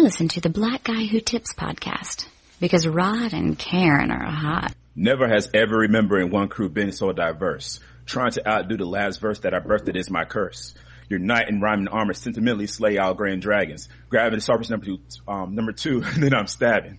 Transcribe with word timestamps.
I 0.00 0.02
listen 0.02 0.28
to 0.28 0.40
the 0.40 0.48
Black 0.48 0.84
Guy 0.84 1.04
Who 1.04 1.20
Tips 1.20 1.52
podcast 1.52 2.26
because 2.58 2.88
Rod 2.88 3.34
and 3.34 3.58
Karen 3.58 4.10
are 4.10 4.30
hot. 4.30 4.72
Never 4.96 5.28
has 5.28 5.50
ever 5.52 5.76
remembering 5.76 6.30
one 6.30 6.48
crew 6.48 6.70
been 6.70 6.92
so 6.92 7.12
diverse. 7.12 7.80
Trying 8.06 8.30
to 8.30 8.48
outdo 8.48 8.78
the 8.78 8.86
last 8.86 9.20
verse 9.20 9.40
that 9.40 9.52
I 9.52 9.58
birthed 9.58 9.94
is 9.94 10.08
my 10.08 10.24
curse. 10.24 10.74
Your 11.10 11.18
knight 11.18 11.50
in 11.50 11.60
rhyming 11.60 11.88
armor 11.88 12.14
sentimentally 12.14 12.66
slay 12.66 12.96
all 12.96 13.12
grand 13.12 13.42
dragons. 13.42 13.90
Grabbing 14.08 14.38
the 14.38 14.42
sharpest 14.42 14.70
number 14.70 14.86
two, 14.86 15.00
um, 15.28 15.54
number 15.54 15.72
two, 15.72 16.02
and 16.14 16.22
then 16.22 16.32
I'm 16.32 16.46
stabbing. 16.46 16.98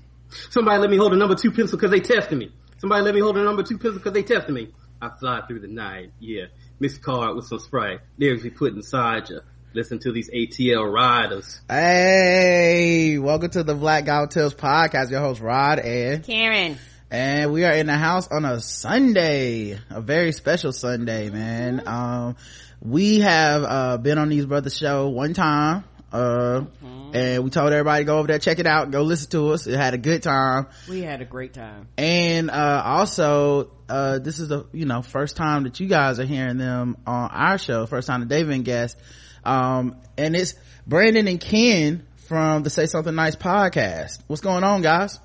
Somebody 0.52 0.78
let 0.78 0.92
me 0.92 0.98
hold 0.98 1.14
a 1.14 1.18
number 1.18 1.34
two 1.34 1.52
pencil 1.52 1.80
because 1.80 1.90
they 1.90 2.02
tested 2.02 2.38
me. 2.38 2.52
Somebody 2.78 3.02
let 3.02 3.16
me 3.16 3.22
hold 3.22 3.36
a 3.36 3.44
number 3.44 3.64
two 3.64 3.80
pencil 3.80 3.98
because 3.98 4.14
they 4.14 4.22
tested 4.22 4.54
me. 4.54 4.76
I 5.02 5.10
fly 5.20 5.42
through 5.48 5.62
the 5.62 5.68
night, 5.68 6.12
yeah. 6.20 6.46
Mix 6.80 7.00
card 7.00 7.36
with 7.36 7.46
some 7.46 7.58
Sprite. 7.58 8.02
Lyrics 8.20 8.44
we 8.44 8.52
put 8.52 8.76
inside 8.76 9.32
you. 9.32 9.40
Listen 9.74 10.00
to 10.00 10.12
these 10.12 10.30
ATL 10.30 10.92
riders. 10.92 11.62
Hey, 11.70 13.18
welcome 13.18 13.52
to 13.52 13.64
the 13.64 13.74
Black 13.74 14.04
Guy 14.04 14.20
Who 14.20 14.28
Tips 14.28 14.54
podcast. 14.54 15.12
Your 15.12 15.22
host 15.22 15.40
Rod 15.40 15.80
and 15.80 16.22
Karen. 16.26 16.78
And 17.10 17.54
we 17.54 17.64
are 17.64 17.72
in 17.72 17.88
the 17.88 17.96
house 17.96 18.28
on 18.28 18.44
a 18.44 18.60
Sunday, 18.60 19.80
a 19.90 20.02
very 20.02 20.34
special 20.34 20.74
Sunday, 20.74 21.30
man. 21.30 21.88
Um, 21.88 22.36
we 22.82 23.22
have, 23.22 23.64
uh, 23.64 23.98
been 23.98 24.18
on 24.18 24.28
these 24.28 24.46
brothers 24.46 24.78
show 24.78 25.08
one 25.08 25.34
time, 25.34 25.86
uh, 26.12 26.66
mm-hmm. 26.66 27.16
and 27.16 27.44
we 27.46 27.50
told 27.50 27.72
everybody 27.72 28.04
to 28.04 28.08
go 28.08 28.18
over 28.18 28.28
there, 28.28 28.40
check 28.40 28.60
it 28.60 28.68
out, 28.68 28.92
go 28.92 29.04
listen 29.04 29.30
to 29.32 29.52
us. 29.52 29.68
It 29.68 29.78
had 29.78 29.94
a 29.94 29.98
good 29.98 30.22
time. 30.22 30.68
We 30.90 31.02
had 31.02 31.22
a 31.22 31.26
great 31.26 31.54
time. 31.54 31.88
And, 31.98 32.52
uh, 32.52 32.82
also, 32.86 33.72
uh, 33.88 34.20
this 34.20 34.40
is 34.40 34.50
the, 34.50 34.66
you 34.74 34.86
know, 34.86 35.02
first 35.02 35.38
time 35.38 35.64
that 35.64 35.80
you 35.80 35.88
guys 35.88 36.20
are 36.20 36.26
hearing 36.26 36.58
them 36.58 36.98
on 37.08 37.30
our 37.32 37.58
show, 37.58 37.86
first 37.86 38.08
time 38.08 38.20
that 38.20 38.28
they've 38.28 38.48
been 38.48 38.64
guests. 38.64 39.02
Um, 39.44 39.98
and 40.18 40.36
it's 40.36 40.56
Brandon 40.86 41.28
and 41.28 41.40
Ken 41.40 42.06
from 42.28 42.64
the 42.64 42.70
Say 42.70 42.86
Something 42.86 43.16
Nice 43.16 43.36
podcast. 43.36 44.20
What's 44.28 44.42
going 44.42 44.64
on, 44.64 44.82
guys? 44.82 45.20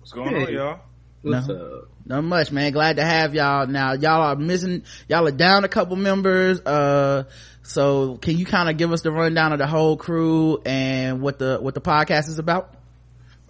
What's 0.00 0.12
going 0.12 0.34
hey. 0.34 0.46
on, 0.46 0.52
y'all? 0.52 0.80
What's 1.22 1.48
no, 1.48 1.54
up? 1.54 1.88
Not 2.06 2.24
much, 2.24 2.52
man. 2.52 2.72
Glad 2.72 2.96
to 2.96 3.04
have 3.04 3.34
y'all. 3.34 3.66
Now, 3.66 3.92
y'all 3.92 4.22
are 4.22 4.36
missing, 4.36 4.84
y'all 5.08 5.26
are 5.26 5.32
down 5.32 5.64
a 5.64 5.68
couple 5.68 5.96
members. 5.96 6.60
Uh, 6.60 7.24
so 7.62 8.16
can 8.16 8.38
you 8.38 8.46
kind 8.46 8.70
of 8.70 8.78
give 8.78 8.92
us 8.92 9.02
the 9.02 9.10
rundown 9.10 9.52
of 9.52 9.58
the 9.58 9.66
whole 9.66 9.96
crew 9.96 10.62
and 10.64 11.20
what 11.20 11.38
the, 11.38 11.58
what 11.60 11.74
the 11.74 11.82
podcast 11.82 12.28
is 12.28 12.38
about? 12.38 12.74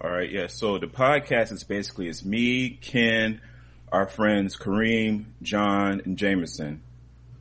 All 0.00 0.10
right. 0.10 0.30
Yeah. 0.30 0.48
So 0.48 0.78
the 0.78 0.86
podcast 0.86 1.52
is 1.52 1.62
basically, 1.62 2.08
it's 2.08 2.24
me, 2.24 2.70
Ken, 2.70 3.40
our 3.92 4.08
friends 4.08 4.56
Kareem, 4.56 5.26
John, 5.42 6.02
and 6.04 6.16
Jameson. 6.16 6.82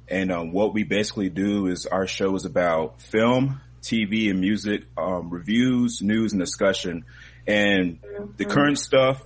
And 0.10 0.32
um, 0.32 0.52
what 0.52 0.74
we 0.74 0.84
basically 0.84 1.30
do 1.30 1.68
is 1.68 1.86
our 1.86 2.08
show 2.08 2.36
is 2.36 2.46
about 2.46 3.02
film, 3.02 3.62
TV, 3.82 4.30
and 4.30 4.40
music 4.40 4.84
um, 4.98 5.30
reviews, 5.30 6.02
news, 6.02 6.34
and 6.34 6.40
discussion, 6.40 7.06
and 7.46 8.00
the 8.38 8.46
mm-hmm. 8.46 8.52
current 8.52 8.80
stuff, 8.80 9.22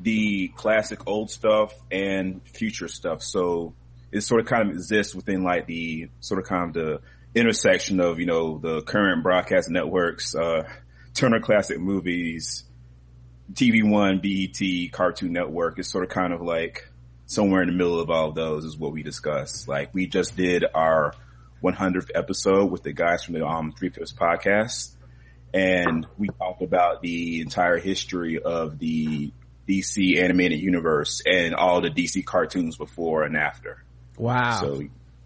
the 0.00 0.48
classic 0.48 1.06
old 1.06 1.30
stuff, 1.30 1.72
and 1.90 2.40
future 2.48 2.88
stuff. 2.88 3.22
So 3.22 3.74
it 4.10 4.22
sort 4.22 4.40
of 4.40 4.46
kind 4.46 4.70
of 4.70 4.76
exists 4.76 5.14
within 5.14 5.42
like 5.42 5.66
the 5.66 6.08
sort 6.20 6.40
of 6.40 6.46
kind 6.46 6.68
of 6.68 6.74
the 6.74 7.00
intersection 7.34 8.00
of 8.00 8.20
you 8.20 8.26
know 8.26 8.58
the 8.58 8.82
current 8.82 9.22
broadcast 9.22 9.68
networks, 9.70 10.34
uh, 10.34 10.62
Turner 11.14 11.40
Classic 11.40 11.78
Movies, 11.78 12.64
TV 13.52 13.88
One, 13.88 14.20
BET, 14.20 14.92
Cartoon 14.92 15.32
Network. 15.32 15.78
It's 15.78 15.90
sort 15.90 16.04
of 16.04 16.10
kind 16.10 16.32
of 16.32 16.40
like 16.40 16.88
somewhere 17.26 17.62
in 17.62 17.68
the 17.68 17.74
middle 17.74 18.00
of 18.00 18.10
all 18.10 18.28
of 18.28 18.34
those 18.34 18.64
is 18.64 18.76
what 18.76 18.92
we 18.92 19.02
discuss. 19.02 19.66
Like 19.66 19.94
we 19.94 20.06
just 20.06 20.36
did 20.36 20.64
our 20.74 21.14
100th 21.62 22.10
episode 22.14 22.70
with 22.70 22.82
the 22.82 22.92
guys 22.92 23.24
from 23.24 23.34
the 23.34 23.46
um 23.46 23.72
Three 23.72 23.90
Fifths 23.90 24.12
podcast, 24.12 24.94
and 25.52 26.06
we 26.18 26.28
talked 26.28 26.62
about 26.62 27.02
the 27.02 27.40
entire 27.40 27.78
history 27.78 28.40
of 28.40 28.78
the 28.78 29.32
DC 29.68 30.22
animated 30.22 30.60
universe 30.60 31.22
and 31.26 31.54
all 31.54 31.80
the 31.80 31.90
DC 31.90 32.24
cartoons 32.24 32.76
before 32.76 33.24
and 33.24 33.36
after. 33.36 33.82
Wow! 34.18 34.60
So 34.60 34.82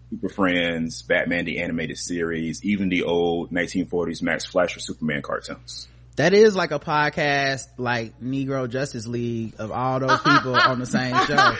Super 0.09 0.29
Friends, 0.29 1.01
Batman 1.01 1.45
the 1.45 1.59
animated 1.59 1.97
series, 1.97 2.63
even 2.63 2.89
the 2.89 3.03
old 3.03 3.51
1940s 3.51 4.21
Max 4.21 4.45
Fleischer 4.45 4.79
Superman 4.79 5.21
cartoons 5.21 5.87
that 6.19 6.33
is 6.33 6.53
like 6.53 6.71
a 6.71 6.79
podcast 6.79 7.65
like 7.77 8.19
negro 8.19 8.69
justice 8.69 9.07
league 9.07 9.55
of 9.57 9.71
all 9.71 10.01
those 10.01 10.19
people 10.19 10.53
on 10.53 10.77
the 10.77 10.85
same 10.85 11.15
show 11.15 11.53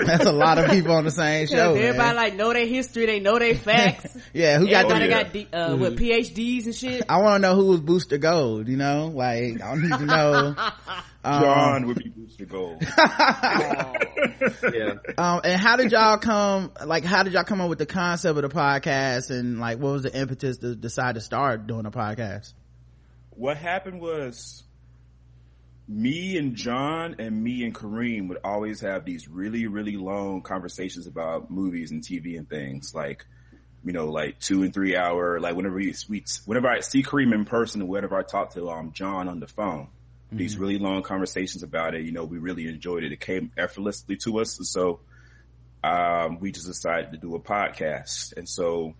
that's 0.06 0.24
a 0.24 0.32
lot 0.32 0.56
of 0.56 0.70
people 0.70 0.92
on 0.92 1.04
the 1.04 1.10
same 1.10 1.46
show 1.46 1.74
everybody 1.74 1.98
man. 1.98 2.16
like 2.16 2.34
know 2.34 2.50
their 2.54 2.64
history 2.64 3.04
they 3.04 3.20
know 3.20 3.38
their 3.38 3.54
facts 3.54 4.16
yeah 4.32 4.58
who 4.58 4.70
got 4.70 4.86
everybody 4.86 5.08
got 5.08 5.32
D, 5.34 5.46
uh, 5.52 5.68
mm-hmm. 5.68 5.82
with 5.82 5.98
phds 5.98 6.64
and 6.64 6.74
shit 6.74 7.02
i 7.10 7.18
want 7.18 7.42
to 7.42 7.48
know 7.48 7.54
who 7.54 7.66
was 7.66 7.82
booster 7.82 8.16
gold 8.16 8.68
you 8.68 8.78
know 8.78 9.08
like 9.08 9.62
i 9.62 9.74
need 9.74 9.92
to 9.92 10.06
know 10.06 10.54
um, 11.24 11.42
John 11.42 11.86
would 11.88 11.98
be 11.98 12.08
Booster 12.08 12.46
Gold. 12.46 12.82
yeah. 12.82 14.94
Um, 15.18 15.40
and 15.42 15.60
how 15.60 15.76
did 15.76 15.90
y'all 15.90 16.18
come, 16.18 16.70
like, 16.84 17.04
how 17.04 17.24
did 17.24 17.32
y'all 17.32 17.42
come 17.42 17.60
up 17.60 17.68
with 17.68 17.80
the 17.80 17.86
concept 17.86 18.38
of 18.38 18.42
the 18.42 18.48
podcast 18.48 19.30
and 19.30 19.58
like, 19.58 19.78
what 19.78 19.92
was 19.92 20.02
the 20.04 20.16
impetus 20.16 20.58
to 20.58 20.76
decide 20.76 21.16
to 21.16 21.20
start 21.20 21.66
doing 21.66 21.84
a 21.84 21.90
podcast? 21.90 22.52
What 23.36 23.56
happened 23.56 24.00
was 24.00 24.64
me 25.88 26.36
and 26.36 26.56
John 26.56 27.16
and 27.18 27.42
me 27.42 27.64
and 27.64 27.74
Kareem 27.74 28.28
would 28.28 28.38
always 28.42 28.80
have 28.80 29.04
these 29.04 29.28
really, 29.28 29.66
really 29.66 29.96
long 29.96 30.42
conversations 30.42 31.06
about 31.06 31.50
movies 31.50 31.90
and 31.90 32.02
TV 32.02 32.36
and 32.36 32.48
things 32.48 32.94
like, 32.94 33.24
you 33.84 33.92
know, 33.92 34.10
like 34.10 34.40
two 34.40 34.62
and 34.62 34.74
three 34.74 34.96
hour, 34.96 35.38
like 35.38 35.54
whenever 35.54 35.76
we, 35.76 35.94
whenever 36.44 36.68
I 36.68 36.80
see 36.80 37.02
Kareem 37.02 37.32
in 37.32 37.44
person 37.44 37.82
or 37.82 37.84
whenever 37.86 38.16
I 38.16 38.22
talk 38.22 38.54
to, 38.54 38.68
um, 38.68 38.92
John 38.92 39.28
on 39.28 39.38
the 39.38 39.46
phone, 39.46 39.84
mm-hmm. 40.28 40.38
these 40.38 40.56
really 40.56 40.78
long 40.78 41.02
conversations 41.02 41.62
about 41.62 41.94
it, 41.94 42.04
you 42.04 42.12
know, 42.12 42.24
we 42.24 42.38
really 42.38 42.66
enjoyed 42.66 43.04
it. 43.04 43.12
It 43.12 43.20
came 43.20 43.52
effortlessly 43.56 44.16
to 44.16 44.40
us. 44.40 44.58
And 44.58 44.66
so, 44.66 45.00
um, 45.84 46.40
we 46.40 46.50
just 46.50 46.66
decided 46.66 47.12
to 47.12 47.18
do 47.18 47.36
a 47.36 47.40
podcast. 47.40 48.36
And 48.36 48.48
so 48.48 48.94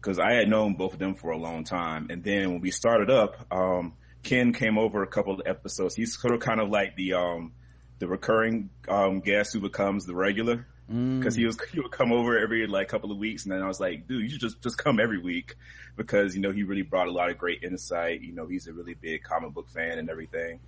because 0.00 0.18
I 0.18 0.32
had 0.32 0.48
known 0.48 0.74
both 0.74 0.94
of 0.94 0.98
them 0.98 1.14
for 1.14 1.30
a 1.30 1.36
long 1.36 1.64
time. 1.64 2.08
And 2.10 2.24
then 2.24 2.50
when 2.50 2.60
we 2.60 2.70
started 2.70 3.10
up, 3.10 3.46
um, 3.52 3.94
Ken 4.22 4.52
came 4.52 4.78
over 4.78 5.02
a 5.02 5.06
couple 5.06 5.34
of 5.34 5.42
episodes. 5.46 5.94
He's 5.94 6.18
sort 6.18 6.34
of 6.34 6.40
kind 6.40 6.60
of 6.60 6.68
like 6.70 6.96
the 6.96 7.14
um, 7.14 7.52
the 7.98 8.06
recurring 8.06 8.70
um, 8.88 9.20
guest 9.20 9.52
who 9.52 9.60
becomes 9.60 10.06
the 10.06 10.14
regular 10.14 10.66
because 10.90 11.36
mm. 11.36 11.38
he 11.38 11.46
was 11.46 11.56
he 11.72 11.80
would 11.80 11.92
come 11.92 12.12
over 12.12 12.38
every 12.38 12.66
like 12.66 12.88
couple 12.88 13.12
of 13.12 13.18
weeks, 13.18 13.44
and 13.44 13.52
then 13.52 13.62
I 13.62 13.68
was 13.68 13.78
like, 13.78 14.08
dude, 14.08 14.22
you 14.22 14.28
should 14.28 14.40
just 14.40 14.60
just 14.60 14.76
come 14.76 14.98
every 14.98 15.20
week 15.20 15.54
because 15.96 16.34
you 16.34 16.40
know 16.40 16.50
he 16.50 16.64
really 16.64 16.82
brought 16.82 17.06
a 17.06 17.12
lot 17.12 17.30
of 17.30 17.38
great 17.38 17.62
insight. 17.62 18.22
You 18.22 18.32
know, 18.32 18.46
he's 18.46 18.66
a 18.66 18.72
really 18.72 18.94
big 18.94 19.22
comic 19.22 19.54
book 19.54 19.68
fan 19.68 19.98
and 19.98 20.10
everything, 20.10 20.60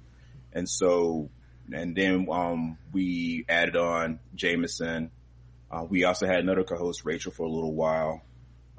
and 0.52 0.68
so 0.68 1.28
and 1.72 1.96
then 1.96 2.28
um, 2.30 2.78
we 2.92 3.44
added 3.48 3.76
on 3.76 4.20
Jameson. 4.34 5.10
Uh, 5.70 5.84
we 5.88 6.04
also 6.04 6.26
had 6.26 6.40
another 6.40 6.64
co-host, 6.64 7.04
Rachel, 7.04 7.32
for 7.32 7.44
a 7.44 7.50
little 7.50 7.74
while. 7.74 8.22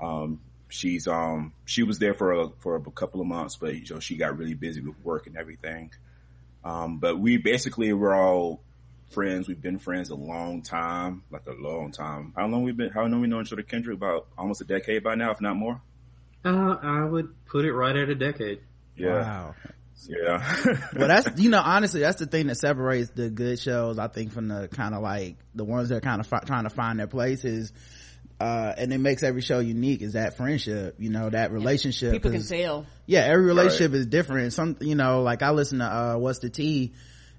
Um, 0.04 0.42
she's 0.70 1.08
um 1.08 1.54
she 1.66 1.84
was 1.84 2.00
there 2.00 2.14
for 2.14 2.32
a 2.34 2.50
for 2.60 2.76
a 2.76 2.92
couple 2.92 3.22
of 3.22 3.28
months, 3.28 3.56
but 3.56 3.76
you 3.76 3.94
know 3.94 4.00
she 4.00 4.18
got 4.18 4.38
really 4.38 4.56
busy 4.56 4.82
with 4.82 4.96
work 5.04 5.28
and 5.28 5.38
everything. 5.38 5.92
Um, 6.64 6.98
but 6.98 7.20
we 7.20 7.38
basically 7.38 7.94
were 7.94 8.16
all 8.16 8.62
friends. 9.12 9.48
We've 9.48 9.62
been 9.62 9.80
friends 9.80 10.10
a 10.10 10.16
long 10.16 10.62
time, 10.62 11.24
like 11.30 11.46
a 11.48 11.54
long 11.54 11.92
time. 11.92 12.34
How 12.36 12.48
long 12.48 12.64
we've 12.64 12.76
been? 12.76 12.90
How 12.90 13.02
long 13.02 13.22
we 13.22 13.28
know 13.28 13.42
each 13.42 13.54
other, 13.54 13.64
Kendrick? 13.64 13.98
About 13.98 14.28
almost 14.38 14.62
a 14.62 14.66
decade 14.66 15.04
by 15.04 15.16
now, 15.16 15.32
if 15.32 15.42
not 15.42 15.56
more. 15.56 15.82
Uh, 16.44 16.76
I 16.82 17.06
would 17.06 17.46
put 17.46 17.66
it 17.66 17.74
right 17.74 17.96
at 17.96 18.10
a 18.10 18.16
decade. 18.16 18.60
Yeah. 18.98 19.22
Wow. 19.22 19.56
Yeah. 20.08 20.56
well, 20.96 21.08
that's, 21.08 21.40
you 21.40 21.50
know, 21.50 21.62
honestly, 21.64 22.02
that's 22.02 22.20
the 22.20 22.26
thing 22.26 22.48
that 22.48 22.58
separates 22.58 23.10
the 23.12 23.30
good 23.30 23.60
shows, 23.60 23.98
I 23.98 24.08
think, 24.08 24.34
from 24.34 24.50
the 24.50 24.68
kind 24.68 24.94
of 24.94 25.02
like 25.02 25.38
the 25.56 25.64
ones 25.64 25.90
that 25.90 25.96
are 25.96 26.02
kind 26.02 26.20
of 26.20 26.28
fi- 26.28 26.42
trying 26.46 26.64
to 26.64 26.70
find 26.70 27.00
their 27.00 27.08
place 27.08 27.46
is 27.46 27.72
uh, 28.40 28.74
and 28.78 28.92
it 28.94 28.98
makes 28.98 29.24
every 29.24 29.42
show 29.42 29.60
unique 29.60 30.02
is 30.02 30.14
that 30.14 30.38
friendship, 30.38 30.96
you 31.00 31.10
know, 31.10 31.30
that 31.30 31.52
relationship. 31.52 32.12
People 32.12 32.32
can 32.32 32.44
tell. 32.44 32.86
Yeah, 33.06 33.22
every 33.22 33.46
relationship 33.46 33.92
right. 33.92 34.00
is 34.00 34.06
different. 34.08 34.54
Some, 34.54 34.78
you 34.82 34.96
know, 34.96 35.22
like 35.22 35.42
I 35.42 35.52
listen 35.52 35.80
to, 35.80 35.86
uh, 35.86 36.18
What's 36.18 36.40
the 36.40 36.50
Tea 36.50 36.94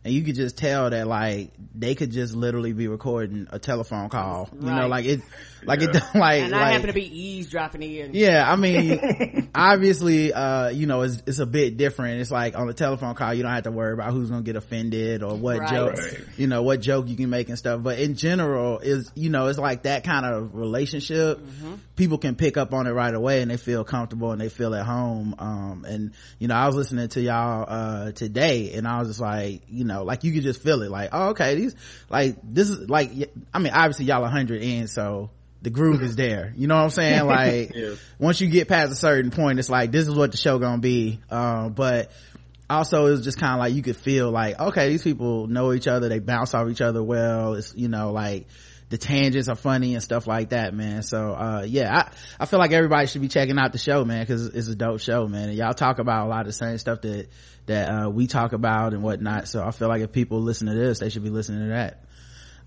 and 0.04 0.12
you 0.12 0.22
could 0.22 0.34
just 0.34 0.58
tell 0.58 0.90
that 0.90 1.06
like 1.06 1.50
they 1.74 1.94
could 1.94 2.10
just 2.10 2.34
literally 2.34 2.72
be 2.72 2.88
recording 2.88 3.48
a 3.50 3.58
telephone 3.58 4.10
call 4.10 4.48
you 4.52 4.70
know 4.70 4.86
like 4.86 5.06
it 5.06 5.20
like 5.64 5.80
yeah. 5.80 5.88
it 5.88 5.94
like 6.14 6.42
and 6.42 6.54
I 6.54 6.60
like, 6.60 6.72
happen 6.72 6.86
to 6.88 6.92
be 6.92 7.20
eavesdropping 7.20 7.82
in 7.82 8.14
yeah 8.14 8.50
I 8.50 8.56
mean 8.56 9.48
obviously 9.54 10.32
uh 10.32 10.68
you 10.68 10.86
know 10.86 11.02
it's, 11.02 11.22
it's 11.26 11.38
a 11.38 11.46
bit 11.46 11.78
different 11.78 12.20
it's 12.20 12.30
like 12.30 12.56
on 12.56 12.68
a 12.68 12.74
telephone 12.74 13.14
call 13.14 13.32
you 13.32 13.42
don't 13.42 13.52
have 13.52 13.64
to 13.64 13.70
worry 13.70 13.94
about 13.94 14.12
who's 14.12 14.30
gonna 14.30 14.42
get 14.42 14.56
offended 14.56 15.22
or 15.22 15.36
what 15.36 15.58
right. 15.58 15.70
joke 15.70 15.96
right. 15.96 16.20
you 16.36 16.46
know 16.46 16.62
what 16.62 16.80
joke 16.80 17.08
you 17.08 17.16
can 17.16 17.30
make 17.30 17.48
and 17.48 17.58
stuff 17.58 17.82
but 17.82 17.98
in 17.98 18.14
general 18.14 18.78
is 18.80 19.10
you 19.14 19.30
know 19.30 19.46
it's 19.46 19.58
like 19.58 19.84
that 19.84 20.04
kind 20.04 20.26
of 20.26 20.54
relationship 20.54 21.38
mm-hmm. 21.38 21.76
people 21.96 22.18
can 22.18 22.34
pick 22.34 22.58
up 22.58 22.74
on 22.74 22.86
it 22.86 22.92
right 22.92 23.14
away 23.14 23.40
and 23.40 23.50
they 23.50 23.56
feel 23.56 23.84
comfortable 23.84 24.32
and 24.32 24.40
they 24.40 24.50
feel 24.50 24.74
at 24.74 24.84
home 24.84 25.34
um 25.38 25.86
and 25.88 26.12
you 26.38 26.48
know 26.48 26.54
I 26.54 26.66
was 26.66 26.76
listening 26.76 27.08
to 27.08 27.22
y'all 27.22 27.64
uh 27.66 28.12
today 28.12 28.72
and 28.74 28.86
I 28.86 28.98
was 28.98 29.08
just 29.08 29.20
like 29.20 29.62
you 29.68 29.84
know 29.84 29.93
know 29.94 30.04
like 30.04 30.24
you 30.24 30.32
could 30.32 30.42
just 30.42 30.62
feel 30.62 30.82
it 30.82 30.90
like 30.90 31.10
oh 31.12 31.30
okay 31.30 31.54
these 31.54 31.74
like 32.10 32.36
this 32.42 32.68
is 32.68 32.88
like 32.88 33.10
i 33.52 33.58
mean 33.58 33.72
obviously 33.72 34.04
y'all 34.04 34.22
100 34.22 34.62
in 34.62 34.88
so 34.88 35.30
the 35.64 35.70
groove 35.70 36.02
is 36.02 36.14
there. 36.14 36.52
You 36.56 36.66
know 36.66 36.76
what 36.76 36.82
I'm 36.82 36.90
saying? 36.90 37.24
Like 37.34 37.74
yeah. 37.74 37.94
once 38.18 38.40
you 38.40 38.48
get 38.48 38.68
past 38.68 38.92
a 38.92 38.94
certain 38.94 39.30
point, 39.30 39.58
it's 39.58 39.70
like 39.70 39.90
this 39.90 40.06
is 40.06 40.14
what 40.14 40.30
the 40.30 40.36
show 40.36 40.58
gonna 40.58 40.78
be. 40.78 41.20
Um, 41.30 41.72
but 41.72 42.12
also 42.68 43.06
it 43.06 43.10
was 43.10 43.24
just 43.24 43.40
kind 43.40 43.54
of 43.54 43.58
like 43.58 43.72
you 43.72 43.82
could 43.82 43.96
feel 43.96 44.30
like 44.30 44.60
okay, 44.60 44.90
these 44.90 45.02
people 45.02 45.46
know 45.46 45.72
each 45.72 45.88
other, 45.88 46.08
they 46.08 46.18
bounce 46.18 46.54
off 46.54 46.68
each 46.68 46.82
other 46.82 47.02
well. 47.02 47.54
It's 47.54 47.74
you 47.74 47.88
know 47.88 48.12
like 48.12 48.46
the 48.94 48.98
tangents 48.98 49.48
are 49.48 49.56
funny 49.56 49.94
and 49.94 50.02
stuff 50.04 50.28
like 50.28 50.50
that, 50.50 50.72
man. 50.72 51.02
So, 51.02 51.32
uh, 51.32 51.64
yeah, 51.66 51.92
I, 51.92 52.12
I 52.38 52.46
feel 52.46 52.60
like 52.60 52.70
everybody 52.70 53.08
should 53.08 53.22
be 53.22 53.26
checking 53.28 53.58
out 53.58 53.72
the 53.72 53.78
show, 53.78 54.04
man, 54.04 54.24
cause 54.24 54.46
it's 54.46 54.68
a 54.68 54.76
dope 54.76 55.00
show, 55.00 55.26
man. 55.26 55.48
And 55.48 55.58
y'all 55.58 55.74
talk 55.74 55.98
about 55.98 56.26
a 56.26 56.28
lot 56.28 56.42
of 56.42 56.46
the 56.46 56.52
same 56.52 56.78
stuff 56.78 57.00
that, 57.00 57.26
that, 57.66 57.88
uh, 57.88 58.08
we 58.08 58.28
talk 58.28 58.52
about 58.52 58.94
and 58.94 59.02
whatnot. 59.02 59.48
So 59.48 59.64
I 59.64 59.72
feel 59.72 59.88
like 59.88 60.02
if 60.02 60.12
people 60.12 60.42
listen 60.42 60.68
to 60.68 60.74
this, 60.74 61.00
they 61.00 61.08
should 61.08 61.24
be 61.24 61.30
listening 61.30 61.70
to 61.70 61.74
that. 61.74 62.04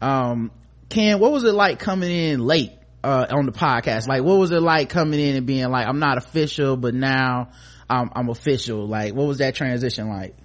Um, 0.02 0.52
Ken, 0.90 1.18
what 1.20 1.32
was 1.32 1.46
it 1.46 1.54
like 1.54 1.80
coming 1.80 2.12
in 2.12 2.46
late, 2.46 2.74
uh, 3.06 3.28
on 3.30 3.46
the 3.46 3.54
podcast? 3.54 4.10
Like, 4.10 4.24
what 4.24 4.38
was 4.38 4.52
it 4.52 4.62
like 4.62 4.90
coming 4.90 5.22
in 5.22 5.38
and 5.38 5.48
being 5.48 5.70
like, 5.70 5.88
I'm 5.88 6.00
not 6.00 6.18
official, 6.18 6.76
but 6.76 6.94
now 6.94 7.52
I'm, 7.90 8.12
I'm 8.14 8.28
official? 8.28 8.86
Like, 8.86 9.14
what 9.14 9.28
was 9.28 9.38
that 9.38 9.56
transition 9.56 10.10
like? 10.10 10.36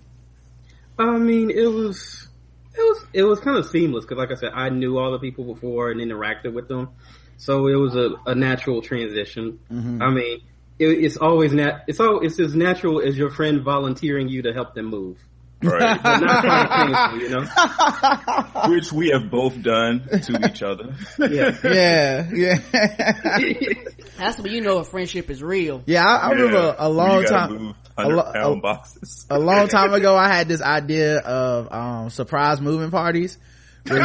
I 0.97 1.19
mean, 1.19 1.51
it 1.51 1.67
was, 1.67 2.29
it 2.75 2.81
was 2.81 3.05
it 3.13 3.23
was 3.23 3.41
kind 3.41 3.57
of 3.59 3.67
seamless 3.67 4.05
because, 4.05 4.19
like 4.19 4.31
I 4.31 4.35
said, 4.35 4.53
I 4.55 4.69
knew 4.69 4.99
all 4.99 5.13
the 5.13 5.19
people 5.19 5.45
before 5.45 5.91
and 5.91 6.01
interacted 6.01 6.53
with 6.53 6.69
them, 6.69 6.91
so 7.37 7.67
it 7.67 7.75
was 7.75 7.95
a, 7.97 8.11
a 8.27 8.35
natural 8.35 8.83
transition. 8.83 9.59
Mm-hmm. 9.71 10.03
I 10.03 10.11
mean, 10.11 10.41
it, 10.79 10.87
it's 10.87 11.17
always 11.17 11.53
nat 11.53 11.85
it's 11.87 12.01
all 12.01 12.21
it's 12.25 12.41
as 12.41 12.55
natural 12.55 13.01
as 13.01 13.17
your 13.17 13.31
friend 13.31 13.63
volunteering 13.63 14.29
you 14.29 14.43
to 14.43 14.53
help 14.53 14.75
them 14.75 14.87
move. 14.87 15.19
Right. 15.63 16.03
not 16.03 17.13
painful, 17.13 17.21
you 17.21 17.29
know? 17.29 18.69
Which 18.69 18.93
we 18.93 19.11
have 19.11 19.31
both 19.31 19.63
done 19.63 20.09
to 20.09 20.51
each 20.51 20.61
other. 20.61 20.95
Yeah. 21.19 21.57
Yeah. 21.63 22.31
Yeah. 22.33 23.75
That's 24.17 24.39
when 24.39 24.53
you 24.53 24.61
know 24.61 24.79
a 24.79 24.85
friendship 24.85 25.31
is 25.31 25.43
real. 25.43 25.83
Yeah, 25.87 26.05
I, 26.05 26.17
I 26.17 26.29
yeah. 26.29 26.35
remember 26.35 26.77
a 26.79 26.89
long 26.89 27.25
time 27.25 27.75
a, 27.97 28.09
lo- 28.09 28.61
boxes. 28.61 29.27
a 29.31 29.39
long 29.39 29.69
time 29.69 29.93
ago, 29.95 30.15
I 30.17 30.29
had 30.29 30.49
this 30.49 30.63
idea 30.63 31.19
of 31.19 31.73
um, 31.73 32.11
surprise 32.11 32.61
moving 32.61 32.91
parties. 32.91 33.39
You, 33.85 33.97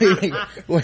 you, 0.00 0.34
you, 0.68 0.80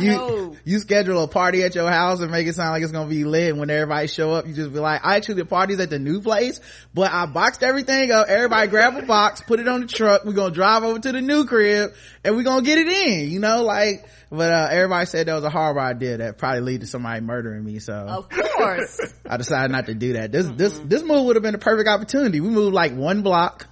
you, 0.00 0.56
you, 0.64 0.78
schedule 0.78 1.22
a 1.22 1.28
party 1.28 1.64
at 1.64 1.74
your 1.74 1.90
house 1.90 2.20
and 2.20 2.30
make 2.30 2.46
it 2.46 2.54
sound 2.54 2.70
like 2.70 2.82
it's 2.82 2.92
gonna 2.92 3.08
be 3.08 3.24
lit. 3.24 3.50
And 3.50 3.58
when 3.58 3.68
everybody 3.68 4.06
show 4.06 4.32
up, 4.32 4.46
you 4.46 4.54
just 4.54 4.72
be 4.72 4.78
like, 4.78 5.04
I 5.04 5.16
actually 5.16 5.36
the 5.36 5.46
party's 5.46 5.80
at 5.80 5.90
the 5.90 5.98
new 5.98 6.20
place, 6.20 6.60
but 6.92 7.10
I 7.10 7.26
boxed 7.26 7.62
everything 7.62 8.12
up. 8.12 8.28
Everybody 8.28 8.68
grab 8.68 8.96
a 8.96 9.02
box, 9.02 9.40
put 9.40 9.58
it 9.58 9.66
on 9.66 9.80
the 9.82 9.86
truck. 9.86 10.24
We're 10.24 10.34
gonna 10.34 10.54
drive 10.54 10.84
over 10.84 11.00
to 11.00 11.12
the 11.12 11.20
new 11.20 11.46
crib 11.46 11.94
and 12.22 12.36
we're 12.36 12.44
gonna 12.44 12.62
get 12.62 12.78
it 12.78 12.88
in. 12.88 13.30
You 13.30 13.40
know, 13.40 13.62
like 13.62 14.06
but 14.34 14.50
uh, 14.50 14.68
everybody 14.70 15.06
said 15.06 15.28
that 15.28 15.34
was 15.34 15.44
a 15.44 15.50
horrible 15.50 15.80
idea 15.80 16.16
that 16.18 16.38
probably 16.38 16.60
lead 16.60 16.80
to 16.80 16.86
somebody 16.86 17.20
murdering 17.20 17.64
me. 17.64 17.78
So 17.78 17.94
of 17.94 18.28
course, 18.28 19.00
I 19.28 19.36
decided 19.36 19.70
not 19.70 19.86
to 19.86 19.94
do 19.94 20.14
that. 20.14 20.32
This 20.32 20.46
mm-hmm. 20.46 20.56
this 20.56 20.78
this 20.80 21.02
move 21.02 21.26
would 21.26 21.36
have 21.36 21.42
been 21.42 21.54
a 21.54 21.58
perfect 21.58 21.88
opportunity. 21.88 22.40
We 22.40 22.48
moved 22.48 22.74
like 22.74 22.94
one 22.94 23.22
block. 23.22 23.68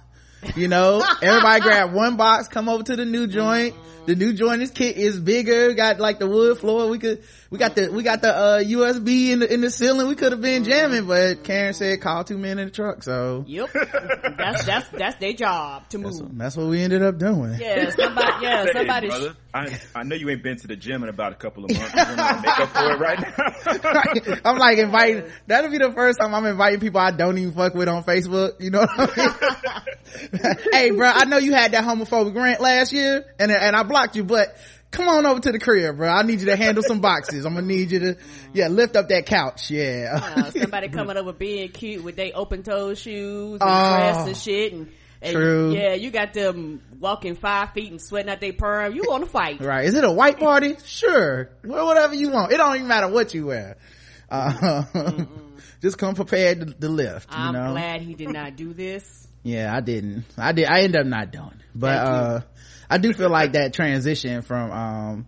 You 0.55 0.67
know, 0.67 1.03
everybody 1.21 1.61
grab 1.61 1.93
one 1.93 2.17
box, 2.17 2.47
come 2.47 2.69
over 2.69 2.83
to 2.83 2.95
the 2.95 3.05
new 3.05 3.27
joint. 3.27 3.75
The 4.05 4.15
new 4.15 4.33
joint 4.33 4.61
is 4.61 4.71
kit 4.71 4.97
is 4.97 5.19
bigger, 5.19 5.73
got 5.73 5.99
like 5.99 6.19
the 6.19 6.27
wood 6.27 6.57
floor. 6.57 6.89
We 6.89 6.99
could, 6.99 7.23
we 7.49 7.57
got 7.57 7.75
the, 7.75 7.91
we 7.91 8.03
got 8.03 8.21
the, 8.21 8.35
uh, 8.35 8.59
USB 8.59 9.29
in 9.29 9.39
the, 9.39 9.53
in 9.53 9.61
the 9.61 9.69
ceiling. 9.69 10.07
We 10.07 10.15
could 10.15 10.31
have 10.31 10.41
been 10.41 10.63
jamming, 10.63 11.05
but 11.07 11.43
Karen 11.43 11.73
said 11.73 12.01
call 12.01 12.23
two 12.23 12.37
men 12.37 12.59
in 12.59 12.65
the 12.65 12.71
truck. 12.71 13.03
So. 13.03 13.45
Yep. 13.47 13.69
That's, 14.37 14.65
that's, 14.65 14.89
that's 14.89 15.15
their 15.17 15.33
job 15.33 15.87
to 15.89 15.97
move. 15.97 16.17
That's, 16.17 16.31
that's 16.33 16.57
what 16.57 16.67
we 16.67 16.81
ended 16.81 17.03
up 17.03 17.17
doing. 17.17 17.55
Yeah. 17.59 17.89
Somebody, 17.91 18.31
yeah, 18.41 18.65
somebody. 18.73 19.09
Hey, 19.09 19.29
I, 19.53 19.79
I 19.95 20.03
know 20.03 20.15
you 20.15 20.29
ain't 20.29 20.41
been 20.41 20.57
to 20.57 20.67
the 20.67 20.75
gym 20.75 21.03
in 21.03 21.09
about 21.09 21.31
a 21.31 21.35
couple 21.35 21.63
of 21.65 21.71
months. 21.71 21.93
You're 21.93 22.05
make 22.07 22.59
up 22.59 22.69
for 22.69 22.91
it 22.91 22.99
right 22.99 23.19
now. 23.19 24.39
I'm 24.45 24.57
like 24.57 24.79
inviting, 24.79 25.31
that'll 25.45 25.69
be 25.69 25.77
the 25.77 25.91
first 25.91 26.19
time 26.19 26.33
I'm 26.33 26.45
inviting 26.45 26.79
people 26.79 26.99
I 26.99 27.11
don't 27.11 27.37
even 27.37 27.53
fuck 27.53 27.75
with 27.75 27.87
on 27.87 28.03
Facebook. 28.03 28.59
You 28.59 28.71
know 28.71 28.79
what 28.79 29.17
I 29.17 29.83
mean? 30.41 30.55
hey, 30.71 30.89
bro, 30.91 31.07
I 31.07 31.25
know 31.25 31.37
you 31.37 31.53
had 31.53 31.71
that 31.73 31.83
homophobic 31.83 32.35
rant 32.35 32.61
last 32.61 32.93
year 32.93 33.25
and, 33.39 33.51
and 33.51 33.75
I 33.75 33.83
blocked 33.93 34.15
you, 34.15 34.23
but 34.23 34.55
come 34.91 35.07
on 35.07 35.25
over 35.25 35.39
to 35.39 35.51
the 35.51 35.59
crib, 35.59 35.97
bro. 35.97 36.09
I 36.09 36.23
need 36.23 36.39
you 36.39 36.47
to 36.47 36.55
handle 36.55 36.83
some 36.83 36.99
boxes. 36.99 37.45
I'm 37.45 37.53
gonna 37.53 37.67
need 37.67 37.91
you 37.91 37.99
to, 37.99 38.17
yeah, 38.53 38.67
lift 38.67 38.95
up 38.95 39.09
that 39.09 39.25
couch. 39.25 39.69
Yeah. 39.69 40.19
Uh, 40.35 40.51
somebody 40.51 40.89
coming 40.89 41.15
over 41.15 41.31
being 41.31 41.69
cute 41.69 42.03
with 42.03 42.15
they 42.15 42.31
open 42.31 42.63
toe 42.63 42.93
shoes 42.95 43.59
and 43.61 43.69
oh, 43.69 43.97
dress 43.97 44.27
and 44.27 44.37
shit 44.37 44.73
and, 44.73 44.89
and, 45.21 45.33
True. 45.33 45.73
Yeah, 45.73 45.93
you 45.93 46.11
got 46.11 46.33
them 46.33 46.81
walking 46.99 47.35
five 47.35 47.71
feet 47.71 47.91
and 47.91 48.01
sweating 48.01 48.29
out 48.29 48.41
their 48.41 48.51
perm. 48.51 48.93
You 48.93 49.03
want 49.07 49.23
to 49.23 49.29
fight. 49.29 49.61
Right. 49.61 49.85
Is 49.85 49.93
it 49.93 50.03
a 50.03 50.11
white 50.11 50.37
party? 50.37 50.75
Sure. 50.83 51.49
Well, 51.63 51.85
whatever 51.85 52.13
you 52.13 52.29
want. 52.29 52.51
It 52.51 52.57
don't 52.57 52.75
even 52.75 52.87
matter 52.87 53.07
what 53.07 53.33
you 53.33 53.45
wear. 53.45 53.77
Uh, 54.29 54.83
just 55.81 55.97
come 55.97 56.15
prepared 56.15 56.59
to, 56.59 56.65
to 56.73 56.89
lift. 56.89 57.29
I'm 57.31 57.53
know? 57.53 57.71
glad 57.71 58.01
he 58.01 58.15
did 58.15 58.29
not 58.31 58.57
do 58.57 58.73
this. 58.73 59.27
Yeah, 59.43 59.73
I 59.73 59.81
didn't. 59.81 60.25
I 60.37 60.51
did. 60.51 60.65
I 60.65 60.81
ended 60.81 61.01
up 61.01 61.07
not 61.07 61.31
doing. 61.31 61.61
But, 61.75 61.97
uh, 61.97 62.41
I 62.89 62.97
do 62.97 63.13
feel 63.13 63.29
like 63.29 63.53
that 63.53 63.73
transition 63.73 64.41
from, 64.41 64.71
um, 64.71 65.25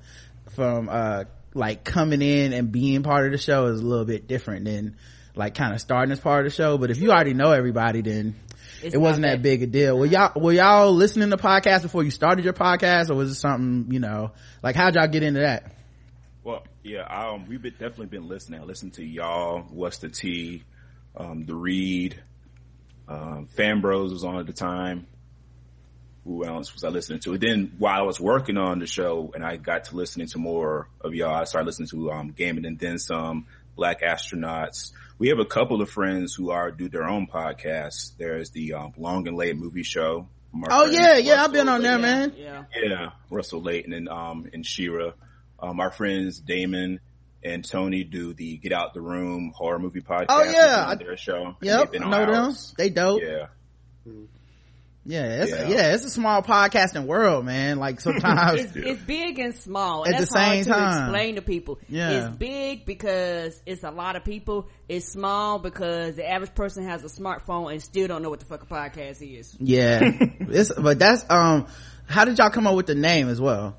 from, 0.50 0.90
uh, 0.90 1.24
like 1.56 1.84
coming 1.86 2.22
in 2.22 2.54
and 2.54 2.72
being 2.72 3.02
part 3.02 3.26
of 3.26 3.32
the 3.32 3.38
show 3.38 3.68
is 3.68 3.80
a 3.80 3.84
little 3.84 4.06
bit 4.06 4.28
different 4.28 4.66
than 4.66 4.98
like 5.36 5.56
kind 5.56 5.74
of 5.74 5.82
starting 5.82 6.12
as 6.12 6.20
part 6.20 6.46
of 6.46 6.52
the 6.52 6.56
show. 6.56 6.78
But 6.78 6.92
if 6.92 7.00
you 7.00 7.12
already 7.12 7.34
know 7.34 7.52
everybody, 7.52 8.02
then 8.02 8.36
it's 8.84 8.94
it 8.94 8.98
wasn't 8.98 9.24
that, 9.24 9.38
that 9.38 9.42
big 9.42 9.64
a 9.64 9.68
deal. 9.68 9.98
Were 9.98 10.06
y'all, 10.06 10.40
were 10.40 10.52
y'all 10.52 10.94
listening 10.94 11.30
to 11.32 11.38
podcasts 11.38 11.82
before 11.82 12.04
you 12.04 12.12
started 12.12 12.44
your 12.44 12.54
podcast 12.54 13.10
or 13.10 13.16
was 13.16 13.32
it 13.32 13.36
something, 13.36 13.92
you 13.92 14.00
know, 14.00 14.32
like 14.62 14.76
how'd 14.76 14.96
y'all 14.96 15.08
get 15.08 15.24
into 15.24 15.40
that? 15.40 15.72
Well, 16.44 16.64
yeah, 16.84 17.04
um, 17.04 17.46
we've 17.48 17.62
been, 17.62 17.74
definitely 17.74 18.08
been 18.08 18.28
listening. 18.28 18.60
I 18.60 18.64
listened 18.66 18.94
to 18.96 19.04
y'all, 19.04 19.62
What's 19.62 19.98
the 19.98 20.10
T, 20.10 20.64
um, 21.16 21.46
The 21.46 21.56
Read, 21.56 22.22
um, 23.08 23.48
Fan 23.48 23.82
Bros 23.82 24.12
was 24.12 24.24
on 24.24 24.38
at 24.40 24.46
the 24.46 24.54
time 24.54 25.08
who 26.26 26.44
else 26.44 26.74
was 26.74 26.84
I 26.84 26.90
listening 26.90 27.20
to? 27.22 27.34
And 27.34 27.42
then 27.42 27.72
while 27.78 28.00
I 28.00 28.02
was 28.02 28.20
working 28.20 28.58
on 28.58 28.80
the 28.80 28.88
show 28.88 29.32
and 29.34 29.46
I 29.46 29.58
got 29.58 29.86
to 29.86 29.96
listening 29.96 30.28
to 30.30 30.40
more 30.40 30.90
of 31.02 31.14
y'all, 31.14 31.34
I 31.36 31.44
started 31.44 31.68
listening 31.68 31.90
to, 31.90 32.12
um, 32.12 32.32
Gaming 32.32 32.66
and 32.66 32.80
Then 32.80 32.98
Some, 32.98 33.46
Black 33.76 34.02
Astronauts. 34.02 34.92
We 35.20 35.30
have 35.30 35.40
a 35.40 35.46
couple 35.46 35.82
of 35.82 35.90
friends 35.90 36.34
who 36.34 36.50
are, 36.50 36.72
do 36.72 36.90
their 36.90 37.04
own 37.08 37.28
podcasts. 37.28 38.18
There's 38.18 38.50
the, 38.50 38.74
um, 38.74 38.94
Long 38.98 39.28
and 39.28 39.38
Late 39.38 39.56
movie 39.56 39.84
show. 39.84 40.28
Oh 40.70 40.86
yeah, 40.86 41.18
yeah, 41.18 41.44
I've 41.44 41.52
been 41.52 41.70
on 41.70 41.82
there, 41.82 42.00
man. 42.00 42.34
Yeah. 42.38 42.64
Yeah. 42.76 43.10
Russell 43.30 43.62
Layton 43.62 43.94
and, 43.94 44.10
um, 44.10 44.50
and 44.54 44.66
Shira. 44.66 45.14
Um, 45.60 45.80
our 45.80 45.92
friends 45.92 46.40
Damon 46.40 47.02
and 47.44 47.64
Tony 47.64 48.04
do 48.04 48.34
the 48.34 48.58
Get 48.58 48.72
Out 48.72 48.94
the 48.94 49.02
Room 49.02 49.52
horror 49.56 49.80
movie 49.80 50.02
podcast. 50.02 50.26
Oh 50.30 50.44
yeah. 50.44 50.96
Their 50.96 51.18
show. 51.18 51.56
Yep. 51.62 51.94
Know 51.94 52.26
them. 52.26 52.56
They 52.78 52.90
dope. 52.90 53.22
Yeah. 53.22 53.48
Mm-hmm. 54.08 54.26
Yeah, 55.08 55.44
it's 55.44 55.52
yeah. 55.52 55.58
A, 55.58 55.70
yeah, 55.70 55.94
it's 55.94 56.04
a 56.04 56.10
small 56.10 56.42
podcasting 56.42 57.06
world, 57.06 57.46
man. 57.46 57.78
Like 57.78 58.02
sometimes 58.02 58.62
it's, 58.62 58.76
it's, 58.76 59.02
big 59.04 59.38
and 59.38 59.54
small, 59.54 60.04
and 60.04 60.16
at 60.16 60.22
the 60.22 60.26
same 60.26 60.66
time. 60.66 61.04
explain 61.04 61.36
to 61.36 61.44
people. 61.44 61.78
Yeah, 61.88 62.28
it's 62.28 62.38
big 62.38 62.86
because 62.86 63.62
it's 63.68 63.84
a 63.84 63.92
lot 63.92 64.16
of 64.16 64.24
people. 64.24 64.68
It's 64.90 65.08
small 65.08 65.60
because 65.60 66.16
the 66.16 66.28
average 66.28 66.56
person 66.56 66.86
has 66.86 67.04
a 67.04 67.08
smartphone 67.08 67.72
and 67.72 67.82
still 67.84 68.08
don't 68.08 68.24
know 68.24 68.32
what 68.32 68.40
the 68.40 68.48
fuck 68.48 68.64
a 68.64 68.66
podcast 68.66 69.22
is. 69.22 69.56
Yeah, 69.60 70.00
it's 70.40 70.74
but 70.74 70.98
that's 70.98 71.24
um. 71.30 71.68
How 72.08 72.26
did 72.26 72.38
y'all 72.38 72.50
come 72.50 72.68
up 72.68 72.76
with 72.76 72.88
the 72.88 72.96
name 72.96 73.30
as 73.30 73.42
well? 73.42 73.76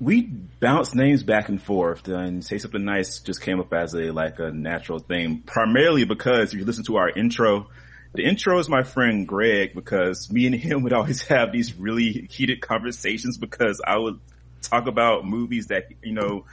We 0.00 0.22
bounced 0.22 0.96
names 0.96 1.22
back 1.22 1.48
and 1.48 1.62
forth, 1.62 2.06
and 2.06 2.44
say 2.44 2.58
something 2.58 2.84
nice 2.84 3.18
just 3.18 3.40
came 3.40 3.58
up 3.58 3.72
as 3.72 3.94
a 3.94 4.12
like 4.12 4.38
a 4.38 4.52
natural 4.52 5.00
thing. 5.00 5.42
Primarily 5.44 6.04
because 6.04 6.54
if 6.54 6.60
you 6.60 6.64
listen 6.64 6.84
to 6.84 6.98
our 6.98 7.08
intro 7.10 7.68
the 8.14 8.24
intro 8.24 8.58
is 8.58 8.68
my 8.68 8.82
friend 8.82 9.26
Greg 9.26 9.74
because 9.74 10.30
me 10.30 10.46
and 10.46 10.54
him 10.54 10.82
would 10.82 10.92
always 10.92 11.22
have 11.28 11.52
these 11.52 11.74
really 11.74 12.28
heated 12.30 12.60
conversations 12.60 13.38
because 13.38 13.80
I 13.86 13.96
would 13.96 14.20
talk 14.60 14.86
about 14.86 15.26
movies 15.26 15.68
that, 15.68 15.88
you 16.02 16.12
know, 16.12 16.44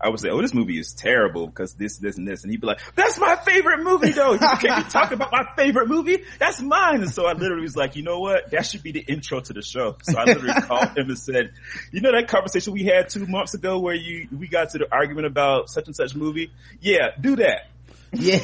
I 0.00 0.10
would 0.10 0.20
say, 0.20 0.28
oh, 0.30 0.40
this 0.40 0.54
movie 0.54 0.78
is 0.78 0.92
terrible 0.92 1.48
because 1.48 1.74
this, 1.74 1.96
this, 1.98 2.16
and 2.18 2.26
this. 2.26 2.44
And 2.44 2.52
he'd 2.52 2.60
be 2.60 2.68
like, 2.68 2.80
that's 2.94 3.18
my 3.18 3.34
favorite 3.34 3.82
movie 3.82 4.12
though. 4.12 4.32
You 4.34 4.38
can't 4.38 4.88
talk 4.88 5.10
about 5.10 5.32
my 5.32 5.44
favorite 5.56 5.88
movie. 5.88 6.22
That's 6.38 6.60
mine. 6.60 7.02
And 7.02 7.10
so 7.10 7.26
I 7.26 7.32
literally 7.32 7.62
was 7.62 7.76
like, 7.76 7.96
you 7.96 8.04
know 8.04 8.20
what? 8.20 8.52
That 8.52 8.64
should 8.64 8.84
be 8.84 8.92
the 8.92 9.00
intro 9.00 9.40
to 9.40 9.52
the 9.52 9.60
show. 9.60 9.96
So 10.02 10.16
I 10.16 10.24
literally 10.24 10.60
called 10.62 10.96
him 10.96 11.08
and 11.08 11.18
said, 11.18 11.50
you 11.90 12.00
know 12.00 12.12
that 12.12 12.28
conversation 12.28 12.74
we 12.74 12.84
had 12.84 13.08
two 13.08 13.26
months 13.26 13.54
ago 13.54 13.80
where 13.80 13.96
you, 13.96 14.28
we 14.30 14.46
got 14.46 14.70
to 14.70 14.78
the 14.78 14.86
argument 14.92 15.26
about 15.26 15.68
such 15.68 15.86
and 15.86 15.96
such 15.96 16.14
movie? 16.14 16.52
Yeah, 16.80 17.08
do 17.20 17.34
that. 17.36 17.66
Yeah. 18.12 18.38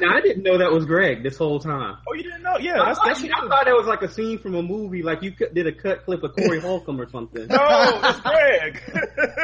now, 0.00 0.16
I 0.16 0.20
didn't 0.22 0.42
know 0.42 0.58
that 0.58 0.70
was 0.72 0.86
Greg 0.86 1.22
this 1.22 1.36
whole 1.36 1.60
time. 1.60 1.98
Oh, 2.08 2.14
you 2.14 2.22
didn't 2.22 2.42
know? 2.42 2.56
Yeah, 2.58 2.82
that's, 2.84 2.98
I, 2.98 3.08
that's 3.08 3.22
I, 3.22 3.26
I 3.26 3.48
thought 3.48 3.64
that 3.66 3.74
was 3.74 3.86
like 3.86 4.02
a 4.02 4.10
scene 4.10 4.38
from 4.38 4.54
a 4.54 4.62
movie, 4.62 5.02
like 5.02 5.22
you 5.22 5.30
did 5.30 5.66
a 5.66 5.72
cut 5.72 6.04
clip 6.04 6.22
of 6.22 6.34
Corey 6.34 6.60
Holcomb 6.62 7.00
or 7.00 7.08
something. 7.10 7.46
No, 7.46 8.00
it's 8.04 8.20
Greg. 8.20 8.82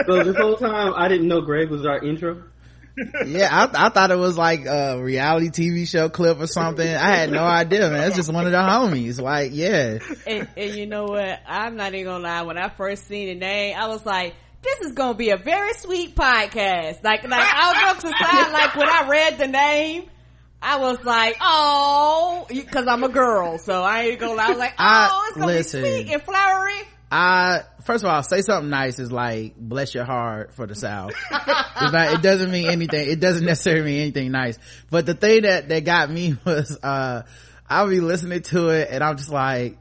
so 0.07 0.25
this 0.25 0.37
whole 0.37 0.57
time, 0.57 0.95
I 0.97 1.09
didn't 1.09 1.29
know 1.29 1.43
Greg 1.43 1.71
was 1.71 1.85
our 1.85 2.03
intro. 2.03 2.45
yeah, 3.27 3.49
I, 3.51 3.87
I, 3.87 3.89
thought 3.89 4.13
it 4.13 4.19
was 4.19 4.39
like 4.39 4.67
a 4.67 5.03
reality 5.03 5.49
TV 5.49 5.87
show 5.87 6.09
clip 6.09 6.39
or 6.39 6.47
something. 6.47 6.87
I 6.87 7.17
had 7.17 7.33
no 7.33 7.43
idea, 7.43 7.91
man. 7.91 8.07
It's 8.07 8.17
just 8.17 8.33
one 8.33 8.47
of 8.47 8.53
the 8.53 8.59
homies. 8.59 9.21
Like, 9.21 9.51
yeah. 9.53 9.99
And, 10.27 10.49
and 10.57 10.75
you 10.77 10.87
know 10.87 11.05
what? 11.07 11.41
I'm 11.47 11.75
not 11.77 11.93
even 11.95 12.07
gonna 12.07 12.23
lie. 12.23 12.43
When 12.43 12.57
I 12.57 12.69
first 12.69 13.09
seen 13.09 13.27
the 13.29 13.35
name, 13.35 13.77
I 13.77 13.89
was 13.89 14.07
like, 14.07 14.35
this 14.65 14.89
is 14.89 14.93
gonna 14.93 15.15
be 15.15 15.31
a 15.31 15.37
very 15.37 15.75
sweet 15.75 16.17
podcast. 16.17 17.05
Like, 17.05 17.23
like 17.29 17.55
I 17.55 17.93
was 17.95 18.03
gonna 18.03 18.53
like 18.53 18.77
when 18.77 18.89
I 18.89 19.07
read 19.09 19.39
the 19.39 19.47
name, 19.47 20.11
I 20.61 20.79
was 20.79 21.05
like, 21.05 21.37
oh, 21.41 22.47
cause 22.71 22.87
I'm 22.89 23.05
a 23.05 23.09
girl, 23.09 23.59
so 23.59 23.83
I 23.83 24.05
ain't 24.05 24.19
gonna 24.19 24.35
lie. 24.35 24.47
I 24.47 24.49
was 24.49 24.59
like, 24.59 24.75
oh, 24.79 25.25
it's 25.29 25.37
gonna 25.37 25.47
listen, 25.47 25.83
be 25.83 25.91
sweet 25.91 26.13
and 26.13 26.23
flowery. 26.23 26.83
I 27.11 27.63
first 27.85 28.03
of 28.03 28.11
all 28.11 28.23
say 28.23 28.41
something 28.41 28.71
nice 28.71 28.99
is 28.99 29.13
like 29.13 29.57
bless 29.57 29.95
your 29.95 30.05
heart 30.05 30.55
for 30.55 30.67
the 30.67 30.75
South. 30.75 31.13
not, 31.31 32.15
it 32.15 32.23
doesn't 32.23 32.51
mean 32.51 32.69
anything. 32.69 33.09
It 33.09 33.21
doesn't 33.21 33.45
necessarily 33.45 33.85
mean 33.85 34.01
anything 34.01 34.33
nice. 34.33 34.59
But 34.91 35.07
the 35.07 35.15
thing 35.15 35.43
that 35.43 35.69
that 35.69 35.85
got 35.85 36.11
me 36.11 36.37
was 36.45 36.77
uh 36.83 37.23
I'll 37.69 37.89
be 37.89 38.01
listening 38.01 38.43
to 38.43 38.71
it 38.71 38.89
and 38.91 39.05
I'm 39.05 39.17
just 39.17 39.31
like 39.31 39.79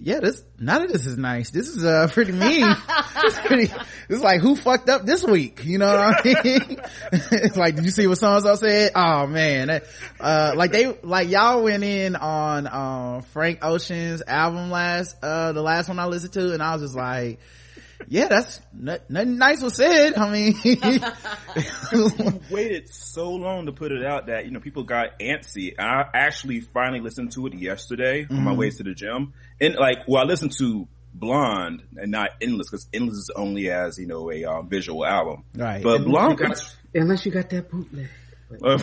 yeah, 0.00 0.20
this 0.20 0.44
none 0.58 0.82
of 0.82 0.92
this 0.92 1.06
is 1.06 1.18
nice. 1.18 1.50
This 1.50 1.68
is 1.68 1.84
uh 1.84 2.08
pretty 2.12 2.32
mean. 2.32 2.64
it's 3.16 3.38
pretty. 3.40 3.72
It's 4.08 4.22
like 4.22 4.40
who 4.40 4.54
fucked 4.54 4.88
up 4.88 5.04
this 5.04 5.24
week? 5.24 5.64
You 5.64 5.78
know 5.78 5.88
what 5.88 6.26
I 6.26 6.42
mean? 6.42 6.80
it's 7.12 7.56
like, 7.56 7.74
did 7.74 7.84
you 7.84 7.90
see 7.90 8.06
what 8.06 8.18
so 8.18 8.32
and 8.32 8.42
so 8.42 8.54
said? 8.54 8.92
Oh 8.94 9.26
man, 9.26 9.82
uh, 10.20 10.52
like 10.56 10.70
they 10.70 10.96
like 11.02 11.28
y'all 11.28 11.64
went 11.64 11.82
in 11.82 12.14
on 12.14 12.66
uh, 12.66 13.22
Frank 13.32 13.58
Ocean's 13.62 14.22
album 14.26 14.70
last 14.70 15.16
uh 15.22 15.52
the 15.52 15.62
last 15.62 15.88
one 15.88 15.98
I 15.98 16.06
listened 16.06 16.32
to, 16.34 16.52
and 16.52 16.62
I 16.62 16.74
was 16.74 16.82
just 16.82 16.96
like 16.96 17.40
yeah, 18.06 18.28
that's 18.28 18.60
nothing 18.72 19.38
nice 19.38 19.60
was 19.62 19.74
said. 19.74 20.16
I 20.16 20.30
mean, 20.30 20.54
waited 22.50 22.92
so 22.92 23.30
long 23.30 23.66
to 23.66 23.72
put 23.72 23.92
it 23.92 24.04
out 24.04 24.26
that 24.26 24.44
you 24.44 24.52
know 24.52 24.60
people 24.60 24.84
got 24.84 25.18
antsy. 25.18 25.74
I 25.78 26.04
actually 26.14 26.60
finally 26.60 27.00
listened 27.00 27.32
to 27.32 27.46
it 27.46 27.54
yesterday 27.54 28.22
mm-hmm. 28.22 28.36
on 28.36 28.44
my 28.44 28.50
mm-hmm. 28.52 28.60
way 28.60 28.70
to 28.70 28.82
the 28.82 28.94
gym, 28.94 29.32
and 29.60 29.74
like, 29.74 30.06
well, 30.06 30.22
I 30.22 30.26
listened 30.26 30.52
to 30.58 30.86
Blonde 31.14 31.82
and 31.96 32.10
not 32.10 32.30
Endless 32.40 32.70
because 32.70 32.86
Endless 32.92 33.18
is 33.18 33.30
only 33.34 33.70
as 33.70 33.98
you 33.98 34.06
know 34.06 34.30
a 34.30 34.44
um, 34.44 34.68
visual 34.68 35.04
album, 35.04 35.44
right? 35.54 35.82
But 35.82 36.02
unless 36.02 36.10
Blonde, 36.10 36.38
you 36.38 36.46
got, 36.46 36.76
unless 36.94 37.26
you 37.26 37.32
got 37.32 37.50
that 37.50 37.70
bootleg. 37.70 38.08
I, 38.50 38.76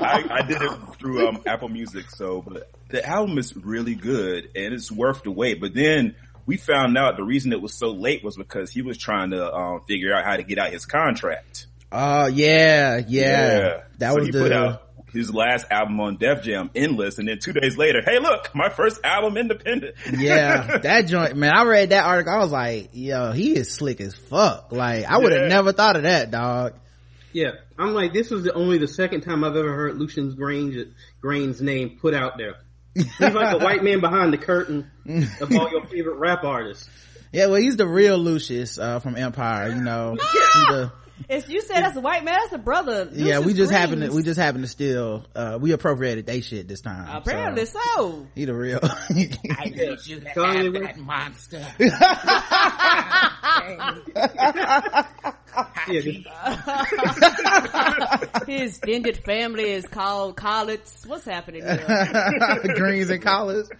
I, 0.00 0.24
I, 0.38 0.42
did 0.46 0.62
it 0.62 0.72
through 0.98 1.28
um, 1.28 1.42
Apple 1.44 1.68
Music, 1.68 2.08
so 2.08 2.40
but 2.40 2.70
the 2.88 3.06
album 3.06 3.36
is 3.36 3.54
really 3.54 3.94
good 3.94 4.48
and 4.54 4.72
it's 4.72 4.90
worth 4.90 5.22
the 5.24 5.30
wait. 5.30 5.60
But 5.60 5.74
then 5.74 6.16
we 6.50 6.56
found 6.56 6.98
out 6.98 7.16
the 7.16 7.22
reason 7.22 7.52
it 7.52 7.62
was 7.62 7.72
so 7.72 7.92
late 7.92 8.24
was 8.24 8.36
because 8.36 8.72
he 8.72 8.82
was 8.82 8.98
trying 8.98 9.30
to 9.30 9.54
um, 9.54 9.82
figure 9.86 10.12
out 10.12 10.24
how 10.24 10.36
to 10.36 10.42
get 10.42 10.58
out 10.58 10.72
his 10.72 10.84
contract. 10.84 11.68
Oh 11.92 12.22
uh, 12.22 12.26
yeah, 12.26 12.96
yeah, 12.96 13.04
yeah. 13.06 13.82
That 13.98 14.10
so 14.10 14.16
was 14.16 14.26
he 14.26 14.32
the... 14.32 14.40
put 14.40 14.50
out 14.50 14.82
his 15.12 15.32
last 15.32 15.66
album 15.70 16.00
on 16.00 16.16
Def 16.16 16.42
Jam, 16.42 16.68
Endless, 16.74 17.18
and 17.18 17.28
then 17.28 17.38
two 17.38 17.52
days 17.52 17.76
later, 17.76 18.02
hey, 18.04 18.18
look, 18.18 18.52
my 18.52 18.68
first 18.68 19.00
album, 19.04 19.36
Independent. 19.36 19.94
yeah, 20.12 20.78
that 20.82 21.06
joint, 21.06 21.36
man. 21.36 21.52
I 21.54 21.62
read 21.62 21.90
that 21.90 22.04
article. 22.04 22.32
I 22.32 22.38
was 22.38 22.50
like, 22.50 22.90
yo, 22.94 23.30
he 23.30 23.56
is 23.56 23.72
slick 23.72 24.00
as 24.00 24.16
fuck. 24.16 24.72
Like, 24.72 25.04
I 25.04 25.18
would 25.18 25.30
have 25.30 25.42
yeah. 25.42 25.48
never 25.54 25.72
thought 25.72 25.94
of 25.94 26.02
that, 26.02 26.32
dog. 26.32 26.74
Yeah, 27.32 27.52
I'm 27.78 27.94
like, 27.94 28.12
this 28.12 28.30
was 28.30 28.42
the, 28.42 28.52
only 28.54 28.78
the 28.78 28.88
second 28.88 29.20
time 29.20 29.44
I've 29.44 29.54
ever 29.54 29.72
heard 29.72 29.98
Lucian 29.98 30.36
Grainge, 30.36 30.92
Grainge's 31.22 31.62
name 31.62 31.98
put 32.00 32.12
out 32.12 32.38
there. 32.38 32.56
He's 32.94 33.06
like 33.20 33.58
the 33.58 33.64
white 33.64 33.84
man 33.84 34.00
behind 34.00 34.32
the 34.32 34.38
curtain 34.38 34.90
of 35.40 35.54
all 35.56 35.70
your 35.70 35.84
favorite 35.86 36.16
rap 36.16 36.44
artists. 36.44 36.88
Yeah, 37.32 37.46
well, 37.46 37.60
he's 37.60 37.76
the 37.76 37.86
real 37.86 38.18
Lucius 38.18 38.76
uh, 38.76 38.98
from 38.98 39.14
Empire. 39.14 39.68
You 39.68 39.82
know, 39.82 40.16
the, 40.16 40.92
if 41.28 41.48
you 41.48 41.60
said 41.60 41.82
that's 41.82 41.96
a 41.96 42.00
white 42.00 42.24
man, 42.24 42.36
that's 42.40 42.52
a 42.52 42.58
brother. 42.58 43.06
Lucius 43.06 43.26
yeah, 43.26 43.38
we 43.40 43.54
just 43.54 43.72
happen 43.72 44.00
to 44.00 44.10
we 44.10 44.22
just 44.22 44.38
happen 44.38 44.62
to 44.62 44.66
steal. 44.66 45.24
Uh, 45.34 45.58
we 45.60 45.72
appropriated 45.72 46.26
they 46.26 46.40
shit 46.40 46.68
this 46.68 46.80
time. 46.80 47.08
Apparently 47.08 47.66
so. 47.66 47.80
so. 47.96 48.26
He 48.34 48.44
the 48.44 48.54
real. 48.54 48.80
I 48.82 49.14
need 49.64 50.06
you 50.06 50.20
to 50.20 50.28
have 50.28 50.72
that 50.72 50.98
monster. 50.98 51.64
His 58.46 58.76
extended 58.76 59.18
family 59.18 59.72
is 59.72 59.86
called 59.86 60.36
Collards. 60.36 61.04
What's 61.06 61.24
happening 61.24 61.62
here? 61.62 62.74
Greens 62.76 63.10
and 63.10 63.22
Collards. 63.22 63.70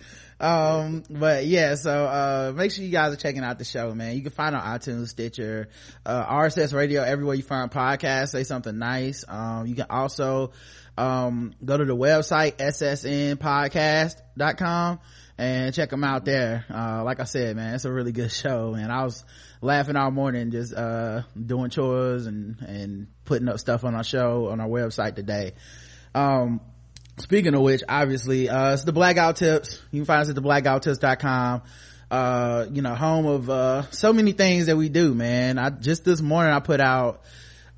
Um, 0.40 1.04
but 1.10 1.46
yeah, 1.46 1.74
so, 1.74 1.92
uh, 1.92 2.52
make 2.56 2.72
sure 2.72 2.82
you 2.82 2.90
guys 2.90 3.12
are 3.12 3.16
checking 3.16 3.44
out 3.44 3.58
the 3.58 3.64
show, 3.64 3.94
man. 3.94 4.16
You 4.16 4.22
can 4.22 4.32
find 4.32 4.56
on 4.56 4.62
iTunes, 4.62 5.08
Stitcher, 5.08 5.68
uh, 6.06 6.24
RSS 6.24 6.72
radio, 6.72 7.02
everywhere 7.02 7.34
you 7.34 7.42
find 7.42 7.70
podcasts, 7.70 8.30
say 8.30 8.44
something 8.44 8.78
nice. 8.78 9.22
Um, 9.28 9.66
you 9.66 9.74
can 9.74 9.84
also, 9.90 10.52
um, 10.96 11.52
go 11.62 11.76
to 11.76 11.84
the 11.84 11.94
website, 11.94 12.56
ssnpodcast.com 12.56 15.00
and 15.36 15.74
check 15.74 15.90
them 15.90 16.04
out 16.04 16.24
there. 16.24 16.64
Uh, 16.72 17.04
like 17.04 17.20
I 17.20 17.24
said, 17.24 17.56
man, 17.56 17.74
it's 17.74 17.84
a 17.84 17.92
really 17.92 18.12
good 18.12 18.32
show, 18.32 18.72
and 18.74 18.90
I 18.90 19.04
was, 19.04 19.22
laughing 19.62 19.94
all 19.94 20.10
morning 20.10 20.50
just 20.50 20.72
uh 20.72 21.20
doing 21.38 21.68
chores 21.68 22.26
and 22.26 22.62
and 22.62 23.08
putting 23.26 23.46
up 23.46 23.58
stuff 23.58 23.84
on 23.84 23.94
our 23.94 24.02
show 24.02 24.48
on 24.48 24.58
our 24.58 24.68
website 24.68 25.14
today 25.14 25.52
um 26.14 26.62
speaking 27.20 27.54
of 27.54 27.62
which 27.62 27.82
obviously 27.88 28.48
uh 28.48 28.74
it's 28.74 28.84
the 28.84 28.92
Black 28.92 29.16
Guy 29.16 29.26
Who 29.28 29.32
Tips. 29.32 29.80
You 29.90 30.00
can 30.00 30.06
find 30.06 30.22
us 30.22 30.28
at 30.28 30.34
the 30.34 30.42
blackguywhotips.com 30.42 31.62
uh 32.10 32.66
you 32.70 32.82
know 32.82 32.94
home 32.94 33.26
of 33.26 33.50
uh 33.50 33.90
so 33.90 34.12
many 34.12 34.32
things 34.32 34.66
that 34.66 34.76
we 34.76 34.88
do 34.88 35.14
man. 35.14 35.58
I 35.58 35.70
just 35.70 36.04
this 36.04 36.20
morning 36.20 36.52
i 36.52 36.60
put 36.60 36.80
out 36.80 37.22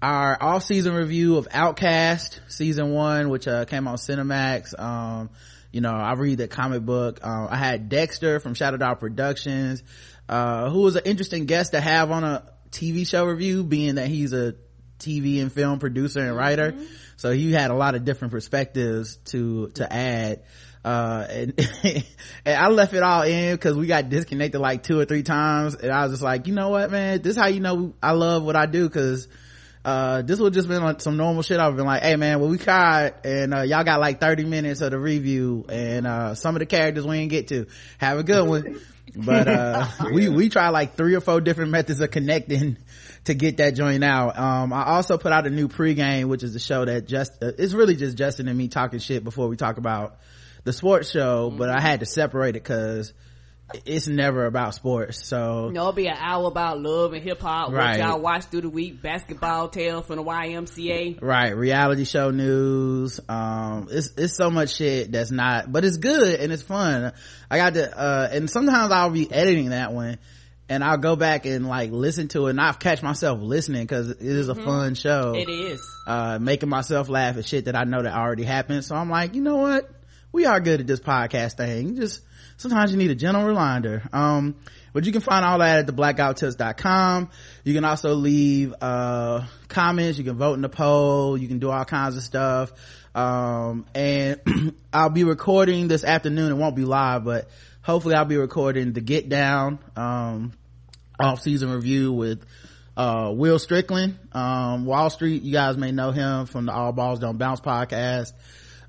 our 0.00 0.42
off-season 0.42 0.94
review 0.94 1.36
of 1.36 1.46
outcast 1.52 2.40
season 2.48 2.92
one 2.92 3.28
which 3.28 3.46
uh 3.46 3.64
came 3.64 3.86
on 3.88 3.96
cinemax. 3.96 4.78
Um 4.78 5.30
you 5.70 5.80
know 5.80 5.92
i 5.92 6.12
read 6.14 6.38
the 6.38 6.48
comic 6.48 6.82
book. 6.82 7.20
Um, 7.22 7.48
i 7.50 7.56
had 7.56 7.88
dexter 7.88 8.40
from 8.40 8.54
shadow 8.54 8.76
dog 8.76 9.00
productions 9.00 9.82
uh, 10.28 10.70
who 10.70 10.80
was 10.80 10.96
an 10.96 11.02
interesting 11.04 11.46
guest 11.46 11.72
to 11.72 11.80
have 11.80 12.10
on 12.10 12.24
a 12.24 12.42
TV 12.70 13.06
show 13.06 13.26
review, 13.26 13.62
being 13.64 13.96
that 13.96 14.08
he's 14.08 14.32
a 14.32 14.54
TV 15.02 15.40
and 15.40 15.52
film 15.52 15.78
producer 15.78 16.20
and 16.20 16.36
writer. 16.36 16.72
Mm-hmm. 16.72 16.84
So 17.16 17.30
he 17.32 17.52
had 17.52 17.70
a 17.70 17.74
lot 17.74 17.94
of 17.94 18.04
different 18.04 18.32
perspectives 18.32 19.16
to, 19.26 19.68
to 19.74 19.92
add. 19.92 20.42
Uh, 20.84 21.26
and, 21.28 21.68
and 22.44 22.56
I 22.56 22.68
left 22.68 22.94
it 22.94 23.02
all 23.02 23.22
in 23.22 23.54
because 23.54 23.76
we 23.76 23.86
got 23.86 24.08
disconnected 24.08 24.60
like 24.60 24.82
two 24.82 24.98
or 24.98 25.04
three 25.04 25.22
times. 25.22 25.74
And 25.74 25.92
I 25.92 26.02
was 26.02 26.12
just 26.12 26.22
like, 26.22 26.46
you 26.46 26.54
know 26.54 26.70
what, 26.70 26.90
man, 26.90 27.22
this 27.22 27.36
is 27.36 27.36
how 27.36 27.48
you 27.48 27.60
know 27.60 27.94
I 28.02 28.12
love 28.12 28.42
what 28.42 28.56
I 28.56 28.66
do 28.66 28.88
because 28.88 29.28
uh, 29.84 30.22
this 30.22 30.38
would 30.38 30.52
just 30.52 30.68
been 30.68 30.82
like 30.82 31.00
some 31.00 31.16
normal 31.16 31.42
shit. 31.42 31.60
I've 31.60 31.76
been 31.76 31.86
like, 31.86 32.02
hey 32.02 32.16
man, 32.16 32.40
well 32.40 32.48
we 32.48 32.58
tried 32.58 33.14
and, 33.24 33.54
uh, 33.54 33.62
y'all 33.62 33.84
got 33.84 34.00
like 34.00 34.20
30 34.20 34.44
minutes 34.44 34.80
of 34.80 34.90
the 34.90 34.98
review 34.98 35.64
and, 35.68 36.06
uh, 36.06 36.34
some 36.34 36.56
of 36.56 36.60
the 36.60 36.66
characters 36.66 37.06
we 37.06 37.18
didn't 37.18 37.30
get 37.30 37.48
to. 37.48 37.66
Have 37.98 38.18
a 38.18 38.22
good 38.24 38.48
one 38.48 38.80
but 39.14 39.48
uh 39.48 39.86
we 40.12 40.28
we 40.28 40.48
try 40.48 40.68
like 40.70 40.94
three 40.94 41.14
or 41.14 41.20
four 41.20 41.40
different 41.40 41.70
methods 41.70 42.00
of 42.00 42.10
connecting 42.10 42.76
to 43.24 43.34
get 43.34 43.58
that 43.58 43.74
joint 43.74 44.02
out 44.02 44.38
um 44.38 44.72
i 44.72 44.84
also 44.84 45.16
put 45.18 45.32
out 45.32 45.46
a 45.46 45.50
new 45.50 45.68
pregame 45.68 46.26
which 46.26 46.42
is 46.42 46.54
a 46.54 46.60
show 46.60 46.84
that 46.84 47.06
just 47.06 47.32
uh, 47.42 47.52
it's 47.58 47.72
really 47.72 47.96
just 47.96 48.16
justin 48.16 48.48
and 48.48 48.56
me 48.56 48.68
talking 48.68 48.98
shit 48.98 49.24
before 49.24 49.48
we 49.48 49.56
talk 49.56 49.76
about 49.78 50.18
the 50.64 50.72
sports 50.72 51.10
show 51.10 51.48
mm-hmm. 51.48 51.58
but 51.58 51.68
i 51.68 51.80
had 51.80 52.00
to 52.00 52.06
separate 52.06 52.56
it 52.56 52.62
because 52.62 53.12
it's 53.84 54.06
never 54.06 54.46
about 54.46 54.74
sports. 54.74 55.26
So 55.26 55.70
no, 55.70 55.80
it'll 55.80 55.92
be 55.92 56.06
an 56.06 56.16
hour 56.18 56.46
about 56.46 56.80
love 56.80 57.12
and 57.12 57.22
hip 57.22 57.40
hop. 57.40 57.72
Right. 57.72 57.98
What 57.98 58.08
y'all 58.08 58.20
watch 58.20 58.44
through 58.44 58.62
the 58.62 58.70
week, 58.70 59.02
basketball 59.02 59.68
tale 59.68 60.02
from 60.02 60.16
the 60.16 60.24
YMCA. 60.24 61.20
Right. 61.22 61.56
Reality 61.56 62.04
show 62.04 62.30
news. 62.30 63.20
Um, 63.28 63.88
it's, 63.90 64.12
it's 64.16 64.36
so 64.36 64.50
much 64.50 64.74
shit 64.76 65.12
that's 65.12 65.30
not, 65.30 65.70
but 65.70 65.84
it's 65.84 65.96
good 65.96 66.40
and 66.40 66.52
it's 66.52 66.62
fun. 66.62 67.12
I 67.50 67.56
got 67.56 67.74
to, 67.74 67.98
uh, 67.98 68.28
and 68.32 68.50
sometimes 68.50 68.92
I'll 68.92 69.10
be 69.10 69.30
editing 69.30 69.70
that 69.70 69.92
one 69.92 70.18
and 70.68 70.82
I'll 70.82 70.98
go 70.98 71.16
back 71.16 71.44
and 71.46 71.66
like 71.66 71.90
listen 71.90 72.28
to 72.28 72.46
it 72.46 72.50
and 72.50 72.60
I'll 72.60 72.74
catch 72.74 73.02
myself 73.02 73.40
listening 73.40 73.82
because 73.82 74.10
it 74.10 74.22
is 74.22 74.48
a 74.48 74.54
mm-hmm. 74.54 74.64
fun 74.64 74.94
show. 74.94 75.34
It 75.34 75.48
is. 75.48 75.80
Uh, 76.06 76.38
making 76.40 76.68
myself 76.68 77.08
laugh 77.08 77.36
at 77.36 77.46
shit 77.46 77.66
that 77.66 77.76
I 77.76 77.84
know 77.84 78.02
that 78.02 78.14
already 78.14 78.44
happened. 78.44 78.84
So 78.84 78.94
I'm 78.94 79.10
like, 79.10 79.34
you 79.34 79.42
know 79.42 79.56
what? 79.56 79.90
We 80.32 80.46
are 80.46 80.60
good 80.60 80.80
at 80.80 80.86
this 80.86 81.00
podcast 81.00 81.56
thing. 81.56 81.96
Just, 81.96 82.22
sometimes 82.62 82.92
you 82.92 82.96
need 82.96 83.10
a 83.10 83.14
gentle 83.14 83.44
reminder 83.44 84.02
um 84.12 84.54
but 84.92 85.04
you 85.04 85.12
can 85.12 85.20
find 85.20 85.44
all 85.44 85.58
that 85.58 85.80
at 85.80 85.86
the 85.86 85.92
blackguywhotips.com 85.92 87.28
you 87.64 87.74
can 87.74 87.84
also 87.84 88.14
leave 88.14 88.72
uh 88.80 89.44
comments 89.68 90.16
you 90.16 90.24
can 90.24 90.36
vote 90.36 90.54
in 90.54 90.62
the 90.62 90.68
poll 90.68 91.36
you 91.36 91.48
can 91.48 91.58
do 91.58 91.70
all 91.70 91.84
kinds 91.84 92.16
of 92.16 92.22
stuff 92.22 92.72
um 93.14 93.84
and 93.94 94.40
i'll 94.92 95.10
be 95.10 95.24
recording 95.24 95.88
this 95.88 96.04
afternoon 96.04 96.52
it 96.52 96.54
won't 96.54 96.76
be 96.76 96.84
live 96.84 97.24
but 97.24 97.48
hopefully 97.82 98.14
i'll 98.14 98.24
be 98.24 98.36
recording 98.36 98.92
the 98.92 99.00
get 99.00 99.28
down 99.28 99.78
um 99.96 100.52
off-season 101.20 101.70
review 101.70 102.12
with 102.12 102.44
uh 102.96 103.30
will 103.34 103.58
strickland 103.58 104.18
um 104.32 104.84
wall 104.84 105.08
street. 105.08 105.42
You 105.42 105.52
guys 105.52 105.76
may 105.76 105.92
know 105.92 106.10
him 106.10 106.46
from 106.46 106.66
the 106.66 106.72
all 106.72 106.92
balls 106.92 107.20
don't 107.20 107.38
bounce 107.38 107.60
podcast. 107.60 108.32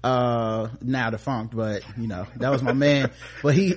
Uh 0.04 0.68
now 0.82 1.10
defunct 1.10 1.56
but 1.56 1.84
you 1.98 2.08
know 2.08 2.28
that 2.38 2.50
was 2.52 2.62
my 2.62 2.74
man. 2.74 3.12
But 3.42 3.56
he 3.56 3.76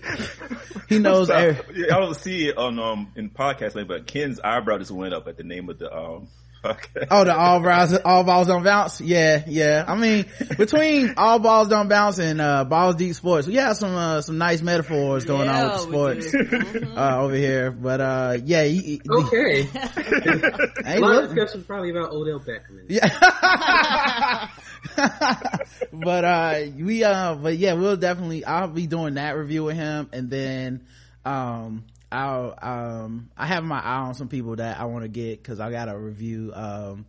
he 0.89 0.99
knows 0.99 1.31
every- 1.31 1.91
i 1.91 1.99
don't 2.01 2.15
see 2.17 2.49
it 2.49 2.57
on 2.57 2.79
um 2.79 3.13
in 3.15 3.31
podcast 3.31 3.87
but 3.87 4.07
ken's 4.07 4.41
eyebrow 4.41 4.79
just 4.79 4.91
went 4.91 5.15
up 5.15 5.29
at 5.29 5.37
the 5.37 5.45
name 5.45 5.69
of 5.69 5.79
the 5.79 5.95
um 5.97 6.29
podcast. 6.75 7.07
Oh, 7.11 7.25
the 7.25 7.37
all 7.37 7.61
balls, 7.63 7.93
all 8.05 8.25
balls 8.25 8.47
don't 8.49 8.63
bounce. 8.65 9.01
Yeah, 9.01 9.43
yeah. 9.47 9.85
I 9.87 9.95
mean, 9.97 10.25
between 10.59 11.15
all 11.17 11.39
balls 11.39 11.69
don't 11.69 11.89
bounce 11.89 12.19
and 12.19 12.41
uh, 12.41 12.65
balls 12.65 12.97
deep 12.97 13.15
sports, 13.15 13.47
we 13.47 13.55
have 13.57 13.77
some 13.77 13.95
uh, 13.95 14.21
some 14.23 14.39
nice 14.39 14.63
metaphors 14.63 15.25
going 15.25 15.47
Yeah, 15.47 15.65
on 15.71 15.71
with 15.71 15.77
the 15.77 16.23
sports 16.23 16.27
Mm-hmm. 16.35 16.99
uh, 16.99 17.17
over 17.19 17.35
here. 17.35 17.71
But 17.71 18.01
uh, 18.01 18.39
yeah, 18.45 18.65
he, 18.65 18.81
he- 18.81 19.01
Okay. 19.09 19.63
hey, 20.85 20.97
A 20.97 21.01
lot 21.01 21.23
of 21.25 21.35
discussion 21.35 21.65
probably 21.65 21.91
about 21.91 22.11
Odell 22.13 22.41
Beckham. 22.41 22.85
yeah. 22.89 24.49
but 25.93 26.25
uh, 26.25 26.61
we 26.79 27.05
uh, 27.05 27.35
but 27.35 27.57
yeah, 27.57 27.75
we'll 27.75 27.97
definitely. 27.97 28.45
I'll 28.45 28.69
be 28.69 28.87
doing 28.87 29.15
that 29.15 29.37
review 29.37 29.65
with 29.65 29.77
him, 29.77 30.09
and 30.13 30.31
then 30.31 30.87
um, 31.25 31.85
I'll 32.17 32.59
um, 32.63 33.31
I 33.37 33.47
have 33.47 33.63
my 33.63 33.79
eye 33.79 34.01
on 34.07 34.15
some 34.15 34.29
people 34.29 34.57
that 34.57 34.81
I 34.81 34.87
want 34.87 35.03
to 35.03 35.09
get 35.09 35.43
because 35.43 35.61
I 35.61 35.71
got 35.71 35.89
a 35.89 35.97
review 35.97 36.53
um, 36.55 37.07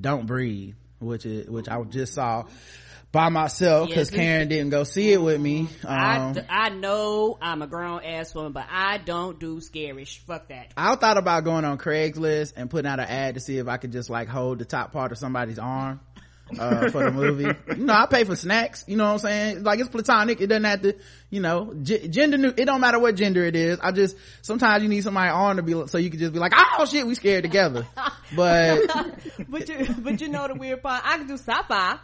Don't 0.00 0.26
Breathe, 0.26 0.74
which 1.00 1.26
is 1.26 1.48
which 1.48 1.68
I 1.68 1.82
just 1.82 2.14
saw 2.14 2.44
by 3.10 3.28
myself 3.28 3.88
because 3.88 4.12
Yes, 4.12 4.20
Karen 4.20 4.48
didn't 4.48 4.70
go 4.70 4.84
see 4.84 5.12
it 5.12 5.20
with 5.20 5.40
me. 5.40 5.68
I, 5.84 6.16
Um, 6.18 6.36
I 6.48 6.68
know 6.68 7.38
I'm 7.40 7.62
a 7.62 7.66
grown 7.66 8.04
ass 8.04 8.34
woman, 8.34 8.52
but 8.52 8.66
I 8.70 8.98
don't 8.98 9.40
do 9.40 9.60
scary. 9.60 10.04
Fuck 10.04 10.48
that. 10.48 10.72
I 10.76 10.94
thought 10.94 11.16
about 11.16 11.44
going 11.44 11.64
on 11.64 11.78
Craigslist 11.78 12.52
and 12.56 12.70
putting 12.70 12.88
out 12.88 13.00
an 13.00 13.06
ad 13.08 13.34
to 13.34 13.40
see 13.40 13.58
if 13.58 13.66
I 13.66 13.78
could 13.78 13.90
just 13.92 14.10
like 14.10 14.28
hold 14.28 14.60
the 14.60 14.64
top 14.64 14.92
part 14.92 15.10
of 15.12 15.18
somebody's 15.18 15.58
arm 15.58 16.00
uh, 16.58 16.90
for 16.90 17.04
the 17.04 17.10
movie. 17.10 17.48
You 17.76 17.84
know, 17.84 17.92
I 17.92 18.06
pay 18.06 18.24
for 18.24 18.36
snacks. 18.36 18.84
You 18.86 18.96
know 18.96 19.04
what 19.04 19.12
I'm 19.12 19.18
saying? 19.18 19.62
Like 19.64 19.80
it's 19.80 19.88
platonic. 19.88 20.40
It 20.40 20.46
doesn't 20.46 20.64
have 20.64 20.82
to, 20.82 20.94
you 21.30 21.40
know, 21.40 21.74
g- 21.82 22.06
gender. 22.08 22.38
new- 22.38 22.54
It 22.56 22.64
don't 22.66 22.80
matter 22.80 22.98
what 22.98 23.14
gender 23.16 23.44
it 23.44 23.56
is. 23.56 23.78
I 23.82 23.90
just 23.92 24.16
sometimes 24.42 24.82
you 24.82 24.88
need 24.88 25.02
somebody 25.02 25.30
on 25.30 25.56
to 25.56 25.62
be 25.62 25.72
so 25.88 25.98
you 25.98 26.10
can 26.10 26.20
just 26.20 26.32
be 26.32 26.38
like, 26.38 26.52
oh 26.56 26.84
shit, 26.86 27.06
we 27.06 27.14
scared 27.14 27.42
together. 27.44 27.86
But 28.34 28.80
But 29.48 29.68
you, 29.68 29.86
but 29.98 30.20
you 30.20 30.28
know 30.28 30.48
the 30.48 30.54
weird 30.54 30.82
part. 30.82 31.02
I 31.04 31.18
can 31.18 31.26
do 31.28 31.34
sci-fi 31.34 31.98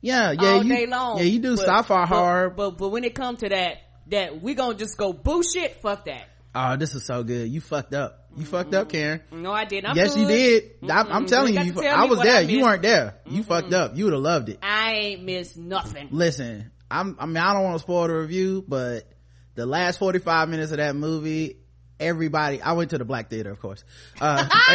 yeah, 0.00 0.32
yeah, 0.32 0.48
all 0.48 0.62
you, 0.64 0.74
day 0.74 0.86
long. 0.86 1.18
yeah, 1.18 1.24
you 1.24 1.38
do 1.38 1.56
but, 1.56 1.64
sci-fi 1.66 2.00
but- 2.02 2.06
hard. 2.08 2.56
But 2.56 2.78
but 2.78 2.88
when 2.88 3.04
it 3.04 3.14
comes 3.14 3.40
to 3.40 3.48
that, 3.50 3.78
that 4.08 4.42
we 4.42 4.54
gonna 4.54 4.74
just 4.76 4.96
go 4.98 5.12
bullshit. 5.12 5.80
Fuck 5.80 6.06
that. 6.06 6.28
oh, 6.54 6.76
this 6.76 6.94
is 6.94 7.04
so 7.06 7.22
good. 7.22 7.48
You 7.48 7.60
fucked 7.60 7.94
up. 7.94 8.21
You 8.36 8.44
fucked 8.46 8.74
up, 8.74 8.88
Karen. 8.88 9.20
No, 9.30 9.52
I 9.52 9.64
didn't. 9.66 9.90
I'm 9.90 9.96
yes, 9.96 10.16
you 10.16 10.26
did. 10.26 10.70
I'm, 10.90 11.12
I'm 11.12 11.26
telling 11.26 11.54
You 11.54 11.60
you, 11.60 11.66
you 11.66 11.72
fu- 11.74 11.82
tell 11.82 11.96
I 11.96 12.04
was 12.04 12.18
what 12.18 12.26
I 12.26 12.30
there. 12.32 12.42
You 12.42 12.62
weren't 12.62 12.82
there. 12.82 13.16
You 13.26 13.42
fucked 13.42 13.72
up. 13.74 13.96
You 13.96 14.04
would 14.04 14.14
have 14.14 14.22
loved 14.22 14.48
it. 14.48 14.58
I 14.62 14.92
ain't 14.94 15.22
missed 15.24 15.56
nothing. 15.56 16.08
listen 16.10 16.70
i'm 16.90 17.16
i 17.18 17.24
mean 17.24 17.38
i 17.38 17.54
don't 17.54 17.62
want 17.64 17.74
to 17.76 17.78
spoil 17.78 18.06
the 18.06 18.12
review 18.14 18.62
but 18.68 19.10
the 19.54 19.64
last 19.64 19.98
45 19.98 20.50
minutes 20.50 20.72
of 20.72 20.76
that 20.76 20.94
movie 20.94 21.56
everybody 21.98 22.60
i 22.60 22.72
went 22.72 22.90
to 22.90 22.98
the 22.98 23.04
black 23.06 23.30
theater 23.30 23.50
of 23.50 23.58
course 23.60 23.82
uh 24.20 24.46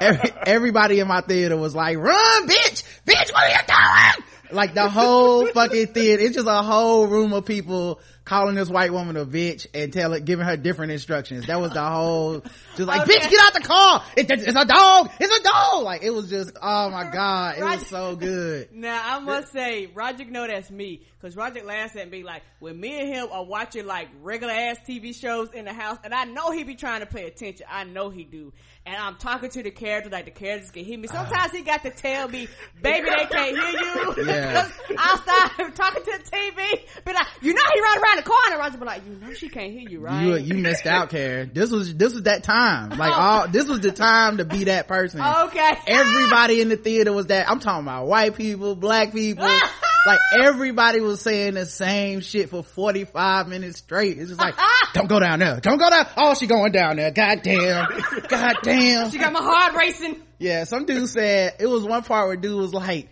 every- 0.00 0.32
everybody 0.46 0.98
in 1.00 1.06
my 1.06 1.20
theater 1.20 1.56
was 1.56 1.72
like 1.74 1.96
run 1.98 2.48
bitch 2.48 2.82
bitch 3.06 3.32
what 3.32 3.44
are 3.44 3.48
you 3.48 3.56
doing 3.68 4.26
like 4.56 4.74
the 4.74 4.88
whole 4.88 5.46
fucking 5.46 5.88
theater 5.88 6.20
it's 6.22 6.34
just 6.34 6.48
a 6.48 6.62
whole 6.62 7.06
room 7.06 7.32
of 7.32 7.44
people 7.46 8.00
calling 8.24 8.54
this 8.54 8.68
white 8.70 8.92
woman 8.92 9.16
a 9.16 9.26
bitch 9.26 9.66
and 9.74 9.92
telling 9.92 10.24
giving 10.24 10.46
her 10.46 10.56
different 10.56 10.92
instructions 10.92 11.46
that 11.46 11.60
was 11.60 11.72
the 11.72 11.82
whole 11.82 12.40
just 12.76 12.80
like 12.88 13.00
Okay. 13.08 13.18
bitch 13.18 13.30
get 13.30 13.40
out 13.40 13.52
the 13.54 13.60
car 13.60 14.04
it, 14.16 14.30
it's 14.30 14.46
a 14.48 14.64
dog 14.64 15.10
it's 15.20 15.38
a 15.38 15.42
dog 15.42 15.82
like 15.84 16.02
it 16.02 16.10
was 16.10 16.30
just 16.30 16.52
oh 16.60 16.90
my 16.90 17.10
god 17.10 17.58
it 17.58 17.64
was 17.64 17.86
so 17.86 18.16
good 18.16 18.68
Now 18.74 19.00
I 19.02 19.18
must 19.20 19.52
say, 19.52 19.86
Roger 19.94 20.24
know 20.24 20.46
that's 20.46 20.70
me, 20.70 21.02
cause 21.20 21.36
Roger 21.36 21.62
laughs 21.64 21.96
at 21.96 22.10
me 22.10 22.22
like 22.22 22.42
when 22.60 22.78
me 22.78 23.00
and 23.00 23.08
him 23.08 23.28
are 23.32 23.44
watching 23.44 23.86
like 23.86 24.08
regular 24.22 24.52
ass 24.52 24.76
TV 24.86 25.14
shows 25.18 25.52
in 25.52 25.64
the 25.64 25.72
house, 25.72 25.98
and 26.04 26.12
I 26.12 26.24
know 26.24 26.50
he 26.50 26.64
be 26.64 26.74
trying 26.74 27.00
to 27.00 27.06
pay 27.06 27.26
attention. 27.26 27.66
I 27.70 27.84
know 27.84 28.10
he 28.10 28.24
do, 28.24 28.52
and 28.84 28.96
I'm 28.96 29.16
talking 29.16 29.48
to 29.50 29.62
the 29.62 29.70
character 29.70 30.10
like 30.10 30.26
the 30.26 30.30
characters 30.32 30.70
can 30.70 30.84
hear 30.84 30.98
me. 30.98 31.08
Ah. 31.10 31.24
Sometimes 31.24 31.52
he 31.52 31.62
got 31.62 31.82
to 31.84 31.90
tell 31.90 32.28
me, 32.28 32.48
"Baby, 32.82 33.08
they 33.08 33.26
can't 33.26 33.56
hear 33.58 33.80
you." 33.80 34.14
Yeah. 34.24 34.68
I'll 34.98 35.18
start 35.18 35.74
talking 35.74 36.02
to 36.04 36.18
the 36.18 36.30
TV, 36.30 36.80
but 37.04 37.14
like, 37.14 37.26
"You 37.42 37.54
know 37.54 37.62
he 37.74 37.80
right 37.80 37.98
around 38.02 38.13
the 38.16 38.22
corner." 38.22 38.58
Roger 38.58 38.78
be 38.78 38.84
like, 38.84 39.02
"You 39.08 39.16
know 39.26 39.32
she 39.34 39.48
can't 39.48 39.72
hear 39.72 39.88
you, 39.88 40.00
right?" 40.00 40.22
You 40.22 40.36
you 40.36 40.54
missed 40.54 40.86
out, 40.86 41.10
Karen. 41.10 41.50
This 41.54 41.70
was 41.70 41.94
this 41.94 42.12
was 42.14 42.24
that 42.24 42.42
time. 42.42 42.90
Like 43.04 43.16
all 43.16 43.48
this 43.48 43.66
was 43.66 43.80
the 43.80 43.92
time 43.92 44.38
to 44.38 44.44
be 44.44 44.64
that 44.64 44.88
person. 44.88 45.20
okay. 45.20 45.72
Everybody 45.86 46.60
in 46.60 46.68
the 46.68 46.76
theater 46.76 47.12
was 47.12 47.26
that. 47.26 47.48
I'm 47.50 47.60
talking 47.60 47.84
about 47.84 48.06
white 48.06 48.36
people, 48.36 48.74
black 48.76 49.12
people. 49.12 49.44
like 50.06 50.20
everybody 50.32 51.00
was 51.00 51.20
saying 51.20 51.54
the 51.54 51.66
same 51.66 52.20
shit 52.20 52.50
for 52.50 52.62
45 52.62 53.48
minutes 53.48 53.78
straight. 53.78 54.18
It's 54.18 54.28
just 54.28 54.40
like, 54.40 54.54
don't 54.94 55.08
go 55.08 55.18
down 55.20 55.38
there. 55.38 55.60
Don't 55.60 55.78
go 55.78 55.90
down. 55.90 56.06
Oh, 56.16 56.34
she 56.34 56.46
going 56.46 56.72
down 56.72 56.96
there. 56.96 57.10
God 57.10 57.40
damn. 57.42 57.88
God 58.28 58.56
damn. 58.62 59.10
She 59.10 59.18
got 59.18 59.32
my 59.32 59.42
heart 59.42 59.74
racing. 59.74 60.20
Yeah, 60.38 60.64
some 60.64 60.84
dude 60.84 61.08
said 61.08 61.54
it 61.58 61.66
was 61.66 61.84
one 61.84 62.02
part 62.02 62.26
where 62.26 62.36
dude 62.36 62.56
was 62.58 62.74
like, 62.74 63.08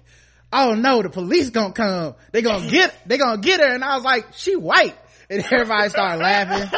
"Oh 0.53 0.75
no, 0.75 1.03
the 1.03 1.11
police 1.11 1.51
gonna 1.51 1.73
come. 1.73 2.15
They 2.33 2.43
gonna 2.43 2.69
get. 2.69 2.95
They 3.07 3.19
gonna 3.19 3.41
get 3.41 3.61
her." 3.61 3.75
And 3.75 3.83
I 3.85 3.95
was 3.97 4.05
like, 4.05 4.27
"She 4.35 4.57
white," 4.57 4.97
and 5.31 5.43
everybody 5.53 5.88
started 5.88 6.23
laughing. 6.23 6.69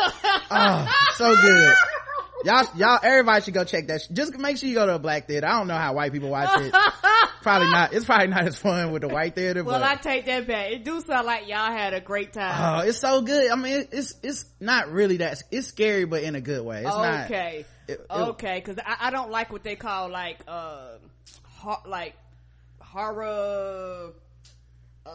Oh, 0.51 0.93
so 1.17 1.35
good. 1.37 1.75
Y'all, 2.45 2.67
y'all, 2.77 2.99
everybody 3.03 3.41
should 3.43 3.55
go 3.55 3.65
check 3.65 3.87
that. 3.87 4.03
sh- 4.03 4.09
Just 4.13 4.37
make 4.37 4.59
sure 4.59 4.69
you 4.69 4.75
go 4.75 4.85
to 4.85 4.97
a 4.97 4.99
black 4.99 5.27
theater. 5.27 5.47
I 5.47 5.59
don't 5.59 5.67
know 5.67 5.79
how 5.79 5.95
white 5.95 6.13
people 6.13 6.29
watch 6.29 6.51
it. 6.61 6.75
probably 7.41 7.71
not. 7.71 7.95
It's 7.95 8.05
probably 8.05 8.27
not 8.27 8.47
as 8.47 8.59
fun 8.59 8.91
with 8.93 9.01
the 9.01 9.09
white 9.09 9.35
theater. 9.35 9.65
Well, 9.65 9.81
but 9.81 9.89
I 9.89 9.95
take 9.95 10.27
that 10.27 10.47
back. 10.47 10.73
It 10.73 10.85
do 10.85 11.01
sound 11.01 11.25
like 11.27 11.49
y'all 11.49 11.73
had 11.73 11.95
a 11.95 12.01
great 12.03 12.35
time. 12.35 12.81
oh, 12.83 12.87
it's 12.87 12.99
so 12.99 13.23
good. 13.23 13.51
I 13.51 13.57
mean, 13.57 13.87
it's 13.93 14.15
it's 14.23 14.45
not 14.61 14.91
really 14.91 15.19
that. 15.19 15.43
It's 15.51 15.69
scary, 15.69 16.05
but 16.05 16.23
in 16.23 16.35
a 16.35 16.41
good 16.43 16.63
way. 16.63 16.79
It's 16.83 16.85
not. 16.95 17.25
okay. 17.27 17.65
it- 17.89 18.01
it- 18.01 18.01
okay, 18.11 18.61
because 18.63 18.79
I, 18.85 19.09
I 19.09 19.11
don't 19.11 19.31
like 19.31 19.51
what 19.51 19.63
they 19.65 19.77
call 19.77 20.11
like 20.11 20.39
uh, 20.47 20.97
hor- 21.45 21.83
like 21.87 22.15
horror, 22.95 24.13
uh, 25.05 25.11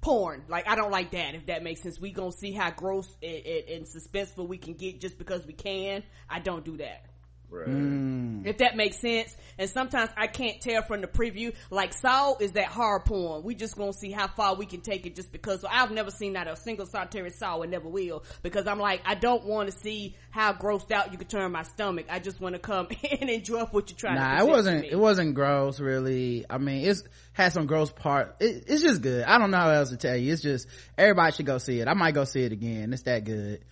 porn. 0.00 0.44
Like 0.48 0.68
I 0.68 0.76
don't 0.76 0.92
like 0.92 1.10
that. 1.10 1.34
If 1.34 1.46
that 1.46 1.64
makes 1.64 1.82
sense, 1.82 2.00
we 2.00 2.12
gonna 2.12 2.30
see 2.30 2.52
how 2.52 2.70
gross 2.70 3.08
and, 3.22 3.44
and, 3.44 3.68
and 3.68 3.86
suspenseful 3.86 4.46
we 4.46 4.56
can 4.56 4.74
get 4.74 5.00
just 5.00 5.18
because 5.18 5.44
we 5.44 5.52
can. 5.52 6.04
I 6.30 6.38
don't 6.38 6.64
do 6.64 6.76
that. 6.76 7.05
Right. 7.50 7.68
Mm. 7.68 8.46
If 8.46 8.58
that 8.58 8.76
makes 8.76 8.98
sense. 8.98 9.36
And 9.58 9.70
sometimes 9.70 10.10
I 10.16 10.26
can't 10.26 10.60
tell 10.60 10.82
from 10.82 11.00
the 11.00 11.06
preview. 11.06 11.54
Like 11.70 11.94
Saw 11.94 12.34
is 12.38 12.52
that 12.52 12.66
horror 12.66 13.00
porn. 13.00 13.42
We 13.42 13.54
just 13.54 13.76
gonna 13.76 13.92
see 13.92 14.10
how 14.10 14.28
far 14.28 14.54
we 14.54 14.66
can 14.66 14.80
take 14.80 15.06
it 15.06 15.16
just 15.16 15.32
because. 15.32 15.60
So 15.62 15.68
I've 15.70 15.90
never 15.90 16.10
seen 16.10 16.32
not 16.34 16.48
a 16.48 16.56
single 16.56 16.86
solitary 16.86 17.30
Saw 17.30 17.60
and 17.62 17.70
never 17.70 17.88
will 17.88 18.24
because 18.42 18.66
I'm 18.66 18.78
like, 18.78 19.00
I 19.04 19.14
don't 19.14 19.44
want 19.44 19.70
to 19.70 19.78
see 19.78 20.16
how 20.30 20.52
grossed 20.52 20.90
out 20.92 21.12
you 21.12 21.18
can 21.18 21.26
turn 21.28 21.52
my 21.52 21.62
stomach. 21.62 22.06
I 22.10 22.18
just 22.18 22.40
want 22.40 22.54
to 22.54 22.58
come 22.58 22.88
and 23.20 23.30
enjoy 23.30 23.64
what 23.64 23.90
you're 23.90 23.96
trying 23.96 24.16
to 24.16 24.20
Nah, 24.20 24.40
it 24.40 24.46
wasn't. 24.46 24.84
It 24.84 24.98
wasn't 24.98 25.34
gross, 25.34 25.80
really. 25.80 26.44
I 26.50 26.58
mean, 26.58 26.86
it's 26.86 27.02
had 27.32 27.52
some 27.52 27.66
gross 27.66 27.90
part. 27.90 28.36
It, 28.40 28.64
it's 28.66 28.82
just 28.82 29.02
good. 29.02 29.24
I 29.24 29.38
don't 29.38 29.50
know 29.50 29.58
how 29.58 29.70
else 29.70 29.90
to 29.90 29.96
tell 29.96 30.16
you. 30.16 30.32
It's 30.32 30.42
just 30.42 30.68
everybody 30.98 31.32
should 31.32 31.46
go 31.46 31.58
see 31.58 31.80
it. 31.80 31.88
I 31.88 31.94
might 31.94 32.14
go 32.14 32.24
see 32.24 32.42
it 32.42 32.52
again. 32.52 32.92
It's 32.92 33.02
that 33.02 33.24
good. 33.24 33.64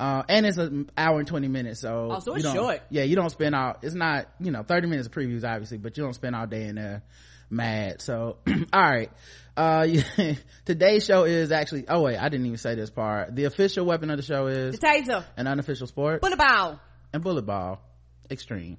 Uh, 0.00 0.22
and 0.30 0.46
it's 0.46 0.56
an 0.56 0.90
hour 0.96 1.18
and 1.18 1.28
20 1.28 1.48
minutes, 1.48 1.80
so. 1.80 2.08
Oh, 2.10 2.20
so 2.20 2.34
it's 2.34 2.50
short. 2.50 2.80
Yeah, 2.88 3.02
you 3.02 3.16
don't 3.16 3.28
spend 3.28 3.54
all, 3.54 3.76
it's 3.82 3.94
not, 3.94 4.28
you 4.40 4.50
know, 4.50 4.62
30 4.62 4.88
minutes 4.88 5.08
of 5.08 5.12
previews, 5.12 5.44
obviously, 5.44 5.76
but 5.76 5.94
you 5.94 6.02
don't 6.02 6.14
spend 6.14 6.34
all 6.34 6.46
day 6.46 6.68
in 6.68 6.76
there 6.76 7.02
mad. 7.50 8.00
So, 8.00 8.38
alright. 8.74 9.10
Uh, 9.54 9.86
yeah, 9.86 10.34
today's 10.64 11.04
show 11.04 11.24
is 11.24 11.52
actually, 11.52 11.84
oh 11.86 12.00
wait, 12.00 12.16
I 12.16 12.30
didn't 12.30 12.46
even 12.46 12.56
say 12.56 12.76
this 12.76 12.88
part. 12.88 13.36
The 13.36 13.44
official 13.44 13.84
weapon 13.84 14.08
of 14.10 14.16
the 14.16 14.22
show 14.22 14.46
is 14.46 14.78
the 14.78 14.86
taser, 14.86 15.22
an 15.36 15.46
unofficial 15.46 15.86
sport 15.86 16.22
bullet 16.22 16.38
ball. 16.38 16.80
and 17.12 17.22
bullet 17.22 17.44
ball 17.44 17.82
extreme 18.30 18.78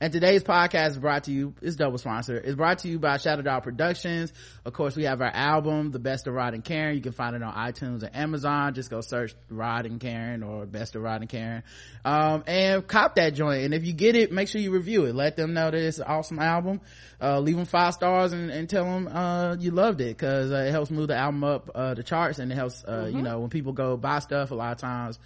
and 0.00 0.12
today's 0.12 0.42
podcast 0.42 0.90
is 0.90 0.98
brought 0.98 1.24
to 1.24 1.32
you 1.32 1.54
is 1.62 1.76
double 1.76 1.98
sponsor 1.98 2.38
is 2.38 2.54
brought 2.54 2.80
to 2.80 2.88
you 2.88 2.98
by 2.98 3.16
shadow 3.16 3.42
dog 3.42 3.62
productions. 3.62 4.32
Of 4.64 4.72
course 4.72 4.96
we 4.96 5.04
have 5.04 5.20
our 5.20 5.30
album 5.32 5.90
the 5.90 5.98
best 5.98 6.26
of 6.26 6.34
rod 6.34 6.54
and 6.54 6.64
karen. 6.64 6.96
You 6.96 7.02
can 7.02 7.12
find 7.12 7.34
it 7.34 7.42
on 7.42 7.52
itunes 7.54 8.02
and 8.02 8.14
amazon. 8.14 8.74
Just 8.74 8.90
go 8.90 9.00
search 9.00 9.34
rod 9.48 9.86
and 9.86 10.00
karen 10.00 10.42
or 10.42 10.66
best 10.66 10.96
of 10.96 11.02
rod 11.02 11.22
and 11.22 11.30
karen. 11.30 11.62
Um, 12.04 12.44
and 12.46 12.86
cop 12.86 13.16
that 13.16 13.34
joint. 13.34 13.64
And 13.64 13.74
if 13.74 13.84
you 13.84 13.92
get 13.92 14.16
it 14.16 14.32
make 14.32 14.48
sure 14.48 14.60
you 14.60 14.70
review 14.70 15.04
it. 15.04 15.14
Let 15.14 15.36
them 15.36 15.54
know 15.54 15.70
that 15.70 15.80
it's 15.80 15.98
an 15.98 16.04
awesome 16.04 16.38
album. 16.38 16.80
Uh, 17.20 17.40
leave 17.40 17.56
them 17.56 17.64
five 17.64 17.94
stars 17.94 18.32
and, 18.32 18.50
and 18.50 18.68
tell 18.68 18.84
them 18.84 19.08
uh, 19.08 19.56
you 19.58 19.70
loved 19.70 20.00
it 20.00 20.16
because 20.16 20.52
uh, 20.52 20.56
it 20.56 20.70
helps 20.70 20.90
move 20.90 21.08
the 21.08 21.16
album 21.16 21.42
up 21.42 21.70
uh, 21.74 21.94
the 21.94 22.02
charts 22.02 22.38
and 22.38 22.52
it 22.52 22.54
helps 22.54 22.84
uh, 22.84 23.10
you 23.10 23.22
know 23.22 23.40
when 23.40 23.48
people 23.48 23.72
go 23.72 23.96
buy 23.96 24.18
stuff 24.18 24.50
a 24.50 24.54
lot 24.54 24.72
of 24.72 24.78
times 24.78 25.18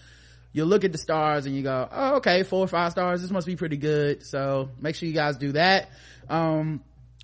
you'll 0.52 0.66
look 0.66 0.84
at 0.84 0.92
the 0.92 0.98
stars 0.98 1.46
and 1.46 1.56
you 1.56 1.62
go, 1.62 1.88
oh, 1.90 2.16
okay, 2.16 2.42
four 2.42 2.64
or 2.64 2.68
five 2.68 2.92
stars. 2.92 3.22
This 3.22 3.30
must 3.30 3.46
be 3.46 3.56
pretty 3.56 3.76
good. 3.76 4.24
So 4.24 4.70
make 4.80 4.94
sure 4.94 5.08
you 5.08 5.14
guys 5.14 5.36
do 5.36 5.52
that. 5.52 5.90
Um, 6.28 6.82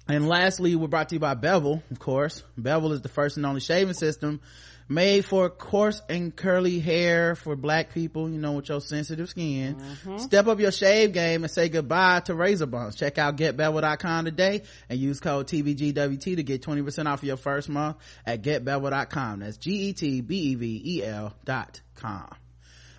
and 0.08 0.28
lastly, 0.28 0.76
we're 0.76 0.86
brought 0.86 1.08
to 1.08 1.16
you 1.16 1.20
by 1.20 1.34
Bevel, 1.34 1.82
of 1.90 1.98
course. 1.98 2.42
Bevel 2.56 2.92
is 2.92 3.00
the 3.00 3.08
first 3.08 3.36
and 3.36 3.46
only 3.46 3.60
shaving 3.60 3.94
system 3.94 4.40
made 4.88 5.24
for 5.24 5.50
coarse 5.50 6.00
and 6.08 6.34
curly 6.34 6.78
hair 6.78 7.34
for 7.34 7.56
black 7.56 7.92
people, 7.92 8.30
you 8.30 8.38
know, 8.38 8.52
with 8.52 8.68
your 8.68 8.80
sensitive 8.80 9.28
skin. 9.28 9.76
Step 10.18 10.46
up 10.46 10.60
your 10.60 10.70
shave 10.70 11.12
game 11.12 11.42
and 11.42 11.50
say 11.50 11.68
goodbye 11.68 12.20
to 12.20 12.34
razor 12.34 12.66
bumps. 12.66 12.96
Check 12.96 13.18
out 13.18 13.36
getbevel.com 13.36 14.24
today 14.26 14.62
and 14.88 14.98
use 14.98 15.20
code 15.20 15.48
TBGWT 15.48 16.36
to 16.36 16.42
get 16.42 16.62
20% 16.62 17.06
off 17.06 17.24
your 17.24 17.36
first 17.36 17.68
month 17.68 17.96
at 18.24 18.42
getbevel.com. 18.42 19.40
That's 19.40 19.56
G-E-T-B-E-V-E-L 19.56 21.34
dot 21.44 21.80
com 21.96 22.28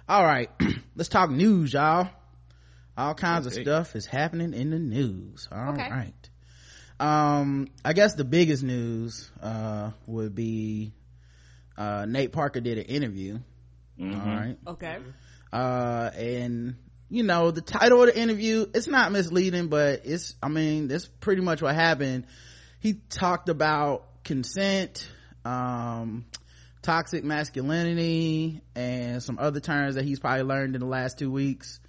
all 0.09 0.23
right 0.23 0.49
let's 0.95 1.09
talk 1.09 1.29
news 1.29 1.73
y'all 1.73 2.09
all 2.97 3.13
kinds 3.13 3.45
okay. 3.45 3.57
of 3.57 3.61
stuff 3.61 3.95
is 3.95 4.05
happening 4.05 4.53
in 4.53 4.69
the 4.69 4.79
news 4.79 5.49
All 5.51 5.73
okay. 5.73 5.89
right. 5.89 6.29
um 6.99 7.67
i 7.83 7.91
guess 7.91 8.13
the 8.13 8.23
biggest 8.23 8.63
news 8.63 9.29
uh 9.41 9.91
would 10.05 10.33
be 10.33 10.93
uh 11.77 12.05
nate 12.07 12.31
parker 12.31 12.61
did 12.61 12.77
an 12.77 12.85
interview 12.85 13.39
mm-hmm. 13.99 14.19
all 14.19 14.35
right 14.35 14.57
okay 14.67 14.97
uh 15.51 16.09
and 16.15 16.75
you 17.09 17.23
know 17.23 17.51
the 17.51 17.61
title 17.61 18.01
of 18.01 18.07
the 18.07 18.17
interview 18.17 18.65
it's 18.73 18.87
not 18.87 19.11
misleading 19.11 19.67
but 19.67 20.03
it's 20.05 20.35
i 20.41 20.47
mean 20.47 20.87
that's 20.87 21.07
pretty 21.19 21.41
much 21.41 21.61
what 21.61 21.75
happened 21.75 22.25
he 22.79 22.93
talked 23.09 23.49
about 23.49 24.23
consent 24.23 25.09
um 25.43 26.25
toxic 26.87 27.25
masculinity 27.25 28.61
and 28.73 29.21
some 29.21 29.37
other 29.39 29.59
terms 29.59 29.95
that 29.95 30.05
he's 30.05 30.21
probably 30.21 30.43
learned 30.43 30.73
in 30.73 30.79
the 30.79 30.87
last 30.87 31.19
two 31.19 31.29
weeks 31.29 31.81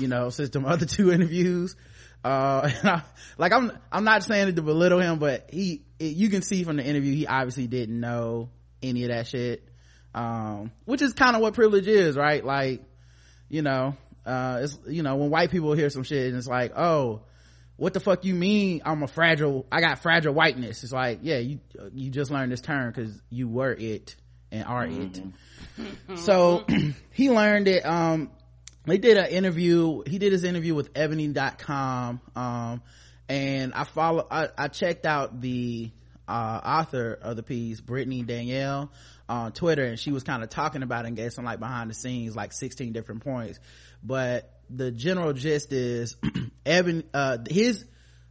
you 0.00 0.08
know 0.08 0.28
since 0.28 0.50
the 0.50 0.60
other 0.66 0.86
two 0.86 1.12
interviews. 1.12 1.76
Uh 2.24 2.68
I, 2.82 3.02
like 3.38 3.52
i'm 3.52 3.70
i'm 3.92 4.02
not 4.02 4.24
saying 4.24 4.48
it 4.48 4.56
to 4.56 4.62
belittle 4.62 4.98
him 4.98 5.20
but 5.20 5.50
he 5.52 5.84
it, 6.00 6.16
you 6.16 6.28
can 6.30 6.42
see 6.42 6.64
from 6.64 6.78
the 6.78 6.84
interview 6.84 7.14
he 7.14 7.28
obviously 7.28 7.68
didn't 7.68 7.98
know 8.00 8.50
any 8.82 9.04
of 9.04 9.10
that 9.10 9.28
shit. 9.28 9.68
Um 10.16 10.72
which 10.84 11.00
is 11.00 11.12
kind 11.12 11.36
of 11.36 11.42
what 11.42 11.54
privilege 11.54 11.86
is 11.86 12.16
right? 12.16 12.44
Like 12.44 12.82
you 13.48 13.62
know 13.62 13.96
uh 14.26 14.62
it's 14.62 14.76
you 14.88 15.04
know 15.04 15.14
when 15.14 15.30
white 15.30 15.52
people 15.52 15.74
hear 15.74 15.90
some 15.90 16.02
shit 16.02 16.26
and 16.26 16.36
it's 16.36 16.48
like 16.48 16.72
oh 16.76 17.22
what 17.76 17.94
the 17.94 18.00
fuck 18.00 18.26
you 18.26 18.34
mean 18.34 18.82
i'm 18.84 19.02
a 19.02 19.06
fragile 19.06 19.64
i 19.70 19.80
got 19.80 20.00
fragile 20.00 20.34
whiteness? 20.34 20.82
It's 20.82 20.92
like 20.92 21.20
yeah 21.22 21.38
you 21.38 21.60
you 21.94 22.10
just 22.10 22.32
learned 22.32 22.50
this 22.50 22.60
term 22.60 22.90
because 22.90 23.22
you 23.30 23.46
were 23.46 23.72
it 23.72 24.16
and 24.52 24.64
are 24.64 24.86
mm-hmm. 24.86 25.30
it 26.10 26.18
so 26.18 26.64
he 27.12 27.30
learned 27.30 27.68
it 27.68 27.84
um 27.86 28.30
they 28.86 28.98
did 28.98 29.16
an 29.16 29.26
interview 29.26 30.02
he 30.06 30.18
did 30.18 30.32
his 30.32 30.44
interview 30.44 30.74
with 30.74 30.90
ebony.com 30.94 32.20
um 32.36 32.82
and 33.28 33.72
i 33.74 33.84
follow 33.84 34.26
i, 34.30 34.48
I 34.56 34.68
checked 34.68 35.06
out 35.06 35.40
the 35.40 35.90
uh, 36.28 36.60
author 36.64 37.18
of 37.20 37.36
the 37.36 37.42
piece 37.42 37.80
britni 37.80 38.24
danielle 38.24 38.92
on 39.28 39.52
twitter 39.52 39.84
and 39.84 39.98
she 39.98 40.12
was 40.12 40.22
kind 40.22 40.44
of 40.44 40.48
talking 40.48 40.82
about 40.82 41.04
it 41.04 41.08
and 41.08 41.16
gave 41.16 41.32
some 41.32 41.44
like 41.44 41.58
behind 41.58 41.90
the 41.90 41.94
scenes 41.94 42.36
like 42.36 42.52
16 42.52 42.92
different 42.92 43.24
points 43.24 43.58
but 44.02 44.60
the 44.70 44.92
general 44.92 45.32
gist 45.32 45.72
is 45.72 46.16
evan 46.66 47.02
uh 47.12 47.38
his 47.48 47.84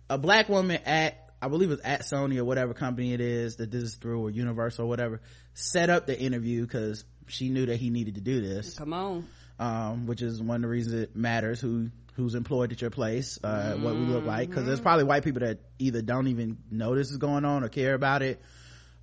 a 0.10 0.18
black 0.18 0.50
woman 0.50 0.80
at 0.86 1.29
I 1.42 1.48
believe 1.48 1.72
it's 1.72 1.82
at 1.86 2.02
Sony 2.02 2.38
or 2.38 2.46
whatever 2.46 2.74
company 2.74 3.14
it 3.14 3.22
is 3.22 3.58
that 3.58 3.72
this 3.72 3.84
is 3.84 3.96
through 3.96 4.22
or 4.22 4.30
Universal 4.30 4.86
or 4.86 4.88
whatever 4.88 5.22
set 5.54 5.90
up 5.90 6.06
the 6.06 6.20
interview 6.20 6.64
because 6.64 7.06
she 7.28 7.50
knew 7.50 7.66
that 7.68 7.78
he 7.78 7.90
needed 7.90 8.16
to 8.16 8.22
do 8.22 8.42
this. 8.42 8.78
Come 8.78 8.94
on 8.94 9.28
um, 9.60 10.08
which 10.08 10.22
is 10.22 10.42
one 10.42 10.58
of 10.58 10.62
the 10.64 10.68
reasons 10.68 10.96
it 10.96 11.16
matters 11.16 11.60
who 11.60 11.90
who's 12.14 12.36
employed 12.36 12.72
at 12.72 12.82
your 12.82 12.90
place, 12.90 13.40
uh, 13.44 13.48
mm-hmm. 13.48 13.84
what 13.84 13.94
we 13.96 14.02
look 14.02 14.26
like. 14.26 14.52
Cause 14.52 14.66
there's 14.66 14.82
probably 14.82 15.06
white 15.06 15.24
people 15.24 15.42
that 15.42 15.60
either 15.78 16.02
don't 16.02 16.28
even 16.28 16.58
know 16.70 16.96
this 16.96 17.12
is 17.12 17.18
going 17.18 17.46
on 17.46 17.64
or 17.64 17.70
care 17.70 17.94
about 17.94 18.22
it 18.22 18.42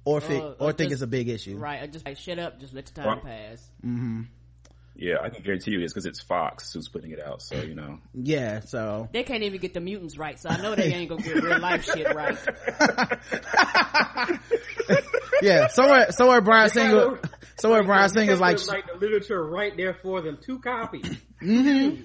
or, 0.05 0.20
fi- 0.20 0.38
or, 0.38 0.55
or 0.59 0.72
think 0.72 0.90
just, 0.90 1.01
it's 1.01 1.03
a 1.03 1.07
big 1.07 1.31
issue. 1.31 1.57
Right. 1.57 1.83
Or 1.83 1.87
just 1.87 2.05
like, 2.05 2.18
shut 2.18 2.38
up, 2.38 2.61
just 2.61 2.75
let 2.75 2.87
the 2.87 2.92
time 2.92 3.20
pass. 3.20 3.70
Mm-hmm. 3.83 4.22
Yeah, 4.98 5.16
I 5.22 5.28
can 5.28 5.42
guarantee 5.42 5.72
you 5.72 5.80
it's 5.80 5.92
because 5.92 6.06
it's 6.06 6.20
Fox 6.20 6.72
who's 6.72 6.88
putting 6.88 7.11
it 7.11 7.20
out. 7.20 7.42
So 7.42 7.56
you 7.56 7.74
know. 7.74 7.98
Yeah. 8.14 8.61
So 8.61 9.09
they 9.12 9.24
can't 9.24 9.42
even 9.42 9.61
get 9.61 9.74
the 9.74 9.80
mutants 9.80 10.16
right. 10.16 10.38
So 10.38 10.48
I 10.48 10.61
know 10.61 10.74
they 10.74 10.92
ain't 10.92 11.11
gonna 11.11 11.22
get 11.22 11.42
real 11.42 11.59
life 11.59 11.85
shit 11.85 12.14
right. 12.14 12.38
yeah. 15.42 15.66
Somewhere, 15.68 16.12
somewhere, 16.12 16.40
Bryan 16.40 16.70
Singer. 16.70 17.20
Somewhere, 17.59 17.85
Bryan 17.85 18.11
Singer's 18.11 18.40
like 18.40 18.66
like 18.68 18.87
the 18.87 18.98
literature 18.98 19.42
right 19.42 19.74
there 19.76 19.94
for 20.02 20.20
them. 20.20 20.38
Two 20.42 20.59
copies. 20.59 21.16
Mm-hmm. 21.42 22.02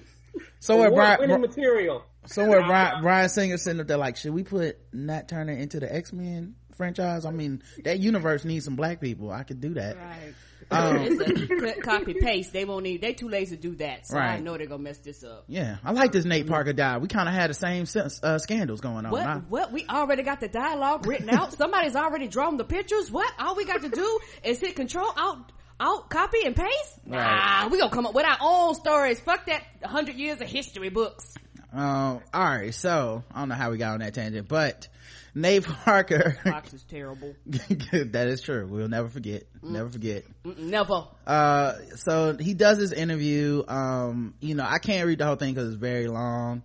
Somewhere, 0.60 0.90
Bryan 0.90 1.40
material. 1.40 2.04
Somewhere, 2.26 2.64
Bryan, 2.64 3.02
Bryan 3.02 3.28
Singer 3.28 3.56
sitting 3.58 3.80
up 3.80 3.86
there 3.86 3.96
like, 3.96 4.16
should 4.16 4.32
we 4.32 4.44
put 4.44 4.78
Nat 4.92 5.28
Turner 5.28 5.52
into 5.52 5.80
the 5.80 5.94
X 5.94 6.12
Men 6.12 6.54
franchise? 6.74 7.26
I 7.26 7.32
mean, 7.32 7.62
that 7.84 7.98
universe 7.98 8.44
needs 8.44 8.64
some 8.64 8.76
black 8.76 9.00
people. 9.00 9.30
I 9.30 9.42
could 9.42 9.60
do 9.60 9.74
that. 9.74 9.96
Right. 9.96 10.34
Um, 10.72 10.96
it's 11.00 11.78
a 11.78 11.80
copy 11.80 12.14
paste. 12.14 12.52
They 12.52 12.64
won't 12.64 12.84
need. 12.84 13.00
They 13.00 13.12
too 13.12 13.28
lazy 13.28 13.56
to 13.56 13.62
do 13.62 13.74
that. 13.76 14.06
So 14.06 14.16
right. 14.16 14.34
I 14.34 14.38
know 14.40 14.56
they're 14.56 14.66
gonna 14.66 14.82
mess 14.82 14.98
this 14.98 15.22
up. 15.22 15.44
Yeah, 15.48 15.76
I 15.84 15.92
like 15.92 16.12
this 16.12 16.24
Nate 16.24 16.46
Parker 16.46 16.72
guy. 16.72 16.98
We 16.98 17.08
kind 17.08 17.28
of 17.28 17.34
had 17.34 17.50
the 17.50 17.54
same 17.54 17.86
uh, 18.22 18.38
scandals 18.38 18.80
going 18.80 19.06
on. 19.06 19.12
What? 19.12 19.26
I, 19.26 19.36
what? 19.36 19.72
We 19.72 19.86
already 19.88 20.22
got 20.22 20.40
the 20.40 20.48
dialogue 20.48 21.06
written 21.06 21.30
out. 21.30 21.52
Somebody's 21.56 21.96
already 21.96 22.28
drawn 22.28 22.56
the 22.56 22.64
pictures. 22.64 23.10
What? 23.10 23.30
All 23.38 23.54
we 23.54 23.64
got 23.64 23.82
to 23.82 23.88
do 23.88 24.20
is 24.44 24.60
hit 24.60 24.76
control 24.76 25.10
out. 25.16 25.52
Out, 25.80 26.10
copy 26.10 26.38
and 26.44 26.54
paste. 26.54 27.00
Right. 27.06 27.64
Nah, 27.64 27.68
we 27.68 27.78
gonna 27.78 27.90
come 27.90 28.06
up 28.06 28.14
with 28.14 28.24
our 28.24 28.38
own 28.40 28.74
stories. 28.74 29.18
Fuck 29.18 29.46
that 29.46 29.62
hundred 29.82 30.16
years 30.16 30.40
of 30.40 30.46
history 30.48 30.90
books. 30.90 31.34
Um. 31.72 32.20
All 32.32 32.44
right. 32.44 32.72
So 32.72 33.24
I 33.34 33.40
don't 33.40 33.48
know 33.48 33.56
how 33.56 33.70
we 33.70 33.78
got 33.78 33.94
on 33.94 34.00
that 34.00 34.14
tangent, 34.14 34.46
but 34.46 34.88
Nate 35.34 35.64
Parker. 35.64 36.36
Fox 36.44 36.74
is 36.74 36.84
terrible. 36.84 37.34
that 37.46 38.26
is 38.28 38.42
true. 38.42 38.66
We'll 38.66 38.88
never 38.88 39.08
forget. 39.08 39.44
Mm. 39.62 39.70
Never 39.70 39.88
forget. 39.88 40.24
Mm-mm, 40.44 40.58
never. 40.58 41.06
Uh, 41.26 41.74
so 41.96 42.36
he 42.38 42.54
does 42.54 42.78
his 42.78 42.92
interview. 42.92 43.62
Um, 43.66 44.34
you 44.40 44.54
know, 44.54 44.66
I 44.68 44.78
can't 44.78 45.06
read 45.06 45.18
the 45.18 45.26
whole 45.26 45.36
thing 45.36 45.54
because 45.54 45.68
it's 45.68 45.80
very 45.80 46.08
long, 46.08 46.62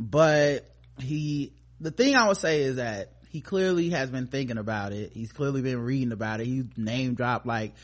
but 0.00 0.68
he, 0.98 1.52
the 1.80 1.92
thing 1.92 2.16
I 2.16 2.26
would 2.26 2.36
say 2.36 2.62
is 2.62 2.76
that 2.76 3.12
he 3.30 3.40
clearly 3.40 3.90
has 3.90 4.10
been 4.10 4.26
thinking 4.26 4.58
about 4.58 4.92
it. 4.92 5.12
He's 5.12 5.30
clearly 5.30 5.62
been 5.62 5.80
reading 5.80 6.12
about 6.12 6.40
it. 6.40 6.46
He 6.46 6.64
name 6.76 7.14
dropped 7.14 7.46
like 7.46 7.74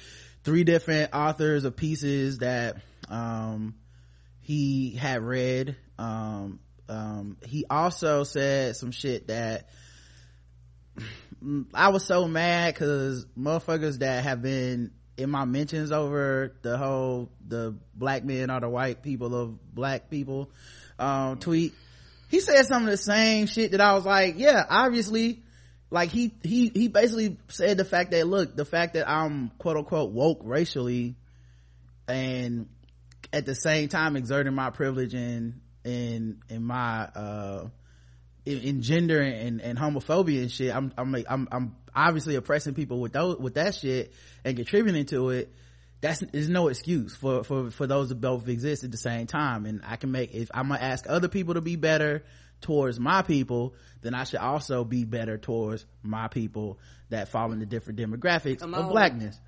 three 0.42 0.64
different 0.64 1.14
authors 1.14 1.64
of 1.64 1.76
pieces 1.76 2.38
that, 2.38 2.76
um, 3.08 3.74
he 4.40 4.90
had 4.90 5.22
read. 5.22 5.76
Um, 5.98 6.58
um, 6.88 7.36
he 7.46 7.64
also 7.70 8.24
said 8.24 8.76
some 8.76 8.90
shit 8.90 9.28
that, 9.28 9.68
I 11.74 11.88
was 11.88 12.04
so 12.04 12.26
mad 12.26 12.74
because 12.74 13.26
motherfuckers 13.38 13.98
that 13.98 14.24
have 14.24 14.40
been 14.42 14.92
in 15.16 15.30
my 15.30 15.44
mentions 15.44 15.92
over 15.92 16.54
the 16.62 16.76
whole 16.76 17.30
the 17.46 17.74
black 17.94 18.24
men 18.24 18.50
are 18.50 18.60
the 18.60 18.68
white 18.68 19.02
people 19.02 19.34
of 19.34 19.74
black 19.74 20.10
people 20.10 20.50
um, 20.98 21.38
tweet 21.38 21.72
he 22.28 22.40
said 22.40 22.64
some 22.64 22.84
of 22.84 22.90
the 22.90 22.96
same 22.96 23.46
shit 23.46 23.72
that 23.72 23.80
i 23.80 23.94
was 23.94 24.04
like 24.04 24.34
yeah 24.38 24.64
obviously. 24.68 25.40
Like 25.90 26.10
he 26.10 26.34
he 26.42 26.72
he 26.74 26.88
basically 26.88 27.36
said 27.48 27.76
the 27.76 27.84
fact 27.84 28.10
that 28.10 28.26
look 28.26 28.56
the 28.56 28.64
fact 28.64 28.94
that 28.94 29.08
i'm 29.08 29.52
quote 29.58 29.76
unquote 29.76 30.10
woke 30.10 30.40
racially 30.42 31.14
and 32.08 32.68
at 33.32 33.46
the 33.46 33.54
same 33.54 33.88
time 33.88 34.16
exerting 34.16 34.54
my 34.54 34.70
privilege 34.70 35.14
in 35.14 35.60
in 35.84 36.40
in 36.48 36.64
my 36.64 37.02
uh 37.04 37.68
in, 38.46 38.58
in 38.60 38.82
gender 38.82 39.20
and, 39.20 39.60
and 39.60 39.78
homophobia 39.78 40.42
and 40.42 40.50
shit 40.50 40.74
I'm, 40.74 40.92
I'm 40.96 41.14
i'm 41.28 41.48
i'm 41.50 41.76
obviously 41.94 42.34
oppressing 42.34 42.74
people 42.74 43.00
with 43.00 43.12
those 43.12 43.38
with 43.38 43.54
that 43.54 43.74
shit 43.74 44.12
and 44.44 44.56
contributing 44.56 45.06
to 45.06 45.30
it. 45.30 45.52
That's 46.00 46.22
there's 46.32 46.50
no 46.50 46.68
excuse 46.68 47.14
for 47.14 47.44
for 47.44 47.70
for 47.70 47.86
those 47.86 48.08
to 48.08 48.14
both 48.14 48.48
exist 48.48 48.84
at 48.84 48.90
the 48.90 48.98
same 48.98 49.26
time. 49.26 49.64
And 49.64 49.80
i 49.86 49.96
can 49.96 50.10
make 50.10 50.34
if 50.34 50.50
i'm 50.52 50.68
gonna 50.68 50.80
ask 50.80 51.06
other 51.08 51.28
people 51.28 51.54
to 51.54 51.60
be 51.60 51.76
better 51.76 52.24
towards 52.60 52.98
my 52.98 53.20
people 53.22 53.74
then 54.00 54.14
i 54.14 54.24
should 54.24 54.38
also 54.38 54.84
be 54.84 55.04
better 55.04 55.36
towards 55.36 55.84
my 56.02 56.28
people 56.28 56.78
that 57.10 57.28
fall 57.28 57.52
into 57.52 57.66
different 57.66 57.98
demographics 57.98 58.62
of 58.62 58.88
blackness. 58.90 59.38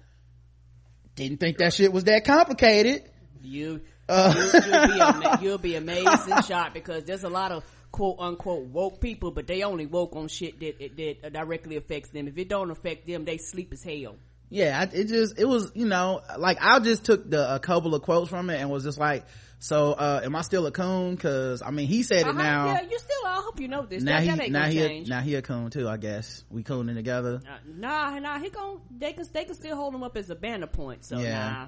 Didn't 1.15 1.41
think 1.41 1.59
that 1.59 1.73
shit 1.73 1.93
was 1.93 2.05
that 2.05 2.25
complicated. 2.25 3.05
You 3.43 3.81
uh. 4.09 4.35
you, 4.37 4.71
will 4.71 4.89
be, 4.89 5.01
ama- 5.01 5.39
you'll 5.43 5.59
be 5.59 5.75
amazed 5.77 6.29
and 6.29 6.45
shocked 6.45 6.75
because 6.75 7.05
there's 7.05 7.25
a 7.25 7.29
lot 7.29 7.53
of 7.53 7.65
quote 7.97 8.17
unquote 8.19 8.67
woke 8.67 9.01
people, 9.01 9.31
but 9.31 9.47
they 9.47 9.63
only 9.63 9.87
woke 9.87 10.15
on 10.17 10.29
shit 10.29 10.61
that 10.61 10.79
that 11.23 11.33
directly 11.33 11.77
affects 11.77 12.11
them. 12.11 12.29
If 12.29 12.37
it 12.37 12.51
don't 12.51 12.71
affect 12.71 13.07
them, 13.07 13.25
they 13.25 13.39
sleep 13.39 13.73
as 13.73 13.83
hell. 13.83 14.17
Yeah, 14.51 14.85
it 14.93 15.09
just 15.09 15.39
it 15.39 15.47
was 15.47 15.73
you 15.75 15.87
know 15.87 16.21
like 16.37 16.59
I 16.61 16.79
just 16.81 17.05
took 17.05 17.29
the 17.29 17.55
a 17.55 17.59
couple 17.59 17.95
of 17.95 18.03
quotes 18.03 18.29
from 18.29 18.51
it 18.51 18.61
and 18.61 18.69
was 18.69 18.85
just 18.85 18.99
like, 18.99 19.25
so 19.61 19.93
uh 19.93 20.21
am 20.23 20.37
I 20.37 20.43
still 20.43 20.67
a 20.67 20.73
coon? 20.73 21.15
Because 21.15 21.63
I 21.63 21.71
mean 21.71 21.89
he 21.89 22.03
said 22.03 22.25
uh-huh, 22.25 22.39
it 22.39 22.43
now. 22.43 22.67
Yeah, 22.67 22.83
you 22.83 22.99
still. 22.99 23.17
I 23.25 23.41
hope 23.41 23.61
you 23.61 23.69
know 23.69 23.87
this. 23.87 24.03
Now 24.03 24.21
that, 24.21 24.41
he 24.43 24.51
now 24.51 24.67
he 24.67 24.81
a, 24.81 25.05
now 25.05 25.21
he 25.21 25.35
a 25.35 25.43
coon 25.43 25.71
too. 25.71 25.89
I 25.89 25.97
guess 25.97 26.45
we 26.51 26.65
cooning 26.65 26.97
together. 26.97 27.41
Uh, 27.49 27.57
nah, 27.67 28.19
nah. 28.19 28.39
He 28.39 28.51
gon' 28.51 28.83
they 28.91 29.15
can 29.15 29.25
they 29.33 29.45
can 29.45 29.55
still 29.55 29.75
hold 29.75 29.95
him 29.95 30.03
up 30.03 30.19
as 30.19 30.29
a 30.29 30.35
banner 30.35 30.67
point. 30.67 31.07
So 31.07 31.19
yeah. 31.19 31.49
nah. 31.49 31.67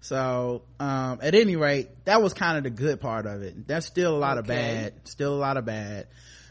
So, 0.00 0.62
um, 0.78 1.18
at 1.22 1.34
any 1.34 1.56
rate, 1.56 1.88
that 2.06 2.22
was 2.22 2.32
kind 2.32 2.56
of 2.56 2.64
the 2.64 2.70
good 2.70 3.00
part 3.00 3.26
of 3.26 3.42
it. 3.42 3.66
That's 3.68 3.86
still 3.86 4.16
a 4.16 4.18
lot 4.18 4.38
okay. 4.38 4.40
of 4.40 4.46
bad, 4.46 5.08
still 5.08 5.34
a 5.34 5.36
lot 5.36 5.56
of 5.58 5.66
bad. 5.66 6.06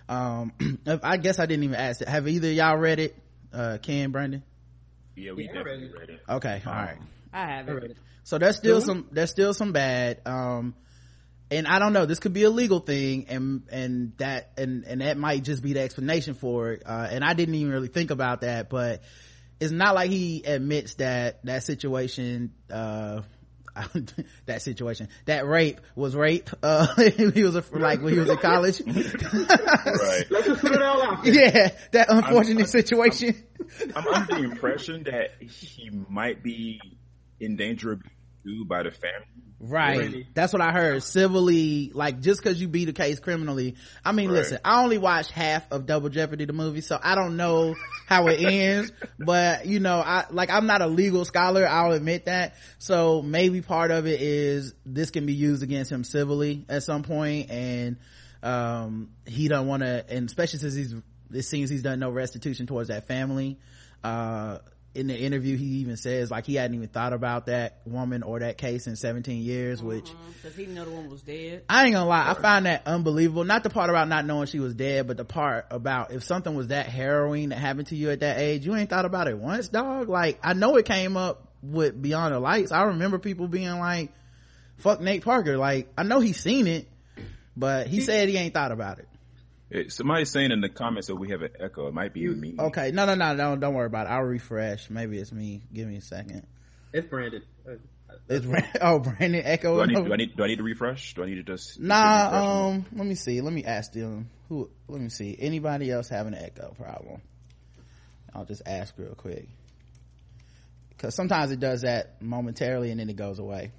Um, 0.07 0.53
I 1.03 1.17
guess 1.17 1.39
I 1.39 1.45
didn't 1.45 1.63
even 1.63 1.75
ask 1.75 2.01
it. 2.01 2.07
Have 2.07 2.27
either 2.27 2.51
y'all 2.51 2.77
read 2.77 2.99
it? 2.99 3.15
Uh, 3.51 3.79
Ken, 3.81 4.11
Brandon? 4.11 4.43
Yeah, 5.15 5.33
we 5.33 5.45
yeah, 5.45 5.53
definitely 5.53 5.91
read 5.97 6.09
it. 6.09 6.19
Okay, 6.29 6.61
all 6.65 6.73
right. 6.73 6.97
I 7.33 7.45
haven't. 7.45 7.97
So 8.23 8.37
there's 8.37 8.57
still 8.57 8.81
some, 8.81 9.07
there's 9.11 9.31
still 9.31 9.53
some 9.53 9.71
bad. 9.71 10.21
Um, 10.25 10.75
and 11.49 11.65
I 11.67 11.79
don't 11.79 11.93
know, 11.93 12.05
this 12.05 12.19
could 12.19 12.33
be 12.33 12.43
a 12.43 12.49
legal 12.51 12.79
thing 12.79 13.25
and, 13.29 13.63
and 13.71 14.13
that, 14.17 14.51
and, 14.57 14.83
and 14.85 15.01
that 15.01 15.17
might 15.17 15.43
just 15.43 15.63
be 15.63 15.73
the 15.73 15.81
explanation 15.81 16.35
for 16.35 16.73
it. 16.73 16.83
Uh, 16.85 17.07
and 17.09 17.23
I 17.23 17.33
didn't 17.33 17.55
even 17.55 17.73
really 17.73 17.87
think 17.87 18.11
about 18.11 18.41
that, 18.41 18.69
but 18.69 19.01
it's 19.59 19.71
not 19.71 19.95
like 19.95 20.11
he 20.11 20.43
admits 20.43 20.93
that 20.95 21.43
that 21.45 21.63
situation, 21.63 22.53
uh, 22.71 23.21
that 24.45 24.61
situation. 24.61 25.09
That 25.25 25.45
rape 25.47 25.79
was 25.95 26.15
rape 26.15 26.49
uh 26.63 26.87
he 27.33 27.43
was 27.43 27.55
a, 27.55 27.63
like 27.71 28.01
when 28.01 28.13
he 28.13 28.19
was 28.19 28.29
in 28.29 28.37
college. 28.37 28.81
Right. 28.85 30.25
Let's 30.29 30.47
just 30.47 30.61
put 30.61 30.71
it 30.73 30.81
all 30.81 31.01
out 31.01 31.23
there. 31.23 31.33
yeah 31.33 31.69
that 31.91 32.07
unfortunate 32.09 32.61
I'm- 32.61 32.67
situation. 32.67 33.43
I'm 33.95 34.07
under 34.07 34.35
the 34.35 34.43
impression 34.43 35.03
that 35.03 35.41
he 35.41 35.89
might 36.09 36.41
be 36.43 36.81
in 37.39 37.55
danger 37.55 37.91
of 37.91 38.01
sued 38.43 38.67
by 38.67 38.83
the 38.83 38.91
family. 38.91 39.25
Right. 39.61 39.97
Really? 39.99 40.27
That's 40.33 40.53
what 40.53 40.61
I 40.61 40.71
heard. 40.71 41.03
Civilly, 41.03 41.91
like 41.93 42.21
just 42.21 42.41
cause 42.41 42.61
you 42.61 42.69
beat 42.69 42.87
a 42.87 42.93
case 42.93 43.19
criminally. 43.19 43.75
I 44.05 44.13
mean, 44.13 44.29
Right. 44.29 44.37
listen, 44.37 44.59
I 44.63 44.81
only 44.81 44.97
watched 44.97 45.31
half 45.31 45.69
of 45.71 45.85
Double 45.85 46.07
Jeopardy, 46.07 46.45
the 46.45 46.53
movie, 46.53 46.79
so 46.79 46.97
I 47.01 47.15
don't 47.15 47.35
know 47.35 47.75
how 48.07 48.27
it 48.27 48.39
ends, 48.41 48.93
but 49.19 49.65
you 49.65 49.81
know, 49.81 49.99
I, 49.99 50.25
like 50.31 50.49
I'm 50.49 50.65
not 50.65 50.81
a 50.81 50.87
legal 50.87 51.25
scholar, 51.25 51.67
I'll 51.67 51.91
admit 51.91 52.25
that. 52.25 52.55
So 52.77 53.21
maybe 53.21 53.61
part 53.61 53.91
of 53.91 54.07
it 54.07 54.21
is 54.21 54.73
this 54.85 55.11
can 55.11 55.25
be 55.25 55.33
used 55.33 55.61
against 55.61 55.91
him 55.91 56.05
civilly 56.05 56.65
at 56.69 56.83
some 56.83 57.03
point 57.03 57.51
and, 57.51 57.97
um, 58.41 59.09
he 59.25 59.49
don't 59.49 59.67
want 59.67 59.83
to, 59.83 60.05
and 60.09 60.25
especially 60.29 60.59
since 60.59 60.73
he's, 60.73 60.95
it 61.33 61.43
seems 61.43 61.69
he's 61.69 61.83
done 61.83 61.99
no 61.99 62.09
restitution 62.09 62.65
towards 62.65 62.87
that 62.87 63.07
family. 63.07 63.59
Uh, 64.05 64.59
in 64.95 65.07
the 65.07 65.17
interview, 65.17 65.55
he 65.55 65.65
even 65.79 65.97
says 65.97 66.31
like 66.31 66.45
he 66.45 66.55
hadn't 66.55 66.75
even 66.75 66.87
thought 66.87 67.13
about 67.13 67.45
that 67.45 67.79
woman 67.85 68.23
or 68.23 68.39
that 68.39 68.57
case 68.57 68.87
in 68.87 68.95
17 68.95 69.41
years, 69.41 69.81
which 69.83 70.05
mm-hmm. 70.05 70.29
Cause 70.41 70.55
he 70.55 70.65
know 70.65 70.85
the 70.85 70.91
one 70.91 71.09
was 71.09 71.21
dead. 71.21 71.63
I 71.69 71.85
ain't 71.85 71.93
gonna 71.93 72.07
lie, 72.07 72.29
I 72.29 72.33
find 72.33 72.65
that 72.65 72.87
unbelievable. 72.87 73.43
Not 73.43 73.63
the 73.63 73.69
part 73.69 73.89
about 73.89 74.07
not 74.07 74.25
knowing 74.25 74.47
she 74.47 74.59
was 74.59 74.73
dead, 74.73 75.07
but 75.07 75.17
the 75.17 75.25
part 75.25 75.67
about 75.69 76.11
if 76.11 76.23
something 76.23 76.55
was 76.55 76.67
that 76.67 76.87
harrowing 76.87 77.49
that 77.49 77.59
happened 77.59 77.87
to 77.87 77.95
you 77.95 78.09
at 78.09 78.21
that 78.21 78.39
age, 78.39 78.65
you 78.65 78.75
ain't 78.75 78.89
thought 78.89 79.05
about 79.05 79.27
it 79.27 79.37
once, 79.37 79.67
dog. 79.67 80.09
Like, 80.09 80.39
I 80.43 80.53
know 80.53 80.75
it 80.77 80.85
came 80.85 81.17
up 81.17 81.47
with 81.61 82.01
Beyond 82.01 82.33
the 82.33 82.39
Lights. 82.39 82.71
I 82.71 82.83
remember 82.83 83.19
people 83.19 83.47
being 83.47 83.77
like, 83.79 84.11
fuck 84.77 85.01
Nate 85.01 85.23
Parker. 85.23 85.57
Like, 85.57 85.91
I 85.97 86.03
know 86.03 86.19
he's 86.19 86.39
seen 86.39 86.67
it, 86.67 86.87
but 87.55 87.87
he 87.87 88.01
said 88.01 88.29
he 88.29 88.37
ain't 88.37 88.53
thought 88.53 88.71
about 88.71 88.99
it. 88.99 89.07
It, 89.71 89.91
somebody's 89.91 90.31
saying 90.31 90.51
in 90.51 90.61
the 90.61 90.69
comments 90.69 91.07
that 91.07 91.15
we 91.15 91.29
have 91.29 91.41
an 91.43 91.51
echo. 91.59 91.87
It 91.87 91.93
might 91.93 92.13
be 92.13 92.27
me. 92.27 92.55
Okay, 92.57 92.91
no, 92.91 93.05
no, 93.05 93.13
no, 93.13 93.35
no, 93.35 93.55
don't 93.55 93.75
worry 93.75 93.85
about 93.85 94.07
it. 94.07 94.09
I'll 94.09 94.23
refresh. 94.23 94.89
Maybe 94.89 95.19
it's 95.19 95.31
me. 95.31 95.61
Give 95.71 95.87
me 95.87 95.97
a 95.97 96.01
second. 96.01 96.47
it's 96.91 97.07
Brandon 97.07 97.43
Uh, 97.67 97.73
It's 98.27 98.45
Brand- 98.45 98.67
oh 98.81 98.99
Brandon 98.99 99.41
Echo. 99.45 99.75
Do 99.75 99.81
I, 99.81 99.85
need, 99.85 100.05
do 100.05 100.13
I 100.13 100.17
need 100.17 100.35
do 100.37 100.43
I 100.43 100.47
need 100.47 100.57
to 100.57 100.63
refresh? 100.63 101.13
Do 101.13 101.23
I 101.23 101.27
need 101.27 101.35
to 101.35 101.43
just 101.43 101.79
Nah, 101.79 102.67
um, 102.69 102.85
let 102.95 103.05
me 103.05 103.13
see. 103.13 103.41
Let 103.41 103.53
me 103.53 103.63
ask 103.63 103.91
them. 103.91 104.29
Who? 104.49 104.71
Let 104.87 105.01
me 105.01 105.09
see. 105.09 105.35
Anybody 105.39 105.91
else 105.91 106.09
have 106.09 106.25
an 106.25 106.33
echo 106.33 106.73
problem? 106.75 107.21
I'll 108.33 108.45
just 108.45 108.63
ask 108.65 108.95
real 108.97 109.13
quick. 109.15 109.47
Cause 110.97 111.15
sometimes 111.15 111.51
it 111.51 111.59
does 111.59 111.81
that 111.81 112.21
momentarily 112.21 112.91
and 112.91 112.99
then 112.99 113.09
it 113.09 113.15
goes 113.15 113.39
away. 113.39 113.71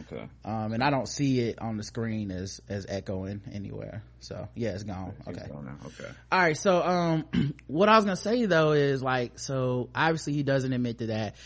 Okay. 0.00 0.26
Um, 0.44 0.72
and 0.72 0.82
I 0.82 0.90
don't 0.90 1.08
see 1.08 1.40
it 1.40 1.60
on 1.60 1.76
the 1.76 1.82
screen 1.82 2.30
as, 2.30 2.60
as 2.68 2.86
echoing 2.88 3.42
anywhere. 3.52 4.02
So 4.20 4.48
yeah, 4.54 4.70
it's 4.70 4.84
gone. 4.84 5.14
It's 5.26 5.38
Okay. 5.38 5.48
gone. 5.48 5.78
Okay. 5.86 6.10
All 6.30 6.38
right. 6.38 6.56
So, 6.56 6.82
um, 6.82 7.24
what 7.66 7.88
I 7.88 7.96
was 7.96 8.04
going 8.04 8.16
to 8.16 8.22
say 8.22 8.46
though 8.46 8.72
is 8.72 9.02
like, 9.02 9.38
so 9.38 9.90
obviously 9.94 10.32
he 10.32 10.42
doesn't 10.42 10.72
admit 10.72 10.98
to 10.98 11.06
that. 11.08 11.36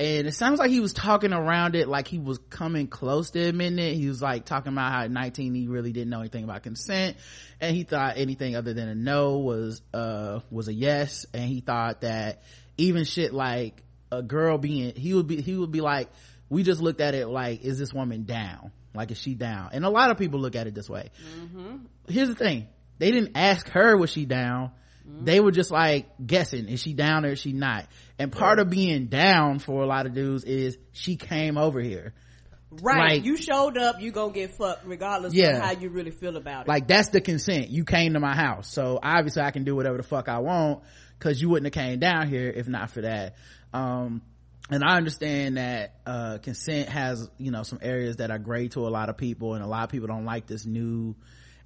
And 0.00 0.26
it 0.26 0.34
sounds 0.34 0.58
like 0.58 0.70
he 0.70 0.80
was 0.80 0.92
talking 0.92 1.32
around 1.32 1.76
it 1.76 1.86
like 1.86 2.08
he 2.08 2.18
was 2.18 2.38
coming 2.50 2.88
close 2.88 3.30
to 3.32 3.40
admitting 3.40 3.78
it. 3.78 3.94
He 3.94 4.08
was 4.08 4.20
like 4.20 4.44
talking 4.44 4.72
about 4.72 4.90
how 4.90 5.02
at 5.04 5.10
19 5.12 5.54
he 5.54 5.68
really 5.68 5.92
didn't 5.92 6.10
know 6.10 6.20
anything 6.20 6.42
about 6.42 6.64
consent 6.64 7.16
and 7.60 7.76
he 7.76 7.84
thought 7.84 8.14
anything 8.16 8.56
other 8.56 8.74
than 8.74 8.88
a 8.88 8.94
no 8.96 9.38
was, 9.38 9.80
uh, 9.94 10.40
was 10.50 10.66
a 10.66 10.72
yes. 10.74 11.24
And 11.32 11.44
he 11.44 11.60
thought 11.60 12.00
that 12.00 12.42
even 12.78 13.04
shit 13.04 13.32
like 13.32 13.84
a 14.10 14.22
girl 14.22 14.58
being, 14.58 14.94
he 14.96 15.14
would 15.14 15.28
be, 15.28 15.40
he 15.40 15.54
would 15.56 15.70
be 15.70 15.80
like, 15.82 16.08
we 16.52 16.62
just 16.62 16.82
looked 16.82 17.00
at 17.00 17.14
it 17.14 17.28
like, 17.28 17.62
is 17.62 17.78
this 17.78 17.94
woman 17.94 18.24
down? 18.24 18.72
Like, 18.94 19.10
is 19.10 19.16
she 19.18 19.34
down? 19.34 19.70
And 19.72 19.86
a 19.86 19.88
lot 19.88 20.10
of 20.10 20.18
people 20.18 20.38
look 20.38 20.54
at 20.54 20.66
it 20.66 20.74
this 20.74 20.88
way. 20.88 21.08
Here's 22.08 22.28
the 22.28 22.34
thing. 22.34 22.68
They 22.98 23.10
didn't 23.10 23.32
ask 23.36 23.66
her 23.70 23.96
was 23.96 24.10
she 24.10 24.26
down. 24.26 24.70
They 25.04 25.40
were 25.40 25.50
just 25.50 25.70
like 25.70 26.10
guessing, 26.24 26.68
is 26.68 26.80
she 26.80 26.92
down 26.92 27.24
or 27.24 27.30
is 27.30 27.38
she 27.40 27.52
not? 27.52 27.86
And 28.18 28.30
part 28.30 28.60
of 28.60 28.68
being 28.70 29.06
down 29.06 29.58
for 29.60 29.82
a 29.82 29.86
lot 29.86 30.06
of 30.06 30.12
dudes 30.14 30.44
is 30.44 30.76
she 30.92 31.16
came 31.16 31.56
over 31.56 31.80
here. 31.80 32.12
Right. 32.70 33.16
Like- 33.16 33.24
you 33.24 33.36
showed 33.36 33.76
up, 33.78 34.00
you 34.00 34.12
gonna 34.12 34.32
get 34.32 34.54
fucked 34.54 34.86
regardless 34.86 35.34
Yeah. 35.34 35.56
of 35.56 35.62
how 35.62 35.70
you 35.72 35.88
really 35.88 36.10
feel 36.12 36.36
about 36.36 36.66
it. 36.66 36.68
Like 36.68 36.86
that's 36.86 37.08
the 37.08 37.20
consent. 37.22 37.70
You 37.70 37.84
came 37.84 38.12
to 38.12 38.20
my 38.20 38.36
house. 38.36 38.68
So 38.68 38.98
obviously 39.02 39.42
I 39.42 39.50
can 39.52 39.64
do 39.64 39.74
whatever 39.74 39.96
the 39.96 40.02
fuck 40.02 40.28
I 40.28 40.38
want 40.38 40.82
cause 41.18 41.40
you 41.40 41.48
wouldn't 41.48 41.74
have 41.74 41.84
came 41.84 41.98
down 41.98 42.28
here 42.28 42.50
if 42.54 42.68
not 42.68 42.90
for 42.90 43.00
that. 43.00 43.34
Um, 43.72 44.20
and 44.74 44.84
I 44.84 44.96
understand 44.96 45.56
that, 45.56 45.94
uh, 46.06 46.38
consent 46.38 46.88
has, 46.88 47.30
you 47.38 47.50
know, 47.50 47.62
some 47.62 47.78
areas 47.82 48.16
that 48.16 48.30
are 48.30 48.38
gray 48.38 48.68
to 48.68 48.86
a 48.86 48.90
lot 48.90 49.08
of 49.08 49.16
people 49.16 49.54
and 49.54 49.62
a 49.62 49.66
lot 49.66 49.84
of 49.84 49.90
people 49.90 50.08
don't 50.08 50.24
like 50.24 50.46
this 50.46 50.64
new 50.66 51.14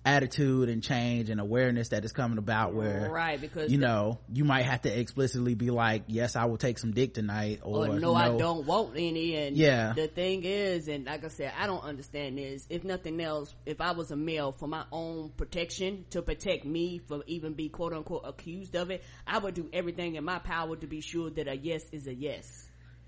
attitude 0.06 0.68
and 0.68 0.84
change 0.84 1.30
and 1.30 1.40
awareness 1.40 1.88
that 1.88 2.04
is 2.04 2.12
coming 2.12 2.38
about 2.38 2.72
where, 2.74 3.10
right, 3.10 3.40
because 3.40 3.72
you 3.72 3.78
know, 3.78 4.20
you 4.32 4.44
might 4.44 4.64
have 4.64 4.82
to 4.82 5.00
explicitly 5.00 5.54
be 5.54 5.70
like, 5.70 6.04
yes, 6.06 6.36
I 6.36 6.44
will 6.44 6.58
take 6.58 6.78
some 6.78 6.92
dick 6.92 7.12
tonight 7.14 7.60
or, 7.62 7.88
or 7.88 7.98
no, 7.98 8.14
I 8.14 8.28
don't 8.28 8.66
want 8.66 8.92
any. 8.96 9.34
And 9.34 9.56
Yeah. 9.56 9.94
the 9.94 10.06
thing 10.06 10.44
is, 10.44 10.86
and 10.86 11.06
like 11.06 11.24
I 11.24 11.28
said, 11.28 11.52
I 11.58 11.66
don't 11.66 11.82
understand 11.82 12.38
this. 12.38 12.66
If 12.70 12.84
nothing 12.84 13.20
else, 13.20 13.52
if 13.66 13.80
I 13.80 13.92
was 13.92 14.12
a 14.12 14.16
male 14.16 14.52
for 14.52 14.68
my 14.68 14.84
own 14.92 15.30
protection, 15.36 16.06
to 16.10 16.22
protect 16.22 16.64
me 16.64 16.98
from 16.98 17.24
even 17.26 17.54
be 17.54 17.68
quote 17.68 17.92
unquote 17.92 18.22
accused 18.24 18.76
of 18.76 18.90
it, 18.90 19.02
I 19.26 19.38
would 19.38 19.54
do 19.54 19.68
everything 19.72 20.14
in 20.14 20.24
my 20.24 20.38
power 20.38 20.76
to 20.76 20.86
be 20.86 21.00
sure 21.00 21.30
that 21.30 21.48
a 21.48 21.56
yes 21.56 21.82
is 21.90 22.06
a 22.06 22.14
yes. 22.14 22.65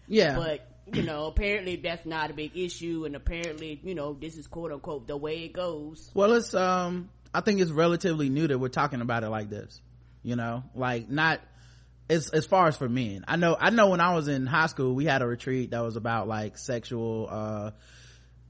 Yeah. 0.08 0.36
But, 0.36 0.66
you 0.92 1.02
know, 1.02 1.26
apparently 1.26 1.76
that's 1.76 2.06
not 2.06 2.30
a 2.30 2.34
big 2.34 2.56
issue 2.56 3.04
and 3.04 3.14
apparently, 3.14 3.80
you 3.82 3.94
know, 3.94 4.14
this 4.14 4.36
is 4.36 4.46
quote 4.46 4.72
unquote 4.72 5.06
the 5.06 5.16
way 5.16 5.44
it 5.44 5.52
goes. 5.52 6.10
Well, 6.14 6.32
it's 6.32 6.54
um, 6.54 7.10
I 7.32 7.42
think 7.42 7.60
it's 7.60 7.70
relatively 7.70 8.28
new 8.28 8.46
that 8.48 8.58
we're 8.58 8.68
talking 8.68 9.00
about 9.00 9.22
it 9.22 9.28
like 9.28 9.50
this. 9.50 9.80
You 10.22 10.36
know, 10.36 10.64
like 10.74 11.08
not 11.08 11.40
as 12.10 12.28
as 12.30 12.46
far 12.46 12.66
as 12.66 12.76
for 12.76 12.88
men. 12.88 13.24
I 13.28 13.36
know 13.36 13.56
I 13.58 13.70
know 13.70 13.88
when 13.88 14.00
I 14.00 14.14
was 14.14 14.28
in 14.28 14.46
high 14.46 14.66
school, 14.66 14.94
we 14.94 15.04
had 15.04 15.22
a 15.22 15.26
retreat 15.26 15.70
that 15.70 15.82
was 15.82 15.96
about 15.96 16.26
like 16.26 16.58
sexual 16.58 17.28
uh 17.30 17.70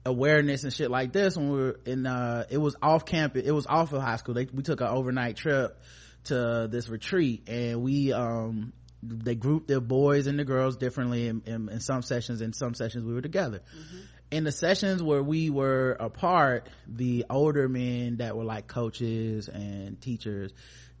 awareness 0.05 0.63
and 0.63 0.73
shit 0.73 0.89
like 0.89 1.11
this 1.11 1.35
when 1.35 1.51
we 1.51 1.57
were 1.57 1.79
in 1.85 2.05
uh 2.05 2.45
it 2.49 2.57
was 2.57 2.75
off 2.81 3.05
campus 3.05 3.43
it 3.45 3.51
was 3.51 3.67
off 3.67 3.91
of 3.91 4.01
high 4.01 4.15
school 4.15 4.33
they, 4.33 4.45
we 4.45 4.63
took 4.63 4.79
an 4.79 4.87
overnight 4.87 5.35
trip 5.35 5.77
to 6.23 6.67
this 6.71 6.87
retreat 6.87 7.49
and 7.49 7.83
we 7.83 8.13
um 8.13 8.71
they 9.01 9.35
grouped 9.35 9.67
the 9.67 9.79
boys 9.79 10.27
and 10.27 10.37
the 10.37 10.43
girls 10.43 10.77
differently 10.77 11.27
in, 11.27 11.41
in, 11.45 11.69
in 11.69 11.79
some 11.79 12.01
sessions 12.01 12.41
in 12.41 12.53
some 12.53 12.73
sessions 12.73 13.05
we 13.05 13.13
were 13.13 13.21
together. 13.21 13.59
Mm-hmm. 13.59 13.97
In 14.31 14.43
the 14.43 14.51
sessions 14.51 15.01
where 15.01 15.23
we 15.23 15.49
were 15.49 15.97
apart 15.99 16.69
the 16.87 17.25
older 17.29 17.67
men 17.67 18.17
that 18.17 18.35
were 18.35 18.43
like 18.43 18.67
coaches 18.67 19.47
and 19.47 19.99
teachers 20.01 20.53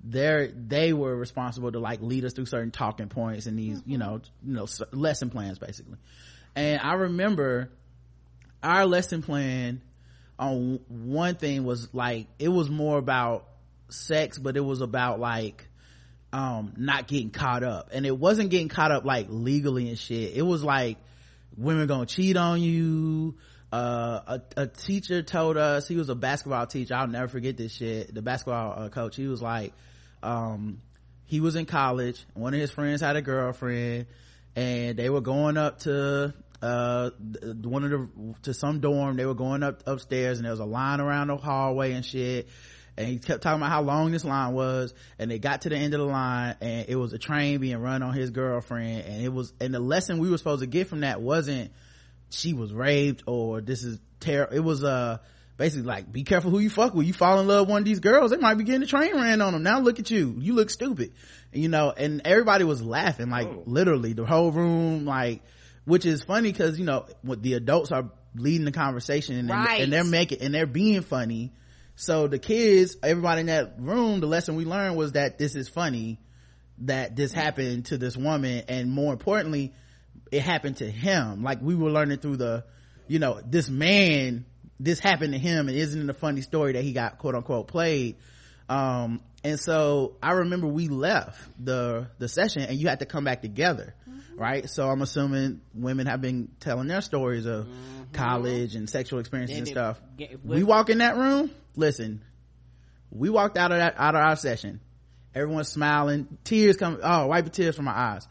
they're 0.03 0.47
they 0.47 0.93
were 0.93 1.15
responsible 1.15 1.71
to 1.71 1.79
like 1.79 2.01
lead 2.01 2.23
us 2.23 2.33
through 2.33 2.45
certain 2.45 2.71
talking 2.71 3.09
points 3.09 3.45
and 3.45 3.59
these 3.59 3.81
you 3.85 3.97
mm-hmm. 3.97 4.09
know 4.09 4.21
you 4.43 4.53
know 4.53 4.67
lesson 4.91 5.29
plans 5.29 5.59
basically. 5.59 5.97
And 6.55 6.81
i 6.81 6.93
remember 6.93 7.69
our 8.63 8.85
lesson 8.85 9.21
plan 9.21 9.81
on 10.37 10.79
one 10.87 11.35
thing 11.35 11.65
was 11.65 11.93
like 11.93 12.27
it 12.39 12.47
was 12.47 12.69
more 12.69 12.97
about 12.97 13.45
sex 13.89 14.37
but 14.37 14.55
it 14.55 14.61
was 14.61 14.81
about 14.81 15.19
like 15.19 15.68
um 16.31 16.73
not 16.77 17.07
getting 17.07 17.31
caught 17.31 17.63
up. 17.63 17.89
And 17.93 18.05
it 18.05 18.17
wasn't 18.17 18.49
getting 18.49 18.69
caught 18.69 18.91
up 18.91 19.05
like 19.05 19.27
legally 19.29 19.89
and 19.89 19.97
shit. 19.97 20.33
It 20.35 20.41
was 20.43 20.63
like 20.63 20.97
women 21.57 21.87
gonna 21.87 22.05
cheat 22.05 22.37
on 22.37 22.61
you. 22.61 23.35
Uh, 23.71 24.39
a, 24.57 24.61
a 24.63 24.67
teacher 24.67 25.21
told 25.21 25.55
us 25.55 25.87
he 25.87 25.95
was 25.95 26.09
a 26.09 26.15
basketball 26.15 26.65
teacher. 26.65 26.95
I'll 26.95 27.07
never 27.07 27.27
forget 27.27 27.55
this 27.55 27.73
shit. 27.73 28.13
The 28.13 28.21
basketball 28.21 28.83
uh, 28.83 28.89
coach 28.89 29.15
he 29.15 29.27
was 29.27 29.41
like 29.41 29.73
um 30.23 30.81
he 31.25 31.39
was 31.39 31.55
in 31.55 31.65
college. 31.65 32.25
One 32.33 32.53
of 32.53 32.59
his 32.59 32.71
friends 32.71 33.01
had 33.01 33.15
a 33.15 33.21
girlfriend 33.21 34.07
and 34.55 34.97
they 34.97 35.09
were 35.09 35.21
going 35.21 35.57
up 35.57 35.79
to 35.79 36.33
uh 36.61 37.09
one 37.63 37.83
of 37.85 37.91
the 37.91 38.09
to 38.43 38.53
some 38.53 38.79
dorm. 38.79 39.17
They 39.17 39.25
were 39.25 39.35
going 39.35 39.63
up 39.63 39.83
upstairs 39.87 40.37
and 40.37 40.45
there 40.45 40.51
was 40.51 40.59
a 40.59 40.65
line 40.65 40.99
around 40.99 41.27
the 41.27 41.37
hallway 41.37 41.93
and 41.93 42.05
shit 42.05 42.49
and 42.99 43.07
he 43.07 43.17
kept 43.17 43.41
talking 43.41 43.59
about 43.61 43.71
how 43.71 43.81
long 43.81 44.11
this 44.11 44.23
line 44.25 44.53
was 44.53 44.93
and 45.17 45.31
they 45.31 45.39
got 45.39 45.61
to 45.61 45.69
the 45.69 45.75
end 45.77 45.93
of 45.95 45.99
the 46.01 46.05
line 46.05 46.55
and 46.61 46.87
it 46.89 46.95
was 46.97 47.13
a 47.13 47.17
train 47.17 47.59
being 47.59 47.77
run 47.77 48.03
on 48.03 48.13
his 48.13 48.29
girlfriend 48.29 49.05
and 49.05 49.23
it 49.23 49.29
was 49.33 49.53
and 49.59 49.73
the 49.73 49.79
lesson 49.79 50.19
we 50.19 50.29
were 50.29 50.37
supposed 50.37 50.61
to 50.61 50.67
get 50.67 50.87
from 50.87 50.99
that 50.99 51.21
wasn't 51.21 51.71
she 52.29 52.53
was 52.53 52.71
raped 52.73 53.23
or 53.25 53.61
this 53.61 53.83
is 53.83 53.97
terrible 54.19 54.53
it 54.53 54.59
was 54.59 54.83
uh 54.83 55.17
basically 55.57 55.83
like 55.87 56.11
be 56.11 56.23
careful 56.23 56.51
who 56.51 56.59
you 56.59 56.69
fuck 56.69 56.93
with. 56.93 57.05
You 57.07 57.13
fall 57.13 57.39
in 57.41 57.47
love 57.47 57.61
with 57.67 57.69
one 57.71 57.81
of 57.81 57.85
these 57.85 57.99
girls 57.99 58.31
they 58.31 58.37
might 58.37 58.53
be 58.55 58.63
getting 58.63 58.83
a 58.83 58.85
train 58.85 59.15
ran 59.15 59.41
on 59.41 59.53
them. 59.53 59.63
Now 59.63 59.79
look 59.79 59.99
at 59.99 60.09
you. 60.11 60.35
You 60.37 60.53
look 60.53 60.69
stupid. 60.69 61.13
You 61.51 61.67
know 61.69 61.91
and 61.95 62.21
everybody 62.25 62.63
was 62.65 62.81
laughing 62.81 63.29
like 63.29 63.47
Oh. 63.47 63.63
literally 63.65 64.13
the 64.13 64.25
whole 64.25 64.51
room 64.51 65.05
like 65.05 65.41
which 65.85 66.05
is 66.05 66.23
funny 66.23 66.51
because 66.51 66.77
you 66.77 66.85
know 66.85 67.05
what 67.23 67.41
the 67.41 67.53
adults 67.55 67.91
are 67.91 68.09
leading 68.35 68.65
the 68.65 68.71
conversation 68.71 69.37
and, 69.37 69.49
Right. 69.49 69.81
and 69.81 69.91
they're 69.91 70.03
making 70.03 70.41
and 70.41 70.53
they're 70.53 70.67
being 70.67 71.01
funny 71.01 71.51
so 71.99 72.27
the 72.27 72.39
kids 72.39 72.95
everybody 73.03 73.41
in 73.41 73.47
that 73.47 73.73
room 73.77 74.21
the 74.21 74.25
lesson 74.25 74.55
we 74.55 74.63
learned 74.63 74.95
was 74.95 75.11
that 75.11 75.37
this 75.37 75.53
is 75.53 75.67
funny 75.67 76.17
that 76.77 77.17
this 77.17 77.33
happened 77.33 77.87
to 77.87 77.97
this 77.97 78.15
woman. 78.15 78.63
And 78.69 78.89
more 78.89 79.11
importantly 79.11 79.73
it 80.31 80.41
happened 80.41 80.77
to 80.77 80.89
him. 80.89 81.43
Like 81.43 81.61
we 81.61 81.75
were 81.75 81.91
learning 81.91 82.19
through 82.19 82.37
the 82.37 82.63
you 83.09 83.19
know 83.19 83.41
this 83.45 83.69
man 83.69 84.45
this 84.79 84.99
happened 84.99 85.33
to 85.33 85.39
him. 85.39 85.67
And 85.67 85.77
isn't 85.77 86.01
it 86.01 86.09
a 86.09 86.13
funny 86.13 86.39
story 86.39 86.71
that 86.71 86.85
he 86.85 86.93
got 86.93 87.17
quote 87.17 87.35
unquote 87.35 87.67
played? 87.67 88.15
Um 88.69 89.19
and 89.43 89.59
so 89.59 90.15
i 90.23 90.31
remember 90.31 90.67
we 90.67 90.87
left 90.87 91.37
the 91.63 92.07
the 92.17 92.29
session 92.29 92.61
and 92.61 92.77
you 92.77 92.87
had 92.87 92.99
to 92.99 93.05
come 93.05 93.25
back 93.25 93.41
together 93.41 93.93
mm-hmm. 94.09 94.39
right? 94.39 94.69
So 94.69 94.87
i'm 94.87 95.01
assuming 95.01 95.59
women 95.73 96.07
have 96.07 96.21
been 96.21 96.47
telling 96.61 96.87
their 96.87 97.01
stories 97.01 97.45
of 97.45 97.65
mm-hmm. 97.65 98.13
college 98.13 98.75
and 98.75 98.89
sexual 98.89 99.19
experiences 99.19 99.57
and 99.57 99.67
stuff. 99.67 99.99
get, 100.17 100.45
we 100.45 100.63
walk 100.63 100.89
in 100.89 100.99
that 100.99 101.17
room 101.17 101.51
listen 101.79 102.21
we 103.11 103.29
walked 103.29 103.57
out 103.57 103.71
of 103.71 103.77
that 103.79 103.95
out 103.97 104.15
of 104.15 104.21
our 104.21 104.35
session. 104.35 104.79
Everyone's 105.33 105.69
smiling. 105.69 106.37
Tears 106.43 106.77
come 106.77 106.99
oh 107.01 107.27
wiping 107.27 107.51
tears 107.51 107.75
from 107.75 107.85
my 107.85 107.97
eyes. 107.97 108.27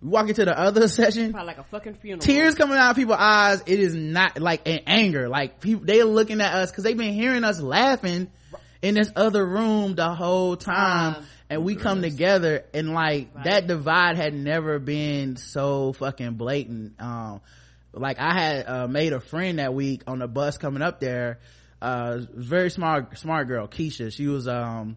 We 0.00 0.08
walk 0.08 0.28
into 0.28 0.44
the 0.44 0.58
other 0.58 0.88
session. 0.88 1.32
Probably 1.32 1.46
like 1.46 1.58
a 1.58 1.64
fucking 1.64 1.94
funeral. 1.94 2.20
Tears 2.20 2.54
coming 2.54 2.76
out 2.76 2.90
of 2.90 2.96
people's 2.96 3.18
eyes. 3.18 3.62
It 3.66 3.80
is 3.80 3.94
not 3.94 4.40
like 4.40 4.66
in 4.66 4.80
anger. 4.86 5.28
Like 5.28 5.60
people 5.60 5.84
they're 5.84 6.04
looking 6.04 6.40
at 6.40 6.54
us 6.54 6.70
because 6.70 6.84
they've 6.84 6.96
been 6.96 7.14
hearing 7.14 7.44
us 7.44 7.60
laughing 7.60 8.30
in 8.82 8.94
this 8.94 9.10
other 9.16 9.44
room 9.44 9.94
the 9.94 10.14
whole 10.14 10.56
time. 10.56 11.16
Um, 11.16 11.26
and 11.50 11.64
we 11.64 11.76
come 11.76 12.00
together 12.00 12.64
and 12.72 12.94
like 12.94 13.28
right. 13.34 13.44
that 13.44 13.66
divide 13.66 14.16
had 14.16 14.32
never 14.34 14.78
been 14.78 15.36
so 15.36 15.92
fucking 15.92 16.34
blatant. 16.34 16.94
Um 17.00 17.40
like 17.96 18.18
i 18.18 18.34
had 18.34 18.66
uh, 18.66 18.88
made 18.88 19.12
a 19.12 19.20
friend 19.20 19.60
that 19.60 19.72
week 19.72 20.02
on 20.08 20.18
the 20.18 20.26
bus 20.26 20.58
coming 20.58 20.82
up 20.82 20.98
there 20.98 21.38
uh 21.80 22.18
very 22.34 22.70
smart 22.70 23.16
smart 23.18 23.48
girl 23.48 23.66
keisha 23.66 24.12
she 24.12 24.26
was 24.26 24.48
um 24.48 24.96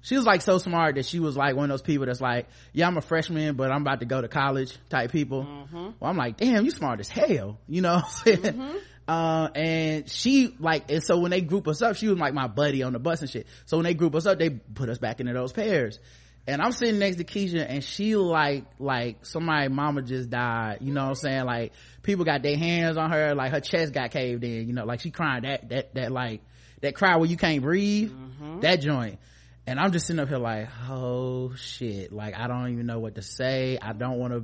she 0.00 0.16
was 0.16 0.24
like 0.24 0.42
so 0.42 0.58
smart 0.58 0.94
that 0.94 1.06
she 1.06 1.20
was 1.20 1.36
like 1.36 1.56
one 1.56 1.64
of 1.64 1.70
those 1.70 1.82
people 1.82 2.06
that's 2.06 2.20
like 2.20 2.46
yeah 2.72 2.86
i'm 2.86 2.96
a 2.96 3.00
freshman 3.00 3.54
but 3.56 3.70
i'm 3.70 3.82
about 3.82 4.00
to 4.00 4.06
go 4.06 4.20
to 4.20 4.28
college 4.28 4.76
type 4.88 5.10
people 5.10 5.44
mm-hmm. 5.44 5.90
well 5.98 6.10
i'm 6.10 6.16
like 6.16 6.36
damn 6.36 6.64
you 6.64 6.70
smart 6.70 7.00
as 7.00 7.08
hell 7.08 7.58
you 7.68 7.80
know 7.82 7.96
mm-hmm. 8.24 8.76
uh, 9.08 9.48
and 9.54 10.08
she 10.08 10.54
like 10.58 10.90
and 10.90 11.02
so 11.02 11.18
when 11.18 11.30
they 11.30 11.40
group 11.40 11.68
us 11.68 11.82
up 11.82 11.96
she 11.96 12.08
was 12.08 12.18
like 12.18 12.34
my 12.34 12.46
buddy 12.46 12.82
on 12.82 12.92
the 12.92 12.98
bus 12.98 13.20
and 13.20 13.30
shit 13.30 13.46
so 13.66 13.76
when 13.76 13.84
they 13.84 13.94
group 13.94 14.14
us 14.14 14.26
up 14.26 14.38
they 14.38 14.50
put 14.50 14.88
us 14.88 14.98
back 14.98 15.20
into 15.20 15.32
those 15.32 15.52
pairs 15.52 15.98
and 16.46 16.60
I'm 16.60 16.72
sitting 16.72 16.98
next 16.98 17.16
to 17.16 17.24
Keisha 17.24 17.64
and 17.66 17.82
she 17.82 18.16
like, 18.16 18.64
like 18.78 19.24
somebody 19.24 19.68
mama 19.68 20.02
just 20.02 20.28
died, 20.28 20.78
you 20.82 20.92
know 20.92 21.04
what 21.04 21.08
I'm 21.08 21.14
saying? 21.14 21.44
Like 21.44 21.72
people 22.04 22.24
got 22.24 22.42
their 22.42 22.56
hands 22.56 22.96
on 22.96 23.10
her, 23.10 23.34
like 23.34 23.50
her 23.50 23.60
chest 23.60 23.92
got 23.92 24.12
caved 24.12 24.44
in, 24.44 24.68
you 24.68 24.72
know, 24.72 24.84
like 24.84 25.00
she 25.00 25.10
crying 25.10 25.42
that, 25.42 25.68
that, 25.70 25.94
that 25.94 26.12
like, 26.12 26.42
that 26.82 26.94
cry 26.94 27.16
where 27.16 27.28
you 27.28 27.36
can't 27.36 27.62
breathe, 27.62 28.12
mm-hmm. 28.12 28.60
that 28.60 28.76
joint. 28.76 29.18
And 29.66 29.80
I'm 29.80 29.92
just 29.92 30.06
sitting 30.06 30.20
up 30.20 30.28
here 30.28 30.38
like, 30.38 30.68
oh 30.88 31.54
shit, 31.56 32.12
like 32.12 32.34
I 32.38 32.46
don't 32.46 32.70
even 32.72 32.86
know 32.86 32.98
what 32.98 33.14
to 33.14 33.22
say. 33.22 33.78
I 33.80 33.94
don't 33.94 34.18
want 34.18 34.34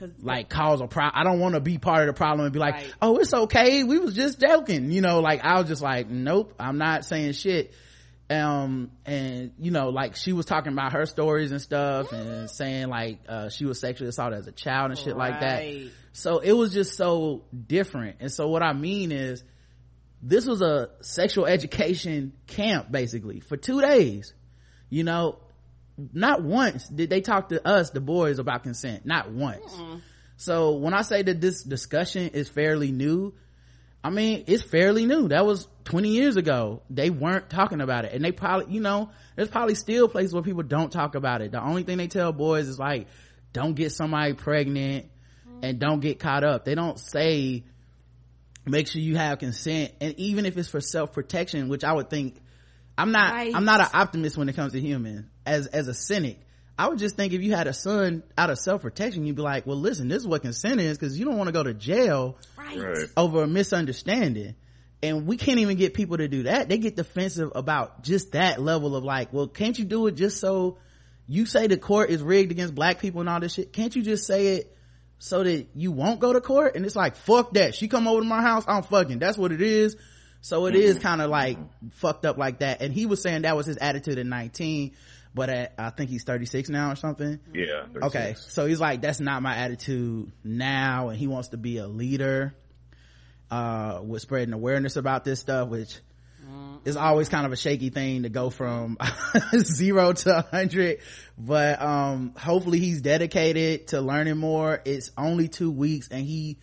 to 0.00 0.10
like 0.20 0.48
cause 0.48 0.80
a 0.80 0.88
problem. 0.88 1.12
I 1.14 1.22
don't 1.22 1.38
want 1.38 1.54
to 1.54 1.60
be 1.60 1.78
part 1.78 2.00
of 2.00 2.06
the 2.08 2.18
problem 2.18 2.44
and 2.46 2.52
be 2.52 2.58
like, 2.58 2.74
right. 2.74 2.94
oh, 3.00 3.18
it's 3.18 3.32
okay. 3.32 3.84
We 3.84 3.98
was 3.98 4.14
just 4.14 4.40
joking, 4.40 4.90
you 4.90 5.00
know, 5.00 5.20
like 5.20 5.44
I 5.44 5.60
was 5.60 5.68
just 5.68 5.82
like, 5.82 6.10
nope, 6.10 6.52
I'm 6.58 6.78
not 6.78 7.04
saying 7.04 7.32
shit 7.32 7.72
um 8.30 8.90
and 9.04 9.52
you 9.58 9.70
know 9.70 9.90
like 9.90 10.16
she 10.16 10.32
was 10.32 10.46
talking 10.46 10.72
about 10.72 10.94
her 10.94 11.04
stories 11.04 11.50
and 11.50 11.60
stuff 11.60 12.10
and 12.10 12.48
saying 12.48 12.88
like 12.88 13.18
uh 13.28 13.50
she 13.50 13.66
was 13.66 13.78
sexually 13.78 14.08
assaulted 14.08 14.38
as 14.38 14.46
a 14.46 14.52
child 14.52 14.90
and 14.90 14.98
shit 14.98 15.14
right. 15.14 15.32
like 15.32 15.40
that 15.40 15.90
so 16.14 16.38
it 16.38 16.52
was 16.52 16.72
just 16.72 16.96
so 16.96 17.44
different 17.66 18.16
and 18.20 18.32
so 18.32 18.48
what 18.48 18.62
i 18.62 18.72
mean 18.72 19.12
is 19.12 19.42
this 20.22 20.46
was 20.46 20.62
a 20.62 20.88
sexual 21.02 21.44
education 21.44 22.32
camp 22.46 22.90
basically 22.90 23.40
for 23.40 23.56
two 23.56 23.80
days 23.80 24.32
you 24.88 25.04
know 25.04 25.38
not 26.12 26.42
once 26.42 26.88
did 26.88 27.10
they 27.10 27.20
talk 27.20 27.50
to 27.50 27.66
us 27.66 27.90
the 27.90 28.00
boys 28.00 28.38
about 28.38 28.62
consent 28.62 29.04
not 29.04 29.30
once 29.30 29.72
mm 29.74 30.00
so 30.36 30.72
when 30.72 30.92
i 30.92 31.02
say 31.02 31.22
that 31.22 31.40
this 31.40 31.62
discussion 31.62 32.28
is 32.30 32.48
fairly 32.48 32.90
new 32.90 33.32
I 34.04 34.10
mean, 34.10 34.44
it's 34.48 34.62
fairly 34.62 35.06
new. 35.06 35.28
That 35.28 35.46
was 35.46 35.66
20 35.84 36.10
years 36.10 36.36
ago. 36.36 36.82
They 36.90 37.08
weren't 37.08 37.48
talking 37.48 37.80
about 37.80 38.04
it. 38.04 38.12
And 38.12 38.22
they 38.22 38.32
probably, 38.32 38.74
you 38.74 38.82
know, 38.82 39.08
there's 39.34 39.48
probably 39.48 39.74
still 39.76 40.08
places 40.10 40.34
where 40.34 40.42
people 40.42 40.62
don't 40.62 40.92
talk 40.92 41.14
about 41.14 41.40
it. 41.40 41.52
The 41.52 41.64
only 41.64 41.84
thing 41.84 41.96
they 41.96 42.06
tell 42.06 42.30
boys 42.30 42.68
is 42.68 42.78
like, 42.78 43.06
don't 43.54 43.72
get 43.72 43.92
somebody 43.92 44.34
pregnant 44.34 45.06
and 45.64 45.78
don't 45.78 46.00
get 46.00 46.18
caught 46.18 46.44
up. 46.44 46.64
They 46.64 46.74
don't 46.74 46.98
say, 46.98 47.64
make 48.66 48.86
sure 48.86 49.00
you 49.00 49.16
have 49.16 49.38
consent. 49.38 49.92
And 50.00 50.14
even 50.18 50.44
if 50.44 50.56
it's 50.58 50.68
for 50.68 50.80
self-protection, 50.80 51.68
which 51.68 51.84
I 51.84 51.92
would 51.92 52.10
think, 52.10 52.36
I'm 52.98 53.12
not, 53.12 53.32
right. 53.32 53.54
I'm 53.54 53.64
not 53.64 53.80
an 53.80 53.88
optimist 53.94 54.36
when 54.36 54.48
it 54.48 54.56
comes 54.56 54.72
to 54.72 54.80
humans. 54.80 55.26
As, 55.46 55.66
as 55.66 55.88
a 55.88 55.94
cynic, 55.94 56.40
I 56.78 56.88
would 56.88 56.98
just 56.98 57.16
think 57.16 57.32
if 57.32 57.42
you 57.42 57.54
had 57.54 57.66
a 57.66 57.72
son 57.72 58.22
out 58.36 58.50
of 58.50 58.58
self-protection, 58.58 59.24
you'd 59.24 59.36
be 59.36 59.42
like, 59.42 59.66
well, 59.66 59.78
listen, 59.78 60.08
this 60.08 60.18
is 60.18 60.28
what 60.28 60.42
consent 60.42 60.80
is 60.80 60.98
because 60.98 61.18
you 61.18 61.24
don't 61.24 61.38
want 61.38 61.48
to 61.48 61.52
go 61.52 61.62
to 61.62 61.72
jail 61.72 62.36
right. 62.56 63.06
over 63.16 63.42
a 63.42 63.46
misunderstanding. 63.46 64.54
And 65.02 65.26
we 65.26 65.36
can't 65.36 65.58
even 65.58 65.76
get 65.76 65.94
people 65.94 66.18
to 66.18 66.28
do 66.28 66.44
that. 66.44 66.68
They 66.68 66.78
get 66.78 66.94
defensive 66.96 67.52
about 67.54 68.02
just 68.02 68.32
that 68.32 68.60
level 68.60 68.96
of 68.96 69.04
like, 69.04 69.32
well, 69.32 69.48
can't 69.48 69.78
you 69.78 69.84
do 69.84 70.06
it 70.08 70.12
just 70.12 70.40
so 70.40 70.78
you 71.26 71.46
say 71.46 71.66
the 71.66 71.76
court 71.78 72.10
is 72.10 72.22
rigged 72.22 72.52
against 72.52 72.74
black 72.74 73.00
people 73.00 73.20
and 73.20 73.30
all 73.30 73.40
this 73.40 73.54
shit? 73.54 73.72
Can't 73.72 73.94
you 73.96 74.02
just 74.02 74.26
say 74.26 74.56
it 74.56 74.73
so 75.24 75.42
that 75.42 75.68
you 75.74 75.90
won't 75.90 76.20
go 76.20 76.34
to 76.34 76.40
court? 76.42 76.76
And 76.76 76.84
it's 76.84 76.94
like, 76.94 77.16
fuck 77.16 77.54
that. 77.54 77.74
She 77.74 77.88
come 77.88 78.06
over 78.06 78.20
to 78.20 78.26
my 78.26 78.42
house, 78.42 78.64
I'm 78.68 78.82
fucking. 78.82 79.20
That's 79.20 79.38
what 79.38 79.52
it 79.52 79.62
is. 79.62 79.96
So 80.42 80.66
it 80.66 80.74
is 80.74 80.98
kind 80.98 81.22
of 81.22 81.30
like 81.30 81.56
fucked 81.92 82.26
up 82.26 82.36
like 82.36 82.58
that. 82.58 82.82
And 82.82 82.92
he 82.92 83.06
was 83.06 83.22
saying 83.22 83.42
that 83.42 83.56
was 83.56 83.64
his 83.64 83.78
attitude 83.78 84.18
at 84.18 84.26
19 84.26 84.92
but 85.34 85.48
at, 85.48 85.74
I 85.78 85.90
think 85.90 86.10
he's 86.10 86.22
36 86.22 86.68
now 86.68 86.92
or 86.92 86.94
something. 86.96 87.40
Yeah. 87.52 87.86
36. 87.92 88.04
Okay. 88.04 88.34
So 88.38 88.66
he's 88.66 88.78
like, 88.78 89.00
that's 89.00 89.18
not 89.18 89.42
my 89.42 89.56
attitude 89.56 90.30
now. 90.44 91.08
And 91.08 91.18
he 91.18 91.26
wants 91.26 91.48
to 91.48 91.56
be 91.56 91.78
a 91.78 91.88
leader, 91.88 92.54
uh, 93.50 94.00
with 94.04 94.22
spreading 94.22 94.54
awareness 94.54 94.94
about 94.94 95.24
this 95.24 95.40
stuff, 95.40 95.68
which 95.70 95.98
mm-hmm. 96.44 96.88
is 96.88 96.96
always 96.96 97.28
kind 97.28 97.46
of 97.46 97.52
a 97.52 97.56
shaky 97.56 97.90
thing 97.90 98.24
to 98.24 98.28
go 98.28 98.50
from 98.50 98.98
zero 99.58 100.12
to 100.12 100.38
a 100.38 100.42
hundred. 100.42 100.98
But, 101.38 101.80
um, 101.80 102.34
hopefully 102.36 102.78
he's 102.78 103.00
dedicated 103.00 103.88
to 103.88 104.00
learning 104.00 104.36
more. 104.36 104.80
It's 104.84 105.10
only 105.16 105.48
two 105.48 105.70
weeks 105.70 106.08
and 106.08 106.24
he, 106.24 106.58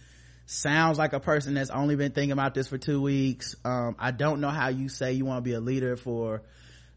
sounds 0.51 0.97
like 0.97 1.13
a 1.13 1.19
person 1.19 1.53
that's 1.53 1.69
only 1.69 1.95
been 1.95 2.11
thinking 2.11 2.33
about 2.33 2.53
this 2.53 2.67
for 2.67 2.77
two 2.77 3.01
weeks. 3.01 3.55
Um, 3.63 3.95
I 3.97 4.11
don't 4.11 4.41
know 4.41 4.49
how 4.49 4.67
you 4.67 4.89
say 4.89 5.13
you 5.13 5.23
want 5.23 5.37
to 5.37 5.49
be 5.49 5.53
a 5.53 5.61
leader 5.61 5.95
for 5.95 6.43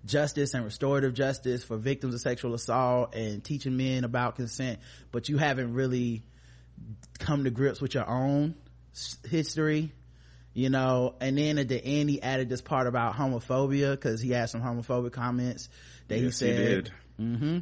justice 0.04 0.54
and 0.54 0.64
restorative 0.64 1.14
justice 1.14 1.64
for 1.64 1.76
victims 1.76 2.14
of 2.14 2.20
sexual 2.20 2.54
assault 2.54 3.14
and 3.14 3.42
teaching 3.42 3.76
men 3.76 4.04
about 4.04 4.36
consent, 4.36 4.80
but 5.12 5.28
you 5.28 5.38
haven't 5.38 5.72
really 5.74 6.22
come 7.18 7.44
to 7.44 7.50
grips 7.50 7.80
with 7.80 7.94
your 7.94 8.08
own 8.08 8.54
history, 9.28 9.92
you 10.54 10.70
know, 10.70 11.16
and 11.20 11.36
then 11.36 11.58
at 11.58 11.68
the 11.68 11.84
end 11.84 12.08
he 12.08 12.22
added 12.22 12.48
this 12.48 12.62
part 12.62 12.86
about 12.86 13.14
homophobia 13.14 13.90
because 13.90 14.20
he 14.20 14.30
had 14.30 14.48
some 14.48 14.62
homophobic 14.62 15.12
comments 15.12 15.68
that 16.08 16.18
yes, 16.18 16.24
he 16.24 16.30
said. 16.30 16.90
He 17.18 17.22
mm-hmm. 17.22 17.58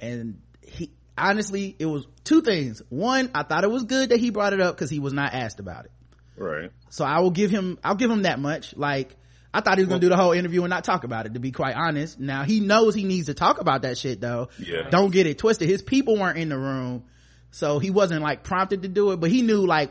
And 0.00 0.40
he, 0.62 0.92
honestly, 1.18 1.74
it 1.78 1.86
was 1.86 2.06
two 2.24 2.40
things. 2.40 2.80
One, 2.88 3.30
I 3.34 3.42
thought 3.42 3.64
it 3.64 3.70
was 3.70 3.84
good 3.84 4.10
that 4.10 4.20
he 4.20 4.30
brought 4.30 4.52
it 4.52 4.60
up 4.60 4.76
because 4.76 4.88
he 4.88 5.00
was 5.00 5.12
not 5.12 5.34
asked 5.34 5.60
about 5.60 5.86
it. 5.86 5.92
Right. 6.36 6.70
So 6.90 7.04
I 7.04 7.18
will 7.20 7.32
give 7.32 7.50
him, 7.50 7.78
I'll 7.82 7.96
give 7.96 8.10
him 8.10 8.22
that 8.22 8.38
much. 8.38 8.76
Like, 8.76 9.16
I 9.52 9.60
thought 9.60 9.78
he 9.78 9.84
was 9.84 9.88
gonna 9.88 10.00
do 10.00 10.08
the 10.08 10.16
whole 10.16 10.32
interview 10.32 10.62
and 10.62 10.70
not 10.70 10.84
talk 10.84 11.04
about 11.04 11.26
it, 11.26 11.34
to 11.34 11.40
be 11.40 11.50
quite 11.50 11.74
honest. 11.74 12.20
Now 12.20 12.44
he 12.44 12.60
knows 12.60 12.94
he 12.94 13.04
needs 13.04 13.26
to 13.26 13.34
talk 13.34 13.60
about 13.60 13.82
that 13.82 13.98
shit 13.98 14.20
though. 14.20 14.50
Yeah. 14.58 14.88
Don't 14.90 15.10
get 15.10 15.26
it 15.26 15.38
twisted. 15.38 15.68
His 15.68 15.82
people 15.82 16.16
weren't 16.16 16.38
in 16.38 16.50
the 16.50 16.58
room, 16.58 17.04
so 17.50 17.78
he 17.78 17.90
wasn't 17.90 18.22
like 18.22 18.42
prompted 18.44 18.82
to 18.82 18.88
do 18.88 19.10
it, 19.12 19.20
but 19.20 19.30
he 19.30 19.42
knew 19.42 19.66
like 19.66 19.90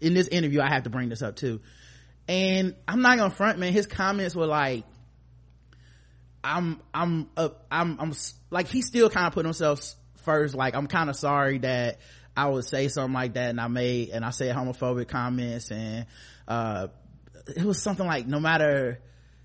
in 0.00 0.14
this 0.14 0.28
interview 0.28 0.60
I 0.60 0.68
have 0.68 0.84
to 0.84 0.90
bring 0.90 1.08
this 1.08 1.22
up 1.22 1.36
too. 1.36 1.60
And 2.28 2.74
I'm 2.86 3.02
not 3.02 3.18
gonna 3.18 3.30
front 3.30 3.58
man, 3.58 3.72
his 3.72 3.86
comments 3.86 4.34
were 4.34 4.46
like, 4.46 4.84
I'm, 6.44 6.80
I'm, 6.92 7.28
uh, 7.36 7.50
I'm, 7.70 7.98
I'm, 8.00 8.12
like 8.50 8.68
he 8.68 8.82
still 8.82 9.10
kind 9.10 9.26
of 9.26 9.32
put 9.32 9.44
himself 9.44 9.94
first, 10.24 10.54
like 10.54 10.74
I'm 10.74 10.86
kind 10.86 11.10
of 11.10 11.16
sorry 11.16 11.58
that 11.58 11.98
I 12.36 12.48
would 12.48 12.64
say 12.64 12.88
something 12.88 13.12
like 13.12 13.34
that 13.34 13.50
and 13.50 13.60
I 13.60 13.68
made, 13.68 14.10
and 14.10 14.24
I 14.24 14.30
said 14.30 14.54
homophobic 14.54 15.08
comments 15.08 15.70
and, 15.70 16.06
uh, 16.48 16.88
it 17.48 17.64
was 17.64 17.80
something 17.80 18.06
like 18.06 18.26
no 18.26 18.40
matter 18.40 19.00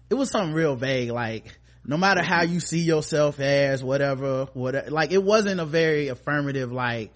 it 0.10 0.14
was 0.14 0.30
something 0.30 0.54
real 0.54 0.76
vague 0.76 1.12
like 1.12 1.60
no 1.86 1.98
matter 1.98 2.22
how 2.24 2.44
you 2.44 2.60
see 2.60 2.80
yourself 2.80 3.40
as 3.40 3.84
whatever 3.84 4.46
whatever 4.54 4.90
like 4.92 5.12
it 5.12 5.24
wasn't 5.24 5.60
a 5.60 5.66
very 5.66 6.10
affirmative 6.10 6.72
like 6.72 7.14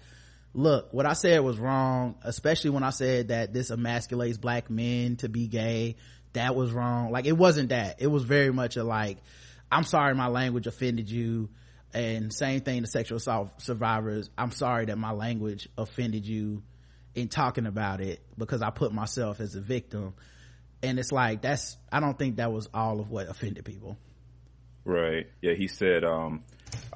look 0.54 0.92
what 0.92 1.06
i 1.06 1.14
said 1.14 1.40
was 1.40 1.58
wrong 1.58 2.14
especially 2.24 2.70
when 2.70 2.82
i 2.82 2.90
said 2.90 3.28
that 3.28 3.52
this 3.54 3.70
emasculates 3.70 4.38
black 4.38 4.68
men 4.70 5.16
to 5.16 5.28
be 5.28 5.46
gay. 5.48 5.96
That 6.34 6.54
was 6.54 6.72
wrong. 6.72 7.10
Like 7.10 7.26
it 7.26 7.36
wasn't 7.36 7.70
that. 7.70 8.00
It 8.00 8.06
was 8.06 8.24
very 8.24 8.52
much 8.52 8.76
a 8.76 8.84
like 8.84 9.18
i'm 9.70 9.84
sorry 9.84 10.14
my 10.14 10.28
language 10.28 10.66
offended 10.66 11.10
you. 11.10 11.48
And 11.94 12.32
same 12.32 12.62
thing 12.62 12.80
to 12.80 12.86
sexual 12.86 13.18
assault 13.18 13.60
survivors. 13.60 14.30
I'm 14.38 14.50
sorry 14.50 14.86
that 14.86 14.96
my 14.96 15.12
language 15.12 15.68
offended 15.76 16.26
you 16.26 16.62
in 17.14 17.28
talking 17.28 17.66
about 17.66 18.00
it 18.00 18.22
because 18.38 18.62
i 18.62 18.70
put 18.70 18.92
myself 18.92 19.40
as 19.40 19.54
a 19.54 19.60
victim. 19.60 20.14
And 20.82 20.98
it's 20.98 21.12
like 21.12 21.42
that's 21.42 21.76
i 21.90 22.00
don't 22.00 22.18
think 22.18 22.36
that 22.36 22.52
was 22.52 22.68
all 22.72 23.00
of 23.00 23.10
what 23.10 23.28
offended 23.28 23.64
people. 23.64 23.98
Right. 24.84 25.26
Yeah 25.42 25.54
he 25.54 25.68
said 25.68 26.04
um 26.04 26.44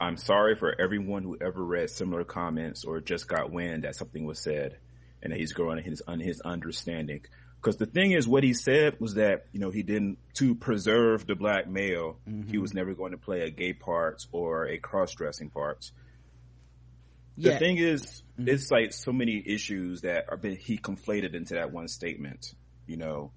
i'm 0.00 0.16
sorry 0.16 0.56
for 0.56 0.74
everyone 0.80 1.22
who 1.22 1.36
ever 1.40 1.64
read 1.64 1.90
similar 1.90 2.24
comments 2.24 2.84
or 2.84 3.00
just 3.00 3.28
got 3.28 3.50
wind 3.50 3.84
that 3.84 3.94
something 3.94 4.24
was 4.24 4.40
said 4.40 4.78
and 5.22 5.32
that 5.32 5.38
he's 5.38 5.52
growing 5.52 5.78
in 5.78 5.84
his, 5.84 6.02
his 6.20 6.40
understanding 6.42 7.20
Because 7.60 7.78
the 7.78 7.86
thing 7.86 8.12
is, 8.12 8.28
what 8.28 8.44
he 8.44 8.54
said 8.54 9.00
was 9.00 9.14
that 9.14 9.46
you 9.52 9.58
know 9.58 9.70
he 9.70 9.82
didn't 9.82 10.18
to 10.34 10.54
preserve 10.54 11.26
the 11.26 11.34
black 11.34 11.68
male. 11.68 12.18
Mm-hmm. 12.28 12.48
He 12.50 12.58
was 12.58 12.74
never 12.74 12.94
going 12.94 13.12
to 13.12 13.18
play 13.18 13.40
a 13.40 13.50
gay 13.50 13.72
part 13.72 14.24
or 14.30 14.68
a 14.68 14.78
cross 14.78 15.12
dressing 15.14 15.50
part. 15.50 15.90
The 17.38 17.50
yeah. 17.50 17.58
thing 17.58 17.78
is, 17.78 18.22
mm-hmm. 18.38 18.48
it's 18.48 18.70
like 18.70 18.92
so 18.92 19.12
many 19.12 19.42
issues 19.44 20.02
that 20.02 20.26
are 20.28 20.36
been 20.36 20.56
he 20.56 20.78
conflated 20.78 21.34
into 21.34 21.54
that 21.54 21.72
one 21.72 21.88
statement. 21.88 22.54
You 22.86 22.98
know, 22.98 23.32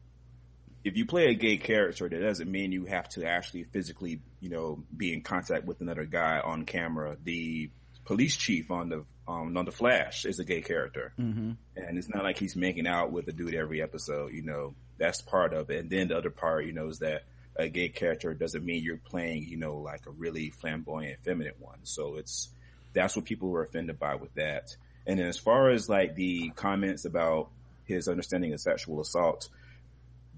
if 0.83 0.95
you 0.95 1.05
play 1.05 1.27
a 1.27 1.33
gay 1.33 1.57
character, 1.57 2.07
that 2.07 2.21
doesn't 2.21 2.49
mean 2.49 2.71
you 2.71 2.85
have 2.85 3.09
to 3.09 3.25
actually 3.25 3.63
physically, 3.63 4.21
you 4.39 4.49
know, 4.49 4.83
be 4.95 5.13
in 5.13 5.21
contact 5.21 5.65
with 5.65 5.81
another 5.81 6.05
guy 6.05 6.39
on 6.39 6.65
camera. 6.65 7.17
The 7.23 7.69
police 8.05 8.35
chief 8.35 8.71
on 8.71 8.89
the 8.89 9.05
um, 9.27 9.55
on 9.55 9.65
the 9.65 9.71
Flash 9.71 10.25
is 10.25 10.39
a 10.39 10.43
gay 10.43 10.61
character, 10.61 11.13
mm-hmm. 11.19 11.51
and 11.75 11.97
it's 11.97 12.09
not 12.09 12.23
like 12.23 12.39
he's 12.39 12.55
making 12.55 12.87
out 12.87 13.11
with 13.11 13.27
a 13.27 13.31
dude 13.31 13.53
every 13.53 13.81
episode. 13.81 14.33
You 14.33 14.41
know, 14.41 14.73
that's 14.97 15.21
part 15.21 15.53
of 15.53 15.69
it. 15.69 15.79
And 15.79 15.89
then 15.89 16.07
the 16.07 16.17
other 16.17 16.31
part, 16.31 16.65
you 16.65 16.73
know, 16.73 16.87
is 16.87 16.99
that 16.99 17.23
a 17.55 17.69
gay 17.69 17.89
character 17.89 18.33
doesn't 18.33 18.65
mean 18.65 18.83
you're 18.83 18.97
playing, 18.97 19.43
you 19.43 19.57
know, 19.57 19.77
like 19.77 20.05
a 20.07 20.11
really 20.11 20.49
flamboyant, 20.49 21.19
feminine 21.23 21.53
one. 21.59 21.79
So 21.83 22.15
it's 22.15 22.49
that's 22.93 23.15
what 23.15 23.25
people 23.25 23.49
were 23.49 23.63
offended 23.63 23.99
by 23.99 24.15
with 24.15 24.33
that. 24.35 24.75
And 25.05 25.19
then 25.19 25.27
as 25.27 25.37
far 25.37 25.69
as 25.69 25.89
like 25.89 26.15
the 26.15 26.49
comments 26.55 27.05
about 27.05 27.49
his 27.85 28.07
understanding 28.07 28.53
of 28.53 28.61
sexual 28.61 29.01
assault, 29.01 29.49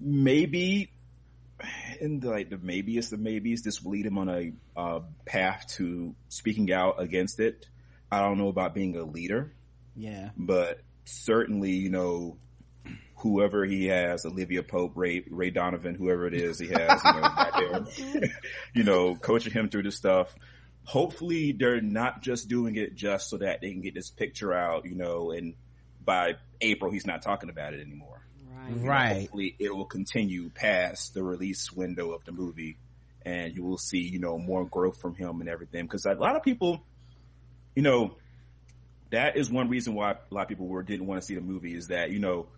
maybe 0.00 0.90
and 2.00 2.22
like 2.24 2.50
the 2.50 2.58
maybe 2.58 2.98
the 2.98 3.16
maybes, 3.16 3.62
this 3.62 3.82
will 3.82 3.92
lead 3.92 4.06
him 4.06 4.18
on 4.18 4.28
a 4.28 4.52
uh, 4.76 5.00
path 5.24 5.66
to 5.76 6.14
speaking 6.28 6.72
out 6.72 7.00
against 7.00 7.40
it. 7.40 7.66
I 8.10 8.20
don't 8.20 8.38
know 8.38 8.48
about 8.48 8.74
being 8.74 8.96
a 8.96 9.04
leader. 9.04 9.54
Yeah. 9.96 10.30
But 10.36 10.80
certainly, 11.04 11.72
you 11.72 11.90
know, 11.90 12.36
whoever 13.16 13.64
he 13.64 13.86
has, 13.86 14.26
Olivia 14.26 14.62
Pope, 14.62 14.92
Ray, 14.96 15.24
Ray 15.30 15.50
Donovan, 15.50 15.94
whoever 15.94 16.26
it 16.26 16.34
is 16.34 16.58
he 16.58 16.68
has, 16.68 17.00
you 17.04 17.12
know, 17.12 17.86
there, 17.96 18.40
you 18.74 18.84
know, 18.84 19.14
coaching 19.14 19.52
him 19.52 19.68
through 19.68 19.84
this 19.84 19.96
stuff. 19.96 20.34
Hopefully 20.84 21.52
they're 21.52 21.80
not 21.80 22.22
just 22.22 22.48
doing 22.48 22.74
it 22.74 22.96
just 22.96 23.30
so 23.30 23.38
that 23.38 23.60
they 23.60 23.70
can 23.70 23.80
get 23.80 23.94
this 23.94 24.10
picture 24.10 24.52
out, 24.52 24.84
you 24.84 24.96
know, 24.96 25.30
and 25.30 25.54
by 26.04 26.34
April 26.60 26.90
he's 26.90 27.06
not 27.06 27.22
talking 27.22 27.48
about 27.48 27.74
it 27.74 27.80
anymore. 27.80 28.26
Right. 28.70 29.22
hopefully 29.22 29.56
it 29.58 29.74
will 29.74 29.84
continue 29.84 30.50
past 30.50 31.14
the 31.14 31.22
release 31.22 31.72
window 31.72 32.12
of 32.12 32.24
the 32.24 32.32
movie 32.32 32.78
and 33.24 33.54
you 33.54 33.62
will 33.62 33.78
see, 33.78 34.00
you 34.00 34.18
know, 34.18 34.38
more 34.38 34.66
growth 34.66 35.00
from 35.00 35.14
him 35.14 35.40
and 35.40 35.48
everything. 35.48 35.86
Cause 35.86 36.04
a 36.06 36.14
lot 36.14 36.36
of 36.36 36.42
people, 36.42 36.82
you 37.74 37.82
know, 37.82 38.16
that 39.10 39.36
is 39.36 39.50
one 39.50 39.68
reason 39.68 39.94
why 39.94 40.12
a 40.12 40.34
lot 40.34 40.42
of 40.42 40.48
people 40.48 40.66
were, 40.66 40.82
didn't 40.82 41.06
want 41.06 41.20
to 41.20 41.26
see 41.26 41.34
the 41.34 41.40
movie 41.40 41.74
is 41.74 41.88
that, 41.88 42.10
you 42.10 42.18
know, 42.18 42.48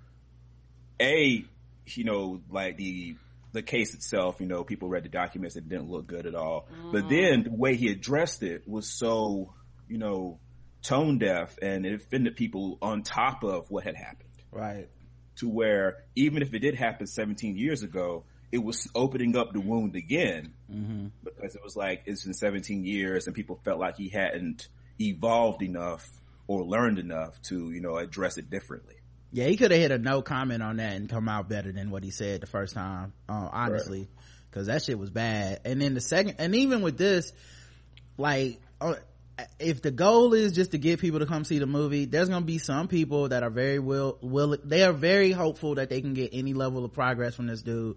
A, 1.01 1.45
you 1.87 2.05
know, 2.05 2.41
like 2.49 2.77
the, 2.77 3.17
the 3.53 3.63
case 3.63 3.95
itself, 3.95 4.41
you 4.41 4.47
know, 4.47 4.65
people 4.65 4.89
read 4.89 5.05
the 5.05 5.09
documents, 5.09 5.57
it 5.57 5.69
didn't 5.69 5.91
look 5.91 6.07
good 6.07 6.27
at 6.27 6.35
all. 6.35 6.69
Mm. 6.73 6.93
But 6.93 7.09
then 7.09 7.43
the 7.45 7.51
way 7.51 7.77
he 7.77 7.89
addressed 7.89 8.43
it 8.43 8.67
was 8.67 8.89
so, 8.89 9.53
you 9.89 9.99
know, 9.99 10.39
tone 10.83 11.19
deaf 11.19 11.59
and 11.61 11.85
it 11.85 11.95
offended 11.95 12.37
people 12.37 12.79
on 12.81 13.03
top 13.03 13.43
of 13.43 13.71
what 13.71 13.85
had 13.85 13.97
happened. 13.97 14.29
Right 14.51 14.89
to 15.37 15.49
where 15.49 16.05
even 16.15 16.43
if 16.43 16.55
it 16.55 16.61
did 16.61 16.75
happen 16.75 17.07
17 17.07 17.57
years 17.57 17.83
ago, 17.83 18.25
it 18.53 18.63
was 18.63 18.89
opening 18.95 19.37
up 19.37 19.53
the 19.53 19.61
wound 19.61 19.97
again 19.97 20.53
mm-hmm. 20.73 21.07
because 21.25 21.57
it 21.57 21.63
was 21.65 21.77
like 21.77 22.03
it's 22.07 22.25
been 22.25 22.35
17 22.35 22.85
years 22.85 23.27
and 23.27 23.35
people 23.35 23.59
felt 23.65 23.81
like 23.81 23.97
he 23.97 24.09
hadn't 24.09 24.69
evolved 25.01 25.63
enough 25.63 26.09
or 26.47 26.63
learned 26.63 26.99
enough 26.99 27.41
to 27.43 27.71
you 27.73 27.81
know 27.81 27.97
address 27.97 28.39
it 28.39 28.51
differently. 28.51 28.95
Yeah, 29.33 29.47
he 29.47 29.57
could 29.57 29.73
have 29.73 29.81
hit 29.81 29.91
a 29.91 29.99
no 29.99 30.23
comment 30.23 30.63
on 30.63 30.77
that 30.77 30.93
and 30.93 31.09
come 31.09 31.29
out 31.29 31.49
better 31.49 31.73
than 31.73 31.91
what 31.91 32.05
he 32.05 32.11
said 32.11 32.41
the 32.41 32.47
first 32.47 32.75
time. 32.75 33.13
Uh, 33.29 33.49
honestly, 33.51 34.07
because 34.49 34.69
right. 34.69 34.75
that 34.75 34.85
shit 34.85 34.97
was 34.97 35.11
bad. 35.11 35.61
And 35.65 35.83
then 35.83 35.95
the 35.95 36.01
second, 36.01 36.37
and 36.39 36.55
even 36.55 36.83
with 36.83 36.97
this, 36.97 37.33
like. 38.17 38.61
If 39.59 39.83
the 39.83 39.91
goal 39.91 40.33
is 40.33 40.53
just 40.53 40.73
to 40.73 40.79
get 40.79 41.01
people 41.01 41.19
to 41.19 41.27
come 41.27 41.45
see 41.45 41.59
the 41.59 41.67
movie, 41.67 42.05
there's 42.05 42.29
going 42.29 42.43
to 42.43 42.47
be 42.47 42.59
some 42.59 42.87
people 42.87 43.31
that 43.31 43.43
are 43.43 43.51
very 43.51 43.81
will, 43.81 44.19
will, 44.21 44.57
they 44.63 44.85
are 44.85 44.93
very 44.93 45.33
hopeful 45.33 45.75
that 45.77 45.91
they 45.91 46.01
can 46.01 46.15
get 46.15 46.31
any 46.33 46.55
level 46.55 46.85
of 46.85 46.93
progress 46.93 47.35
from 47.35 47.47
this 47.49 47.63
dude. 47.63 47.97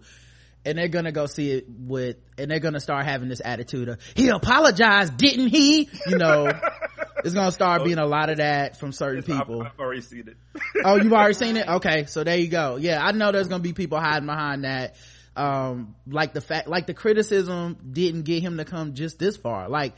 And 0.64 0.76
they're 0.76 0.88
gonna 0.88 1.12
go 1.12 1.26
see 1.26 1.52
it 1.52 1.66
with, 1.68 2.16
and 2.36 2.50
they're 2.50 2.58
gonna 2.58 2.80
start 2.80 3.06
having 3.06 3.28
this 3.28 3.40
attitude 3.42 3.88
of, 3.88 4.00
he 4.16 4.28
apologized, 4.28 5.16
didn't 5.16 5.48
he? 5.48 5.88
You 6.08 6.18
know, 6.18 6.50
it's 7.24 7.32
gonna 7.32 7.52
start 7.52 7.84
being 7.84 7.98
a 7.98 8.06
lot 8.06 8.28
of 8.28 8.38
that 8.38 8.76
from 8.76 8.92
certain 8.92 9.22
people. 9.22 9.62
I've, 9.62 9.72
I've, 9.72 9.78
already 9.78 10.00
seen 10.00 10.28
it. 10.28 10.36
oh, 10.84 10.96
you've 10.96 11.12
already 11.12 11.34
seen 11.34 11.56
it? 11.56 11.68
Okay, 11.78 12.06
so 12.06 12.24
there 12.24 12.36
you 12.36 12.48
go. 12.48 12.76
Yeah, 12.76 13.02
I 13.02 13.12
know 13.12 13.30
there's 13.32 13.48
gonna 13.48 13.62
be 13.62 13.72
people 13.72 14.00
hiding 14.00 14.26
behind 14.26 14.64
that. 14.64 14.96
Um, 15.36 15.94
like 16.06 16.34
the 16.34 16.40
fact, 16.40 16.66
like 16.66 16.86
the 16.86 16.94
criticism 16.94 17.76
didn't 17.92 18.22
get 18.22 18.42
him 18.42 18.56
to 18.56 18.64
come 18.64 18.94
just 18.94 19.18
this 19.18 19.36
far. 19.36 19.68
Like, 19.68 19.94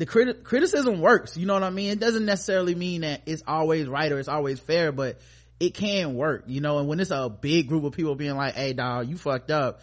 the 0.00 0.06
criti- 0.06 0.42
criticism 0.42 1.02
works. 1.02 1.36
You 1.36 1.44
know 1.44 1.52
what 1.52 1.62
I 1.62 1.68
mean? 1.68 1.90
It 1.90 2.00
doesn't 2.00 2.24
necessarily 2.24 2.74
mean 2.74 3.02
that 3.02 3.20
it's 3.26 3.42
always 3.46 3.86
right 3.86 4.10
or 4.10 4.18
it's 4.18 4.30
always 4.30 4.58
fair, 4.58 4.92
but 4.92 5.20
it 5.60 5.74
can 5.74 6.14
work, 6.14 6.44
you 6.46 6.62
know, 6.62 6.78
and 6.78 6.88
when 6.88 7.00
it's 7.00 7.10
a 7.10 7.28
big 7.28 7.68
group 7.68 7.84
of 7.84 7.92
people 7.92 8.14
being 8.14 8.34
like, 8.34 8.54
Hey 8.54 8.72
dog, 8.72 9.10
you 9.10 9.18
fucked 9.18 9.50
up. 9.50 9.82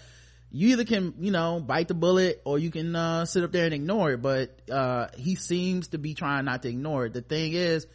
You 0.49 0.69
either 0.69 0.85
can, 0.85 1.13
you 1.19 1.29
know, 1.29 1.59
bite 1.59 1.87
the 1.87 1.93
bullet 1.93 2.41
or 2.45 2.57
you 2.57 2.71
can, 2.71 2.95
uh, 2.95 3.25
sit 3.25 3.43
up 3.43 3.51
there 3.51 3.65
and 3.65 3.75
ignore 3.75 4.13
it. 4.13 4.21
But, 4.23 4.59
uh, 4.71 5.09
he 5.15 5.35
seems 5.35 5.89
to 5.89 5.99
be 5.99 6.15
trying 6.15 6.45
not 6.45 6.63
to 6.63 6.69
ignore 6.69 7.05
it. 7.05 7.13
The 7.13 7.21
thing 7.21 7.53
is, 7.53 7.85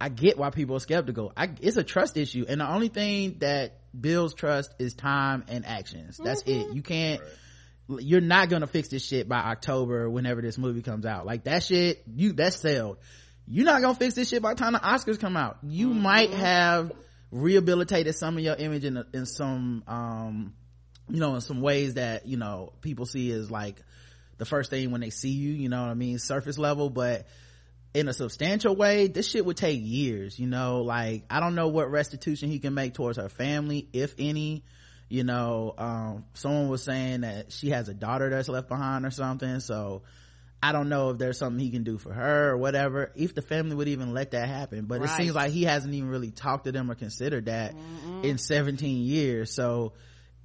I 0.00 0.10
get 0.10 0.38
why 0.38 0.50
people 0.50 0.76
are 0.76 0.80
skeptical. 0.80 1.32
I, 1.36 1.48
it's 1.60 1.76
a 1.76 1.82
trust 1.82 2.16
issue. 2.16 2.44
And 2.48 2.60
the 2.60 2.70
only 2.70 2.86
thing 2.86 3.38
that 3.40 3.80
builds 4.00 4.34
trust 4.34 4.72
is 4.78 4.94
time 4.94 5.44
and 5.48 5.66
actions. 5.66 6.20
That's 6.22 6.44
mm-hmm. 6.44 6.70
it. 6.70 6.76
You 6.76 6.82
can't, 6.82 7.20
right 7.20 7.28
you're 7.88 8.20
not 8.20 8.48
gonna 8.48 8.66
fix 8.66 8.88
this 8.88 9.04
shit 9.04 9.28
by 9.28 9.38
October 9.38 10.08
whenever 10.08 10.42
this 10.42 10.58
movie 10.58 10.82
comes 10.82 11.06
out. 11.06 11.26
Like 11.26 11.44
that 11.44 11.62
shit, 11.62 12.02
you 12.14 12.32
that's 12.32 12.56
sailed. 12.56 12.98
You're 13.46 13.64
not 13.64 13.80
gonna 13.80 13.94
fix 13.94 14.14
this 14.14 14.28
shit 14.28 14.42
by 14.42 14.54
the 14.54 14.60
time 14.60 14.74
the 14.74 14.78
Oscars 14.78 15.18
come 15.18 15.36
out. 15.36 15.58
You 15.62 15.88
mm-hmm. 15.88 16.02
might 16.02 16.30
have 16.30 16.92
rehabilitated 17.30 18.14
some 18.14 18.36
of 18.36 18.44
your 18.44 18.56
image 18.56 18.84
in, 18.84 19.02
in 19.12 19.26
some, 19.26 19.84
um, 19.86 20.54
you 21.08 21.20
know, 21.20 21.34
in 21.34 21.40
some 21.40 21.60
ways 21.60 21.94
that, 21.94 22.26
you 22.26 22.36
know, 22.36 22.72
people 22.82 23.06
see 23.06 23.30
as 23.32 23.50
like 23.50 23.82
the 24.36 24.44
first 24.44 24.70
thing 24.70 24.90
when 24.90 25.00
they 25.00 25.10
see 25.10 25.30
you, 25.30 25.52
you 25.52 25.68
know 25.68 25.80
what 25.82 25.90
I 25.90 25.94
mean? 25.94 26.18
Surface 26.18 26.58
level, 26.58 26.90
but 26.90 27.26
in 27.94 28.08
a 28.08 28.12
substantial 28.12 28.76
way, 28.76 29.08
this 29.08 29.28
shit 29.28 29.44
would 29.44 29.56
take 29.56 29.80
years, 29.82 30.38
you 30.38 30.46
know, 30.46 30.82
like 30.82 31.24
I 31.30 31.40
don't 31.40 31.54
know 31.54 31.68
what 31.68 31.90
restitution 31.90 32.50
he 32.50 32.58
can 32.58 32.74
make 32.74 32.94
towards 32.94 33.18
her 33.18 33.30
family, 33.30 33.88
if 33.92 34.14
any 34.18 34.64
you 35.08 35.24
know 35.24 35.74
um, 35.78 36.24
someone 36.34 36.68
was 36.68 36.82
saying 36.82 37.22
that 37.22 37.52
she 37.52 37.70
has 37.70 37.88
a 37.88 37.94
daughter 37.94 38.30
that's 38.30 38.48
left 38.48 38.68
behind 38.68 39.06
or 39.06 39.10
something. 39.10 39.60
So 39.60 40.02
i 40.60 40.72
don't 40.72 40.88
know 40.88 41.10
if 41.10 41.18
there's 41.18 41.38
something 41.38 41.64
he 41.64 41.70
can 41.70 41.84
do 41.84 41.98
for 41.98 42.12
her 42.12 42.50
or 42.50 42.56
whatever 42.56 43.12
if 43.14 43.32
the 43.32 43.42
family 43.42 43.76
would 43.76 43.88
even 43.88 44.12
let 44.12 44.32
that 44.32 44.48
happen. 44.48 44.86
But 44.86 45.00
right. 45.00 45.10
it 45.10 45.16
seems 45.16 45.34
like 45.34 45.52
he 45.52 45.64
hasn't 45.64 45.94
even 45.94 46.08
really 46.08 46.30
talked 46.30 46.64
to 46.64 46.72
them 46.72 46.90
or 46.90 46.94
considered 46.94 47.46
that 47.46 47.74
mm-hmm. 47.74 48.24
in 48.24 48.38
17 48.38 49.02
years. 49.04 49.54
So 49.54 49.92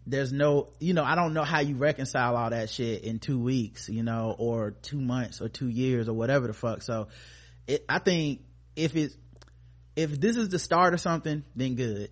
there's 0.06 0.34
no 0.34 0.70
you 0.80 0.94
know 0.94 1.04
i 1.04 1.16
don't 1.16 1.34
know 1.34 1.44
how 1.44 1.62
you 1.62 1.76
reconcile 1.76 2.36
all 2.36 2.50
that 2.50 2.70
shit 2.70 3.04
in 3.06 3.20
two 3.20 3.40
weeks 3.40 3.88
you 3.88 4.04
know 4.04 4.36
or 4.38 4.72
two 4.72 5.00
months 5.00 5.42
or 5.42 5.48
two 5.48 5.70
years 5.70 6.10
or 6.10 6.14
whatever 6.14 6.48
the 6.48 6.54
fuck. 6.54 6.82
So 6.82 7.08
it, 7.68 7.86
i 7.88 8.00
think 8.00 8.42
if 8.76 8.96
it's 8.96 9.16
if 9.96 10.20
this 10.20 10.36
is 10.36 10.50
the 10.50 10.60
start 10.60 10.94
of 10.94 11.02
something 11.02 11.44
then 11.56 11.76
good 11.76 12.10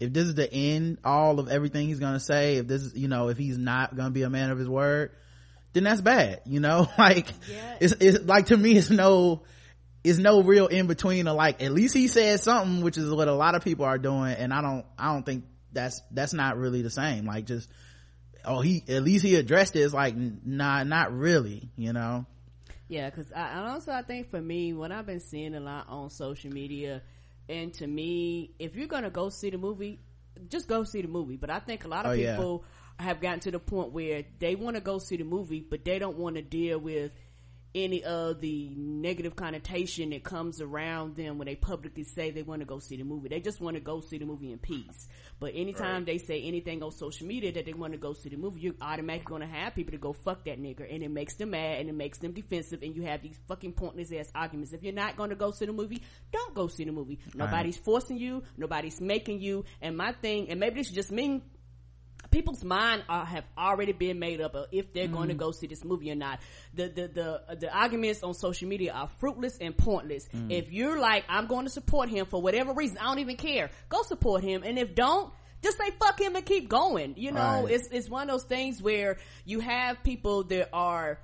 if 0.00 0.12
this 0.12 0.26
is 0.26 0.34
the 0.34 0.52
end 0.52 0.98
all 1.04 1.40
of 1.40 1.48
everything 1.48 1.88
he's 1.88 2.00
gonna 2.00 2.20
say 2.20 2.56
if 2.56 2.66
this 2.66 2.82
is 2.82 2.94
you 2.94 3.08
know 3.08 3.28
if 3.28 3.38
he's 3.38 3.58
not 3.58 3.96
gonna 3.96 4.10
be 4.10 4.22
a 4.22 4.30
man 4.30 4.50
of 4.50 4.58
his 4.58 4.68
word 4.68 5.10
then 5.72 5.84
that's 5.84 6.00
bad 6.00 6.40
you 6.46 6.60
know? 6.60 6.88
Like 6.98 7.28
yeah. 7.50 7.76
it's, 7.80 7.94
it's 8.00 8.24
like 8.24 8.46
to 8.46 8.56
me 8.56 8.76
it's 8.76 8.90
no 8.90 9.42
it's 10.04 10.18
no 10.18 10.42
real 10.42 10.68
in 10.68 10.86
between 10.86 11.26
of 11.26 11.36
like 11.36 11.62
at 11.62 11.72
least 11.72 11.94
he 11.94 12.08
said 12.08 12.40
something 12.40 12.82
which 12.82 12.96
is 12.96 13.10
what 13.10 13.28
a 13.28 13.34
lot 13.34 13.54
of 13.54 13.64
people 13.64 13.84
are 13.84 13.98
doing 13.98 14.32
and 14.32 14.54
i 14.54 14.62
don't 14.62 14.86
i 14.98 15.12
don't 15.12 15.26
think 15.26 15.44
that's 15.72 16.02
that's 16.10 16.32
not 16.32 16.56
really 16.56 16.82
the 16.82 16.90
same. 16.90 17.26
Like 17.26 17.46
just 17.46 17.68
oh 18.44 18.60
he 18.60 18.82
at 18.88 19.02
least 19.02 19.24
he 19.24 19.34
addressed 19.36 19.76
it. 19.76 19.80
It's 19.80 19.94
like 19.94 20.14
nah 20.16 20.82
not 20.84 21.16
really 21.16 21.70
you 21.76 21.92
know? 21.92 22.26
Yeah 22.88 23.10
because 23.10 23.30
I, 23.32 23.48
and 23.48 23.68
also 23.68 23.92
i 23.92 24.00
think 24.00 24.30
for 24.30 24.40
me 24.40 24.72
what 24.72 24.90
i've 24.92 25.04
been 25.04 25.20
seeing 25.20 25.54
a 25.54 25.60
lot 25.60 25.86
on 25.90 26.08
social 26.08 26.50
media 26.50 27.02
and 27.48 27.72
to 27.74 27.86
me, 27.86 28.54
if 28.58 28.76
you're 28.76 28.86
gonna 28.86 29.10
go 29.10 29.28
see 29.28 29.50
the 29.50 29.58
movie, 29.58 30.00
just 30.48 30.68
go 30.68 30.84
see 30.84 31.02
the 31.02 31.08
movie. 31.08 31.36
But 31.36 31.50
I 31.50 31.58
think 31.60 31.84
a 31.84 31.88
lot 31.88 32.06
of 32.06 32.12
oh, 32.12 32.16
people 32.16 32.64
yeah. 32.98 33.04
have 33.06 33.20
gotten 33.20 33.40
to 33.40 33.50
the 33.50 33.58
point 33.58 33.92
where 33.92 34.24
they 34.38 34.54
want 34.54 34.76
to 34.76 34.82
go 34.82 34.98
see 34.98 35.16
the 35.16 35.24
movie, 35.24 35.60
but 35.60 35.84
they 35.84 35.98
don't 35.98 36.16
want 36.16 36.36
to 36.36 36.42
deal 36.42 36.78
with 36.78 37.12
any 37.74 38.02
of 38.02 38.40
the 38.40 38.72
negative 38.76 39.36
connotation 39.36 40.10
that 40.10 40.24
comes 40.24 40.60
around 40.60 41.16
them 41.16 41.38
when 41.38 41.46
they 41.46 41.54
publicly 41.54 42.04
say 42.04 42.30
they 42.30 42.42
want 42.42 42.60
to 42.60 42.66
go 42.66 42.78
see 42.78 42.96
the 42.96 43.04
movie. 43.04 43.28
They 43.28 43.40
just 43.40 43.60
want 43.60 43.76
to 43.76 43.80
go 43.80 44.00
see 44.00 44.18
the 44.18 44.24
movie 44.24 44.52
in 44.52 44.58
peace. 44.58 45.06
But 45.38 45.52
anytime 45.54 45.94
right. 45.94 46.06
they 46.06 46.18
say 46.18 46.42
anything 46.42 46.82
on 46.82 46.90
social 46.90 47.26
media 47.26 47.52
that 47.52 47.66
they 47.66 47.74
want 47.74 47.92
to 47.92 47.98
go 47.98 48.12
see 48.12 48.30
the 48.30 48.36
movie, 48.36 48.60
you're 48.60 48.74
automatically 48.80 49.26
going 49.28 49.42
to 49.42 49.54
have 49.54 49.74
people 49.74 49.92
to 49.92 49.98
go 49.98 50.12
fuck 50.12 50.44
that 50.46 50.60
nigga, 50.60 50.92
and 50.92 51.02
it 51.02 51.10
makes 51.10 51.36
them 51.36 51.50
mad 51.50 51.80
and 51.80 51.88
it 51.88 51.94
makes 51.94 52.18
them 52.18 52.32
defensive, 52.32 52.82
and 52.82 52.96
you 52.96 53.02
have 53.02 53.22
these 53.22 53.38
fucking 53.46 53.72
pointless 53.72 54.12
ass 54.12 54.30
arguments. 54.34 54.72
If 54.72 54.82
you're 54.82 54.92
not 54.92 55.16
going 55.16 55.30
to 55.30 55.36
go 55.36 55.50
see 55.50 55.66
the 55.66 55.72
movie, 55.72 56.02
don't 56.32 56.54
go 56.54 56.66
see 56.68 56.84
the 56.84 56.92
movie. 56.92 57.18
Nobody's 57.34 57.76
right. 57.76 57.84
forcing 57.84 58.18
you. 58.18 58.42
Nobody's 58.56 59.00
making 59.00 59.40
you. 59.40 59.64
And 59.80 59.96
my 59.96 60.12
thing, 60.12 60.50
and 60.50 60.58
maybe 60.58 60.76
this 60.76 60.88
is 60.88 60.94
just 60.94 61.12
me 61.12 61.42
people's 62.30 62.64
mind 62.64 63.04
are, 63.08 63.24
have 63.24 63.44
already 63.56 63.92
been 63.92 64.18
made 64.18 64.40
up 64.40 64.54
of 64.54 64.66
if 64.72 64.92
they're 64.92 65.08
mm. 65.08 65.12
going 65.12 65.28
to 65.28 65.34
go 65.34 65.50
see 65.50 65.66
this 65.66 65.84
movie 65.84 66.10
or 66.10 66.14
not. 66.14 66.40
The, 66.74 66.88
the, 66.88 67.08
the, 67.08 67.56
the 67.56 67.76
arguments 67.76 68.22
on 68.22 68.34
social 68.34 68.68
media 68.68 68.92
are 68.92 69.08
fruitless 69.18 69.58
and 69.58 69.76
pointless. 69.76 70.28
Mm. 70.34 70.50
If 70.50 70.72
you're 70.72 70.98
like, 70.98 71.24
I'm 71.28 71.46
going 71.46 71.64
to 71.64 71.70
support 71.70 72.08
him 72.08 72.26
for 72.26 72.40
whatever 72.40 72.72
reason, 72.72 72.98
I 72.98 73.04
don't 73.04 73.20
even 73.20 73.36
care. 73.36 73.70
Go 73.88 74.02
support 74.02 74.42
him. 74.42 74.62
And 74.64 74.78
if 74.78 74.94
don't, 74.94 75.32
just 75.62 75.78
say 75.78 75.90
fuck 75.98 76.20
him 76.20 76.36
and 76.36 76.44
keep 76.44 76.68
going. 76.68 77.14
You 77.16 77.32
know, 77.32 77.64
right. 77.64 77.70
it's, 77.70 77.88
it's 77.88 78.08
one 78.08 78.22
of 78.22 78.28
those 78.28 78.44
things 78.44 78.80
where 78.80 79.18
you 79.44 79.60
have 79.60 80.02
people 80.04 80.44
that 80.44 80.68
are, 80.72 81.18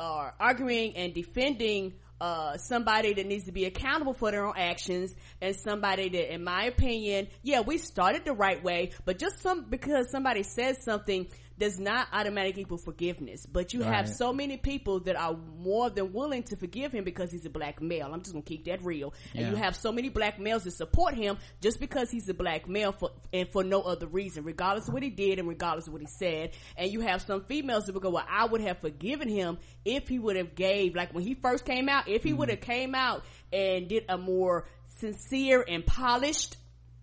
are 0.00 0.34
arguing 0.40 0.96
and 0.96 1.14
defending 1.14 1.94
uh, 2.20 2.56
somebody 2.56 3.12
that 3.14 3.26
needs 3.26 3.44
to 3.44 3.52
be 3.52 3.64
accountable 3.64 4.14
for 4.14 4.30
their 4.30 4.46
own 4.46 4.54
actions 4.56 5.14
and 5.40 5.54
somebody 5.54 6.08
that, 6.08 6.32
in 6.32 6.42
my 6.42 6.64
opinion, 6.64 7.28
yeah, 7.42 7.60
we 7.60 7.78
started 7.78 8.24
the 8.24 8.32
right 8.32 8.62
way, 8.62 8.90
but 9.04 9.18
just 9.18 9.40
some, 9.40 9.66
because 9.68 10.10
somebody 10.10 10.42
says 10.42 10.82
something 10.82 11.26
does 11.58 11.78
not 11.78 12.08
automatically 12.12 12.62
equal 12.62 12.78
forgiveness. 12.78 13.46
But 13.46 13.72
you 13.72 13.82
have 13.82 14.08
so 14.08 14.32
many 14.32 14.56
people 14.56 15.00
that 15.00 15.16
are 15.16 15.36
more 15.58 15.88
than 15.90 16.12
willing 16.12 16.42
to 16.44 16.56
forgive 16.56 16.92
him 16.92 17.04
because 17.04 17.30
he's 17.30 17.46
a 17.46 17.50
black 17.50 17.80
male. 17.80 18.10
I'm 18.12 18.20
just 18.20 18.32
gonna 18.32 18.42
keep 18.42 18.66
that 18.66 18.84
real. 18.84 19.14
Yeah. 19.32 19.42
And 19.42 19.50
you 19.50 19.56
have 19.62 19.74
so 19.74 19.92
many 19.92 20.08
black 20.08 20.38
males 20.38 20.64
that 20.64 20.72
support 20.72 21.14
him 21.14 21.38
just 21.60 21.80
because 21.80 22.10
he's 22.10 22.28
a 22.28 22.34
black 22.34 22.68
male 22.68 22.92
for 22.92 23.10
and 23.32 23.48
for 23.48 23.64
no 23.64 23.80
other 23.82 24.06
reason, 24.06 24.44
regardless 24.44 24.88
of 24.88 24.94
what 24.94 25.02
he 25.02 25.10
did 25.10 25.38
and 25.38 25.48
regardless 25.48 25.86
of 25.86 25.92
what 25.92 26.02
he 26.02 26.08
said. 26.08 26.50
And 26.76 26.90
you 26.90 27.00
have 27.00 27.22
some 27.22 27.44
females 27.44 27.86
that 27.86 27.94
will 27.94 28.02
go, 28.02 28.10
Well, 28.10 28.26
I 28.28 28.46
would 28.46 28.60
have 28.60 28.78
forgiven 28.78 29.28
him 29.28 29.58
if 29.84 30.08
he 30.08 30.18
would 30.18 30.36
have 30.36 30.54
gave 30.54 30.94
like 30.94 31.14
when 31.14 31.24
he 31.24 31.34
first 31.34 31.64
came 31.64 31.88
out, 31.88 32.08
if 32.08 32.22
he 32.22 32.30
mm-hmm. 32.30 32.38
would 32.40 32.50
have 32.50 32.60
came 32.60 32.94
out 32.94 33.24
and 33.52 33.88
did 33.88 34.04
a 34.08 34.18
more 34.18 34.66
sincere 34.98 35.64
and 35.66 35.86
polished 35.86 36.56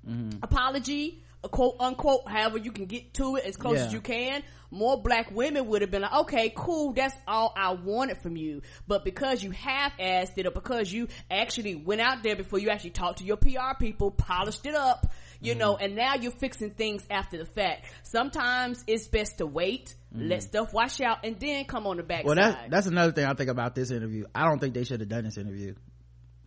mm-hmm. 0.08 0.40
apology 0.44 1.23
quote 1.50 1.76
unquote, 1.80 2.28
however 2.28 2.58
you 2.58 2.72
can 2.72 2.86
get 2.86 3.14
to 3.16 3.36
it 3.36 3.46
as 3.46 3.58
close 3.58 3.78
yeah. 3.78 3.86
as 3.86 3.94
you 3.94 4.02
can, 4.02 4.44
more 4.72 5.02
black 5.02 5.32
women 5.32 5.68
would 5.68 5.82
have 5.82 5.92
been 5.92 6.02
like, 6.02 6.14
okay, 6.14 6.52
cool, 6.56 6.94
that's 6.94 7.16
all 7.28 7.54
I 7.56 7.74
wanted 7.74 8.18
from 8.18 8.36
you. 8.36 8.62
But 8.88 9.06
because 9.06 9.44
you 9.44 9.52
half-assed 9.52 10.38
it 10.38 10.48
or 10.48 10.52
because 10.52 10.92
you 10.92 11.08
actually 11.30 11.76
went 11.76 12.02
out 12.02 12.24
there 12.24 12.36
before 12.36 12.60
you 12.60 12.70
actually 12.70 12.92
talked 12.92 13.20
to 13.20 13.24
your 13.24 13.38
PR 13.38 13.76
people, 13.80 14.12
polished 14.12 14.66
it 14.66 14.74
up, 14.74 15.08
you 15.40 15.52
mm-hmm. 15.52 15.60
know, 15.60 15.78
and 15.78 15.96
now 15.96 16.16
you're 16.16 16.32
fixing 16.32 16.72
things 16.72 17.06
after 17.10 17.38
the 17.38 17.46
fact. 17.46 17.86
Sometimes 18.04 18.84
it's 18.88 19.08
best 19.08 19.38
to 19.38 19.46
wait, 19.46 19.94
mm-hmm. 20.14 20.30
let 20.30 20.44
stuff 20.44 20.74
wash 20.74 21.00
out, 21.02 21.20
and 21.24 21.40
then 21.40 21.66
come 21.66 21.86
on 21.86 21.98
the 21.98 22.04
back 22.04 22.26
Well, 22.26 22.36
that's, 22.36 22.58
that's 22.70 22.88
another 22.88 23.12
thing 23.12 23.26
I 23.26 23.34
think 23.34 23.50
about 23.50 23.76
this 23.76 23.92
interview. 23.92 24.26
I 24.34 24.48
don't 24.48 24.60
think 24.60 24.74
they 24.74 24.86
should 24.86 25.02
have 25.02 25.10
done 25.10 25.26
this 25.26 25.38
interview. 25.38 25.76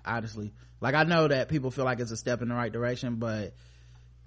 Honestly. 0.05 0.53
Like, 0.81 0.95
I 0.95 1.05
know 1.05 1.29
that 1.29 1.49
people 1.49 1.71
feel 1.71 1.85
like 1.85 2.01
it's 2.01 2.11
a 2.11 2.17
step 2.17 2.43
in 2.43 2.49
the 2.49 2.55
right 2.55 2.73
direction, 2.73 3.17
but 3.17 3.55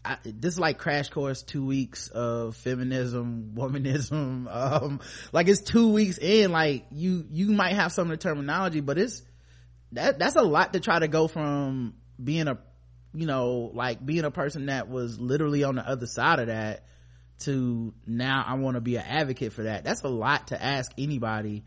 I, 0.03 0.17
this 0.23 0.53
is 0.53 0.59
like 0.59 0.77
crash 0.77 1.09
course 1.09 1.43
two 1.43 1.65
weeks 1.65 2.07
of 2.07 2.55
feminism 2.55 3.51
womanism 3.55 4.47
um 4.53 5.01
like 5.33 5.47
it's 5.49 5.61
two 5.61 5.89
weeks 5.89 6.17
in 6.17 6.51
like 6.51 6.85
you 6.91 7.25
you 7.31 7.51
might 7.51 7.73
have 7.73 7.91
some 7.91 8.09
of 8.09 8.17
the 8.17 8.23
terminology 8.23 8.79
but 8.79 8.97
it's 8.97 9.21
that 9.91 10.17
that's 10.17 10.35
a 10.35 10.41
lot 10.41 10.73
to 10.73 10.79
try 10.79 10.99
to 10.99 11.07
go 11.07 11.27
from 11.27 11.95
being 12.21 12.47
a 12.47 12.57
you 13.13 13.25
know 13.25 13.71
like 13.73 14.05
being 14.05 14.23
a 14.23 14.31
person 14.31 14.67
that 14.67 14.87
was 14.87 15.19
literally 15.19 15.63
on 15.63 15.75
the 15.75 15.87
other 15.87 16.05
side 16.05 16.39
of 16.39 16.47
that 16.47 16.85
to 17.39 17.93
now 18.05 18.43
i 18.47 18.53
want 18.53 18.75
to 18.75 18.81
be 18.81 18.97
an 18.97 19.05
advocate 19.05 19.53
for 19.53 19.63
that. 19.63 19.83
That's 19.83 20.03
a 20.03 20.09
lot 20.09 20.47
to 20.47 20.61
ask 20.61 20.91
anybody 20.97 21.63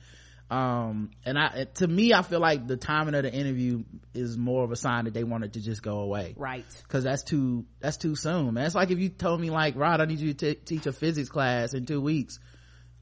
um 0.53 1.11
and 1.25 1.39
i 1.39 1.65
to 1.77 1.89
me 1.89 2.13
i 2.13 2.21
feel 2.21 2.39
like 2.41 2.67
the 2.67 2.77
timing 2.77 3.15
of 3.15 3.23
the 3.23 3.33
interview 3.33 3.83
is 4.13 4.37
more 4.37 4.63
of 4.65 4.71
a 4.71 4.77
sign 4.77 5.07
that 5.07 5.15
they 5.15 5.25
wanted 5.25 5.55
to 5.55 5.61
just 5.63 5.83
go 5.83 6.01
away. 6.01 6.35
Right. 6.37 6.67
Because 6.83 7.05
that's 7.05 7.23
too 7.23 7.65
that's 7.81 7.97
too 7.97 8.15
soon 8.15 8.53
man. 8.53 8.67
It's 8.67 8.75
like 8.75 8.91
if 8.91 8.99
you 8.99 9.09
told 9.09 9.41
me 9.41 9.49
like 9.49 9.77
rod 9.77 10.03
i 10.03 10.05
need 10.05 10.19
you 10.21 10.35
to 10.35 10.55
t- 10.55 10.61
teach 10.61 10.85
a 10.87 10.93
physics 10.93 11.31
class 11.31 11.73
in 11.73 11.87
two 11.87 12.03
weeks 12.03 12.39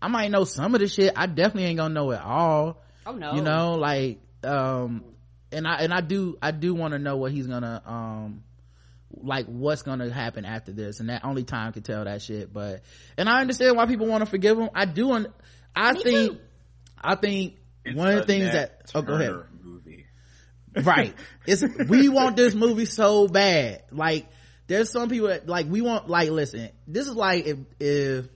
i 0.01 0.07
might 0.07 0.31
know 0.31 0.45
some 0.45 0.75
of 0.77 0.81
the 0.81 0.87
shit. 0.87 1.13
I 1.17 1.27
definitely 1.27 1.65
ain't 1.65 1.79
gonna 1.79 1.93
know 1.93 2.13
it 2.13 2.21
all. 2.21 2.81
Oh 3.05 3.13
no. 3.13 3.35
You 3.35 3.43
know 3.43 3.73
like 3.73 4.21
um 4.45 5.03
and 5.51 5.67
i 5.67 5.79
and 5.79 5.93
i 5.93 6.01
do 6.01 6.39
i 6.41 6.53
do 6.53 6.73
want 6.73 6.93
to 6.93 7.01
know 7.01 7.17
what 7.17 7.33
he's 7.33 7.49
gonna 7.49 7.83
um 7.85 8.45
like 9.11 9.47
what's 9.47 9.83
gonna 9.83 10.09
happen 10.13 10.45
after 10.45 10.71
this. 10.71 11.01
And 11.01 11.09
that 11.09 11.25
only 11.25 11.43
time 11.43 11.73
can 11.73 11.83
tell 11.83 12.05
that 12.05 12.23
shit 12.23 12.53
but 12.53 12.83
and 13.19 13.29
i 13.29 13.41
understand 13.41 13.77
why 13.77 13.87
people 13.87 14.07
want 14.07 14.25
to 14.25 14.31
forgive 14.31 14.57
him. 14.57 14.71
I 14.73 14.85
do 14.85 15.11
un- 15.11 15.33
i 15.75 15.93
Me 15.95 16.03
think 16.03 16.33
too 16.33 16.39
I 17.01 17.15
think 17.17 17.57
it's 17.85 17.97
one 17.97 18.09
of 18.09 18.17
the 18.17 18.27
things 18.27 18.53
that 18.53 18.91
oh 18.95 19.03
go 19.03 19.15
ahead 19.15 19.35
movie. 19.63 20.07
right 20.83 21.15
it's 21.47 21.65
we 21.89 22.09
want 22.09 22.37
this 22.37 22.55
movie 22.55 22.85
so 22.85 23.27
bad 23.27 23.83
like 23.91 24.29
there's 24.69 24.91
some 24.91 25.09
people 25.09 25.29
that 25.29 25.49
like 25.49 25.67
we 25.67 25.81
want 25.81 26.09
like 26.09 26.31
listen 26.31 26.71
this 26.87 27.09
is 27.09 27.15
like 27.17 27.47
if 27.47 27.59
if 27.81 28.29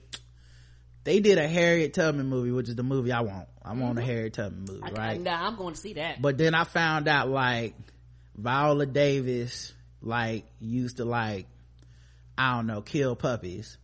they 1.05 1.19
did 1.19 1.37
a 1.37 1.47
Harriet 1.47 1.93
Tubman 1.93 2.27
movie, 2.27 2.51
which 2.51 2.67
is 2.67 2.75
the 2.75 2.83
movie 2.83 3.11
I 3.11 3.21
want. 3.21 3.47
I 3.63 3.73
want 3.73 3.91
mm-hmm. 3.91 3.97
a 3.99 4.01
Harriet 4.01 4.33
Tubman 4.33 4.65
movie, 4.67 4.91
right? 4.91 5.21
Nah, 5.21 5.47
I'm 5.47 5.55
going 5.55 5.75
to 5.75 5.79
see 5.79 5.93
that. 5.93 6.19
But 6.19 6.37
then 6.37 6.55
I 6.55 6.63
found 6.63 7.07
out 7.07 7.29
like 7.29 7.75
Viola 8.35 8.87
Davis 8.87 9.71
like 10.01 10.45
used 10.59 10.97
to 10.97 11.05
like 11.05 11.45
I 12.37 12.55
don't 12.55 12.67
know 12.67 12.81
kill 12.81 13.15
puppies. 13.15 13.77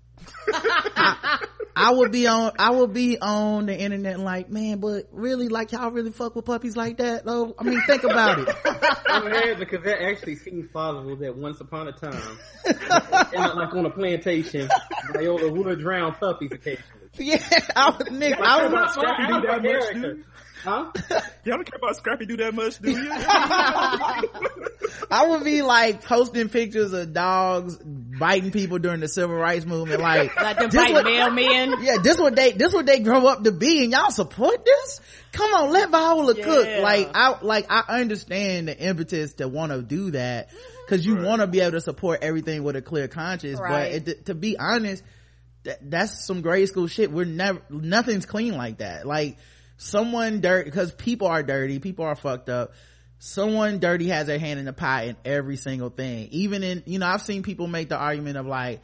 I, 0.52 1.46
I 1.76 1.92
would 1.92 2.12
be 2.12 2.28
on, 2.28 2.52
I 2.60 2.72
would 2.72 2.94
be 2.94 3.18
on 3.20 3.66
the 3.66 3.78
internet 3.78 4.20
like, 4.20 4.50
man, 4.50 4.80
but 4.80 5.08
really, 5.12 5.48
like 5.48 5.72
y'all 5.72 5.92
really 5.92 6.12
fuck 6.12 6.36
with 6.36 6.46
puppies 6.46 6.76
like 6.76 6.98
that 6.98 7.26
though? 7.26 7.56
I 7.58 7.64
mean, 7.64 7.82
think 7.88 8.04
about 8.04 8.40
it. 8.40 8.56
I'm 9.08 9.30
mad 9.30 9.60
because 9.60 9.84
that 9.84 10.02
actually 10.02 10.36
seems 10.36 10.70
possible 10.72 11.16
that 11.18 11.36
once 11.36 11.60
upon 11.62 11.88
a 11.88 11.92
time, 11.92 12.40
like 12.80 13.74
on 13.74 13.86
a 13.86 13.90
plantation, 13.90 14.70
Viola 15.14 15.52
would 15.52 15.80
drown 15.80 16.14
puppies 16.16 16.52
occasionally. 16.52 16.88
Yeah, 17.18 17.44
I 17.76 17.90
was, 17.90 18.10
Nick, 18.10 18.40
I 18.40 18.88
Scrappy 18.94 19.28
Doo 19.28 19.42
that 19.42 19.64
much, 19.64 19.94
dude. 19.94 20.24
Huh? 20.64 20.92
Y'all 21.44 21.58
don't 21.58 21.66
care 21.66 21.78
about 21.78 21.96
Scrappy 21.96 22.26
Doo 22.26 22.38
that 22.38 22.54
much, 22.54 22.80
do 22.80 22.92
you? 22.92 23.10
I 25.12 25.28
would 25.28 25.44
be 25.44 25.62
like 25.62 26.04
posting 26.04 26.50
pictures 26.50 26.94
of 26.94 27.14
dogs 27.14 27.78
biting 27.78 28.52
people 28.52 28.78
during 28.78 29.00
the 29.00 29.08
civil 29.08 29.36
rights 29.36 29.66
movement, 29.66 30.02
like 30.02 30.36
like 30.42 30.58
them 30.60 30.70
biting 30.70 30.96
mailmen. 30.96 31.84
Yeah, 31.84 31.98
this 32.04 32.20
what 32.20 32.36
they 32.36 32.52
this 32.52 32.74
what 32.74 32.86
they 32.86 33.00
grow 33.00 33.26
up 33.28 33.44
to 33.44 33.52
be, 33.52 33.84
and 33.84 33.92
y'all 33.92 34.12
support 34.12 34.64
this? 34.64 35.02
Come 35.32 35.52
on, 35.54 35.72
let 35.72 35.90
Viola 35.90 36.36
yeah. 36.36 36.44
cook. 36.44 36.68
Like 36.82 37.10
I 37.16 37.40
like 37.42 37.66
I 37.70 38.00
understand 38.00 38.68
the 38.68 38.78
impetus 38.78 39.34
to 39.36 39.48
want 39.48 39.72
to 39.72 39.82
do 39.82 40.12
that 40.12 40.50
because 40.86 41.06
you 41.06 41.16
right. 41.16 41.26
want 41.26 41.42
to 41.42 41.48
be 41.48 41.62
able 41.62 41.72
to 41.72 41.82
support 41.82 42.20
everything 42.22 42.64
with 42.64 42.76
a 42.76 42.82
clear 42.82 43.08
conscience, 43.08 43.60
right. 43.60 44.06
but 44.06 44.08
it, 44.08 44.26
to 44.28 44.36
be 44.36 44.58
honest 44.60 45.04
that, 45.64 45.90
that's 45.90 46.26
some 46.26 46.42
grade 46.42 46.68
school 46.68 46.88
shit. 46.88 47.12
We're 47.12 47.26
never, 47.26 47.62
nothing's 47.70 48.26
clean 48.26 48.56
like 48.56 48.80
that. 48.80 49.06
Like, 49.06 49.38
someone 49.82 50.42
dirty, 50.42 50.70
because 50.70 50.92
people 50.92 51.28
are 51.28 51.42
dirty, 51.42 51.80
people 51.80 52.06
are 52.06 52.16
fucked 52.16 52.50
up. 52.50 52.74
Someone 53.18 53.80
dirty 53.80 54.10
has 54.10 54.28
their 54.28 54.40
hand 54.40 54.60
in 54.60 54.66
the 54.66 54.74
pie 54.74 55.04
in 55.04 55.18
every 55.26 55.58
single 55.58 55.90
thing. 55.90 56.30
Even 56.32 56.64
in, 56.64 56.84
you 56.86 57.00
know, 57.00 57.08
I've 57.08 57.22
seen 57.22 57.44
people 57.44 57.68
make 57.68 57.90
the 57.90 57.98
argument 57.98 58.38
of 58.38 58.46
like, 58.46 58.82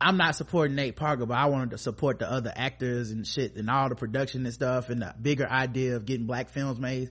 I'm 0.00 0.16
not 0.16 0.34
supporting 0.34 0.74
Nate 0.76 0.96
Parker, 0.96 1.26
but 1.26 1.36
I 1.36 1.46
wanted 1.46 1.70
to 1.70 1.78
support 1.78 2.18
the 2.18 2.30
other 2.30 2.52
actors 2.54 3.10
and 3.10 3.26
shit 3.26 3.56
and 3.56 3.68
all 3.70 3.88
the 3.88 3.94
production 3.94 4.44
and 4.44 4.54
stuff 4.54 4.90
and 4.90 5.02
the 5.02 5.14
bigger 5.20 5.48
idea 5.48 5.96
of 5.96 6.06
getting 6.06 6.26
black 6.26 6.50
films 6.50 6.78
made. 6.78 7.10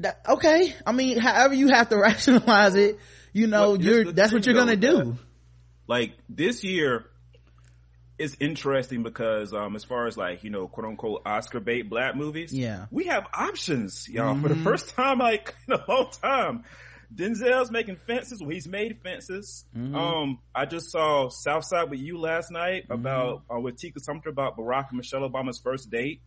That, 0.00 0.20
okay. 0.28 0.74
I 0.86 0.92
mean, 0.92 1.18
however 1.18 1.54
you 1.54 1.68
have 1.68 1.88
to 1.90 1.96
rationalize 1.98 2.74
it, 2.74 2.98
you 3.32 3.46
know, 3.46 3.72
well, 3.72 3.80
you're, 3.80 4.12
that's 4.12 4.32
what 4.32 4.46
you're 4.46 4.54
gonna 4.54 4.76
do. 4.76 5.16
Like 5.86 6.14
this 6.28 6.64
year, 6.64 7.06
it's 8.18 8.36
interesting 8.40 9.02
because 9.02 9.52
um 9.52 9.74
as 9.74 9.84
far 9.84 10.06
as 10.06 10.16
like 10.16 10.44
you 10.44 10.50
know 10.50 10.68
quote 10.68 10.86
unquote 10.86 11.22
oscar 11.26 11.60
bait 11.60 11.82
black 11.82 12.16
movies 12.16 12.52
yeah 12.52 12.86
we 12.90 13.04
have 13.04 13.26
options 13.34 14.08
y'all 14.08 14.32
mm-hmm. 14.32 14.42
for 14.42 14.48
the 14.48 14.54
mm-hmm. 14.54 14.64
first 14.64 14.90
time 14.90 15.18
like 15.18 15.54
in 15.68 15.74
a 15.74 15.84
long 15.88 16.08
time 16.22 16.64
denzel's 17.14 17.70
making 17.70 17.96
fences 18.06 18.40
well 18.40 18.50
he's 18.50 18.68
made 18.68 18.98
fences 19.02 19.64
mm-hmm. 19.76 19.94
um 19.94 20.38
i 20.54 20.64
just 20.64 20.90
saw 20.90 21.28
southside 21.28 21.90
with 21.90 22.00
you 22.00 22.18
last 22.18 22.50
night 22.50 22.84
mm-hmm. 22.84 22.92
about 22.92 23.42
uh, 23.54 23.58
with 23.58 23.76
tika 23.76 24.00
sumpter 24.00 24.30
about 24.30 24.56
barack 24.56 24.88
and 24.88 24.96
michelle 24.96 25.28
obama's 25.28 25.58
first 25.58 25.90
date 25.90 26.20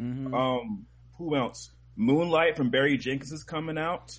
mm-hmm. 0.00 0.34
um 0.34 0.86
who 1.16 1.36
else 1.36 1.70
moonlight 1.96 2.56
from 2.56 2.70
barry 2.70 2.96
jenkins 2.96 3.32
is 3.32 3.44
coming 3.44 3.78
out 3.78 4.18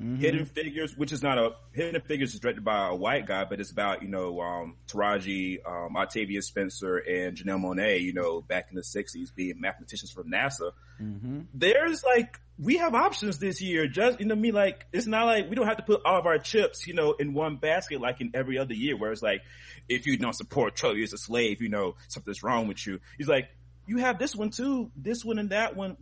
Mm-hmm. 0.00 0.16
Hidden 0.16 0.46
Figures, 0.46 0.96
which 0.96 1.12
is 1.12 1.22
not 1.22 1.36
a 1.36 1.50
Hidden 1.72 2.00
Figures 2.02 2.32
is 2.32 2.40
directed 2.40 2.64
by 2.64 2.88
a 2.88 2.94
white 2.94 3.26
guy, 3.26 3.44
but 3.44 3.60
it's 3.60 3.70
about 3.70 4.02
you 4.02 4.08
know 4.08 4.40
um, 4.40 4.76
Taraji, 4.88 5.58
um, 5.66 5.94
Octavia 5.94 6.40
Spencer, 6.40 6.96
and 6.96 7.36
Janelle 7.36 7.60
Monáe. 7.60 8.00
You 8.00 8.14
know, 8.14 8.40
back 8.40 8.68
in 8.70 8.76
the 8.76 8.82
'60s, 8.82 9.34
being 9.34 9.60
mathematicians 9.60 10.10
from 10.10 10.30
NASA. 10.30 10.72
Mm-hmm. 11.02 11.40
There's 11.52 12.02
like 12.02 12.40
we 12.58 12.78
have 12.78 12.94
options 12.94 13.38
this 13.38 13.60
year. 13.60 13.88
Just 13.88 14.20
you 14.20 14.26
know, 14.26 14.34
me 14.34 14.52
like 14.52 14.86
it's 14.90 15.06
not 15.06 15.26
like 15.26 15.50
we 15.50 15.54
don't 15.54 15.66
have 15.66 15.76
to 15.76 15.82
put 15.82 16.00
all 16.06 16.18
of 16.18 16.24
our 16.24 16.38
chips, 16.38 16.86
you 16.86 16.94
know, 16.94 17.12
in 17.12 17.34
one 17.34 17.56
basket 17.56 18.00
like 18.00 18.22
in 18.22 18.30
every 18.32 18.58
other 18.58 18.74
year. 18.74 18.96
Where 18.96 19.12
it's 19.12 19.22
like, 19.22 19.42
if 19.86 20.06
you 20.06 20.16
don't 20.16 20.34
support 20.34 20.76
Trump, 20.76 20.96
you're 20.96 21.04
a 21.04 21.08
slave. 21.08 21.60
You 21.60 21.68
know, 21.68 21.96
something's 22.08 22.42
wrong 22.42 22.68
with 22.68 22.86
you. 22.86 23.00
He's 23.18 23.28
like, 23.28 23.50
you 23.86 23.98
have 23.98 24.18
this 24.18 24.34
one 24.34 24.48
too, 24.48 24.90
this 24.96 25.26
one 25.26 25.38
and 25.38 25.50
that 25.50 25.76
one 25.76 25.96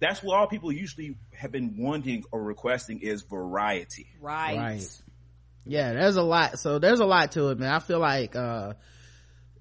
that's 0.00 0.22
what 0.22 0.38
all 0.38 0.46
people 0.46 0.72
usually 0.72 1.16
have 1.32 1.52
been 1.52 1.76
wanting 1.76 2.24
or 2.30 2.42
requesting 2.42 3.00
is 3.00 3.22
variety. 3.22 4.06
Right. 4.20 4.56
Right. 4.56 5.02
Yeah, 5.66 5.92
there's 5.92 6.16
a 6.16 6.22
lot. 6.22 6.58
So 6.58 6.78
there's 6.78 7.00
a 7.00 7.04
lot 7.04 7.32
to 7.32 7.48
it, 7.48 7.58
man. 7.58 7.70
I 7.70 7.78
feel 7.78 7.98
like, 7.98 8.34
uh, 8.36 8.74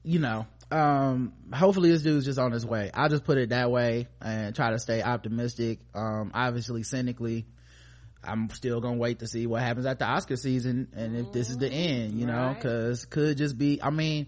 you 0.04 0.20
know, 0.20 0.48
um, 0.72 1.34
hopefully 1.54 1.92
this 1.92 2.02
dude's 2.02 2.26
just 2.26 2.40
on 2.40 2.52
his 2.52 2.66
way. 2.66 2.92
I'll 2.94 3.10
just 3.10 3.24
put 3.24 3.38
it 3.38 3.50
that 3.50 3.72
way 3.72 4.08
and 4.22 4.56
try 4.56 4.72
to 4.72 4.80
stay 4.80 5.02
optimistic. 5.02 5.80
Um, 5.94 6.32
obviously 6.34 6.84
cynically, 6.84 7.46
I'm 8.24 8.50
still 8.50 8.80
gonna 8.82 8.98
wait 8.98 9.20
to 9.20 9.28
see 9.28 9.48
what 9.48 9.62
happens 9.62 9.86
at 9.86 10.00
the 10.00 10.06
Oscar 10.06 10.36
season 10.36 10.90
and 10.96 11.16
if 11.16 11.32
this 11.32 11.50
is 11.50 11.58
the 11.58 11.70
end, 11.70 12.20
you 12.20 12.26
know, 12.26 12.48
right. 12.48 12.62
cause 12.62 13.06
could 13.06 13.38
just 13.38 13.58
be, 13.58 13.82
I 13.82 13.90
mean, 13.90 14.28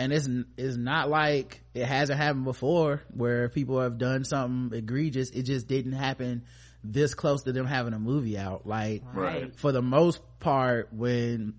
and 0.00 0.14
it's 0.14 0.28
it's 0.56 0.76
not 0.78 1.10
like 1.10 1.60
it 1.74 1.84
hasn't 1.84 2.18
happened 2.18 2.44
before 2.44 3.02
where 3.12 3.50
people 3.50 3.80
have 3.80 3.98
done 3.98 4.24
something 4.24 4.76
egregious. 4.76 5.28
It 5.28 5.42
just 5.42 5.68
didn't 5.68 5.92
happen 5.92 6.44
this 6.82 7.12
close 7.12 7.42
to 7.42 7.52
them 7.52 7.66
having 7.66 7.92
a 7.92 7.98
movie 7.98 8.38
out. 8.38 8.66
Like 8.66 9.02
right. 9.12 9.54
for 9.56 9.72
the 9.72 9.82
most 9.82 10.22
part 10.40 10.88
when 10.90 11.56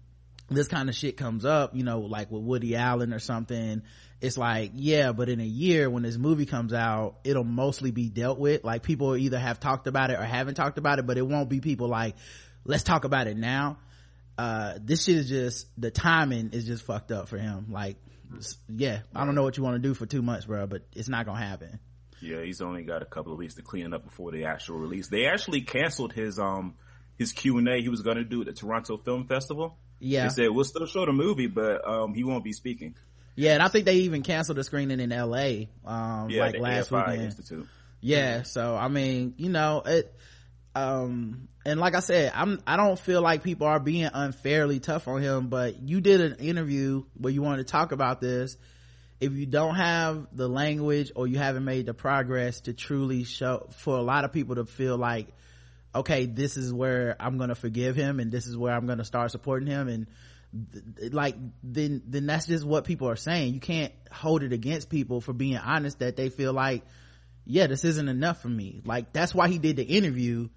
this 0.49 0.67
kind 0.67 0.89
of 0.89 0.95
shit 0.95 1.15
comes 1.15 1.45
up 1.45 1.75
you 1.75 1.83
know 1.83 1.99
like 1.99 2.29
with 2.29 2.41
woody 2.41 2.75
allen 2.75 3.13
or 3.13 3.19
something 3.19 3.83
it's 4.19 4.37
like 4.37 4.71
yeah 4.75 5.13
but 5.13 5.29
in 5.29 5.39
a 5.39 5.45
year 5.45 5.89
when 5.89 6.03
this 6.03 6.17
movie 6.17 6.45
comes 6.45 6.73
out 6.73 7.19
it'll 7.23 7.45
mostly 7.45 7.91
be 7.91 8.09
dealt 8.09 8.39
with. 8.39 8.63
Like 8.63 8.81
people 8.81 9.15
either 9.15 9.37
have 9.37 9.59
talked 9.59 9.85
about 9.85 10.09
it 10.09 10.19
or 10.19 10.23
haven't 10.23 10.55
talked 10.55 10.79
about 10.79 10.97
it 10.97 11.05
but 11.05 11.19
it 11.19 11.27
won't 11.27 11.47
be 11.47 11.61
people 11.61 11.89
like 11.89 12.15
let's 12.65 12.83
talk 12.83 13.03
about 13.03 13.27
it 13.27 13.37
now. 13.37 13.77
Uh 14.35 14.79
this 14.81 15.03
shit 15.03 15.17
is 15.17 15.29
just 15.29 15.67
the 15.77 15.91
timing 15.91 16.49
is 16.53 16.65
just 16.65 16.83
fucked 16.83 17.11
up 17.11 17.29
for 17.29 17.37
him. 17.37 17.67
Like 17.69 17.97
yeah 18.69 18.99
i 19.15 19.25
don't 19.25 19.35
know 19.35 19.43
what 19.43 19.57
you 19.57 19.63
want 19.63 19.75
to 19.75 19.79
do 19.87 19.93
for 19.93 20.05
two 20.05 20.21
months 20.21 20.45
bro 20.45 20.67
but 20.67 20.81
it's 20.93 21.09
not 21.09 21.25
gonna 21.25 21.39
happen. 21.39 21.79
Yeah 22.21 22.43
he's 22.43 22.61
only 22.61 22.83
got 22.83 23.01
a 23.01 23.05
couple 23.05 23.31
of 23.31 23.39
weeks 23.39 23.55
to 23.55 23.61
clean 23.61 23.85
it 23.87 23.93
up 23.93 24.03
before 24.03 24.31
the 24.31 24.45
actual 24.45 24.77
release. 24.77 25.07
They 25.07 25.25
actually 25.25 25.61
canceled 25.61 26.13
his 26.13 26.37
um 26.37 26.75
his 27.17 27.31
q&a 27.33 27.81
he 27.81 27.89
was 27.89 28.01
gonna 28.01 28.23
do 28.23 28.41
at 28.41 28.47
the 28.47 28.53
toronto 28.53 28.97
film 28.97 29.27
festival. 29.27 29.77
Yeah. 29.99 30.23
They 30.23 30.29
said 30.29 30.49
we'll 30.49 30.65
still 30.65 30.85
show 30.85 31.05
the 31.05 31.13
movie 31.13 31.47
but 31.47 31.87
um 31.87 32.13
he 32.13 32.23
won't 32.23 32.43
be 32.43 32.53
speaking. 32.53 32.95
Yeah 33.35 33.53
and 33.53 33.63
i 33.63 33.67
think 33.69 33.85
they 33.85 33.95
even 33.95 34.21
canceled 34.23 34.57
the 34.57 34.63
screening 34.63 34.99
in 34.99 35.09
la 35.09 35.37
um 35.85 36.29
yeah, 36.29 36.41
like 36.41 36.59
last 36.59 36.91
AFI 36.91 37.07
weekend. 37.07 37.25
Institute. 37.25 37.67
yeah 38.01 38.43
so 38.43 38.75
i 38.75 38.87
mean 38.87 39.33
you 39.37 39.49
know 39.49 39.81
it 39.85 40.13
um 40.75 41.47
and 41.65 41.79
like 41.79 41.95
i 41.95 41.99
said 41.99 42.31
i'm 42.33 42.61
i 42.65 42.77
don't 42.77 42.97
feel 42.97 43.21
like 43.21 43.43
people 43.43 43.67
are 43.67 43.79
being 43.79 44.09
unfairly 44.13 44.79
tough 44.79 45.07
on 45.07 45.21
him 45.21 45.47
but 45.47 45.81
you 45.81 45.99
did 46.01 46.21
an 46.21 46.35
interview 46.39 47.03
where 47.17 47.33
you 47.33 47.41
wanted 47.41 47.57
to 47.67 47.71
talk 47.71 47.91
about 47.91 48.21
this. 48.21 48.57
If 49.19 49.33
you 49.33 49.45
don't 49.45 49.75
have 49.75 50.27
the 50.31 50.47
language 50.47 51.11
or 51.15 51.27
you 51.27 51.37
haven't 51.37 51.63
made 51.63 51.85
the 51.85 51.93
progress 51.93 52.61
to 52.61 52.73
truly 52.73 53.23
show 53.23 53.67
for 53.77 53.95
a 53.97 54.01
lot 54.01 54.25
of 54.25 54.31
people 54.31 54.55
to 54.55 54.65
feel 54.65 54.97
like 54.97 55.27
okay 55.93 56.25
this 56.25 56.57
is 56.57 56.73
where 56.73 57.17
i'm 57.19 57.37
gonna 57.37 57.53
forgive 57.53 57.95
him 57.95 58.19
and 58.19 58.31
this 58.31 58.47
is 58.47 58.57
where 58.57 58.73
i'm 58.73 58.87
gonna 58.87 59.03
start 59.03 59.29
supporting 59.29 59.67
him 59.67 59.89
and 59.89 60.07
th- 60.99 61.13
like 61.13 61.35
then 61.63 62.01
then 62.07 62.25
that's 62.25 62.47
just 62.47 62.65
what 62.65 62.85
people 62.85 63.09
are 63.09 63.15
saying. 63.15 63.53
You 63.53 63.59
can't 63.59 63.93
hold 64.11 64.43
it 64.43 64.53
against 64.53 64.89
people 64.89 65.21
for 65.21 65.33
being 65.33 65.57
honest 65.57 65.99
that 65.99 66.15
they 66.15 66.29
feel 66.29 66.53
like 66.53 66.83
yeah 67.45 67.67
this 67.67 67.83
isn't 67.83 68.09
enough 68.09 68.41
for 68.41 68.49
me. 68.49 68.81
Like 68.85 69.13
that's 69.13 69.33
why 69.33 69.47
he 69.47 69.57
did 69.57 69.75
the 69.75 69.83
interview 69.83 70.49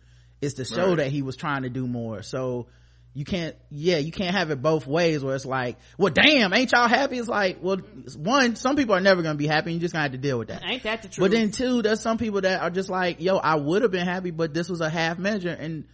is 0.45 0.55
to 0.55 0.65
show 0.65 0.91
right. 0.91 0.97
that 0.99 1.09
he 1.09 1.23
was 1.23 1.37
trying 1.37 1.63
to 1.63 1.71
do 1.71 1.87
more. 1.87 2.23
So 2.23 2.67
you 3.15 3.25
can't 3.25 3.55
yeah 3.71 3.99
you 3.99 4.11
can't 4.11 4.35
have 4.35 4.51
it 4.51 4.61
both 4.61 4.89
ways 4.89 5.23
where 5.23 5.37
it's 5.37 5.47
like 5.47 5.79
well 5.97 6.13
damn 6.13 6.53
ain't 6.53 6.73
y'all 6.73 6.89
happy? 6.89 7.17
It's 7.19 7.29
like 7.29 7.59
well 7.63 7.79
one 8.17 8.57
some 8.57 8.75
people 8.77 8.95
are 8.97 9.01
never 9.01 9.23
gonna 9.23 9.37
be 9.37 9.47
happy 9.47 9.73
you 9.73 9.79
just 9.79 9.95
gonna 9.95 10.03
have 10.03 10.13
to 10.13 10.19
deal 10.19 10.39
with 10.39 10.49
that. 10.49 10.63
Ain't 10.65 10.83
that 10.83 11.03
the 11.03 11.09
truth 11.09 11.21
but 11.21 11.31
then 11.31 11.53
two 11.53 11.81
there's 11.81 12.01
some 12.01 12.19
people 12.19 12.41
that 12.41 12.61
are 12.61 12.71
just 12.71 12.91
like 12.91 13.21
yo 13.21 13.37
i 13.37 13.55
would 13.55 13.83
have 13.83 13.93
been 13.93 14.07
happy 14.07 14.33
but 14.33 14.53
this 14.53 14.69
was 14.69 14.81
a 14.81 14.91
half 14.91 15.17
measure 15.17 15.51
and 15.51 15.85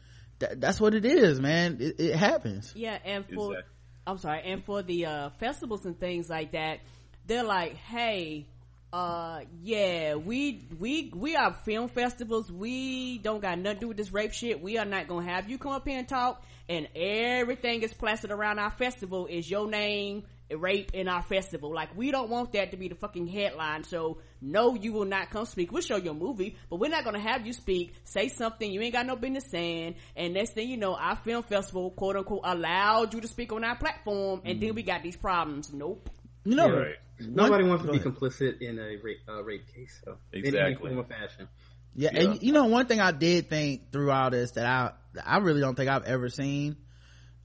th- 0.41 0.53
that's 0.57 0.81
what 0.81 0.95
it 0.95 1.05
is 1.05 1.39
man. 1.39 1.77
It, 1.81 2.01
it 2.01 2.17
happens. 2.17 2.73
Yeah 2.75 2.99
and 3.05 3.27
for 3.27 3.53
exactly. 3.53 3.75
i'm 4.07 4.19
sorry 4.19 4.43
and 4.47 4.65
for 4.65 4.83
the 4.83 5.07
uh 5.07 5.31
festivals 5.39 5.85
and 5.85 6.01
things 6.01 6.31
like 6.31 6.53
that 6.53 6.81
they're 7.27 7.45
like 7.45 7.75
hey 7.75 8.47
uh 8.93 9.41
yeah 9.63 10.17
we 10.17 10.67
we 10.79 11.13
we 11.15 11.37
are 11.37 11.53
film 11.53 11.89
festivals. 11.89 12.51
We 12.51 13.19
don't 13.19 13.41
got 13.41 13.59
nothing 13.59 13.77
to 13.77 13.81
do 13.81 13.89
with 13.89 13.97
this 13.97 14.13
rape 14.13 14.33
shit. 14.33 14.61
We 14.61 14.79
are 14.79 14.85
not 14.85 15.07
gonna 15.07 15.31
have 15.31 15.49
you 15.49 15.59
come 15.59 15.73
up 15.73 15.87
here 15.87 15.99
and 15.99 16.09
talk 16.09 16.43
and 16.69 16.89
everything 16.97 17.83
is 17.83 17.95
plastered 17.95 18.33
around 18.33 18.59
our 18.59 18.73
festival 18.73 19.27
is 19.27 19.49
your 19.49 19.69
name 19.69 20.25
rape 20.51 20.91
in 20.93 21.07
our 21.07 21.23
festival. 21.23 21.73
Like 21.73 21.97
we 21.97 22.11
don't 22.11 22.31
want 22.31 22.53
that 22.55 22.73
to 22.73 22.77
be 22.77 22.89
the 22.89 22.97
fucking 22.97 23.29
headline 23.29 23.85
so 23.85 24.19
no 24.41 24.75
you 24.75 24.93
will 24.93 25.05
not 25.05 25.31
come 25.31 25.45
speak. 25.45 25.71
We'll 25.71 25.83
show 25.83 25.97
your 25.97 26.15
movie 26.15 26.57
but 26.69 26.81
we're 26.81 26.91
not 26.91 27.05
gonna 27.05 27.21
have 27.21 27.47
you 27.47 27.53
speak 27.53 27.95
say 28.03 28.27
something 28.29 28.69
you 28.69 28.81
ain't 28.81 28.95
got 28.95 29.07
no 29.07 29.15
business 29.15 29.45
saying 29.47 29.95
and 30.17 30.35
next 30.35 30.55
thing 30.55 30.69
you 30.69 30.77
know 30.77 30.97
our 30.97 31.15
film 31.15 31.45
festival 31.45 31.93
quote 31.93 32.17
unquote 32.17 32.41
allowed 32.43 33.15
you 33.15 33.21
to 33.21 33.29
speak 33.29 33.53
on 33.53 33.63
our 33.63 33.77
platform 33.77 34.41
and 34.45 34.59
mm. 34.59 34.63
then 34.63 34.75
we 34.75 34.83
got 34.83 35.05
these 35.05 35.17
problems. 35.17 35.73
Nope 35.73 36.11
you 36.45 36.57
know, 36.57 36.71
right. 36.71 36.97
nobody 37.21 37.65
wants 37.65 37.85
to 37.85 37.93
be 37.93 37.99
complicit 37.99 38.63
in 38.63 38.79
a 38.79 38.97
rape, 39.03 39.21
uh, 39.29 39.43
rape 39.43 39.67
case. 39.75 40.01
So 40.05 40.17
exactly. 40.33 40.93
In 40.93 41.05
fashion. 41.05 41.49
Yeah, 41.95 42.11
yeah, 42.13 42.21
and 42.21 42.43
you 42.43 42.53
know 42.53 42.67
one 42.67 42.87
thing 42.87 43.01
I 43.01 43.11
did 43.11 43.51
think 43.51 43.91
through 43.91 44.11
all 44.11 44.31
this 44.31 44.53
that 44.53 44.67
I 44.67 44.93
I 45.25 45.39
really 45.39 45.61
don't 45.61 45.75
think 45.75 45.91
I've 45.91 46.05
ever 46.05 46.29
seen. 46.29 46.77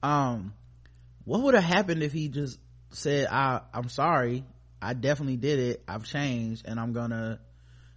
Um, 0.02 0.54
what 1.24 1.42
would 1.42 1.54
have 1.54 1.64
happened 1.64 2.02
if 2.02 2.12
he 2.12 2.28
just 2.28 2.58
said, 2.90 3.26
"I 3.26 3.62
I'm 3.74 3.88
sorry, 3.88 4.44
I 4.80 4.94
definitely 4.94 5.36
did 5.36 5.58
it. 5.58 5.82
I've 5.88 6.04
changed, 6.04 6.64
and 6.66 6.78
I'm 6.78 6.92
gonna, 6.92 7.40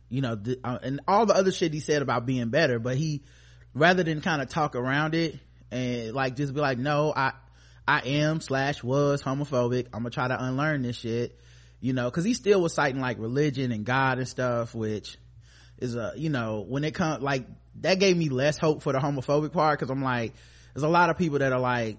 you 0.10 0.22
know, 0.22 0.36
th- 0.36 0.60
uh, 0.64 0.80
and 0.82 1.02
all 1.08 1.26
the 1.26 1.36
other 1.36 1.52
shit 1.52 1.74
he 1.74 1.80
said 1.80 2.02
about 2.02 2.26
being 2.26 2.50
better." 2.50 2.80
But 2.80 2.98
he, 2.98 3.22
rather 3.74 4.04
than 4.04 4.22
kind 4.22 4.42
of 4.42 4.50
talk 4.50 4.76
around 4.76 5.14
it 5.14 5.38
and 5.72 6.14
like 6.14 6.36
just 6.36 6.54
be 6.54 6.60
like, 6.60 6.80
"No, 6.80 7.14
I 7.16 7.34
I 7.90 8.02
am 8.06 8.40
slash 8.40 8.84
was 8.84 9.24
homophobic. 9.24 9.88
I'm 9.88 10.02
gonna 10.02 10.12
try 10.12 10.28
to 10.28 10.40
unlearn 10.40 10.84
this 10.84 10.96
shit, 10.96 11.40
you 11.82 11.94
know, 11.94 12.12
cause 12.12 12.24
he 12.24 12.36
still 12.36 12.62
was 12.62 12.72
citing 12.72 13.02
like 13.02 13.18
religion 13.18 13.72
and 13.72 13.84
God 13.84 14.20
and 14.20 14.28
stuff, 14.28 14.76
which 14.76 15.18
is 15.80 15.96
a, 15.96 16.14
you 16.16 16.30
know, 16.30 16.64
when 16.70 16.84
it 16.84 16.94
comes, 16.94 17.24
like, 17.24 17.48
that 17.82 17.96
gave 18.00 18.16
me 18.16 18.30
less 18.30 18.60
hope 18.60 18.84
for 18.84 18.94
the 18.94 19.00
homophobic 19.00 19.54
part, 19.54 19.80
cause 19.80 19.90
I'm 19.90 20.04
like, 20.04 20.34
there's 20.76 20.84
a 20.84 20.88
lot 20.88 21.10
of 21.10 21.18
people 21.18 21.40
that 21.40 21.52
are 21.52 21.60
like, 21.60 21.98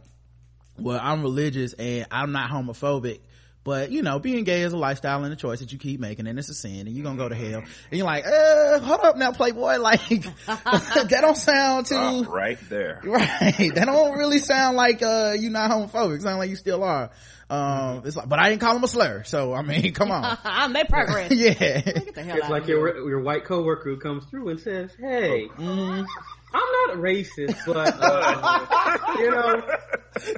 well, 0.79 1.01
I'm 1.03 1.23
religious 1.23 1.73
and 1.73 2.07
I'm 2.13 2.31
not 2.31 2.53
homophobic, 2.53 3.19
but 3.63 3.91
you 3.91 4.03
know 4.03 4.19
being 4.19 4.45
gay 4.45 4.63
is 4.63 4.73
a 4.73 4.77
lifestyle 4.77 5.23
and 5.25 5.33
a 5.33 5.37
choice 5.37 5.61
that 5.61 5.73
you 5.73 5.79
keep 5.79 6.01
making 6.01 6.27
and 6.27 6.39
it's 6.39 6.49
a 6.49 6.55
sin 6.55 6.87
and 6.87 6.91
you're 6.91 7.05
gonna 7.05 7.19
go 7.19 7.29
to 7.29 7.35
hell. 7.35 7.61
And 7.61 7.99
you're 7.99 8.07
like 8.07 8.27
uh 8.27 8.79
hold 8.81 9.01
up 9.01 9.17
now 9.17 9.33
playboy. 9.33 9.79
Like 9.91 10.09
that 10.47 11.19
don't 11.21 11.37
sound 11.37 11.87
too 11.87 11.95
uh, 11.95 12.23
right 12.23 12.59
there. 12.69 13.01
Right. 13.05 13.73
That 13.75 13.85
don't 13.87 14.17
really 14.19 14.39
sound 14.39 14.77
like 14.77 15.03
uh 15.03 15.35
you're 15.39 15.51
not 15.51 15.71
homophobic. 15.71 16.23
Sound 16.23 16.39
like 16.39 16.51
you 16.51 16.57
still 16.57 16.85
are. 16.85 17.11
Um 17.49 18.03
it's 18.05 18.17
like 18.17 18.29
but 18.29 18.39
i 18.39 18.49
didn't 18.49 18.61
call 18.61 18.77
him 18.77 18.85
a 18.85 18.89
slur 18.89 19.25
so 19.25 19.53
i 19.53 19.63
mean 19.63 19.93
come 19.93 20.11
on. 20.11 20.39
I 20.45 20.69
made 20.69 20.89
progress. 20.89 21.33
Yeah. 21.33 21.55
It's 21.59 22.49
like 22.49 22.67
your 22.69 23.09
your 23.09 23.21
white 23.21 23.45
coworker 23.45 23.91
who 23.91 23.99
comes 23.99 24.25
through 24.27 24.51
and 24.51 24.61
says 24.61 24.91
hey. 24.99 25.49
Mm, 25.57 26.07
I'm 26.53 26.89
not 26.89 26.97
racist, 26.99 27.59
but 27.67 27.97
uh, 28.01 28.99
you 29.19 29.31
know, 29.31 29.63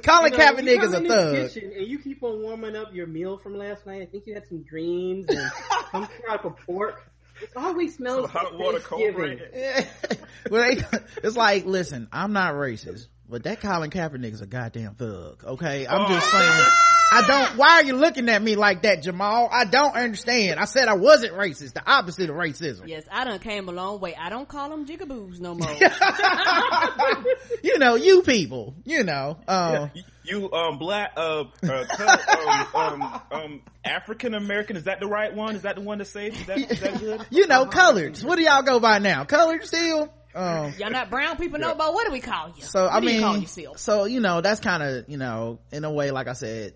Colin 0.03 0.33
you 0.33 0.39
know, 0.39 0.45
Kaepernick 0.45 0.83
is 0.83 0.93
a 0.93 1.01
thug. 1.01 1.57
and 1.63 1.87
you 1.87 1.99
keep 1.99 2.23
on 2.23 2.43
warming 2.43 2.77
up 2.77 2.95
your 2.95 3.07
meal 3.07 3.39
from 3.39 3.57
last 3.57 3.87
night. 3.87 4.03
I 4.03 4.07
think 4.07 4.27
you 4.27 4.35
had 4.35 4.47
some 4.47 4.63
dreams 4.63 5.27
and 5.29 5.51
some 5.91 6.09
type 6.29 6.45
of 6.45 6.57
pork. 6.67 7.09
It 7.41 7.51
always 7.57 7.97
smells 7.97 8.31
hot 8.31 8.57
water 8.57 8.79
Thanksgiving. 8.79 9.41
well, 10.51 10.77
it's 11.25 11.37
like, 11.37 11.65
listen, 11.65 12.09
I'm 12.13 12.33
not 12.33 12.55
racist, 12.55 13.07
but 13.33 13.45
that 13.45 13.63
Colin 13.63 13.89
Kaepernick 13.89 14.35
is 14.35 14.43
a 14.43 14.47
goddamn 14.47 14.95
thug. 14.95 15.43
Okay, 15.43 15.87
I'm 15.87 16.03
oh. 16.03 16.09
just 16.09 16.31
saying. 16.31 16.67
I 17.15 17.27
don't, 17.27 17.57
why 17.57 17.69
are 17.71 17.85
you 17.85 17.97
looking 17.97 18.29
at 18.29 18.43
me 18.43 18.57
like 18.57 18.83
that, 18.83 19.03
Jamal? 19.03 19.49
I 19.51 19.65
don't 19.65 19.95
understand. 19.95 20.61
I 20.61 20.67
said 20.67 20.87
I 20.87 20.95
wasn't 20.95 21.33
racist, 21.33 21.73
the 21.73 21.83
opposite 21.91 22.29
of 22.29 22.37
racism. 22.37 22.89
Yes, 22.89 23.05
I 23.11 23.25
done 23.25 23.39
came 23.39 23.71
a 23.71 23.73
long 23.73 24.01
way. 24.01 24.15
I 24.15 24.29
don't 24.29 24.47
call 24.47 24.69
them 24.69 24.87
jigaboos 24.87 25.41
no 25.41 25.55
more. 25.55 25.73
you 27.63 27.79
know, 27.79 27.95
you 27.95 28.21
people, 28.21 28.75
you 28.85 29.03
know, 29.03 29.39
um, 29.49 29.91
yeah, 29.95 30.03
you, 30.25 30.53
um, 30.53 30.79
black, 30.79 31.13
uh, 31.17 31.45
uh, 31.63 32.67
um, 32.75 33.03
um, 33.03 33.21
um, 33.31 33.63
African 33.83 34.35
American, 34.35 34.77
is 34.77 34.85
that 34.85 35.01
the 35.01 35.07
right 35.07 35.35
one? 35.35 35.57
Is 35.57 35.63
that 35.63 35.77
the 35.77 35.83
one 35.83 35.99
to 35.99 36.05
say? 36.05 36.29
Is 36.29 36.47
that, 36.47 36.59
is 36.59 36.81
that 36.81 37.01
good? 37.01 37.27
You 37.31 37.47
know, 37.47 37.65
colored. 37.65 38.19
What 38.19 38.37
do 38.37 38.43
y'all 38.43 38.63
go 38.63 38.79
by 38.79 38.99
now? 38.99 39.25
Colored 39.25 39.65
still? 39.65 40.13
Um, 40.35 40.73
Y'all 40.79 40.91
not 40.91 41.11
brown 41.11 41.37
people 41.37 41.59
know 41.59 41.73
about 41.73 41.93
what 41.95 42.07
do 42.07 42.13
we 42.13 42.21
call 42.21 42.49
you? 42.57 42.63
So 42.63 42.85
what 42.85 42.93
I 42.93 43.01
mean, 43.01 43.47
so 43.77 44.05
you 44.05 44.21
know 44.21 44.41
that's 44.41 44.61
kind 44.61 44.83
of 44.83 45.09
you 45.09 45.19
know 45.19 45.59
in 45.71 45.85
a 45.85 45.93
way, 45.93 46.11
like 46.11 46.29
I 46.29 46.33
said, 46.33 46.75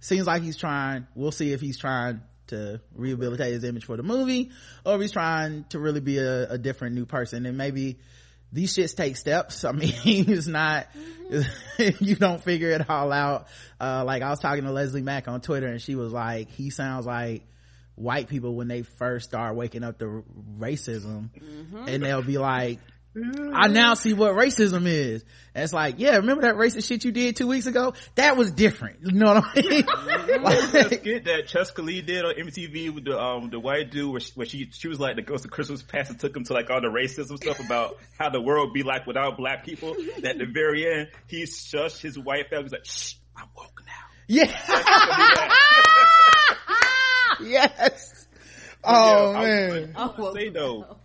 seems 0.00 0.26
like 0.26 0.42
he's 0.42 0.56
trying. 0.56 1.06
We'll 1.14 1.32
see 1.32 1.52
if 1.52 1.60
he's 1.60 1.78
trying 1.78 2.22
to 2.48 2.80
rehabilitate 2.94 3.52
his 3.52 3.64
image 3.64 3.84
for 3.84 3.96
the 3.96 4.02
movie, 4.02 4.50
or 4.84 4.94
if 4.96 5.00
he's 5.00 5.12
trying 5.12 5.64
to 5.70 5.78
really 5.78 6.00
be 6.00 6.18
a, 6.18 6.52
a 6.52 6.58
different 6.58 6.94
new 6.94 7.06
person. 7.06 7.46
And 7.46 7.56
maybe 7.56 7.98
these 8.54 8.74
shits 8.74 8.96
take 8.96 9.16
steps. 9.16 9.64
I 9.64 9.72
mean, 9.72 9.92
it's 10.04 10.46
not, 10.46 10.86
mm-hmm. 11.30 12.04
you 12.04 12.16
don't 12.16 12.42
figure 12.42 12.70
it 12.70 12.88
all 12.88 13.12
out. 13.12 13.48
Uh, 13.80 14.04
like 14.04 14.22
I 14.22 14.30
was 14.30 14.40
talking 14.40 14.64
to 14.64 14.72
Leslie 14.72 15.02
Mac 15.02 15.28
on 15.28 15.40
Twitter 15.40 15.66
and 15.66 15.82
she 15.82 15.96
was 15.96 16.12
like, 16.12 16.50
he 16.50 16.70
sounds 16.70 17.04
like 17.04 17.42
white 17.96 18.28
people 18.28 18.54
when 18.54 18.68
they 18.68 18.82
first 18.82 19.28
start 19.28 19.56
waking 19.56 19.84
up 19.84 19.98
to 19.98 20.24
racism 20.58 21.30
mm-hmm. 21.30 21.88
and 21.88 22.02
they'll 22.02 22.22
be 22.22 22.38
like, 22.38 22.78
I 23.16 23.68
now 23.68 23.94
see 23.94 24.12
what 24.12 24.32
racism 24.32 24.86
is. 24.86 25.24
And 25.54 25.62
it's 25.62 25.72
like, 25.72 25.94
yeah, 25.98 26.16
remember 26.16 26.42
that 26.42 26.56
racist 26.56 26.88
shit 26.88 27.04
you 27.04 27.12
did 27.12 27.36
two 27.36 27.46
weeks 27.46 27.66
ago? 27.66 27.94
That 28.16 28.36
was 28.36 28.50
different. 28.50 29.02
You 29.02 29.12
know 29.12 29.34
what 29.34 29.44
I 29.54 29.62
mean? 29.62 29.86
like, 30.42 30.58
skit 30.94 31.26
that 31.26 31.46
Chescaleigh 31.46 32.04
did 32.04 32.24
on 32.24 32.34
MTV 32.34 32.92
with 32.92 33.04
the 33.04 33.16
um 33.16 33.50
the 33.50 33.60
white 33.60 33.92
dude 33.92 34.10
where 34.10 34.18
she, 34.20 34.32
where 34.34 34.46
she 34.46 34.68
she 34.72 34.88
was 34.88 34.98
like 34.98 35.14
the 35.14 35.22
ghost 35.22 35.44
of 35.44 35.52
Christmas 35.52 35.80
past 35.82 36.10
and 36.10 36.18
took 36.18 36.36
him 36.36 36.42
to 36.44 36.54
like 36.54 36.70
all 36.70 36.80
the 36.80 36.88
racism 36.88 37.36
stuff 37.36 37.60
about 37.60 37.98
how 38.18 38.30
the 38.30 38.40
world 38.40 38.74
be 38.74 38.82
like 38.82 39.06
without 39.06 39.36
black 39.36 39.64
people. 39.64 39.94
That 39.94 40.32
at 40.32 40.38
the 40.38 40.46
very 40.52 40.92
end 40.92 41.10
he 41.28 41.44
shushed 41.44 42.00
his 42.00 42.18
white 42.18 42.50
family. 42.50 42.64
He's 42.64 42.72
like, 42.72 42.84
shh, 42.84 43.14
I'm 43.36 43.46
woke 43.56 43.80
now. 43.86 43.92
Yeah. 44.26 44.44
yes. 47.40 48.26
Oh 48.82 49.40
yeah, 49.40 49.68
man. 49.68 49.92
I, 49.96 50.06
I 50.06 50.32
say 50.34 50.48
though 50.48 50.96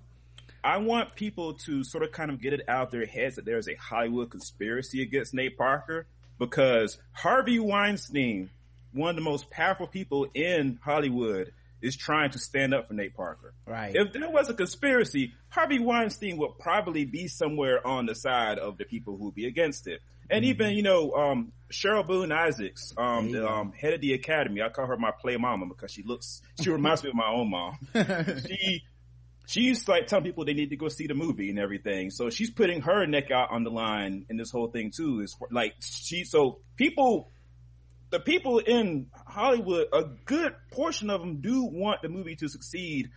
I 0.63 0.77
want 0.77 1.15
people 1.15 1.53
to 1.53 1.83
sort 1.83 2.03
of 2.03 2.11
kind 2.11 2.31
of 2.31 2.41
get 2.41 2.53
it 2.53 2.61
out 2.67 2.87
of 2.87 2.91
their 2.91 3.05
heads 3.05 3.35
that 3.35 3.45
there's 3.45 3.67
a 3.67 3.75
Hollywood 3.75 4.29
conspiracy 4.29 5.01
against 5.01 5.33
Nate 5.33 5.57
Parker 5.57 6.05
because 6.37 6.97
Harvey 7.11 7.59
Weinstein, 7.59 8.49
one 8.93 9.11
of 9.11 9.15
the 9.15 9.21
most 9.21 9.49
powerful 9.49 9.87
people 9.87 10.27
in 10.33 10.79
Hollywood, 10.83 11.51
is 11.81 11.95
trying 11.95 12.31
to 12.31 12.39
stand 12.39 12.73
up 12.73 12.87
for 12.87 12.93
Nate 12.93 13.15
Parker. 13.15 13.53
Right. 13.65 13.95
If 13.95 14.13
there 14.13 14.29
was 14.29 14.49
a 14.49 14.53
conspiracy, 14.53 15.33
Harvey 15.49 15.79
Weinstein 15.79 16.37
would 16.37 16.57
probably 16.59 17.05
be 17.05 17.27
somewhere 17.27 17.85
on 17.85 18.05
the 18.05 18.15
side 18.15 18.59
of 18.59 18.77
the 18.77 18.85
people 18.85 19.17
who 19.17 19.25
would 19.25 19.35
be 19.35 19.47
against 19.47 19.87
it. 19.87 20.01
And 20.29 20.43
mm-hmm. 20.43 20.49
even, 20.49 20.75
you 20.75 20.83
know, 20.83 21.13
um, 21.13 21.53
Cheryl 21.71 22.05
Boone 22.05 22.31
Isaacs, 22.31 22.93
um, 22.97 23.31
the 23.31 23.47
um, 23.47 23.71
head 23.71 23.93
of 23.93 24.01
the 24.01 24.13
academy, 24.13 24.61
I 24.61 24.69
call 24.69 24.87
her 24.87 24.97
my 24.97 25.11
play 25.11 25.37
mama 25.37 25.65
because 25.67 25.91
she 25.91 26.03
looks, 26.03 26.41
she 26.61 26.69
reminds 26.69 27.03
me 27.03 27.09
of 27.09 27.15
my 27.15 27.29
own 27.29 27.49
mom. 27.49 27.77
she 28.47 28.83
she's 29.49 29.87
like 29.87 30.05
telling 30.05 30.23
people 30.23 30.45
they 30.45 30.53
need 30.53 30.69
to 30.69 30.75
go 30.75 30.89
see 30.89 31.07
the 31.07 31.15
movie 31.15 31.49
and 31.49 31.57
everything. 31.57 32.11
So 32.11 32.29
she's 32.29 32.51
putting 32.51 32.81
her 32.81 33.07
neck 33.07 33.31
out 33.31 33.49
on 33.51 33.63
the 33.63 33.71
line 33.71 34.25
in 34.29 34.37
this 34.37 34.51
whole 34.51 34.67
thing 34.67 34.91
too. 34.95 35.21
Is 35.21 35.35
like 35.49 35.73
she 35.79 36.23
so 36.23 36.59
people, 36.75 37.31
the 38.11 38.19
people 38.19 38.59
in 38.59 39.07
Hollywood, 39.25 39.87
a 39.91 40.03
good 40.25 40.55
portion 40.71 41.09
of 41.09 41.19
them 41.19 41.41
do 41.41 41.63
want 41.63 42.03
the 42.03 42.09
movie 42.09 42.35
to 42.35 42.47
succeed, 42.47 43.09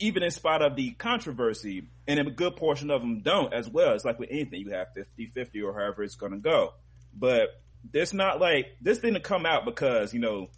even 0.00 0.24
in 0.24 0.32
spite 0.32 0.60
of 0.60 0.74
the 0.74 0.90
controversy, 0.90 1.88
and 2.08 2.18
a 2.18 2.24
good 2.24 2.56
portion 2.56 2.90
of 2.90 3.00
them 3.00 3.20
don't 3.20 3.54
as 3.54 3.68
well. 3.68 3.94
It's 3.94 4.04
like 4.04 4.18
with 4.18 4.30
anything, 4.32 4.60
you 4.60 4.70
have 4.70 4.88
50-50 4.96 5.62
or 5.64 5.72
however 5.72 6.02
it's 6.02 6.16
to 6.16 6.28
go. 6.38 6.74
But 7.14 7.50
it's 7.94 8.12
not 8.12 8.40
like 8.40 8.66
this 8.80 8.98
didn't 8.98 9.22
come 9.22 9.46
out 9.46 9.64
because 9.64 10.12
you 10.12 10.18
know, 10.18 10.48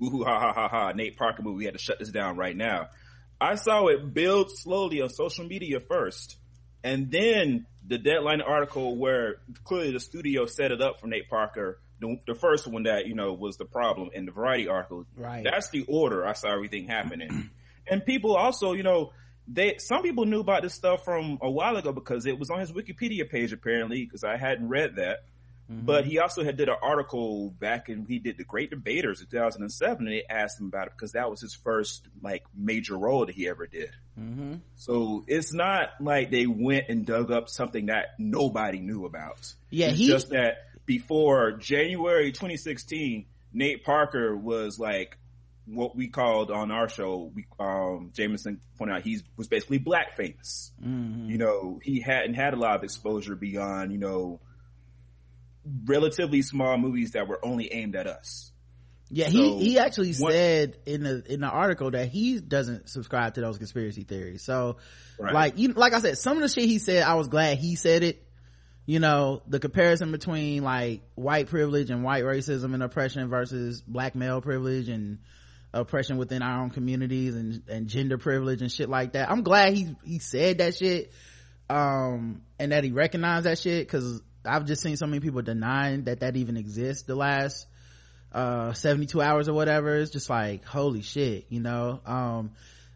woohoo 0.00 0.24
ha 0.24 0.40
ha 0.40 0.52
ha 0.52 0.68
ha 0.68 0.92
Nate 0.92 1.16
Parker 1.16 1.42
movie. 1.42 1.58
We 1.58 1.64
had 1.64 1.74
to 1.74 1.80
shut 1.80 2.00
this 2.00 2.10
down 2.10 2.36
right 2.36 2.56
now 2.56 2.88
I 3.40 3.56
saw 3.56 3.86
it 3.88 4.14
build 4.14 4.50
slowly 4.50 5.02
on 5.02 5.08
social 5.10 5.44
media 5.44 5.80
first. 5.80 6.36
And 6.82 7.10
then 7.10 7.66
the 7.86 7.98
deadline 7.98 8.40
article 8.40 8.96
where 8.96 9.36
clearly 9.64 9.92
the 9.92 10.00
studio 10.00 10.46
set 10.46 10.70
it 10.70 10.80
up 10.80 11.00
for 11.00 11.06
Nate 11.06 11.28
Parker, 11.28 11.80
the, 12.00 12.18
the 12.26 12.34
first 12.34 12.66
one 12.66 12.84
that, 12.84 13.06
you 13.06 13.14
know, 13.14 13.32
was 13.32 13.56
the 13.56 13.64
problem 13.64 14.10
in 14.12 14.26
the 14.26 14.32
variety 14.32 14.68
article. 14.68 15.06
Right. 15.16 15.44
That's 15.44 15.70
the 15.70 15.84
order 15.88 16.26
I 16.26 16.34
saw 16.34 16.52
everything 16.52 16.86
happening. 16.86 17.50
and 17.88 18.04
people 18.04 18.36
also, 18.36 18.72
you 18.72 18.82
know, 18.82 19.12
they, 19.46 19.76
some 19.78 20.02
people 20.02 20.24
knew 20.24 20.40
about 20.40 20.62
this 20.62 20.74
stuff 20.74 21.04
from 21.04 21.38
a 21.42 21.50
while 21.50 21.76
ago 21.76 21.92
because 21.92 22.26
it 22.26 22.38
was 22.38 22.50
on 22.50 22.60
his 22.60 22.72
Wikipedia 22.72 23.28
page 23.28 23.52
apparently, 23.52 24.04
because 24.04 24.24
I 24.24 24.36
hadn't 24.36 24.68
read 24.68 24.96
that. 24.96 25.24
Mm-hmm. 25.70 25.86
But 25.86 26.04
he 26.04 26.18
also 26.18 26.44
had 26.44 26.56
did 26.56 26.68
an 26.68 26.76
article 26.82 27.50
back 27.58 27.88
and 27.88 28.06
he 28.06 28.18
did 28.18 28.36
the 28.36 28.44
Great 28.44 28.70
Debaters 28.70 29.20
in 29.20 29.26
2007, 29.28 30.06
and 30.06 30.14
they 30.14 30.24
asked 30.28 30.60
him 30.60 30.66
about 30.66 30.88
it 30.88 30.92
because 30.96 31.12
that 31.12 31.30
was 31.30 31.40
his 31.40 31.54
first 31.54 32.06
like 32.22 32.44
major 32.54 32.98
role 32.98 33.24
that 33.26 33.34
he 33.34 33.48
ever 33.48 33.66
did. 33.66 33.90
Mm-hmm. 34.18 34.56
So 34.76 35.24
it's 35.26 35.54
not 35.54 35.90
like 36.00 36.30
they 36.30 36.46
went 36.46 36.86
and 36.88 37.06
dug 37.06 37.30
up 37.30 37.48
something 37.48 37.86
that 37.86 38.08
nobody 38.18 38.80
knew 38.80 39.06
about. 39.06 39.54
Yeah, 39.70 39.88
it's 39.88 39.98
he 39.98 40.06
just 40.06 40.30
that 40.30 40.56
before 40.84 41.52
January 41.52 42.30
2016, 42.30 43.26
Nate 43.54 43.84
Parker 43.84 44.36
was 44.36 44.78
like 44.78 45.16
what 45.66 45.96
we 45.96 46.08
called 46.08 46.50
on 46.50 46.70
our 46.70 46.90
show. 46.90 47.32
We, 47.34 47.46
um, 47.58 48.10
Jameson 48.12 48.60
pointed 48.76 48.96
out 48.96 49.02
he 49.02 49.20
was 49.38 49.48
basically 49.48 49.78
black 49.78 50.16
famous. 50.16 50.72
Mm-hmm. 50.84 51.30
You 51.30 51.38
know, 51.38 51.80
he 51.82 52.00
hadn't 52.00 52.34
had 52.34 52.52
a 52.52 52.56
lot 52.56 52.76
of 52.76 52.84
exposure 52.84 53.34
beyond 53.34 53.92
you 53.92 53.98
know 53.98 54.40
relatively 55.84 56.42
small 56.42 56.76
movies 56.78 57.12
that 57.12 57.28
were 57.28 57.44
only 57.44 57.72
aimed 57.72 57.96
at 57.96 58.06
us. 58.06 58.52
Yeah, 59.10 59.26
so, 59.26 59.32
he 59.32 59.58
he 59.58 59.78
actually 59.78 60.12
said 60.12 60.78
in 60.86 61.02
the 61.02 61.22
in 61.32 61.40
the 61.40 61.46
article 61.46 61.90
that 61.90 62.08
he 62.08 62.40
doesn't 62.40 62.88
subscribe 62.88 63.34
to 63.34 63.42
those 63.42 63.58
conspiracy 63.58 64.02
theories. 64.02 64.42
So, 64.42 64.78
right. 65.18 65.32
like 65.32 65.58
you 65.58 65.72
like 65.72 65.92
I 65.92 66.00
said, 66.00 66.18
some 66.18 66.36
of 66.36 66.42
the 66.42 66.48
shit 66.48 66.68
he 66.68 66.78
said, 66.78 67.02
I 67.02 67.14
was 67.14 67.28
glad 67.28 67.58
he 67.58 67.76
said 67.76 68.02
it. 68.02 68.26
You 68.86 68.98
know, 68.98 69.42
the 69.46 69.60
comparison 69.60 70.10
between 70.10 70.62
like 70.62 71.02
white 71.14 71.48
privilege 71.48 71.90
and 71.90 72.02
white 72.02 72.24
racism 72.24 72.74
and 72.74 72.82
oppression 72.82 73.28
versus 73.28 73.80
black 73.82 74.14
male 74.14 74.40
privilege 74.40 74.88
and 74.88 75.18
oppression 75.72 76.16
within 76.16 76.42
our 76.42 76.62
own 76.62 76.70
communities 76.70 77.34
and 77.34 77.62
and 77.68 77.88
gender 77.88 78.18
privilege 78.18 78.62
and 78.62 78.72
shit 78.72 78.88
like 78.88 79.12
that. 79.12 79.30
I'm 79.30 79.42
glad 79.42 79.74
he 79.74 79.94
he 80.04 80.18
said 80.18 80.58
that 80.58 80.76
shit 80.76 81.12
um 81.70 82.42
and 82.58 82.72
that 82.72 82.84
he 82.84 82.90
recognized 82.90 83.46
that 83.46 83.58
shit 83.58 83.88
cuz 83.88 84.20
I've 84.44 84.66
just 84.66 84.82
seen 84.82 84.96
so 84.96 85.06
many 85.06 85.20
people 85.20 85.42
denying 85.42 86.04
that 86.04 86.20
that 86.20 86.36
even 86.36 86.56
exists 86.56 87.04
the 87.04 87.14
last, 87.14 87.66
uh, 88.32 88.72
72 88.72 89.20
hours 89.20 89.48
or 89.48 89.54
whatever. 89.54 89.96
It's 89.96 90.10
just 90.10 90.28
like, 90.28 90.64
holy 90.64 91.02
shit, 91.02 91.46
you 91.48 91.60
know? 91.60 92.00
Um, 92.04 92.52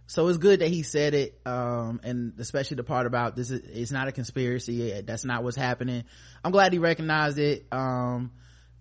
so 0.07 0.27
it's 0.29 0.39
good 0.39 0.61
that 0.61 0.69
he 0.69 0.83
said 0.83 1.13
it, 1.13 1.39
um, 1.45 2.01
and 2.03 2.33
especially 2.39 2.77
the 2.77 2.83
part 2.83 3.07
about 3.07 3.37
this 3.37 3.51
is, 3.51 3.61
it's 3.61 3.91
not 3.91 4.09
a 4.09 4.13
conspiracy. 4.13 5.03
That's 5.03 5.25
not 5.25 5.45
what's 5.45 5.57
happening. 5.57 6.05
I'm 6.43 6.51
glad 6.51 6.73
he 6.73 6.79
recognized 6.79 7.39
it, 7.39 7.67
um, 7.71 8.33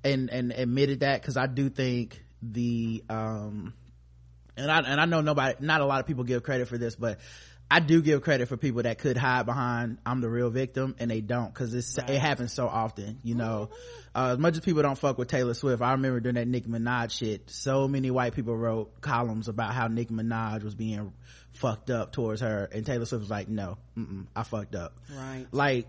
and, 0.06 0.30
and 0.30 0.54
admitted 0.54 1.02
that 1.02 1.22
because 1.22 1.36
I 1.36 1.48
do 1.48 1.70
think 1.70 2.24
the, 2.42 3.04
um, 3.10 3.74
and 4.56 4.72
I, 4.72 4.80
and 4.80 5.02
I 5.02 5.06
know 5.06 5.20
nobody, 5.20 5.56
not 5.60 5.82
a 5.82 5.86
lot 5.86 6.00
of 6.00 6.08
people 6.08 6.24
give 6.24 6.44
credit 6.44 6.70
for 6.70 6.78
this, 6.78 6.96
but 6.96 7.20
I 7.70 7.82
do 7.82 8.02
give 8.02 8.22
credit 8.22 8.48
for 8.48 8.56
people 8.56 8.84
that 8.84 8.98
could 8.98 9.18
hide 9.18 9.46
behind 9.46 9.98
I'm 10.06 10.22
the 10.22 10.30
real 10.30 10.50
victim 10.50 10.96
and 11.00 11.12
they 11.12 11.20
don't 11.20 11.54
because 11.54 11.74
it's 11.74 11.98
right. 11.98 12.10
it 12.12 12.20
happens 12.20 12.54
so 12.54 12.68
often. 12.68 13.20
You 13.24 13.36
know, 13.36 13.70
uh, 14.16 14.32
as 14.34 14.38
much 14.38 14.54
as 14.56 14.62
people 14.62 14.84
don't 14.84 14.98
fuck 14.98 15.18
with 15.18 15.28
Taylor 15.28 15.54
Swift, 15.54 15.82
I 15.82 15.92
remember 15.92 16.22
during 16.22 16.36
that 16.36 16.48
Nicki 16.48 16.70
Minaj 16.70 17.12
shit, 17.12 17.50
so 17.50 17.88
many 17.88 18.10
white 18.10 18.34
people 18.34 18.56
wrote 18.56 19.02
columns 19.02 19.50
about 19.50 19.74
how 19.74 19.88
Nicki 19.88 20.14
Minaj 20.14 20.64
was 20.64 20.76
being 20.76 21.12
fucked 21.54 21.90
up 21.90 22.12
towards 22.14 22.42
her, 22.42 22.70
and 22.72 22.86
Taylor 22.86 23.06
Swift 23.06 23.22
was 23.22 23.30
like, 23.30 23.50
"No, 23.50 23.78
I 24.36 24.44
fucked 24.44 24.76
up." 24.76 24.96
Right? 25.14 25.46
Like, 25.52 25.88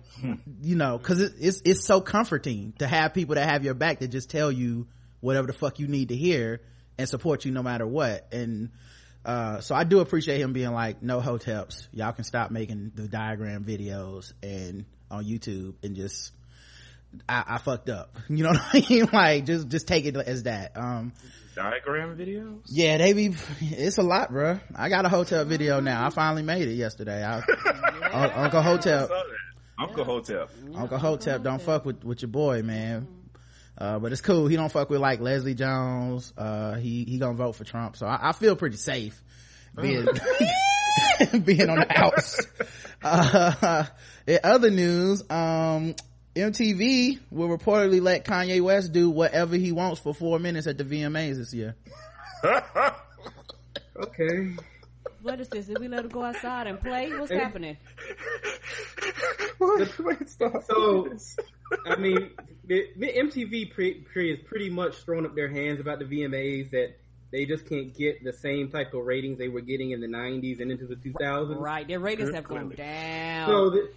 you 0.63 0.75
know, 0.77 0.99
because 0.99 1.21
it, 1.21 1.35
it's 1.39 1.63
it's 1.65 1.85
so 1.85 2.01
comforting 2.01 2.73
to 2.79 2.89
have 2.89 3.15
people 3.15 3.37
that 3.37 3.49
have 3.49 3.65
your 3.65 3.75
back 3.75 4.01
that 4.01 4.09
just 4.09 4.31
tell 4.31 4.51
you 4.51 4.89
whatever 5.21 5.47
the 5.47 5.53
fuck 5.53 5.79
you 5.79 5.87
need 5.87 6.09
to 6.09 6.17
hear 6.17 6.61
and 6.97 7.09
support 7.09 7.45
you 7.45 7.53
no 7.53 7.63
matter 7.63 7.87
what, 7.87 8.27
and 8.33 8.71
uh, 9.25 9.61
so 9.61 9.75
I 9.75 9.85
do 9.85 10.01
appreciate 10.01 10.41
him 10.41 10.53
being 10.53 10.73
like, 10.73 11.03
no 11.03 11.21
hoteps. 11.21 11.87
Y'all 11.93 12.13
can 12.13 12.25
stop 12.25 12.51
making 12.51 12.93
the 12.95 13.09
diagram 13.09 13.65
videos 13.65 14.33
and 14.43 14.85
on 15.11 15.25
YouTube 15.25 15.75
and 15.83 15.97
just, 15.97 16.33
I, 17.29 17.45
I 17.47 17.59
fucked 17.59 17.89
up. 17.89 18.17
You 18.29 18.45
know 18.45 18.51
what 18.51 18.61
I 18.75 18.87
mean? 18.89 19.09
like, 19.13 19.47
just, 19.47 19.69
just 19.69 19.87
take 19.87 20.05
it 20.05 20.17
as 20.17 20.45
that. 20.45 20.77
Um, 20.77 21.13
diagram 21.55 22.17
videos? 22.17 22.61
Yeah, 22.67 22.99
they 22.99 23.13
be, 23.13 23.35
it's 23.61 23.99
a 23.99 24.03
lot, 24.03 24.31
bro. 24.31 24.61
I 24.75 24.89
got 24.89 25.05
a 25.05 25.09
hotel 25.09 25.45
video 25.45 25.81
now. 25.81 26.07
I 26.07 26.11
finally 26.11 26.43
made 26.43 26.69
it 26.69 26.75
yesterday. 26.75 27.25
I, 27.25 27.43
Uncle 28.35 28.63
Hotep. 28.63 29.11
Uncle 29.81 30.05
hotel, 30.05 30.49
Uncle 30.75 30.99
Hotel, 30.99 31.39
don't 31.39 31.63
fuck 31.63 31.85
with, 31.85 32.03
with 32.03 32.21
your 32.21 32.31
boy, 32.31 32.63
man. 32.63 33.07
Uh, 33.79 33.99
but 34.01 34.11
it's 34.11 34.21
cool. 34.21 34.49
He 34.49 34.57
don't 34.57 34.73
fuck 34.73 34.91
with 34.91 35.01
like 35.01 35.21
Leslie 35.21 35.55
Jones. 35.55 36.33
Uh, 36.37 36.75
he, 36.75 37.05
he 37.05 37.19
gonna 37.19 37.35
vote 37.35 37.53
for 37.53 37.65
Trump. 37.65 37.97
So 37.97 38.07
I, 38.07 38.31
I 38.31 38.33
feel 38.33 38.57
pretty 38.57 38.77
safe 38.77 39.23
being, 39.81 40.05
being 41.45 41.71
on 41.71 41.79
the 41.79 41.87
outs. 41.89 42.45
Uh, 43.03 43.85
in 44.27 44.41
other 44.43 44.71
news, 44.71 45.23
um, 45.31 45.95
MTV 46.35 47.21
will 47.31 47.49
reportedly 47.49 48.03
let 48.03 48.25
Kanye 48.25 48.61
West 48.61 48.93
do 48.93 49.11
whatever 49.11 49.57
he 49.57 49.73
wants 49.73 50.01
for 50.01 50.13
four 50.13 50.39
minutes 50.39 50.67
at 50.67 50.79
the 50.79 50.85
VMAs 50.85 51.37
this 51.37 51.55
year. 51.55 51.77
okay. 53.97 54.55
What 55.29 55.41
is 55.41 55.49
this? 55.49 55.67
Did 55.67 55.79
we 55.79 55.89
let 55.89 56.05
her 56.05 56.09
go 56.09 56.23
outside 56.23 56.67
and 56.67 56.81
play? 56.81 57.11
What's 57.17 57.31
happening? 57.31 57.77
so, 59.59 61.17
I 61.87 61.97
mean, 61.97 62.31
the, 62.65 62.87
the 62.97 63.07
MTV 63.07 63.73
pre, 63.75 63.95
pre 64.01 64.33
is 64.33 64.39
pretty 64.47 64.71
much 64.71 64.97
throwing 65.05 65.27
up 65.27 65.35
their 65.35 65.49
hands 65.49 65.81
about 65.81 65.99
the 65.99 66.07
VMAs 66.07 66.71
that 66.71 66.95
they 67.31 67.45
just 67.45 67.69
can't 67.69 67.95
get 67.95 68.25
the 68.25 68.33
same 68.33 68.71
type 68.71 68.95
of 68.95 69.05
ratings 69.05 69.39
they 69.39 69.49
were 69.49 69.61
getting 69.61 69.91
in 69.91 70.01
the 70.01 70.07
90s 70.07 70.61
and 70.61 70.71
into 70.71 70.87
the 70.87 70.97
2000s. 70.97 71.61
Right, 71.61 71.87
their 71.87 72.01
ratings 72.01 72.35
have 72.35 72.45
gone 72.45 72.71
down. 72.71 73.49
So, 73.49 73.71
the, 73.71 73.91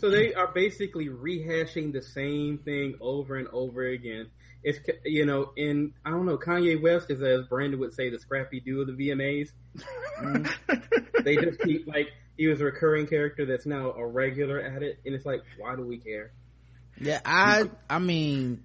so 0.00 0.10
they 0.10 0.34
are 0.34 0.48
basically 0.48 1.08
rehashing 1.08 1.92
the 1.92 2.02
same 2.02 2.58
thing 2.58 2.96
over 3.00 3.36
and 3.36 3.46
over 3.48 3.84
again. 3.84 4.30
It's 4.64 4.78
you 5.04 5.26
know, 5.26 5.52
in 5.56 5.92
I 6.04 6.10
don't 6.10 6.26
know, 6.26 6.38
Kanye 6.38 6.80
West 6.80 7.10
is 7.10 7.22
as 7.22 7.46
Brandon 7.46 7.80
would 7.80 7.94
say 7.94 8.10
the 8.10 8.18
Scrappy 8.18 8.60
Doo 8.60 8.80
of 8.80 8.86
the 8.86 8.92
VMAs. 8.92 9.50
Mm. 10.20 11.24
they 11.24 11.36
just 11.36 11.60
keep 11.60 11.86
like 11.86 12.08
he 12.36 12.46
was 12.46 12.60
a 12.60 12.64
recurring 12.64 13.06
character 13.06 13.44
that's 13.44 13.66
now 13.66 13.92
a 13.92 14.06
regular 14.06 14.60
at 14.60 14.82
it, 14.82 14.98
and 15.04 15.14
it's 15.14 15.26
like, 15.26 15.42
why 15.58 15.76
do 15.76 15.84
we 15.84 15.98
care? 15.98 16.32
Yeah, 17.00 17.20
I 17.24 17.70
I 17.90 17.98
mean, 17.98 18.62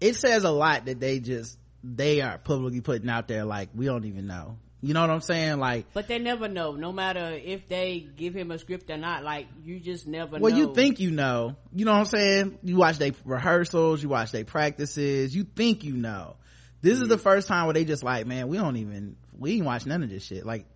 it 0.00 0.16
says 0.16 0.44
a 0.44 0.50
lot 0.50 0.86
that 0.86 1.00
they 1.00 1.20
just 1.20 1.58
they 1.82 2.20
are 2.20 2.38
publicly 2.38 2.80
putting 2.80 3.08
out 3.08 3.28
there 3.28 3.44
like 3.44 3.70
we 3.74 3.86
don't 3.86 4.04
even 4.04 4.26
know 4.26 4.58
you 4.80 4.94
know 4.94 5.00
what 5.00 5.10
i'm 5.10 5.20
saying? 5.20 5.58
Like 5.58 5.86
but 5.92 6.08
they 6.08 6.18
never 6.18 6.48
know. 6.48 6.72
No 6.72 6.92
matter 6.92 7.32
if 7.32 7.68
they 7.68 8.06
give 8.16 8.34
him 8.34 8.50
a 8.50 8.58
script 8.58 8.90
or 8.90 8.96
not 8.96 9.24
like 9.24 9.46
you 9.64 9.80
just 9.80 10.06
never 10.06 10.38
know. 10.38 10.42
well 10.42 10.52
know. 10.52 10.58
you 10.58 10.74
think 10.74 11.00
you 11.00 11.10
know. 11.10 11.56
You 11.74 11.84
know 11.84 11.92
what 11.92 11.98
i'm 11.98 12.04
saying? 12.06 12.58
You 12.62 12.76
watch 12.76 12.98
their 12.98 13.12
rehearsals 13.24 14.02
you 14.02 14.08
watch 14.08 14.32
their 14.32 14.44
practices 14.44 15.34
you 15.34 15.44
think 15.44 15.84
you 15.84 15.94
know. 15.94 16.36
This 16.80 16.94
mm-hmm. 16.94 17.02
is 17.04 17.08
the 17.08 17.18
first 17.18 17.48
time 17.48 17.66
where 17.66 17.74
they 17.74 17.84
just 17.84 18.02
like 18.02 18.26
man 18.26 18.48
we 18.48 18.56
don't 18.56 18.76
even 18.76 19.16
we 19.38 19.54
ain't 19.54 19.64
watch 19.64 19.86
none 19.86 20.02
of 20.02 20.10
this 20.10 20.24
shit. 20.24 20.44
Like 20.44 20.66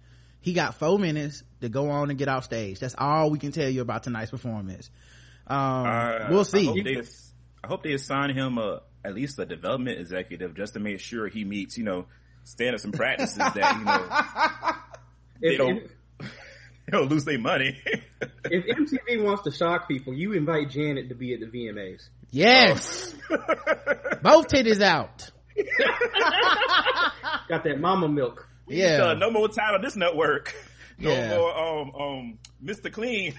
he 0.41 0.53
got 0.53 0.75
four 0.75 0.99
minutes 0.99 1.43
to 1.61 1.69
go 1.69 1.91
on 1.91 2.11
and 2.11 2.19
get 2.19 2.29
off 2.29 2.45
stage. 2.45 2.81
That's 2.81 2.95
all 2.99 3.31
we 3.31 3.39
can 3.39 3.53
tell 3.53 3.69
you 3.69 3.81
about 3.81 4.03
tonight's 4.03 4.31
performance. 4.31 4.91
Um, 5.47 5.59
uh, 5.59 6.27
we'll 6.31 6.45
see. 6.45 6.69
I 6.69 6.73
hope, 6.73 6.85
they, 6.85 7.03
I 7.63 7.67
hope 7.67 7.83
they 7.83 7.93
assign 7.93 8.37
him 8.37 8.59
a 8.59 8.83
at 9.05 9.15
least 9.15 9.39
a 9.39 9.47
development 9.47 9.99
executive 9.99 10.55
just 10.55 10.75
to 10.75 10.81
make 10.81 11.01
sure 11.01 11.29
he 11.29 11.45
meets 11.45 11.77
you 11.79 11.85
know 11.85 12.07
standards 12.45 12.85
and 12.85 12.95
practices 12.95 13.37
that 13.37 13.79
you 13.79 13.85
know 13.85 14.77
they 15.41 15.57
don't 15.57 15.91
they 16.21 16.91
don't 16.91 17.09
lose 17.09 17.25
their 17.25 17.39
money. 17.39 17.81
if 18.45 18.65
MTV 18.67 19.23
wants 19.23 19.43
to 19.45 19.51
shock 19.51 19.89
people, 19.89 20.15
you 20.15 20.33
invite 20.33 20.71
Janet 20.71 21.09
to 21.09 21.15
be 21.15 21.35
at 21.35 21.41
the 21.41 21.47
VMAs. 21.47 22.09
Yes, 22.31 23.15
oh. 23.31 23.37
both 24.23 24.49
titties 24.49 24.81
out. 24.81 25.31
Got 27.49 27.65
that 27.65 27.79
mama 27.79 28.09
milk. 28.09 28.49
Yeah, 28.69 29.03
uh, 29.03 29.15
no 29.15 29.31
more 29.31 29.49
time 29.49 29.75
on 29.75 29.83
this 29.83 29.97
network. 29.97 30.55
No 30.99 31.11
yeah. 31.11 31.37
more 31.37 31.59
um 31.59 31.95
um 31.95 32.39
Mr. 32.65 32.93
Clean. 32.93 33.35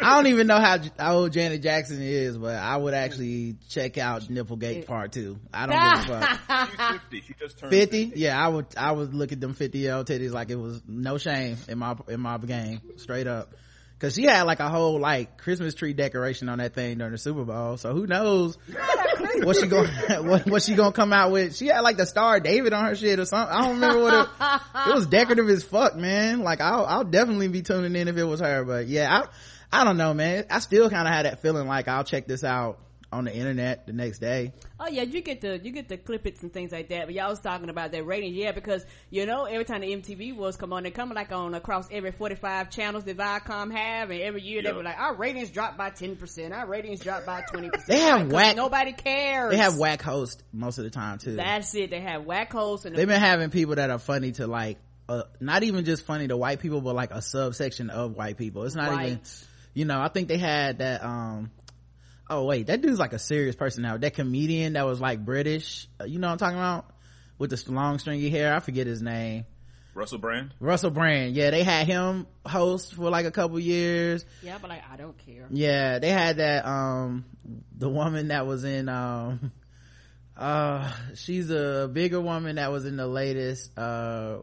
I 0.00 0.16
don't 0.16 0.26
even 0.28 0.46
know 0.46 0.58
how, 0.60 0.78
how 0.98 1.16
old 1.16 1.32
Janet 1.32 1.62
Jackson 1.62 2.00
is, 2.00 2.36
but 2.36 2.54
I 2.54 2.76
would 2.76 2.94
actually 2.94 3.56
check 3.68 3.98
out 3.98 4.22
Nipplegate 4.22 4.86
Part 4.86 5.12
Two. 5.12 5.38
I 5.52 5.66
don't 5.66 6.06
give 6.06 6.14
a 6.14 6.36
fuck. 6.46 6.70
She's 6.70 6.78
fifty. 7.00 7.20
She 7.20 7.34
just 7.40 7.58
turned 7.58 7.72
50? 7.72 8.04
50? 8.10 8.20
Yeah, 8.20 8.42
I 8.42 8.48
would. 8.48 8.66
I 8.76 8.92
would 8.92 9.14
look 9.14 9.32
at 9.32 9.40
them 9.40 9.54
fifty 9.54 9.78
year 9.78 9.94
old 9.94 10.06
titties 10.06 10.32
like 10.32 10.50
it 10.50 10.56
was 10.56 10.82
no 10.86 11.18
shame 11.18 11.56
in 11.68 11.78
my 11.78 11.96
in 12.08 12.20
my 12.20 12.38
game, 12.38 12.80
straight 12.96 13.26
up. 13.26 13.54
Cause 13.98 14.16
she 14.16 14.24
had 14.24 14.42
like 14.42 14.58
a 14.58 14.68
whole 14.68 14.98
like 14.98 15.38
Christmas 15.38 15.74
tree 15.74 15.92
decoration 15.92 16.48
on 16.48 16.58
that 16.58 16.74
thing 16.74 16.98
during 16.98 17.12
the 17.12 17.18
Super 17.18 17.44
Bowl. 17.44 17.76
So 17.76 17.92
who 17.92 18.08
knows 18.08 18.58
what 19.42 19.56
she 19.56 19.66
going 19.66 19.88
what, 20.26 20.46
what 20.46 20.62
she 20.62 20.74
gonna 20.74 20.92
come 20.92 21.12
out 21.12 21.32
with? 21.32 21.56
She 21.56 21.66
had 21.66 21.80
like 21.80 21.96
the 21.96 22.06
Star 22.06 22.40
David 22.40 22.72
on 22.72 22.84
her 22.86 22.94
shit 22.94 23.18
or 23.18 23.24
something. 23.24 23.54
I 23.54 23.62
don't 23.62 23.74
remember 23.74 24.02
what 24.02 24.14
it, 24.14 24.90
it 24.90 24.94
was 24.94 25.06
decorative 25.10 25.48
as 25.48 25.62
fuck, 25.62 25.96
man. 25.96 26.40
Like 26.40 26.60
I'll 26.60 26.84
I'll 26.84 27.04
definitely 27.04 27.48
be 27.48 27.62
tuning 27.62 27.96
in 27.96 28.08
if 28.08 28.16
it 28.16 28.24
was 28.24 28.40
her. 28.40 28.64
But 28.64 28.86
yeah, 28.86 29.24
I 29.72 29.80
I 29.80 29.84
don't 29.84 29.96
know, 29.96 30.14
man. 30.14 30.46
I 30.50 30.58
still 30.58 30.90
kind 30.90 31.08
of 31.08 31.14
had 31.14 31.26
that 31.26 31.40
feeling 31.40 31.66
like 31.66 31.88
I'll 31.88 32.04
check 32.04 32.26
this 32.26 32.44
out 32.44 32.78
on 33.12 33.24
the 33.24 33.34
internet 33.34 33.86
the 33.86 33.92
next 33.92 34.18
day. 34.18 34.52
Oh 34.80 34.88
yeah, 34.88 35.02
you 35.02 35.20
get 35.20 35.42
the 35.42 35.58
you 35.58 35.70
get 35.70 35.88
the 35.88 35.98
clippets 35.98 36.42
and 36.42 36.52
things 36.52 36.72
like 36.72 36.88
that. 36.88 37.06
But 37.06 37.14
y'all 37.14 37.28
was 37.28 37.38
talking 37.38 37.68
about 37.68 37.92
that 37.92 38.04
rating, 38.04 38.34
yeah, 38.34 38.52
because 38.52 38.84
you 39.10 39.26
know 39.26 39.44
every 39.44 39.64
time 39.64 39.82
the 39.82 39.94
MTV 39.94 40.34
was 40.34 40.56
come 40.56 40.72
on, 40.72 40.82
they 40.82 40.90
come 40.90 41.10
like 41.10 41.30
on 41.30 41.54
across 41.54 41.86
every 41.92 42.12
forty 42.12 42.34
five 42.34 42.70
channels 42.70 43.04
that 43.04 43.16
Viacom 43.16 43.72
have, 43.76 44.10
and 44.10 44.20
every 44.20 44.42
year 44.42 44.62
yep. 44.62 44.72
they 44.72 44.76
were 44.76 44.82
like, 44.82 44.98
our 44.98 45.14
ratings 45.14 45.50
dropped 45.50 45.76
by 45.76 45.90
ten 45.90 46.16
percent, 46.16 46.54
our 46.54 46.66
ratings 46.66 47.00
dropped 47.00 47.26
by 47.26 47.42
twenty 47.42 47.68
percent. 47.68 47.88
They 47.88 48.00
have 48.00 48.32
whack. 48.32 48.56
Nobody 48.56 48.92
cares. 48.92 49.52
They 49.52 49.58
have 49.58 49.76
whack 49.76 50.00
hosts 50.02 50.42
most 50.52 50.78
of 50.78 50.84
the 50.84 50.90
time 50.90 51.18
too. 51.18 51.36
That's 51.36 51.74
it. 51.74 51.90
They 51.90 52.00
have 52.00 52.24
whack 52.24 52.52
hosts, 52.52 52.86
and 52.86 52.96
they've 52.96 53.06
been 53.06 53.20
having 53.20 53.50
people 53.50 53.76
that 53.76 53.90
are 53.90 53.98
funny 53.98 54.32
to 54.32 54.46
like. 54.46 54.78
Uh, 55.08 55.24
not 55.40 55.64
even 55.64 55.84
just 55.84 56.06
funny 56.06 56.28
to 56.28 56.36
white 56.36 56.60
people, 56.60 56.80
but 56.80 56.94
like 56.94 57.10
a 57.10 57.20
subsection 57.20 57.90
of 57.90 58.16
white 58.16 58.38
people. 58.38 58.64
It's 58.64 58.76
not 58.76 58.90
right. 58.90 59.06
even 59.08 59.20
you 59.74 59.84
know 59.84 60.00
i 60.00 60.08
think 60.08 60.28
they 60.28 60.38
had 60.38 60.78
that 60.78 61.02
um 61.02 61.50
oh 62.32 62.44
wait 62.44 62.66
that 62.66 62.80
dude's 62.80 62.98
like 62.98 63.12
a 63.12 63.18
serious 63.18 63.54
person 63.54 63.82
now. 63.82 63.96
That 63.96 64.14
comedian 64.14 64.74
that 64.74 64.86
was 64.86 65.00
like 65.00 65.24
british 65.24 65.86
uh, 66.00 66.04
you 66.04 66.18
know 66.18 66.28
what 66.28 66.32
i'm 66.32 66.38
talking 66.38 66.58
about? 66.58 66.86
With 67.38 67.50
the 67.50 67.72
long 67.72 67.98
stringy 67.98 68.30
hair 68.30 68.54
i 68.54 68.60
forget 68.60 68.86
his 68.86 69.02
name. 69.02 69.46
Russell 69.94 70.18
brand? 70.18 70.54
Russell 70.58 70.90
brand 70.90 71.34
yeah 71.34 71.50
they 71.50 71.62
had 71.62 71.86
him 71.86 72.26
host 72.46 72.94
for 72.94 73.10
like 73.10 73.26
a 73.26 73.30
couple 73.30 73.58
years. 73.60 74.24
Yeah 74.42 74.58
but 74.60 74.70
like 74.70 74.82
i 74.90 74.96
don't 74.96 75.16
care. 75.18 75.46
Yeah 75.50 75.98
they 75.98 76.10
had 76.10 76.38
that 76.38 76.66
um 76.66 77.24
the 77.76 77.88
woman 77.88 78.28
that 78.28 78.46
was 78.46 78.64
in 78.64 78.88
um 78.88 79.52
uh 80.36 80.90
she's 81.14 81.50
a 81.50 81.90
bigger 81.92 82.20
woman 82.20 82.56
that 82.56 82.72
was 82.72 82.86
in 82.86 82.96
the 82.96 83.06
latest 83.06 83.76
uh 83.78 84.38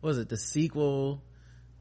was 0.00 0.18
it 0.18 0.28
the 0.28 0.36
sequel 0.36 1.22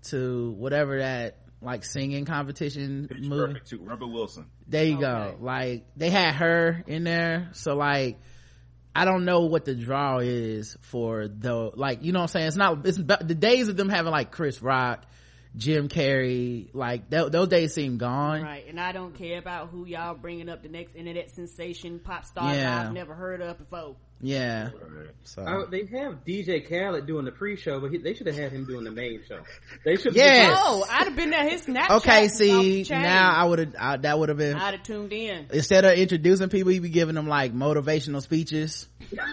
to 0.03 0.51
whatever 0.51 0.99
that 0.99 1.37
like 1.61 1.83
singing 1.83 2.25
competition 2.25 3.07
Pitch 3.09 3.23
movie. 3.23 3.53
Perfect 3.53 3.69
too. 3.69 3.79
Rebel 3.81 4.11
Wilson. 4.11 4.45
There 4.67 4.85
you 4.85 4.95
okay. 4.95 5.01
go. 5.01 5.37
Like 5.39 5.85
they 5.95 6.09
had 6.09 6.35
her 6.35 6.83
in 6.87 7.03
there, 7.03 7.49
so 7.53 7.75
like 7.75 8.19
I 8.95 9.05
don't 9.05 9.25
know 9.25 9.41
what 9.41 9.65
the 9.65 9.75
draw 9.75 10.19
is 10.19 10.77
for 10.81 11.27
the 11.27 11.71
like 11.75 12.03
you 12.03 12.11
know 12.11 12.19
what 12.19 12.23
I'm 12.23 12.27
saying. 12.29 12.47
It's 12.47 12.57
not. 12.57 12.85
It's 12.85 12.97
the 12.97 13.35
days 13.35 13.67
of 13.67 13.77
them 13.77 13.89
having 13.89 14.11
like 14.11 14.31
Chris 14.31 14.61
Rock 14.61 15.05
Jim 15.57 15.87
Carrey, 15.87 16.69
like 16.73 17.09
th- 17.09 17.31
those 17.31 17.47
days 17.47 17.73
seem 17.73 17.97
gone. 17.97 18.41
Right, 18.41 18.65
and 18.67 18.79
I 18.79 18.91
don't 18.91 19.15
care 19.15 19.39
about 19.39 19.69
who 19.69 19.85
y'all 19.85 20.15
bringing 20.15 20.49
up 20.49 20.63
the 20.63 20.69
next 20.69 20.95
internet 20.95 21.29
sensation 21.31 21.99
pop 21.99 22.25
star 22.25 22.53
yeah. 22.53 22.81
I've 22.81 22.93
never 22.93 23.13
heard 23.13 23.41
of 23.41 23.57
before. 23.57 23.95
Yeah. 24.21 24.69
So 25.23 25.41
uh, 25.41 25.65
they 25.69 25.85
have 25.85 26.23
DJ 26.23 26.67
Khaled 26.67 27.05
doing 27.05 27.25
the 27.25 27.31
pre-show, 27.31 27.79
but 27.79 27.91
he, 27.91 27.97
they 27.97 28.13
should 28.13 28.27
have 28.27 28.35
had 28.35 28.51
him 28.51 28.65
doing 28.65 28.83
the 28.83 28.91
main 28.91 29.21
show. 29.27 29.39
They 29.83 29.97
should. 29.97 30.15
Yes. 30.15 30.55
Oh, 30.57 30.85
I'd 30.89 31.05
have 31.05 31.15
been 31.15 31.33
at 31.33 31.51
His 31.51 31.65
Snapchat. 31.65 31.97
Okay, 31.97 32.27
see 32.27 32.85
now 32.89 33.31
I 33.31 33.43
would 33.43 33.59
have 33.59 34.01
that 34.03 34.17
would 34.17 34.29
have 34.29 34.37
been. 34.37 34.55
I'd 34.55 34.75
have 34.75 34.83
tuned 34.83 35.11
in 35.11 35.47
instead 35.51 35.83
of 35.83 35.97
introducing 35.97 36.49
people. 36.49 36.71
He'd 36.71 36.79
be 36.79 36.89
giving 36.89 37.15
them 37.15 37.27
like 37.27 37.53
motivational 37.53 38.21
speeches. 38.21 38.87
yes! 39.11 39.25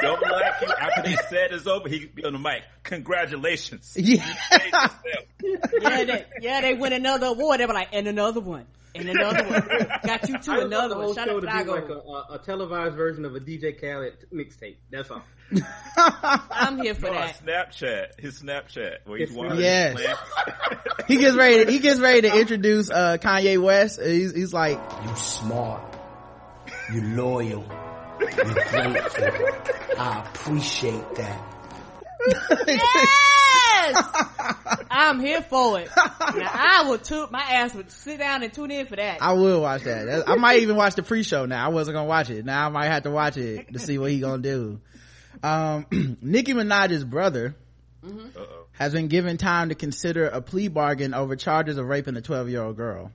don't 0.00 0.22
like 0.22 0.60
you 0.62 0.68
after 0.68 1.02
they 1.02 1.16
said 1.28 1.52
it's 1.52 1.66
over. 1.66 1.88
He 1.88 2.06
be 2.06 2.24
on 2.24 2.32
the 2.32 2.38
mic. 2.38 2.62
Congratulations. 2.84 3.96
Yeah. 3.96 4.24
yeah, 5.80 6.04
they, 6.04 6.24
yeah, 6.40 6.60
they 6.60 6.74
win 6.74 6.92
another 6.92 7.26
award. 7.26 7.60
They 7.60 7.66
were 7.66 7.74
like, 7.74 7.88
and 7.92 8.06
another 8.06 8.40
one 8.40 8.66
and 8.98 9.08
another 9.08 9.44
one. 9.44 9.88
Got 10.04 10.28
you 10.28 10.38
to 10.38 10.60
another 10.60 10.98
one. 10.98 11.14
Shout 11.14 11.28
out 11.28 11.40
to 11.40 11.46
be 11.46 11.70
like 11.70 11.88
a, 11.88 12.34
a, 12.34 12.40
televised 12.44 12.96
version 12.96 13.24
of 13.24 13.34
a 13.34 13.40
DJ 13.40 13.80
Khaled 13.80 14.26
mixtape. 14.32 14.76
That's 14.90 15.10
all. 15.10 15.22
I'm 15.96 16.78
here 16.80 16.94
for 16.94 17.06
no, 17.06 17.14
that. 17.14 17.44
Snapchat, 17.44 18.20
his 18.20 18.42
Snapchat, 18.42 19.06
where 19.06 19.18
he's 19.18 19.32
watching. 19.32 19.60
Yes. 19.60 20.00
he 21.06 21.16
gets 21.16 21.36
ready. 21.36 21.64
To, 21.64 21.70
he 21.70 21.78
gets 21.78 22.00
ready 22.00 22.22
to 22.22 22.38
introduce 22.38 22.90
uh, 22.90 23.18
Kanye 23.20 23.62
West. 23.62 24.00
He's, 24.02 24.34
he's 24.34 24.52
like, 24.52 24.80
"You 25.04 25.16
smart, 25.16 25.96
you 26.92 27.02
loyal, 27.02 27.64
you 28.20 28.26
grateful. 28.26 29.28
I 29.98 30.24
appreciate 30.26 31.14
that." 31.16 31.55
Yes! 32.66 34.06
I'm 34.90 35.20
here 35.20 35.42
for 35.42 35.80
it. 35.80 35.90
Now 36.36 36.50
I 36.52 36.88
would 36.88 37.04
tune, 37.04 37.28
my 37.30 37.40
ass 37.40 37.74
would 37.74 37.90
sit 37.90 38.18
down 38.18 38.42
and 38.42 38.52
tune 38.52 38.70
in 38.70 38.86
for 38.86 38.96
that. 38.96 39.22
I 39.22 39.34
will 39.34 39.62
watch 39.62 39.84
that. 39.84 40.24
I 40.26 40.34
might 40.34 40.62
even 40.62 40.76
watch 40.76 40.96
the 40.96 41.02
pre-show 41.02 41.46
now. 41.46 41.64
I 41.64 41.68
wasn't 41.68 41.94
gonna 41.94 42.08
watch 42.08 42.30
it. 42.30 42.44
Now 42.44 42.66
I 42.66 42.68
might 42.68 42.86
have 42.86 43.04
to 43.04 43.10
watch 43.10 43.36
it 43.36 43.72
to 43.72 43.78
see 43.78 43.96
what 43.96 44.10
he 44.10 44.20
gonna 44.20 44.42
do. 44.42 44.80
Um, 45.42 45.86
Nicki 46.20 46.52
Minaj's 46.52 47.04
brother 47.04 47.54
mm-hmm. 48.04 48.42
has 48.72 48.92
been 48.92 49.08
given 49.08 49.36
time 49.36 49.68
to 49.68 49.74
consider 49.74 50.26
a 50.26 50.42
plea 50.42 50.68
bargain 50.68 51.14
over 51.14 51.36
charges 51.36 51.78
of 51.78 51.86
raping 51.86 52.16
a 52.16 52.22
12 52.22 52.50
year 52.50 52.62
old 52.62 52.76
girl. 52.76 53.12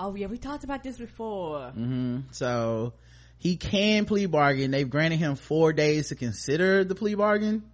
Oh 0.00 0.14
yeah, 0.14 0.26
we 0.26 0.38
talked 0.38 0.64
about 0.64 0.82
this 0.82 0.96
before. 0.96 1.72
Mm-hmm. 1.76 2.20
So 2.30 2.94
he 3.38 3.56
can 3.56 4.04
plea 4.04 4.26
bargain. 4.26 4.70
They've 4.70 4.88
granted 4.88 5.18
him 5.18 5.36
four 5.36 5.72
days 5.72 6.08
to 6.08 6.14
consider 6.14 6.84
the 6.84 6.94
plea 6.94 7.14
bargain. 7.14 7.64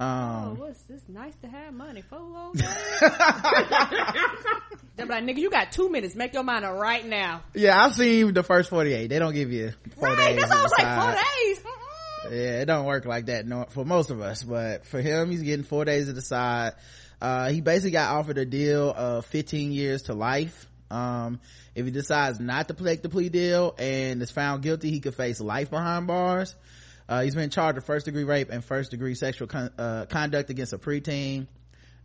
Um, 0.00 0.08
oh, 0.08 0.54
what's 0.56 0.82
this? 0.84 1.02
Nice 1.08 1.34
to 1.42 1.48
have 1.48 1.74
money, 1.74 2.00
four 2.00 2.52
days. 2.54 2.64
They're 4.96 5.04
like, 5.04 5.24
nigga, 5.24 5.36
you 5.36 5.50
got 5.50 5.72
two 5.72 5.90
minutes. 5.90 6.14
Make 6.14 6.32
your 6.32 6.42
mind 6.42 6.64
up 6.64 6.78
right 6.78 7.04
now. 7.04 7.42
Yeah, 7.54 7.78
I've 7.84 7.94
seen 7.94 8.32
the 8.32 8.42
first 8.42 8.70
forty-eight. 8.70 9.08
They 9.08 9.18
don't 9.18 9.34
give 9.34 9.52
you 9.52 9.72
four 9.96 10.08
right, 10.08 10.36
days. 10.36 10.40
That's 10.40 10.52
I 10.52 10.62
was 10.62 10.72
like, 10.78 11.02
four 11.02 11.12
days. 11.12 11.60
Yeah, 12.30 12.60
it 12.60 12.64
don't 12.64 12.86
work 12.86 13.04
like 13.04 13.26
that 13.26 13.44
for 13.72 13.84
most 13.84 14.10
of 14.10 14.22
us, 14.22 14.42
but 14.42 14.86
for 14.86 15.02
him, 15.02 15.30
he's 15.30 15.42
getting 15.42 15.64
four 15.64 15.84
days 15.84 16.06
to 16.06 16.14
decide. 16.14 16.72
Uh, 17.20 17.50
he 17.50 17.60
basically 17.60 17.90
got 17.90 18.14
offered 18.16 18.38
a 18.38 18.46
deal 18.46 18.90
of 18.90 19.26
15 19.26 19.72
years 19.72 20.02
to 20.04 20.14
life. 20.14 20.66
Um, 20.90 21.40
if 21.74 21.84
he 21.84 21.90
decides 21.90 22.40
not 22.40 22.68
to 22.68 22.74
take 22.74 23.02
the 23.02 23.10
plea 23.10 23.28
deal 23.28 23.74
and 23.78 24.22
is 24.22 24.30
found 24.30 24.62
guilty, 24.62 24.90
he 24.90 25.00
could 25.00 25.14
face 25.14 25.40
life 25.40 25.70
behind 25.70 26.06
bars. 26.06 26.54
Uh, 27.10 27.22
he's 27.22 27.34
been 27.34 27.50
charged 27.50 27.74
with 27.74 27.84
first 27.84 28.06
degree 28.06 28.22
rape 28.22 28.50
and 28.50 28.64
first 28.64 28.92
degree 28.92 29.16
sexual 29.16 29.48
con- 29.48 29.72
uh, 29.76 30.06
conduct 30.06 30.48
against 30.48 30.72
a 30.72 30.78
preteen. 30.78 31.48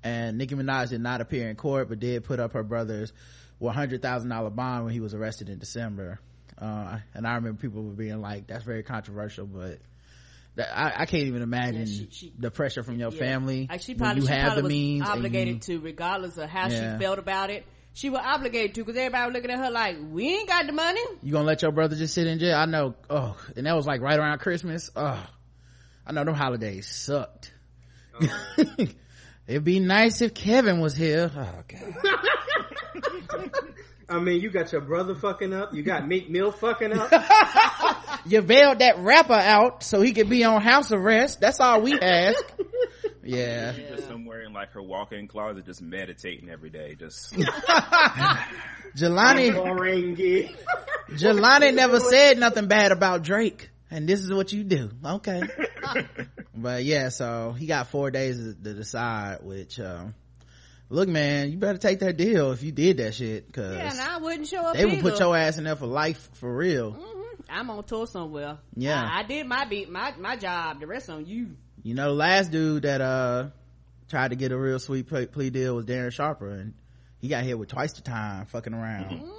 And 0.03 0.39
Nicki 0.39 0.55
Minaj 0.55 0.89
did 0.89 1.01
not 1.01 1.21
appear 1.21 1.47
in 1.47 1.55
court, 1.55 1.89
but 1.89 1.99
did 1.99 2.23
put 2.23 2.39
up 2.39 2.53
her 2.53 2.63
brother's 2.63 3.13
$100,000 3.61 4.55
bond 4.55 4.83
when 4.83 4.93
he 4.93 4.99
was 4.99 5.13
arrested 5.13 5.49
in 5.49 5.59
December. 5.59 6.19
Uh, 6.57 6.97
and 7.13 7.27
I 7.27 7.35
remember 7.35 7.61
people 7.61 7.83
were 7.83 7.91
being 7.91 8.19
like, 8.19 8.47
that's 8.47 8.63
very 8.63 8.81
controversial, 8.81 9.45
but 9.45 9.77
that, 10.55 10.75
I, 10.75 11.01
I, 11.01 11.05
can't 11.05 11.25
even 11.27 11.43
imagine 11.43 11.81
yeah, 11.81 11.85
she, 11.85 12.07
she, 12.11 12.33
the 12.39 12.49
pressure 12.49 12.81
from 12.81 12.97
your 12.97 13.11
yeah. 13.11 13.19
family. 13.19 13.67
Like 13.69 13.81
she 13.81 13.93
probably, 13.93 14.21
you 14.21 14.27
she 14.27 14.33
have 14.33 14.53
probably 14.53 14.61
the 14.61 14.67
means 14.69 15.07
obligated 15.07 15.67
you, 15.67 15.79
to, 15.79 15.83
regardless 15.83 16.37
of 16.37 16.49
how 16.49 16.69
yeah. 16.69 16.97
she 16.97 17.03
felt 17.03 17.19
about 17.19 17.51
it. 17.51 17.65
She 17.95 18.09
was 18.09 18.19
obligated 18.21 18.75
to 18.75 18.83
because 18.83 18.97
everybody 18.97 19.25
was 19.25 19.33
looking 19.35 19.51
at 19.51 19.59
her 19.59 19.71
like, 19.71 19.95
we 20.11 20.27
ain't 20.35 20.49
got 20.49 20.67
the 20.67 20.73
money. 20.73 20.99
You 21.23 21.31
gonna 21.31 21.45
let 21.45 21.61
your 21.61 21.71
brother 21.71 21.95
just 21.95 22.13
sit 22.13 22.27
in 22.27 22.39
jail? 22.39 22.57
I 22.57 22.65
know. 22.65 22.93
Oh, 23.09 23.37
and 23.55 23.65
that 23.65 23.73
was 23.73 23.87
like 23.87 24.01
right 24.01 24.19
around 24.19 24.39
Christmas. 24.39 24.91
Oh, 24.97 25.25
I 26.05 26.11
know 26.11 26.25
them 26.25 26.35
holidays 26.35 26.87
sucked. 26.87 27.53
Oh. 28.19 28.27
It'd 29.47 29.63
be 29.63 29.79
nice 29.79 30.21
if 30.21 30.33
Kevin 30.33 30.81
was 30.81 30.93
here. 30.93 31.31
Oh 31.33 31.63
god. 31.69 33.49
I 34.09 34.19
mean, 34.19 34.41
you 34.41 34.49
got 34.49 34.73
your 34.73 34.81
brother 34.81 35.15
fucking 35.15 35.53
up. 35.53 35.73
You 35.73 35.81
got 35.81 36.05
Meek 36.05 36.29
Mill 36.29 36.51
fucking 36.51 36.91
up. 36.91 37.13
you 38.25 38.41
bailed 38.41 38.79
that 38.79 38.99
rapper 38.99 39.33
out 39.33 39.83
so 39.83 40.01
he 40.01 40.11
could 40.11 40.29
be 40.29 40.43
on 40.43 40.61
house 40.61 40.91
arrest. 40.91 41.39
That's 41.39 41.61
all 41.61 41.81
we 41.81 41.97
ask. 41.97 42.43
Yeah. 43.25 43.73
Just 43.73 44.07
somewhere 44.07 44.41
in 44.41 44.53
like 44.53 44.71
her 44.73 44.81
walk-in 44.81 45.27
closet, 45.27 45.65
just 45.65 45.81
meditating 45.81 46.49
every 46.49 46.69
day. 46.69 46.95
Just. 46.95 47.33
Jelani. 48.95 49.51
Jelani 51.09 51.73
never 51.75 51.99
said 51.99 52.37
nothing 52.37 52.67
bad 52.67 52.91
about 52.91 53.23
Drake. 53.23 53.69
And 53.89 54.07
this 54.07 54.21
is 54.21 54.31
what 54.31 54.53
you 54.53 54.63
do. 54.63 54.91
Okay. 55.03 55.41
but 56.55 56.83
yeah, 56.83 57.09
so 57.09 57.53
he 57.57 57.65
got 57.65 57.87
four 57.87 58.11
days 58.11 58.37
to, 58.37 58.53
to 58.53 58.73
decide, 58.73 59.39
which, 59.41 59.79
um, 59.79 60.13
look 60.89 61.09
man 61.09 61.51
you 61.51 61.57
better 61.57 61.79
take 61.79 61.99
that 61.99 62.15
deal 62.15 62.51
if 62.51 62.61
you 62.61 62.71
did 62.71 62.97
that 62.97 63.15
shit 63.15 63.47
because 63.47 63.75
yeah 63.75 63.89
and 63.89 63.99
i 63.99 64.17
wouldn't 64.19 64.47
show 64.47 64.59
up 64.59 64.75
they 64.75 64.85
would 64.85 65.01
put 65.01 65.19
your 65.19 65.35
ass 65.35 65.57
in 65.57 65.63
there 65.63 65.75
for 65.75 65.87
life 65.87 66.29
for 66.33 66.55
real 66.55 66.91
mm-hmm. 66.91 67.41
i'm 67.49 67.71
on 67.71 67.83
tour 67.83 68.05
somewhere 68.05 68.59
yeah 68.75 69.01
I, 69.01 69.21
I, 69.21 69.23
did 69.23 69.47
my 69.47 69.65
beat 69.65 69.89
my 69.89 70.13
my 70.19 70.35
job 70.35 70.79
the 70.79 70.85
rest 70.85 71.09
on 71.09 71.25
you 71.25 71.55
you 71.85 71.93
know 71.93 72.09
the 72.09 72.15
last 72.15 72.51
dude 72.51 72.83
that 72.83 72.99
uh 72.99 73.47
tried 74.09 74.29
to 74.29 74.35
get 74.35 74.51
a 74.51 74.57
real 74.57 74.79
sweet 74.79 75.07
plea, 75.07 75.27
plea 75.27 75.51
deal 75.51 75.75
was 75.75 75.85
darren 75.85 76.11
sharper 76.11 76.49
and 76.49 76.73
he 77.19 77.27
got 77.27 77.43
hit 77.43 77.57
with 77.57 77.69
twice 77.69 77.93
the 77.93 78.01
time 78.01 78.45
fucking 78.47 78.73
around 78.73 79.05
mm-hmm. 79.05 79.29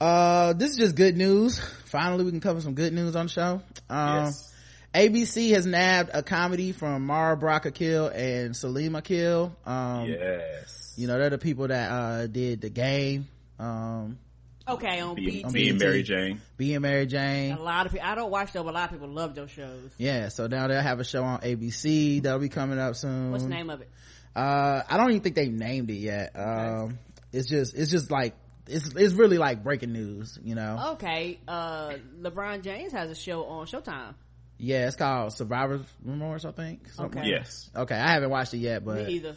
uh 0.00 0.52
this 0.54 0.72
is 0.72 0.76
just 0.76 0.96
good 0.96 1.16
news 1.16 1.58
finally 1.86 2.24
we 2.24 2.30
can 2.30 2.40
cover 2.40 2.60
some 2.60 2.74
good 2.74 2.92
news 2.92 3.14
on 3.14 3.26
the 3.26 3.32
show 3.32 3.62
um 3.88 4.24
yes 4.24 4.52
ABC 4.94 5.50
has 5.50 5.66
nabbed 5.66 6.08
a 6.14 6.22
comedy 6.22 6.72
from 6.72 7.04
Mara 7.04 7.36
Brock 7.36 7.66
Akil 7.66 8.06
and 8.08 8.56
Salim 8.56 8.94
Akil. 8.94 9.54
Um, 9.66 10.06
yes. 10.06 10.94
You 10.96 11.06
know, 11.06 11.18
they're 11.18 11.28
the 11.28 11.36
people 11.36 11.68
that, 11.68 11.90
uh, 11.90 12.26
did 12.28 12.62
the 12.62 12.70
game. 12.70 13.28
Um, 13.58 14.18
okay, 14.68 15.00
on 15.00 15.14
Being, 15.14 15.50
being 15.50 15.78
Mary 15.78 16.02
Jane. 16.02 16.40
Being 16.56 16.80
Mary 16.80 17.06
Jane. 17.06 17.52
A 17.52 17.62
lot 17.62 17.86
of 17.86 17.92
people, 17.92 18.06
I 18.06 18.14
don't 18.14 18.30
watch 18.30 18.52
those, 18.52 18.64
but 18.64 18.70
a 18.70 18.72
lot 18.72 18.92
of 18.92 18.98
people 18.98 19.08
love 19.12 19.34
those 19.34 19.50
shows. 19.50 19.90
Yeah, 19.98 20.28
so 20.28 20.46
now 20.46 20.66
they'll 20.68 20.80
have 20.80 21.00
a 21.00 21.04
show 21.04 21.22
on 21.22 21.40
ABC 21.40 22.22
that'll 22.22 22.38
be 22.38 22.48
coming 22.48 22.78
up 22.78 22.96
soon. 22.96 23.30
What's 23.30 23.44
the 23.44 23.50
name 23.50 23.70
of 23.70 23.80
it? 23.80 23.90
Uh, 24.34 24.82
I 24.88 24.96
don't 24.96 25.10
even 25.10 25.22
think 25.22 25.34
they 25.34 25.48
named 25.48 25.90
it 25.90 25.94
yet. 25.94 26.32
Okay. 26.36 26.42
Um, 26.42 26.98
it's 27.32 27.48
just, 27.48 27.74
it's 27.74 27.90
just 27.90 28.10
like, 28.10 28.34
it's, 28.66 28.94
it's 28.94 29.14
really 29.14 29.38
like 29.38 29.62
breaking 29.62 29.92
news, 29.92 30.38
you 30.42 30.54
know? 30.54 30.92
Okay, 30.94 31.38
uh, 31.46 31.94
LeBron 32.20 32.62
James 32.62 32.92
has 32.92 33.10
a 33.10 33.14
show 33.14 33.44
on 33.44 33.66
Showtime. 33.66 34.14
Yeah, 34.58 34.86
it's 34.86 34.96
called 34.96 35.32
Survivor's 35.34 35.84
Remorse, 36.02 36.44
I 36.44 36.52
think. 36.52 36.88
Something 36.90 37.20
okay. 37.20 37.30
Yes. 37.30 37.70
Okay, 37.76 37.94
I 37.94 38.12
haven't 38.12 38.30
watched 38.30 38.54
it 38.54 38.58
yet, 38.58 38.84
but 38.84 39.06
me 39.06 39.14
either. 39.14 39.36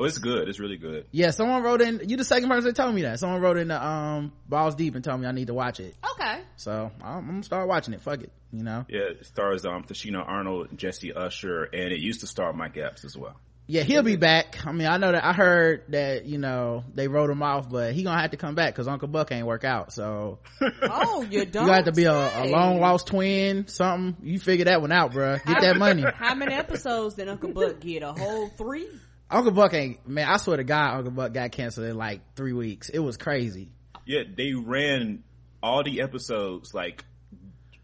Oh, 0.00 0.04
it's 0.04 0.16
good. 0.16 0.48
It's 0.48 0.58
really 0.58 0.78
good. 0.78 1.04
Yeah, 1.10 1.30
someone 1.30 1.62
wrote 1.62 1.82
in. 1.82 2.00
You 2.08 2.16
the 2.16 2.24
second 2.24 2.48
person 2.48 2.64
that 2.64 2.74
told 2.74 2.94
me 2.94 3.02
that. 3.02 3.18
Someone 3.18 3.42
wrote 3.42 3.58
in 3.58 3.68
the 3.68 3.84
um 3.84 4.32
balls 4.48 4.74
deep 4.74 4.94
and 4.94 5.04
told 5.04 5.20
me 5.20 5.26
I 5.26 5.32
need 5.32 5.48
to 5.48 5.54
watch 5.54 5.78
it. 5.78 5.94
Okay. 6.12 6.40
So 6.56 6.90
I'm, 7.02 7.18
I'm 7.18 7.26
gonna 7.26 7.42
start 7.42 7.68
watching 7.68 7.92
it. 7.92 8.00
Fuck 8.00 8.22
it, 8.22 8.32
you 8.50 8.62
know. 8.62 8.86
Yeah, 8.88 9.10
it 9.10 9.26
stars 9.26 9.66
um 9.66 9.84
Tichina 9.84 10.26
Arnold, 10.26 10.68
Jesse 10.74 11.12
Usher, 11.12 11.64
and 11.64 11.92
it 11.92 12.00
used 12.00 12.20
to 12.20 12.26
star 12.26 12.54
Mike 12.54 12.78
Epps 12.78 13.04
as 13.04 13.14
well 13.14 13.36
yeah 13.70 13.84
he'll 13.84 14.02
be 14.02 14.16
back 14.16 14.66
i 14.66 14.72
mean 14.72 14.88
i 14.88 14.96
know 14.96 15.12
that 15.12 15.24
i 15.24 15.32
heard 15.32 15.84
that 15.90 16.24
you 16.24 16.38
know 16.38 16.82
they 16.92 17.06
wrote 17.06 17.30
him 17.30 17.40
off 17.40 17.70
but 17.70 17.92
he 17.92 18.02
gonna 18.02 18.20
have 18.20 18.32
to 18.32 18.36
come 18.36 18.56
back 18.56 18.74
because 18.74 18.88
uncle 18.88 19.06
buck 19.06 19.30
ain't 19.30 19.46
work 19.46 19.62
out 19.62 19.92
so 19.92 20.40
oh 20.82 21.24
you 21.30 21.44
don't 21.44 21.62
you 21.66 21.72
got 21.72 21.84
to 21.84 21.92
be 21.92 22.04
a, 22.04 22.12
a, 22.12 22.46
long 22.48 22.80
lost 22.80 23.06
twin 23.06 23.68
something 23.68 24.16
you 24.26 24.40
figure 24.40 24.64
that 24.64 24.80
one 24.80 24.90
out 24.90 25.12
bruh 25.12 25.44
get 25.44 25.60
that 25.60 25.76
money 25.76 26.02
how 26.16 26.34
many 26.34 26.52
episodes 26.52 27.14
did 27.14 27.28
uncle 27.28 27.52
buck 27.52 27.78
get 27.78 28.02
a 28.02 28.12
whole 28.12 28.48
three 28.48 28.88
uncle 29.30 29.52
buck 29.52 29.72
ain't 29.74 30.06
man 30.08 30.28
i 30.28 30.36
swear 30.36 30.56
to 30.56 30.64
god 30.64 30.96
uncle 30.96 31.12
buck 31.12 31.32
got 31.32 31.52
canceled 31.52 31.86
in 31.86 31.96
like 31.96 32.20
three 32.34 32.52
weeks 32.52 32.88
it 32.88 32.98
was 32.98 33.16
crazy 33.16 33.68
yeah 34.06 34.22
they 34.36 34.52
ran 34.54 35.22
all 35.62 35.82
the 35.82 36.00
episodes 36.00 36.74
like 36.74 37.04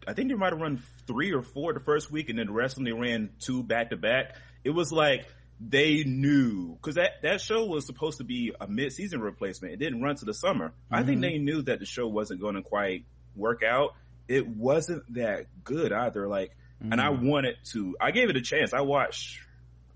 i 0.07 0.13
think 0.13 0.29
they 0.29 0.35
might 0.35 0.51
have 0.51 0.61
run 0.61 0.81
three 1.05 1.33
or 1.33 1.41
four 1.41 1.73
the 1.73 1.79
first 1.79 2.11
week 2.11 2.29
and 2.29 2.37
then 2.37 2.47
the 2.47 2.53
rest 2.53 2.73
of 2.73 2.83
them 2.83 2.85
they 2.85 2.91
ran 2.91 3.29
two 3.39 3.63
back 3.63 3.89
to 3.89 3.97
back 3.97 4.35
it 4.63 4.71
was 4.71 4.91
like 4.91 5.25
they 5.59 6.03
knew 6.03 6.75
because 6.75 6.95
that 6.95 7.21
that 7.23 7.41
show 7.41 7.65
was 7.65 7.85
supposed 7.85 8.19
to 8.19 8.23
be 8.23 8.53
a 8.59 8.67
mid-season 8.67 9.21
replacement. 9.21 9.73
It 9.73 9.77
didn't 9.77 10.01
run 10.01 10.15
to 10.17 10.25
the 10.25 10.33
summer. 10.33 10.69
Mm-hmm. 10.69 10.95
I 10.95 11.03
think 11.03 11.21
mm-hmm. 11.21 11.21
they 11.21 11.37
knew 11.39 11.61
that 11.63 11.79
the 11.79 11.85
show 11.85 12.07
wasn't 12.07 12.41
going 12.41 12.55
to 12.55 12.61
quite 12.61 13.05
work 13.35 13.63
out. 13.63 13.95
It 14.27 14.47
wasn't 14.47 15.13
that 15.15 15.47
good 15.63 15.91
either. 15.91 16.27
Like, 16.27 16.51
mm-hmm. 16.81 16.91
and 16.91 17.01
I 17.01 17.07
mm-hmm. 17.07 17.27
wanted 17.27 17.55
to. 17.71 17.95
I 17.99 18.11
gave 18.11 18.29
it 18.29 18.37
a 18.37 18.41
chance. 18.41 18.73
I 18.73 18.81
watched. 18.81 19.39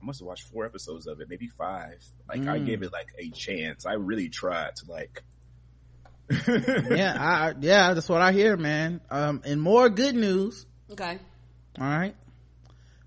I 0.01 0.05
must 0.05 0.19
have 0.19 0.27
watched 0.27 0.43
four 0.43 0.65
episodes 0.65 1.05
of 1.05 1.21
it, 1.21 1.29
maybe 1.29 1.47
five. 1.47 2.03
Like, 2.27 2.41
mm. 2.41 2.49
I 2.49 2.59
gave 2.59 2.81
it 2.81 2.91
like 2.91 3.13
a 3.19 3.29
chance. 3.29 3.85
I 3.85 3.93
really 3.93 4.29
tried 4.29 4.75
to 4.77 4.91
like. 4.91 5.23
yeah, 6.47 7.15
I 7.19 7.53
yeah, 7.59 7.93
that's 7.93 8.07
what 8.07 8.21
I 8.21 8.31
hear, 8.31 8.55
man. 8.55 9.01
Um, 9.09 9.41
and 9.45 9.61
more 9.61 9.89
good 9.89 10.15
news. 10.15 10.65
Okay. 10.91 11.19
All 11.79 11.85
right. 11.85 12.15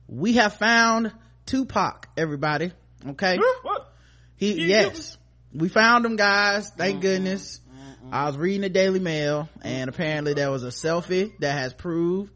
We 0.09 0.35
have 0.35 0.55
found 0.57 1.13
Tupac, 1.47 2.09
everybody. 2.17 2.73
Okay. 3.07 3.39
What? 3.63 3.93
He, 4.37 4.55
he 4.55 4.67
yes. 4.67 5.17
We 5.53 5.69
found 5.69 6.05
him 6.05 6.17
guys. 6.17 6.71
Thank 6.71 6.97
mm-hmm. 6.97 7.03
goodness. 7.03 7.61
Mm-hmm. 7.71 8.15
I 8.15 8.27
was 8.27 8.37
reading 8.37 8.61
the 8.61 8.69
Daily 8.69 9.01
Mail 9.01 9.49
and 9.63 9.89
apparently 9.89 10.35
there 10.35 10.51
was 10.51 10.63
a 10.63 10.69
selfie 10.69 11.33
that 11.39 11.57
has 11.59 11.73
proved 11.73 12.31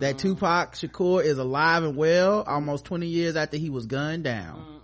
mm-hmm. 0.00 0.16
that 0.16 0.18
Tupac 0.18 0.74
Shakur 0.74 1.24
is 1.24 1.38
alive 1.38 1.84
and 1.84 1.96
well 1.96 2.42
almost 2.42 2.84
20 2.86 3.06
years 3.06 3.36
after 3.36 3.56
he 3.56 3.70
was 3.70 3.86
gunned 3.86 4.24
down. 4.24 4.78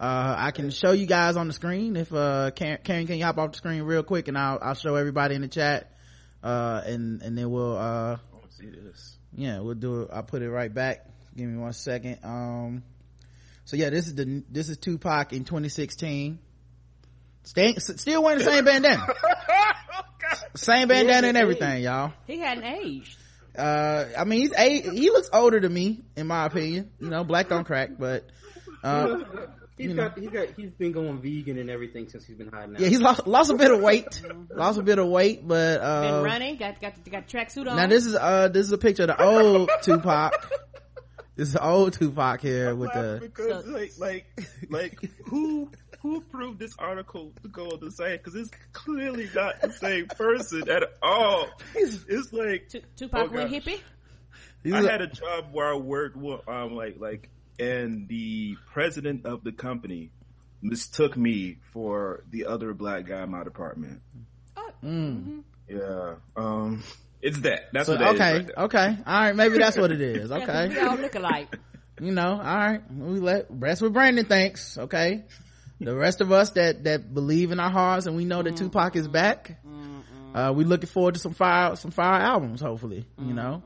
Uh, 0.00 0.34
I 0.38 0.52
can 0.52 0.70
show 0.70 0.92
you 0.92 1.06
guys 1.06 1.36
on 1.36 1.48
the 1.48 1.52
screen 1.52 1.96
if, 1.96 2.12
uh, 2.12 2.52
Karen, 2.52 2.78
Karen, 2.84 3.06
can 3.08 3.18
you 3.18 3.24
hop 3.24 3.36
off 3.36 3.50
the 3.50 3.56
screen 3.56 3.82
real 3.82 4.04
quick 4.04 4.28
and 4.28 4.38
I'll, 4.38 4.58
I'll 4.62 4.74
show 4.74 4.94
everybody 4.94 5.34
in 5.34 5.42
the 5.42 5.48
chat. 5.48 5.92
Uh, 6.40 6.80
and, 6.86 7.20
and 7.22 7.36
then 7.36 7.50
we'll, 7.50 7.76
uh, 7.76 8.18
see 8.50 8.70
this. 8.70 9.16
Yeah, 9.34 9.58
we'll 9.58 9.74
do 9.74 10.02
it. 10.02 10.10
I'll 10.12 10.22
put 10.22 10.42
it 10.42 10.50
right 10.50 10.72
back 10.72 11.04
give 11.38 11.48
me 11.48 11.56
one 11.56 11.72
second 11.72 12.18
um 12.24 12.82
so 13.64 13.76
yeah 13.76 13.90
this 13.90 14.08
is 14.08 14.14
the 14.16 14.42
this 14.50 14.68
is 14.68 14.76
tupac 14.76 15.32
in 15.32 15.44
2016 15.44 16.40
Stay, 17.44 17.74
still 17.76 18.22
wearing 18.24 18.40
the 18.40 18.44
same 18.44 18.64
bandana 18.64 19.06
same 20.56 20.88
bandana 20.88 21.28
and 21.28 21.36
everything 21.36 21.84
y'all 21.84 22.12
he 22.26 22.40
hadn't 22.40 22.64
aged 22.64 23.16
uh 23.58 24.04
i 24.16 24.24
mean 24.24 24.40
he's 24.40 24.52
a 24.56 24.80
he 24.80 25.10
looks 25.10 25.28
older 25.32 25.60
to 25.60 25.68
me 25.68 26.04
in 26.16 26.26
my 26.26 26.46
opinion 26.46 26.90
you 27.00 27.08
know 27.08 27.24
black 27.24 27.48
don't 27.48 27.64
crack 27.64 27.90
but 27.98 28.24
uh 28.82 29.18
He's 29.78 29.94
got, 29.94 30.18
he's 30.18 30.30
got, 30.30 30.48
he's 30.56 30.70
been 30.70 30.90
going 30.90 31.20
vegan 31.20 31.56
and 31.56 31.70
everything 31.70 32.08
since 32.08 32.26
he's 32.26 32.36
been 32.36 32.48
hiding 32.48 32.74
out. 32.74 32.80
Yeah, 32.80 32.88
he's 32.88 33.00
lost, 33.00 33.28
lost 33.28 33.52
a 33.52 33.54
bit 33.54 33.70
of 33.70 33.80
weight, 33.80 34.20
lost 34.52 34.76
a 34.76 34.82
bit 34.82 34.98
of 34.98 35.06
weight, 35.06 35.46
but, 35.46 35.80
uh. 35.80 36.00
Been 36.16 36.24
running, 36.24 36.56
got, 36.56 36.80
got, 36.80 36.94
got 37.08 37.28
tracksuit 37.28 37.70
on. 37.70 37.76
Now 37.76 37.86
this 37.86 38.04
is, 38.04 38.16
uh, 38.16 38.48
this 38.48 38.66
is 38.66 38.72
a 38.72 38.78
picture 38.78 39.04
of 39.04 39.10
the 39.10 39.22
old 39.22 39.70
Tupac. 39.82 40.32
This 41.36 41.50
is 41.50 41.56
old 41.56 41.92
Tupac 41.92 42.40
here 42.40 42.74
with 42.74 42.92
the 42.92 43.18
because 43.22 43.64
like 43.68 43.92
like 43.96 44.26
like 44.68 45.10
who 45.26 45.70
who 46.00 46.16
approved 46.18 46.58
this 46.58 46.74
article 46.78 47.32
to 47.42 47.48
go 47.48 47.66
on 47.70 47.80
the 47.80 47.90
site 47.90 48.22
because 48.22 48.34
it's 48.34 48.50
clearly 48.72 49.28
not 49.34 49.60
the 49.60 49.72
same 49.72 50.06
person 50.06 50.68
at 50.70 50.84
all. 51.02 51.48
It's 51.74 52.32
like 52.32 52.68
T- 52.68 52.82
Tupac 52.96 53.30
oh 53.30 53.34
went 53.34 53.50
hippie. 53.50 53.80
I 54.72 54.82
had 54.82 55.00
a 55.02 55.06
job 55.06 55.46
where 55.52 55.66
I 55.72 55.76
worked 55.76 56.16
um 56.48 56.74
like 56.74 56.96
like 56.98 57.30
and 57.58 58.06
the 58.08 58.56
president 58.72 59.26
of 59.26 59.42
the 59.42 59.52
company 59.52 60.10
mistook 60.62 61.16
me 61.16 61.58
for 61.72 62.24
the 62.30 62.46
other 62.46 62.74
black 62.74 63.06
guy 63.06 63.22
in 63.22 63.30
my 63.30 63.42
department. 63.44 64.00
Oh. 64.56 64.70
Mm. 64.84 65.42
Yeah. 65.68 66.14
Um 66.36 66.82
It's 67.22 67.40
that. 67.40 67.70
That's 67.72 67.86
So, 67.86 67.92
what 67.94 67.98
that 68.00 68.14
is 68.14 68.20
okay, 68.20 68.32
right 68.34 68.50
okay, 68.58 68.96
all 69.06 69.20
right. 69.20 69.34
Maybe 69.36 69.58
that's 69.58 69.76
what 69.76 69.90
it 69.90 70.00
is. 70.00 70.30
Okay, 70.38 70.68
we 70.68 70.78
all 70.78 70.96
look 70.96 71.14
alike. 71.16 71.56
you 72.00 72.12
know, 72.12 72.30
all 72.32 72.38
right. 72.38 72.80
We 72.92 73.18
let 73.18 73.46
rest 73.50 73.82
with 73.82 73.92
Brandon 73.92 74.24
Thanks. 74.24 74.78
Okay, 74.78 75.24
the 75.80 75.94
rest 75.94 76.20
of 76.20 76.32
us 76.32 76.50
that 76.50 76.84
that 76.84 77.12
believe 77.14 77.52
in 77.52 77.60
our 77.60 77.70
hearts 77.70 78.06
and 78.06 78.16
we 78.16 78.24
know 78.24 78.42
that 78.42 78.56
Tupac 78.56 78.96
is 78.96 79.06
back. 79.08 79.58
Uh, 80.34 80.52
we 80.54 80.64
looking 80.64 80.88
forward 80.88 81.14
to 81.14 81.20
some 81.20 81.32
fire 81.34 81.76
some 81.76 81.90
fire 81.90 82.20
albums. 82.20 82.60
Hopefully, 82.60 83.06
you 83.18 83.32
know, 83.34 83.62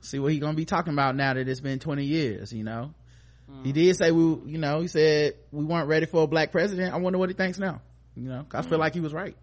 see 0.00 0.18
what 0.18 0.32
he 0.32 0.38
gonna 0.38 0.54
be 0.54 0.64
talking 0.64 0.92
about 0.92 1.14
now 1.16 1.34
that 1.34 1.46
it's 1.48 1.60
been 1.60 1.78
twenty 1.78 2.04
years. 2.04 2.52
You 2.52 2.64
know, 2.64 2.94
he 3.62 3.72
did 3.72 3.96
say 3.96 4.10
we, 4.10 4.22
you 4.52 4.58
know, 4.58 4.80
he 4.80 4.88
said 4.88 5.34
we 5.52 5.64
weren't 5.64 5.88
ready 5.88 6.06
for 6.06 6.22
a 6.22 6.26
black 6.26 6.52
president. 6.52 6.94
I 6.94 6.96
wonder 6.98 7.18
what 7.18 7.28
he 7.28 7.34
thinks 7.34 7.58
now. 7.58 7.80
You 8.16 8.28
know, 8.28 8.46
'cause 8.48 8.64
I 8.64 8.68
feel 8.68 8.78
like 8.78 8.94
he 8.94 9.00
was 9.00 9.12
right. 9.12 9.36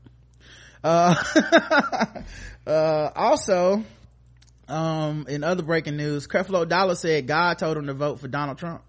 Uh, 0.83 1.13
uh, 2.67 3.09
also, 3.15 3.83
um, 4.67 5.25
in 5.29 5.43
other 5.43 5.61
breaking 5.63 5.97
news, 5.97 6.27
Creflo 6.27 6.67
Dollar 6.67 6.95
said 6.95 7.27
God 7.27 7.57
told 7.59 7.77
him 7.77 7.87
to 7.87 7.93
vote 7.93 8.19
for 8.19 8.27
Donald 8.27 8.57
Trump. 8.57 8.81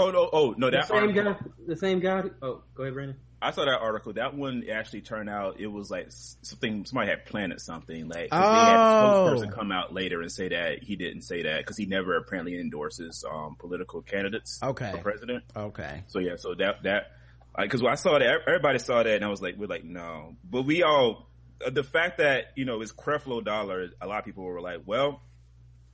Oh 0.00 0.10
no! 0.10 0.30
Oh 0.32 0.54
no! 0.56 0.66
The 0.70 0.78
That 0.78 0.88
same 0.88 0.96
article, 1.08 1.24
guy. 1.34 1.38
The 1.66 1.76
same 1.76 2.00
guy. 2.00 2.22
Oh, 2.42 2.62
go 2.74 2.82
ahead, 2.84 2.94
Brandon. 2.94 3.16
I 3.42 3.52
saw 3.52 3.64
that 3.64 3.78
article. 3.80 4.12
That 4.12 4.34
one 4.36 4.64
actually 4.70 5.00
turned 5.00 5.30
out 5.30 5.58
it 5.60 5.66
was 5.66 5.90
like 5.90 6.08
something 6.10 6.84
somebody 6.84 7.08
had 7.10 7.24
planted 7.24 7.60
something. 7.60 8.06
Like 8.08 8.30
'cause 8.30 8.38
they 8.50 8.58
had 8.58 8.76
Oh. 9.00 9.24
spokesperson 9.38 9.50
come 9.52 9.72
out 9.72 9.94
later 9.94 10.20
and 10.20 10.30
say 10.30 10.48
that 10.50 10.82
he 10.82 10.94
didn't 10.96 11.22
say 11.22 11.42
that 11.44 11.58
because 11.60 11.78
he 11.78 11.86
never 11.86 12.16
apparently 12.16 12.58
endorses 12.60 13.24
um, 13.30 13.56
political 13.58 14.02
candidates 14.02 14.60
Okay. 14.62 14.90
for 14.92 14.98
president. 14.98 15.44
Okay. 15.56 16.02
So 16.08 16.18
yeah, 16.18 16.36
so 16.36 16.54
that 16.56 16.82
that 16.82 17.12
because 17.58 17.82
when 17.82 17.92
I 17.92 17.96
saw 17.96 18.18
that, 18.18 18.42
everybody 18.46 18.78
saw 18.78 19.02
that, 19.02 19.14
and 19.16 19.24
I 19.24 19.28
was 19.28 19.40
like, 19.40 19.56
we're 19.56 19.66
like, 19.68 19.84
no. 19.84 20.36
But 20.44 20.62
we 20.62 20.82
all 20.82 21.30
uh, 21.66 21.70
the 21.70 21.82
fact 21.82 22.18
that 22.18 22.52
you 22.56 22.66
know 22.66 22.82
it's 22.82 22.92
Creflo 22.92 23.42
Dollar. 23.42 23.88
A 24.02 24.06
lot 24.06 24.18
of 24.18 24.24
people 24.26 24.44
were 24.44 24.60
like, 24.60 24.82
well, 24.84 25.22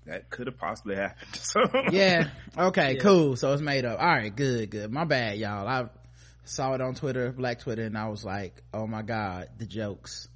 that 0.07 0.30
could 0.30 0.46
have 0.46 0.59
possibly 0.59 0.96
happened. 0.96 1.28
So 1.34 1.61
Yeah. 1.90 2.28
Okay. 2.57 2.96
Cool. 2.96 3.36
So 3.36 3.52
it's 3.52 3.62
made 3.62 3.84
up. 3.84 3.98
All 4.00 4.07
right. 4.07 4.34
Good. 4.34 4.70
Good. 4.70 4.90
My 4.92 5.04
bad, 5.04 5.38
y'all. 5.38 5.66
I 5.66 5.86
saw 6.44 6.74
it 6.74 6.80
on 6.80 6.94
Twitter, 6.94 7.32
Black 7.32 7.61
Twitter, 7.61 7.84
and 7.84 7.96
I 7.98 8.09
was 8.09 8.24
like, 8.24 8.62
oh 8.72 8.86
my 8.86 9.02
god, 9.02 9.48
the 9.59 9.66
jokes. 9.66 10.28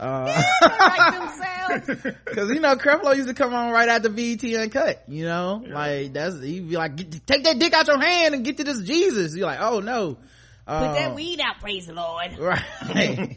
Uh, 0.00 0.24
like 0.62 1.14
themselves. 1.14 2.16
cause 2.26 2.50
you 2.50 2.58
know, 2.58 2.74
Creflo 2.74 3.14
used 3.14 3.28
to 3.28 3.34
come 3.34 3.54
on 3.54 3.70
right 3.70 3.88
after 3.88 4.08
BET 4.08 4.42
Uncut, 4.42 5.04
you 5.06 5.24
know? 5.24 5.62
Like, 5.64 6.12
that's, 6.12 6.40
he'd 6.42 6.68
be 6.68 6.76
like, 6.76 6.96
take 7.26 7.44
that 7.44 7.58
dick 7.60 7.72
out 7.72 7.86
your 7.86 8.00
hand 8.00 8.34
and 8.34 8.44
get 8.44 8.56
to 8.56 8.64
this 8.64 8.80
Jesus. 8.82 9.36
You're 9.36 9.46
like, 9.46 9.60
oh 9.60 9.78
no. 9.80 10.14
Put 10.14 10.72
Uh, 10.72 10.94
that 10.94 11.14
weed 11.14 11.40
out, 11.40 11.60
praise 11.60 11.86
the 11.86 11.92
Lord. 11.94 12.36
Right. 12.38 13.36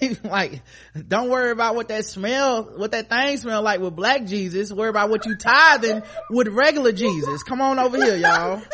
like, 0.24 0.62
don't 1.06 1.30
worry 1.30 1.50
about 1.50 1.74
what 1.74 1.88
that 1.88 2.04
smell, 2.04 2.64
what 2.64 2.92
that 2.92 3.08
thing 3.08 3.36
smell 3.38 3.62
like 3.62 3.80
with 3.80 3.96
black 3.96 4.26
Jesus. 4.26 4.72
Worry 4.72 4.90
about 4.90 5.10
what 5.10 5.26
you 5.26 5.36
tithing 5.36 6.02
with 6.30 6.48
regular 6.48 6.92
Jesus. 6.92 7.42
Come 7.42 7.60
on 7.60 7.78
over 7.78 7.96
here, 7.96 8.16
y'all. 8.16 8.62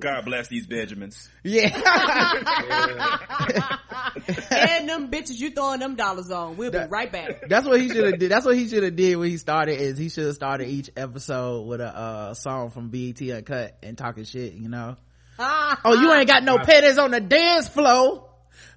God 0.00 0.24
bless 0.24 0.48
these 0.48 0.66
Benjamins. 0.66 1.28
yeah. 1.42 1.68
and 4.50 4.88
them 4.88 5.10
bitches 5.10 5.38
you 5.38 5.50
throwing 5.50 5.80
them 5.80 5.96
dollars 5.96 6.30
on. 6.30 6.56
We'll 6.56 6.70
be 6.70 6.78
right 6.78 7.10
back. 7.10 7.48
That's 7.48 7.66
what 7.66 7.80
he 7.80 7.88
should 7.88 8.04
have 8.04 8.18
did. 8.18 8.30
That's 8.30 8.46
what 8.46 8.56
he 8.56 8.68
should 8.68 8.82
have 8.82 8.96
did 8.96 9.16
when 9.16 9.30
he 9.30 9.38
started 9.38 9.80
is 9.80 9.98
he 9.98 10.08
should 10.08 10.26
have 10.26 10.34
started 10.34 10.68
each 10.68 10.90
episode 10.96 11.66
with 11.66 11.80
a 11.80 11.96
uh, 11.96 12.34
song 12.34 12.70
from 12.70 12.90
BET 12.90 13.20
Uncut 13.22 13.76
and 13.82 13.98
talking 13.98 14.24
shit, 14.24 14.54
you 14.54 14.68
know? 14.68 14.96
Oh, 15.84 16.00
you 16.00 16.12
ain't 16.12 16.28
got 16.28 16.44
no 16.44 16.58
pennies 16.58 16.98
on 16.98 17.10
the 17.10 17.20
dance 17.20 17.68
floor. 17.68 18.28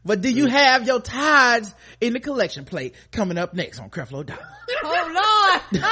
But 0.03 0.21
do 0.21 0.29
you 0.29 0.45
have 0.47 0.85
your 0.85 1.01
tithes 1.01 1.73
in 1.99 2.13
the 2.13 2.19
collection 2.19 2.65
plate 2.65 2.93
coming 3.11 3.37
up 3.37 3.53
next 3.53 3.79
on 3.79 3.89
Creflo 3.89 4.25
Dollar? 4.25 4.47
Oh 4.83 5.59
Lord. 5.71 5.83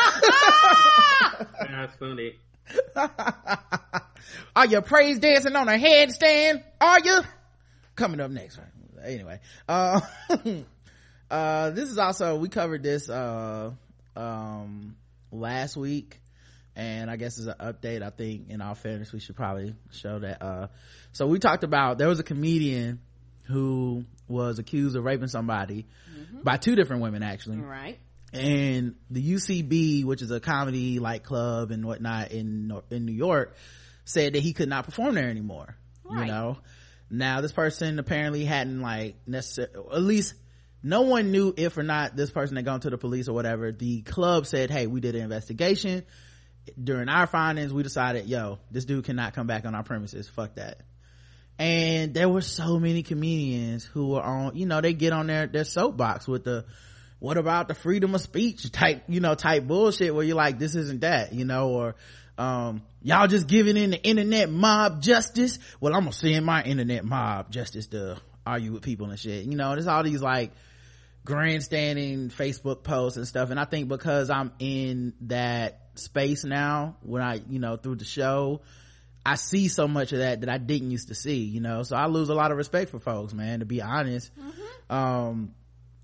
That's 1.69 1.95
funny. 1.97 2.35
Are 4.55 4.65
you 4.67 4.81
praise 4.81 5.19
dancing 5.19 5.55
on 5.55 5.67
a 5.67 5.77
headstand? 5.77 6.63
Are 6.79 6.99
you? 7.03 7.21
Coming 7.95 8.19
up 8.19 8.31
next. 8.31 8.57
Right? 8.57 9.13
Anyway, 9.13 9.39
uh, 9.67 10.01
uh, 11.31 11.69
this 11.71 11.89
is 11.89 11.97
also, 11.97 12.37
we 12.37 12.49
covered 12.49 12.83
this, 12.83 13.09
uh, 13.09 13.71
um, 14.15 14.95
last 15.31 15.75
week. 15.75 16.19
And 16.75 17.09
I 17.11 17.17
guess 17.17 17.37
as 17.37 17.47
an 17.47 17.55
update, 17.59 18.01
I 18.01 18.09
think 18.09 18.49
in 18.49 18.61
all 18.61 18.73
fairness, 18.73 19.13
we 19.13 19.19
should 19.19 19.35
probably 19.35 19.75
show 19.91 20.19
that, 20.19 20.41
uh, 20.41 20.67
so 21.11 21.27
we 21.27 21.37
talked 21.37 21.63
about, 21.63 21.99
there 21.99 22.07
was 22.07 22.19
a 22.19 22.23
comedian 22.23 22.99
who 23.43 24.05
was 24.27 24.59
accused 24.59 24.95
of 24.95 25.03
raping 25.03 25.27
somebody 25.27 25.85
by 26.43 26.57
two 26.57 26.75
different 26.75 27.01
women 27.01 27.23
actually 27.23 27.57
right. 27.57 27.99
and 28.31 28.95
the 29.09 29.33
UCB, 29.33 30.05
which 30.05 30.21
is 30.21 30.31
a 30.31 30.39
comedy 30.39 30.99
like 30.99 31.23
club 31.23 31.71
and 31.71 31.85
whatnot 31.85 32.31
in 32.31 32.71
in 32.89 33.05
New 33.05 33.13
York, 33.13 33.55
said 34.05 34.33
that 34.33 34.41
he 34.41 34.53
could 34.53 34.69
not 34.69 34.85
perform 34.85 35.15
there 35.15 35.29
anymore. 35.29 35.75
Right. 36.03 36.25
You 36.25 36.31
know, 36.31 36.57
now 37.09 37.41
this 37.41 37.51
person 37.51 37.99
apparently 37.99 38.45
hadn't 38.45 38.81
like 38.81 39.15
necessarily, 39.27 39.75
at 39.93 40.01
least 40.01 40.35
no 40.81 41.01
one 41.01 41.31
knew 41.31 41.53
if 41.55 41.77
or 41.77 41.83
not 41.83 42.15
this 42.15 42.29
person 42.29 42.55
had 42.57 42.65
gone 42.65 42.81
to 42.81 42.89
the 42.89 42.97
police 42.97 43.29
or 43.29 43.33
whatever. 43.33 43.71
The 43.71 44.01
club 44.01 44.45
said, 44.45 44.69
"Hey, 44.69 44.87
we 44.87 44.99
did 44.99 45.15
an 45.15 45.21
investigation. 45.21 46.03
During 46.81 47.09
our 47.09 47.27
findings, 47.27 47.73
we 47.73 47.83
decided, 47.83 48.25
yo, 48.27 48.59
this 48.71 48.85
dude 48.85 49.05
cannot 49.05 49.33
come 49.33 49.47
back 49.47 49.65
on 49.65 49.75
our 49.75 49.83
premises. 49.83 50.29
Fuck 50.29 50.55
that." 50.55 50.79
And 51.59 52.13
there 52.13 52.29
were 52.29 52.41
so 52.41 52.79
many 52.79 53.03
comedians 53.03 53.83
who 53.83 54.09
were 54.09 54.21
on, 54.21 54.55
you 54.55 54.65
know, 54.65 54.81
they 54.81 54.93
get 54.93 55.13
on 55.13 55.27
their 55.27 55.47
their 55.47 55.65
soapbox 55.65 56.27
with 56.27 56.43
the 56.43 56.65
what 57.23 57.37
about 57.37 57.69
the 57.69 57.73
freedom 57.73 58.13
of 58.15 58.19
speech 58.19 58.69
type 58.73 59.05
you 59.07 59.21
know 59.21 59.33
type 59.33 59.65
bullshit 59.65 60.13
where 60.13 60.25
you're 60.25 60.35
like 60.35 60.59
this 60.59 60.75
isn't 60.75 60.99
that 60.99 61.31
you 61.31 61.45
know 61.45 61.69
or 61.69 61.95
um 62.37 62.81
y'all 63.01 63.27
just 63.27 63.47
giving 63.47 63.77
in 63.77 63.91
the 63.91 64.03
internet 64.03 64.49
mob 64.49 65.01
justice 65.01 65.57
well 65.79 65.93
i'm 65.93 66.01
gonna 66.01 66.11
send 66.11 66.45
my 66.45 66.61
internet 66.63 67.05
mob 67.05 67.49
justice 67.49 67.87
to 67.87 68.17
argue 68.45 68.73
with 68.73 68.81
people 68.81 69.09
and 69.09 69.17
shit 69.17 69.45
you 69.45 69.55
know 69.55 69.71
there's 69.71 69.87
all 69.87 70.03
these 70.03 70.21
like 70.21 70.51
grandstanding 71.23 72.29
facebook 72.29 72.83
posts 72.83 73.15
and 73.15 73.25
stuff 73.25 73.51
and 73.51 73.59
i 73.59 73.63
think 73.63 73.87
because 73.87 74.29
i'm 74.29 74.51
in 74.59 75.13
that 75.21 75.82
space 75.95 76.43
now 76.43 76.95
when 77.01 77.21
i 77.21 77.41
you 77.49 77.59
know 77.59 77.75
through 77.77 77.95
the 77.95 78.05
show 78.05 78.61
i 79.25 79.35
see 79.35 79.67
so 79.67 79.87
much 79.87 80.11
of 80.11 80.19
that 80.19 80.41
that 80.41 80.49
i 80.49 80.57
didn't 80.57 80.91
used 80.91 81.07
to 81.09 81.15
see 81.15 81.37
you 81.43 81.61
know? 81.61 81.83
So 81.83 81.95
i 81.95 82.07
lose 82.07 82.29
a 82.29 82.33
lot 82.33 82.51
of 82.51 82.57
respect 82.57 82.91
for 82.91 82.99
folks 82.99 83.33
man 83.33 83.59
to 83.59 83.65
be 83.65 83.81
honest. 83.81 84.31
Um 84.89 85.53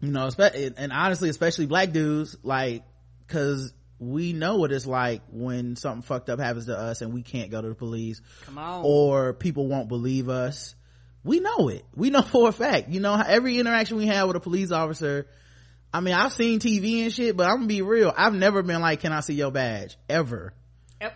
you 0.02 0.12
know 0.12 0.30
and 0.38 0.92
honestly 0.94 1.30
especially 1.30 1.66
black 1.66 1.92
dudes 1.92 2.38
like 2.44 2.84
because 3.28 3.74
we 4.00 4.32
know 4.32 4.56
what 4.58 4.72
it's 4.72 4.86
like 4.86 5.22
when 5.30 5.76
something 5.76 6.02
fucked 6.02 6.30
up 6.30 6.40
happens 6.40 6.68
to 6.68 6.78
us 6.78 7.02
and 7.02 7.14
we 7.14 7.22
can't 7.22 7.52
go 7.52 7.62
to 7.62 7.68
the 7.68 7.76
police 7.76 8.22
Come 8.46 8.58
on. 8.58 8.84
or 8.86 9.34
people 9.34 9.68
won't 9.68 9.90
believe 9.90 10.30
us. 10.30 10.74
We 11.26 11.42
know 11.42 11.68
it. 11.68 11.84
We 11.96 12.10
know 12.10 12.22
for 12.32 12.48
a 12.48 12.54
fact. 12.54 12.88
You 12.88 13.02
know 13.02 13.14
every 13.28 13.60
interaction 13.60 13.98
we 13.98 14.08
have 14.08 14.28
with 14.28 14.38
a 14.38 14.40
police 14.40 14.72
officer 14.72 15.28
i 15.94 16.00
mean 16.00 16.14
i've 16.14 16.34
seen 16.34 16.60
tv 16.60 17.04
and 17.04 17.14
shit 17.14 17.36
but 17.36 17.48
i'm 17.48 17.58
gonna 17.58 17.68
be 17.68 17.82
real 17.82 18.14
i've 18.16 18.34
never 18.34 18.62
been 18.64 18.82
like 18.82 19.00
can 19.02 19.12
i 19.12 19.20
see 19.22 19.34
your 19.34 19.52
badge 19.52 19.98
ever 20.10 20.54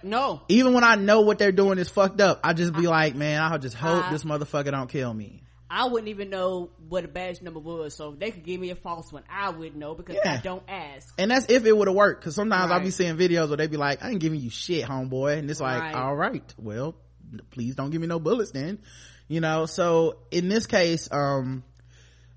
no. 0.02 0.42
even 0.48 0.74
when 0.74 0.84
i 0.84 0.96
know 0.96 1.22
what 1.22 1.38
they're 1.38 1.52
doing 1.52 1.78
is 1.78 1.90
fucked 1.90 2.22
up 2.22 2.40
i 2.44 2.54
just 2.54 2.74
be 2.74 2.88
like 2.88 3.16
man 3.16 3.42
i'll 3.42 3.60
just 3.60 3.76
hope 3.76 4.06
I- 4.06 4.12
this 4.12 4.24
motherfucker 4.24 4.72
don't 4.72 4.90
kill 4.90 5.14
me 5.14 5.40
I 5.76 5.86
wouldn't 5.88 6.10
even 6.10 6.30
know 6.30 6.70
what 6.88 7.04
a 7.04 7.08
badge 7.08 7.42
number 7.42 7.60
was, 7.60 7.96
so 7.96 8.12
if 8.14 8.20
they 8.20 8.30
could 8.30 8.44
give 8.44 8.62
me 8.62 8.70
a 8.70 8.76
false 8.76 9.12
one, 9.12 9.24
I 9.28 9.50
wouldn't 9.50 9.76
know 9.78 9.96
because 9.96 10.18
Yeah. 10.24 10.34
I 10.34 10.38
don't 10.38 10.62
ask. 10.68 11.12
and 11.18 11.32
that's 11.32 11.48
if 11.50 11.66
it 11.66 11.76
would 11.76 11.88
have 11.88 11.96
worked 11.98 12.22
because 12.22 12.36
sometimes 12.36 12.72
i'll 12.72 12.80
be 12.80 12.92
seeing 12.92 13.18
videos 13.18 13.48
where 13.48 13.58
they 13.58 13.66
be 13.66 13.78
like 13.78 14.04
i 14.04 14.12
ain't 14.12 14.20
giving 14.20 14.40
you 14.40 14.52
shit 14.52 14.86
homeboy 14.88 15.40
and 15.40 15.50
it's 15.50 15.60
like 15.60 15.82
Right. 15.82 15.96
all 15.96 16.16
right 16.16 16.44
well 16.60 16.94
please 17.50 17.74
don't 17.74 17.90
give 17.90 18.02
me 18.02 18.06
no 18.06 18.20
bullets 18.20 18.52
then 18.52 18.78
you 19.28 19.40
know 19.42 19.66
so 19.66 20.20
in 20.30 20.48
this 20.48 20.68
case 20.68 21.10
um 21.12 21.64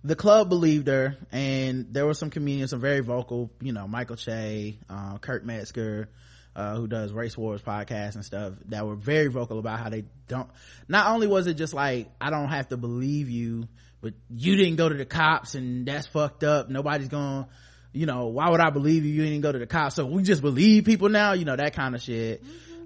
the 0.06 0.16
club 0.16 0.48
believed 0.48 0.88
her 0.88 1.16
and 1.32 1.86
there 1.90 2.06
were 2.06 2.14
some 2.14 2.30
comedians 2.30 2.70
some 2.70 2.80
very 2.80 3.00
vocal 3.00 3.50
you 3.60 3.72
know 3.72 3.86
michael 3.86 4.16
che 4.16 4.78
uh, 4.88 5.18
kurt 5.18 5.44
metzger 5.44 6.08
uh, 6.54 6.74
who 6.76 6.86
does 6.86 7.12
race 7.12 7.36
wars 7.36 7.60
podcast 7.60 8.14
and 8.14 8.24
stuff 8.24 8.54
that 8.66 8.86
were 8.86 8.96
very 8.96 9.26
vocal 9.26 9.58
about 9.58 9.78
how 9.78 9.88
they 9.88 10.04
don't 10.28 10.48
not 10.88 11.10
only 11.10 11.26
was 11.26 11.46
it 11.46 11.54
just 11.54 11.74
like 11.74 12.08
i 12.20 12.30
don't 12.30 12.48
have 12.48 12.68
to 12.68 12.76
believe 12.76 13.28
you 13.28 13.68
but 14.00 14.14
you 14.30 14.56
didn't 14.56 14.76
go 14.76 14.88
to 14.88 14.94
the 14.94 15.04
cops 15.04 15.54
and 15.56 15.86
that's 15.86 16.06
fucked 16.06 16.44
up. 16.44 16.68
Nobody's 16.68 17.08
gonna 17.08 17.48
you 17.92 18.06
know 18.06 18.26
why 18.26 18.50
would 18.50 18.60
i 18.60 18.70
believe 18.70 19.04
you? 19.04 19.12
You 19.12 19.24
didn't 19.24 19.40
go 19.40 19.50
to 19.52 19.58
the 19.58 19.66
cops. 19.66 19.96
So 19.96 20.06
we 20.06 20.22
just 20.22 20.42
believe 20.42 20.84
people 20.84 21.08
now 21.08 21.32
you 21.32 21.44
know 21.44 21.56
that 21.56 21.74
kind 21.74 21.94
of 21.94 22.02
shit. 22.02 22.42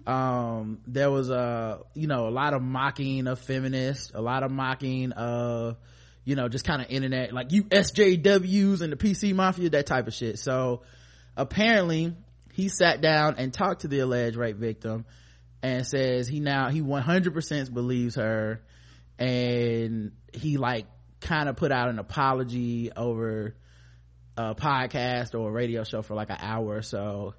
Um 0.07 0.79
there 0.87 1.11
was 1.11 1.29
a 1.29 1.81
you 1.95 2.07
know 2.07 2.29
a 2.29 2.31
lot 2.31 2.55
of 2.55 2.63
mocking 2.63 3.27
of 3.27 3.39
feminists 3.39 4.13
a 4.15 4.23
lot 4.23 4.43
of 4.43 4.51
mocking 4.51 5.13
of 5.13 5.77
you 6.25 6.37
know 6.37 6.49
just 6.49 6.65
kind 6.65 6.83
of 6.83 6.91
internet 6.91 7.33
like 7.33 7.53
you 7.53 7.65
sjws 7.65 8.81
and 8.83 8.93
the 8.93 8.97
pc 8.97 9.35
mafia 9.35 9.71
that 9.71 9.87
type 9.87 10.07
of 10.07 10.15
shit. 10.15 10.39
So 10.39 10.83
apparently 11.37 12.15
he 12.53 12.69
sat 12.69 13.01
down 13.01 13.37
and 13.39 13.53
talked 13.53 13.83
to 13.83 13.89
the 13.89 14.01
alleged 14.01 14.37
rape 14.37 14.57
victim 14.57 15.05
and 15.63 15.87
says 15.87 16.29
he 16.29 16.41
now 16.41 16.71
he 16.71 16.83
100% 16.83 17.75
believes 17.75 18.17
her 18.17 18.63
and 19.19 20.13
he 20.33 20.57
like 20.57 20.87
kind 21.21 21.49
of 21.49 21.57
put 21.57 21.71
out 21.73 21.89
an 21.89 21.99
apology 21.99 22.91
over 22.97 23.55
a 24.37 24.55
podcast 24.55 25.39
or 25.39 25.49
a 25.49 25.53
radio 25.53 25.85
show 25.85 26.03
for 26.03 26.15
like 26.15 26.31
an 26.31 26.39
hour 26.41 26.77
or 26.77 26.83
so 26.83 27.35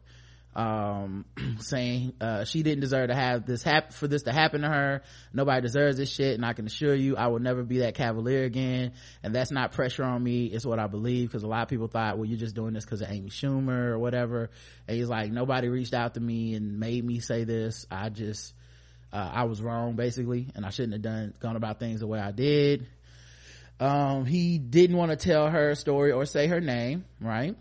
um 0.56 1.24
saying 1.60 2.14
uh 2.20 2.44
she 2.44 2.62
didn't 2.62 2.82
deserve 2.82 3.08
to 3.08 3.16
have 3.16 3.46
this 3.46 3.64
happen 3.64 3.92
for 3.92 4.08
this 4.08 4.24
to 4.24 4.34
happen 4.34 4.62
to 4.62 4.68
her. 4.68 5.02
Nobody 5.34 5.62
deserves 5.62 5.98
this 5.98 6.12
shit 6.12 6.36
and 6.36 6.46
i 6.46 6.54
can 6.54 6.66
assure 6.66 6.94
you 6.94 7.16
i 7.16 7.28
will 7.28 7.40
never 7.40 7.64
be 7.64 7.80
that 7.80 7.96
cavalier 7.96 8.44
again. 8.44 8.94
And 9.24 9.34
that's 9.34 9.52
not 9.52 9.72
pressure 9.72 10.04
on 10.04 10.22
me 10.22 10.46
it's 10.46 10.66
what 10.66 10.80
i 10.80 10.88
believe 10.88 11.30
because 11.30 11.44
a 11.44 11.48
lot 11.48 11.64
of 11.64 11.70
people 11.70 11.88
thought 11.88 12.18
well 12.18 12.26
you're 12.26 12.38
just 12.38 12.56
doing 12.56 12.74
this 12.74 12.84
because 12.84 13.02
of 13.02 13.10
amy 13.10 13.30
schumer 13.30 13.92
or 13.92 14.00
whatever. 14.00 14.50
And 14.88 14.98
he's 14.98 15.08
like 15.08 15.32
nobody 15.32 15.70
reached 15.70 15.94
out 15.94 16.16
to 16.16 16.20
me 16.20 16.56
and 16.56 16.80
made 16.80 17.04
me 17.04 17.20
say 17.20 17.46
this. 17.46 17.86
I 17.90 18.10
just 18.10 18.54
uh, 19.14 19.32
i 19.34 19.44
was 19.46 19.62
wrong 19.62 19.96
basically 19.96 20.48
and 20.56 20.66
i 20.66 20.70
shouldn't 20.70 20.94
have 20.94 21.02
done 21.02 21.34
gone 21.40 21.56
about 21.56 21.80
things 21.80 22.02
the 22.02 22.08
way 22.08 22.20
i 22.20 22.32
did. 22.32 22.88
Um 23.80 24.26
he 24.26 24.58
didn't 24.58 24.98
want 24.98 25.12
to 25.12 25.18
tell 25.18 25.50
her 25.50 25.76
story 25.76 26.12
or 26.12 26.26
say 26.26 26.48
her 26.48 26.60
name 26.60 27.06
right 27.22 27.56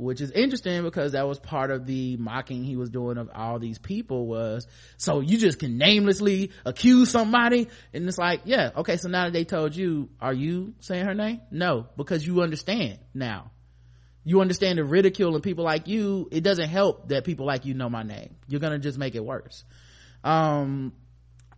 which 0.00 0.20
is 0.20 0.30
interesting 0.30 0.82
because 0.82 1.12
that 1.12 1.28
was 1.28 1.38
part 1.38 1.70
of 1.70 1.86
the 1.86 2.16
mocking 2.16 2.64
he 2.64 2.76
was 2.76 2.88
doing 2.88 3.18
of 3.18 3.30
all 3.34 3.58
these 3.58 3.78
people 3.78 4.26
was 4.26 4.66
so 4.96 5.20
you 5.20 5.36
just 5.36 5.58
can 5.58 5.76
namelessly 5.76 6.50
accuse 6.64 7.10
somebody? 7.10 7.68
And 7.92 8.08
it's 8.08 8.18
like 8.18 8.42
yeah 8.44 8.70
okay 8.76 8.96
so 8.96 9.08
now 9.08 9.24
that 9.24 9.32
they 9.32 9.44
told 9.44 9.76
you 9.76 10.08
are 10.20 10.32
you 10.32 10.74
saying 10.80 11.04
her 11.04 11.14
name? 11.14 11.42
No 11.50 11.86
because 11.96 12.26
you 12.26 12.40
understand 12.40 12.98
now. 13.14 13.50
You 14.24 14.40
understand 14.40 14.78
the 14.78 14.84
ridicule 14.84 15.34
and 15.34 15.42
people 15.42 15.64
like 15.64 15.88
you. 15.88 16.28
It 16.30 16.42
doesn't 16.42 16.68
help 16.68 17.08
that 17.08 17.24
people 17.24 17.46
like 17.46 17.64
you 17.64 17.74
know 17.74 17.88
my 17.88 18.02
name. 18.02 18.36
You're 18.48 18.60
gonna 18.60 18.78
just 18.78 18.98
make 18.98 19.14
it 19.14 19.24
worse. 19.24 19.64
Um 20.24 20.92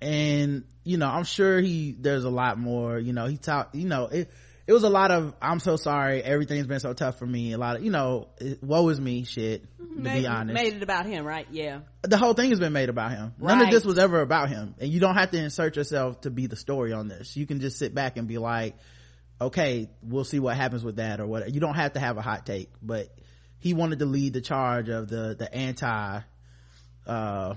and 0.00 0.64
you 0.82 0.96
know 0.96 1.06
i'm 1.06 1.22
sure 1.22 1.60
he 1.60 1.94
there's 1.96 2.24
a 2.24 2.30
lot 2.30 2.58
more 2.58 2.98
you 2.98 3.12
know 3.12 3.26
he 3.26 3.36
talked 3.36 3.76
you 3.76 3.86
know 3.86 4.06
it 4.06 4.28
it 4.72 4.74
was 4.74 4.84
a 4.84 4.90
lot 4.90 5.10
of 5.10 5.34
i'm 5.40 5.60
so 5.60 5.76
sorry 5.76 6.22
everything's 6.22 6.66
been 6.66 6.80
so 6.80 6.92
tough 6.92 7.18
for 7.18 7.26
me 7.26 7.52
a 7.52 7.58
lot 7.58 7.76
of 7.76 7.84
you 7.84 7.90
know 7.90 8.28
woe 8.62 8.88
is 8.88 9.00
me 9.00 9.24
shit 9.24 9.64
to 9.94 10.00
made, 10.00 10.20
be 10.22 10.26
honest. 10.26 10.54
made 10.54 10.74
it 10.74 10.82
about 10.82 11.06
him 11.06 11.24
right? 11.24 11.46
Yeah. 11.50 11.80
The 12.02 12.16
whole 12.16 12.34
thing 12.34 12.50
has 12.50 12.58
been 12.58 12.72
made 12.72 12.88
about 12.88 13.10
him. 13.10 13.34
None 13.38 13.60
of 13.60 13.70
this 13.70 13.84
was 13.84 13.98
ever 13.98 14.20
about 14.20 14.48
him. 14.48 14.74
And 14.80 14.90
you 14.90 15.00
don't 15.00 15.16
have 15.16 15.30
to 15.32 15.38
insert 15.38 15.76
yourself 15.76 16.22
to 16.22 16.30
be 16.30 16.46
the 16.46 16.56
story 16.56 16.92
on 16.92 17.08
this. 17.08 17.36
You 17.36 17.46
can 17.46 17.60
just 17.60 17.78
sit 17.78 17.94
back 17.94 18.16
and 18.16 18.26
be 18.26 18.38
like 18.38 18.74
okay 19.40 19.88
we'll 20.02 20.24
see 20.24 20.38
what 20.38 20.56
happens 20.56 20.84
with 20.84 20.96
that 20.96 21.20
or 21.20 21.26
what 21.26 21.52
you 21.52 21.58
don't 21.58 21.74
have 21.74 21.94
to 21.94 22.00
have 22.00 22.16
a 22.16 22.22
hot 22.22 22.46
take 22.46 22.70
but 22.80 23.08
he 23.58 23.74
wanted 23.74 23.98
to 23.98 24.04
lead 24.04 24.32
the 24.32 24.40
charge 24.40 24.88
of 24.88 25.08
the 25.08 25.34
the 25.36 25.52
anti 25.52 26.20
uh 27.06 27.54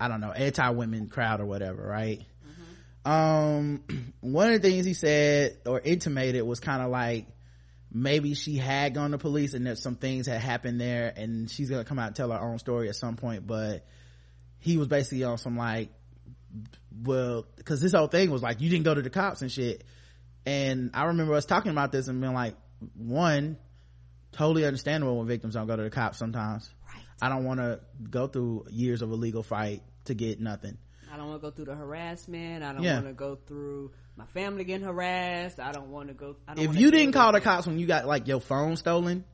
i 0.00 0.08
don't 0.08 0.20
know 0.20 0.32
anti-women 0.32 1.08
crowd 1.08 1.40
or 1.40 1.46
whatever 1.46 1.80
right 1.80 2.24
um 3.04 3.82
one 4.20 4.52
of 4.52 4.62
the 4.62 4.68
things 4.68 4.84
he 4.84 4.94
said 4.94 5.58
or 5.66 5.80
intimated 5.80 6.42
was 6.42 6.60
kind 6.60 6.82
of 6.82 6.90
like 6.90 7.26
maybe 7.90 8.34
she 8.34 8.56
had 8.56 8.94
gone 8.94 9.10
to 9.10 9.18
police 9.18 9.54
and 9.54 9.66
that 9.66 9.78
some 9.78 9.96
things 9.96 10.26
had 10.26 10.40
happened 10.40 10.80
there 10.80 11.12
and 11.14 11.50
she's 11.50 11.68
gonna 11.68 11.84
come 11.84 11.98
out 11.98 12.06
and 12.08 12.16
tell 12.16 12.30
her 12.30 12.40
own 12.40 12.58
story 12.58 12.88
at 12.88 12.96
some 12.96 13.16
point 13.16 13.46
but 13.46 13.84
he 14.58 14.76
was 14.76 14.88
basically 14.88 15.24
on 15.24 15.36
some 15.36 15.56
like 15.56 15.90
well 17.04 17.46
because 17.56 17.80
this 17.80 17.92
whole 17.92 18.06
thing 18.06 18.30
was 18.30 18.42
like 18.42 18.60
you 18.60 18.70
didn't 18.70 18.84
go 18.84 18.94
to 18.94 19.02
the 19.02 19.10
cops 19.10 19.42
and 19.42 19.50
shit. 19.50 19.84
And 20.44 20.90
i 20.94 21.04
remember 21.04 21.34
us 21.34 21.44
talking 21.44 21.70
about 21.72 21.92
this 21.92 22.08
and 22.08 22.20
being 22.20 22.34
like 22.34 22.56
one 22.96 23.56
totally 24.32 24.64
understandable 24.64 25.18
when 25.18 25.26
victims 25.26 25.54
don't 25.54 25.66
go 25.66 25.76
to 25.76 25.82
the 25.82 25.90
cops 25.90 26.18
sometimes. 26.18 26.68
Right. 26.88 27.04
i 27.20 27.28
don't 27.28 27.44
want 27.44 27.60
to 27.60 27.80
go 28.08 28.26
through 28.26 28.66
years 28.70 29.02
of 29.02 29.10
a 29.10 29.14
legal 29.14 29.42
fight 29.42 29.82
to 30.06 30.14
get 30.14 30.40
nothing 30.40 30.78
I 31.12 31.16
don't 31.18 31.28
want 31.28 31.42
to 31.42 31.46
go 31.48 31.54
through 31.54 31.66
the 31.66 31.74
harassment. 31.74 32.62
I 32.64 32.72
don't 32.72 32.82
Yeah. 32.82 32.94
want 32.94 33.06
to 33.08 33.12
go 33.12 33.38
through 33.46 33.90
my 34.16 34.24
family 34.26 34.64
getting 34.64 34.86
harassed. 34.86 35.60
I 35.60 35.70
don't 35.72 35.90
want 35.90 36.08
to 36.08 36.14
go. 36.14 36.36
I 36.48 36.54
don't 36.54 36.64
if 36.64 36.76
you 36.76 36.90
didn't 36.90 37.12
call 37.12 37.32
the 37.32 37.40
cops 37.40 37.66
when 37.66 37.78
you 37.78 37.86
got 37.86 38.06
like 38.06 38.26
your 38.26 38.40
phone 38.40 38.76
stolen 38.76 39.24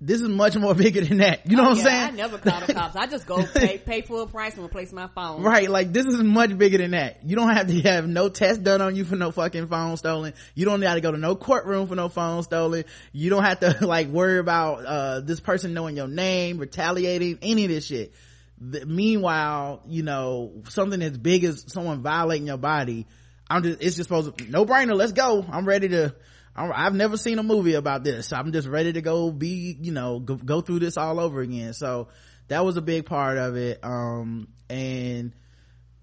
this 0.00 0.20
is 0.20 0.28
much 0.28 0.56
more 0.56 0.74
bigger 0.76 1.00
than 1.00 1.18
that 1.18 1.44
you 1.44 1.56
know 1.56 1.64
Oh, 1.64 1.68
what 1.70 1.78
i'm 1.78 1.84
saying 1.84 2.04
I 2.06 2.10
never 2.10 2.38
call 2.38 2.60
the 2.60 2.72
cops. 2.72 2.94
I 2.94 3.08
just 3.08 3.26
go 3.26 3.44
pay 3.54 3.78
pay 3.78 4.02
full 4.02 4.28
price 4.28 4.54
and 4.54 4.64
replace 4.64 4.92
my 4.92 5.08
phone. 5.08 5.42
Right, 5.42 5.68
like 5.68 5.92
this 5.92 6.06
is 6.06 6.22
much 6.22 6.56
bigger 6.56 6.78
than 6.78 6.92
that. 6.92 7.24
You 7.24 7.34
don't 7.34 7.52
have 7.52 7.66
to 7.66 7.80
have 7.82 8.06
no 8.06 8.28
test 8.28 8.62
done 8.62 8.80
on 8.80 8.94
you 8.94 9.04
for 9.04 9.16
no 9.16 9.32
fucking 9.32 9.66
phone 9.66 9.96
stolen. 9.96 10.34
You 10.54 10.66
don't 10.66 10.80
got 10.80 10.94
to 10.94 11.00
go 11.00 11.10
to 11.10 11.18
no 11.18 11.34
courtroom 11.34 11.88
for 11.88 11.96
no 11.96 12.08
phone 12.08 12.44
stolen. 12.44 12.84
You 13.12 13.28
don't 13.30 13.42
have 13.42 13.58
to 13.60 13.78
like 13.86 14.06
worry 14.06 14.38
about 14.38 14.86
uh 14.86 15.20
this 15.20 15.40
person 15.40 15.74
knowing 15.74 15.96
your 15.96 16.06
name, 16.06 16.58
retaliating, 16.58 17.40
any 17.42 17.64
of 17.64 17.70
this 17.70 17.86
shit. 17.86 18.12
The, 18.60 18.86
meanwhile, 18.86 19.82
you 19.86 20.02
know, 20.02 20.62
something 20.68 21.00
as 21.00 21.16
big 21.16 21.44
as 21.44 21.64
someone 21.68 22.02
violating 22.02 22.46
your 22.46 22.56
body, 22.56 23.06
I'm 23.48 23.62
just 23.62 23.80
it's 23.80 23.96
just 23.96 24.08
supposed 24.08 24.36
to 24.36 24.50
no 24.50 24.66
brainer. 24.66 24.96
Let's 24.96 25.12
go. 25.12 25.44
I'm 25.48 25.66
ready 25.66 25.88
to. 25.88 26.14
I'm, 26.56 26.72
I've 26.74 26.94
never 26.94 27.16
seen 27.16 27.38
a 27.38 27.42
movie 27.42 27.74
about 27.74 28.02
this. 28.02 28.32
I'm 28.32 28.52
just 28.52 28.66
ready 28.66 28.92
to 28.94 29.00
go 29.00 29.30
be, 29.30 29.76
you 29.80 29.92
know, 29.92 30.18
go, 30.18 30.34
go 30.34 30.60
through 30.60 30.80
this 30.80 30.96
all 30.96 31.20
over 31.20 31.40
again. 31.40 31.72
So 31.72 32.08
that 32.48 32.64
was 32.64 32.76
a 32.76 32.82
big 32.82 33.06
part 33.06 33.38
of 33.38 33.56
it. 33.56 33.78
Um, 33.82 34.48
and 34.68 35.32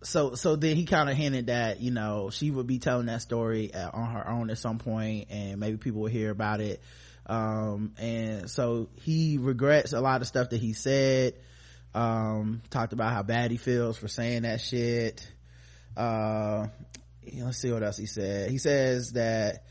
so, 0.04 0.36
so 0.36 0.56
then 0.56 0.76
he 0.76 0.86
kind 0.86 1.10
of 1.10 1.18
hinted 1.18 1.48
that, 1.48 1.82
you 1.82 1.92
know, 1.92 2.30
she 2.30 2.52
would 2.52 2.68
be 2.68 2.80
telling 2.80 3.08
that 3.08 3.22
story 3.22 3.74
uh, 3.74 3.90
on 3.92 4.12
her 4.12 4.30
own 4.30 4.50
at 4.50 4.58
some 4.58 4.78
point 4.78 5.28
and 5.30 5.60
maybe 5.60 5.78
people 5.78 6.02
will 6.02 6.10
hear 6.10 6.32
about 6.32 6.62
it. 6.62 6.82
Um, 7.26 7.94
and 7.98 8.50
so 8.50 8.90
he 9.02 9.38
regrets 9.40 9.94
a 9.94 10.00
lot 10.00 10.22
of 10.22 10.28
stuff 10.28 10.52
that 10.52 10.62
he 10.62 10.74
said. 10.74 11.34
Um, 11.96 12.62
talked 12.70 12.92
about 12.92 13.14
how 13.14 13.24
bad 13.24 13.52
he 13.52 13.58
feels 13.58 13.98
for 13.98 14.10
saying 14.10 14.42
that 14.42 14.60
shit. 14.60 15.26
Uh, 15.96 16.68
let's 17.38 17.58
see 17.58 17.72
what 17.72 17.84
else 17.84 17.96
he 17.96 18.06
said. 18.06 18.52
He 18.52 18.58
says 18.58 19.14
that 19.14 19.64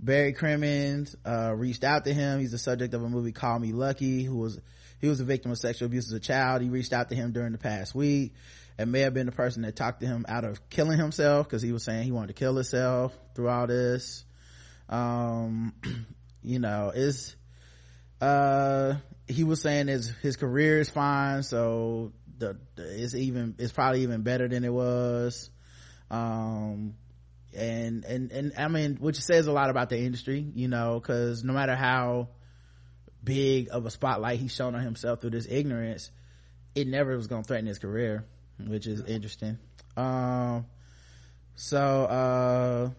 Barry 0.00 0.32
Crimmins, 0.32 1.14
uh, 1.26 1.52
reached 1.54 1.84
out 1.84 2.06
to 2.06 2.14
him. 2.14 2.40
He's 2.40 2.52
the 2.52 2.58
subject 2.58 2.94
of 2.94 3.02
a 3.02 3.08
movie 3.10 3.32
Call 3.32 3.58
Me 3.58 3.72
Lucky, 3.72 4.22
who 4.24 4.36
was, 4.36 4.58
he 5.02 5.08
was 5.08 5.20
a 5.20 5.24
victim 5.24 5.50
of 5.50 5.58
sexual 5.58 5.84
abuse 5.84 6.06
as 6.06 6.12
a 6.14 6.20
child. 6.20 6.62
He 6.62 6.70
reached 6.70 6.94
out 6.94 7.10
to 7.10 7.14
him 7.14 7.32
during 7.32 7.52
the 7.52 7.58
past 7.58 7.94
week 7.94 8.32
and 8.78 8.90
may 8.90 9.00
have 9.00 9.12
been 9.12 9.26
the 9.26 9.32
person 9.32 9.60
that 9.62 9.76
talked 9.76 10.00
to 10.00 10.06
him 10.06 10.24
out 10.30 10.44
of 10.44 10.70
killing 10.70 10.98
himself 10.98 11.46
because 11.46 11.60
he 11.60 11.72
was 11.72 11.84
saying 11.84 12.04
he 12.04 12.10
wanted 12.10 12.28
to 12.28 12.34
kill 12.34 12.54
himself 12.54 13.14
through 13.34 13.50
all 13.50 13.66
this. 13.66 14.24
Um, 14.88 15.74
you 16.42 16.58
know, 16.58 16.90
it's, 16.94 17.36
uh, 18.22 18.94
he 19.28 19.44
was 19.44 19.60
saying 19.60 19.88
his, 19.88 20.08
his 20.22 20.36
career 20.36 20.78
is 20.78 20.90
fine. 20.90 21.42
So 21.42 22.12
the, 22.38 22.58
the 22.74 23.02
it's 23.02 23.14
even, 23.14 23.54
it's 23.58 23.72
probably 23.72 24.02
even 24.02 24.22
better 24.22 24.48
than 24.48 24.64
it 24.64 24.72
was. 24.72 25.50
Um, 26.10 26.94
and 27.56 28.04
and 28.04 28.30
and 28.32 28.52
i 28.58 28.68
mean 28.68 28.96
which 28.96 29.20
says 29.20 29.46
a 29.46 29.52
lot 29.52 29.70
about 29.70 29.88
the 29.88 29.98
industry 29.98 30.46
you 30.54 30.68
know 30.68 31.00
because 31.00 31.42
no 31.42 31.52
matter 31.52 31.74
how 31.74 32.28
big 33.24 33.68
of 33.70 33.86
a 33.86 33.90
spotlight 33.90 34.38
he's 34.38 34.54
shown 34.54 34.74
on 34.74 34.82
himself 34.82 35.20
through 35.20 35.30
this 35.30 35.46
ignorance 35.48 36.10
it 36.74 36.86
never 36.86 37.16
was 37.16 37.26
going 37.26 37.42
to 37.42 37.48
threaten 37.48 37.66
his 37.66 37.78
career 37.78 38.24
which 38.64 38.86
is 38.86 39.02
interesting 39.02 39.58
um 39.96 40.66
so 41.54 41.78
uh 41.78 42.90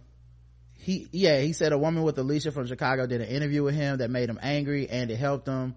he 0.73 1.07
yeah 1.11 1.39
he 1.39 1.53
said 1.53 1.71
a 1.71 1.77
woman 1.77 2.03
with 2.03 2.17
alicia 2.17 2.51
from 2.51 2.65
chicago 2.67 3.05
did 3.05 3.21
an 3.21 3.27
interview 3.27 3.63
with 3.63 3.75
him 3.75 3.97
that 3.97 4.09
made 4.09 4.29
him 4.29 4.39
angry 4.41 4.89
and 4.89 5.11
it 5.11 5.17
helped 5.17 5.47
him 5.47 5.75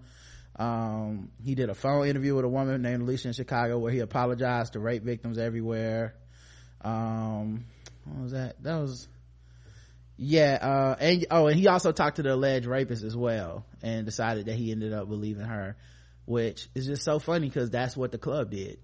um 0.61 1.29
he 1.43 1.55
did 1.55 1.69
a 1.69 1.73
phone 1.73 2.07
interview 2.07 2.35
with 2.35 2.45
a 2.45 2.49
woman 2.49 2.81
named 2.81 3.01
alicia 3.01 3.29
in 3.29 3.33
chicago 3.33 3.79
where 3.79 3.91
he 3.91 3.99
apologized 3.99 4.73
to 4.73 4.79
rape 4.79 5.03
victims 5.03 5.37
everywhere. 5.37 6.13
Um 6.81 7.65
what 8.05 8.23
was 8.23 8.31
that? 8.33 8.61
That 8.63 8.77
was 8.77 9.07
yeah 10.17 10.59
uh 10.61 10.95
and 10.99 11.25
oh 11.31 11.47
and 11.47 11.59
he 11.59 11.67
also 11.67 11.91
talked 11.91 12.17
to 12.17 12.23
the 12.23 12.33
alleged 12.33 12.67
rapist 12.67 13.03
as 13.03 13.17
well 13.17 13.65
and 13.81 14.05
decided 14.05 14.45
that 14.45 14.55
he 14.55 14.71
ended 14.71 14.93
up 14.93 15.09
believing 15.09 15.45
her 15.45 15.75
which 16.25 16.67
is 16.75 16.85
just 16.85 17.03
so 17.03 17.17
funny 17.17 17.47
because 17.47 17.71
that's 17.71 17.97
what 17.97 18.11
the 18.11 18.19
club 18.19 18.51
did. 18.51 18.77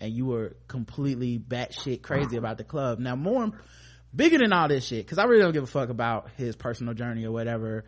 And 0.00 0.12
you 0.12 0.24
were 0.24 0.56
completely 0.66 1.38
batshit 1.38 2.02
crazy 2.02 2.36
about 2.36 2.56
the 2.56 2.64
club. 2.64 2.98
Now 2.98 3.14
more 3.14 3.52
bigger 4.14 4.38
than 4.38 4.52
all 4.52 4.68
this 4.68 4.86
shit 4.86 5.04
because 5.04 5.18
i 5.18 5.24
really 5.24 5.42
don't 5.42 5.52
give 5.52 5.64
a 5.64 5.66
fuck 5.66 5.88
about 5.88 6.28
his 6.36 6.54
personal 6.54 6.92
journey 6.94 7.24
or 7.24 7.32
whatever 7.32 7.84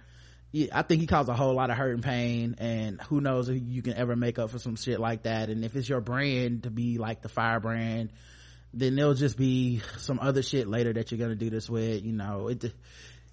I 0.72 0.82
think 0.82 1.00
he 1.00 1.06
caused 1.06 1.28
a 1.28 1.34
whole 1.34 1.54
lot 1.54 1.70
of 1.70 1.76
hurt 1.76 1.94
and 1.94 2.02
pain, 2.02 2.54
and 2.58 3.00
who 3.02 3.20
knows 3.20 3.48
if 3.48 3.60
you 3.60 3.82
can 3.82 3.94
ever 3.94 4.14
make 4.14 4.38
up 4.38 4.50
for 4.50 4.58
some 4.58 4.76
shit 4.76 5.00
like 5.00 5.24
that. 5.24 5.48
And 5.48 5.64
if 5.64 5.74
it's 5.74 5.88
your 5.88 6.00
brand 6.00 6.62
to 6.62 6.70
be 6.70 6.98
like 6.98 7.22
the 7.22 7.28
firebrand, 7.28 8.12
then 8.72 8.94
there'll 8.94 9.14
just 9.14 9.36
be 9.36 9.82
some 9.98 10.20
other 10.20 10.42
shit 10.42 10.68
later 10.68 10.92
that 10.92 11.10
you're 11.10 11.18
gonna 11.18 11.34
do 11.34 11.50
this 11.50 11.68
with 11.68 12.04
you 12.04 12.12
know. 12.12 12.48
It 12.48 12.72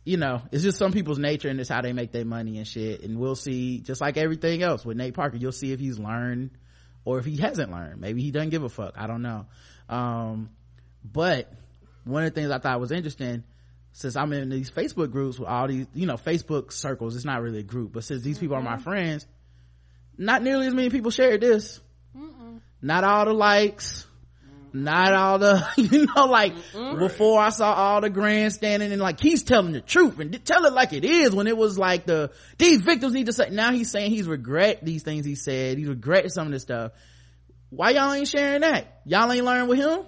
you 0.04 0.18
know 0.18 0.42
it's 0.52 0.64
just 0.64 0.80
some 0.80 0.92
people's 0.92 1.20
nature 1.20 1.48
and 1.48 1.60
it's 1.60 1.70
how 1.70 1.82
they 1.82 1.94
make 1.94 2.12
their 2.12 2.26
money 2.26 2.58
and 2.58 2.68
shit. 2.68 3.02
And 3.02 3.20
we'll 3.20 3.36
see 3.36 3.80
just 3.80 4.02
like 4.02 4.18
everything 4.18 4.64
else 4.64 4.84
with 4.84 4.98
nate 4.98 5.14
parker 5.14 5.38
you'll 5.38 5.52
see 5.52 5.72
if 5.74 5.80
he's 5.80 6.00
learned 6.00 6.52
or 7.06 7.20
if 7.20 7.26
he 7.26 7.38
hasn't 7.38 7.72
learned. 7.72 8.02
Maybe 8.02 8.24
he 8.24 8.32
doesn't 8.32 8.50
give 8.50 8.64
a 8.64 8.70
fuck. 8.70 8.96
I 8.98 9.06
don't 9.06 9.22
know. 9.22 9.46
Um 9.90 10.50
but 11.04 11.52
one 12.04 12.24
of 12.24 12.34
the 12.34 12.40
things 12.40 12.52
i 12.52 12.58
thought 12.58 12.80
was 12.80 12.92
interesting 12.92 13.44
since 13.94 14.16
i'm 14.16 14.32
in 14.34 14.50
these 14.50 14.72
facebook 14.72 15.12
groups 15.12 15.40
with 15.40 15.48
all 15.48 15.68
these 15.68 15.86
you 15.94 16.06
know 16.06 16.16
facebook 16.16 16.72
circles 16.72 17.16
it's 17.16 17.26
not 17.26 17.42
really 17.42 17.60
a 17.60 17.64
group 17.64 17.92
but 17.94 18.04
since 18.04 18.22
these 18.24 18.40
people 18.40 18.56
are 18.56 18.62
my 18.62 18.78
friends 18.78 19.26
not 20.18 20.44
nearly 20.44 20.68
as 20.68 20.74
many 20.74 20.92
people 20.92 21.10
shared 21.10 21.42
this. 21.42 21.80
Not 22.80 23.04
all 23.04 23.26
the 23.26 23.34
likes 23.34 24.06
not 24.74 25.14
all 25.14 25.40
the 25.40 25.68
you 25.78 26.08
know 26.16 26.26
like 26.26 26.56
mm-hmm. 26.56 26.98
before 26.98 27.42
i 27.42 27.50
saw 27.50 27.74
all 27.74 28.02
the 28.02 28.10
grandstanding 28.10 28.92
and 28.92 29.02
like 29.02 29.20
he's 29.20 29.44
telling 29.44 29.74
the 29.74 29.82
truth 29.82 30.20
and 30.20 30.46
tell 30.46 30.66
it 30.66 30.74
like 30.74 30.94
it 30.94 31.04
is 31.04 31.36
when 31.36 31.48
it 31.48 31.58
was 31.58 31.78
like 31.78 32.06
the 32.06 32.32
these 32.58 32.82
victims 32.82 33.14
need 33.14 33.26
to 33.26 33.34
say 33.34 33.50
now 33.50 33.72
he's 33.72 33.92
saying 33.92 34.12
he's 34.12 34.28
regret 34.28 34.80
these 34.84 35.04
things 35.04 35.26
he 35.26 35.36
said 35.36 35.78
he 35.78 35.86
regret 35.86 36.32
some 36.32 36.48
of 36.48 36.54
this 36.54 36.62
stuff. 36.62 36.92
Why 37.70 37.92
y'all 37.92 38.12
ain't 38.12 38.28
sharing 38.28 38.62
that? 38.62 39.02
Y'all 39.06 39.32
ain't 39.32 39.46
learned 39.46 39.70
with 39.70 39.80
him? 39.80 40.00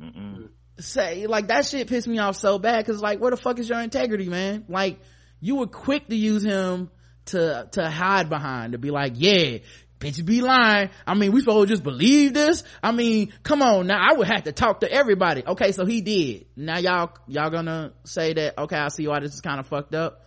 Mm-mm. 0.00 0.48
Say 0.82 1.26
like 1.26 1.48
that 1.48 1.64
shit 1.66 1.88
pissed 1.88 2.08
me 2.08 2.18
off 2.18 2.36
so 2.36 2.58
bad 2.58 2.84
because 2.84 3.00
like 3.00 3.20
where 3.20 3.30
the 3.30 3.36
fuck 3.36 3.58
is 3.58 3.68
your 3.68 3.80
integrity 3.80 4.28
man 4.28 4.64
like 4.68 4.98
you 5.40 5.56
were 5.56 5.66
quick 5.66 6.08
to 6.08 6.16
use 6.16 6.42
him 6.42 6.90
to 7.26 7.68
to 7.72 7.88
hide 7.88 8.28
behind 8.28 8.72
to 8.72 8.78
be 8.78 8.90
like 8.90 9.12
yeah 9.16 9.58
bitch 10.00 10.24
be 10.24 10.40
lying. 10.40 10.88
I 11.06 11.14
mean, 11.14 11.30
we 11.30 11.40
supposed 11.40 11.68
to 11.68 11.74
just 11.74 11.84
believe 11.84 12.32
this? 12.32 12.64
I 12.82 12.90
mean, 12.90 13.32
come 13.42 13.62
on 13.62 13.86
now. 13.86 13.98
I 14.00 14.16
would 14.16 14.26
have 14.26 14.44
to 14.44 14.52
talk 14.52 14.80
to 14.80 14.90
everybody. 14.90 15.44
Okay, 15.46 15.72
so 15.72 15.84
he 15.84 16.00
did. 16.00 16.46
Now 16.56 16.78
y'all, 16.78 17.12
y'all 17.28 17.50
gonna 17.50 17.92
say 18.04 18.32
that, 18.32 18.58
okay, 18.58 18.76
I 18.76 18.88
see 18.88 19.06
why 19.06 19.20
this 19.20 19.34
is 19.34 19.40
kind 19.42 19.60
of 19.60 19.66
fucked 19.66 19.94
up. 19.94 20.24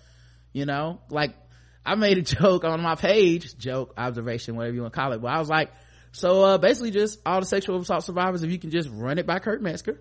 You 0.53 0.65
know, 0.65 1.01
like 1.09 1.33
I 1.83 1.95
made 1.95 2.19
a 2.19 2.21
joke 2.21 2.63
on 2.63 2.81
my 2.81 2.95
page, 2.95 3.57
joke, 3.57 3.95
observation, 3.97 4.55
whatever 4.55 4.75
you 4.75 4.81
want 4.81 4.93
to 4.93 4.99
call 4.99 5.11
it, 5.13 5.21
but 5.21 5.31
I 5.31 5.39
was 5.39 5.49
like, 5.49 5.71
so, 6.15 6.43
uh, 6.43 6.57
basically 6.59 6.91
just 6.91 7.19
all 7.25 7.39
the 7.39 7.45
sexual 7.47 7.79
assault 7.79 8.03
survivors, 8.03 8.43
if 8.43 8.51
you 8.51 8.59
can 8.59 8.69
just 8.69 8.87
run 8.91 9.17
it 9.17 9.25
by 9.25 9.39
Kurt 9.39 9.63
Metzger, 9.63 9.99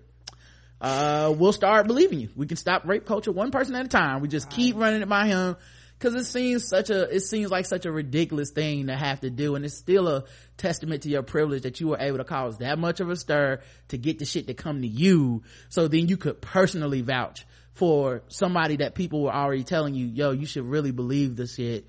uh, 0.81 1.33
we'll 1.37 1.53
start 1.53 1.87
believing 1.87 2.19
you. 2.19 2.29
We 2.35 2.45
can 2.45 2.57
stop 2.57 2.85
rape 2.85 3.05
culture 3.05 3.31
one 3.31 3.51
person 3.51 3.75
at 3.75 3.85
a 3.85 3.89
time. 3.89 4.21
We 4.21 4.27
just 4.27 4.49
keep 4.49 4.75
running 4.75 5.01
it 5.01 5.09
by 5.09 5.27
him 5.27 5.55
because 6.03 6.19
it 6.19 6.25
seems 6.25 6.67
such 6.67 6.89
a 6.89 7.03
it 7.15 7.21
seems 7.21 7.49
like 7.49 7.65
such 7.65 7.85
a 7.85 7.91
ridiculous 7.91 8.51
thing 8.51 8.87
to 8.87 8.95
have 8.95 9.21
to 9.21 9.29
do 9.29 9.55
and 9.55 9.63
it's 9.63 9.77
still 9.77 10.09
a 10.09 10.25
testament 10.57 11.03
to 11.03 11.09
your 11.09 11.23
privilege 11.23 11.63
that 11.63 11.79
you 11.79 11.87
were 11.87 11.97
able 11.97 12.17
to 12.17 12.25
cause 12.25 12.57
that 12.57 12.77
much 12.77 12.99
of 12.99 13.09
a 13.09 13.15
stir 13.15 13.61
to 13.87 13.97
get 13.97 14.19
the 14.19 14.25
shit 14.25 14.47
to 14.47 14.53
come 14.53 14.81
to 14.81 14.87
you 14.87 15.43
so 15.69 15.87
then 15.87 16.09
you 16.09 16.17
could 16.17 16.41
personally 16.41 17.01
vouch 17.01 17.45
for 17.73 18.21
somebody 18.27 18.77
that 18.77 18.95
people 18.95 19.23
were 19.23 19.33
already 19.33 19.63
telling 19.63 19.93
you 19.95 20.05
yo 20.05 20.31
you 20.31 20.45
should 20.45 20.65
really 20.65 20.91
believe 20.91 21.37
this 21.37 21.55
shit 21.55 21.87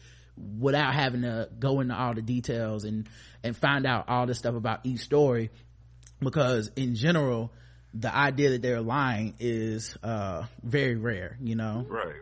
without 0.59 0.95
having 0.95 1.23
to 1.23 1.49
go 1.59 1.81
into 1.81 1.95
all 1.95 2.15
the 2.15 2.23
details 2.23 2.85
and 2.85 3.09
and 3.43 3.57
find 3.57 3.85
out 3.85 4.09
all 4.09 4.27
this 4.27 4.39
stuff 4.39 4.55
about 4.55 4.81
each 4.85 5.01
story 5.01 5.51
because 6.21 6.71
in 6.77 6.95
general 6.95 7.53
the 7.95 8.15
idea 8.15 8.51
that 8.51 8.63
they're 8.63 8.81
lying 8.81 9.35
is 9.39 9.97
uh 10.03 10.45
very 10.63 10.97
rare 10.97 11.37
you 11.41 11.55
know 11.55 11.87
right 11.89 12.17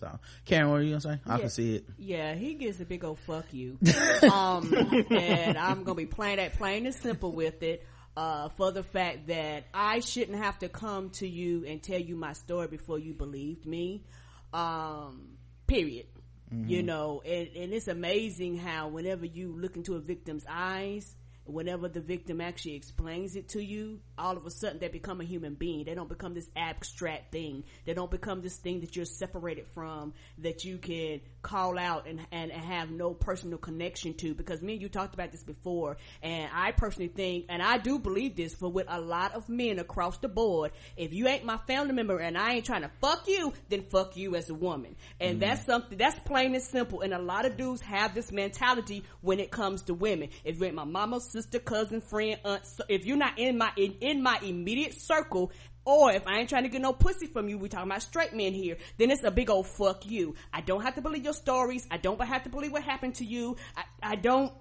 so, 0.00 0.18
Karen, 0.46 0.70
what 0.70 0.76
are 0.76 0.82
you 0.82 0.90
gonna 0.90 1.00
say? 1.00 1.20
I 1.26 1.38
can 1.38 1.50
see 1.50 1.76
it. 1.76 1.84
Yeah, 1.98 2.34
he 2.34 2.54
gives 2.54 2.80
a 2.80 2.84
big 2.84 3.04
old 3.04 3.18
fuck 3.18 3.52
you. 3.52 3.76
um, 4.32 4.72
and 5.10 5.58
I'm 5.58 5.84
gonna 5.84 5.96
be 5.96 6.06
plain 6.06 6.36
that 6.36 6.54
plain 6.54 6.86
and 6.86 6.94
simple 6.94 7.32
with 7.32 7.62
it. 7.62 7.86
Uh, 8.16 8.48
for 8.50 8.72
the 8.72 8.82
fact 8.82 9.28
that 9.28 9.64
I 9.72 10.00
shouldn't 10.00 10.38
have 10.38 10.58
to 10.58 10.68
come 10.68 11.10
to 11.10 11.28
you 11.28 11.64
and 11.64 11.80
tell 11.82 11.98
you 11.98 12.16
my 12.16 12.32
story 12.32 12.66
before 12.66 12.98
you 12.98 13.14
believed 13.14 13.66
me. 13.66 14.04
Um, 14.52 15.36
period. 15.66 16.06
Mm-hmm. 16.52 16.68
You 16.68 16.82
know, 16.82 17.22
and, 17.24 17.48
and 17.54 17.72
it's 17.72 17.86
amazing 17.86 18.58
how 18.58 18.88
whenever 18.88 19.24
you 19.24 19.54
look 19.56 19.76
into 19.76 19.94
a 19.94 20.00
victim's 20.00 20.44
eyes, 20.48 21.14
whenever 21.44 21.88
the 21.88 22.00
victim 22.00 22.40
actually 22.40 22.74
explains 22.74 23.36
it 23.36 23.48
to 23.50 23.62
you, 23.62 24.00
all 24.18 24.36
of 24.36 24.46
a 24.46 24.50
sudden 24.50 24.78
they 24.78 24.88
become 24.88 25.20
a 25.20 25.24
human 25.24 25.54
being. 25.54 25.84
They 25.84 25.94
don't 25.94 26.08
become 26.08 26.34
this 26.34 26.48
abstract 26.56 27.32
thing. 27.32 27.64
They 27.84 27.94
don't 27.94 28.10
become 28.10 28.42
this 28.42 28.56
thing 28.56 28.80
that 28.80 28.96
you're 28.96 29.04
separated 29.04 29.66
from 29.74 30.14
that 30.38 30.64
you 30.64 30.78
can 30.78 31.20
call 31.42 31.78
out 31.78 32.06
and, 32.06 32.20
and, 32.32 32.50
and 32.50 32.62
have 32.62 32.90
no 32.90 33.14
personal 33.14 33.58
connection 33.58 34.14
to 34.14 34.34
because 34.34 34.60
me 34.60 34.74
and 34.74 34.82
you 34.82 34.88
talked 34.88 35.14
about 35.14 35.32
this 35.32 35.42
before 35.42 35.96
and 36.22 36.50
I 36.54 36.72
personally 36.72 37.08
think 37.08 37.46
and 37.48 37.62
I 37.62 37.78
do 37.78 37.98
believe 37.98 38.36
this 38.36 38.54
for 38.54 38.70
with 38.70 38.86
a 38.88 39.00
lot 39.00 39.34
of 39.34 39.48
men 39.48 39.78
across 39.78 40.18
the 40.18 40.28
board 40.28 40.72
if 40.96 41.12
you 41.12 41.28
ain't 41.28 41.44
my 41.44 41.58
family 41.66 41.94
member 41.94 42.18
and 42.18 42.36
I 42.36 42.54
ain't 42.54 42.66
trying 42.66 42.82
to 42.82 42.90
fuck 43.00 43.26
you 43.26 43.52
then 43.68 43.82
fuck 43.82 44.16
you 44.16 44.36
as 44.36 44.50
a 44.50 44.54
woman. 44.54 44.96
And 45.18 45.36
mm 45.36 45.40
that's 45.40 45.64
something 45.64 45.96
that's 45.96 46.18
plain 46.20 46.54
and 46.54 46.62
simple 46.62 47.00
and 47.00 47.14
a 47.14 47.18
lot 47.18 47.46
of 47.46 47.56
dudes 47.56 47.80
have 47.80 48.14
this 48.14 48.30
mentality 48.30 49.04
when 49.22 49.40
it 49.40 49.50
comes 49.50 49.80
to 49.82 49.94
women. 49.94 50.28
If 50.44 50.58
you 50.58 50.66
ain't 50.66 50.74
my 50.74 50.84
mama 50.84 51.18
sister 51.20 51.58
cousin 51.58 52.02
friend 52.02 52.38
aunt 52.44 52.62
if 52.88 53.06
you're 53.06 53.16
not 53.16 53.38
in 53.38 53.56
my 53.56 53.72
in, 53.76 53.94
in 54.02 54.22
my 54.22 54.38
immediate 54.42 55.00
circle 55.00 55.50
or 55.84 56.12
if 56.12 56.26
I 56.26 56.38
ain't 56.38 56.48
trying 56.48 56.64
to 56.64 56.68
get 56.68 56.80
no 56.80 56.92
pussy 56.92 57.26
from 57.26 57.48
you, 57.48 57.58
we 57.58 57.68
talking 57.68 57.90
about 57.90 58.02
straight 58.02 58.34
men 58.34 58.52
here, 58.52 58.76
then 58.98 59.10
it's 59.10 59.24
a 59.24 59.30
big 59.30 59.50
old 59.50 59.66
fuck 59.66 60.06
you. 60.06 60.34
I 60.52 60.60
don't 60.60 60.82
have 60.82 60.94
to 60.96 61.00
believe 61.00 61.24
your 61.24 61.32
stories. 61.32 61.86
I 61.90 61.96
don't 61.96 62.20
have 62.20 62.44
to 62.44 62.50
believe 62.50 62.72
what 62.72 62.82
happened 62.82 63.16
to 63.16 63.24
you. 63.24 63.56
I, 63.76 63.84
I 64.12 64.16
don't 64.16 64.52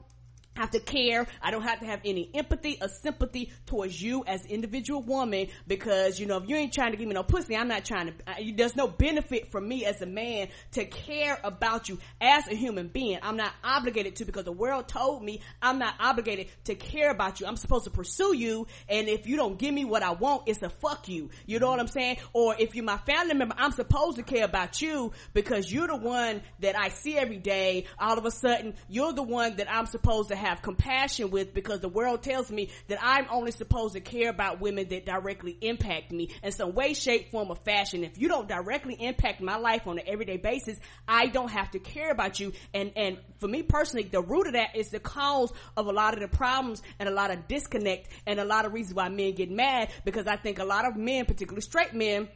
have 0.59 0.71
to 0.71 0.79
care. 0.79 1.25
I 1.41 1.51
don't 1.51 1.63
have 1.63 1.79
to 1.79 1.85
have 1.85 2.01
any 2.03 2.29
empathy 2.33 2.77
or 2.81 2.89
sympathy 2.89 3.51
towards 3.65 4.01
you 4.01 4.23
as 4.27 4.45
individual 4.45 5.01
woman 5.01 5.47
because, 5.67 6.19
you 6.19 6.25
know, 6.25 6.37
if 6.37 6.49
you 6.49 6.55
ain't 6.55 6.73
trying 6.73 6.91
to 6.91 6.97
give 6.97 7.07
me 7.07 7.13
no 7.13 7.23
pussy, 7.23 7.55
I'm 7.55 7.69
not 7.69 7.85
trying 7.85 8.07
to, 8.07 8.13
I, 8.27 8.53
there's 8.55 8.75
no 8.75 8.87
benefit 8.87 9.51
for 9.51 9.61
me 9.61 9.85
as 9.85 10.01
a 10.01 10.05
man 10.05 10.49
to 10.73 10.85
care 10.85 11.39
about 11.43 11.87
you 11.87 11.97
as 12.19 12.47
a 12.47 12.55
human 12.55 12.87
being. 12.87 13.19
I'm 13.21 13.37
not 13.37 13.53
obligated 13.63 14.17
to 14.17 14.25
because 14.25 14.43
the 14.43 14.51
world 14.51 14.87
told 14.87 15.23
me 15.23 15.41
I'm 15.61 15.79
not 15.79 15.95
obligated 15.99 16.47
to 16.65 16.75
care 16.75 17.09
about 17.09 17.39
you. 17.39 17.47
I'm 17.47 17.55
supposed 17.55 17.85
to 17.85 17.91
pursue 17.91 18.35
you. 18.35 18.67
And 18.89 19.07
if 19.07 19.27
you 19.27 19.37
don't 19.37 19.57
give 19.57 19.73
me 19.73 19.85
what 19.85 20.03
I 20.03 20.11
want, 20.11 20.43
it's 20.47 20.61
a 20.61 20.69
fuck 20.69 21.07
you. 21.07 21.29
You 21.45 21.59
know 21.59 21.69
what 21.69 21.79
I'm 21.79 21.87
saying? 21.87 22.17
Or 22.33 22.55
if 22.59 22.75
you're 22.75 22.83
my 22.83 22.97
family 22.97 23.33
member, 23.33 23.55
I'm 23.57 23.71
supposed 23.71 24.17
to 24.17 24.23
care 24.23 24.43
about 24.43 24.81
you 24.81 25.13
because 25.33 25.71
you're 25.71 25.87
the 25.87 25.95
one 25.95 26.41
that 26.59 26.77
I 26.77 26.89
see 26.89 27.17
every 27.17 27.37
day. 27.37 27.85
All 27.97 28.17
of 28.17 28.25
a 28.25 28.31
sudden, 28.31 28.73
you're 28.89 29.13
the 29.13 29.23
one 29.23 29.55
that 29.55 29.71
I'm 29.71 29.85
supposed 29.85 30.29
to 30.29 30.35
have 30.35 30.48
have 30.49 30.61
compassion 30.61 31.29
with 31.29 31.53
because 31.53 31.79
the 31.79 31.89
world 31.89 32.23
tells 32.23 32.51
me 32.51 32.69
that 32.87 32.99
I'm 33.01 33.27
only 33.29 33.51
supposed 33.51 33.93
to 33.93 34.01
care 34.01 34.29
about 34.29 34.59
women 34.59 34.87
that 34.89 35.05
directly 35.05 35.57
impact 35.61 36.11
me 36.11 36.31
in 36.43 36.51
some 36.51 36.73
way, 36.73 36.93
shape, 36.93 37.31
form, 37.31 37.49
or 37.49 37.55
fashion. 37.55 38.03
If 38.03 38.17
you 38.17 38.27
don't 38.27 38.47
directly 38.47 38.95
impact 38.95 39.41
my 39.41 39.57
life 39.57 39.87
on 39.87 39.99
an 39.99 40.05
everyday 40.07 40.37
basis, 40.37 40.79
I 41.07 41.27
don't 41.27 41.51
have 41.51 41.71
to 41.71 41.79
care 41.79 42.11
about 42.11 42.39
you. 42.39 42.53
And, 42.73 42.91
and 42.95 43.19
for 43.37 43.47
me 43.47 43.63
personally, 43.63 44.07
the 44.11 44.21
root 44.21 44.47
of 44.47 44.53
that 44.53 44.75
is 44.75 44.89
the 44.89 44.99
cause 44.99 45.51
of 45.77 45.87
a 45.87 45.91
lot 45.91 46.13
of 46.15 46.19
the 46.19 46.27
problems 46.27 46.81
and 46.99 47.07
a 47.07 47.11
lot 47.11 47.31
of 47.31 47.47
disconnect 47.47 48.09
and 48.25 48.39
a 48.39 48.45
lot 48.45 48.65
of 48.65 48.73
reasons 48.73 48.95
why 48.95 49.09
men 49.09 49.33
get 49.33 49.51
mad 49.51 49.91
because 50.03 50.27
I 50.27 50.35
think 50.35 50.59
a 50.59 50.65
lot 50.65 50.85
of 50.85 50.95
men, 50.95 51.25
particularly 51.25 51.61
straight 51.61 51.93
men, 51.93 52.27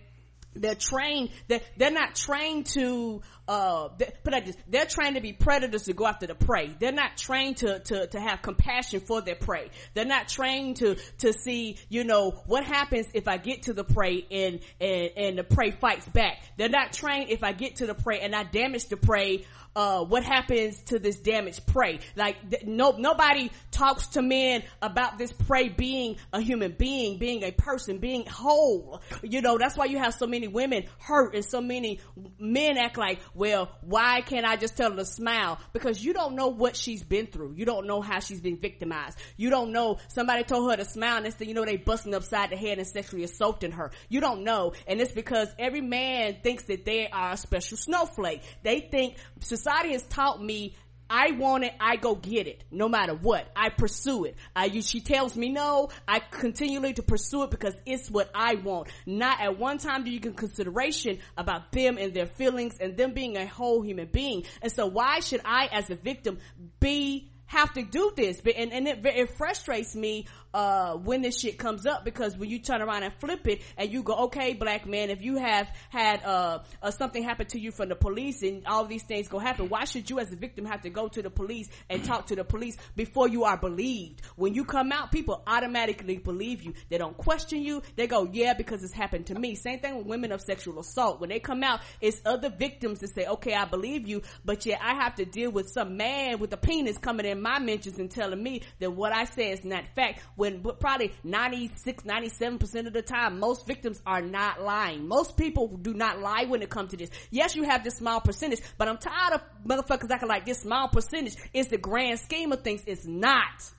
they're 0.56 0.76
trained 0.76 1.30
they're, 1.48 1.62
they're 1.78 1.92
not 1.92 2.16
trained 2.16 2.66
to 2.66 3.22
uh 3.48 3.90
put 3.90 4.32
like 4.32 4.46
this 4.46 4.56
they're 4.68 4.86
trained 4.86 5.16
to 5.16 5.22
be 5.22 5.34
predators 5.34 5.84
to 5.84 5.94
go 5.94 6.06
after 6.08 6.28
the 6.28 6.36
prey. 6.36 6.76
They're 6.80 6.92
not 6.92 7.18
trained 7.18 7.58
to 7.58 7.80
to 7.80 8.08
to 8.08 8.20
have 8.20 8.42
compassion 8.42 9.02
for 9.02 9.22
their 9.22 9.36
prey. 9.36 9.70
They're 9.94 10.06
not 10.06 10.28
trained 10.30 10.78
to 10.78 10.96
to 11.20 11.34
see 11.34 11.78
you 11.90 12.04
know 12.04 12.32
what 12.46 12.64
happens 12.64 13.08
if 13.14 13.28
i 13.28 13.38
get 13.38 13.64
to 13.64 13.74
the 13.74 13.84
prey 13.84 14.26
and 14.32 14.60
and 14.80 15.10
and 15.18 15.38
the 15.38 15.44
prey 15.44 15.72
fights 15.72 16.08
back. 16.08 16.42
They're 16.58 16.70
not 16.70 16.94
trained 16.94 17.30
if 17.30 17.44
i 17.44 17.52
get 17.52 17.78
to 17.78 17.86
the 17.86 17.96
prey 17.96 18.20
and 18.22 18.34
i 18.36 18.44
damage 18.44 18.86
the 18.88 18.98
prey 18.98 19.46
uh, 19.76 20.04
what 20.04 20.24
happens 20.24 20.82
to 20.84 21.00
this 21.00 21.18
damaged 21.18 21.66
prey. 21.68 22.00
Like, 22.16 22.50
th- 22.50 22.66
no, 22.66 22.92
nobody 22.92 23.52
talks 23.72 24.08
to 24.08 24.22
men 24.22 24.64
about 24.82 25.18
this 25.18 25.32
prey 25.32 25.70
being 25.70 26.18
a 26.32 26.42
human 26.42 26.74
being, 26.78 27.18
being 27.18 27.44
a 27.44 27.52
person, 27.52 27.98
being 27.98 28.26
whole. 28.26 29.02
You 29.24 29.42
know, 29.42 29.58
that's 29.58 29.76
why 29.76 29.86
you 29.86 29.98
have 29.98 30.14
so 30.14 30.28
many 30.28 30.48
women 30.48 30.84
hurt 31.00 31.36
and 31.36 31.44
so 31.44 31.62
many 31.62 32.00
men 32.40 32.78
act 32.78 32.98
like, 32.98 33.20
well, 33.34 33.72
why 33.82 34.22
can't 34.22 34.46
I 34.46 34.56
just 34.56 34.78
tell 34.78 34.92
her 34.92 34.98
to 34.98 35.06
smile? 35.06 35.60
Because 35.74 36.04
you 36.04 36.14
don't 36.14 36.36
know 36.36 36.48
what 36.48 36.76
she's 36.76 37.04
been 37.04 37.28
through. 37.28 37.54
You 37.56 37.66
don't 37.66 37.88
know 37.88 38.02
how 38.02 38.20
she's 38.20 38.42
been 38.42 38.58
victimized. 38.58 39.18
You 39.38 39.50
don't 39.50 39.72
know 39.72 39.98
somebody 40.08 40.44
told 40.44 40.70
her 40.70 40.78
to 40.78 40.86
smile 40.86 41.24
and 41.24 41.26
then 41.34 41.48
you 41.48 41.54
know 41.54 41.66
they 41.66 41.78
busting 41.78 42.14
upside 42.14 42.52
the 42.52 42.58
head 42.58 42.78
and 42.78 42.88
sexually 42.88 43.24
assaulting 43.24 43.72
her. 43.72 43.92
You 44.10 44.22
don't 44.22 44.44
know. 44.44 44.74
And 44.88 45.02
it's 45.02 45.12
because 45.12 45.50
every 45.58 45.82
man 45.82 46.38
thinks 46.44 46.64
that 46.66 46.86
they 46.86 47.08
are 47.08 47.32
a 47.32 47.38
special 47.38 47.78
snowflake. 47.78 48.42
They 48.64 48.80
think 48.80 49.18
has 49.66 50.04
taught 50.04 50.42
me 50.44 50.76
I 51.10 51.32
want 51.32 51.64
it, 51.64 51.74
I 51.80 51.98
go 51.98 52.16
get 52.16 52.48
it, 52.48 52.64
no 52.72 52.90
matter 52.90 53.14
what. 53.14 53.48
I 53.56 53.70
pursue 53.70 54.26
it. 54.26 54.36
I, 54.56 54.70
she 54.80 55.00
tells 55.00 55.36
me 55.36 55.50
no, 55.50 55.90
I 56.08 56.20
continually 56.20 56.94
to 56.94 57.04
pursue 57.04 57.44
it 57.44 57.52
because 57.52 57.76
it's 57.86 58.10
what 58.10 58.32
I 58.34 58.56
want. 58.56 58.88
Not 59.06 59.40
at 59.40 59.60
one 59.60 59.78
time 59.78 60.04
do 60.04 60.12
you 60.12 60.20
give 60.20 60.36
consideration 60.36 61.20
about 61.38 61.72
them 61.72 62.00
and 62.00 62.16
their 62.16 62.26
feelings 62.26 62.78
and 62.80 62.98
them 62.98 63.14
being 63.14 63.38
a 63.38 63.46
whole 63.46 63.84
human 63.84 64.08
being. 64.08 64.46
And 64.64 64.72
so 64.72 64.88
why 64.88 65.20
should 65.20 65.42
I 65.46 65.70
as 65.72 65.90
a 65.92 65.96
victim 65.96 66.40
be 66.80 67.30
have 67.46 67.72
to 67.74 67.84
do 67.84 68.12
this 68.16 68.40
and, 68.40 68.74
and 68.74 68.88
it, 68.88 69.06
it 69.06 69.38
frustrates 69.38 69.96
me 69.96 70.26
uh, 70.54 70.94
when 70.96 71.22
this 71.22 71.40
shit 71.40 71.58
comes 71.58 71.86
up 71.86 72.06
because 72.06 72.38
when 72.38 72.50
you 72.50 72.60
turn 72.60 72.82
around 72.82 73.04
and 73.04 73.14
flip 73.20 73.48
it 73.48 73.62
and 73.78 73.92
you 73.92 74.04
go, 74.04 74.26
okay, 74.26 74.54
black 74.54 74.86
man, 74.86 75.10
if 75.10 75.22
you 75.22 75.38
have 75.38 75.70
had, 75.90 76.24
uh, 76.24 76.60
uh, 76.82 76.92
something 76.92 77.24
happen 77.24 77.48
to 77.48 77.60
you 77.60 77.72
from 77.72 77.90
the 77.90 77.96
police 77.96 78.42
and 78.44 78.66
all 78.68 78.86
these 78.86 79.04
things 79.04 79.28
go 79.28 79.40
happen, 79.40 79.70
why 79.70 79.86
should 79.86 80.10
you 80.10 80.20
as 80.20 80.32
a 80.32 80.36
victim 80.36 80.66
have 80.66 80.82
to 80.82 80.90
go 80.90 81.08
to 81.08 81.22
the 81.22 81.30
police 81.30 81.70
and 81.90 82.04
talk 82.04 82.28
to 82.28 82.36
the 82.36 82.44
police 82.44 82.78
before 82.96 83.28
you 83.28 83.44
are 83.44 83.58
believed? 83.58 84.22
When 84.36 84.54
you 84.54 84.66
come 84.66 84.92
out, 84.92 85.12
people 85.12 85.42
automatically 85.48 86.18
believe 86.18 86.62
you. 86.62 86.74
They 86.90 86.98
don't 86.98 87.18
question 87.18 87.64
you. 87.64 87.82
They 87.96 88.08
go, 88.08 88.28
yeah, 88.32 88.54
because 88.54 88.84
it's 88.84 88.94
happened 88.94 89.28
to 89.28 89.36
me. 89.36 89.56
Same 89.56 89.80
thing 89.80 89.98
with 89.98 90.06
women 90.06 90.32
of 90.32 90.42
sexual 90.42 90.80
assault. 90.80 91.20
When 91.20 91.30
they 91.30 91.40
come 91.40 91.64
out, 91.64 91.82
it's 92.02 92.22
other 92.26 92.50
victims 92.50 93.00
that 93.00 93.14
say, 93.16 93.26
okay, 93.26 93.54
I 93.54 93.66
believe 93.66 94.08
you, 94.08 94.22
but 94.46 94.66
yet 94.66 94.80
I 94.82 94.96
have 94.96 95.16
to 95.16 95.26
deal 95.26 95.52
with 95.52 95.70
some 95.70 95.98
man 95.98 96.40
with 96.40 96.54
a 96.54 96.58
penis 96.58 96.98
coming 96.98 97.26
in 97.26 97.42
my 97.42 97.60
mentions 97.60 97.98
and 97.98 98.10
telling 98.10 98.42
me 98.42 98.62
that 98.80 98.92
what 98.92 99.14
I 99.14 99.26
say 99.26 99.52
is 99.52 99.64
not 99.64 99.84
fact 99.96 100.22
when 100.44 100.62
probably 100.62 101.14
96, 101.24 102.04
97% 102.04 102.88
of 102.88 102.92
the 102.92 103.02
time, 103.02 103.40
most 103.40 103.66
victims 103.66 104.02
are 104.06 104.22
not 104.22 104.62
lying. 104.62 105.08
Most 105.08 105.38
people 105.38 105.70
do 105.70 105.94
not 105.94 106.20
lie 106.20 106.44
when 106.44 106.62
it 106.62 106.70
comes 106.70 106.92
to 106.92 106.98
this. 106.98 107.10
Yes, 107.32 107.56
you 107.56 107.64
have 107.64 107.86
this 107.86 107.96
small 107.96 108.20
percentage, 108.20 108.60
but 108.78 108.90
I'm 108.90 108.98
tired 108.98 109.36
of 109.36 109.42
motherfuckers 109.66 110.12
acting 110.12 110.28
like 110.28 110.46
this 110.46 110.60
small 110.60 110.90
percentage 110.90 111.38
is 111.54 111.70
the 111.70 111.78
grand 111.78 112.20
scheme 112.20 112.52
of 112.52 112.62
things. 112.62 112.84
It's 112.86 113.06
not. 113.06 113.72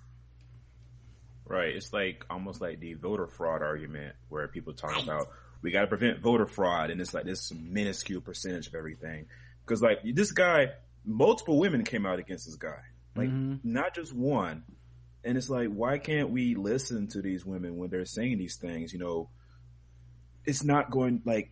Right. 1.45 1.77
It's 1.77 1.93
like 1.93 2.25
almost 2.31 2.63
like 2.63 2.81
the 2.81 2.95
voter 2.95 3.27
fraud 3.27 3.61
argument 3.61 4.17
where 4.31 4.49
people 4.49 4.73
talk 4.73 4.93
right. 4.93 5.05
about 5.05 5.29
we 5.61 5.71
got 5.71 5.83
to 5.83 5.87
prevent 5.87 6.21
voter 6.21 6.47
fraud, 6.47 6.91
and 6.91 6.99
it's 6.99 7.13
like 7.13 7.25
this 7.25 7.53
minuscule 7.53 8.23
percentage 8.23 8.69
of 8.69 8.75
everything. 8.75 9.27
Because 9.67 9.83
like 9.83 9.99
this 10.03 10.33
guy, 10.33 10.69
multiple 11.05 11.59
women 11.59 11.85
came 11.85 12.07
out 12.07 12.19
against 12.19 12.47
this 12.47 12.57
guy, 12.57 12.81
like 13.15 13.29
mm-hmm. 13.29 13.57
not 13.71 13.95
just 13.95 14.15
one. 14.15 14.65
And 15.25 15.39
it's 15.39 15.49
like, 15.49 15.69
why 15.69 15.99
can't 15.99 16.31
we 16.31 16.55
listen 16.55 17.09
to 17.09 17.23
these 17.23 17.45
women 17.45 17.77
when 17.77 17.91
they're 17.91 18.05
saying 18.05 18.39
these 18.39 18.57
things? 18.57 18.93
You 18.93 18.99
know, 18.99 19.31
it's 20.45 20.63
not 20.63 20.91
going 20.91 21.23
like 21.25 21.51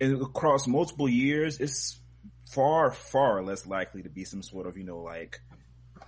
across 0.00 0.66
multiple 0.66 1.08
years. 1.08 1.60
It's 1.60 1.98
far, 2.50 2.90
far 2.90 3.42
less 3.42 3.66
likely 3.66 4.02
to 4.02 4.08
be 4.08 4.24
some 4.24 4.42
sort 4.42 4.66
of 4.66 4.78
you 4.78 4.84
know 4.84 5.00
like 5.00 5.40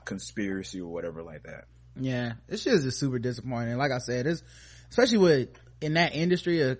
conspiracy 0.04 0.80
or 0.80 0.90
whatever 0.90 1.22
like 1.22 1.42
that. 1.44 1.64
Yeah, 1.96 2.34
this 2.46 2.66
is 2.66 2.84
just 2.84 2.98
super 2.98 3.18
disappointing. 3.18 3.76
Like 3.76 3.92
I 3.92 3.98
said, 3.98 4.26
it's 4.26 4.42
especially 4.90 5.18
with 5.18 5.48
in 5.80 5.94
that 5.94 6.14
industry, 6.14 6.62
uh, 6.62 6.76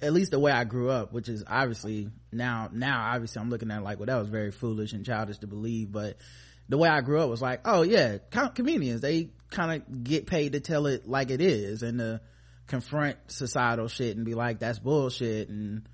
at 0.00 0.12
least 0.12 0.30
the 0.30 0.38
way 0.38 0.52
I 0.52 0.64
grew 0.64 0.90
up, 0.90 1.12
which 1.12 1.28
is 1.28 1.44
obviously 1.46 2.10
now, 2.32 2.68
now 2.72 3.12
obviously 3.12 3.40
I'm 3.40 3.50
looking 3.50 3.70
at 3.70 3.82
like, 3.82 3.98
well, 3.98 4.06
that 4.06 4.18
was 4.18 4.28
very 4.28 4.52
foolish 4.52 4.92
and 4.92 5.04
childish 5.04 5.38
to 5.38 5.46
believe, 5.46 5.90
but 5.90 6.18
the 6.68 6.76
way 6.78 6.88
I 6.88 7.00
grew 7.00 7.20
up 7.20 7.30
was 7.30 7.42
like, 7.42 7.60
oh 7.64 7.82
yeah, 7.82 8.18
comedians, 8.54 9.00
they 9.00 9.30
kind 9.50 9.82
of 9.82 10.04
get 10.04 10.26
paid 10.26 10.52
to 10.52 10.60
tell 10.60 10.86
it 10.86 11.08
like 11.08 11.30
it 11.30 11.40
is 11.40 11.82
and 11.82 11.98
to 11.98 12.20
confront 12.66 13.16
societal 13.28 13.88
shit 13.88 14.16
and 14.16 14.26
be 14.26 14.34
like, 14.34 14.58
that's 14.58 14.78
bullshit. 14.78 15.48
And, 15.48 15.88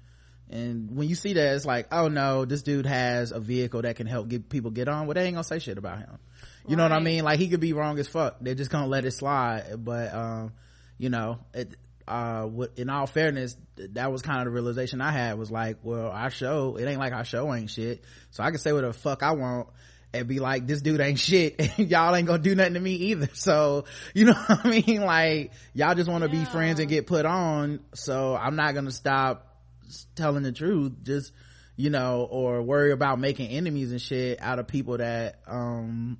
and 0.50 0.96
when 0.96 1.08
you 1.08 1.14
see 1.14 1.34
that, 1.34 1.54
it's 1.54 1.64
like, 1.64 1.86
oh 1.92 2.08
no, 2.08 2.44
this 2.44 2.62
dude 2.62 2.86
has 2.86 3.30
a 3.30 3.40
vehicle 3.40 3.82
that 3.82 3.96
can 3.96 4.06
help 4.06 4.28
get 4.28 4.48
people 4.48 4.72
get 4.72 4.88
on. 4.88 5.06
Well, 5.06 5.14
they 5.14 5.24
ain't 5.24 5.34
gonna 5.34 5.44
say 5.44 5.60
shit 5.60 5.78
about 5.78 5.98
him. 5.98 6.18
You 6.66 6.70
right. 6.70 6.76
know 6.76 6.82
what 6.82 6.92
I 6.92 7.00
mean? 7.00 7.24
Like 7.24 7.38
he 7.38 7.48
could 7.48 7.60
be 7.60 7.72
wrong 7.72 7.98
as 7.98 8.08
fuck. 8.08 8.38
They're 8.40 8.54
just 8.54 8.70
gonna 8.70 8.88
let 8.88 9.04
it 9.04 9.12
slide. 9.12 9.84
But, 9.84 10.12
um, 10.12 10.52
you 10.98 11.08
know, 11.08 11.38
it, 11.52 11.76
uh, 12.06 12.48
in 12.76 12.90
all 12.90 13.06
fairness, 13.06 13.56
that 13.76 14.10
was 14.12 14.22
kind 14.22 14.40
of 14.40 14.44
the 14.46 14.50
realization 14.50 15.00
I 15.00 15.10
had 15.10 15.38
was 15.38 15.50
like, 15.50 15.78
well, 15.82 16.10
our 16.10 16.30
show, 16.30 16.76
it 16.76 16.84
ain't 16.86 16.98
like 16.98 17.12
our 17.12 17.24
show 17.24 17.54
ain't 17.54 17.70
shit. 17.70 18.04
So 18.30 18.42
I 18.42 18.50
can 18.50 18.58
say 18.58 18.72
whatever 18.72 18.92
the 18.92 18.98
fuck 18.98 19.22
I 19.22 19.32
want 19.32 19.68
and 20.14 20.28
be 20.28 20.38
like, 20.38 20.66
this 20.66 20.80
dude 20.80 21.00
ain't 21.00 21.18
shit 21.18 21.56
and 21.78 21.90
y'all 21.90 22.14
ain't 22.14 22.26
gonna 22.26 22.42
do 22.42 22.54
nothing 22.54 22.74
to 22.74 22.80
me 22.80 22.94
either. 22.94 23.28
So, 23.34 23.84
you 24.14 24.24
know 24.24 24.32
what 24.32 24.64
I 24.64 24.70
mean? 24.70 25.02
Like, 25.04 25.52
y'all 25.74 25.94
just 25.94 26.08
want 26.08 26.24
to 26.24 26.30
yeah. 26.30 26.44
be 26.44 26.50
friends 26.50 26.80
and 26.80 26.88
get 26.88 27.06
put 27.06 27.26
on. 27.26 27.80
So 27.94 28.34
I'm 28.34 28.56
not 28.56 28.74
gonna 28.74 28.90
stop 28.90 29.46
telling 30.14 30.42
the 30.42 30.52
truth. 30.52 30.92
Just, 31.02 31.32
you 31.76 31.90
know, 31.90 32.26
or 32.30 32.62
worry 32.62 32.92
about 32.92 33.18
making 33.18 33.50
enemies 33.50 33.90
and 33.90 34.00
shit 34.00 34.40
out 34.40 34.58
of 34.58 34.66
people 34.66 34.98
that, 34.98 35.40
um, 35.46 36.18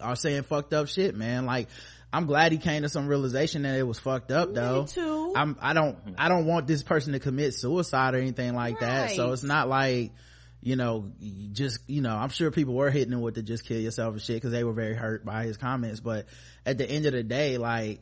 are 0.00 0.16
saying 0.16 0.44
fucked 0.44 0.72
up 0.72 0.88
shit, 0.88 1.14
man. 1.14 1.46
Like, 1.46 1.68
I'm 2.12 2.26
glad 2.26 2.52
he 2.52 2.58
came 2.58 2.82
to 2.82 2.88
some 2.88 3.06
realization 3.06 3.62
that 3.62 3.78
it 3.78 3.86
was 3.86 3.98
fucked 3.98 4.32
up 4.32 4.54
though. 4.54 4.82
Me 4.82 4.88
too. 4.88 5.32
I'm, 5.36 5.56
I 5.60 5.74
don't, 5.74 5.98
I 6.16 6.28
don't 6.28 6.46
want 6.46 6.66
this 6.66 6.82
person 6.82 7.12
to 7.12 7.20
commit 7.20 7.54
suicide 7.54 8.14
or 8.14 8.18
anything 8.18 8.54
like 8.54 8.80
right. 8.80 9.08
that. 9.08 9.10
So 9.12 9.32
it's 9.32 9.42
not 9.42 9.68
like, 9.68 10.12
you 10.60 10.76
know, 10.76 11.12
just, 11.52 11.80
you 11.86 12.00
know, 12.00 12.14
I'm 12.14 12.30
sure 12.30 12.50
people 12.50 12.74
were 12.74 12.90
hitting 12.90 13.12
him 13.12 13.20
with 13.20 13.34
the 13.34 13.42
just 13.42 13.64
kill 13.64 13.78
yourself 13.78 14.14
and 14.14 14.22
shit 14.22 14.36
because 14.36 14.50
they 14.50 14.64
were 14.64 14.72
very 14.72 14.94
hurt 14.94 15.24
by 15.24 15.44
his 15.44 15.56
comments. 15.56 16.00
But 16.00 16.26
at 16.66 16.78
the 16.78 16.88
end 16.88 17.06
of 17.06 17.12
the 17.12 17.22
day, 17.22 17.58
like, 17.58 18.00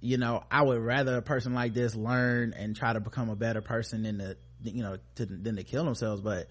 you 0.00 0.16
know, 0.16 0.44
I 0.50 0.62
would 0.62 0.80
rather 0.80 1.16
a 1.16 1.22
person 1.22 1.54
like 1.54 1.74
this 1.74 1.94
learn 1.94 2.54
and 2.56 2.76
try 2.76 2.92
to 2.92 3.00
become 3.00 3.30
a 3.30 3.36
better 3.36 3.60
person 3.60 4.04
than 4.04 4.18
to, 4.18 4.36
you 4.62 4.82
know, 4.82 4.98
to, 5.16 5.26
than 5.26 5.56
to 5.56 5.64
kill 5.64 5.84
themselves. 5.84 6.20
But, 6.20 6.48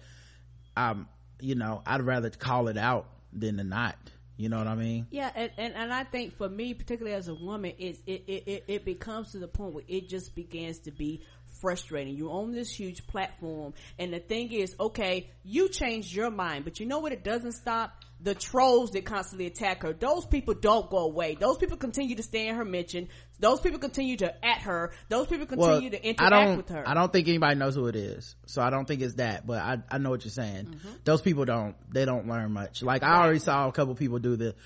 um, 0.76 1.08
you 1.40 1.54
know, 1.54 1.82
I'd 1.86 2.02
rather 2.02 2.28
call 2.30 2.68
it 2.68 2.76
out 2.76 3.08
than 3.32 3.56
to 3.56 3.64
not 3.64 3.96
you 4.38 4.48
know 4.48 4.58
what 4.58 4.68
I 4.68 4.76
mean? 4.76 5.08
Yeah, 5.10 5.32
and, 5.34 5.50
and, 5.58 5.74
and 5.74 5.92
I 5.92 6.04
think 6.04 6.36
for 6.38 6.48
me, 6.48 6.72
particularly 6.72 7.16
as 7.16 7.26
a 7.26 7.34
woman, 7.34 7.72
it, 7.76 7.98
it, 8.06 8.22
it, 8.28 8.64
it 8.68 8.84
becomes 8.84 9.32
to 9.32 9.38
the 9.40 9.48
point 9.48 9.74
where 9.74 9.84
it 9.88 10.08
just 10.08 10.36
begins 10.36 10.78
to 10.80 10.92
be 10.92 11.24
frustrating. 11.60 12.16
You 12.16 12.30
own 12.30 12.52
this 12.52 12.70
huge 12.70 13.06
platform, 13.06 13.74
and 13.98 14.12
the 14.12 14.20
thing 14.20 14.52
is, 14.52 14.74
okay, 14.78 15.30
you 15.44 15.68
changed 15.68 16.14
your 16.14 16.30
mind, 16.30 16.64
but 16.64 16.80
you 16.80 16.86
know 16.86 16.98
what? 17.00 17.12
It 17.12 17.24
doesn't 17.24 17.52
stop 17.52 17.92
the 18.20 18.34
trolls 18.34 18.90
that 18.90 19.04
constantly 19.04 19.46
attack 19.46 19.82
her. 19.82 19.92
Those 19.92 20.26
people 20.26 20.54
don't 20.54 20.90
go 20.90 20.98
away. 20.98 21.36
Those 21.36 21.56
people 21.56 21.76
continue 21.76 22.16
to 22.16 22.22
stay 22.22 22.48
in 22.48 22.56
her 22.56 22.64
mention. 22.64 23.08
Those 23.38 23.60
people 23.60 23.78
continue 23.78 24.16
to 24.16 24.44
at 24.44 24.62
her. 24.62 24.92
Those 25.08 25.28
people 25.28 25.46
continue 25.46 25.90
well, 25.90 25.90
to 25.90 26.04
interact 26.04 26.56
with 26.56 26.68
her. 26.70 26.88
I 26.88 26.94
don't 26.94 27.12
think 27.12 27.28
anybody 27.28 27.54
knows 27.54 27.76
who 27.76 27.86
it 27.86 27.94
is. 27.94 28.34
So 28.46 28.60
I 28.60 28.70
don't 28.70 28.86
think 28.86 29.02
it's 29.02 29.14
that, 29.14 29.46
but 29.46 29.58
I, 29.58 29.78
I 29.88 29.98
know 29.98 30.10
what 30.10 30.24
you're 30.24 30.32
saying. 30.32 30.66
Mm-hmm. 30.66 30.88
Those 31.04 31.22
people 31.22 31.44
don't, 31.44 31.76
they 31.92 32.04
don't 32.04 32.26
learn 32.26 32.52
much. 32.52 32.82
Like 32.82 33.04
I 33.04 33.22
already 33.22 33.38
saw 33.38 33.68
a 33.68 33.72
couple 33.72 33.94
people 33.94 34.18
do 34.18 34.34
the, 34.34 34.56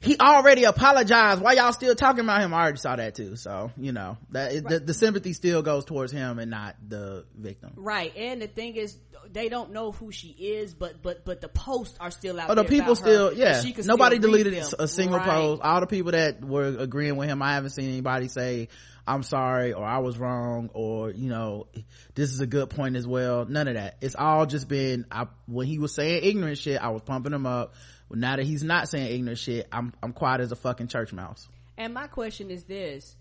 he 0.00 0.18
already 0.18 0.64
apologized. 0.64 1.40
Why 1.40 1.52
y'all 1.54 1.72
still 1.72 1.94
talking 1.94 2.20
about 2.20 2.42
him? 2.42 2.52
I 2.54 2.62
already 2.62 2.78
saw 2.78 2.96
that 2.96 3.14
too. 3.14 3.36
So, 3.36 3.70
you 3.76 3.92
know, 3.92 4.16
that 4.30 4.52
right. 4.52 4.64
the, 4.64 4.80
the, 4.80 4.94
sympathy 4.94 5.32
still 5.32 5.62
goes 5.62 5.84
towards 5.84 6.12
him 6.12 6.38
and 6.38 6.50
not 6.50 6.76
the 6.86 7.24
victim. 7.34 7.72
Right. 7.76 8.16
And 8.16 8.40
the 8.42 8.46
thing 8.46 8.76
is, 8.76 8.96
they 9.32 9.48
don't 9.48 9.72
know 9.72 9.92
who 9.92 10.12
she 10.12 10.28
is, 10.28 10.74
but, 10.74 11.02
but, 11.02 11.24
but 11.24 11.40
the 11.40 11.48
posts 11.48 11.96
are 12.00 12.10
still 12.10 12.38
out 12.38 12.50
oh, 12.50 12.54
the 12.54 12.64
people 12.64 12.94
still, 12.94 13.32
yeah. 13.32 13.62
Nobody 13.84 14.18
deleted 14.18 14.54
a 14.78 14.88
single 14.88 15.18
right. 15.18 15.28
post. 15.28 15.62
All 15.62 15.80
the 15.80 15.86
people 15.86 16.12
that 16.12 16.44
were 16.44 16.66
agreeing 16.78 17.16
with 17.16 17.28
him, 17.28 17.42
I 17.42 17.54
haven't 17.54 17.70
seen 17.70 17.88
anybody 17.88 18.28
say, 18.28 18.68
I'm 19.06 19.22
sorry 19.22 19.72
or 19.72 19.84
I 19.84 19.98
was 19.98 20.18
wrong 20.18 20.70
or, 20.74 21.10
you 21.10 21.28
know, 21.28 21.68
this 22.14 22.32
is 22.32 22.40
a 22.40 22.46
good 22.46 22.70
point 22.70 22.96
as 22.96 23.06
well. 23.06 23.44
None 23.44 23.68
of 23.68 23.74
that. 23.74 23.98
It's 24.00 24.16
all 24.16 24.46
just 24.46 24.68
been, 24.68 25.06
I, 25.10 25.26
when 25.46 25.66
he 25.66 25.78
was 25.78 25.94
saying 25.94 26.24
ignorant 26.24 26.58
shit, 26.58 26.80
I 26.80 26.88
was 26.88 27.02
pumping 27.02 27.32
him 27.32 27.46
up 27.46 27.74
well, 28.08 28.18
now 28.18 28.36
that 28.36 28.44
he's 28.44 28.62
not 28.62 28.88
saying 28.88 29.12
ignorant 29.12 29.38
shit, 29.38 29.66
I'm 29.72 29.92
I'm 30.02 30.12
quiet 30.12 30.40
as 30.40 30.52
a 30.52 30.56
fucking 30.56 30.88
church 30.88 31.12
mouse. 31.12 31.48
And 31.76 31.92
my 31.92 32.06
question 32.06 32.50
is 32.50 32.64
this: 32.64 33.16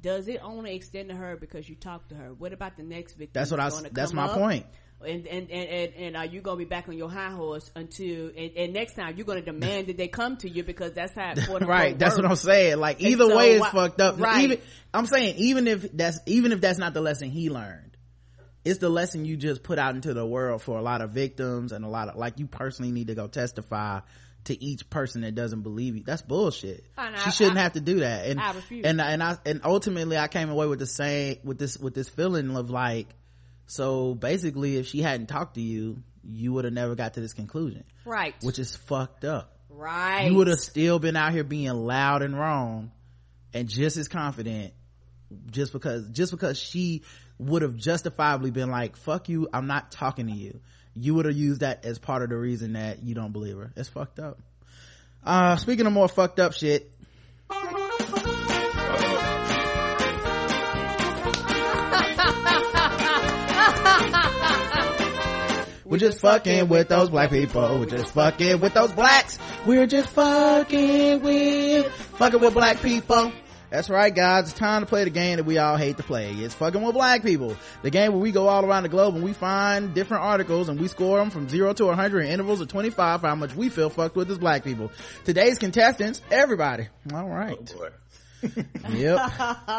Does 0.00 0.28
it 0.28 0.40
only 0.42 0.74
extend 0.74 1.08
to 1.08 1.16
her 1.16 1.36
because 1.36 1.68
you 1.68 1.74
talked 1.74 2.10
to 2.10 2.14
her? 2.14 2.32
What 2.34 2.52
about 2.52 2.76
the 2.76 2.82
next 2.82 3.14
victim? 3.14 3.32
That's 3.32 3.50
what 3.50 3.60
I. 3.60 3.70
That's 3.92 4.12
my 4.12 4.26
up? 4.26 4.34
point. 4.34 4.66
And, 5.00 5.28
and 5.28 5.48
and, 5.48 5.68
and 5.68 5.94
and 5.94 6.16
are 6.16 6.26
you 6.26 6.40
gonna 6.40 6.56
be 6.56 6.64
back 6.64 6.88
on 6.88 6.98
your 6.98 7.08
high 7.08 7.30
horse 7.30 7.70
until 7.76 8.32
and, 8.36 8.50
and 8.56 8.72
next 8.72 8.94
time 8.94 9.16
you're 9.16 9.26
gonna 9.26 9.42
demand 9.42 9.86
that 9.86 9.96
they 9.96 10.08
come 10.08 10.36
to 10.38 10.50
you 10.50 10.64
because 10.64 10.92
that's 10.92 11.14
how 11.14 11.34
right 11.60 11.96
that's 11.96 12.16
what 12.16 12.26
i'm 12.26 12.34
saying 12.34 12.78
like 12.78 13.00
either 13.00 13.26
so, 13.26 13.36
way 13.36 13.54
is 13.54 13.66
fucked 13.68 14.00
up 14.00 14.18
right 14.18 14.42
even, 14.42 14.60
i'm 14.92 15.06
saying 15.06 15.36
even 15.36 15.68
if 15.68 15.92
that's 15.92 16.18
even 16.26 16.50
if 16.50 16.60
that's 16.60 16.80
not 16.80 16.94
the 16.94 17.00
lesson 17.00 17.30
he 17.30 17.48
learned 17.48 17.96
it's 18.64 18.80
the 18.80 18.88
lesson 18.88 19.24
you 19.24 19.36
just 19.36 19.62
put 19.62 19.78
out 19.78 19.94
into 19.94 20.14
the 20.14 20.26
world 20.26 20.62
for 20.62 20.76
a 20.76 20.82
lot 20.82 21.00
of 21.00 21.10
victims 21.10 21.70
and 21.70 21.84
a 21.84 21.88
lot 21.88 22.08
of 22.08 22.16
like 22.16 22.40
you 22.40 22.48
personally 22.48 22.90
need 22.90 23.06
to 23.06 23.14
go 23.14 23.28
testify 23.28 24.00
to 24.48 24.62
each 24.62 24.90
person 24.90 25.22
that 25.22 25.34
doesn't 25.34 25.62
believe 25.62 25.96
you. 25.96 26.02
That's 26.04 26.22
bullshit. 26.22 26.84
she 27.24 27.30
shouldn't 27.30 27.58
I, 27.58 27.62
have 27.62 27.74
to 27.74 27.80
do 27.80 28.00
that. 28.00 28.26
And 28.26 28.40
I 28.40 28.54
and 28.84 29.00
and 29.00 29.22
I 29.22 29.38
and 29.46 29.60
ultimately 29.64 30.18
I 30.18 30.28
came 30.28 30.50
away 30.50 30.66
with 30.66 30.78
the 30.78 30.86
same 30.86 31.38
with 31.44 31.58
this 31.58 31.78
with 31.78 31.94
this 31.94 32.08
feeling 32.08 32.56
of 32.56 32.70
like, 32.70 33.08
so 33.66 34.14
basically, 34.14 34.76
if 34.76 34.86
she 34.86 35.00
hadn't 35.00 35.26
talked 35.26 35.54
to 35.54 35.60
you, 35.60 36.02
you 36.24 36.52
would 36.54 36.64
have 36.64 36.74
never 36.74 36.94
got 36.94 37.14
to 37.14 37.20
this 37.20 37.34
conclusion. 37.34 37.84
Right. 38.04 38.34
Which 38.42 38.58
is 38.58 38.74
fucked 38.74 39.24
up. 39.24 39.56
Right. 39.70 40.28
You 40.28 40.36
would 40.36 40.48
have 40.48 40.60
still 40.60 40.98
been 40.98 41.16
out 41.16 41.32
here 41.32 41.44
being 41.44 41.70
loud 41.72 42.22
and 42.22 42.38
wrong, 42.38 42.90
and 43.54 43.68
just 43.68 43.96
as 43.96 44.08
confident, 44.08 44.72
just 45.50 45.72
because 45.72 46.08
just 46.08 46.32
because 46.32 46.58
she 46.58 47.02
would 47.38 47.62
have 47.62 47.76
justifiably 47.76 48.50
been 48.50 48.70
like, 48.70 48.96
"Fuck 48.96 49.28
you, 49.28 49.48
I'm 49.52 49.66
not 49.66 49.92
talking 49.92 50.26
to 50.26 50.32
you." 50.32 50.60
You 51.02 51.14
would 51.14 51.26
have 51.26 51.36
used 51.36 51.60
that 51.60 51.84
as 51.84 51.98
part 51.98 52.22
of 52.22 52.30
the 52.30 52.36
reason 52.36 52.74
that 52.74 53.02
you 53.02 53.14
don't 53.14 53.32
believe 53.32 53.56
her. 53.56 53.72
It's 53.76 53.88
fucked 53.88 54.18
up. 54.18 54.38
Uh, 55.24 55.56
speaking 55.56 55.86
of 55.86 55.92
more 55.92 56.08
fucked 56.08 56.40
up 56.40 56.52
shit. 56.52 56.90
We're 65.88 65.96
just 65.96 66.20
fucking 66.20 66.68
with 66.68 66.88
those 66.88 67.08
black 67.08 67.30
people. 67.30 67.78
We're 67.78 67.86
just 67.86 68.12
fucking 68.12 68.60
with 68.60 68.74
those 68.74 68.92
blacks. 68.92 69.38
We're 69.64 69.86
just 69.86 70.10
fucking 70.10 71.22
with, 71.22 71.90
fucking 71.90 72.40
with 72.40 72.52
black 72.52 72.82
people. 72.82 73.32
That's 73.70 73.90
right, 73.90 74.14
guys. 74.14 74.48
It's 74.48 74.58
time 74.58 74.80
to 74.80 74.86
play 74.86 75.04
the 75.04 75.10
game 75.10 75.36
that 75.36 75.44
we 75.44 75.58
all 75.58 75.76
hate 75.76 75.98
to 75.98 76.02
play. 76.02 76.32
It's 76.32 76.54
fucking 76.54 76.82
with 76.82 76.94
black 76.94 77.22
people. 77.22 77.54
The 77.82 77.90
game 77.90 78.12
where 78.12 78.20
we 78.20 78.32
go 78.32 78.48
all 78.48 78.64
around 78.64 78.84
the 78.84 78.88
globe 78.88 79.14
and 79.14 79.22
we 79.22 79.34
find 79.34 79.92
different 79.94 80.24
articles 80.24 80.70
and 80.70 80.80
we 80.80 80.88
score 80.88 81.18
them 81.18 81.28
from 81.28 81.50
zero 81.50 81.74
to 81.74 81.84
100 81.86 82.22
in 82.22 82.30
intervals 82.30 82.62
of 82.62 82.68
25 82.68 83.20
for 83.20 83.26
how 83.26 83.34
much 83.34 83.54
we 83.54 83.68
feel 83.68 83.90
fucked 83.90 84.16
with 84.16 84.30
as 84.30 84.38
black 84.38 84.64
people. 84.64 84.90
Today's 85.24 85.58
contestants, 85.58 86.22
everybody. 86.30 86.88
All 87.12 87.28
right. 87.28 87.58
Oh 87.76 87.88
yep. 88.90 89.32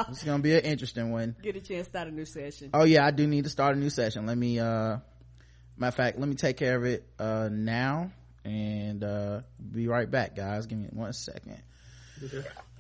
It's 0.10 0.24
gonna 0.24 0.44
be 0.44 0.54
an 0.54 0.66
interesting 0.66 1.12
one. 1.12 1.36
Get 1.42 1.56
a 1.56 1.62
chance 1.62 1.88
to 1.88 1.92
start 1.92 2.10
a 2.10 2.12
new 2.12 2.26
session. 2.26 2.70
Oh 2.74 2.84
yeah, 2.84 3.06
I 3.06 3.12
do 3.12 3.26
need 3.26 3.46
to 3.46 3.50
start 3.50 3.76
a 3.76 3.80
new 3.80 3.90
session. 3.90 4.26
Let 4.26 4.38
me, 4.38 4.60
uh, 4.60 4.98
matter 5.78 5.88
of 5.88 5.96
fact, 5.96 6.20
let 6.20 6.28
me 6.28 6.36
take 6.36 6.58
care 6.58 6.76
of 6.76 6.84
it, 6.84 7.08
uh, 7.18 7.50
now 7.52 8.12
and, 8.44 9.04
uh, 9.04 9.42
be 9.72 9.88
right 9.88 10.10
back, 10.10 10.36
guys. 10.36 10.66
Give 10.68 10.78
me 10.78 10.90
one 10.92 11.14
second. 11.14 11.64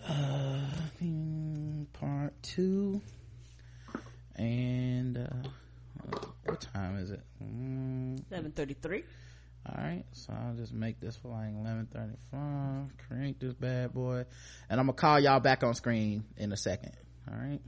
Uh, 0.08 0.66
part 1.94 2.34
two. 2.42 3.02
And, 4.36 5.18
uh, 5.18 5.50
what 6.46 6.62
time 6.62 6.98
is 6.98 7.12
it? 7.12 7.22
Mm. 7.44 8.22
7.33. 8.32 9.04
All 9.66 9.84
right, 9.84 10.04
so 10.14 10.34
I'll 10.34 10.56
just 10.56 10.74
make 10.74 11.00
this 11.00 11.16
for 11.18 11.28
like 11.28 11.50
11:35. 11.50 12.90
Crank 13.08 13.40
this 13.40 13.54
bad 13.54 13.94
boy, 13.94 14.26
and 14.70 14.80
I'm 14.80 14.88
gonna 14.88 14.94
call 14.94 15.20
y'all 15.20 15.42
back 15.42 15.64
on 15.64 15.76
screen 15.76 16.24
in 16.38 16.52
a 16.52 16.58
second. 16.58 16.94
All 17.30 17.38
right, 17.38 17.60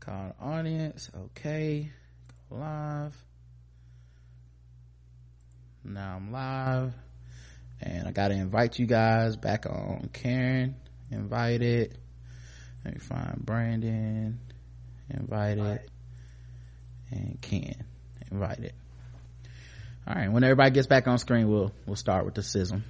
call 0.00 0.34
the 0.36 0.44
audience. 0.44 1.08
Okay, 1.16 1.90
go 2.50 2.56
live. 2.56 3.16
Now 5.84 6.16
I'm 6.16 6.32
live, 6.32 6.92
and 7.80 8.08
I 8.08 8.10
gotta 8.10 8.34
invite 8.34 8.78
you 8.78 8.86
guys 8.86 9.36
back 9.36 9.64
on. 9.66 10.10
Karen, 10.12 10.74
invited. 11.12 11.98
Let 12.84 12.94
me 12.94 13.00
find 13.00 13.36
Brandon, 13.44 14.40
invited, 15.10 15.80
and 17.10 17.38
Ken, 17.40 17.84
invited 18.30 18.72
all 20.06 20.14
right 20.14 20.32
when 20.32 20.42
everybody 20.42 20.70
gets 20.70 20.86
back 20.86 21.06
on 21.06 21.18
screen 21.18 21.48
we'll 21.48 21.72
we'll 21.86 21.96
start 21.96 22.24
with 22.24 22.34
the 22.34 22.42
sizzle 22.42 22.80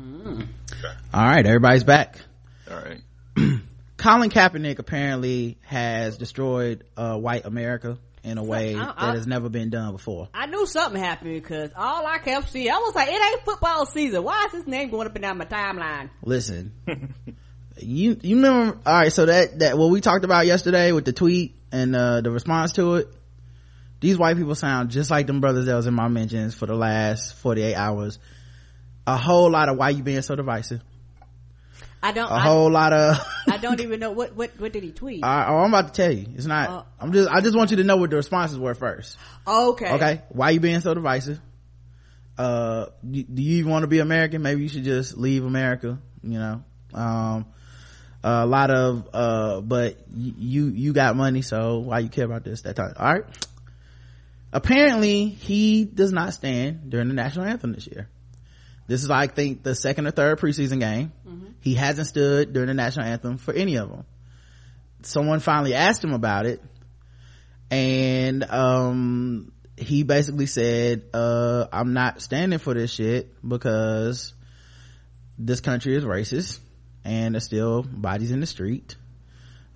mm-hmm. 0.00 0.40
okay. 0.40 0.94
all 1.12 1.22
right 1.22 1.46
everybody's 1.46 1.84
back 1.84 2.18
all 2.70 2.76
right 2.76 3.00
colin 3.96 4.30
kaepernick 4.30 4.78
apparently 4.78 5.58
has 5.62 6.16
destroyed 6.16 6.84
uh, 6.96 7.16
white 7.16 7.44
america 7.44 7.98
in 8.24 8.38
a 8.38 8.42
way 8.42 8.74
I, 8.74 8.92
I, 8.96 9.06
that 9.06 9.16
has 9.16 9.26
never 9.26 9.48
been 9.48 9.70
done 9.70 9.90
before. 9.90 10.28
I 10.32 10.46
knew 10.46 10.64
something 10.64 11.02
happened 11.02 11.42
because 11.42 11.72
all 11.74 12.06
I 12.06 12.18
kept 12.18 12.50
seeing, 12.50 12.70
I 12.70 12.76
was 12.78 12.94
like, 12.94 13.08
it 13.08 13.20
ain't 13.20 13.44
football 13.44 13.84
season. 13.84 14.22
Why 14.22 14.44
is 14.46 14.52
his 14.52 14.66
name 14.68 14.90
going 14.90 15.08
up 15.08 15.16
and 15.16 15.22
down 15.22 15.38
my 15.38 15.44
timeline? 15.44 16.08
Listen, 16.22 16.72
you, 17.82 18.18
you 18.22 18.36
remember, 18.36 18.78
all 18.86 18.92
right, 18.92 19.12
so 19.12 19.26
that, 19.26 19.58
that, 19.60 19.78
what 19.78 19.90
we 19.90 20.00
talked 20.00 20.24
about 20.24 20.46
yesterday 20.46 20.92
with 20.92 21.04
the 21.04 21.12
tweet 21.12 21.54
and, 21.70 21.94
uh, 21.94 22.20
the 22.20 22.30
response 22.30 22.72
to 22.74 22.96
it, 22.96 23.08
these 24.00 24.18
white 24.18 24.36
people 24.36 24.54
sound 24.54 24.90
just 24.90 25.10
like 25.10 25.26
them 25.26 25.40
brothers 25.40 25.66
that 25.66 25.74
was 25.74 25.86
in 25.86 25.94
my 25.94 26.08
mentions 26.08 26.54
for 26.54 26.66
the 26.66 26.74
last 26.74 27.34
48 27.36 27.74
hours. 27.74 28.18
A 29.06 29.16
whole 29.16 29.50
lot 29.50 29.68
of 29.68 29.78
why 29.78 29.90
you 29.90 30.02
being 30.02 30.22
so 30.22 30.34
divisive. 30.34 30.80
I 32.02 32.10
don't. 32.10 32.28
A 32.28 32.34
I, 32.34 32.40
whole 32.40 32.70
lot 32.70 32.92
of. 32.92 33.24
I 33.48 33.58
don't 33.58 33.80
even 33.80 34.00
know 34.00 34.10
what 34.10 34.34
what 34.34 34.50
what 34.58 34.72
did 34.72 34.82
he 34.82 34.90
tweet. 34.90 35.24
I, 35.24 35.46
oh, 35.48 35.58
I'm 35.58 35.72
about 35.72 35.94
to 35.94 36.02
tell 36.02 36.12
you. 36.12 36.26
It's 36.34 36.46
not. 36.46 36.68
Uh, 36.68 36.82
I'm 36.98 37.12
just. 37.12 37.30
I 37.30 37.40
just 37.40 37.56
want 37.56 37.70
you 37.70 37.76
to 37.76 37.84
know 37.84 37.96
what 37.96 38.10
the 38.10 38.16
responses 38.16 38.58
were 38.58 38.74
first. 38.74 39.16
Okay. 39.46 39.92
Okay. 39.92 40.22
Why 40.30 40.50
you 40.50 40.58
being 40.58 40.80
so 40.80 40.94
divisive? 40.94 41.40
Uh, 42.36 42.86
do, 43.08 43.22
do 43.22 43.42
you 43.42 43.58
even 43.58 43.70
want 43.70 43.84
to 43.84 43.86
be 43.86 44.00
American? 44.00 44.42
Maybe 44.42 44.62
you 44.62 44.68
should 44.68 44.84
just 44.84 45.16
leave 45.16 45.44
America. 45.44 46.00
You 46.24 46.38
know. 46.40 46.64
Um, 46.92 47.46
a 48.22 48.46
lot 48.46 48.70
of 48.70 49.08
uh, 49.12 49.60
but 49.60 49.96
you 50.14 50.66
you 50.66 50.92
got 50.92 51.16
money, 51.16 51.42
so 51.42 51.78
why 51.78 52.00
you 52.00 52.08
care 52.08 52.24
about 52.24 52.44
this 52.44 52.62
that 52.62 52.76
time? 52.76 52.94
All 52.96 53.12
right 53.12 53.24
apparently 54.52 55.28
he 55.28 55.84
does 55.84 56.12
not 56.12 56.34
stand 56.34 56.90
during 56.90 57.08
the 57.08 57.14
national 57.14 57.46
anthem 57.46 57.72
this 57.72 57.86
year 57.86 58.08
this 58.86 59.02
is 59.02 59.10
i 59.10 59.26
think 59.26 59.62
the 59.62 59.74
second 59.74 60.06
or 60.06 60.10
third 60.10 60.38
preseason 60.38 60.78
game 60.78 61.12
mm-hmm. 61.26 61.46
he 61.60 61.74
hasn't 61.74 62.06
stood 62.06 62.52
during 62.52 62.68
the 62.68 62.74
national 62.74 63.06
anthem 63.06 63.38
for 63.38 63.54
any 63.54 63.76
of 63.76 63.88
them 63.88 64.04
someone 65.02 65.40
finally 65.40 65.74
asked 65.74 66.04
him 66.04 66.12
about 66.12 66.46
it 66.46 66.62
and 67.70 68.44
um, 68.44 69.50
he 69.78 70.02
basically 70.02 70.46
said 70.46 71.02
uh, 71.14 71.66
i'm 71.72 71.94
not 71.94 72.20
standing 72.20 72.58
for 72.58 72.74
this 72.74 72.92
shit 72.92 73.32
because 73.46 74.34
this 75.38 75.60
country 75.60 75.96
is 75.96 76.04
racist 76.04 76.60
and 77.04 77.34
there's 77.34 77.44
still 77.44 77.82
bodies 77.82 78.30
in 78.30 78.40
the 78.40 78.46
street 78.46 78.96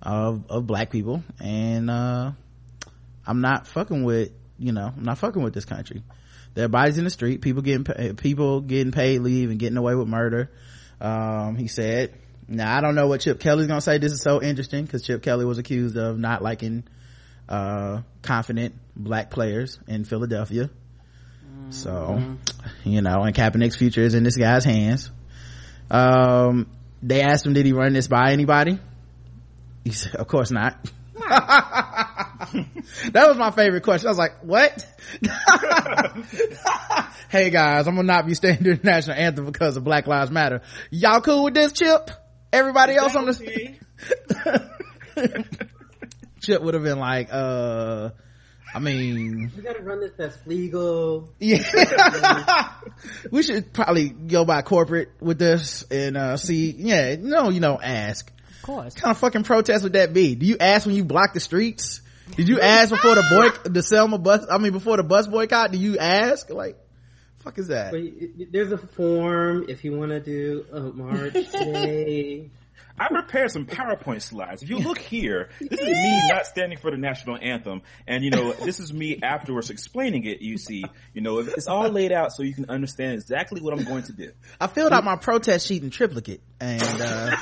of 0.01 0.45
of 0.49 0.67
black 0.67 0.89
people. 0.89 1.23
And 1.39 1.89
uh, 1.89 2.31
i'm 3.25 3.41
not 3.41 3.67
fucking 3.67 4.03
with 4.03 4.31
you 4.57 4.71
know 4.71 4.91
i'm 4.95 5.03
not 5.03 5.17
fucking 5.17 5.41
with 5.41 5.53
this 5.53 5.65
country. 5.65 6.03
There 6.53 6.65
are 6.65 6.69
bodies 6.69 6.97
in 6.97 7.03
the 7.03 7.11
street. 7.11 7.41
People 7.41 7.61
getting 7.61 7.83
pay, 7.83 8.13
people 8.13 8.61
getting 8.61 8.91
paid 8.91 9.21
leave 9.21 9.51
and 9.51 9.59
getting 9.59 9.77
away 9.77 9.93
with 9.93 10.07
murder. 10.07 10.49
Um, 10.99 11.55
he 11.55 11.67
said 11.67 12.15
now 12.49 12.77
i 12.77 12.79
don't 12.79 12.95
know 12.95 13.07
what 13.07 13.21
chip 13.21 13.39
kelly's 13.39 13.67
gonna 13.67 13.81
say. 13.81 13.97
This 13.97 14.11
is 14.11 14.21
so 14.21 14.41
interesting 14.41 14.85
because 14.85 15.03
chip 15.03 15.21
kelly 15.21 15.45
was 15.45 15.57
accused 15.57 15.97
of 15.97 16.17
not 16.17 16.41
liking 16.41 16.85
uh, 17.49 18.01
confident 18.21 18.75
black 18.95 19.29
players 19.29 19.79
in 19.87 20.03
philadelphia. 20.05 20.69
Mm-hmm. 21.45 21.71
so 21.71 22.21
you 22.83 23.01
know 23.01 23.21
and 23.21 23.35
kaepernick's 23.35 23.75
future 23.75 24.01
is 24.01 24.15
in 24.15 24.23
this 24.23 24.37
guy's 24.37 24.63
hands. 24.63 25.11
Um, 25.89 26.67
they 27.01 27.21
asked 27.21 27.45
him 27.45 27.53
did 27.53 27.65
he 27.65 27.73
run 27.73 27.93
this 27.93 28.07
by 28.07 28.31
anybody 28.31 28.79
he 29.83 29.91
said 29.91 30.15
of 30.15 30.27
course 30.27 30.51
not 30.51 30.77
that 33.11 33.27
was 33.27 33.37
my 33.37 33.51
favorite 33.51 33.83
question. 33.83 34.07
I 34.07 34.11
was 34.11 34.17
like, 34.17 34.43
what? 34.43 34.85
hey 37.29 37.49
guys, 37.49 37.87
I'm 37.87 37.95
gonna 37.95 38.07
not 38.07 38.25
be 38.25 38.33
standing 38.33 38.63
during 38.63 38.79
the 38.79 38.89
national 38.89 39.17
anthem 39.17 39.45
because 39.45 39.75
of 39.77 39.83
Black 39.83 40.07
Lives 40.07 40.31
Matter. 40.31 40.61
Y'all 40.91 41.21
cool 41.21 41.45
with 41.45 41.53
this, 41.53 41.71
Chip? 41.73 42.09
Everybody 42.53 42.95
else 42.95 43.15
on 43.15 43.25
the 43.25 43.33
Chip 46.41 46.61
would 46.61 46.75
have 46.75 46.83
been 46.83 46.99
like, 46.99 47.29
uh, 47.31 48.11
I 48.73 48.79
mean, 48.79 49.51
we 49.55 49.61
gotta 49.63 49.81
run 49.81 50.01
this 50.01 50.11
that's 50.17 50.37
legal. 50.45 51.29
Yeah, 51.39 52.73
we 53.31 53.43
should 53.43 53.73
probably 53.73 54.09
go 54.09 54.45
by 54.45 54.61
corporate 54.61 55.09
with 55.19 55.39
this 55.39 55.83
and 55.89 56.17
uh, 56.17 56.37
see. 56.37 56.71
Yeah, 56.71 57.15
no, 57.19 57.49
you 57.49 57.59
don't 57.59 57.83
ask 57.83 58.29
Of 58.57 58.61
course. 58.63 58.93
What 58.93 59.01
kind 59.01 59.11
of 59.11 59.17
fucking 59.19 59.43
protest 59.43 59.83
would 59.83 59.93
that 59.93 60.13
be? 60.13 60.35
Do 60.35 60.45
you 60.45 60.57
ask 60.59 60.85
when 60.85 60.95
you 60.95 61.05
block 61.05 61.33
the 61.33 61.39
streets? 61.39 62.01
Did 62.35 62.49
you 62.49 62.59
ask 62.59 62.89
before 62.89 63.15
the 63.15 63.23
boy, 63.23 63.69
the 63.69 63.81
Selma 63.81 64.17
bus, 64.17 64.45
I 64.49 64.57
mean, 64.57 64.73
before 64.73 64.97
the 64.97 65.03
bus 65.03 65.27
boycott? 65.27 65.71
Do 65.71 65.77
you 65.77 65.97
ask? 65.97 66.49
Like, 66.49 66.77
fuck 67.39 67.57
is 67.57 67.67
that? 67.67 67.93
There's 68.51 68.71
a 68.71 68.77
form 68.77 69.65
if 69.69 69.83
you 69.83 69.97
want 69.97 70.11
to 70.11 70.19
do 70.19 70.65
a 70.71 70.79
march 70.81 71.33
today. 71.51 72.49
I 72.99 73.09
prepared 73.09 73.51
some 73.51 73.65
PowerPoint 73.65 74.21
slides. 74.23 74.63
If 74.63 74.69
you 74.69 74.79
look 74.79 74.97
here, 74.97 75.49
this 75.59 75.79
is 75.79 75.87
me 75.87 76.21
not 76.29 76.47
standing 76.51 76.79
for 76.79 76.89
the 76.89 76.97
national 76.97 77.37
anthem. 77.39 77.83
And 78.07 78.23
you 78.23 78.31
know, 78.31 78.53
this 78.53 78.79
is 78.79 78.91
me 78.91 79.19
afterwards 79.21 79.69
explaining 79.69 80.25
it, 80.25 80.41
you 80.41 80.57
see. 80.57 80.83
You 81.13 81.21
know, 81.21 81.39
it's 81.39 81.67
all 81.67 81.89
laid 81.89 82.11
out 82.11 82.33
so 82.33 82.41
you 82.43 82.53
can 82.53 82.69
understand 82.69 83.13
exactly 83.13 83.61
what 83.61 83.77
I'm 83.77 83.83
going 83.83 84.03
to 84.03 84.13
do. 84.13 84.31
I 84.59 84.67
filled 84.67 84.93
out 84.93 85.03
my 85.03 85.15
protest 85.15 85.67
sheet 85.67 85.83
in 85.83 85.91
triplicate 85.91 86.41
and, 86.59 86.81
uh, 86.81 87.35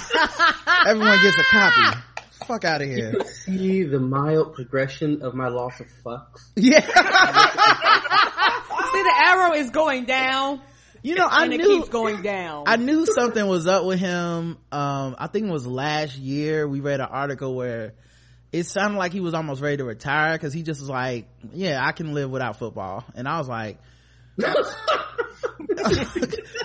everyone 0.88 1.22
gets 1.22 1.38
a 1.38 1.44
copy. 1.44 2.00
Fuck 2.46 2.66
out 2.66 2.82
of 2.82 2.90
here. 2.90 3.24
see 3.24 3.84
the 3.84 4.00
mild 4.00 4.56
progression 4.56 5.22
of 5.22 5.36
my 5.36 5.48
loss 5.48 5.80
of 5.80 5.88
fucks. 6.06 6.50
Yeah. 6.56 6.82
see 8.92 9.04
the 9.04 9.14
arrow 9.26 9.54
is 9.54 9.70
going 9.70 10.06
down 10.06 10.62
you 11.06 11.14
know, 11.14 11.28
I 11.30 11.46
knew 11.48 11.60
keeps 11.60 11.90
going 11.90 12.24
down. 12.24 12.64
I 12.66 12.78
knew 12.78 13.06
something 13.06 13.46
was 13.46 13.68
up 13.68 13.86
with 13.86 14.00
him. 14.00 14.58
Um, 14.72 15.16
I 15.20 15.28
think 15.28 15.46
it 15.46 15.52
was 15.52 15.68
last 15.68 16.18
year. 16.18 16.68
We 16.68 16.80
read 16.80 17.00
an 17.00 17.06
article 17.12 17.54
where 17.56 17.94
it 18.52 18.66
sounded 18.66 18.98
like 18.98 19.14
he 19.14 19.20
was 19.20 19.36
almost 19.36 19.62
ready 19.62 19.78
to 19.78 19.84
retire 19.84 20.34
because 20.34 20.52
he 20.52 20.64
just 20.64 20.80
was 20.82 20.90
like, 20.90 21.28
"Yeah, 21.54 21.80
I 21.86 21.92
can 21.92 22.16
live 22.16 22.32
without 22.32 22.58
football," 22.58 23.06
and 23.14 23.28
I 23.28 23.38
was 23.38 23.48
like. 23.48 23.78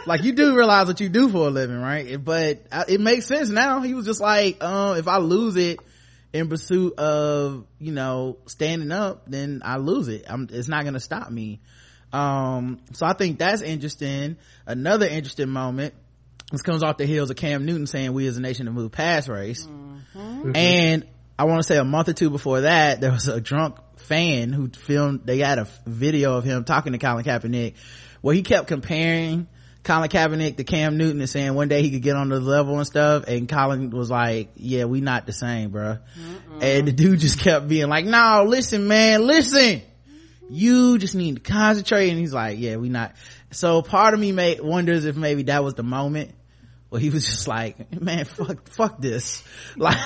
like 0.06 0.24
you 0.24 0.32
do 0.32 0.56
realize 0.56 0.88
what 0.88 1.00
you 1.00 1.10
do 1.10 1.28
for 1.28 1.46
a 1.46 1.50
living, 1.50 1.78
right? 1.78 2.16
But 2.24 2.64
uh, 2.72 2.84
it 2.88 3.00
makes 3.00 3.26
sense 3.26 3.50
now. 3.50 3.82
He 3.82 3.94
was 3.94 4.06
just 4.06 4.20
like, 4.20 4.64
um, 4.64 4.96
if 4.96 5.06
I 5.06 5.18
lose 5.18 5.54
it 5.56 5.78
in 6.32 6.48
pursuit 6.48 6.94
of, 6.98 7.66
you 7.78 7.92
know, 7.92 8.38
standing 8.46 8.90
up, 8.90 9.30
then 9.30 9.62
I 9.64 9.76
lose 9.76 10.08
it. 10.08 10.24
I'm, 10.28 10.48
it's 10.50 10.66
not 10.66 10.82
going 10.82 10.94
to 10.94 11.00
stop 11.00 11.30
me 11.30 11.60
um 12.12 12.80
so 12.92 13.06
i 13.06 13.12
think 13.12 13.38
that's 13.38 13.62
interesting 13.62 14.36
another 14.66 15.06
interesting 15.06 15.48
moment 15.48 15.94
this 16.50 16.62
comes 16.62 16.82
off 16.82 16.96
the 16.96 17.06
heels 17.06 17.30
of 17.30 17.36
cam 17.36 17.64
newton 17.64 17.86
saying 17.86 18.12
we 18.12 18.26
as 18.26 18.36
a 18.36 18.40
nation 18.40 18.66
to 18.66 18.72
move 18.72 18.90
past 18.90 19.28
race 19.28 19.66
mm-hmm. 19.66 20.52
and 20.54 21.06
i 21.38 21.44
want 21.44 21.60
to 21.60 21.66
say 21.66 21.76
a 21.76 21.84
month 21.84 22.08
or 22.08 22.12
two 22.12 22.30
before 22.30 22.62
that 22.62 23.00
there 23.00 23.12
was 23.12 23.28
a 23.28 23.40
drunk 23.40 23.76
fan 23.96 24.52
who 24.52 24.68
filmed 24.68 25.20
they 25.24 25.38
got 25.38 25.58
a 25.58 25.68
video 25.86 26.34
of 26.34 26.44
him 26.44 26.64
talking 26.64 26.92
to 26.92 26.98
colin 26.98 27.24
kaepernick 27.24 27.74
where 28.20 28.34
he 28.34 28.42
kept 28.42 28.66
comparing 28.66 29.46
Colin 29.82 30.10
Kaepernick 30.10 30.56
to 30.58 30.64
Cam 30.64 30.98
Newton 30.98 31.20
and 31.20 31.28
saying 31.28 31.54
one 31.54 31.68
day 31.68 31.82
he 31.82 31.90
could 31.90 32.02
get 32.02 32.16
on 32.16 32.28
the 32.28 32.38
level 32.38 32.76
and 32.76 32.86
stuff. 32.86 33.24
And 33.26 33.48
Colin 33.48 33.90
was 33.90 34.10
like, 34.10 34.50
yeah, 34.56 34.84
we 34.84 35.00
not 35.00 35.26
the 35.26 35.32
same, 35.32 35.70
bro. 35.70 35.96
Mm-mm. 36.18 36.62
And 36.62 36.86
the 36.88 36.92
dude 36.92 37.20
just 37.20 37.40
kept 37.40 37.66
being 37.66 37.88
like, 37.88 38.04
no, 38.04 38.44
listen, 38.46 38.88
man, 38.88 39.26
listen 39.26 39.82
you 40.50 40.98
just 40.98 41.14
need 41.14 41.36
to 41.36 41.40
concentrate. 41.40 42.10
And 42.10 42.18
he's 42.18 42.32
like 42.32 42.58
yeah 42.58 42.76
we 42.76 42.88
not. 42.88 43.14
So 43.50 43.82
part 43.82 44.14
of 44.14 44.20
me 44.20 44.32
may 44.32 44.60
wonders 44.60 45.04
if 45.04 45.16
maybe 45.16 45.44
that 45.44 45.64
was 45.64 45.74
the 45.74 45.82
moment 45.82 46.34
where 46.88 47.00
he 47.00 47.08
was 47.08 47.24
just 47.24 47.46
like 47.46 48.00
man 48.00 48.24
fuck 48.24 48.68
fuck 48.68 49.00
this. 49.00 49.44
Like, 49.76 49.98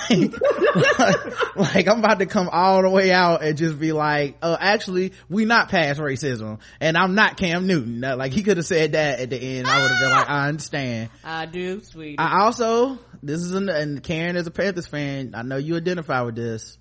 like, 0.98 1.56
like 1.56 1.88
i'm 1.88 2.00
about 2.00 2.18
to 2.18 2.26
come 2.26 2.50
all 2.52 2.82
the 2.82 2.90
way 2.90 3.10
out 3.10 3.42
and 3.42 3.56
just 3.56 3.78
be 3.78 3.92
like 3.92 4.36
uh 4.42 4.56
actually 4.60 5.14
we 5.30 5.46
not 5.46 5.70
past 5.70 5.98
racism. 5.98 6.60
And 6.80 6.96
i'm 6.96 7.14
not 7.14 7.36
cam 7.36 7.66
newton. 7.66 8.00
Like 8.00 8.32
he 8.32 8.42
could 8.42 8.58
have 8.58 8.66
said 8.66 8.92
that 8.92 9.20
at 9.20 9.30
the 9.30 9.38
end. 9.38 9.66
I 9.66 9.82
would 9.82 9.90
have 9.90 10.00
been 10.00 10.10
like 10.10 10.28
i 10.28 10.48
understand. 10.48 11.10
I 11.24 11.46
do 11.46 11.82
sweet 11.82 12.20
i 12.20 12.42
also 12.42 12.98
this 13.24 13.40
is 13.40 13.52
an, 13.52 13.70
and 13.70 14.02
Karen 14.02 14.36
is 14.36 14.46
a 14.46 14.50
Panthers 14.50 14.86
fan. 14.86 15.32
I 15.34 15.42
know 15.42 15.56
you 15.56 15.76
identify 15.76 16.20
with 16.20 16.36
this. 16.36 16.76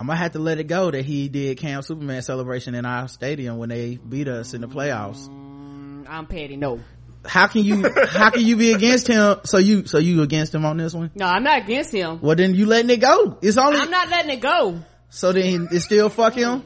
I'm 0.00 0.06
gonna 0.06 0.18
have 0.18 0.32
to 0.32 0.38
let 0.38 0.58
it 0.58 0.64
go 0.68 0.92
that 0.92 1.04
he 1.04 1.28
did 1.28 1.58
Cam 1.58 1.82
Superman 1.82 2.22
celebration 2.22 2.76
in 2.76 2.86
our 2.86 3.08
stadium 3.08 3.58
when 3.58 3.68
they 3.68 3.96
beat 3.96 4.28
us 4.28 4.54
in 4.54 4.60
the 4.60 4.68
playoffs. 4.68 5.28
Mm, 5.28 6.06
I'm 6.08 6.26
petty. 6.26 6.56
No. 6.56 6.80
How 7.26 7.48
can 7.48 7.64
you, 7.64 7.82
how 8.08 8.30
can 8.30 8.42
you 8.42 8.56
be 8.56 8.72
against 8.72 9.08
him? 9.08 9.40
So 9.44 9.58
you, 9.58 9.86
so 9.86 9.98
you 9.98 10.22
against 10.22 10.54
him 10.54 10.64
on 10.64 10.76
this 10.76 10.94
one? 10.94 11.10
No, 11.16 11.26
I'm 11.26 11.42
not 11.42 11.62
against 11.62 11.92
him. 11.92 12.20
Well, 12.20 12.36
then 12.36 12.54
you 12.54 12.66
letting 12.66 12.90
it 12.90 13.00
go. 13.00 13.38
It's 13.42 13.56
only, 13.58 13.80
I'm 13.80 13.90
not 13.90 14.08
letting 14.08 14.30
it 14.30 14.40
go. 14.40 14.80
so 15.10 15.32
then 15.32 15.68
it's 15.72 15.84
still 15.84 16.08
fuck 16.10 16.34
him? 16.34 16.62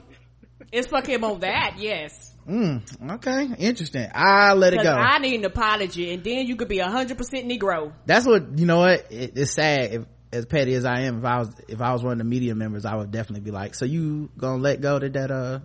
It's 0.71 0.89
fuck 0.89 1.07
him 1.07 1.25
on 1.25 1.41
that, 1.41 1.77
yes. 1.79 2.35
Mm, 2.47 3.13
okay. 3.15 3.49
Interesting. 3.59 4.09
I 4.15 4.53
let 4.53 4.75
it 4.75 4.83
go. 4.83 4.93
I 4.93 5.19
need 5.19 5.37
an 5.37 5.45
apology, 5.47 6.13
and 6.13 6.23
then 6.23 6.47
you 6.47 6.57
could 6.57 6.69
be 6.69 6.81
a 6.81 6.89
hundred 6.89 7.17
percent 7.17 7.47
Negro. 7.49 7.93
That's 8.05 8.27
what, 8.27 8.59
you 8.59 8.67
know 8.67 8.79
what? 8.79 9.11
It, 9.11 9.33
it's 9.37 9.53
sad 9.55 9.93
if, 9.93 10.03
as 10.33 10.47
petty 10.47 10.75
as 10.75 10.85
I 10.85 11.01
am, 11.03 11.19
if 11.19 11.25
I 11.25 11.39
was, 11.39 11.51
if 11.69 11.81
I 11.81 11.93
was 11.93 12.03
one 12.03 12.13
of 12.13 12.19
the 12.19 12.25
media 12.25 12.55
members, 12.55 12.85
I 12.85 12.97
would 12.97 13.11
definitely 13.11 13.43
be 13.45 13.51
like, 13.51 13.75
so 13.75 13.85
you 13.85 14.31
gonna 14.39 14.63
let 14.63 14.81
go 14.81 14.99
to 14.99 15.09
that, 15.11 15.31
uh, 15.31 15.61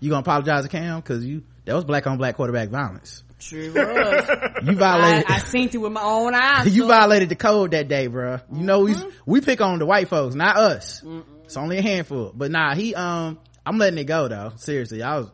you 0.00 0.10
gonna 0.10 0.20
apologize 0.20 0.64
to 0.64 0.68
Cam? 0.68 1.00
Cause 1.02 1.24
you, 1.24 1.42
that 1.64 1.74
was 1.74 1.84
black 1.84 2.06
on 2.06 2.18
black 2.18 2.36
quarterback 2.36 2.68
violence. 2.68 3.22
True 3.40 3.72
was. 3.74 4.30
You 4.64 4.76
violated, 4.76 5.24
I, 5.30 5.34
I 5.34 5.38
seen 5.38 5.68
through 5.68 5.82
with 5.82 5.92
my 5.92 6.02
own 6.02 6.34
eyes. 6.34 6.66
you 6.76 6.86
violated 6.86 7.28
the 7.28 7.34
code 7.36 7.72
that 7.72 7.88
day, 7.88 8.08
bruh. 8.08 8.42
You 8.52 8.62
know, 8.64 8.80
we, 8.80 8.94
Mm-hmm. 8.94 9.08
we 9.26 9.40
pick 9.42 9.60
on 9.60 9.78
the 9.78 9.84
white 9.86 10.08
folks, 10.08 10.34
not 10.34 10.56
us. 10.56 11.02
It's 11.44 11.56
only 11.56 11.76
a 11.78 11.82
handful. 11.82 12.32
But 12.34 12.50
nah, 12.50 12.74
he, 12.74 12.94
um, 12.94 13.38
I'm 13.66 13.76
letting 13.78 13.98
it 13.98 14.04
go 14.04 14.28
though. 14.28 14.52
Seriously, 14.56 15.02
I 15.02 15.18
was, 15.18 15.30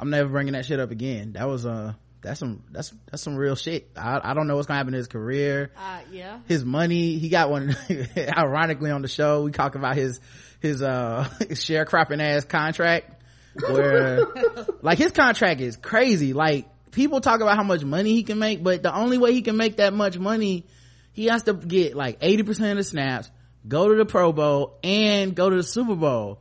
I'm 0.00 0.10
never 0.10 0.28
bringing 0.28 0.54
that 0.54 0.64
shit 0.66 0.80
up 0.80 0.90
again. 0.90 1.32
That 1.34 1.46
was, 1.48 1.64
uh, 1.66 1.94
that's 2.24 2.40
some, 2.40 2.62
that's, 2.70 2.92
that's 3.10 3.22
some 3.22 3.36
real 3.36 3.54
shit. 3.54 3.90
I, 3.96 4.20
I 4.22 4.34
don't 4.34 4.46
know 4.46 4.56
what's 4.56 4.66
gonna 4.66 4.78
happen 4.78 4.92
to 4.92 4.98
his 4.98 5.06
career. 5.08 5.70
Uh, 5.76 6.00
yeah. 6.10 6.40
his 6.46 6.64
money 6.64 7.18
he 7.18 7.28
got 7.28 7.50
one 7.50 7.76
ironically 8.16 8.90
on 8.90 9.02
the 9.02 9.08
show 9.08 9.42
we 9.42 9.52
talk 9.52 9.74
about 9.74 9.96
his 9.96 10.20
his 10.60 10.82
uh 10.82 11.28
sharecropping 11.40 12.22
ass 12.22 12.44
contract 12.44 13.22
where 13.68 14.26
like 14.82 14.98
his 14.98 15.12
contract 15.12 15.60
is 15.60 15.76
crazy 15.76 16.32
like 16.32 16.66
people 16.90 17.20
talk 17.20 17.40
about 17.40 17.56
how 17.56 17.62
much 17.62 17.84
money 17.84 18.14
he 18.14 18.22
can 18.22 18.38
make 18.38 18.62
but 18.62 18.82
the 18.82 18.94
only 18.94 19.18
way 19.18 19.32
he 19.32 19.42
can 19.42 19.56
make 19.56 19.76
that 19.76 19.92
much 19.92 20.18
money 20.18 20.64
he 21.12 21.26
has 21.26 21.44
to 21.44 21.52
get 21.52 21.94
like 21.94 22.20
80% 22.20 22.70
of 22.70 22.76
the 22.78 22.84
snaps 22.84 23.30
go 23.66 23.88
to 23.88 23.96
the 23.96 24.04
pro 24.04 24.32
bowl 24.32 24.78
and 24.82 25.34
go 25.34 25.50
to 25.50 25.56
the 25.56 25.62
super 25.62 25.94
bowl 25.94 26.40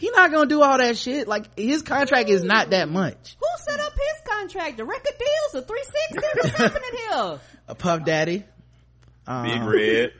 he 0.00 0.10
not 0.10 0.30
gonna 0.32 0.46
do 0.48 0.62
all 0.62 0.78
that 0.78 0.96
shit 0.96 1.28
like 1.28 1.56
his 1.58 1.82
contract 1.82 2.28
is 2.30 2.42
not 2.42 2.70
that 2.70 2.88
much 2.88 3.36
Who 3.38 3.46
set 3.64 3.78
up 3.80 3.92
his 3.92 4.22
contract? 4.26 4.78
The 4.78 4.84
record 4.84 5.12
deals, 5.18 5.52
the 5.52 5.62
360? 5.62 6.40
What's 6.42 6.56
happening 6.74 6.98
here? 7.10 7.38
a 7.68 7.74
puff 7.74 8.04
daddy 8.04 8.44
um, 9.26 9.44
Big 9.44 9.62
Red. 9.62 10.12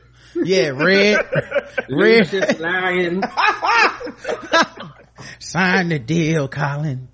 yeah 0.47 0.67
red 0.69 1.25
red 1.89 1.89
Lucious 1.89 2.59
Lyon. 2.59 3.23
sign 5.39 5.89
the 5.89 5.99
deal 5.99 6.47
colin 6.47 7.07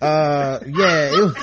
uh 0.00 0.58
yeah 0.66 1.10
it 1.12 1.20
was 1.20 1.34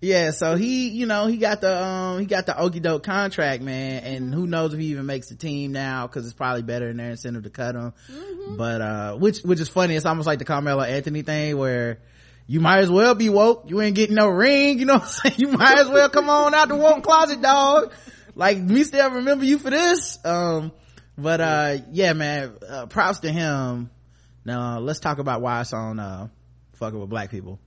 yeah 0.00 0.30
so 0.30 0.54
he 0.54 0.88
you 0.90 1.06
know 1.06 1.26
he 1.26 1.38
got 1.38 1.60
the 1.60 1.82
um 1.82 2.20
he 2.20 2.26
got 2.26 2.46
the 2.46 2.58
okey 2.58 2.78
doke 2.80 3.02
contract 3.02 3.62
man 3.62 4.04
and 4.04 4.34
who 4.34 4.46
knows 4.46 4.72
if 4.72 4.78
he 4.78 4.86
even 4.86 5.06
makes 5.06 5.28
the 5.28 5.34
team 5.34 5.72
now 5.72 6.06
because 6.06 6.24
it's 6.24 6.34
probably 6.34 6.62
better 6.62 6.86
than 6.86 6.98
their 6.98 7.10
incentive 7.10 7.42
to 7.42 7.50
cut 7.50 7.74
him. 7.74 7.92
But 8.56 8.80
uh 8.80 9.16
which 9.16 9.40
which 9.40 9.60
is 9.60 9.68
funny 9.68 9.96
it's 9.96 10.06
almost 10.06 10.26
like 10.26 10.38
the 10.38 10.44
carmelo 10.44 10.82
anthony 10.82 11.22
thing 11.22 11.56
where 11.56 11.98
you 12.46 12.60
might 12.60 12.78
as 12.78 12.90
well 12.90 13.14
be 13.14 13.28
woke. 13.28 13.64
You 13.66 13.80
ain't 13.82 13.94
getting 13.96 14.14
no 14.14 14.28
ring 14.28 14.78
you 14.78 14.86
know 14.86 14.94
what 14.94 15.02
i'm 15.02 15.08
saying? 15.08 15.34
You 15.38 15.48
might 15.48 15.78
as 15.78 15.88
well 15.88 16.08
come 16.08 16.30
on 16.30 16.54
out 16.54 16.68
the 16.68 16.76
woke 16.76 17.02
closet 17.02 17.42
dog. 17.42 17.92
Like 18.34 18.58
me 18.58 18.84
still 18.84 19.10
remember 19.10 19.44
you 19.44 19.58
for 19.58 19.70
this. 19.70 20.18
Um 20.24 20.70
but 21.16 21.40
uh 21.40 21.78
yeah 21.90 22.12
man 22.12 22.52
uh, 22.68 22.86
props 22.86 23.20
to 23.20 23.32
him. 23.32 23.90
Now 24.44 24.78
let's 24.78 25.00
talk 25.00 25.18
about 25.18 25.40
why 25.40 25.60
it's 25.62 25.72
on 25.72 25.98
uh 25.98 26.28
fucking 26.74 27.00
with 27.00 27.10
black 27.10 27.30
people 27.32 27.58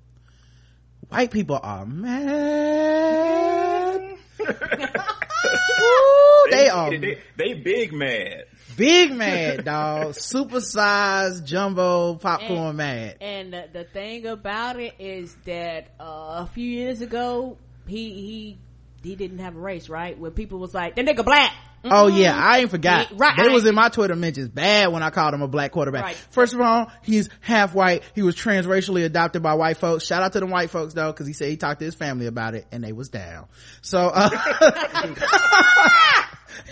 white 1.12 1.32
people 1.32 1.60
are 1.62 1.86
mad 1.86 4.02
Ooh, 4.42 6.48
they 6.52 6.70
are 6.70 6.90
They, 6.90 7.18
they 7.38 7.54
big 7.54 7.94
mad. 7.94 8.46
big 8.78 9.12
mad 9.12 9.66
dog 9.66 10.16
super 10.16 10.62
sized 10.62 11.46
jumbo 11.46 12.16
popcorn 12.16 12.70
And- 12.70 12.78
mad 12.78 13.18
And 13.22 13.54
the, 13.54 13.66
the 13.74 13.84
thing 13.84 14.26
about 14.26 14.80
it 14.80 14.94
is 15.00 15.36
that 15.46 15.90
uh, 16.00 16.46
a 16.46 16.50
few 16.54 16.68
years 16.70 17.02
ago, 17.02 17.58
he 17.88 18.10
he 18.14 18.58
he 19.04 19.16
didn't 19.16 19.40
have 19.40 19.56
a 19.56 19.60
race, 19.60 19.90
right? 19.90 20.18
Where 20.18 20.30
people 20.32 20.60
was 20.60 20.74
like, 20.76 20.96
"That 20.96 21.06
nigga 21.06 21.26
black." 21.26 21.52
Oh 21.84 22.08
yeah, 22.08 22.36
I 22.38 22.60
ain't 22.60 22.70
forgot. 22.70 23.12
Yeah, 23.12 23.18
right. 23.20 23.38
They 23.38 23.50
was 23.50 23.66
in 23.66 23.74
my 23.74 23.90
Twitter 23.90 24.16
mentions 24.16 24.50
bad 24.50 24.92
when 24.92 25.02
I 25.04 25.10
called 25.10 25.34
him 25.34 25.42
a 25.42 25.48
black 25.48 25.72
quarterback. 25.72 26.04
Right. 26.04 26.16
First 26.30 26.54
of 26.54 26.62
all, 26.62 26.92
he's 27.02 27.30
half 27.40 27.74
white. 27.74 28.04
He 28.14 28.22
was 28.22 28.36
transracially 28.36 29.04
adopted 29.04 29.42
by 29.42 29.56
white 29.56 29.78
folks. 29.78 30.06
Shout 30.06 30.22
out 30.22 30.34
to 30.34 30.40
the 30.40 30.46
white 30.46 30.70
folks 30.70 30.94
though, 30.94 31.12
cause 31.14 31.28
he 31.28 31.34
said 31.34 31.50
he 31.50 31.58
talked 31.58 31.80
to 31.80 31.86
his 31.86 31.96
family 31.96 32.28
about 32.28 32.54
it 32.54 32.68
and 32.72 32.84
they 32.84 32.92
was 32.92 33.10
down. 33.10 33.48
So, 33.82 34.00
uh, 34.14 34.30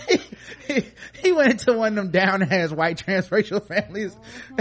he, 0.08 0.18
he, 0.74 0.86
he 1.24 1.32
went 1.32 1.52
into 1.52 1.74
one 1.74 1.90
of 1.90 1.96
them 1.96 2.12
down 2.12 2.44
ass 2.44 2.72
white 2.72 3.04
transracial 3.04 3.66
families. 3.66 4.16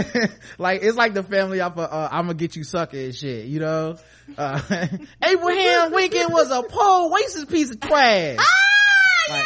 like, 0.57 0.81
it's 0.83 0.97
like 0.97 1.13
the 1.13 1.23
family 1.23 1.61
off 1.61 1.77
of, 1.77 1.91
uh, 1.91 2.09
I'm 2.11 2.25
gonna 2.25 2.33
get 2.33 2.55
you 2.55 2.63
sucker 2.63 2.97
and 2.97 3.15
shit, 3.15 3.45
you 3.45 3.59
know? 3.59 3.97
Uh, 4.37 4.59
Abraham 5.23 5.91
Lincoln 5.91 6.31
was 6.31 6.49
a 6.51 6.63
poor 6.63 7.11
racist 7.11 7.49
piece 7.49 7.69
of 7.71 7.79
trash. 7.79 8.37
Like, 9.29 9.45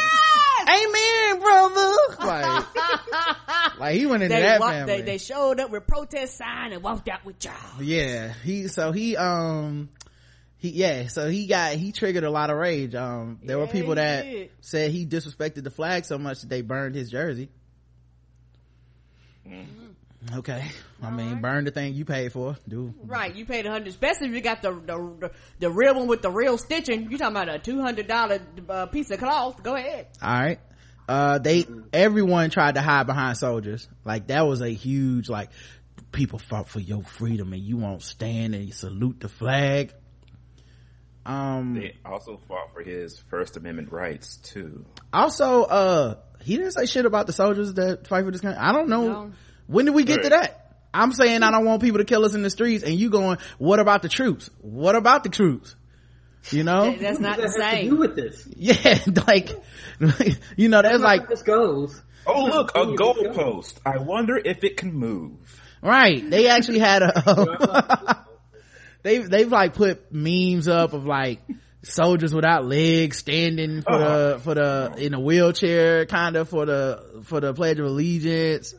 Amen, 0.68 1.40
brother. 1.40 1.92
Like, 2.20 3.78
like 3.78 3.96
he 3.96 4.06
went 4.06 4.22
into 4.22 4.34
They, 4.34 4.42
that 4.42 4.60
walked, 4.60 4.72
family. 4.72 4.96
they 4.96 5.02
they 5.02 5.18
showed 5.18 5.60
up 5.60 5.70
with 5.70 5.86
protest 5.86 6.36
sign 6.36 6.72
and 6.72 6.82
walked 6.82 7.08
out 7.08 7.24
with 7.24 7.44
y'all. 7.44 7.82
yeah, 7.82 8.32
he 8.44 8.68
so 8.68 8.92
he 8.92 9.16
um 9.16 9.88
he 10.56 10.70
yeah 10.70 11.08
so 11.08 11.28
he 11.28 11.46
got 11.46 11.72
he 11.74 11.92
triggered 11.92 12.24
a 12.24 12.30
lot 12.30 12.50
of 12.50 12.56
rage. 12.56 12.94
Um, 12.94 13.40
there 13.42 13.58
were 13.58 13.66
people 13.66 13.94
that 13.96 14.24
did. 14.24 14.50
said 14.60 14.90
he 14.90 15.06
disrespected 15.06 15.64
the 15.64 15.70
flag 15.70 16.04
so 16.04 16.16
much 16.18 16.40
that 16.40 16.48
they 16.48 16.62
burned 16.62 16.94
his 16.94 17.10
jersey. 17.10 17.48
Mm-hmm. 19.46 19.83
Okay, 20.32 20.70
I 21.02 21.10
mean, 21.10 21.40
burn 21.42 21.64
the 21.64 21.70
thing 21.70 21.92
you 21.94 22.04
paid 22.06 22.32
for. 22.32 22.56
Do 22.66 22.94
Right, 23.04 23.34
you 23.34 23.44
paid 23.44 23.66
a 23.66 23.70
hundred, 23.70 23.88
especially 23.88 24.28
if 24.28 24.34
you 24.34 24.40
got 24.40 24.62
the, 24.62 24.72
the 24.72 24.96
the 25.20 25.30
the 25.58 25.70
real 25.70 25.94
one 25.96 26.06
with 26.06 26.22
the 26.22 26.30
real 26.30 26.56
stitching. 26.56 27.10
You 27.10 27.18
talking 27.18 27.36
about 27.36 27.48
a 27.54 27.58
two 27.58 27.80
hundred 27.82 28.06
dollar 28.08 28.40
uh, 28.68 28.86
piece 28.86 29.10
of 29.10 29.18
cloth? 29.18 29.62
Go 29.62 29.74
ahead. 29.76 30.06
all 30.22 30.32
right. 30.32 30.60
Uh, 31.06 31.38
they 31.38 31.66
everyone 31.92 32.48
tried 32.48 32.76
to 32.76 32.80
hide 32.80 33.06
behind 33.06 33.36
soldiers. 33.36 33.86
Like 34.04 34.28
that 34.28 34.46
was 34.46 34.62
a 34.62 34.70
huge 34.70 35.28
like 35.28 35.50
people 36.10 36.38
fought 36.38 36.68
for 36.68 36.80
your 36.80 37.02
freedom 37.02 37.52
and 37.52 37.60
you 37.60 37.76
won't 37.76 38.02
stand 38.02 38.54
and 38.54 38.64
you 38.64 38.72
salute 38.72 39.20
the 39.20 39.28
flag. 39.28 39.92
Um, 41.26 41.74
They 41.74 41.96
also 42.04 42.38
fought 42.48 42.72
for 42.72 42.82
his 42.82 43.18
First 43.30 43.56
Amendment 43.56 43.90
rights 43.92 44.36
too. 44.38 44.84
also 45.12 45.62
uh 45.64 46.14
he 46.42 46.56
didn't 46.58 46.72
say 46.72 46.84
shit 46.86 47.06
about 47.06 47.26
the 47.26 47.32
soldiers 47.32 47.72
that 47.74 48.06
fight 48.06 48.24
for 48.26 48.30
this 48.30 48.42
country 48.42 48.58
i 48.60 48.72
don't 48.72 48.88
know 48.90 49.06
No. 49.06 49.32
When 49.66 49.84
did 49.86 49.94
we 49.94 50.04
get 50.04 50.22
to 50.22 50.28
that 50.28 50.76
i'm 50.92 51.12
saying 51.12 51.42
i 51.42 51.50
don't 51.50 51.64
want 51.64 51.82
people 51.82 51.98
to 51.98 52.04
kill 52.04 52.24
us 52.24 52.34
in 52.34 52.42
the 52.42 52.50
streets 52.50 52.84
and 52.84 52.94
you 52.94 53.10
going 53.10 53.38
what 53.58 53.80
about 53.80 54.02
the 54.02 54.08
troops 54.08 54.50
what 54.60 54.94
about 54.94 55.22
the 55.24 55.30
troops 55.30 55.74
you 56.50 56.62
know 56.62 56.94
That's 56.94 57.20
not 57.20 57.38
the 57.38 57.48
same. 57.48 57.60
that 57.60 57.82
to 57.82 57.88
do 57.88 57.96
with 57.96 58.16
this? 58.16 58.48
yeah 58.56 58.98
like 59.26 59.50
you 60.56 60.68
know 60.68 60.82
that's 60.82 61.02
like 61.02 61.28
this 61.28 61.42
goes. 61.42 62.00
Oh 62.26 62.44
look, 62.44 62.72
a 62.74 62.86
goalpost. 62.86 63.78
I 63.84 63.98
wonder 63.98 64.36
if 64.36 64.64
it 64.64 64.76
can 64.76 64.92
move. 64.92 65.32
right 65.82 66.28
they 66.28 66.48
actually 66.48 66.78
had 66.78 67.02
a 67.02 68.26
they've 69.02 69.28
they've 69.28 69.50
like 69.50 69.74
put 69.74 70.12
memes 70.12 70.68
up 70.68 70.92
of 70.92 71.04
like 71.04 71.40
soldiers 71.82 72.34
without 72.34 72.64
legs 72.64 73.18
standing 73.18 73.82
for 73.82 73.98
the 73.98 74.34
oh. 74.34 74.38
for 74.38 74.54
the 74.54 74.94
in 74.98 75.14
a 75.14 75.20
wheelchair 75.20 76.06
kind 76.06 76.36
of 76.36 76.48
for 76.48 76.64
the 76.64 77.22
for 77.24 77.40
the 77.40 77.52
pledge 77.52 77.78
of 77.78 77.86
allegiance 77.86 78.74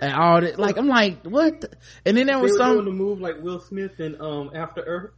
and 0.00 0.14
all 0.14 0.40
that 0.40 0.58
like 0.58 0.76
i'm 0.78 0.88
like 0.88 1.24
what 1.24 1.60
the? 1.60 1.68
and 2.06 2.16
then 2.16 2.26
there 2.26 2.36
They 2.36 2.42
was 2.42 2.52
were 2.52 2.58
some 2.58 2.72
doing 2.74 2.84
the 2.86 2.90
move 2.92 3.20
like 3.20 3.40
Will 3.42 3.60
Smith 3.60 3.98
and 3.98 4.20
um 4.20 4.50
After 4.54 4.80
Earth. 4.82 5.10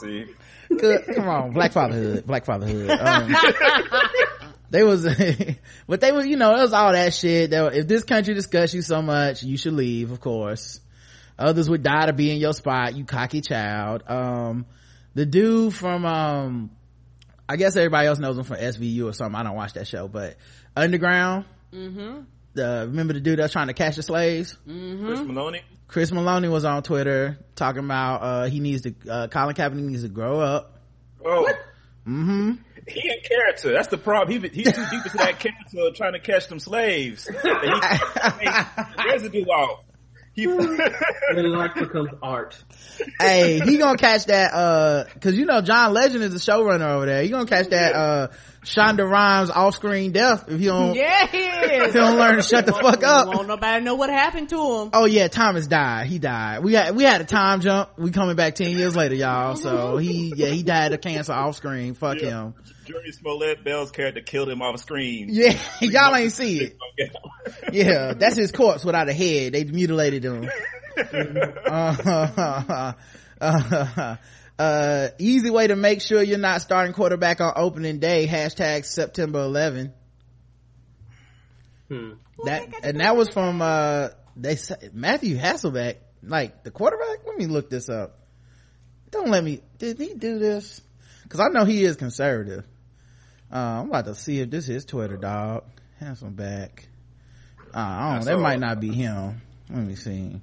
See, 0.00 0.26
Good. 0.78 1.04
Come 1.14 1.28
on, 1.28 1.52
Black 1.52 1.72
Fatherhood, 1.72 2.26
Black 2.26 2.44
Fatherhood. 2.44 2.90
Um, 2.90 3.34
they 4.70 4.84
was, 4.84 5.04
but 5.88 6.00
they 6.00 6.12
was, 6.12 6.26
you 6.26 6.36
know, 6.36 6.54
it 6.54 6.60
was 6.60 6.72
all 6.72 6.92
that 6.92 7.12
shit. 7.12 7.50
That 7.50 7.74
if 7.74 7.88
this 7.88 8.04
country 8.04 8.34
disgusts 8.34 8.74
you 8.74 8.82
so 8.82 9.02
much, 9.02 9.42
you 9.42 9.56
should 9.56 9.72
leave. 9.74 10.10
Of 10.12 10.20
course, 10.20 10.80
others 11.38 11.68
would 11.68 11.82
die 11.82 12.06
to 12.06 12.12
be 12.12 12.30
in 12.30 12.38
your 12.38 12.52
spot. 12.52 12.94
You 12.96 13.04
cocky 13.04 13.40
child. 13.40 14.04
Um, 14.06 14.66
the 15.14 15.26
dude 15.26 15.74
from, 15.74 16.06
um, 16.06 16.70
I 17.48 17.56
guess 17.56 17.74
everybody 17.76 18.06
else 18.06 18.20
knows 18.20 18.38
him 18.38 18.44
from 18.44 18.58
SVU 18.58 19.06
or 19.06 19.12
something. 19.12 19.34
I 19.34 19.42
don't 19.42 19.56
watch 19.56 19.72
that 19.72 19.88
show, 19.88 20.06
but 20.06 20.36
Underground. 20.76 21.46
Mm-hmm. 21.72 22.20
The 22.54 22.84
remember 22.88 23.12
the 23.14 23.20
dude 23.20 23.38
that's 23.38 23.52
trying 23.52 23.68
to 23.68 23.74
catch 23.74 23.96
the 23.96 24.02
slaves. 24.02 24.56
Chris 24.64 25.20
Meloni. 25.20 25.60
Chris 25.86 26.10
Meloni 26.10 26.50
was 26.50 26.64
on 26.64 26.82
Twitter 26.82 27.38
talking 27.54 27.84
about 27.84 28.16
uh 28.22 28.44
he 28.46 28.60
needs 28.60 28.82
to 28.82 28.94
uh 29.08 29.28
Colin 29.28 29.54
Kaepernick 29.54 29.74
needs 29.84 30.02
to 30.02 30.08
grow 30.08 30.40
up. 30.40 30.78
Oh, 31.24 31.48
Mm-hmm. 32.06 32.52
He 32.88 33.08
in 33.08 33.20
character. 33.22 33.72
That's 33.72 33.88
the 33.88 33.98
problem. 33.98 34.42
He, 34.42 34.48
he's 34.48 34.72
too 34.72 34.84
deep 34.90 35.04
into 35.04 35.16
that 35.18 35.38
character 35.38 35.80
of 35.86 35.94
trying 35.94 36.14
to 36.14 36.18
catch 36.18 36.48
them 36.48 36.58
slaves. 36.58 37.28
That 37.42 38.94
he 38.98 39.08
residue 39.12 39.44
off. 39.44 39.84
He, 40.32 40.46
Then 41.34 41.52
life 41.52 41.74
becomes 41.74 42.10
art. 42.22 42.56
hey, 43.20 43.60
he 43.60 43.76
gonna 43.76 43.98
catch 43.98 44.26
that, 44.26 44.52
uh, 44.54 45.04
cause 45.20 45.34
you 45.34 45.44
know 45.44 45.60
John 45.60 45.92
Legend 45.92 46.24
is 46.24 46.32
the 46.32 46.38
showrunner 46.38 46.88
over 46.88 47.06
there. 47.06 47.22
He 47.22 47.28
gonna 47.28 47.46
catch 47.46 47.68
that, 47.68 47.94
uh, 47.94 48.28
Shonda 48.64 49.08
Rhimes 49.10 49.48
off-screen 49.50 50.12
death 50.12 50.44
if 50.48 50.60
you 50.60 50.68
don't, 50.68 50.94
Yeah, 50.94 51.26
if 51.32 51.94
you 51.94 52.00
don't 52.00 52.18
learn 52.18 52.36
to 52.36 52.42
shut 52.42 52.66
the 52.66 52.72
fuck 52.74 53.02
up. 53.02 53.28
Won't 53.28 53.48
nobody 53.48 53.82
know 53.82 53.94
what 53.94 54.10
happened 54.10 54.50
to 54.50 54.56
him. 54.82 54.90
Oh 54.92 55.06
yeah, 55.06 55.28
Thomas 55.28 55.66
died. 55.66 56.08
He 56.08 56.18
died. 56.18 56.62
We 56.62 56.74
had 56.74 56.94
we 56.94 57.04
had 57.04 57.22
a 57.22 57.24
time 57.24 57.60
jump. 57.62 57.90
We 57.98 58.10
coming 58.10 58.36
back 58.36 58.54
ten 58.56 58.70
years 58.76 58.94
later, 58.94 59.14
y'all. 59.14 59.56
So 59.56 59.96
he 59.96 60.32
yeah 60.36 60.48
he 60.48 60.62
died 60.62 60.92
of 60.92 61.00
cancer 61.00 61.32
off 61.32 61.56
screen. 61.56 61.94
Fuck 61.94 62.20
Yeah. 62.20 62.28
him. 62.44 62.54
Jurnee 62.84 63.14
Smollett 63.14 63.64
Bell's 63.64 63.90
character 63.92 64.20
killed 64.20 64.48
him 64.50 64.60
off 64.62 64.78
screen. 64.80 65.28
Yeah, 65.30 65.56
y'all 65.80 66.14
ain't 66.14 66.32
see 66.32 66.60
it. 66.60 66.76
Yeah, 67.72 68.14
that's 68.14 68.36
his 68.36 68.52
corpse 68.52 68.84
without 68.84 69.08
a 69.08 69.12
head. 69.12 69.52
They 69.54 69.64
mutilated 69.64 70.24
him. 70.24 70.48
uh, 71.66 71.96
uh, 72.06 72.92
uh, 73.40 74.16
easy 75.18 75.50
way 75.50 75.66
to 75.66 75.76
make 75.76 76.00
sure 76.00 76.22
you're 76.22 76.38
not 76.38 76.60
starting 76.62 76.92
quarterback 76.92 77.40
on 77.40 77.52
opening 77.56 77.98
day. 77.98 78.26
Hashtag 78.26 78.84
September 78.84 79.40
11. 79.40 79.92
Hmm. 81.88 82.10
That 82.44 82.68
and 82.84 83.00
that 83.00 83.16
was 83.16 83.28
from 83.28 83.60
uh 83.60 84.08
they 84.36 84.56
said 84.56 84.92
Matthew 84.94 85.36
Hasselbeck, 85.36 85.96
like 86.22 86.62
the 86.62 86.70
quarterback. 86.70 87.26
Let 87.26 87.36
me 87.36 87.46
look 87.46 87.68
this 87.68 87.88
up. 87.88 88.18
Don't 89.10 89.28
let 89.28 89.42
me. 89.42 89.60
Did 89.78 89.98
he 89.98 90.14
do 90.14 90.38
this? 90.38 90.80
Because 91.24 91.40
I 91.40 91.48
know 91.48 91.64
he 91.64 91.84
is 91.84 91.96
conservative. 91.96 92.64
Uh, 93.52 93.56
I'm 93.56 93.88
about 93.88 94.04
to 94.06 94.14
see 94.14 94.40
if 94.40 94.50
this 94.50 94.68
is 94.68 94.84
Twitter, 94.84 95.16
dog. 95.16 95.64
Hasselbeck. 96.00 96.84
Uh, 97.74 97.78
I 97.78 98.14
don't. 98.14 98.24
That 98.24 98.38
might 98.38 98.60
not 98.60 98.80
be 98.80 98.92
him. 98.92 99.42
Let 99.68 99.84
me 99.84 99.96
see. 99.96 100.40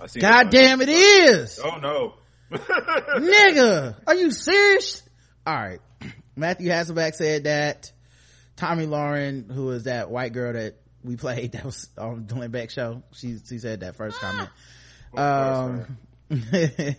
I 0.00 0.06
God 0.18 0.50
damn, 0.50 0.80
it 0.80 0.88
is, 0.88 1.60
Oh 1.62 1.76
no. 1.76 2.14
Nigga. 2.52 3.96
Are 4.06 4.14
you 4.14 4.30
serious? 4.30 5.02
All 5.46 5.54
right. 5.54 5.80
Matthew 6.36 6.70
Hasselbeck 6.70 7.14
said 7.14 7.44
that. 7.44 7.92
Tomi 8.60 8.86
Lahren, 8.86 9.50
who 9.50 9.64
was 9.64 9.84
that 9.84 10.10
white 10.10 10.34
girl 10.34 10.52
that 10.52 10.76
we 11.02 11.16
played 11.16 11.52
that 11.52 11.64
was 11.64 11.88
on 11.96 12.26
the 12.26 12.34
Glenn 12.34 12.50
Beck 12.50 12.70
show, 12.70 13.02
she 13.12 13.38
she 13.48 13.58
said 13.58 13.80
that 13.80 13.96
first 13.96 14.18
comment. 14.18 14.50
Um, 15.16 15.98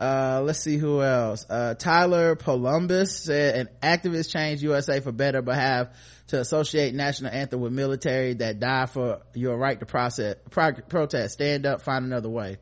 uh, 0.00 0.42
let's 0.44 0.58
see 0.58 0.76
who 0.76 1.00
else. 1.00 1.46
Uh, 1.48 1.74
Tyler 1.74 2.36
Columbus 2.36 3.16
said 3.24 3.54
an 3.54 3.68
activist 3.82 4.30
changed 4.30 4.62
USA 4.62 5.00
for 5.00 5.12
better, 5.12 5.42
but 5.42 5.54
have 5.54 5.94
to 6.28 6.40
associate 6.40 6.94
national 6.94 7.32
anthem 7.32 7.60
with 7.60 7.72
military 7.72 8.34
that 8.34 8.60
die 8.60 8.86
for 8.86 9.20
your 9.34 9.56
right 9.56 9.78
to 9.78 9.86
process, 9.86 10.36
pro- 10.50 10.72
protest. 10.72 11.34
Stand 11.34 11.66
up, 11.66 11.82
find 11.82 12.04
another 12.04 12.28
way. 12.28 12.58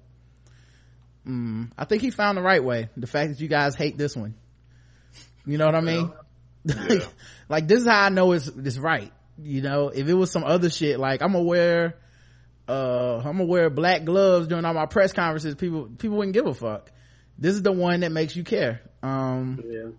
Mm, 1.28 1.70
I 1.76 1.84
think 1.84 2.02
he 2.02 2.10
found 2.10 2.38
the 2.38 2.42
right 2.42 2.62
way. 2.62 2.88
The 2.96 3.06
fact 3.06 3.30
that 3.30 3.40
you 3.40 3.48
guys 3.48 3.74
hate 3.74 3.98
this 3.98 4.16
one. 4.16 4.34
You 5.46 5.59
know 5.59 5.66
what 5.66 5.74
I 5.74 5.80
mean? 5.80 6.12
Yeah. 6.64 7.00
like 7.48 7.68
this 7.68 7.80
is 7.80 7.86
how 7.86 8.00
I 8.02 8.09
know 8.09 8.32
it's, 8.32 8.48
it's 8.48 8.78
right. 8.78 9.12
You 9.40 9.62
know, 9.62 9.88
if 9.88 10.09
it 10.09 10.14
was 10.14 10.30
some 10.30 10.44
other 10.44 10.70
shit, 10.70 10.98
like 10.98 11.22
I'm 11.22 11.32
gonna 11.32 11.44
wear, 11.44 11.96
uh, 12.68 13.18
I'm 13.18 13.22
gonna 13.38 13.44
wear 13.44 13.70
black 13.70 14.05
gloves 14.05 14.48
during 14.48 14.64
all 14.64 14.74
my 14.74 14.86
press 14.86 15.12
conferences, 15.12 15.55
people, 15.55 15.88
people 15.98 16.16
wouldn't 16.18 16.34
give 16.34 16.46
a 16.46 16.55
fuck. 16.55 16.90
This 17.38 17.55
is 17.55 17.62
the 17.62 17.72
one 17.72 18.00
that 18.00 18.10
makes 18.12 18.34
you 18.34 18.42
care. 18.44 18.80
Um, 19.02 19.62
Yeah. 19.64 19.90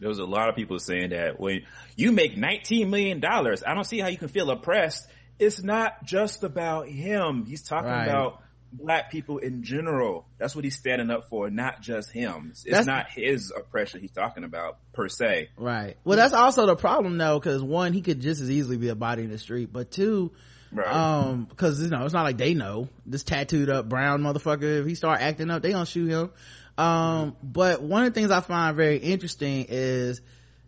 There 0.00 0.08
was 0.08 0.18
a 0.18 0.24
lot 0.24 0.48
of 0.48 0.56
people 0.56 0.80
saying 0.80 1.10
that 1.10 1.38
when 1.38 1.60
you 1.96 2.10
make 2.10 2.34
$19 2.36 2.88
million, 2.88 3.24
I 3.24 3.74
don't 3.74 3.84
see 3.84 4.00
how 4.00 4.08
you 4.08 4.16
can 4.16 4.26
feel 4.28 4.50
oppressed. 4.50 5.06
It's 5.38 5.62
not 5.62 6.04
just 6.04 6.42
about 6.42 6.88
him. 6.88 7.46
He's 7.46 7.62
talking 7.62 7.88
Right. 7.88 8.08
about 8.08 8.42
black 8.72 9.10
people 9.10 9.38
in 9.38 9.62
general. 9.62 10.26
That's 10.38 10.54
what 10.56 10.64
he's 10.64 10.76
standing 10.76 11.10
up 11.10 11.28
for, 11.28 11.50
not 11.50 11.82
just 11.82 12.10
him. 12.10 12.48
It's 12.52 12.64
That's- 12.64 12.86
not 12.86 13.10
his 13.10 13.52
oppression 13.56 14.00
he's 14.00 14.10
talking 14.12 14.44
about 14.44 14.78
per 14.92 15.08
se. 15.08 15.50
right. 15.56 15.96
Well, 16.04 16.16
that's 16.16 16.32
also 16.34 16.66
the 16.66 16.76
problem 16.76 17.18
though, 17.18 17.38
cause 17.40 17.62
one, 17.62 17.92
he 17.92 18.00
could 18.02 18.20
just 18.20 18.40
as 18.40 18.50
easily 18.50 18.76
be 18.78 18.88
a 18.88 18.94
body 18.94 19.22
in 19.24 19.30
the 19.30 19.38
street, 19.38 19.70
but 19.72 19.90
two, 19.90 20.32
Right. 20.72 20.86
um, 20.86 21.48
cause 21.56 21.82
you 21.82 21.90
know, 21.90 22.04
it's 22.04 22.14
not 22.14 22.22
like 22.22 22.38
they 22.38 22.54
know 22.54 22.88
this 23.04 23.22
tattooed 23.24 23.68
up 23.68 23.88
brown 23.88 24.22
motherfucker. 24.22 24.80
If 24.80 24.86
he 24.86 24.94
start 24.94 25.20
acting 25.20 25.50
up, 25.50 25.62
they 25.62 25.72
gonna 25.72 25.84
shoot 25.86 26.08
him. 26.08 26.30
Um, 26.78 27.36
but 27.42 27.82
one 27.82 28.04
of 28.04 28.14
the 28.14 28.18
things 28.18 28.30
I 28.30 28.40
find 28.40 28.74
very 28.74 28.96
interesting 28.96 29.66
is, 29.68 30.22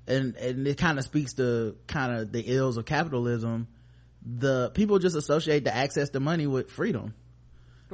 and, 0.06 0.36
and 0.36 0.66
it 0.68 0.76
kind 0.76 0.98
of 0.98 1.04
speaks 1.06 1.32
to 1.34 1.76
kind 1.86 2.14
of 2.18 2.30
the 2.32 2.40
ills 2.42 2.76
of 2.76 2.84
capitalism. 2.84 3.66
The 4.26 4.70
people 4.74 4.98
just 4.98 5.16
associate 5.16 5.64
the 5.64 5.74
access 5.74 6.10
to 6.10 6.20
money 6.20 6.46
with 6.46 6.70
freedom. 6.70 7.14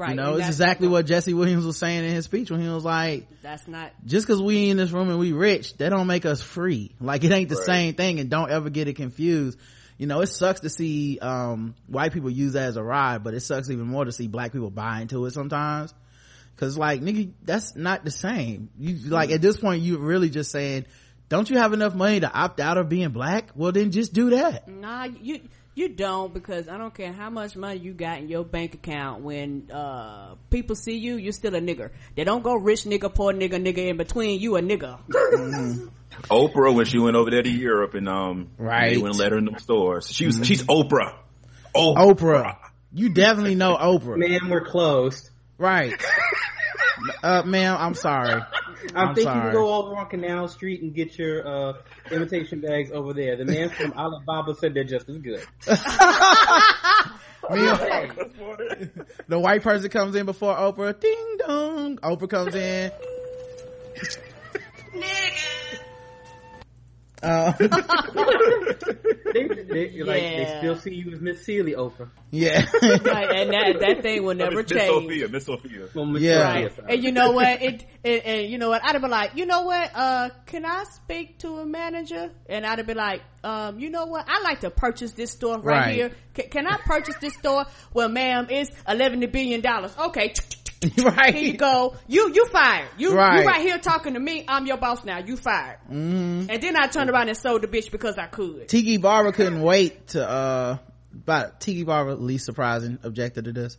Right. 0.01 0.11
you 0.11 0.17
know, 0.17 0.37
it's 0.37 0.47
exactly 0.49 0.89
what 0.89 1.05
Jesse 1.05 1.35
Williams 1.35 1.67
was 1.67 1.77
saying 1.77 2.05
in 2.05 2.11
his 2.15 2.25
speech 2.25 2.51
when 2.51 2.61
he 2.61 2.69
was 2.69 2.85
like, 2.85 3.29
That's 3.43 3.69
not. 3.69 3.93
just 4.07 4.27
cause 4.27 4.41
we 4.41 4.71
in 4.71 4.79
this 4.79 4.91
room 4.93 5.11
and 5.11 5.19
we 5.19 5.33
rich, 5.33 5.77
that 5.77 5.91
don't 5.91 6.07
make 6.07 6.25
us 6.25 6.41
free. 6.41 6.95
Like 7.01 7.23
it 7.23 7.31
ain't 7.33 7.51
the 7.51 7.57
Right. 7.57 7.67
same 7.67 7.95
thing 7.95 8.19
and 8.19 8.31
don't 8.31 8.51
ever 8.51 8.71
get 8.71 8.89
it 8.89 8.97
confused. 8.97 9.59
You 9.99 10.07
know, 10.07 10.23
it 10.23 10.29
sucks 10.29 10.61
to 10.61 10.71
see, 10.71 11.19
um, 11.19 11.75
white 11.87 12.15
people 12.15 12.31
use 12.31 12.55
that 12.55 12.63
as 12.69 12.77
a 12.79 12.83
ride, 12.83 13.23
but 13.23 13.35
it 13.35 13.41
sucks 13.41 13.69
even 13.69 13.85
more 13.87 14.07
to 14.07 14.13
see 14.13 14.29
black 14.29 14.53
people 14.53 14.71
buy 14.71 15.03
into 15.03 15.27
it 15.27 15.33
sometimes. 15.33 15.93
Cause 16.57 16.79
like, 16.79 17.03
nigga, 17.03 17.33
that's 17.43 17.77
not 17.77 18.03
the 18.05 18.11
same. 18.11 18.71
You, 18.79 18.97
like, 19.11 19.31
at 19.31 19.43
this 19.43 19.59
point, 19.59 19.83
you're 19.83 19.99
really 19.99 20.31
just 20.31 20.51
saying, 20.51 20.87
don't 21.29 21.49
you 21.49 21.59
have 21.59 21.73
enough 21.75 21.95
money 21.95 22.21
to 22.21 22.31
opt 22.33 22.61
out 22.61 22.77
of 22.79 22.89
being 22.89 23.11
black? 23.11 23.51
Well, 23.55 23.73
then 23.73 23.93
just 23.93 24.13
do 24.15 24.31
that. 24.31 24.67
Nah, 24.69 25.05
you 25.05 25.41
you 25.75 25.89
don't 25.89 26.35
because 26.35 26.69
I 26.69 26.77
don't 26.79 26.93
care 26.93 27.13
how 27.13 27.31
much 27.31 27.57
money 27.57 27.79
you 27.79 27.93
got 27.93 28.19
in 28.19 28.29
your 28.29 28.45
bank 28.45 28.75
account. 28.75 29.23
When 29.23 29.71
uh 29.73 30.35
people 30.51 30.77
see 30.77 30.97
you, 30.99 31.17
you're 31.17 31.33
still 31.33 31.55
a 31.55 31.61
nigger. 31.61 31.91
They 32.17 32.25
don't 32.25 32.43
go 32.43 32.55
rich 32.55 32.85
nigga, 32.85 33.15
poor 33.15 33.33
nigga, 33.33 33.63
nigga 33.65 33.89
in 33.89 33.97
between. 33.97 34.41
You 34.41 34.57
a 34.57 34.61
nigga. 34.63 34.99
Oprah, 36.31 36.75
when 36.75 36.85
she 36.87 36.99
went 36.99 37.17
over 37.17 37.31
there 37.31 37.43
to 37.43 37.51
Europe 37.51 37.95
and, 37.95 38.09
um, 38.09 38.49
Right. 38.59 38.91
they 38.91 38.99
went 38.99 39.15
and 39.15 39.19
let 39.19 39.33
her 39.33 39.39
in 39.39 39.47
the 39.47 39.59
stores. 39.59 40.11
She 40.13 40.27
was, 40.27 40.41
she's 40.45 40.63
Oprah. 40.65 41.15
Oh, 41.75 41.95
Oprah. 41.95 42.57
You 42.93 43.11
definitely 43.11 43.55
know 43.55 43.77
Oprah. 43.77 44.17
Man, 44.19 44.51
we're 44.51 44.65
closed. 44.65 45.31
Right. 45.57 45.93
uh, 47.23 47.43
ma'am, 47.43 47.77
I'm 47.79 47.95
sorry. 47.95 48.33
I'm, 48.33 48.45
I'm 48.95 49.15
thinking 49.15 49.33
sorry. 49.33 49.47
you 49.47 49.53
go 49.53 49.75
over 49.75 49.97
on 49.97 50.09
Canal 50.09 50.49
Street 50.49 50.83
and 50.83 50.95
get 50.95 51.19
your 51.19 51.47
uh, 51.47 51.73
imitation 52.11 52.61
bags 52.61 52.91
over 52.93 53.13
there. 53.13 53.37
The 53.37 53.45
man 53.45 53.71
from 53.71 53.93
Alibaba 53.93 54.55
said 54.55 54.75
they're 54.75 54.85
just 54.85 55.09
as 55.09 55.19
good. 55.19 55.45
The 57.51 59.39
white 59.39 59.63
person 59.63 59.91
comes 59.91 60.15
in 60.15 60.27
before 60.27 60.55
Oprah. 60.55 60.99
Ding 61.01 61.37
dong. 61.39 61.97
Oprah 61.97 62.29
comes 62.29 62.55
in. 62.55 62.93
Uh, 67.23 67.53
They, 69.33 69.45
they, 69.47 70.03
like, 70.03 70.23
they 70.23 70.55
still 70.59 70.77
see 70.77 70.93
you 70.95 71.13
as 71.13 71.21
Miss 71.21 71.45
Celie, 71.45 71.75
Oprah. 71.75 72.11
yeah. 72.33 72.67
Right, 72.83 73.31
and 73.31 73.53
that 73.53 73.77
that 73.79 74.03
thing 74.03 74.25
will 74.25 74.35
never 74.45 74.57
Miss 74.57 74.67
change. 74.73 74.89
Sophia, 74.91 75.29
Miss 75.29 75.45
Sophia. 75.47 75.89
Well, 75.95 76.07
Miss 76.07 76.23
Yeah. 76.23 76.49
Sophia, 76.53 76.71
Right. 76.83 76.95
And 76.95 77.05
you 77.05 77.13
know 77.13 77.31
what? 77.31 77.63
It, 77.63 77.85
it 78.03 78.23
and 78.27 78.51
you 78.51 78.59
know 78.59 78.71
what? 78.71 78.83
I'd 78.85 79.01
be 79.01 79.07
like, 79.07 79.37
you 79.37 79.47
know 79.47 79.63
what? 79.63 79.91
Uh, 79.95 80.31
can 80.47 80.65
I 80.67 80.83
speak 80.83 81.39
to 81.39 81.59
a 81.59 81.67
manager? 81.67 82.31
And 82.49 82.67
I'd 82.67 82.85
be 82.85 82.95
like, 82.95 83.23
um, 83.45 83.79
you 83.79 83.91
know 83.91 84.07
what? 84.07 84.25
I'd 84.29 84.43
like 84.43 84.61
to 84.61 84.71
purchase 84.71 85.13
this 85.13 85.31
store 85.31 85.59
right, 85.61 85.65
Right. 85.77 85.95
here. 85.95 86.11
Can, 86.35 86.49
can 86.51 86.67
I 86.67 86.79
purchase 86.79 87.15
this 87.21 87.35
store? 87.35 87.67
Well, 87.95 88.09
ma'am, 88.09 88.49
it's 88.51 88.73
eleven 88.89 89.21
billion 89.31 89.61
dollars. 89.61 89.95
Okay. 89.97 90.35
right. 91.03 91.35
Here 91.35 91.45
you 91.53 91.57
go. 91.59 91.95
You 92.07 92.33
you 92.33 92.47
fired. 92.47 92.89
You 92.97 93.15
Right. 93.15 93.41
you 93.43 93.47
right 93.47 93.61
here 93.61 93.79
talking 93.79 94.15
to 94.15 94.21
me. 94.21 94.45
I'm 94.49 94.67
your 94.67 94.79
boss 94.79 95.05
now. 95.05 95.19
You 95.19 95.37
fired. 95.37 95.79
Mm-hmm. 95.91 96.47
And 96.49 96.63
then 96.63 96.75
I 96.77 96.87
turned 96.87 97.11
around 97.11 97.29
and 97.29 97.37
sold 97.37 97.63
the 97.63 97.69
bitch 97.69 97.91
because 97.91 98.17
I 98.17 98.27
could. 98.27 98.69
Tiki 98.69 98.97
Barber 98.97 99.33
couldn't 99.33 99.61
wait 99.61 100.09
to, 100.09 100.27
uh, 100.27 100.79
but 101.13 101.61
Tiki 101.61 101.85
Barber, 101.85 102.15
least 102.15 102.47
surprising, 102.47 102.99
objected 103.03 103.45
to 103.45 103.53
this. 103.53 103.77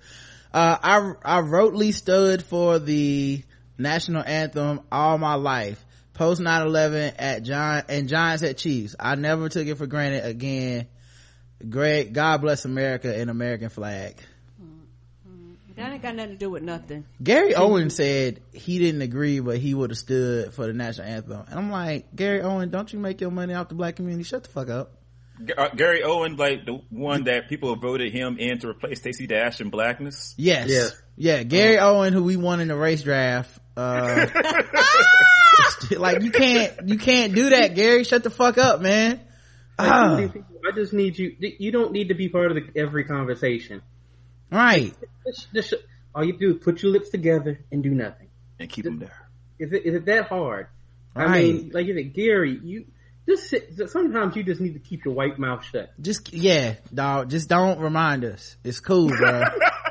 Uh, 0.54 0.78
I, 0.82 1.38
I 1.38 1.42
wrotely 1.42 1.92
stood 1.92 2.44
for 2.44 2.78
the 2.78 3.42
national 3.80 4.24
anthem 4.24 4.82
all 4.92 5.18
my 5.18 5.36
life. 5.36 5.84
Post 6.14 6.42
9-11 6.42 7.16
at 7.18 7.42
John, 7.44 7.84
and 7.90 8.08
Giants 8.10 8.44
at 8.44 8.58
Chiefs. 8.58 8.96
I 9.00 9.16
never 9.16 9.50
took 9.50 9.66
it 9.66 9.78
for 9.78 9.88
granted 9.88 10.26
again. 10.26 10.88
Great, 11.68 12.14
God 12.14 12.42
bless 12.42 12.66
America 12.66 13.16
and 13.16 13.30
American 13.30 13.70
flag. 13.70 14.18
That 15.76 15.94
ain't 15.94 16.02
got 16.02 16.16
nothing 16.16 16.32
to 16.34 16.38
do 16.38 16.50
with 16.50 16.64
nothing. 16.64 17.06
Gary 17.24 17.56
Owen 17.56 17.90
said 17.90 18.42
he 18.52 18.80
didn't 18.80 19.02
agree, 19.02 19.40
but 19.40 19.58
he 19.58 19.74
would 19.74 19.90
have 19.92 19.98
stood 19.98 20.54
for 20.54 20.68
the 20.68 20.74
national 20.74 21.08
anthem. 21.08 21.44
And 21.48 21.60
I'm 21.60 21.72
like, 21.72 22.14
Gary 22.16 22.42
Owen, 22.42 22.70
don't 22.70 22.92
you 22.92 23.00
make 23.00 23.22
your 23.22 23.32
money 23.32 23.54
off 23.54 23.70
the 23.70 23.76
black 23.76 23.96
community? 23.96 24.24
Shut 24.24 24.44
the 24.44 24.50
fuck 24.50 24.70
up. 24.70 24.92
G- 25.44 25.54
uh, 25.54 25.70
Gary 25.70 26.04
Owen, 26.04 26.36
like 26.36 26.66
the 26.66 26.82
one 26.90 27.24
that 27.24 27.48
people 27.50 27.76
voted 27.76 28.12
him 28.12 28.38
in 28.38 28.60
to 28.60 28.70
replace 28.70 29.00
Stacey 29.00 29.28
Dash 29.28 29.62
in 29.62 29.70
blackness. 29.70 30.36
Yes. 30.38 30.70
Yes. 30.70 31.02
Yeah. 31.16 31.44
Gary 31.44 31.80
Owen, 31.80 32.14
who 32.14 32.24
we 32.24 32.36
won 32.36 32.60
in 32.60 32.68
the 32.68 32.76
race 32.76 33.04
draft. 33.04 33.58
Uh, 33.78 34.28
like 35.98 36.22
you 36.22 36.32
can't, 36.32 36.88
you 36.90 36.98
can't 36.98 37.34
do 37.34 37.52
that, 37.52 37.76
Gary. 37.76 38.04
Shut 38.04 38.24
the 38.24 38.30
fuck 38.30 38.58
up, 38.58 38.82
man. 38.82 39.22
Ah. 39.80 40.18
I 40.18 40.76
just 40.76 40.94
need 40.94 41.18
you. 41.18 41.36
You 41.40 41.72
don't 41.72 41.92
need 41.92 42.10
to 42.10 42.14
be 42.14 42.30
part 42.30 42.52
of 42.52 42.58
the, 42.58 42.80
every 42.80 43.06
conversation. 43.06 43.82
Right. 44.52 44.94
Just, 45.26 45.54
just, 45.54 45.74
all 46.14 46.24
you 46.24 46.38
do 46.38 46.56
is 46.56 46.64
put 46.64 46.84
your 46.84 46.92
lips 46.92 47.10
together 47.10 47.60
and 47.72 47.82
do 47.82 47.92
nothing. 47.92 48.28
And 48.60 48.70
keep 48.70 48.86
them 48.86 49.00
there. 49.00 49.30
Is 49.60 49.72
it, 49.72 49.86
is 49.86 49.96
it 49.96 50.06
that 50.06 50.28
hard? 50.28 50.68
Right. 51.16 51.28
I 51.28 51.42
mean, 51.42 51.72
like 51.74 51.88
you 51.88 51.96
said, 51.96 52.14
Gary, 52.14 52.60
you 52.62 52.86
just 53.28 53.50
sit, 53.50 53.90
sometimes 53.90 54.36
you 54.36 54.44
just 54.44 54.62
need 54.62 54.74
to 54.74 54.80
keep 54.80 55.06
your 55.06 55.14
white 55.14 55.38
mouth 55.38 55.64
shut. 55.64 55.92
Just 56.02 56.34
yeah, 56.34 56.76
dog. 56.94 57.30
Just 57.30 57.50
don't 57.50 57.80
remind 57.80 58.26
us. 58.26 58.56
It's 58.64 58.80
cool, 58.80 59.10
bro. 59.10 59.44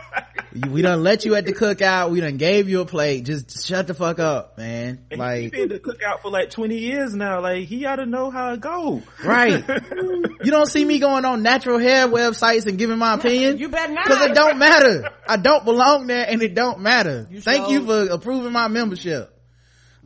we 0.52 0.82
done 0.82 1.02
let 1.02 1.24
you 1.24 1.34
at 1.34 1.46
the 1.46 1.52
cookout. 1.52 2.10
We 2.10 2.20
done 2.20 2.36
gave 2.36 2.68
you 2.68 2.80
a 2.80 2.86
plate. 2.86 3.24
Just 3.24 3.66
shut 3.66 3.86
the 3.86 3.94
fuck 3.94 4.18
up, 4.18 4.58
man. 4.58 5.04
And 5.10 5.20
like 5.20 5.40
he 5.40 5.48
been 5.48 5.62
at 5.62 5.68
the 5.68 5.78
cookout 5.78 6.20
for 6.22 6.30
like 6.30 6.50
twenty 6.50 6.78
years 6.78 7.14
now. 7.14 7.40
Like 7.40 7.66
he 7.66 7.86
ought 7.86 7.96
to 7.96 8.06
know 8.06 8.30
how 8.30 8.52
it 8.52 8.60
go. 8.60 9.02
Right. 9.24 9.64
you 10.02 10.50
don't 10.50 10.66
see 10.66 10.84
me 10.84 10.98
going 10.98 11.24
on 11.24 11.42
natural 11.42 11.78
hair 11.78 12.08
websites 12.08 12.66
and 12.66 12.78
giving 12.78 12.98
my 12.98 13.14
opinion. 13.14 13.58
You 13.58 13.68
better 13.68 13.92
not. 13.92 14.06
Because 14.06 14.26
it 14.26 14.34
don't 14.34 14.58
matter. 14.58 15.10
I 15.26 15.36
don't 15.36 15.64
belong 15.64 16.06
there, 16.06 16.26
and 16.28 16.42
it 16.42 16.54
don't 16.54 16.80
matter. 16.80 17.28
You 17.30 17.40
Thank 17.40 17.70
you 17.70 17.84
for 17.86 18.12
approving 18.12 18.52
my 18.52 18.68
membership. 18.68 19.32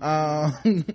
Um. 0.01 0.85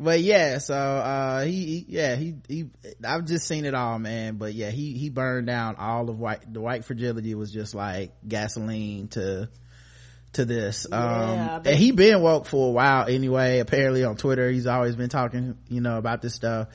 but 0.00 0.20
yeah, 0.20 0.58
so 0.58 0.74
uh, 0.74 1.44
he, 1.44 1.66
he, 1.66 1.84
yeah 1.88 2.14
he 2.14 2.36
he 2.48 2.66
I've 3.04 3.24
just 3.24 3.48
seen 3.48 3.64
it 3.64 3.74
all, 3.74 3.98
man. 3.98 4.36
But 4.36 4.54
yeah, 4.54 4.70
he 4.70 4.92
he 4.92 5.10
burned 5.10 5.46
down 5.48 5.76
all 5.76 6.08
of 6.08 6.18
white 6.18 6.52
the 6.52 6.60
white 6.60 6.84
fragility 6.84 7.34
was 7.34 7.52
just 7.52 7.74
like 7.74 8.12
gasoline 8.26 9.08
to 9.08 9.48
to 10.34 10.44
this. 10.44 10.86
Um 10.90 11.00
yeah, 11.02 11.60
and 11.64 11.76
he 11.76 11.90
been 11.90 12.22
woke 12.22 12.46
for 12.46 12.68
a 12.68 12.70
while 12.70 13.08
anyway. 13.08 13.58
Apparently 13.58 14.04
on 14.04 14.16
Twitter, 14.16 14.48
he's 14.50 14.68
always 14.68 14.94
been 14.94 15.08
talking, 15.08 15.56
you 15.68 15.80
know, 15.80 15.98
about 15.98 16.22
this 16.22 16.34
stuff. 16.34 16.68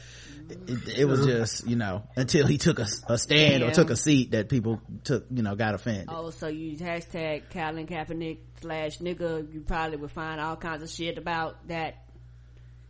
It, 0.50 1.00
it, 1.00 1.06
was 1.06 1.26
just 1.26 1.66
you 1.66 1.78
know 1.78 2.04
until 2.18 2.46
he 2.46 2.58
took 2.58 2.78
a, 2.78 2.88
a 3.08 3.18
stand 3.18 3.62
Damn. 3.62 3.70
or 3.70 3.74
took 3.74 3.90
a 3.90 3.96
seat 3.96 4.32
that 4.32 4.50
people 4.50 4.82
took 5.06 5.26
you 5.32 5.42
know 5.42 5.56
got 5.56 5.74
offended. 5.74 6.10
Oh, 6.10 6.30
so 6.32 6.48
you 6.48 6.76
hashtag 6.76 7.44
Colin 7.50 7.88
Kaepernick 7.88 8.40
slash 8.62 9.00
nigga, 9.00 9.52
you 9.52 9.62
probably 9.62 9.98
would 9.98 10.12
find 10.12 10.42
all 10.42 10.58
kinds 10.58 10.84
of 10.84 10.90
shit 10.90 11.18
about 11.18 11.70
that 11.70 12.03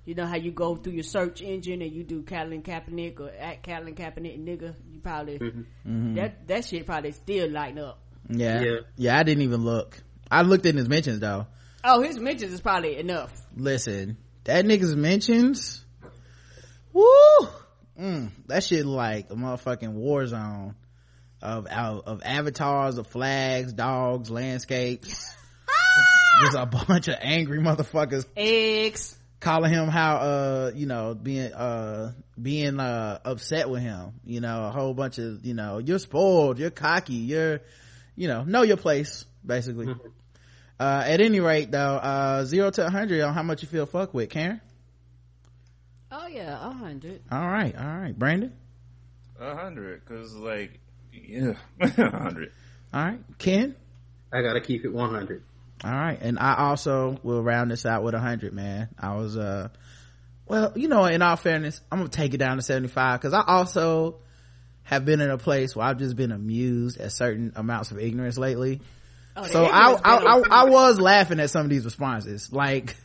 you 0.05 0.15
know 0.15 0.25
how 0.25 0.35
you 0.35 0.51
go 0.51 0.75
through 0.75 0.93
your 0.93 1.03
search 1.03 1.41
engine 1.41 1.81
and 1.81 1.91
you 1.91 2.03
do 2.03 2.23
Colin 2.23 2.61
Kaepernick 2.61 3.19
or 3.19 3.29
at 3.29 3.63
Colin 3.63 3.95
Kaepernick 3.95 4.43
nigga. 4.43 4.75
You 4.91 4.99
probably 5.01 5.39
mm-hmm. 5.39 5.59
mm-hmm. 5.59 6.15
that 6.15 6.47
that 6.47 6.65
shit 6.65 6.85
probably 6.85 7.11
still 7.11 7.49
lighting 7.49 7.79
up. 7.79 7.99
Yeah. 8.29 8.61
yeah, 8.61 8.75
yeah. 8.97 9.17
I 9.17 9.23
didn't 9.23 9.43
even 9.43 9.63
look. 9.63 9.97
I 10.29 10.41
looked 10.41 10.65
in 10.65 10.77
his 10.77 10.89
mentions 10.89 11.19
though. 11.19 11.47
Oh, 11.83 12.01
his 12.01 12.17
mentions 12.17 12.53
is 12.53 12.61
probably 12.61 12.97
enough. 12.97 13.31
Listen, 13.55 14.17
that 14.45 14.65
nigga's 14.65 14.95
mentions. 14.95 15.83
Woo! 16.91 17.47
Mm, 17.99 18.31
that 18.47 18.63
shit 18.63 18.85
like 18.85 19.29
a 19.29 19.35
motherfucking 19.35 19.93
war 19.93 20.25
zone 20.25 20.75
of 21.41 21.65
of 21.67 22.21
avatars, 22.25 22.97
of 22.97 23.07
flags, 23.07 23.71
dogs, 23.71 24.29
landscapes. 24.29 25.33
There's 26.41 26.55
a 26.55 26.65
bunch 26.65 27.07
of 27.07 27.15
angry 27.21 27.59
motherfuckers. 27.59 28.25
Eggs 28.35 29.17
calling 29.43 29.73
him 29.73 29.89
how 29.89 30.15
uh 30.15 30.71
you 30.73 30.85
know 30.85 31.13
being 31.13 31.51
uh 31.53 32.13
being 32.41 32.79
uh 32.79 33.19
upset 33.25 33.69
with 33.69 33.81
him 33.81 34.13
you 34.23 34.39
know 34.39 34.63
a 34.63 34.71
whole 34.71 34.93
bunch 34.93 35.17
of 35.17 35.45
you 35.45 35.53
know 35.53 35.79
you're 35.79 35.99
spoiled 35.99 36.57
you're 36.57 36.69
cocky 36.69 37.13
you're 37.13 37.59
you 38.15 38.29
know 38.29 38.43
know 38.45 38.61
your 38.61 38.77
place 38.77 39.25
basically. 39.45 39.87
Mm-hmm. 39.87 40.07
uh 40.79 41.03
at 41.05 41.19
any 41.19 41.41
rate 41.41 41.71
though 41.71 41.95
uh 41.97 42.45
zero 42.45 42.71
to 42.71 42.87
a 42.87 42.89
hundred 42.89 43.21
on 43.21 43.33
how 43.33 43.43
much 43.43 43.61
you 43.61 43.67
feel 43.67 43.85
fuck 43.85 44.13
with 44.13 44.29
karen? 44.29 44.61
Oh 46.09 46.27
yeah 46.27 46.65
a 46.65 46.71
hundred. 46.71 47.21
All 47.29 47.47
right 47.47 47.75
all 47.75 47.97
right. 47.97 48.17
Brandon? 48.17 48.53
A 49.39 49.55
hundred 49.55 50.05
because 50.05 50.33
like 50.35 50.79
yeah 51.11 51.55
a 51.81 52.09
hundred. 52.09 52.53
All 52.93 53.03
right. 53.03 53.19
Ken? 53.39 53.75
I 54.31 54.41
gotta 54.41 54.61
keep 54.61 54.85
it 54.85 54.93
100 54.93 55.43
all 55.83 55.91
right. 55.91 56.17
And 56.21 56.39
i 56.39 56.55
also 56.55 57.17
will 57.23 57.43
round 57.43 57.71
this 57.71 57.85
out 57.85 58.03
with 58.03 58.13
a 58.13 58.19
hundred 58.19 58.53
man. 58.53 58.89
I 58.97 59.15
was 59.15 59.37
uh 59.37 59.69
well 60.47 60.73
you 60.75 60.87
know 60.87 61.05
in 61.05 61.21
all 61.21 61.37
fairness 61.37 61.79
i'm 61.91 61.99
gonna 61.99 62.09
take 62.09 62.33
it 62.33 62.37
down 62.37 62.57
to 62.57 62.63
75 62.63 63.19
because 63.19 63.33
i 63.33 63.41
also 63.47 64.17
have 64.83 65.05
been 65.05 65.21
in 65.21 65.29
a 65.29 65.37
place 65.37 65.73
where 65.73 65.85
i've 65.85 65.97
just 65.97 66.17
been 66.17 66.33
amused 66.33 66.99
at 66.99 67.13
certain 67.13 67.53
amounts 67.55 67.91
of 67.91 67.99
ignorance 67.99 68.37
lately. 68.37 68.81
Oh, 69.35 69.47
so 69.47 69.65
I, 69.65 69.93
I, 69.93 70.15
I, 70.15 70.41
I 70.51 70.63
was 70.65 70.99
laughing 70.99 71.39
at 71.39 71.49
some 71.49 71.63
of 71.63 71.69
these 71.69 71.85
responses. 71.85 72.53
Like 72.53 72.95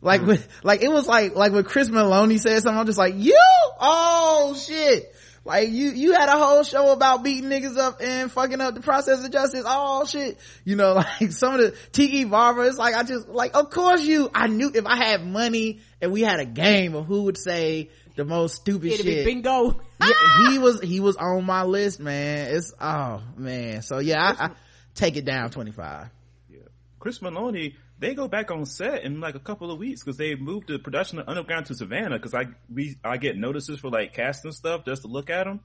like 0.00 0.22
mm. 0.22 0.28
with 0.28 0.48
like 0.62 0.82
it 0.82 0.88
was 0.90 1.06
like 1.06 1.34
like 1.34 1.52
when 1.52 1.64
chris 1.64 1.90
meloni 1.90 2.38
said 2.38 2.62
something 2.62 2.78
i'm 2.78 2.86
just 2.86 2.98
like 2.98 3.14
you? 3.16 3.38
Oh 3.80 4.54
shit 4.56 5.14
like 5.44 5.68
you, 5.68 5.90
you 5.90 6.12
had 6.14 6.28
a 6.28 6.38
whole 6.38 6.62
show 6.62 6.92
about 6.92 7.22
beating 7.22 7.50
niggas 7.50 7.76
up 7.76 8.00
and 8.00 8.32
fucking 8.32 8.60
up 8.60 8.74
the 8.74 8.80
process 8.80 9.22
of 9.24 9.30
justice. 9.30 9.64
Oh 9.66 10.06
shit. 10.06 10.38
You 10.64 10.76
know, 10.76 10.94
like 11.20 11.32
some 11.32 11.54
of 11.54 11.60
the 11.60 11.76
Tiki 11.92 12.24
Barber, 12.24 12.64
it's 12.64 12.78
like, 12.78 12.94
I 12.94 13.02
just, 13.02 13.28
like, 13.28 13.54
of 13.54 13.70
course 13.70 14.02
you, 14.02 14.30
I 14.34 14.46
knew 14.46 14.70
if 14.74 14.86
I 14.86 14.96
had 14.96 15.24
money 15.26 15.80
and 16.00 16.12
we 16.12 16.22
had 16.22 16.40
a 16.40 16.46
game 16.46 16.94
of 16.94 17.06
who 17.06 17.24
would 17.24 17.36
say 17.36 17.90
the 18.16 18.24
most 18.24 18.54
stupid 18.56 18.92
It'd 18.92 19.04
shit. 19.04 19.26
bingo. 19.26 19.80
yeah, 20.00 20.48
he 20.48 20.58
was, 20.58 20.80
he 20.80 21.00
was 21.00 21.16
on 21.16 21.44
my 21.44 21.64
list, 21.64 22.00
man. 22.00 22.54
It's, 22.54 22.72
oh 22.80 23.22
man. 23.36 23.82
So 23.82 23.98
yeah, 23.98 24.34
I, 24.38 24.46
I 24.46 24.50
take 24.94 25.16
it 25.16 25.26
down 25.26 25.50
25. 25.50 26.08
Yeah. 26.48 26.58
Chris 26.98 27.18
Meloni, 27.18 27.74
they 28.04 28.14
go 28.14 28.28
back 28.28 28.50
on 28.50 28.66
set 28.66 29.02
in 29.02 29.18
like 29.20 29.34
a 29.34 29.40
couple 29.40 29.70
of 29.70 29.78
weeks 29.78 30.02
because 30.02 30.18
they 30.18 30.34
moved 30.34 30.68
the 30.68 30.78
production 30.78 31.18
of 31.18 31.26
Underground 31.26 31.66
to 31.66 31.74
Savannah. 31.74 32.18
Because 32.18 32.34
I 32.34 32.44
we 32.72 32.96
I 33.02 33.16
get 33.16 33.36
notices 33.38 33.80
for 33.80 33.88
like 33.88 34.12
casting 34.12 34.52
stuff 34.52 34.84
just 34.84 35.02
to 35.02 35.08
look 35.08 35.30
at 35.30 35.44
them, 35.44 35.60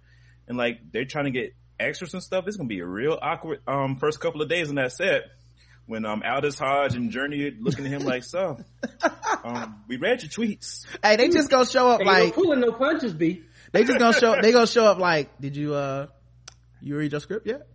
and 0.47 0.57
like 0.57 0.79
they're 0.93 1.03
trying 1.03 1.25
to 1.25 1.31
get 1.31 1.53
extras 1.77 2.13
and 2.13 2.23
stuff. 2.23 2.45
It's 2.47 2.55
gonna 2.55 2.69
be 2.69 2.79
a 2.79 2.85
real 2.85 3.19
awkward 3.21 3.59
um 3.67 3.97
first 3.97 4.21
couple 4.21 4.41
of 4.41 4.47
days 4.47 4.69
on 4.69 4.75
that 4.75 4.93
set 4.93 5.23
when 5.85 6.05
um 6.05 6.23
Aldis 6.25 6.57
Hodge 6.57 6.95
and 6.95 7.11
Jurnee 7.11 7.57
looking 7.59 7.85
at 7.85 7.91
him 7.91 8.03
like 8.03 8.23
so. 8.23 8.57
Um, 9.43 9.83
we 9.87 9.97
read 9.97 10.21
your 10.21 10.29
tweets. 10.29 10.85
Hey, 11.03 11.15
they 11.15 11.29
just 11.29 11.49
gonna 11.49 11.65
show 11.65 11.89
up 11.89 12.01
hey, 12.01 12.05
like 12.05 12.35
pulling 12.35 12.61
no 12.61 12.71
punches, 12.71 13.13
B. 13.13 13.43
They 13.71 13.83
just 13.83 13.99
gonna 13.99 14.17
show. 14.17 14.41
They 14.41 14.51
gonna 14.51 14.67
show 14.67 14.85
up 14.85 14.97
like, 14.97 15.39
did 15.39 15.55
you 15.55 15.73
uh, 15.73 16.07
you 16.81 16.97
read 16.97 17.11
your 17.11 17.21
script 17.21 17.47
yet? 17.47 17.67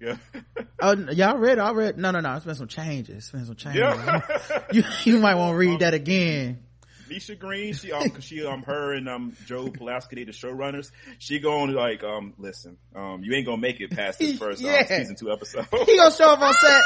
Yeah. 0.00 0.16
oh, 0.80 0.94
y'all 1.10 1.38
read? 1.38 1.58
I 1.58 1.72
read. 1.72 1.98
No, 1.98 2.10
no, 2.10 2.20
no. 2.20 2.36
It's 2.36 2.44
been 2.44 2.54
some 2.54 2.68
changes. 2.68 3.16
It's 3.16 3.30
been 3.30 3.46
some 3.46 3.56
changes. 3.56 3.80
Yeah. 3.80 4.62
you 4.72 4.84
you 5.04 5.18
might 5.18 5.34
want 5.34 5.52
to 5.54 5.58
read 5.58 5.80
that 5.80 5.94
again. 5.94 6.60
Misha 7.08 7.34
Green, 7.36 7.72
she 7.72 7.90
um, 7.90 8.10
cause 8.10 8.22
she 8.22 8.44
um, 8.44 8.62
her 8.64 8.92
and 8.92 9.08
um 9.08 9.34
Joe 9.46 9.68
Pokaski, 9.68 10.26
the 10.26 10.32
showrunners, 10.32 10.90
she 11.18 11.38
going 11.38 11.72
like 11.72 12.04
um, 12.04 12.34
listen, 12.38 12.76
um, 12.94 13.22
you 13.22 13.34
ain't 13.34 13.46
gonna 13.46 13.60
make 13.60 13.80
it 13.80 13.90
past 13.90 14.18
this 14.18 14.38
first 14.38 14.60
yeah. 14.60 14.80
um, 14.80 14.86
season 14.86 15.16
two 15.16 15.32
episode. 15.32 15.66
he 15.86 15.96
gonna 15.96 16.14
show 16.14 16.32
up 16.32 16.40
on 16.40 16.52
set. 16.52 16.82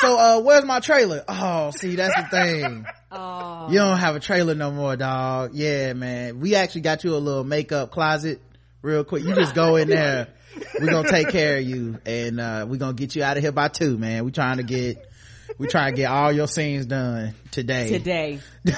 So, 0.00 0.18
uh, 0.18 0.40
where's 0.40 0.64
my 0.64 0.80
trailer? 0.80 1.24
Oh, 1.28 1.70
see, 1.70 1.94
that's 1.94 2.14
the 2.16 2.28
thing. 2.28 2.86
Oh. 3.10 3.70
You 3.70 3.78
don't 3.78 3.98
have 3.98 4.16
a 4.16 4.20
trailer 4.20 4.54
no 4.54 4.72
more, 4.72 4.96
dog. 4.96 5.52
Yeah, 5.54 5.92
man. 5.92 6.40
We 6.40 6.56
actually 6.56 6.80
got 6.80 7.04
you 7.04 7.14
a 7.14 7.18
little 7.18 7.44
makeup 7.44 7.92
closet 7.92 8.40
real 8.82 9.04
quick. 9.04 9.22
You 9.22 9.34
just 9.34 9.54
go 9.54 9.76
in 9.76 9.88
there 9.88 10.28
we're 10.80 10.90
gonna 10.90 11.08
take 11.08 11.28
care 11.30 11.58
of 11.58 11.62
you 11.62 11.98
and 12.06 12.40
uh, 12.40 12.66
we're 12.68 12.78
gonna 12.78 12.92
get 12.94 13.14
you 13.14 13.22
out 13.22 13.36
of 13.36 13.42
here 13.42 13.52
by 13.52 13.68
two 13.68 13.98
man 13.98 14.24
we're 14.24 14.30
trying 14.30 14.56
to 14.56 14.62
get 14.62 15.08
we 15.58 15.66
trying 15.66 15.92
to 15.92 15.96
get 15.96 16.10
all 16.10 16.32
your 16.32 16.48
scenes 16.48 16.86
done 16.86 17.34
today 17.50 17.88
today 17.88 18.40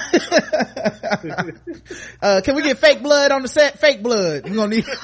uh, 2.21 2.41
can 2.43 2.55
we 2.55 2.61
get 2.61 2.77
fake 2.77 3.01
blood 3.01 3.31
on 3.31 3.41
the 3.41 3.47
set 3.47 3.79
fake 3.79 4.03
blood 4.03 4.43
we're 4.43 4.55
gonna 4.55 4.75
need 4.75 4.85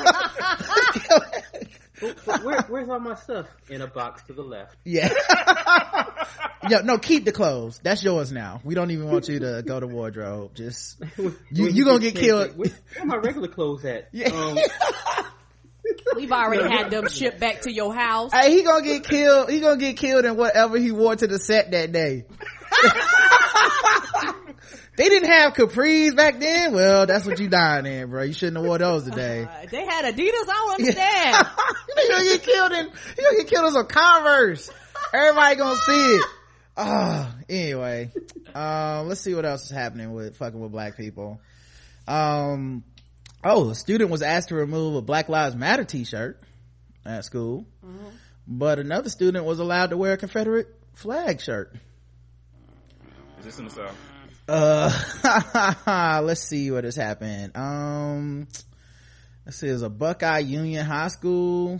Where, 2.41 2.61
where's 2.63 2.89
all 2.89 2.99
my 2.99 3.15
stuff? 3.15 3.45
In 3.69 3.81
a 3.81 3.87
box 3.87 4.23
to 4.23 4.33
the 4.33 4.41
left. 4.41 4.75
Yeah. 4.83 5.13
yeah, 6.69 6.81
no, 6.83 6.97
keep 6.97 7.25
the 7.25 7.31
clothes. 7.31 7.79
That's 7.83 8.03
yours 8.03 8.31
now. 8.31 8.59
We 8.63 8.73
don't 8.73 8.89
even 8.89 9.07
want 9.07 9.27
you 9.27 9.39
to 9.39 9.63
go 9.65 9.79
to 9.79 9.85
wardrobe. 9.85 10.55
Just 10.55 10.99
you, 11.17 11.35
you 11.51 11.85
gonna 11.85 11.99
get 11.99 12.15
killed. 12.15 12.57
Where, 12.57 12.69
where 12.95 13.05
my 13.05 13.17
regular 13.17 13.49
clothes 13.49 13.85
at? 13.85 14.09
Yeah. 14.11 14.29
Um, 14.29 14.57
We've 16.15 16.31
already 16.31 16.69
had 16.69 16.91
them 16.91 17.07
shipped 17.07 17.39
back 17.39 17.61
to 17.61 17.71
your 17.71 17.93
house. 17.93 18.31
Hey, 18.33 18.51
he 18.51 18.63
gonna 18.63 18.83
get 18.83 19.03
killed. 19.03 19.49
He 19.49 19.59
gonna 19.59 19.77
get 19.77 19.97
killed 19.97 20.25
in 20.25 20.35
whatever 20.35 20.77
he 20.77 20.91
wore 20.91 21.15
to 21.15 21.27
the 21.27 21.39
set 21.39 21.71
that 21.71 21.91
day. 21.91 22.25
they 24.97 25.09
didn't 25.09 25.29
have 25.29 25.53
capris 25.53 26.15
back 26.15 26.39
then. 26.39 26.73
Well, 26.73 27.05
that's 27.05 27.25
what 27.25 27.39
you 27.39 27.49
dying 27.49 27.85
in, 27.85 28.09
bro. 28.09 28.23
You 28.23 28.33
shouldn't 28.33 28.57
have 28.57 28.65
wore 28.65 28.77
those 28.77 29.03
today. 29.03 29.43
Uh, 29.43 29.67
they 29.69 29.85
had 29.85 30.05
Adidas. 30.05 30.17
I 30.17 30.45
don't 30.45 30.79
understand. 30.79 31.47
you 31.97 32.09
gonna 32.09 32.23
get 32.23 32.43
killed 32.43 32.71
in. 32.71 32.85
You 33.17 33.23
gonna 33.23 33.37
get 33.37 33.47
killed 33.47 33.67
in 33.67 33.73
some 33.73 33.87
Converse. 33.87 34.69
Everybody 35.13 35.55
gonna 35.55 35.77
see 35.77 36.15
it. 36.15 36.25
Oh, 36.77 37.33
anyway, 37.49 38.11
um, 38.55 39.07
let's 39.07 39.21
see 39.21 39.33
what 39.33 39.45
else 39.45 39.65
is 39.65 39.71
happening 39.71 40.13
with 40.13 40.37
fucking 40.37 40.59
with 40.59 40.71
black 40.71 40.97
people. 40.97 41.41
Um, 42.07 42.83
oh 43.43 43.69
a 43.69 43.75
student 43.75 44.09
was 44.09 44.21
asked 44.21 44.49
to 44.49 44.55
remove 44.55 44.95
a 44.95 45.01
black 45.01 45.29
lives 45.29 45.55
matter 45.55 45.83
t-shirt 45.83 46.41
at 47.05 47.25
school 47.25 47.65
mm-hmm. 47.85 48.09
but 48.47 48.79
another 48.79 49.09
student 49.09 49.45
was 49.45 49.59
allowed 49.59 49.89
to 49.91 49.97
wear 49.97 50.13
a 50.13 50.17
confederate 50.17 50.67
flag 50.93 51.41
shirt 51.41 51.75
is 53.39 53.45
this 53.45 53.59
in 53.59 53.65
the 53.65 53.71
south 53.71 53.95
Uh, 54.47 54.91
let's 56.23 56.41
see 56.41 56.71
what 56.71 56.83
has 56.83 56.95
happened. 56.95 57.55
Um, 57.55 58.47
let's 59.45 59.57
see. 59.57 59.67
There's 59.67 59.81
a 59.81 59.89
Buckeye 59.89 60.39
Union 60.39 60.85
High 60.85 61.07
School. 61.07 61.79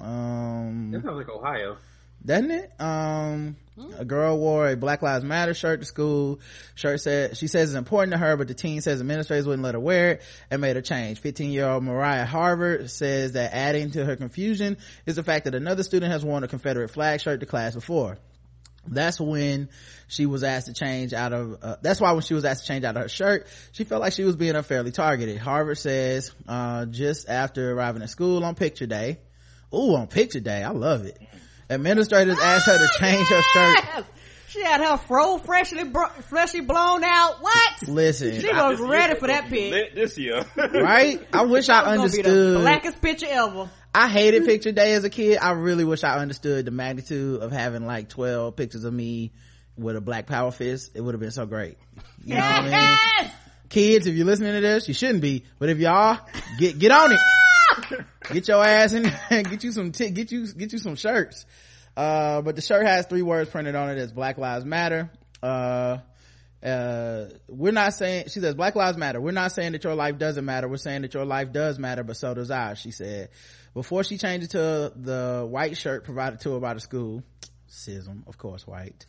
Um, 0.00 0.90
that 0.90 1.02
sounds 1.02 1.16
like 1.16 1.30
Ohio, 1.30 1.78
doesn't 2.24 2.50
it? 2.50 2.72
Um, 2.78 3.56
a 3.98 4.04
girl 4.04 4.38
wore 4.38 4.68
a 4.68 4.76
Black 4.76 5.02
Lives 5.02 5.24
Matter 5.24 5.54
shirt 5.54 5.80
to 5.80 5.86
school. 5.86 6.40
Shirt 6.74 7.00
said 7.00 7.36
she 7.36 7.46
says 7.46 7.70
it's 7.70 7.78
important 7.78 8.12
to 8.12 8.18
her, 8.18 8.36
but 8.36 8.48
the 8.48 8.54
teen 8.54 8.80
says 8.82 9.00
administrators 9.00 9.46
wouldn't 9.46 9.62
let 9.62 9.74
her 9.74 9.80
wear 9.80 10.12
it 10.12 10.22
and 10.50 10.60
made 10.60 10.76
her 10.76 10.82
change. 10.82 11.20
15 11.20 11.50
year 11.50 11.68
old 11.68 11.82
Mariah 11.82 12.26
Harvard 12.26 12.90
says 12.90 13.32
that 13.32 13.54
adding 13.54 13.90
to 13.92 14.04
her 14.04 14.16
confusion 14.16 14.76
is 15.06 15.16
the 15.16 15.22
fact 15.22 15.46
that 15.46 15.54
another 15.54 15.82
student 15.82 16.12
has 16.12 16.24
worn 16.24 16.44
a 16.44 16.48
Confederate 16.48 16.90
flag 16.90 17.20
shirt 17.20 17.40
to 17.40 17.46
class 17.46 17.74
before 17.74 18.18
that's 18.86 19.20
when 19.20 19.68
she 20.08 20.26
was 20.26 20.42
asked 20.42 20.66
to 20.66 20.72
change 20.72 21.12
out 21.12 21.32
of 21.32 21.58
uh, 21.62 21.76
that's 21.82 22.00
why 22.00 22.12
when 22.12 22.22
she 22.22 22.34
was 22.34 22.44
asked 22.44 22.62
to 22.62 22.68
change 22.68 22.84
out 22.84 22.96
of 22.96 23.02
her 23.02 23.08
shirt 23.08 23.46
she 23.72 23.84
felt 23.84 24.00
like 24.00 24.12
she 24.12 24.24
was 24.24 24.36
being 24.36 24.54
unfairly 24.56 24.90
targeted 24.90 25.38
harvard 25.38 25.78
says 25.78 26.32
uh, 26.48 26.86
just 26.86 27.28
after 27.28 27.72
arriving 27.72 28.02
at 28.02 28.10
school 28.10 28.44
on 28.44 28.54
picture 28.54 28.86
day 28.86 29.18
Ooh, 29.72 29.94
on 29.94 30.06
picture 30.06 30.40
day 30.40 30.62
i 30.62 30.70
love 30.70 31.04
it 31.04 31.18
administrators 31.70 32.38
asked 32.38 32.66
her 32.66 32.78
to 32.78 32.84
oh, 32.84 32.98
change 32.98 33.28
her 33.28 33.42
shirt 33.52 34.06
she 34.50 34.62
had 34.62 34.80
her 34.80 34.96
fro 34.96 35.38
freshly 35.38 35.84
bro- 35.84 36.08
freshly 36.28 36.60
blown 36.60 37.04
out. 37.04 37.40
What? 37.40 37.88
Listen, 37.88 38.40
she 38.40 38.48
was 38.52 38.80
ready 38.80 39.18
for 39.18 39.28
that 39.28 39.48
pic 39.48 39.94
this 39.94 40.18
year, 40.18 40.44
right? 40.56 41.24
I 41.32 41.44
wish 41.44 41.68
I 41.68 41.84
understood. 41.84 42.60
blackest 42.60 43.00
picture 43.00 43.26
ever. 43.28 43.70
I 43.94 44.08
hated 44.08 44.44
picture 44.44 44.72
day 44.72 44.94
as 44.94 45.04
a 45.04 45.10
kid. 45.10 45.38
I 45.38 45.52
really 45.52 45.84
wish 45.84 46.04
I 46.04 46.18
understood 46.18 46.64
the 46.64 46.70
magnitude 46.70 47.40
of 47.40 47.52
having 47.52 47.86
like 47.86 48.08
12 48.08 48.56
pictures 48.56 48.84
of 48.84 48.92
me 48.92 49.32
with 49.76 49.96
a 49.96 50.00
black 50.00 50.26
power 50.26 50.50
fist. 50.50 50.92
It 50.94 51.00
would 51.00 51.14
have 51.14 51.20
been 51.20 51.30
so 51.30 51.46
great. 51.46 51.78
You 52.24 52.34
know 52.34 52.40
yes! 52.40 52.62
what 52.64 52.74
I 52.74 53.22
mean? 53.22 53.30
Kids, 53.68 54.06
if 54.08 54.16
you're 54.16 54.26
listening 54.26 54.52
to 54.54 54.60
this, 54.60 54.88
you 54.88 54.94
shouldn't 54.94 55.20
be, 55.20 55.44
but 55.60 55.68
if 55.68 55.78
y'all, 55.78 56.18
get, 56.58 56.76
get 56.78 56.90
on 56.90 57.12
it. 57.12 57.20
get 58.32 58.48
your 58.48 58.64
ass 58.64 58.92
in 58.92 59.10
and 59.30 59.48
get 59.48 59.64
you 59.64 59.72
some, 59.72 59.92
t- 59.92 60.10
get 60.10 60.32
you, 60.32 60.46
get 60.52 60.72
you 60.72 60.78
some 60.78 60.96
shirts. 60.96 61.46
Uh, 61.96 62.40
but 62.42 62.56
the 62.56 62.62
shirt 62.62 62.86
has 62.86 63.06
three 63.06 63.22
words 63.22 63.50
printed 63.50 63.74
on 63.74 63.90
it 63.90 63.98
as 63.98 64.12
Black 64.12 64.38
Lives 64.38 64.64
Matter. 64.64 65.10
Uh, 65.42 65.98
uh, 66.62 67.26
we're 67.48 67.72
not 67.72 67.94
saying, 67.94 68.24
she 68.28 68.40
says, 68.40 68.54
Black 68.54 68.76
Lives 68.76 68.98
Matter. 68.98 69.20
We're 69.20 69.32
not 69.32 69.52
saying 69.52 69.72
that 69.72 69.84
your 69.84 69.94
life 69.94 70.18
doesn't 70.18 70.44
matter. 70.44 70.68
We're 70.68 70.76
saying 70.76 71.02
that 71.02 71.14
your 71.14 71.24
life 71.24 71.52
does 71.52 71.78
matter, 71.78 72.04
but 72.04 72.16
so 72.16 72.34
does 72.34 72.50
ours, 72.50 72.78
she 72.78 72.90
said. 72.90 73.30
Before 73.74 74.04
she 74.04 74.18
changed 74.18 74.46
it 74.46 74.50
to 74.50 74.92
the 74.96 75.46
white 75.48 75.76
shirt 75.76 76.04
provided 76.04 76.40
to 76.40 76.54
her 76.54 76.60
by 76.60 76.74
the 76.74 76.80
school, 76.80 77.22
sism, 77.70 78.26
of 78.26 78.36
course, 78.36 78.66
white. 78.66 79.06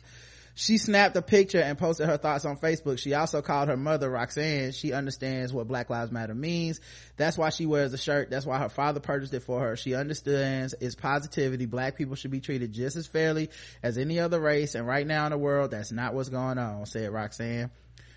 She 0.54 0.76
snapped 0.76 1.16
a 1.16 1.22
picture 1.22 1.60
and 1.60 1.78
posted 1.78 2.08
her 2.08 2.18
thoughts 2.18 2.44
on 2.44 2.58
Facebook. 2.58 2.98
She 2.98 3.14
also 3.14 3.40
called 3.40 3.68
her 3.68 3.76
mother 3.76 4.10
Roxanne. 4.10 4.72
She 4.72 4.92
understands 4.92 5.52
what 5.52 5.66
Black 5.66 5.88
Lives 5.88 6.12
Matter 6.12 6.34
means. 6.34 6.78
That's 7.16 7.38
why 7.38 7.48
she 7.48 7.64
wears 7.64 7.92
the 7.92 7.98
shirt. 7.98 8.28
That's 8.28 8.44
why 8.44 8.58
her 8.58 8.68
father 8.68 9.00
purchased 9.00 9.32
it 9.32 9.44
for 9.44 9.60
her. 9.60 9.76
She 9.76 9.94
understands 9.94 10.74
its 10.78 10.94
positivity. 10.94 11.64
Black 11.64 11.96
people 11.96 12.16
should 12.16 12.30
be 12.30 12.40
treated 12.40 12.72
just 12.72 12.96
as 12.96 13.06
fairly 13.06 13.48
as 13.82 13.96
any 13.96 14.20
other 14.20 14.40
race. 14.40 14.74
And 14.74 14.86
right 14.86 15.06
now 15.06 15.24
in 15.24 15.30
the 15.30 15.38
world, 15.38 15.70
that's 15.70 15.90
not 15.90 16.12
what's 16.12 16.28
going 16.28 16.58
on, 16.58 16.84
said 16.84 17.10
Roxanne. 17.10 17.70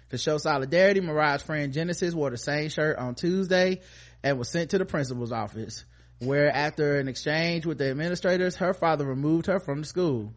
To 0.10 0.18
show 0.18 0.38
solidarity, 0.38 1.00
Mariah's 1.00 1.42
friend 1.42 1.74
Genesis 1.74 2.14
wore 2.14 2.30
the 2.30 2.38
same 2.38 2.70
shirt 2.70 2.98
on 2.98 3.16
Tuesday 3.16 3.82
and 4.24 4.38
was 4.38 4.50
sent 4.50 4.72
to 4.72 4.78
the 4.78 4.86
principal's 4.86 5.32
office, 5.32 5.86
where 6.20 6.50
after 6.50 7.00
an 7.00 7.08
exchange 7.08 7.66
with 7.66 7.78
the 7.78 7.90
administrators, 7.90 8.58
her 8.58 8.74
father 8.74 9.06
removed 9.06 9.48
her 9.48 9.60
from 9.60 9.82
the 9.82 9.88
school. 9.88 10.34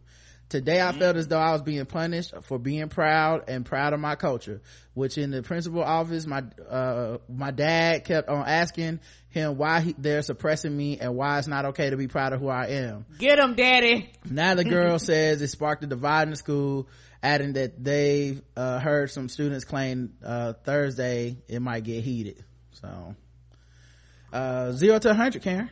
Today 0.48 0.80
I 0.80 0.92
felt 0.92 1.16
as 1.16 1.28
though 1.28 1.38
I 1.38 1.52
was 1.52 1.60
being 1.60 1.84
punished 1.84 2.32
for 2.42 2.58
being 2.58 2.88
proud 2.88 3.44
and 3.48 3.66
proud 3.66 3.92
of 3.92 4.00
my 4.00 4.14
culture, 4.14 4.62
which 4.94 5.18
in 5.18 5.30
the 5.30 5.42
principal 5.42 5.82
office, 5.82 6.26
my, 6.26 6.42
uh, 6.68 7.18
my 7.28 7.50
dad 7.50 8.04
kept 8.06 8.30
on 8.30 8.46
asking 8.46 9.00
him 9.28 9.58
why 9.58 9.80
he, 9.80 9.94
they're 9.98 10.22
suppressing 10.22 10.74
me 10.74 10.98
and 11.00 11.14
why 11.14 11.38
it's 11.38 11.48
not 11.48 11.66
okay 11.66 11.90
to 11.90 11.98
be 11.98 12.08
proud 12.08 12.32
of 12.32 12.40
who 12.40 12.48
I 12.48 12.66
am. 12.68 13.04
Get 13.18 13.38
him, 13.38 13.56
daddy. 13.56 14.10
Now 14.24 14.54
the 14.54 14.64
girl 14.64 14.98
says 14.98 15.42
it 15.42 15.48
sparked 15.48 15.84
a 15.84 15.86
divide 15.86 16.22
in 16.22 16.30
the 16.30 16.36
school, 16.36 16.88
adding 17.22 17.52
that 17.52 17.84
they, 17.84 18.40
uh, 18.56 18.78
heard 18.78 19.10
some 19.10 19.28
students 19.28 19.66
claim, 19.66 20.14
uh, 20.24 20.54
Thursday 20.64 21.36
it 21.46 21.60
might 21.60 21.84
get 21.84 22.02
heated. 22.02 22.42
So, 22.72 23.14
uh, 24.32 24.72
zero 24.72 24.98
to 24.98 25.10
a 25.10 25.14
hundred, 25.14 25.42
Karen. 25.42 25.70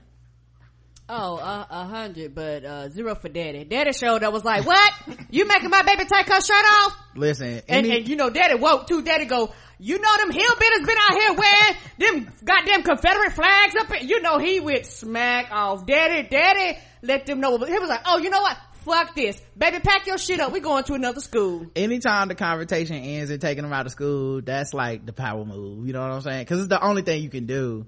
Oh, 1.08 1.36
uh, 1.36 1.64
a 1.70 1.72
uh, 1.72 1.84
hundred, 1.86 2.34
but 2.34 2.64
uh, 2.64 2.88
zero 2.88 3.14
for 3.14 3.28
daddy. 3.28 3.62
Daddy 3.62 3.92
showed 3.92 4.24
up 4.24 4.32
was 4.32 4.44
like, 4.44 4.66
"What? 4.66 4.92
you 5.30 5.46
making 5.46 5.70
my 5.70 5.82
baby 5.82 6.04
take 6.04 6.26
her 6.26 6.40
shirt 6.40 6.64
off?" 6.64 6.96
Listen, 7.14 7.62
and, 7.68 7.86
and 7.86 8.08
you 8.08 8.16
know, 8.16 8.28
daddy 8.28 8.56
woke 8.56 8.88
too. 8.88 9.02
Daddy 9.02 9.24
go, 9.26 9.52
you 9.78 10.00
know, 10.00 10.16
them 10.16 10.32
hillbillies 10.32 10.84
been 10.84 10.96
out 10.98 11.16
here 11.16 11.32
wearing 11.34 11.76
them 11.98 12.32
goddamn 12.44 12.82
Confederate 12.82 13.32
flags 13.34 13.76
up. 13.78 13.92
Here. 13.92 14.02
You 14.02 14.20
know, 14.20 14.38
he 14.38 14.58
went 14.58 14.84
smack 14.84 15.52
off. 15.52 15.86
Daddy, 15.86 16.28
daddy, 16.28 16.78
let 17.02 17.24
them 17.24 17.38
know. 17.38 17.56
He 17.56 17.78
was 17.78 17.88
like, 17.88 18.02
"Oh, 18.04 18.18
you 18.18 18.30
know 18.30 18.40
what? 18.40 18.56
Fuck 18.84 19.14
this, 19.14 19.40
baby. 19.56 19.78
Pack 19.78 20.08
your 20.08 20.18
shit 20.18 20.40
up. 20.40 20.50
We 20.50 20.58
going 20.58 20.82
to 20.84 20.94
another 20.94 21.20
school." 21.20 21.66
Anytime 21.76 22.26
the 22.26 22.34
conversation 22.34 22.96
ends 22.96 23.30
and 23.30 23.40
taking 23.40 23.62
them 23.62 23.72
out 23.72 23.86
of 23.86 23.92
school, 23.92 24.42
that's 24.42 24.74
like 24.74 25.06
the 25.06 25.12
power 25.12 25.44
move. 25.44 25.86
You 25.86 25.92
know 25.92 26.00
what 26.00 26.10
I'm 26.10 26.20
saying? 26.22 26.42
Because 26.42 26.58
it's 26.58 26.68
the 26.68 26.84
only 26.84 27.02
thing 27.02 27.22
you 27.22 27.30
can 27.30 27.46
do 27.46 27.86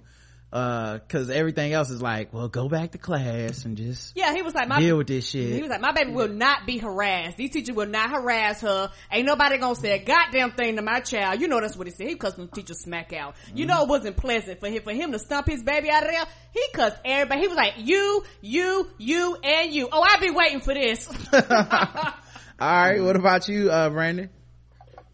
uh 0.51 0.95
because 0.95 1.29
everything 1.29 1.75
else 1.75 1.91
is 1.91 2.01
like 2.01 2.33
well 2.33 2.49
go 2.49 2.71
back 2.71 2.93
to 2.93 2.99
class 2.99 3.67
and 3.67 3.77
just 3.77 4.17
yeah 4.17 4.35
he 4.35 4.41
was 4.41 4.55
like 4.55 4.67
my 4.67 4.81
deal 4.81 4.97
with 4.97 5.07
this 5.07 5.29
shit. 5.29 5.53
he 5.53 5.61
was 5.61 5.69
like 5.69 5.83
my 5.83 5.93
baby 5.93 6.13
will 6.13 6.29
not 6.29 6.67
be 6.67 6.79
harassed. 6.79 7.37
These 7.37 7.51
teachers 7.51 7.77
will 7.77 7.87
not 7.87 8.11
harass 8.11 8.63
her. 8.63 8.91
Ain't 9.13 9.27
nobody 9.27 9.59
gonna 9.59 9.75
say 9.75 10.01
a 10.01 10.03
goddamn 10.03 10.53
thing 10.53 10.77
to 10.77 10.83
my 10.83 11.01
child. 11.01 11.41
You 11.43 11.49
know 11.49 11.61
that's 11.61 11.77
what 11.77 11.87
he 11.87 11.93
said. 11.93 12.09
He 12.09 12.15
cussed 12.15 12.39
the 12.39 12.47
teacher 12.47 12.73
smack 12.73 13.13
out. 13.13 13.35
You 13.55 13.67
mm-hmm. 13.67 13.75
know 13.75 13.83
it 13.83 13.89
wasn't 13.91 14.17
pleasant 14.17 14.61
for 14.61 14.69
him 14.69 14.83
for 14.83 14.93
him 14.93 15.13
to 15.13 15.19
stump 15.19 15.49
his 15.49 15.63
baby 15.63 15.91
out 15.91 16.05
of 16.05 16.11
there. 16.11 16.25
He 16.53 16.65
cussed 16.73 16.97
everybody. 17.05 17.41
He 17.43 17.49
was 17.49 17.57
like 17.57 17.75
you 17.77 18.25
you 18.41 18.89
you 18.97 19.37
and 19.43 19.73
you. 19.73 19.89
Oh 19.93 20.01
i've 20.01 20.21
been 20.21 20.35
waiting 20.35 20.61
for 20.61 20.73
this. 20.73 21.09
All 21.33 21.43
right 22.61 23.03
what 23.03 23.17
about 23.17 23.49
you 23.49 23.71
uh 23.71 23.91
brandon? 23.91 24.31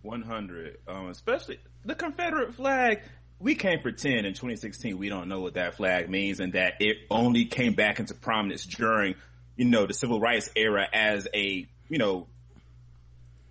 100 0.02 0.76
um 0.86 1.08
especially 1.08 1.58
the 1.84 1.94
confederate 1.94 2.54
flag 2.54 3.00
we 3.44 3.54
can't 3.54 3.82
pretend 3.82 4.26
in 4.26 4.32
2016 4.32 4.96
we 4.96 5.10
don't 5.10 5.28
know 5.28 5.40
what 5.40 5.54
that 5.54 5.74
flag 5.74 6.08
means 6.08 6.40
and 6.40 6.54
that 6.54 6.80
it 6.80 6.96
only 7.10 7.44
came 7.44 7.74
back 7.74 8.00
into 8.00 8.14
prominence 8.14 8.64
during, 8.64 9.14
you 9.54 9.66
know, 9.66 9.86
the 9.86 9.92
civil 9.92 10.18
rights 10.18 10.48
era 10.56 10.88
as 10.90 11.28
a, 11.34 11.68
you 11.90 11.98
know, 11.98 12.26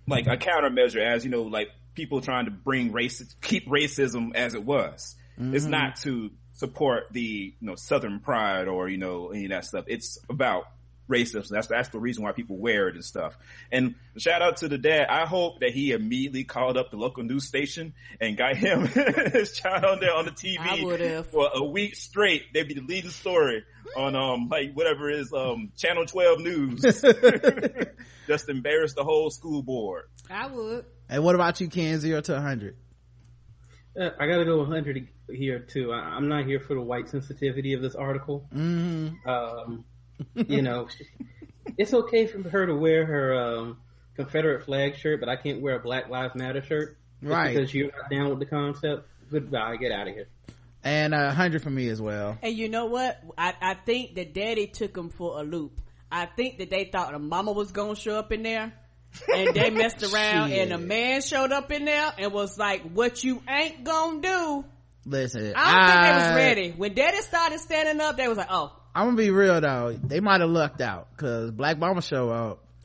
like 0.08 0.26
a 0.26 0.36
countermeasure 0.36 1.00
as, 1.00 1.24
you 1.24 1.30
know, 1.30 1.42
like 1.42 1.68
people 1.94 2.20
trying 2.20 2.46
to 2.46 2.50
bring 2.50 2.90
race, 2.90 3.22
keep 3.40 3.68
racism 3.68 4.34
as 4.34 4.54
it 4.54 4.64
was. 4.64 5.14
Mm-hmm. 5.38 5.54
It's 5.54 5.64
not 5.64 5.94
to 6.00 6.32
support 6.54 7.04
the, 7.12 7.54
you 7.60 7.66
know, 7.66 7.76
Southern 7.76 8.18
pride 8.18 8.66
or, 8.66 8.88
you 8.88 8.98
know, 8.98 9.30
any 9.30 9.44
of 9.44 9.50
that 9.52 9.64
stuff. 9.64 9.84
It's 9.86 10.18
about 10.28 10.64
racist. 11.08 11.48
That's 11.48 11.66
that's 11.66 11.88
the 11.90 11.98
reason 11.98 12.22
why 12.22 12.32
people 12.32 12.56
wear 12.56 12.88
it 12.88 12.94
and 12.94 13.04
stuff. 13.04 13.36
And 13.70 13.94
shout 14.16 14.42
out 14.42 14.58
to 14.58 14.68
the 14.68 14.78
dad. 14.78 15.06
I 15.08 15.26
hope 15.26 15.60
that 15.60 15.70
he 15.70 15.92
immediately 15.92 16.44
called 16.44 16.76
up 16.76 16.90
the 16.90 16.96
local 16.96 17.22
news 17.22 17.46
station 17.46 17.94
and 18.20 18.36
got 18.36 18.56
him 18.56 18.86
his 19.32 19.52
child 19.52 19.84
on 19.84 20.00
there 20.00 20.14
on 20.14 20.24
the 20.24 20.30
TV 20.30 21.24
for 21.26 21.48
a 21.54 21.64
week 21.64 21.94
straight. 21.96 22.52
They'd 22.52 22.68
be 22.68 22.74
the 22.74 22.82
leading 22.82 23.10
story 23.10 23.64
on 23.96 24.16
um 24.16 24.48
like 24.48 24.72
whatever 24.74 25.10
is 25.10 25.32
um 25.32 25.72
Channel 25.76 26.06
Twelve 26.06 26.40
News. 26.40 26.80
Just 28.26 28.48
embarrass 28.48 28.94
the 28.94 29.04
whole 29.04 29.30
school 29.30 29.62
board. 29.62 30.04
I 30.30 30.46
would. 30.46 30.86
And 31.08 31.22
what 31.22 31.34
about 31.34 31.60
you, 31.60 31.68
Ken? 31.68 32.00
Zero 32.00 32.20
to 32.22 32.40
hundred. 32.40 32.76
Uh, 33.98 34.10
I 34.18 34.26
gotta 34.26 34.44
go 34.44 34.58
100 34.58 35.06
here 35.30 35.60
too. 35.60 35.92
I, 35.92 36.16
am 36.16 36.26
not 36.28 36.46
here 36.46 36.58
for 36.58 36.74
the 36.74 36.80
white 36.80 37.08
sensitivity 37.08 37.74
of 37.74 37.82
this 37.82 37.94
article. 37.94 38.48
Mm-hmm. 38.52 39.28
Um, 39.28 39.84
you 40.34 40.62
know, 40.62 40.88
it's 41.78 41.92
okay 41.94 42.26
for 42.26 42.48
her 42.48 42.66
to 42.66 42.74
wear 42.74 43.06
her 43.06 43.34
um, 43.34 43.78
Confederate 44.16 44.64
flag 44.64 44.96
shirt, 44.96 45.20
but 45.20 45.28
I 45.28 45.36
can't 45.36 45.60
wear 45.60 45.76
a 45.76 45.80
Black 45.80 46.08
Lives 46.08 46.34
Matter 46.34 46.62
shirt. 46.62 46.96
right. 47.22 47.54
Because 47.54 47.74
you're 47.74 47.90
not 47.90 48.10
down 48.10 48.30
with 48.30 48.38
the 48.38 48.46
concept. 48.46 49.08
Goodbye. 49.30 49.76
Get 49.76 49.92
out 49.92 50.08
of 50.08 50.14
here. 50.14 50.28
And 50.82 51.14
a 51.14 51.28
uh, 51.28 51.32
hundred 51.32 51.62
for 51.62 51.70
me 51.70 51.88
as 51.88 52.00
well. 52.00 52.36
And 52.42 52.54
you 52.54 52.68
know 52.68 52.86
what? 52.86 53.18
I, 53.38 53.54
I 53.60 53.74
think 53.74 54.16
that 54.16 54.34
daddy 54.34 54.66
took 54.66 54.96
him 54.96 55.08
for 55.08 55.40
a 55.40 55.42
loop. 55.42 55.80
I 56.12 56.26
think 56.26 56.58
that 56.58 56.70
they 56.70 56.84
thought 56.84 57.12
the 57.12 57.18
mama 57.18 57.52
was 57.52 57.72
gonna 57.72 57.96
show 57.96 58.18
up 58.18 58.30
in 58.32 58.42
there. 58.42 58.72
and 59.34 59.54
they 59.54 59.70
messed 59.70 60.02
around 60.02 60.52
and 60.52 60.72
a 60.72 60.78
man 60.78 61.22
showed 61.22 61.52
up 61.52 61.70
in 61.70 61.86
there 61.86 62.12
and 62.18 62.32
was 62.32 62.58
like, 62.58 62.82
what 62.82 63.24
you 63.24 63.42
ain't 63.48 63.82
gonna 63.84 64.20
do. 64.20 64.64
Listen, 65.06 65.54
I 65.56 65.72
don't 65.72 65.82
I, 65.82 65.92
think 65.92 66.02
they 66.02 66.26
was 66.26 66.36
ready. 66.36 66.70
When 66.76 66.94
daddy 66.94 67.20
started 67.22 67.60
standing 67.60 68.00
up, 68.00 68.16
they 68.16 68.28
was 68.28 68.38
like, 68.38 68.48
oh, 68.50 68.72
I'm 68.94 69.06
gonna 69.06 69.16
be 69.16 69.30
real 69.30 69.60
though. 69.60 69.98
They 70.02 70.20
might 70.20 70.40
have 70.40 70.50
lucked 70.50 70.80
out 70.80 71.08
because 71.10 71.50
Black 71.50 71.78
Mama 71.78 72.00
show 72.00 72.30
up. 72.30 72.64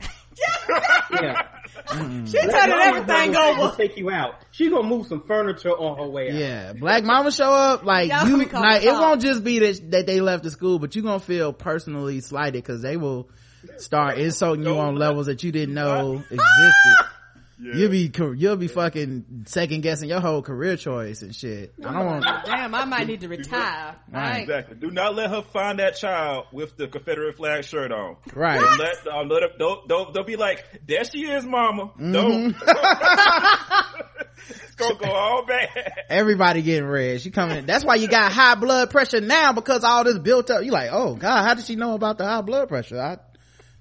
yeah. 1.12 1.46
Mm-hmm. 1.86 2.26
She 2.26 2.38
turning 2.38 2.78
everything 2.78 3.36
over. 3.36 3.76
Take 3.76 3.96
you 3.96 4.10
out. 4.10 4.34
She 4.50 4.70
gonna 4.70 4.86
move 4.86 5.06
some 5.06 5.22
furniture 5.22 5.70
on 5.70 5.98
her 5.98 6.08
way 6.08 6.30
out. 6.30 6.34
Yeah, 6.34 6.72
Black 6.72 7.04
Mama 7.04 7.30
show 7.30 7.52
up 7.52 7.84
like 7.84 8.10
you. 8.26 8.44
Like, 8.44 8.84
it 8.84 8.92
won't 8.92 9.20
just 9.20 9.44
be 9.44 9.60
that 9.60 9.90
that 9.92 10.06
they 10.06 10.20
left 10.20 10.42
the 10.42 10.50
school, 10.50 10.78
but 10.78 10.94
you 10.94 11.02
gonna 11.02 11.20
feel 11.20 11.52
personally 11.52 12.20
slighted 12.20 12.62
because 12.62 12.82
they 12.82 12.96
will 12.96 13.28
start 13.76 14.18
insulting 14.18 14.64
you 14.64 14.78
on 14.78 14.96
levels 14.96 15.26
that 15.26 15.42
you 15.42 15.52
didn't 15.52 15.74
know 15.74 16.14
existed. 16.30 16.40
Yeah. 17.62 17.74
You'll 17.74 17.90
be 17.90 18.10
you'll 18.38 18.56
be 18.56 18.68
fucking 18.68 19.44
second 19.44 19.82
guessing 19.82 20.08
your 20.08 20.20
whole 20.20 20.40
career 20.40 20.78
choice 20.78 21.20
and 21.20 21.34
shit. 21.34 21.74
I 21.84 21.92
don't 21.92 22.06
want. 22.06 22.24
Damn, 22.46 22.74
I 22.74 22.86
might 22.86 23.06
need 23.06 23.20
to 23.20 23.28
retire. 23.28 23.96
Right. 24.10 24.40
Exactly. 24.40 24.76
Do 24.76 24.90
not 24.90 25.14
let 25.14 25.28
her 25.28 25.42
find 25.42 25.78
that 25.78 25.96
child 25.96 26.46
with 26.52 26.78
the 26.78 26.88
Confederate 26.88 27.36
flag 27.36 27.64
shirt 27.64 27.92
on. 27.92 28.16
Right. 28.34 28.58
Don't 28.58 28.78
let, 28.78 29.06
uh, 29.06 29.22
let 29.24 29.42
her, 29.42 29.48
don't, 29.58 29.86
don't 29.88 30.14
don't 30.14 30.26
be 30.26 30.36
like, 30.36 30.64
there 30.86 31.04
she 31.04 31.30
is, 31.30 31.44
mama. 31.44 31.92
Mm-hmm. 31.98 32.12
Don't. 32.12 32.56
it's 34.48 34.74
gonna 34.76 34.94
go 34.94 35.10
all 35.10 35.44
bad. 35.44 35.92
Everybody 36.08 36.62
getting 36.62 36.88
red. 36.88 37.20
She 37.20 37.30
coming. 37.30 37.66
That's 37.66 37.84
why 37.84 37.96
you 37.96 38.08
got 38.08 38.32
high 38.32 38.54
blood 38.54 38.88
pressure 38.88 39.20
now 39.20 39.52
because 39.52 39.84
all 39.84 40.04
this 40.04 40.18
built 40.18 40.50
up. 40.50 40.64
You 40.64 40.70
like, 40.70 40.88
oh 40.92 41.14
god, 41.14 41.44
how 41.44 41.52
did 41.52 41.66
she 41.66 41.76
know 41.76 41.92
about 41.92 42.16
the 42.16 42.24
high 42.24 42.40
blood 42.40 42.68
pressure? 42.68 42.98
I, 42.98 43.18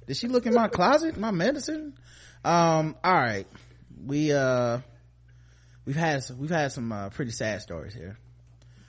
did 0.05 0.17
she 0.17 0.27
look 0.27 0.45
in 0.45 0.53
my 0.53 0.67
closet, 0.67 1.17
my 1.17 1.31
medicine? 1.31 1.93
Um, 2.43 2.97
all 3.03 3.13
right 3.13 3.47
we 4.05 4.31
uh 4.33 4.79
we've 5.85 5.95
had 5.95 6.23
some, 6.23 6.39
we've 6.39 6.49
had 6.49 6.71
some 6.71 6.91
uh, 6.91 7.09
pretty 7.09 7.31
sad 7.31 7.61
stories 7.61 7.93
here 7.93 8.17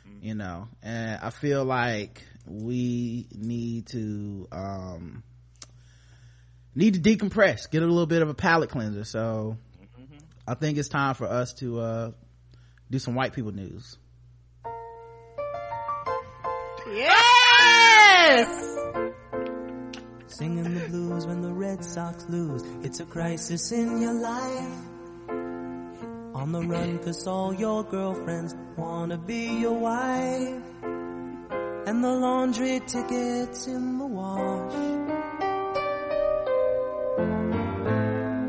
mm-hmm. 0.09 0.27
you 0.27 0.35
know 0.35 0.69
and 0.82 1.20
i 1.23 1.31
feel 1.31 1.65
like 1.65 2.23
we 2.47 3.27
need 3.35 3.87
to 3.87 4.47
um 4.53 5.23
need 6.74 6.95
to 6.95 7.01
decompress 7.01 7.70
get 7.70 7.82
a 7.82 7.87
little 7.87 8.07
bit 8.07 8.23
of 8.23 8.28
a 8.28 8.35
palate 8.35 8.70
cleanser 8.70 9.05
so 9.05 9.57
mm-hmm. 9.78 10.19
i 10.47 10.55
think 10.55 10.78
it's 10.78 10.89
time 10.89 11.15
for 11.15 11.27
us 11.27 11.55
to 11.55 11.81
uh 11.81 12.11
do 12.91 12.99
some 12.99 13.15
white 13.15 13.32
people 13.32 13.53
news 13.53 13.97
yes 16.93 18.70
Singing 20.41 20.73
the 20.73 20.89
blues 20.89 21.27
when 21.27 21.43
the 21.43 21.53
Red 21.53 21.85
Sox 21.85 22.24
lose. 22.31 22.62
It's 22.82 23.01
a 23.01 23.05
crisis 23.05 23.73
in 23.73 24.01
your 24.01 24.15
life. 24.15 24.90
On 26.41 26.53
the 26.53 26.62
run 26.62 26.99
cause 27.01 27.27
all 27.27 27.53
your 27.53 27.85
girlfriends 27.85 28.57
wanna 28.75 29.19
be 29.19 29.59
your 29.61 29.79
wife. 29.79 30.62
And 30.83 32.03
the 32.03 32.15
laundry 32.15 32.81
tickets 32.81 33.67
in 33.67 33.99
the 33.99 34.07
wash. 34.07 34.73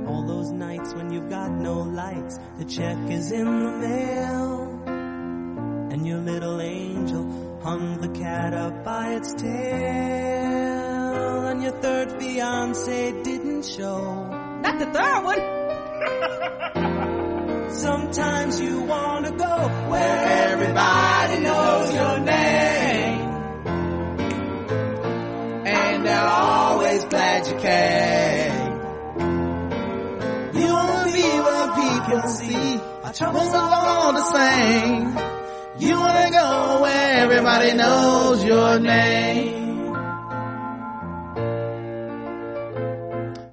All 0.08 0.24
those 0.26 0.52
nights 0.54 0.94
when 0.94 1.12
you've 1.12 1.30
got 1.30 1.52
no 1.52 1.80
lights, 1.82 2.40
the 2.60 2.64
check 2.64 2.98
is 3.10 3.34
in 3.34 3.44
the 3.44 3.72
mail. 3.86 4.84
And 5.92 6.08
your 6.08 6.20
little 6.20 6.62
angel 6.62 7.60
hung 7.62 8.00
the 8.00 8.08
cat 8.18 8.54
up 8.54 8.86
by 8.86 9.16
its 9.16 9.34
tail. 9.34 9.52
And 11.50 11.62
your 11.62 11.74
third 11.74 12.22
fiance 12.22 13.12
didn't 13.24 13.66
show. 13.66 14.30
Not 14.62 14.80
the 14.80 14.86
third 14.86 15.24
one. 15.26 15.42
Sometimes 17.74 18.60
you 18.62 18.82
wanna 18.82 19.32
go 19.32 19.70
where 19.90 20.50
everybody 20.52 21.40
knows 21.40 21.94
your 21.94 22.20
name. 22.20 23.22
And 25.66 26.06
they're 26.06 26.28
always 26.28 27.06
glad 27.06 27.48
you 27.48 27.56
came. 27.56 28.72
You 30.62 30.74
wanna 30.74 31.12
be 31.12 31.30
where 31.46 31.68
people 31.82 32.30
see 32.30 32.80
our 33.04 33.14
troubles 33.14 33.54
are 33.54 33.74
all 33.74 34.14
the 34.14 34.24
same. 34.24 35.18
You 35.80 35.96
wanna 35.96 36.30
go 36.32 36.82
where 36.82 37.24
everybody 37.24 37.74
knows 37.74 38.44
your 38.44 38.80
name. 38.80 39.61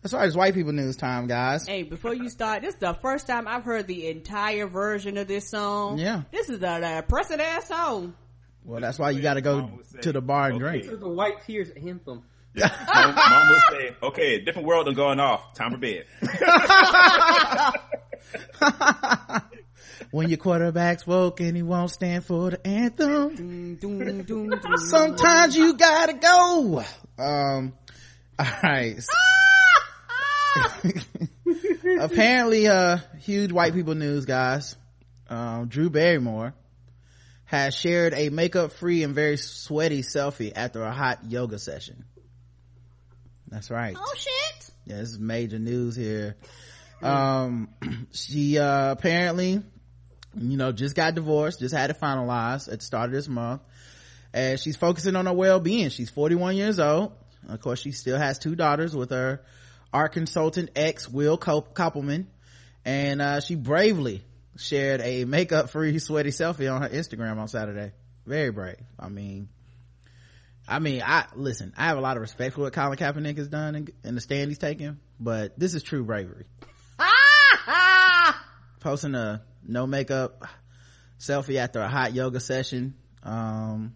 That's 0.08 0.18
right. 0.18 0.26
It's 0.26 0.36
white 0.36 0.54
people 0.54 0.72
news 0.72 0.96
time, 0.96 1.26
guys. 1.26 1.66
Hey, 1.66 1.82
before 1.82 2.14
you 2.14 2.30
start, 2.30 2.62
this 2.62 2.72
is 2.72 2.80
the 2.80 2.94
first 2.94 3.26
time 3.26 3.46
I've 3.46 3.64
heard 3.64 3.86
the 3.86 4.08
entire 4.08 4.66
version 4.66 5.18
of 5.18 5.28
this 5.28 5.50
song. 5.50 5.98
Yeah. 5.98 6.22
This 6.32 6.48
is 6.48 6.62
a 6.62 6.80
depressing 6.80 7.42
ass 7.42 7.68
song. 7.68 8.14
Well, 8.64 8.80
that's 8.80 8.98
why 8.98 9.10
you 9.10 9.20
got 9.20 9.34
to 9.34 9.42
go 9.42 9.70
to 10.00 10.12
the 10.12 10.22
bar 10.22 10.46
and 10.46 10.54
okay. 10.54 10.62
drink. 10.62 10.84
This 10.84 10.94
is 10.94 11.00
the 11.00 11.10
White 11.10 11.42
Tears 11.46 11.68
anthem. 11.76 12.22
mom, 12.54 12.54
mom 13.14 13.48
would 13.50 13.60
say, 13.70 13.94
okay, 14.02 14.40
different 14.40 14.66
world 14.66 14.86
than 14.86 14.94
going 14.94 15.20
off. 15.20 15.52
Time 15.52 15.72
for 15.72 15.76
bed. 15.76 16.06
when 20.10 20.30
your 20.30 20.38
quarterback's 20.38 21.06
woke 21.06 21.40
and 21.40 21.54
he 21.54 21.62
won't 21.62 21.90
stand 21.90 22.24
for 22.24 22.52
the 22.52 22.66
anthem. 22.66 23.78
Sometimes 24.88 25.54
you 25.54 25.74
gotta 25.74 26.14
go. 26.14 26.82
Um, 27.18 27.74
all 28.38 28.46
right. 28.62 28.98
apparently 32.00 32.66
uh 32.68 32.98
huge 33.20 33.52
white 33.52 33.74
people 33.74 33.94
news 33.94 34.24
guys. 34.24 34.76
Um, 35.30 35.68
drew 35.68 35.90
barrymore 35.90 36.54
has 37.44 37.74
shared 37.74 38.14
a 38.14 38.28
makeup 38.28 38.72
free 38.72 39.02
and 39.02 39.14
very 39.14 39.36
sweaty 39.36 40.02
selfie 40.02 40.52
after 40.54 40.82
a 40.82 40.92
hot 40.92 41.20
yoga 41.28 41.58
session. 41.58 42.04
That's 43.48 43.70
right. 43.70 43.96
Oh 43.98 44.14
shit. 44.16 44.70
Yeah 44.86 44.96
this 44.96 45.10
is 45.10 45.18
major 45.18 45.58
news 45.58 45.96
here. 45.96 46.36
Um 47.02 47.68
she 48.12 48.58
uh 48.58 48.92
apparently 48.92 49.62
you 50.36 50.56
know 50.56 50.72
just 50.72 50.94
got 50.94 51.14
divorced 51.14 51.60
just 51.60 51.74
had 51.74 51.90
it 51.90 52.00
finalized 52.00 52.70
at 52.70 52.80
the 52.80 52.84
start 52.84 53.06
of 53.06 53.12
this 53.12 53.28
month 53.28 53.62
and 54.32 54.60
she's 54.60 54.76
focusing 54.76 55.16
on 55.16 55.26
her 55.26 55.32
well-being. 55.32 55.88
She's 55.90 56.10
41 56.10 56.56
years 56.56 56.78
old. 56.78 57.12
Of 57.48 57.60
course 57.60 57.80
she 57.80 57.92
still 57.92 58.18
has 58.18 58.38
two 58.38 58.54
daughters 58.54 58.94
with 58.94 59.10
her 59.10 59.40
art 59.92 60.12
consultant 60.12 60.70
ex 60.76 61.08
Will 61.08 61.38
Kopelman, 61.38 62.26
and 62.84 63.22
uh, 63.22 63.40
she 63.40 63.54
bravely 63.54 64.22
shared 64.56 65.00
a 65.00 65.24
makeup 65.24 65.70
free 65.70 65.98
sweaty 65.98 66.30
selfie 66.30 66.72
on 66.72 66.82
her 66.82 66.88
Instagram 66.88 67.38
on 67.38 67.48
Saturday. 67.48 67.92
Very 68.26 68.50
brave. 68.50 68.80
I 68.98 69.08
mean, 69.08 69.48
I 70.68 70.80
mean, 70.80 71.02
I 71.04 71.26
listen. 71.34 71.72
I 71.76 71.86
have 71.86 71.96
a 71.96 72.00
lot 72.00 72.16
of 72.16 72.20
respect 72.20 72.54
for 72.54 72.62
what 72.62 72.72
Colin 72.72 72.98
Kaepernick 72.98 73.38
has 73.38 73.48
done 73.48 73.74
and, 73.74 73.90
and 74.04 74.16
the 74.16 74.20
stand 74.20 74.50
he's 74.50 74.58
taken, 74.58 75.00
but 75.18 75.58
this 75.58 75.74
is 75.74 75.82
true 75.82 76.04
bravery. 76.04 76.44
Posting 78.80 79.14
a 79.14 79.42
no 79.66 79.86
makeup 79.86 80.44
selfie 81.18 81.56
after 81.56 81.80
a 81.80 81.88
hot 81.88 82.12
yoga 82.12 82.40
session. 82.40 82.94
Um, 83.22 83.94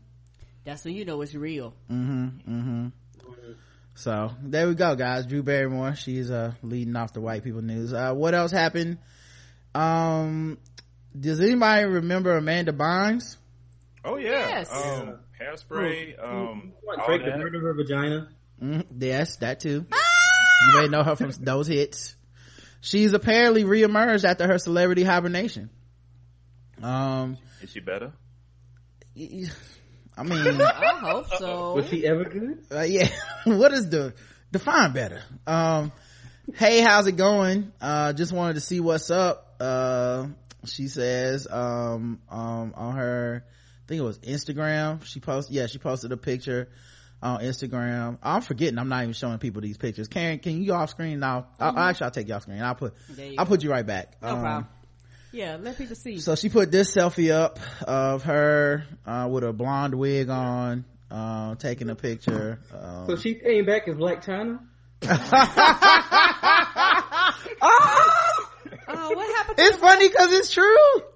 That's 0.65 0.85
when 0.85 0.95
you 0.95 1.05
know 1.05 1.21
it's 1.21 1.35
real. 1.35 1.75
Mm-hmm. 1.91 2.27
Mm-hmm. 2.51 2.87
So 3.95 4.31
there 4.43 4.69
we 4.69 4.75
go, 4.75 4.97
guys. 4.97 5.27
Drew 5.27 5.43
Barrymore, 5.43 5.95
she's 5.95 6.31
uh 6.31 6.53
leading 6.63 6.97
off 6.97 7.13
the 7.13 7.21
white 7.21 7.45
people 7.45 7.63
news. 7.63 7.93
Uh, 7.93 8.13
what 8.15 8.35
else 8.35 8.51
happened? 8.51 8.99
Um, 9.75 10.59
does 11.19 11.41
anybody 11.41 11.85
remember 11.85 12.37
Amanda 12.37 12.73
Bynes? 12.73 13.37
Oh 14.05 14.17
yeah, 14.17 14.49
yes. 14.49 14.73
um, 14.73 15.19
hairspray. 15.41 16.23
Um, 16.23 16.73
break 17.07 17.25
the 17.25 17.31
bird 17.33 17.55
of 17.55 17.63
her 17.63 17.75
vagina. 17.75 18.29
Mm-hmm. 18.63 19.03
Yes, 19.03 19.37
that 19.37 19.61
too. 19.61 19.87
you 19.87 20.81
may 20.81 20.89
know 20.89 21.03
her 21.03 21.17
from 21.17 21.31
those 21.41 21.67
hits. 21.67 22.17
She's 22.81 23.13
apparently 23.13 23.65
reemerged 23.65 24.25
after 24.25 24.47
her 24.47 24.59
celebrity 24.59 25.05
hibernation. 25.05 25.71
Um, 26.83 27.39
is 27.61 27.71
she 27.71 27.81
better? 27.81 28.13
I 30.17 30.23
mean, 30.25 30.61
I 30.61 30.99
hope 31.01 31.27
so. 31.37 31.75
Was 31.75 31.91
he 31.91 32.07
ever 32.07 32.25
good? 32.25 32.65
Uh, 32.71 32.83
yeah. 32.83 33.09
what 33.45 33.73
is 33.73 33.89
the 33.89 34.15
define 34.51 34.93
better? 34.93 35.23
Um, 35.47 35.93
hey, 36.55 36.81
how's 36.81 37.07
it 37.07 37.17
going? 37.17 37.73
Uh, 37.81 38.13
just 38.13 38.33
wanted 38.33 38.55
to 38.55 38.61
see 38.61 38.81
what's 38.81 39.11
up. 39.11 39.57
Uh, 39.61 40.29
she 40.65 40.89
says, 40.89 41.47
um, 41.51 42.21
um, 42.29 42.75
on 42.77 42.97
her, 42.97 43.45
I 43.47 43.89
think 43.89 44.01
it 44.01 44.05
was 44.05 44.19
Instagram. 44.19 45.05
She 45.05 45.21
posted, 45.21 45.55
yeah, 45.55 45.67
she 45.67 45.79
posted 45.79 46.13
a 46.13 46.17
picture 46.17 46.69
on 47.23 47.41
Instagram. 47.41 48.19
I'm 48.23 48.43
forgetting. 48.43 48.79
I'm 48.79 48.89
not 48.89 49.03
even 49.03 49.15
showing 49.15 49.39
people 49.39 49.63
these 49.63 49.79
pictures. 49.79 50.09
Karen, 50.09 50.39
can 50.39 50.61
you 50.61 50.69
go 50.69 50.75
off 50.75 50.91
screen 50.91 51.21
now? 51.21 51.47
Mm-hmm. 51.59 51.63
I'll, 51.79 51.79
actually, 51.79 52.05
I'll 52.05 52.11
take 52.11 52.29
you 52.29 52.35
off 52.35 52.43
screen. 52.43 52.61
I'll 52.61 52.75
put, 52.75 52.95
I'll 53.39 53.45
go. 53.45 53.45
put 53.47 53.63
you 53.63 53.71
right 53.71 53.87
back. 53.87 54.21
No 54.21 54.29
um, 54.29 54.41
problem 54.41 54.69
yeah 55.33 55.57
let 55.61 55.77
people 55.79 55.97
see. 55.97 56.19
So 56.19 56.35
she 56.35 56.49
put 56.49 56.71
this 56.71 56.95
selfie 56.95 57.33
up 57.33 57.59
of 57.87 58.23
her 58.25 58.85
uh, 59.07 59.29
with 59.31 59.45
a 59.45 59.53
blonde 59.53 59.95
wig 59.95 60.29
on 60.29 60.85
uh, 61.11 61.55
taking 61.57 61.91
a 61.91 61.95
picture 61.95 62.59
um, 62.73 63.07
so 63.07 63.17
she 63.17 63.35
came 63.35 63.65
back 63.67 63.87
as 63.89 63.97
Blac 63.97 64.25
Chyna. 64.25 64.61
oh! 67.61 68.49
oh 68.89 69.11
what 69.15 69.37
happened 69.37 69.59
it's 69.59 69.77
funny 69.79 70.09
because 70.09 70.33
it's 70.33 70.53
true. 70.53 70.65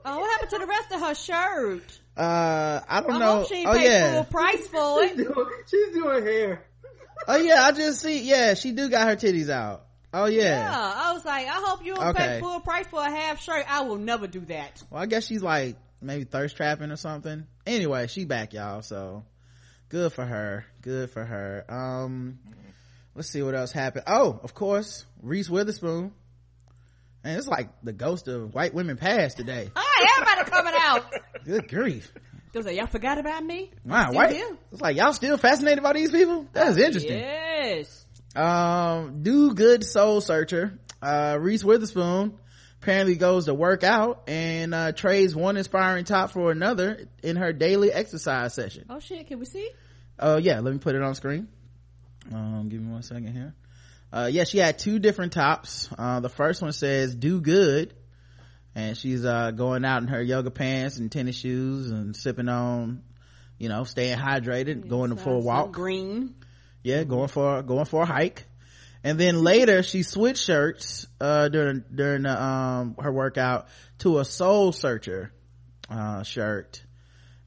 Oh 0.05 0.19
what 0.19 0.31
happened 0.33 0.51
to 0.51 0.59
the 0.59 0.67
rest 0.67 0.93
of 0.93 1.01
her 1.01 1.15
shirt? 1.15 2.01
Uh 2.17 2.81
i 2.89 3.01
don't 3.03 3.13
I 3.13 3.19
know. 3.19 3.45
she 3.45 3.65
oh 3.67 3.75
yeah. 3.75 4.15
full 4.15 4.25
price 4.25 4.67
for 4.69 5.03
it. 5.05 5.17
she's 5.17 5.27
doing, 5.27 5.47
she's 5.71 5.95
doing 5.95 6.25
hair. 6.25 6.65
Oh 7.29 7.37
yeah 7.37 7.63
i 7.65 7.73
just 7.73 8.01
see 8.01 8.23
yeah 8.23 8.55
she 8.55 8.73
do 8.73 8.89
got 8.89 9.07
her 9.09 9.17
titties 9.17 9.51
out 9.51 9.85
Oh 10.13 10.27
yeah. 10.27 10.61
Yeah. 10.61 10.93
I 10.97 11.13
was 11.13 11.25
like, 11.25 11.47
I 11.47 11.61
hope 11.63 11.85
you 11.85 11.95
don't 11.95 12.09
okay. 12.09 12.27
pay 12.27 12.41
full 12.41 12.61
price 12.61 12.87
for 12.87 13.01
a 13.01 13.11
half 13.11 13.43
shirt. 13.43 13.65
I 13.69 13.83
will 13.83 13.99
never 13.99 14.27
do 14.27 14.41
that. 14.41 14.83
Well, 14.91 15.03
I 15.03 15.07
guess 15.07 15.27
she's 15.27 15.43
like 15.43 15.77
maybe 16.01 16.25
thirst 16.25 16.57
trapping 16.57 16.91
or 16.91 16.97
something. 16.97 17.47
Anyway, 17.67 18.07
she 18.07 18.25
back 18.25 18.53
y'all, 18.53 18.83
so 18.83 19.25
good 19.89 20.13
for 20.13 20.25
her. 20.25 20.65
Good 20.83 21.11
for 21.11 21.25
her. 21.25 21.65
Um 21.69 22.39
let's 23.15 23.29
see 23.29 23.43
what 23.43 23.55
else 23.55 23.73
happened. 23.73 24.05
Oh, 24.07 24.39
of 24.43 24.55
course, 24.55 25.05
Reese 25.23 25.51
Witherspoon 25.51 26.13
And 27.25 27.37
it's 27.37 27.49
like 27.49 27.69
the 27.83 27.93
ghost 27.93 28.29
of 28.29 28.55
white 28.55 28.75
women 28.75 28.97
past 28.97 29.37
today. 29.37 29.71
Oh, 29.99 30.19
everybody 30.19 30.51
coming 30.51 30.75
out. 30.77 31.05
Good 31.45 31.69
grief. 31.69 32.13
They 32.53 32.59
was 32.59 32.67
like, 32.67 32.77
y'all 32.77 32.87
forgot 32.87 33.19
about 33.19 33.45
me? 33.45 33.71
Wow, 33.85 34.13
white. 34.13 34.35
here. 34.35 34.57
It's 34.73 34.81
like 34.81 34.97
y'all 34.97 35.13
still 35.13 35.37
fascinated 35.37 35.83
by 35.83 35.93
these 35.93 36.11
people? 36.11 36.47
That 36.53 36.69
is 36.69 36.79
interesting. 36.79 37.19
Yes. 37.19 38.06
Um, 38.37 39.23
do 39.23 39.55
good 39.55 39.85
soul 39.85 40.21
searcher. 40.21 40.79
Uh, 41.01 41.39
Reese 41.41 41.65
Witherspoon 41.65 42.39
apparently 42.83 43.17
goes 43.17 43.47
to 43.47 43.55
work 43.55 43.83
out 43.83 44.25
and, 44.29 44.75
uh, 44.75 44.93
trades 44.93 45.35
one 45.35 45.57
inspiring 45.57 46.05
top 46.05 46.31
for 46.31 46.51
another 46.51 47.09
in 47.23 47.37
her 47.37 47.53
daily 47.53 47.91
exercise 47.93 48.55
session. 48.55 48.85
Oh 48.91 49.01
shit, 49.01 49.27
can 49.27 49.39
we 49.39 49.47
see? 49.47 49.69
Oh 50.19 50.37
yeah, 50.37 50.61
let 50.61 50.73
me 50.73 50.79
put 50.79 50.95
it 50.95 51.03
on 51.03 51.15
screen. 51.15 51.49
Um, 52.33 52.69
give 52.69 52.81
me 52.81 52.93
one 52.93 53.03
second 53.03 53.33
here. 53.33 53.55
Uh, 54.13 54.29
yeah, 54.31 54.45
she 54.45 54.59
had 54.59 54.79
two 54.79 54.99
different 54.99 55.33
tops. 55.33 55.89
Uh, 55.97 56.21
the 56.21 56.29
first 56.29 56.63
one 56.63 56.73
says 56.73 57.15
"Do 57.15 57.41
Good," 57.41 57.95
and 58.75 58.97
she's 58.97 59.25
uh 59.25 59.51
going 59.51 59.85
out 59.85 60.03
in 60.03 60.09
her 60.09 60.23
yoga 60.23 60.51
pants 60.51 60.99
and 60.99 61.11
tennis 61.11 61.37
shoes 61.37 61.91
and 61.91 62.17
sipping 62.17 62.49
on, 62.49 63.03
you 63.59 63.69
know, 63.69 63.85
staying 63.85 64.17
hydrated, 64.19 64.89
going 64.89 65.17
for 65.17 65.35
a 65.35 65.39
walk. 65.39 65.73
Green. 65.73 66.35
Yeah, 66.83 67.05
going 67.05 67.29
for 67.29 67.63
going 67.63 67.85
for 67.87 68.03
a 68.03 68.07
hike. 68.07 68.45
And 69.05 69.19
then 69.21 69.43
later 69.43 69.83
she 69.83 70.03
switched 70.03 70.43
shirts 70.43 71.07
uh 71.21 71.49
during 71.49 71.85
during 71.95 72.23
the, 72.23 72.43
um 72.43 72.97
her 73.01 73.13
workout 73.13 73.69
to 73.99 74.19
a 74.19 74.25
soul 74.25 74.73
searcher 74.73 75.33
uh 75.89 76.23
shirt 76.23 76.83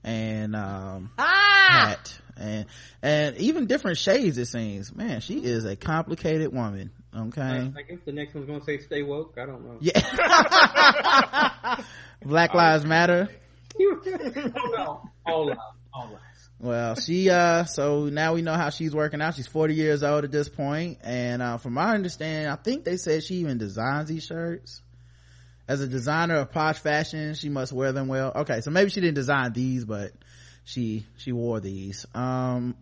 and 0.03 0.55
um 0.55 1.11
Ah! 1.17 1.67
hat 1.69 2.19
and 2.37 2.65
and 3.01 3.37
even 3.37 3.67
different 3.67 3.97
shades 3.97 4.37
it 4.37 4.45
seems. 4.45 4.93
Man, 4.95 5.21
she 5.21 5.43
is 5.43 5.65
a 5.65 5.75
complicated 5.75 6.53
woman. 6.53 6.91
Okay. 7.15 7.71
I 7.75 7.81
guess 7.81 7.99
the 8.05 8.11
next 8.11 8.35
one's 8.35 8.47
gonna 8.47 8.63
say 8.63 8.77
"Stay 8.77 9.01
woke." 9.03 9.37
I 9.41 9.45
don't 9.45 9.65
know. 9.65 9.77
Yeah. 9.81 9.99
Black 12.23 12.53
Lives 12.53 12.85
Matter. 12.85 13.29
no, 13.79 15.01
all 15.25 15.47
lies, 15.47 15.57
all 15.93 16.09
lies. 16.11 16.19
Well, 16.59 16.95
she, 16.95 17.29
uh, 17.29 17.63
so 17.63 18.05
now 18.05 18.33
we 18.33 18.41
know 18.41 18.53
how 18.53 18.69
she's 18.69 18.93
working 18.93 19.21
out. 19.21 19.35
She's 19.35 19.47
40 19.47 19.75
years 19.75 20.03
old 20.03 20.25
at 20.25 20.31
this 20.31 20.49
point, 20.49 20.97
And, 21.03 21.41
uh, 21.41 21.57
from 21.57 21.73
my 21.73 21.93
understanding, 21.93 22.51
I 22.51 22.55
think 22.57 22.83
they 22.83 22.97
said 22.97 23.23
she 23.23 23.35
even 23.35 23.57
designs 23.57 24.09
these 24.09 24.25
shirts. 24.25 24.81
As 25.69 25.79
a 25.81 25.87
designer 25.87 26.35
of 26.37 26.51
posh 26.51 26.79
fashion, 26.79 27.33
she 27.35 27.47
must 27.47 27.71
wear 27.71 27.91
them 27.93 28.07
well. 28.07 28.31
Okay, 28.37 28.59
so 28.61 28.71
maybe 28.71 28.89
she 28.89 28.99
didn't 29.01 29.15
design 29.15 29.53
these, 29.53 29.85
but 29.85 30.11
she, 30.65 31.05
she 31.17 31.31
wore 31.31 31.59
these. 31.61 32.05
Um, 32.13 32.75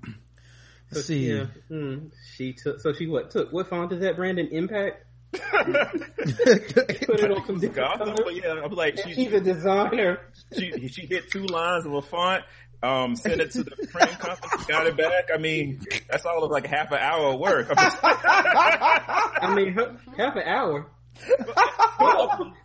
let's 0.89 1.01
So, 1.05 1.13
see. 1.13 1.33
Yeah, 1.33 1.45
hmm, 1.67 2.07
she 2.35 2.53
took. 2.53 2.79
So 2.79 2.93
she 2.93 3.05
what 3.07 3.29
took? 3.29 3.51
What 3.51 3.67
font 3.67 3.91
is 3.91 3.99
that? 3.99 4.15
Brandon 4.15 4.47
Impact. 4.47 5.03
Put 5.33 7.19
it 7.19 7.31
on 7.31 7.45
some 7.45 7.59
different 7.59 7.75
Gotham, 7.75 8.15
colors. 8.15 8.39
yeah, 8.41 8.61
I'm 8.63 8.71
like, 8.71 8.97
And 8.97 9.09
she, 9.09 9.23
she's 9.25 9.33
a 9.33 9.41
designer. 9.41 10.19
she 10.57 10.87
she 10.87 11.05
hit 11.05 11.29
two 11.29 11.45
lines 11.45 11.85
of 11.85 11.93
a 11.93 12.01
font, 12.01 12.43
um, 12.83 13.15
sent 13.15 13.41
it 13.41 13.51
to 13.51 13.63
the 13.63 13.71
print 13.91 14.19
company, 14.19 14.63
got 14.67 14.85
it 14.87 14.95
back. 14.97 15.29
I 15.33 15.37
mean, 15.37 15.81
that's 16.09 16.25
all 16.25 16.43
of 16.43 16.51
like 16.51 16.67
half 16.67 16.91
an 16.91 16.99
hour 16.99 17.33
of 17.33 17.39
work. 17.39 17.67
I 17.77 19.53
mean, 19.55 19.73
her, 19.73 19.97
half 20.17 20.35
an 20.35 20.43
hour. 20.43 20.87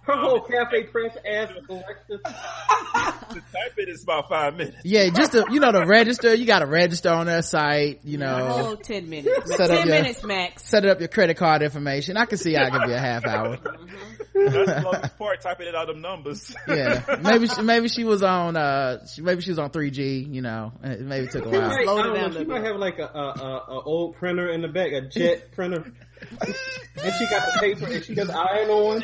Her 0.04 0.16
whole 0.20 0.40
cafe 0.42 0.82
press 0.84 1.16
ass 1.26 1.48
Alexa. 1.70 2.18
to 2.18 3.40
type 3.40 3.74
it 3.78 3.88
is 3.88 4.02
about 4.02 4.28
five 4.28 4.56
minutes. 4.56 4.76
Yeah, 4.84 5.08
just 5.08 5.32
to, 5.32 5.46
you 5.50 5.58
know, 5.60 5.72
to 5.72 5.86
register, 5.86 6.34
you 6.34 6.44
gotta 6.44 6.66
register 6.66 7.08
on 7.10 7.24
their 7.26 7.40
site, 7.40 8.00
you 8.04 8.18
A 8.18 8.20
know, 8.20 8.36
whole 8.48 8.76
10 8.76 9.08
minutes. 9.08 9.48
Set 9.56 9.70
up 9.70 9.78
10 9.78 9.86
your- 9.86 9.96
minutes 9.96 10.22
max. 10.24 10.64
set 10.68 10.84
up 10.84 10.98
your 10.98 11.08
credit 11.08 11.36
card 11.38 11.62
information. 11.62 12.16
I 12.18 12.26
can 12.26 12.36
see 12.36 12.56
I 12.56 12.68
could 12.68 12.86
be 12.86 12.92
a 12.92 12.98
half 12.98 13.24
hour. 13.24 13.58
That's 14.50 14.82
the 14.82 14.82
longest 14.84 15.18
part, 15.18 15.40
typing 15.40 15.66
it 15.68 15.74
out 15.74 15.90
of 15.90 15.96
numbers. 15.96 16.54
yeah 16.68 17.18
maybe 17.22 17.48
she, 17.48 17.62
maybe 17.62 17.88
she 17.88 18.04
was 18.04 18.22
on 18.22 18.56
uh 18.56 19.06
she, 19.06 19.22
maybe 19.22 19.42
she 19.42 19.50
was 19.50 19.58
on 19.58 19.70
3g 19.70 20.32
you 20.32 20.42
know 20.42 20.72
it 20.82 21.00
maybe 21.00 21.26
took 21.28 21.44
a 21.46 21.48
while 21.48 21.60
might, 21.68 21.80
I 21.80 21.84
Slow 21.84 21.98
it 21.98 22.02
don't 22.02 22.14
down 22.14 22.32
know, 22.32 22.38
she 22.40 22.44
might 22.44 22.64
have 22.64 22.76
like 22.76 22.98
a, 22.98 23.04
a, 23.04 23.06
a, 23.08 23.64
a 23.68 23.82
old 23.82 24.16
printer 24.16 24.50
in 24.50 24.62
the 24.62 24.68
back, 24.68 24.92
a 24.92 25.02
jet 25.02 25.52
printer, 25.54 25.92
and 26.20 27.14
she 27.18 27.26
got 27.30 27.52
the 27.52 27.58
paper 27.60 27.86
and 27.86 28.04
she 28.04 28.14
does 28.14 28.30
iron 28.30 28.70
on. 28.70 29.02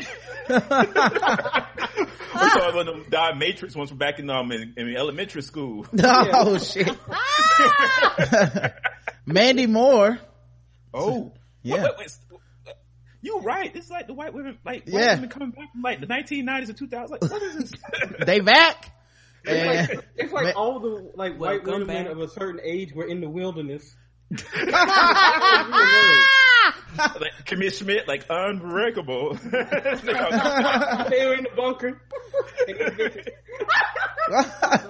We 2.40 2.48
saw 2.50 2.74
one 2.74 2.86
of 2.88 2.94
them 2.94 3.06
die 3.10 3.34
matrix 3.34 3.74
ones 3.74 3.88
from 3.88 3.98
back 3.98 4.18
in 4.18 4.30
um 4.30 4.52
in, 4.52 4.74
in 4.76 4.96
elementary 4.96 5.42
school. 5.42 5.86
oh 6.02 6.58
shit 6.58 6.88
mandy 9.26 9.66
moore 9.66 10.18
Oh, 10.94 11.34
Yeah. 11.62 11.74
Wait, 11.74 11.82
wait, 11.82 11.92
wait. 11.98 12.16
You 13.20 13.40
right. 13.40 13.74
It's 13.74 13.90
like 13.90 14.06
the 14.06 14.14
white 14.14 14.32
women, 14.32 14.58
like 14.64 14.84
white 14.88 15.02
Yeah. 15.02 15.14
women 15.16 15.28
coming 15.28 15.50
back 15.50 15.72
from 15.72 15.82
like 15.82 16.00
the 16.00 16.06
1990s 16.06 16.68
and 16.68 16.78
2000s. 16.78 17.10
Like, 17.10 17.22
what 17.22 17.42
is 17.42 17.56
this? 17.56 17.72
they 18.26 18.40
back 18.40 18.92
It's 19.44 19.90
like, 19.90 20.04
it's 20.16 20.32
like 20.32 20.56
all 20.56 20.78
the 20.80 21.10
like 21.14 21.38
white 21.38 21.64
women 21.64 21.86
back. 21.86 22.06
of 22.06 22.18
a 22.20 22.28
certain 22.28 22.60
age 22.62 22.92
were 22.94 23.06
in 23.06 23.20
the 23.20 23.28
wilderness. 23.28 23.96
like 24.30 24.42
Kimmy 27.46 27.72
Schmidt, 27.72 28.06
like 28.06 28.26
unbreakable. 28.28 29.34
they 29.44 29.50
were 29.50 31.34
in 31.34 31.44
the 31.44 31.50
bunker. 31.56 32.00
no, 34.30 34.38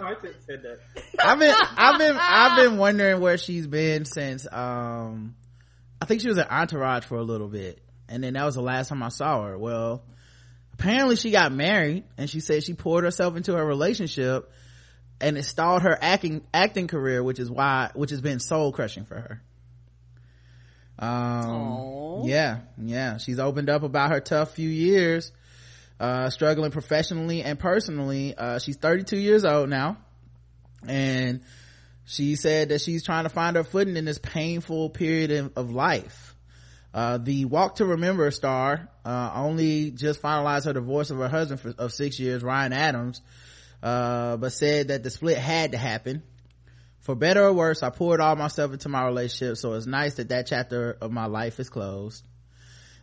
I 0.06 0.14
shouldn't 0.20 0.42
said 0.46 0.62
that. 0.62 0.78
i've 1.20 1.38
been 1.38 1.54
i've 1.54 1.98
been 1.98 2.16
i've 2.18 2.56
been 2.56 2.76
wondering 2.78 3.20
where 3.20 3.38
she's 3.38 3.66
been 3.68 4.04
since 4.04 4.46
um 4.50 5.36
i 6.00 6.04
think 6.06 6.20
she 6.20 6.28
was 6.28 6.38
an 6.38 6.46
entourage 6.50 7.04
for 7.04 7.16
a 7.18 7.22
little 7.22 7.46
bit 7.48 7.80
and 8.08 8.22
then 8.22 8.34
that 8.34 8.44
was 8.44 8.54
the 8.54 8.62
last 8.62 8.88
time 8.88 9.02
i 9.02 9.08
saw 9.08 9.44
her. 9.44 9.58
Well 9.58 10.02
apparently 10.74 11.16
she 11.16 11.30
got 11.30 11.52
married 11.52 12.04
and 12.16 12.30
she 12.30 12.40
said 12.40 12.62
she 12.62 12.74
poured 12.74 13.04
herself 13.04 13.36
into 13.36 13.54
her 13.54 13.64
relationship 13.64 14.50
and 15.20 15.36
it 15.36 15.42
stalled 15.42 15.82
her 15.82 15.98
acting 16.00 16.42
acting 16.54 16.86
career 16.86 17.22
which 17.22 17.38
is 17.38 17.50
why 17.50 17.90
which 17.94 18.10
has 18.10 18.20
been 18.20 18.40
soul 18.40 18.72
crushing 18.72 19.04
for 19.04 19.16
her. 19.16 19.42
Um 20.98 21.50
Aw. 21.50 22.26
yeah 22.26 22.60
yeah. 22.80 23.18
She's 23.18 23.38
opened 23.38 23.70
up 23.70 23.82
about 23.82 24.10
her 24.10 24.20
tough 24.20 24.54
few 24.54 24.68
years 24.68 25.32
uh 26.00 26.30
struggling 26.30 26.70
professionally 26.70 27.42
and 27.42 27.58
personally. 27.58 28.34
Uh 28.36 28.58
she's 28.58 28.76
32 28.76 29.16
years 29.16 29.44
old 29.44 29.68
now. 29.68 29.98
And 30.86 31.40
she 32.04 32.36
said 32.36 32.68
that 32.70 32.80
she's 32.80 33.04
trying 33.04 33.24
to 33.24 33.30
find 33.30 33.56
her 33.56 33.64
footing 33.64 33.96
in 33.96 34.04
this 34.04 34.18
painful 34.18 34.90
period 34.90 35.30
of, 35.32 35.52
of 35.56 35.70
life 35.70 36.27
uh, 36.98 37.16
the 37.16 37.44
Walk 37.44 37.76
to 37.76 37.84
Remember 37.84 38.28
star, 38.32 38.88
uh, 39.04 39.30
only 39.36 39.92
just 39.92 40.20
finalized 40.20 40.64
her 40.64 40.72
divorce 40.72 41.10
of 41.10 41.18
her 41.18 41.28
husband 41.28 41.60
for, 41.60 41.72
of 41.78 41.92
six 41.92 42.18
years, 42.18 42.42
Ryan 42.42 42.72
Adams, 42.72 43.22
uh, 43.84 44.36
but 44.36 44.50
said 44.50 44.88
that 44.88 45.04
the 45.04 45.10
split 45.10 45.38
had 45.38 45.70
to 45.72 45.78
happen. 45.78 46.24
For 46.98 47.14
better 47.14 47.44
or 47.44 47.52
worse, 47.52 47.84
I 47.84 47.90
poured 47.90 48.20
all 48.20 48.34
myself 48.34 48.72
into 48.72 48.88
my 48.88 49.04
relationship, 49.04 49.58
so 49.58 49.74
it's 49.74 49.86
nice 49.86 50.14
that 50.14 50.30
that 50.30 50.48
chapter 50.48 50.98
of 51.00 51.12
my 51.12 51.26
life 51.26 51.60
is 51.60 51.68
closed. 51.68 52.26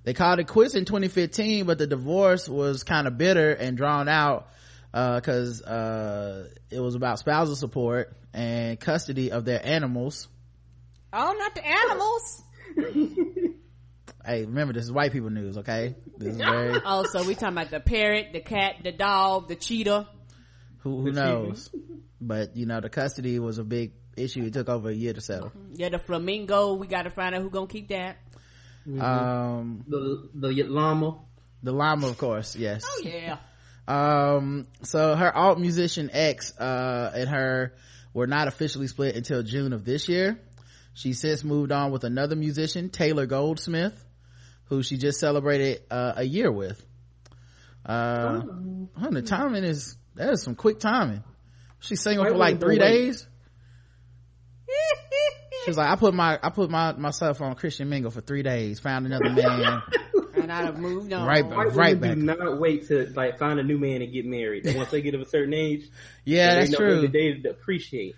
They 0.03 0.13
called 0.13 0.39
it 0.39 0.47
quits 0.49 0.75
in 0.75 0.83
2015, 0.83 1.65
but 1.65 1.77
the 1.77 1.87
divorce 1.87 2.49
was 2.49 2.83
kind 2.83 3.07
of 3.07 3.17
bitter 3.17 3.53
and 3.53 3.77
drawn 3.77 4.09
out, 4.09 4.49
uh, 4.93 5.21
cause, 5.21 5.61
uh, 5.61 6.49
it 6.69 6.81
was 6.81 6.95
about 6.95 7.19
spousal 7.19 7.55
support 7.55 8.13
and 8.33 8.77
custody 8.77 9.31
of 9.31 9.45
their 9.45 9.65
animals. 9.65 10.27
Oh, 11.13 11.33
not 11.39 11.55
the 11.55 11.65
animals. 11.65 12.43
Hey, 14.25 14.45
remember 14.45 14.73
this 14.73 14.83
is 14.85 14.91
white 14.91 15.11
people 15.11 15.29
news, 15.29 15.57
okay? 15.59 15.95
This 16.17 16.29
is 16.33 16.37
very, 16.37 16.79
Oh, 16.85 17.03
so 17.03 17.23
we 17.25 17.35
talking 17.35 17.49
about 17.57 17.69
the 17.71 17.79
parrot, 17.79 18.33
the 18.33 18.41
cat, 18.41 18.77
the 18.83 18.91
dog, 18.91 19.47
the 19.47 19.55
cheetah. 19.55 20.07
who, 20.79 21.01
who 21.01 21.11
knows? 21.11 21.69
But, 22.19 22.55
you 22.55 22.65
know, 22.65 22.81
the 22.81 22.89
custody 22.89 23.37
was 23.39 23.57
a 23.59 23.63
big 23.63 23.91
issue. 24.17 24.43
It 24.43 24.53
took 24.53 24.69
over 24.69 24.89
a 24.89 24.93
year 24.93 25.13
to 25.13 25.21
settle. 25.21 25.51
Yeah, 25.73 25.89
the 25.89 25.99
flamingo. 25.99 26.73
We 26.73 26.87
got 26.87 27.03
to 27.03 27.09
find 27.11 27.35
out 27.35 27.41
who 27.41 27.49
gonna 27.49 27.67
keep 27.67 27.89
that. 27.89 28.17
Um, 28.99 29.83
The 29.87 30.29
the 30.33 30.63
llama. 30.63 31.19
the 31.63 31.71
llama, 31.71 32.07
of 32.07 32.17
course, 32.17 32.55
yes. 32.55 32.83
Oh 32.87 33.01
yeah. 33.03 33.37
Um, 33.87 34.67
so 34.83 35.15
her 35.15 35.35
alt 35.35 35.59
musician 35.59 36.09
ex 36.13 36.57
uh, 36.57 37.11
and 37.15 37.29
her 37.29 37.73
were 38.13 38.27
not 38.27 38.47
officially 38.47 38.87
split 38.87 39.15
until 39.15 39.41
June 39.43 39.73
of 39.73 39.85
this 39.85 40.07
year. 40.07 40.39
She 40.93 41.13
since 41.13 41.43
moved 41.43 41.71
on 41.71 41.91
with 41.91 42.03
another 42.03 42.35
musician, 42.35 42.89
Taylor 42.89 43.25
Goldsmith, 43.25 44.04
who 44.65 44.83
she 44.83 44.97
just 44.97 45.19
celebrated, 45.19 45.81
uh, 45.91 46.13
a 46.17 46.23
year 46.23 46.51
with. 46.51 46.83
Uh, 47.85 48.41
huh, 48.97 49.09
the 49.11 49.21
timing 49.21 49.63
is, 49.63 49.95
that 50.15 50.31
is 50.31 50.43
some 50.43 50.55
quick 50.55 50.79
timing. 50.79 51.23
She's 51.79 52.01
single 52.01 52.25
Why 52.25 52.31
for 52.31 52.37
like 52.37 52.59
three 52.59 52.79
days. 52.79 53.27
She's 55.65 55.77
like, 55.77 55.89
I 55.89 55.95
put 55.95 56.13
my, 56.13 56.39
I 56.41 56.49
put 56.51 56.69
my, 56.69 56.93
myself 56.93 57.41
on 57.41 57.55
Christian 57.55 57.89
Mingle 57.89 58.11
for 58.11 58.21
three 58.21 58.43
days, 58.43 58.79
found 58.79 59.05
another 59.05 59.29
man. 59.29 59.81
And 60.35 60.51
I'd 60.51 60.65
have 60.65 60.77
moved 60.77 61.11
on. 61.13 61.25
Right 61.25 61.43
White 61.43 61.73
Right 61.73 61.99
back. 61.99 62.13
do 62.13 62.21
not 62.21 62.59
wait 62.59 62.89
to 62.89 63.11
like 63.15 63.39
find 63.39 63.57
a 63.59 63.63
new 63.63 63.79
man 63.79 64.03
and 64.03 64.13
get 64.13 64.25
married. 64.25 64.65
And 64.67 64.75
once 64.75 64.91
they 64.91 65.01
get 65.01 65.15
of 65.15 65.21
a 65.21 65.25
certain 65.25 65.53
age, 65.55 65.85
Yeah, 66.25 66.55
that's 66.55 66.71
know 66.71 66.77
true. 66.77 67.01
what 67.01 67.11
They 67.13 67.41
appreciate. 67.49 68.15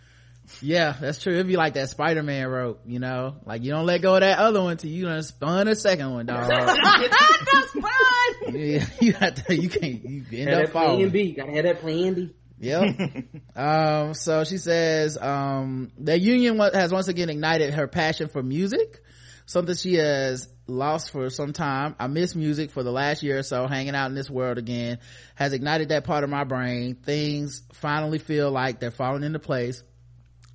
Yeah, 0.61 0.95
that's 0.99 1.21
true. 1.21 1.33
It'd 1.33 1.47
be 1.47 1.57
like 1.57 1.73
that 1.73 1.89
Spider-Man 1.89 2.47
rope, 2.47 2.81
you 2.85 2.99
know? 2.99 3.35
Like 3.45 3.63
you 3.63 3.71
don't 3.71 3.85
let 3.85 4.01
go 4.01 4.15
of 4.15 4.21
that 4.21 4.39
other 4.39 4.61
one 4.61 4.77
till 4.77 4.89
you 4.89 5.05
done 5.05 5.21
spun 5.23 5.67
a 5.67 5.75
second 5.75 6.13
one, 6.13 6.25
dog. 6.25 6.49
Yeah, 8.49 8.85
you 9.01 9.13
have 9.13 9.35
to. 9.45 9.55
You 9.55 9.69
can't. 9.69 10.03
You 10.05 10.23
end 10.31 10.49
Had 10.49 10.53
up 10.53 10.65
that 10.65 10.71
plan 10.71 10.85
falling. 10.87 11.09
B. 11.09 11.33
Gotta 11.33 11.51
have 11.51 11.63
that 11.65 11.81
plan 11.81 12.13
B. 12.13 12.33
Yep. 12.59 13.25
um, 13.55 14.13
so 14.13 14.43
she 14.43 14.57
says, 14.57 15.17
um, 15.17 15.91
the 15.97 16.17
union 16.17 16.57
has 16.57 16.91
once 16.91 17.07
again 17.07 17.29
ignited 17.29 17.73
her 17.73 17.87
passion 17.87 18.29
for 18.29 18.41
music, 18.41 19.01
something 19.45 19.75
she 19.75 19.95
has 19.95 20.47
lost 20.67 21.11
for 21.11 21.29
some 21.29 21.53
time. 21.53 21.95
I 21.99 22.07
miss 22.07 22.35
music 22.35 22.71
for 22.71 22.83
the 22.83 22.91
last 22.91 23.21
year 23.21 23.39
or 23.39 23.43
so, 23.43 23.67
hanging 23.67 23.95
out 23.95 24.07
in 24.07 24.15
this 24.15 24.29
world 24.29 24.57
again 24.57 24.99
has 25.35 25.53
ignited 25.53 25.89
that 25.89 26.03
part 26.03 26.23
of 26.23 26.29
my 26.29 26.43
brain. 26.43 26.95
Things 26.95 27.61
finally 27.73 28.19
feel 28.19 28.49
like 28.51 28.79
they're 28.79 28.91
falling 28.91 29.23
into 29.23 29.39
place. 29.39 29.83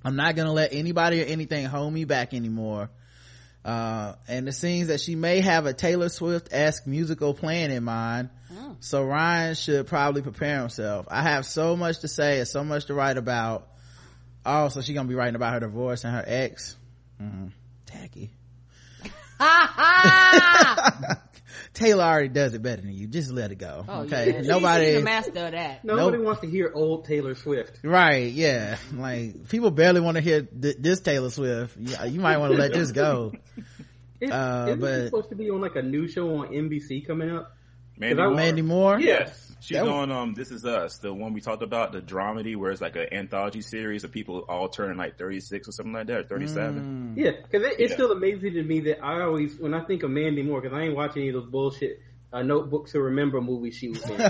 I'm 0.03 0.15
not 0.15 0.35
gonna 0.35 0.53
let 0.53 0.73
anybody 0.73 1.21
or 1.21 1.25
anything 1.25 1.65
hold 1.65 1.93
me 1.93 2.05
back 2.05 2.33
anymore. 2.33 2.89
Uh, 3.63 4.15
and 4.27 4.47
it 4.49 4.53
seems 4.53 4.89
that 4.89 4.99
she 4.99 5.15
may 5.15 5.39
have 5.39 5.65
a 5.65 5.73
Taylor 5.73 6.09
Swift-esque 6.09 6.85
musical 6.85 7.33
plan 7.33 7.71
in 7.71 7.83
mind. 7.83 8.29
So 8.81 9.03
Ryan 9.05 9.55
should 9.55 9.87
probably 9.87 10.21
prepare 10.21 10.59
himself. 10.59 11.07
I 11.09 11.21
have 11.21 11.45
so 11.45 11.77
much 11.77 11.99
to 11.99 12.07
say 12.07 12.39
and 12.39 12.47
so 12.47 12.63
much 12.63 12.85
to 12.87 12.93
write 12.93 13.17
about. 13.17 13.67
Oh, 14.45 14.67
so 14.67 14.81
she's 14.81 14.93
gonna 14.93 15.07
be 15.07 15.15
writing 15.15 15.35
about 15.35 15.53
her 15.53 15.61
divorce 15.61 16.03
and 16.03 16.13
her 16.13 16.23
ex. 16.25 16.75
Mm, 17.21 17.51
tacky. 17.85 18.31
Taylor 21.73 22.03
already 22.03 22.27
does 22.29 22.53
it 22.53 22.61
better 22.61 22.81
than 22.83 22.93
you. 22.93 23.07
Just 23.07 23.31
let 23.31 23.51
it 23.51 23.55
go. 23.55 23.83
Oh, 23.87 24.01
okay. 24.01 24.31
yeah. 24.31 24.41
She- 24.41 24.47
Nobody. 24.47 24.85
she's 24.85 24.95
the 24.95 25.01
master 25.03 25.29
of 25.45 25.51
that. 25.53 25.83
Nobody 25.83 26.17
Nope. 26.17 26.25
wants 26.25 26.41
to 26.41 26.47
hear 26.47 26.71
old 26.73 27.05
Taylor 27.05 27.33
Swift. 27.35 27.79
Right, 27.83 28.31
yeah. 28.31 28.77
Like, 28.93 29.49
people 29.49 29.71
barely 29.71 29.99
want 30.01 30.15
to 30.15 30.21
hear 30.21 30.43
th- 30.43 30.77
this 30.79 30.99
Taylor 31.01 31.29
Swift. 31.31 31.75
Yeah, 31.79 32.05
you 32.05 32.19
might 32.21 32.37
want 32.37 32.51
to 32.53 32.57
let 32.59 32.73
this 32.73 32.91
go. 32.91 33.33
It, 34.21 34.31
Uh, 34.31 34.65
isn't 34.67 34.79
but- 34.79 35.05
supposed 35.07 35.29
to 35.29 35.35
be 35.35 35.49
on 35.49 35.59
like 35.59 35.75
a 35.75 35.81
new 35.81 36.07
show 36.07 36.37
on 36.37 36.47
NBC 36.53 37.05
coming 37.05 37.29
up? 37.29 37.57
Mandy 37.97 38.21
I- 38.21 38.25
Moore. 38.27 38.35
Mandy 38.35 38.61
Moore? 38.61 38.99
Yes. 38.99 39.52
She's 39.63 39.77
That 39.77 39.87
on 39.87 40.11
um 40.11 40.33
This 40.33 40.51
Is 40.51 40.65
Us, 40.65 40.97
the 40.97 41.13
one 41.13 41.31
we 41.31 41.39
talked 41.39 41.63
about, 41.63 41.93
the 41.93 42.01
dramedy 42.01 42.57
where 42.57 42.69
it's 42.71 42.81
like 42.81 42.97
an 42.97 43.07
anthology 43.13 43.61
series 43.61 44.03
of 44.03 44.11
people 44.11 44.39
all 44.49 44.67
turning 44.67 44.97
like 44.97 45.17
36 45.17 45.69
or 45.69 45.71
something 45.71 45.93
like 45.93 46.07
that, 46.07 46.19
or 46.19 46.23
37. 46.23 47.13
Yeah, 47.15 47.31
because 47.41 47.65
it, 47.65 47.79
it's 47.79 47.91
Yeah. 47.91 47.95
still 47.95 48.11
amazing 48.11 48.55
to 48.55 48.63
me 48.63 48.81
that 48.81 49.01
I 49.01 49.21
always, 49.21 49.57
when 49.57 49.73
I 49.73 49.85
think 49.85 50.03
of 50.03 50.11
Mandy 50.11 50.43
Moore, 50.43 50.59
because 50.59 50.77
I 50.77 50.81
ain't 50.81 50.97
watching 50.97 51.21
any 51.21 51.29
of 51.29 51.35
those 51.35 51.49
bullshit 51.49 52.01
uh, 52.33 52.41
Notebook 52.41 52.89
to 52.89 53.01
Remember 53.01 53.39
movies 53.39 53.75
she 53.77 53.87
was 53.87 54.03
in. 54.03 54.17
so 54.17 54.25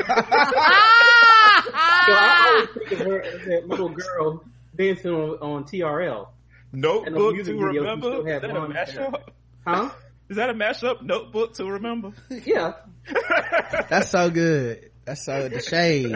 I 2.20 2.46
always 2.46 2.70
think 2.78 2.92
of 2.92 3.00
her 3.08 3.22
as 3.24 3.42
that 3.46 3.68
little 3.68 3.90
girl 3.90 4.44
dancing 4.76 5.10
on, 5.12 5.30
on 5.40 5.64
TRL. 5.64 6.28
Notebook 6.74 7.44
to 7.44 7.58
remember? 7.58 8.30
Is 8.30 8.42
that 8.42 8.52
a 8.52 8.54
mashup? 8.54 9.22
Huh? 9.66 9.90
Is 10.30 10.38
that 10.38 10.52
a 10.52 10.54
mashup? 10.54 11.02
Notebook 11.02 11.56
to 11.56 11.66
remember? 11.66 12.12
Yeah. 12.30 12.74
That's 13.90 14.10
so 14.10 14.30
good. 14.30 14.92
That's 15.06 15.26
so, 15.26 15.50
the 15.50 15.62
shade. 15.62 16.16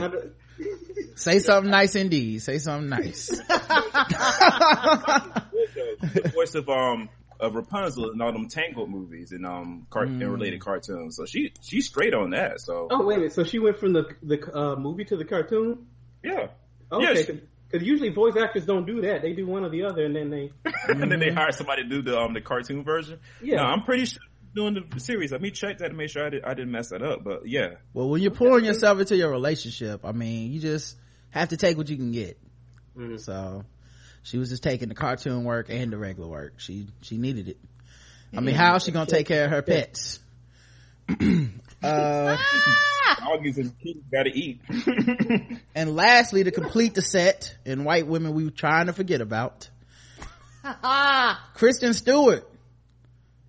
Say 1.15 1.39
something 1.39 1.71
nice 1.71 1.95
indeed. 1.95 2.41
Say 2.41 2.59
something 2.59 2.89
nice. 2.89 3.27
the 6.07 6.31
voice 6.33 6.55
of 6.55 6.69
um 6.69 7.09
of 7.39 7.55
Rapunzel 7.55 8.11
in 8.11 8.21
all 8.21 8.31
them 8.31 8.47
Tangled 8.47 8.89
movies 8.89 9.31
and 9.31 9.45
um 9.45 9.87
cart- 9.89 10.07
and 10.07 10.21
related 10.31 10.61
cartoons. 10.61 11.15
So 11.15 11.25
she 11.25 11.53
she's 11.61 11.87
straight 11.87 12.13
on 12.13 12.31
that. 12.31 12.61
So 12.61 12.87
Oh, 12.89 13.05
wait 13.05 13.15
a 13.15 13.19
minute. 13.19 13.33
So 13.33 13.43
she 13.43 13.59
went 13.59 13.77
from 13.79 13.93
the 13.93 14.05
the 14.23 14.57
uh, 14.57 14.75
movie 14.75 15.05
to 15.05 15.17
the 15.17 15.25
cartoon? 15.25 15.87
yeah. 16.23 16.47
Okay. 16.91 17.13
Yes. 17.13 17.29
Because 17.69 17.85
usually 17.85 18.09
voice 18.09 18.35
actors 18.41 18.65
don't 18.65 18.85
do 18.85 19.01
that. 19.01 19.21
They 19.21 19.33
do 19.33 19.45
one 19.45 19.65
or 19.65 19.69
the 19.69 19.83
other, 19.83 20.05
and 20.05 20.15
then 20.15 20.29
they. 20.29 20.51
and 20.87 21.11
then 21.11 21.19
they 21.19 21.31
hire 21.31 21.51
somebody 21.51 21.83
to 21.83 21.89
do 21.89 22.01
the 22.01 22.17
um 22.17 22.33
the 22.33 22.39
cartoon 22.41 22.83
version. 22.85 23.19
Yeah. 23.41 23.57
No, 23.57 23.63
I'm 23.63 23.83
pretty 23.83 24.05
sure 24.05 24.21
doing 24.55 24.85
the 24.89 24.99
series. 24.99 25.31
Let 25.31 25.41
me 25.41 25.51
check 25.51 25.79
that 25.79 25.89
to 25.89 25.93
make 25.93 26.09
sure 26.09 26.25
I, 26.25 26.29
did, 26.29 26.43
I 26.43 26.53
didn't 26.53 26.71
mess 26.71 26.89
that 26.89 27.01
up. 27.01 27.23
But 27.23 27.47
yeah, 27.47 27.75
well, 27.93 28.09
when 28.09 28.21
you're 28.21 28.31
pouring 28.31 28.65
yourself 28.65 28.99
into 28.99 29.15
your 29.15 29.29
relationship, 29.29 30.05
I 30.05 30.11
mean, 30.11 30.51
you 30.51 30.59
just 30.59 30.95
have 31.29 31.49
to 31.49 31.57
take 31.57 31.77
what 31.77 31.89
you 31.89 31.97
can 31.97 32.11
get. 32.11 32.37
Mhm. 32.97 33.19
So, 33.19 33.63
she 34.23 34.37
was 34.37 34.49
just 34.49 34.63
taking 34.63 34.89
the 34.89 34.95
cartoon 34.95 35.43
work 35.43 35.67
and 35.69 35.91
the 35.91 35.97
regular 35.97 36.27
work. 36.27 36.53
She, 36.57 36.87
she 37.01 37.17
needed 37.17 37.47
it. 37.49 37.57
I 38.35 38.41
mean, 38.41 38.55
how 38.55 38.75
is 38.75 38.83
she 38.83 38.91
gonna 38.91 39.05
take 39.05 39.27
care 39.27 39.45
of 39.45 39.51
her 39.51 39.61
pets? 39.61 40.19
uh, 41.81 42.37
doggies 43.19 43.57
and 43.57 43.79
kids 43.79 43.99
gotta 44.11 44.31
eat. 44.33 44.61
and 45.75 45.95
lastly, 45.95 46.43
to 46.43 46.51
complete 46.51 46.93
the 46.93 47.01
set, 47.01 47.55
and 47.65 47.85
white 47.85 48.05
women 48.05 48.33
we 48.33 48.43
were 48.43 48.51
trying 48.51 48.87
to 48.87 48.93
forget 48.93 49.21
about, 49.21 49.69
Kristen 51.53 51.93
Stewart 51.93 52.49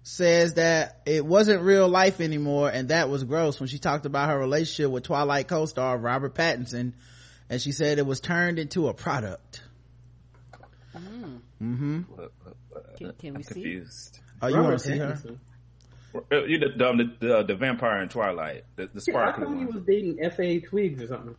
says 0.08 0.54
that 0.54 1.02
it 1.04 1.24
wasn't 1.24 1.60
real 1.62 1.86
life 1.88 2.20
anymore 2.20 2.70
and 2.70 2.88
that 2.88 3.10
was 3.10 3.24
gross 3.24 3.60
when 3.60 3.68
she 3.68 3.78
talked 3.78 4.06
about 4.06 4.30
her 4.30 4.38
relationship 4.38 4.90
with 4.90 5.04
Twilight 5.04 5.48
co-star 5.48 5.98
Robert 5.98 6.34
Pattinson 6.34 6.94
and 7.50 7.60
she 7.60 7.72
said 7.72 7.98
it 7.98 8.06
was 8.06 8.20
turned 8.20 8.58
into 8.58 8.88
a 8.88 8.94
product. 8.94 9.62
Mm-hmm. 10.96 12.00
Can, 12.96 13.12
can 13.18 13.34
we 13.34 13.36
I'm 13.36 13.42
see? 13.42 13.54
confused. 13.54 14.20
Oh, 14.40 14.48
you 14.48 14.54
Robert 14.56 14.68
want 14.68 14.80
to 14.80 14.84
see 14.88 14.98
her? 14.98 15.18
You 16.46 16.58
the, 16.58 16.68
the 16.78 17.26
the 17.26 17.42
the 17.48 17.54
vampire 17.54 18.02
in 18.02 18.08
Twilight, 18.08 18.64
the, 18.76 18.86
the 18.86 19.04
Yeah, 19.06 19.18
I 19.28 19.32
thought 19.32 19.58
he 19.58 19.64
was 19.66 19.82
dating 19.86 20.18
F.A. 20.22 20.60
Twigs 20.60 21.02
or 21.02 21.06
something. 21.08 21.36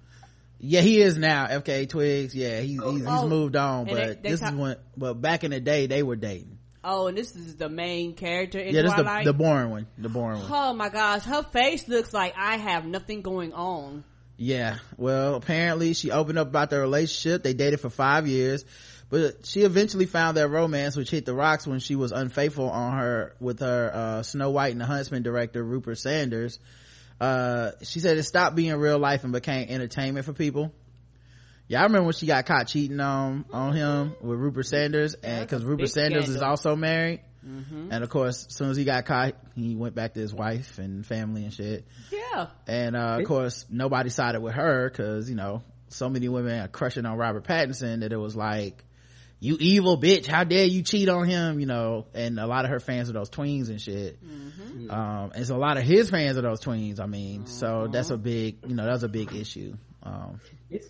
Yeah, 0.59 0.81
he 0.81 1.01
is 1.01 1.17
now. 1.17 1.47
FKA 1.47 1.89
Twigs. 1.89 2.35
Yeah, 2.35 2.59
he, 2.59 2.73
he's, 2.73 2.81
he's 2.83 3.03
Oh, 3.07 3.27
moved 3.27 3.55
on, 3.55 3.85
but 3.85 3.95
they- 3.95 4.13
they 4.21 4.29
this 4.31 4.41
ta- 4.41 4.49
is 4.49 4.53
when, 4.55 4.75
but 4.95 5.15
back 5.15 5.43
in 5.43 5.51
the 5.51 5.59
day, 5.59 5.87
they 5.87 6.03
were 6.03 6.17
dating. 6.17 6.58
Oh, 6.83 7.07
and 7.07 7.17
this 7.17 7.35
is 7.35 7.57
the 7.57 7.69
main 7.69 8.13
character 8.13 8.57
in 8.57 8.73
yeah, 8.73 8.83
this 8.83 8.91
is 8.91 8.97
the, 8.97 9.21
the 9.25 9.33
boring 9.33 9.69
one. 9.69 9.87
The 9.97 10.09
boring 10.09 10.39
one. 10.39 10.49
oh 10.51 10.73
my 10.73 10.89
gosh, 10.89 11.23
her 11.23 11.43
face 11.43 11.87
looks 11.87 12.13
like 12.13 12.35
I 12.37 12.57
have 12.57 12.85
nothing 12.85 13.21
going 13.21 13.53
on. 13.53 14.05
Yeah. 14.37 14.77
Well, 14.95 15.35
apparently 15.35 15.93
she 15.93 16.11
opened 16.11 16.39
up 16.39 16.47
about 16.47 16.69
their 16.69 16.79
relationship. 16.79 17.43
They 17.43 17.53
dated 17.53 17.81
for 17.81 17.89
five 17.89 18.25
years, 18.25 18.63
but 19.09 19.45
she 19.45 19.61
eventually 19.63 20.05
found 20.05 20.37
their 20.37 20.47
romance, 20.47 20.95
which 20.95 21.09
hit 21.09 21.25
the 21.25 21.33
rocks 21.33 21.67
when 21.67 21.79
she 21.79 21.97
was 21.97 22.13
unfaithful 22.13 22.69
on 22.69 22.97
her 22.97 23.35
with 23.41 23.59
her, 23.59 23.91
uh, 23.93 24.23
Snow 24.23 24.51
White 24.51 24.71
and 24.71 24.79
the 24.79 24.85
Huntsman 24.85 25.23
director, 25.23 25.61
Rupert 25.61 25.97
Sanders. 25.97 26.59
Uh, 27.19 27.71
she 27.83 27.99
said 27.99 28.17
it 28.17 28.23
stopped 28.23 28.55
being 28.55 28.73
real 28.77 28.97
life 28.97 29.25
and 29.25 29.33
became 29.33 29.67
entertainment 29.67 30.25
for 30.25 30.31
people. 30.31 30.73
Yeah, 31.69 31.79
I 31.81 31.83
remember 31.83 32.05
when 32.07 32.13
she 32.13 32.25
got 32.25 32.45
caught 32.45 32.67
cheating 32.67 32.99
on, 32.99 33.45
on 33.53 33.73
him 33.73 34.15
with 34.21 34.37
Rupert 34.39 34.65
Sanders 34.65 35.13
and 35.13 35.47
cause 35.47 35.63
Rupert 35.63 35.85
big 35.85 35.89
Sanders 35.89 36.27
is 36.27 36.41
also 36.41 36.75
married. 36.75 37.21
Mm-hmm. 37.47 37.89
And 37.91 38.03
of 38.03 38.09
course, 38.09 38.47
as 38.47 38.55
soon 38.55 38.69
as 38.71 38.75
he 38.75 38.83
got 38.83 39.05
caught, 39.05 39.35
he 39.55 39.75
went 39.75 39.95
back 39.95 40.13
to 40.15 40.19
his 40.19 40.33
wife 40.33 40.77
and 40.79 41.05
family 41.05 41.43
and 41.45 41.53
shit 41.53 41.85
Yeah. 42.11 42.47
and 42.67 42.97
uh, 42.97 43.17
of 43.19 43.25
course 43.27 43.65
nobody 43.69 44.09
sided 44.09 44.41
with 44.41 44.55
her 44.55 44.89
because 44.89 45.29
you 45.29 45.35
know 45.37 45.63
so 45.87 46.09
many 46.09 46.27
women 46.27 46.59
are 46.59 46.67
crushing 46.67 47.05
on 47.05 47.17
robert 47.17 47.45
pattinson 47.45 48.01
that 48.01 48.11
it 48.11 48.17
was 48.17 48.35
like 48.35 48.83
you 49.39 49.55
evil 49.59 49.97
bitch 49.97 50.25
how 50.27 50.43
dare 50.43 50.65
you 50.65 50.83
cheat 50.83 51.07
on 51.09 51.25
him 51.27 51.59
you 51.61 51.65
know 51.65 52.05
and 52.13 52.39
a 52.39 52.45
lot 52.45 52.65
of 52.65 52.71
her 52.71 52.79
fans 52.81 53.09
are 53.09 53.13
those 53.13 53.29
tweens 53.29 53.69
and 53.69 53.79
shit 53.81 54.19
Mm-hmm. 54.23 54.91
um 54.91 55.31
and 55.33 55.45
so 55.47 55.55
a 55.55 55.57
lot 55.57 55.77
of 55.77 55.83
his 55.83 56.09
fans 56.09 56.37
are 56.37 56.41
those 56.41 56.59
tweens 56.61 56.99
i 56.99 57.05
mean 57.05 57.45
so 57.47 57.87
that's 57.91 58.09
a 58.09 58.17
big 58.17 58.57
you 58.67 58.75
know 58.75 58.85
that's 58.85 59.03
a 59.03 59.09
big 59.09 59.33
issue 59.33 59.75
um 60.03 60.39
It's, 60.69 60.87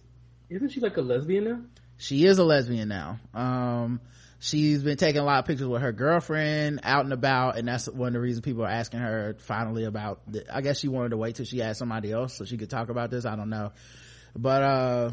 isn't 0.49 0.69
she 0.69 0.79
like 0.79 0.97
a 0.97 1.01
lesbian 1.01 1.43
now? 1.45 1.59
she 1.97 2.25
is 2.25 2.39
a 2.39 2.43
lesbian 2.43 2.87
now. 2.87 3.19
Um 3.33 3.99
she's 4.39 4.81
been 4.83 4.97
taking 4.97 5.19
a 5.21 5.25
lot 5.25 5.39
of 5.39 5.45
pictures 5.45 5.67
with 5.67 5.81
her 5.81 5.91
girlfriend 5.91 6.79
out 6.83 7.03
and 7.03 7.11
about 7.11 7.57
and 7.57 7.67
that's 7.67 7.87
one 7.89 8.07
of 8.07 8.13
the 8.13 8.19
reasons 8.21 8.41
people 8.43 8.63
are 8.63 8.69
asking 8.69 9.01
her 9.01 9.35
finally 9.39 9.83
about 9.83 10.21
the, 10.31 10.45
i 10.55 10.61
guess 10.61 10.79
she 10.79 10.87
wanted 10.87 11.09
to 11.09 11.17
wait 11.17 11.35
till 11.35 11.43
she 11.43 11.57
had 11.57 11.75
somebody 11.75 12.09
else 12.09 12.37
so 12.37 12.45
she 12.45 12.55
could 12.57 12.69
talk 12.69 12.87
about 12.87 13.11
this. 13.11 13.25
I 13.25 13.35
don't 13.35 13.49
know. 13.49 13.73
But 14.35 14.63
uh 14.63 15.11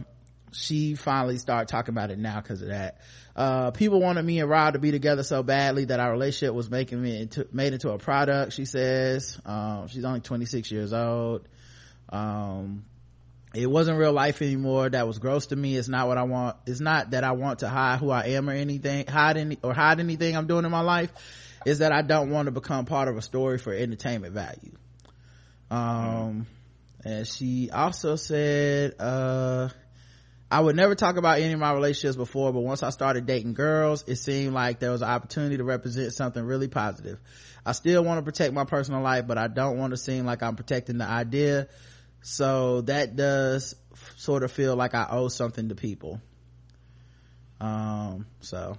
she 0.53 0.95
finally 0.95 1.39
started 1.39 1.69
talking 1.69 1.93
about 1.93 2.11
it 2.11 2.19
now 2.19 2.41
because 2.41 2.63
of 2.63 2.69
that. 2.69 3.01
Uh 3.35 3.73
people 3.73 4.01
wanted 4.01 4.25
me 4.25 4.39
and 4.39 4.49
rob 4.49 4.75
to 4.75 4.79
be 4.79 4.93
together 4.93 5.25
so 5.25 5.43
badly 5.43 5.87
that 5.87 5.99
our 5.99 6.13
relationship 6.13 6.55
was 6.55 6.71
making 6.71 7.03
me 7.03 7.23
into 7.23 7.49
made 7.53 7.73
into 7.73 7.91
a 7.91 7.99
product 7.99 8.53
she 8.53 8.65
says. 8.65 9.41
Um 9.45 9.89
she's 9.89 10.05
only 10.05 10.21
26 10.21 10.71
years 10.71 10.93
old. 10.93 11.49
Um 12.11 12.85
it 13.57 13.71
wasn't 13.71 13.99
real 13.99 14.13
life 14.13 14.43
anymore 14.43 14.89
that 14.89 15.07
was 15.07 15.19
gross 15.19 15.47
to 15.47 15.57
me 15.57 15.77
it's 15.77 15.89
not 15.89 16.07
what 16.07 16.19
i 16.19 16.23
want 16.23 16.57
it's 16.67 16.81
not 16.81 17.11
that 17.11 17.25
i 17.25 17.33
want 17.33 17.61
to 17.61 17.69
hide 17.69 17.99
who 17.99 18.11
i 18.11 18.27
am 18.29 18.49
or 18.49 18.53
anything 18.53 19.07
hide 19.07 19.37
any 19.37 19.59
or 19.63 19.73
hide 19.73 19.99
anything 20.01 20.37
i'm 20.37 20.47
doing 20.47 20.65
in 20.65 20.71
my 20.71 20.81
life 20.81 21.13
is 21.65 21.79
that 21.79 21.93
i 21.93 22.03
don't 22.03 22.31
want 22.31 22.47
to 22.47 22.53
become 22.53 22.85
part 22.85 23.09
of 23.09 23.17
a 23.17 23.23
story 23.23 23.59
for 23.59 23.73
entertainment 23.73 24.35
value 24.35 24.73
um 25.71 26.47
and 27.05 27.27
she 27.27 27.71
also 27.71 28.17
said 28.17 28.95
uh 29.01 29.69
I 30.49 30.61
would 30.61 30.77
never 30.77 30.95
talk 30.95 31.17
about 31.17 31.41
any 31.41 31.53
of 31.53 31.59
my 31.59 31.73
relationships 31.73 32.15
before, 32.15 32.53
but 32.53 32.61
once 32.61 32.85
I 32.85 32.91
started 32.91 33.27
dating 33.27 33.55
girls, 33.55 34.05
it 34.07 34.15
seemed 34.15 34.55
like 34.55 34.79
there 34.79 34.93
was 34.93 35.03
an 35.03 35.09
opportunity 35.09 35.57
to 35.57 35.65
represent 35.65 36.13
something 36.13 36.43
really 36.43 36.69
positive. 36.69 37.19
I 37.65 37.73
still 37.73 38.05
want 38.05 38.19
to 38.19 38.23
protect 38.23 38.55
my 38.55 38.65
personal 38.65 39.03
life, 39.03 39.27
but 39.27 39.39
I 39.39 39.49
don't 39.49 39.77
want 39.77 39.91
to 39.91 39.97
seem 39.97 40.25
like 40.25 40.45
I'm 40.45 40.55
protecting 40.55 40.99
the 40.99 41.05
idea. 41.05 41.67
So 42.29 42.81
that 42.83 43.15
does 43.15 43.77
f- 43.93 44.15
sort 44.17 44.43
of 44.43 44.51
feel 44.51 44.75
like 44.75 44.95
I 44.97 45.07
owe 45.09 45.29
something 45.29 45.69
to 45.69 45.77
people. 45.77 46.21
Um, 47.61 48.27
so 48.41 48.77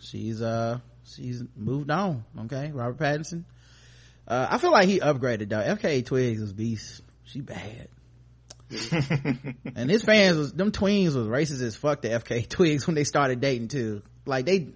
she's, 0.00 0.42
uh, 0.42 0.80
she's 1.06 1.42
moved 1.56 1.90
on. 1.90 2.24
Okay. 2.40 2.72
Robert 2.72 2.98
Pattinson. 2.98 3.44
uh, 4.28 4.46
i 4.50 4.58
feel 4.58 4.70
like 4.70 4.86
he 4.86 5.00
upgraded 5.00 5.48
though 5.48 5.60
fka 5.76 6.04
twigs 6.04 6.40
was 6.42 6.52
beast 6.52 7.00
she 7.24 7.40
bad 7.40 7.88
and 9.76 9.90
his 9.90 10.02
fans 10.02 10.36
was 10.36 10.52
them 10.52 10.70
tweens 10.70 11.14
was 11.14 11.26
racist 11.26 11.62
as 11.62 11.76
fuck 11.76 12.02
to 12.02 12.08
fk 12.08 12.48
twigs 12.48 12.86
when 12.86 12.94
they 12.96 13.04
started 13.04 13.40
dating 13.40 13.68
too 13.68 14.02
like 14.26 14.44
they 14.46 14.68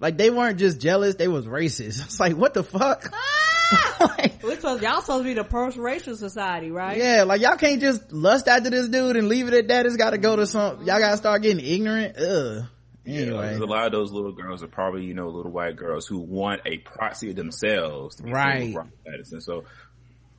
like 0.00 0.16
they 0.18 0.28
weren't 0.30 0.58
just 0.58 0.80
jealous 0.80 1.14
they 1.16 1.28
was 1.28 1.46
racist 1.46 2.02
it's 2.04 2.20
like 2.20 2.34
what 2.36 2.52
the 2.54 2.62
fuck 2.62 3.10
like, 4.00 4.42
we 4.42 4.54
supposed 4.56 4.82
y'all 4.82 5.00
supposed 5.00 5.22
to 5.22 5.28
be 5.28 5.34
the 5.34 5.44
post 5.44 5.76
racial 5.76 6.16
society 6.16 6.70
right 6.70 6.98
yeah 6.98 7.24
like 7.24 7.40
y'all 7.40 7.56
can't 7.56 7.80
just 7.80 8.12
lust 8.12 8.48
after 8.48 8.70
this 8.70 8.88
dude 8.88 9.16
and 9.16 9.28
leave 9.28 9.48
it 9.48 9.54
at 9.54 9.68
that 9.68 9.86
it's 9.86 9.96
gotta 9.96 10.18
go 10.18 10.36
to 10.36 10.46
some 10.46 10.78
y'all 10.78 10.98
gotta 10.98 11.16
start 11.16 11.42
getting 11.42 11.64
ignorant 11.64 12.16
Ugh. 12.16 12.66
Anyway, 13.06 13.56
a 13.56 13.58
lot 13.66 13.84
of 13.84 13.92
those 13.92 14.12
little 14.12 14.32
girls 14.32 14.62
are 14.62 14.68
probably 14.68 15.04
you 15.04 15.12
know 15.12 15.28
little 15.28 15.52
white 15.52 15.76
girls 15.76 16.06
who 16.06 16.18
want 16.20 16.62
a 16.64 16.78
proxy 16.78 17.30
of 17.30 17.36
themselves, 17.36 18.16
to 18.16 18.22
be 18.22 18.32
right? 18.32 18.74
And 19.04 19.42
so, 19.42 19.64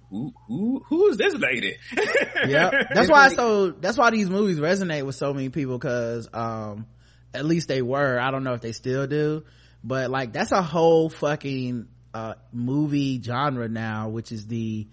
who 0.09 0.33
who 0.47 0.83
who 0.87 1.09
is 1.09 1.17
this 1.17 1.35
lady? 1.35 1.77
yeah, 2.47 2.85
that's 2.91 3.07
why 3.07 3.27
so 3.29 3.69
that's 3.69 3.97
why 3.97 4.09
these 4.09 4.31
movies 4.31 4.59
resonate 4.59 5.05
with 5.05 5.13
so 5.13 5.31
many 5.31 5.49
people 5.49 5.77
because 5.77 6.27
um 6.33 6.87
at 7.35 7.45
least 7.45 7.67
they 7.67 7.83
were. 7.83 8.19
I 8.19 8.31
don't 8.31 8.43
know 8.43 8.53
if 8.53 8.61
they 8.61 8.71
still 8.71 9.05
do, 9.05 9.43
but 9.83 10.09
like 10.09 10.33
that's 10.33 10.51
a 10.51 10.63
whole 10.63 11.09
fucking 11.09 11.87
uh 12.15 12.35
movie 12.53 13.21
genre 13.21 13.67
now, 13.67 14.07
which 14.07 14.31
is 14.31 14.47
the 14.47 14.87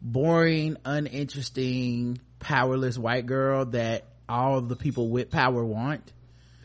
boring, 0.00 0.76
uninteresting, 0.84 2.20
powerless 2.38 2.96
white 2.96 3.26
girl 3.26 3.64
that 3.66 4.04
all 4.28 4.58
of 4.58 4.68
the 4.68 4.76
people 4.76 5.08
with 5.10 5.28
power 5.28 5.64
want. 5.64 6.12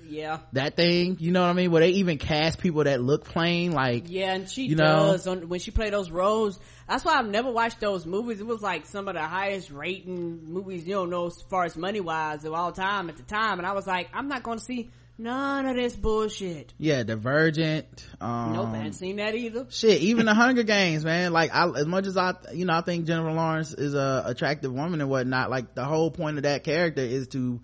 Yeah. 0.08 0.40
That 0.54 0.78
thing 0.78 1.18
you 1.20 1.32
know 1.32 1.42
what 1.42 1.50
i 1.50 1.54
mean? 1.54 1.72
Where 1.72 1.82
they 1.82 1.90
even 1.90 2.18
cast 2.18 2.60
people 2.60 2.86
that 2.86 3.02
look 3.02 3.26
plain 3.26 3.74
like 3.74 4.06
yeah 4.08 4.36
and 4.36 4.50
she 4.50 4.68
you 4.68 4.76
does 4.76 5.26
know? 5.26 5.32
on, 5.34 5.50
when 5.50 5.60
she 5.60 5.72
played 5.72 5.92
those 5.92 6.10
roles. 6.12 6.60
That's 6.88 7.04
why 7.04 7.16
i've 7.16 7.28
never 7.28 7.52
watched 7.52 7.82
those 7.82 8.06
movies. 8.06 8.40
It 8.40 8.46
was 8.46 8.62
like 8.62 8.86
some 8.86 9.10
of 9.10 9.16
the 9.16 9.22
highest 9.22 9.70
rating 9.70 10.46
movies 10.46 10.88
you 10.88 10.94
don't 10.94 11.10
know 11.10 11.26
as 11.26 11.42
far 11.50 11.66
as 11.66 11.76
money 11.76 12.00
wise 12.00 12.46
of 12.46 12.54
all 12.54 12.72
time 12.72 13.10
at 13.10 13.18
the 13.18 13.24
time. 13.24 13.58
And 13.58 13.68
i 13.68 13.74
was 13.74 13.88
like 13.88 14.08
i'm 14.14 14.30
not 14.30 14.44
going 14.44 14.60
to 14.60 14.64
see 14.64 14.92
None 15.20 15.66
of 15.66 15.76
this 15.76 15.96
bullshit. 15.96 16.74
Yeah, 16.78 17.02
Divergent. 17.02 18.06
Um, 18.22 18.54
nope, 18.54 18.68
I 18.68 18.78
haven't 18.78 18.94
seen 18.94 19.16
that 19.16 19.34
either. 19.34 19.66
Shit, 19.70 20.02
even 20.02 20.28
the 20.28 20.36
Hunger 20.36 20.62
Games, 20.62 21.04
man. 21.04 21.34
Like, 21.34 21.54
I, 21.54 21.68
as 21.70 21.88
much 21.88 22.06
as 22.06 22.18
I, 22.18 22.36
you 22.54 22.66
know, 22.66 22.74
I 22.74 22.82
think 22.82 23.06
Jennifer 23.06 23.32
Lawrence 23.32 23.74
is 23.74 23.96
a 23.96 24.24
attractive 24.28 24.72
woman 24.72 25.02
and 25.02 25.10
whatnot. 25.10 25.50
Like, 25.50 25.74
the 25.74 25.86
whole 25.86 26.12
point 26.12 26.38
of 26.38 26.44
that 26.44 26.64
character 26.64 27.02
is 27.02 27.28
to 27.30 27.62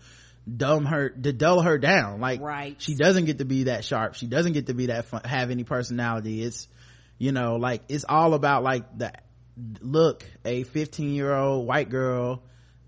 dumb 0.57 0.85
her 0.85 1.09
to 1.09 1.31
dull 1.31 1.61
her 1.61 1.77
down 1.77 2.19
like 2.19 2.41
right 2.41 2.75
she 2.77 2.95
doesn't 2.95 3.23
get 3.23 3.37
to 3.37 3.45
be 3.45 3.63
that 3.63 3.85
sharp 3.85 4.13
she 4.15 4.27
doesn't 4.27 4.51
get 4.51 4.67
to 4.67 4.73
be 4.73 4.87
that 4.87 5.05
fun, 5.05 5.21
have 5.23 5.51
any 5.51 5.63
personality 5.63 6.43
it's 6.43 6.67
you 7.17 7.31
know 7.31 7.55
like 7.55 7.81
it's 7.87 8.03
all 8.09 8.33
about 8.33 8.61
like 8.61 8.97
the 8.97 9.13
look 9.79 10.25
a 10.43 10.63
15 10.63 11.13
year 11.13 11.33
old 11.33 11.65
white 11.65 11.89
girl 11.89 12.43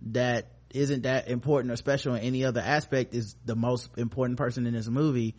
that 0.07 0.47
isn't 0.75 1.03
that 1.03 1.27
important 1.29 1.71
or 1.71 1.77
special 1.77 2.15
in 2.15 2.21
any 2.21 2.43
other 2.43 2.61
aspect 2.61 3.13
is 3.15 3.35
the 3.45 3.55
most 3.55 3.89
important 3.97 4.37
person 4.37 4.65
in 4.67 4.73
this 4.73 4.87
movie. 4.87 5.35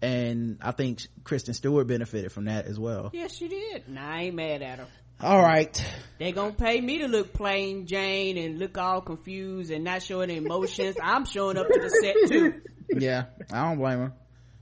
And 0.00 0.58
i 0.62 0.70
think 0.70 1.00
kristen 1.24 1.54
stewart 1.54 1.88
benefited 1.88 2.30
from 2.30 2.44
that 2.44 2.66
as 2.66 2.78
well. 2.78 3.10
Yes 3.12 3.34
she 3.34 3.48
did. 3.48 3.88
And 3.88 3.98
i 3.98 4.22
ain't 4.22 4.36
mad 4.36 4.62
at 4.62 4.78
her. 4.78 4.86
All 5.20 5.42
right. 5.42 5.84
They 6.20 6.30
gonna 6.30 6.52
pay 6.52 6.80
me 6.80 6.98
to 6.98 7.08
look 7.08 7.32
plain 7.32 7.86
jane 7.86 8.38
and 8.38 8.58
look 8.60 8.78
all 8.78 9.00
confused 9.00 9.72
and 9.72 9.82
not 9.82 10.02
showing 10.02 10.30
emotions. 10.30 10.96
I'm 11.02 11.24
showing 11.24 11.56
up 11.56 11.66
to 11.66 11.80
the 11.80 11.90
set 11.90 12.28
too. 12.28 12.60
Yeah 12.90 13.24
i 13.52 13.68
don't 13.68 13.76
blame 13.76 13.98
her 13.98 14.12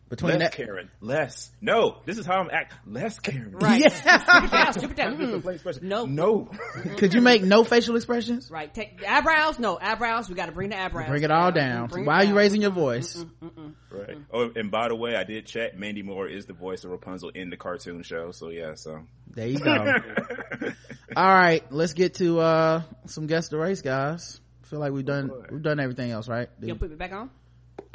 between 0.08 0.38
less 0.38 0.40
that 0.40 0.52
Karen, 0.52 0.90
less. 1.00 1.50
No, 1.60 1.98
this 2.04 2.18
is 2.18 2.26
how 2.26 2.34
I'm 2.40 2.50
act. 2.50 2.74
Less 2.86 3.18
Karen. 3.18 3.52
Right. 3.52 3.80
Yeah. 3.80 3.90
Stupid 3.90 4.50
down, 4.50 4.72
stupid 4.72 4.96
down. 4.96 5.16
Mm. 5.16 5.82
No. 5.82 6.04
No. 6.04 6.50
could 6.96 7.12
you 7.14 7.20
make 7.20 7.42
no 7.42 7.64
facial 7.64 7.96
expressions 7.96 8.50
Right. 8.50 8.72
Take 8.72 9.02
eyebrows. 9.06 9.58
No 9.58 9.78
eyebrows. 9.80 10.28
We 10.28 10.34
got 10.34 10.46
to 10.46 10.52
bring 10.52 10.70
the 10.70 10.80
eyebrows. 10.80 11.08
bring 11.08 11.22
it 11.22 11.30
all 11.30 11.52
down 11.52 11.88
Bring 11.88 12.04
it 12.04 12.06
why 12.06 12.22
are 12.22 12.24
you 12.24 12.36
raising 12.36 12.62
your 12.62 12.70
voice 12.70 13.16
Mm-mm. 13.42 13.74
Right. 13.90 14.18
Oh, 14.32 14.50
and 14.54 14.70
by 14.70 14.88
the 14.88 14.94
way, 14.96 15.16
I 15.16 15.24
did 15.24 15.46
check. 15.46 15.76
Mandy 15.76 16.02
Moore 16.02 16.28
is 16.28 16.46
the 16.46 16.52
voice 16.52 16.84
of 16.84 16.90
Rapunzel 16.90 17.30
in 17.30 17.50
the 17.50 17.56
cartoon 17.56 18.02
show. 18.02 18.30
So 18.30 18.50
yeah, 18.50 18.74
so 18.74 19.00
there 19.34 19.48
you 19.48 19.58
go 19.58 19.70
all 21.16 21.34
right 21.34 21.70
let's 21.70 21.92
get 21.92 22.14
to 22.14 22.40
uh 22.40 22.82
some 23.06 23.26
guest 23.26 23.50
the 23.50 23.58
race 23.58 23.82
guys 23.82 24.40
feel 24.62 24.78
like 24.78 24.92
we've 24.92 25.04
done 25.04 25.30
we've 25.50 25.62
done 25.62 25.78
everything 25.78 26.10
else 26.10 26.26
right 26.28 26.48
You 26.60 26.68
gonna 26.68 26.78
put 26.80 26.90
me 26.90 26.96
back 26.96 27.12
on? 27.12 27.30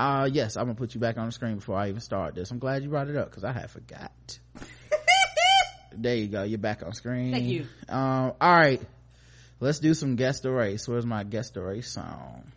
Uh 0.02 0.26
yes 0.32 0.57
i'm 0.57 0.65
gonna 0.65 0.76
put 0.76 0.95
you 0.95 0.99
back 0.99 1.18
on 1.18 1.28
the 1.28 1.32
screen 1.32 1.56
before 1.56 1.78
i 1.78 1.88
even 1.90 2.02
start 2.02 2.34
this 2.34 2.49
i'm 2.49 2.57
glad 2.60 2.82
you 2.82 2.90
brought 2.90 3.07
it 3.07 3.15
up 3.15 3.30
because 3.30 3.44
i 3.44 3.52
had 3.52 3.69
forgot 3.69 4.40
there 5.94 6.15
you 6.15 6.28
go 6.28 6.41
you're 6.44 6.57
back 6.57 6.82
on 6.84 6.94
screen 6.94 7.32
Thank 7.32 7.45
you. 7.45 7.65
um 7.88 8.34
all 8.41 8.56
right 8.56 8.82
let's 9.60 9.80
do 9.80 9.94
some 9.94 10.15
guest 10.15 10.44
the 10.44 10.52
race 10.52 10.88
where's 10.88 11.06
my 11.06 11.23
guest 11.23 11.53
the 11.53 11.61
race 11.61 11.90
song 11.90 12.52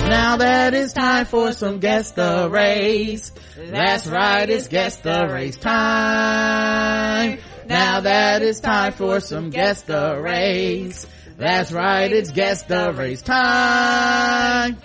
now 0.00 0.36
that 0.38 0.74
it's 0.74 0.92
time 0.94 1.26
for 1.26 1.52
some 1.52 1.78
guest 1.78 2.16
the 2.16 2.48
race. 2.50 3.30
That's 3.56 4.06
right, 4.06 4.48
it's 4.48 4.66
guest 4.68 5.02
the 5.02 5.28
race 5.30 5.56
time. 5.56 7.38
Now 7.66 8.00
that 8.00 8.42
it's 8.42 8.60
time 8.60 8.92
for 8.94 9.20
some 9.20 9.50
guest 9.50 9.86
the 9.86 10.18
race. 10.20 11.06
That's 11.36 11.70
right, 11.72 12.10
it's 12.10 12.30
guest 12.30 12.68
the 12.68 12.92
race 12.92 13.22
time. 13.22 14.78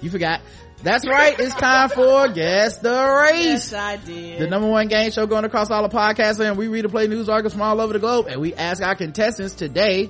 You 0.00 0.10
forgot. 0.10 0.40
That's 0.82 1.06
right, 1.06 1.38
it's 1.38 1.54
time 1.54 1.88
for 1.88 2.28
guess 2.28 2.78
the 2.78 2.90
race. 2.90 3.72
Yes, 3.72 3.72
I 3.72 3.96
did. 3.96 4.38
The 4.40 4.46
number 4.46 4.68
one 4.68 4.86
game 4.88 5.10
show 5.10 5.26
going 5.26 5.44
across 5.44 5.70
all 5.70 5.82
the 5.82 5.94
podcasts 5.94 6.38
and 6.38 6.56
we 6.56 6.68
read 6.68 6.84
and 6.84 6.92
play 6.92 7.08
news 7.08 7.28
articles 7.28 7.52
from 7.52 7.62
all 7.62 7.80
over 7.80 7.92
the 7.92 7.98
globe 7.98 8.26
and 8.28 8.40
we 8.40 8.54
ask 8.54 8.82
our 8.82 8.94
contestants 8.94 9.54
today 9.54 10.08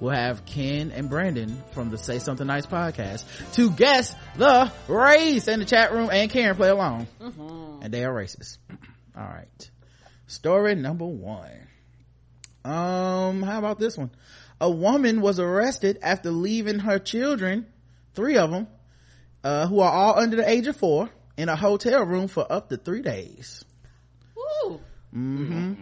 we'll 0.00 0.14
have 0.14 0.44
Ken 0.46 0.90
and 0.90 1.08
Brandon 1.08 1.62
from 1.72 1.90
the 1.90 1.98
Say 1.98 2.18
Something 2.18 2.46
Nice 2.46 2.66
podcast 2.66 3.24
to 3.54 3.70
guess 3.70 4.14
the 4.36 4.72
race 4.88 5.46
in 5.46 5.60
the 5.60 5.66
chat 5.66 5.92
room 5.92 6.08
and 6.10 6.30
Karen 6.30 6.56
play 6.56 6.70
along. 6.70 7.06
Mm-hmm. 7.20 7.82
And 7.82 7.94
they 7.94 8.04
are 8.04 8.12
racist. 8.12 8.58
All 9.16 9.24
right. 9.24 9.70
Story 10.26 10.74
number 10.74 11.06
one. 11.06 11.66
Um, 12.64 13.42
how 13.42 13.58
about 13.58 13.78
this 13.78 13.96
one? 13.96 14.10
A 14.60 14.70
woman 14.70 15.20
was 15.20 15.40
arrested 15.40 15.98
after 16.02 16.30
leaving 16.30 16.78
her 16.80 16.98
children, 16.98 17.66
three 18.14 18.36
of 18.36 18.50
them, 18.50 18.66
uh, 19.44 19.66
who 19.66 19.80
are 19.80 19.90
all 19.90 20.18
under 20.18 20.36
the 20.36 20.48
age 20.48 20.66
of 20.66 20.76
four, 20.76 21.10
in 21.36 21.48
a 21.48 21.56
hotel 21.56 22.04
room 22.04 22.28
for 22.28 22.50
up 22.50 22.68
to 22.68 22.76
three 22.76 23.02
days. 23.02 23.64
Woo. 24.36 24.80
hmm 25.12 25.74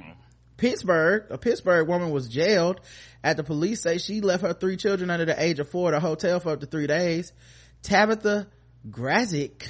Pittsburgh, 0.56 1.24
a 1.30 1.38
Pittsburgh 1.38 1.86
woman 1.86 2.10
was 2.10 2.28
jailed 2.28 2.80
after 3.22 3.44
police 3.44 3.80
say 3.80 3.98
she 3.98 4.20
left 4.20 4.42
her 4.42 4.52
three 4.52 4.76
children 4.76 5.08
under 5.08 5.24
the 5.24 5.40
age 5.40 5.60
of 5.60 5.68
four 5.68 5.88
at 5.88 5.94
a 5.94 6.00
hotel 6.00 6.40
for 6.40 6.50
up 6.50 6.60
to 6.60 6.66
three 6.66 6.88
days. 6.88 7.32
Tabitha 7.82 8.48
Grazik 8.88 9.66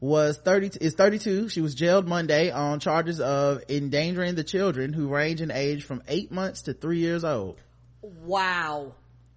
was 0.00 0.36
30, 0.38 0.78
is 0.80 0.94
32. 0.94 1.48
She 1.48 1.60
was 1.60 1.74
jailed 1.74 2.06
Monday 2.06 2.50
on 2.50 2.80
charges 2.80 3.20
of 3.20 3.62
endangering 3.68 4.34
the 4.34 4.44
children 4.44 4.92
who 4.92 5.08
range 5.08 5.40
in 5.40 5.50
age 5.50 5.84
from 5.84 6.02
eight 6.08 6.30
months 6.32 6.62
to 6.62 6.74
three 6.74 6.98
years 6.98 7.24
old. 7.24 7.60
Wow. 8.02 8.94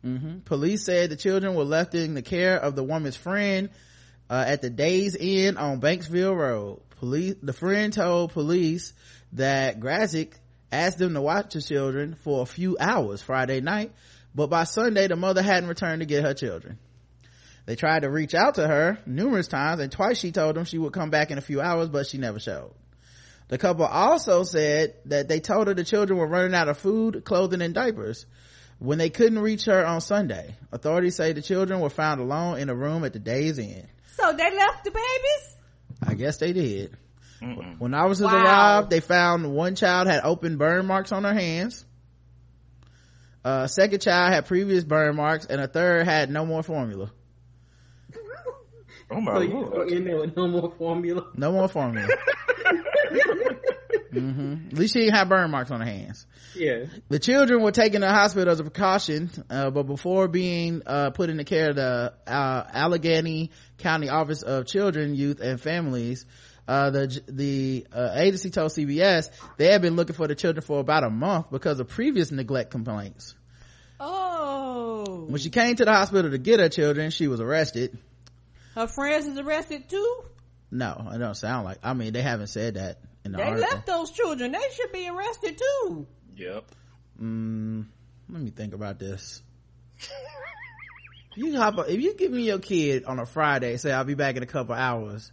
Hmm 0.08 0.40
Police 0.40 0.86
said 0.86 1.10
the 1.10 1.16
children 1.16 1.56
were 1.56 1.64
left 1.64 1.94
in 1.94 2.14
the 2.14 2.22
care 2.22 2.58
of 2.58 2.76
the 2.76 2.84
woman's 2.84 3.18
friend 3.18 3.70
uh, 4.30 4.44
at 4.48 4.62
the 4.62 4.70
Days 4.70 5.16
Inn 5.16 5.58
on 5.58 5.82
Banksville 5.82 6.36
Road. 6.36 6.82
Police, 7.00 7.36
the 7.44 7.54
friend 7.54 7.92
told 7.94 8.32
police 8.32 8.94
that 9.34 9.80
Grazik 9.80 10.34
asked 10.72 10.98
them 10.98 11.14
to 11.14 11.22
watch 11.22 11.54
the 11.54 11.62
children 11.62 12.16
for 12.16 12.42
a 12.42 12.46
few 12.46 12.78
hours 12.80 13.22
Friday 13.22 13.62
night, 13.62 13.92
but 14.34 14.50
by 14.50 14.64
Sunday 14.64 15.08
the 15.08 15.16
mother 15.16 15.42
hadn't 15.42 15.70
returned 15.70 16.00
to 16.00 16.06
get 16.06 16.24
her 16.24 16.34
children. 16.34 16.78
They 17.66 17.76
tried 17.76 18.04
to 18.04 18.10
reach 18.10 18.34
out 18.34 18.56
to 18.56 18.68
her 18.68 18.98
numerous 19.06 19.48
times 19.48 19.82
and 19.82 19.92
twice 19.92 20.18
she 20.18 20.32
told 20.32 20.56
them 20.56 20.64
she 20.64 20.78
would 20.78 20.94
come 20.94 21.10
back 21.10 21.32
in 21.32 21.38
a 21.38 21.42
few 21.42 21.60
hours, 21.60 21.90
but 21.90 22.08
she 22.08 22.18
never 22.18 22.40
showed. 22.40 22.72
The 23.50 23.58
couple 23.58 23.86
also 23.86 24.44
said 24.44 24.96
that 25.06 25.28
they 25.28 25.40
told 25.40 25.68
her 25.68 25.74
the 25.74 25.84
children 25.84 26.18
were 26.18 26.28
running 26.28 26.54
out 26.56 26.70
of 26.70 26.78
food, 26.78 27.24
clothing, 27.24 27.62
and 27.62 27.74
diapers 27.74 28.26
when 28.80 28.98
they 28.98 29.10
couldn't 29.10 29.40
reach 29.40 29.66
her 29.66 29.86
on 29.86 30.02
Sunday. 30.02 30.56
Authorities 30.72 31.16
say 31.16 31.34
the 31.34 31.42
children 31.42 31.80
were 31.80 31.90
found 31.90 32.22
alone 32.22 32.60
in 32.60 32.70
a 32.70 32.76
room 32.76 33.04
at 33.04 33.14
the 33.14 33.20
Days 33.20 33.58
Inn. 33.60 33.88
So 34.16 34.34
they 34.34 34.56
left 34.56 34.84
the 34.84 34.92
babies? 34.92 35.56
I 36.06 36.14
guess 36.14 36.38
they 36.38 36.54
did. 36.54 36.96
Mm-mm. 37.42 37.80
When 37.80 37.94
officers 37.94 38.26
Wow. 38.26 38.44
arrived, 38.44 38.90
they 38.90 39.00
found 39.00 39.54
one 39.54 39.76
child 39.76 40.08
had 40.08 40.22
open 40.24 40.58
burn 40.58 40.86
marks 40.86 41.12
on 41.12 41.24
her 41.24 41.34
hands. 41.34 41.86
A 43.44 43.68
second 43.70 44.02
child 44.02 44.34
had 44.34 44.46
previous 44.46 44.84
burn 44.84 45.16
marks, 45.16 45.46
and 45.46 45.62
a 45.62 45.68
third 45.68 46.06
had 46.06 46.30
no 46.30 46.46
more 46.46 46.64
formula. 46.64 47.12
Oh 49.10 49.22
my 49.22 49.34
So 49.34 49.40
lord. 49.40 49.92
in 49.92 50.04
there 50.06 50.18
with 50.20 50.36
no 50.36 50.48
more 50.48 50.74
formula. 50.78 51.26
No 51.36 51.52
more 51.52 51.68
formula. 51.68 52.08
hmm 54.12 54.56
At 54.72 54.74
least 54.74 54.94
she 54.94 55.00
didn't 55.02 55.16
have 55.16 55.30
burn 55.30 55.52
marks 55.52 55.72
on 55.72 55.80
her 55.82 55.86
hands. 55.86 56.26
Yeah. 56.56 56.86
The 57.10 57.20
children 57.20 57.62
were 57.62 57.72
taken 57.72 58.02
to 58.02 58.08
the 58.08 58.14
hospital 58.14 58.52
as 58.52 58.60
a 58.60 58.64
precaution, 58.64 59.30
uh, 59.50 59.70
but 59.70 59.84
before 59.84 60.28
being 60.28 60.82
uh, 60.86 61.12
put 61.12 61.30
in 61.30 61.38
the 61.38 61.44
care 61.44 61.70
of 61.70 61.76
the 61.76 62.14
uh, 62.26 62.64
Allegheny 62.74 63.52
County 63.78 64.10
Office 64.10 64.42
of 64.42 64.66
Children, 64.66 65.16
Youth, 65.16 65.40
and 65.40 65.60
Families, 65.62 66.26
uh, 66.68 66.90
the 66.90 67.22
the 67.28 67.88
uh, 67.94 68.12
agency 68.16 68.50
told 68.50 68.72
cbs 68.72 69.30
they 69.56 69.72
had 69.72 69.82
been 69.82 69.96
looking 69.96 70.16
for 70.18 70.28
the 70.28 70.36
children 70.36 70.62
for 70.62 70.80
about 70.82 71.06
a 71.06 71.10
month 71.10 71.50
because 71.50 71.80
of 71.80 71.88
previous 71.88 72.30
neglect 72.30 72.72
complaints 72.72 73.36
Oh. 74.02 75.26
when 75.30 75.40
she 75.40 75.50
came 75.50 75.76
to 75.78 75.86
the 75.86 75.92
hospital 75.94 76.30
to 76.30 76.38
get 76.38 76.60
her 76.60 76.68
children 76.68 77.10
she 77.10 77.28
was 77.30 77.40
arrested 77.40 77.98
Her 78.78 78.86
friends 78.88 79.26
is 79.26 79.40
arrested 79.40 79.90
too? 79.90 80.22
no 80.70 81.10
it 81.14 81.18
don't 81.18 81.34
sound 81.36 81.66
like 81.66 81.80
i 81.82 81.94
mean 81.94 82.14
they 82.14 82.22
haven't 82.22 82.48
said 82.48 82.76
that 82.76 83.00
in 83.26 83.32
the 83.32 83.38
They 83.38 83.44
article 83.46 83.70
left 83.72 83.88
those 83.88 84.12
children. 84.12 84.52
They 84.52 84.60
should 84.76 84.92
be 84.92 85.10
arrested 85.10 85.58
too. 85.58 86.06
Yep. 86.36 86.66
mm, 87.20 87.86
let 88.30 88.42
me 88.42 88.52
think 88.52 88.74
about 88.76 89.00
this 89.00 89.42
you 91.36 91.58
hop 91.58 91.88
if 91.88 92.00
you 92.02 92.14
give 92.16 92.32
me 92.32 92.44
your 92.44 92.60
kid 92.60 93.06
on 93.06 93.18
a 93.18 93.26
friday 93.26 93.78
say 93.78 93.92
i'll 93.92 94.04
be 94.04 94.14
back 94.14 94.36
in 94.36 94.44
a 94.44 94.48
couple 94.48 94.76
hours 94.76 95.32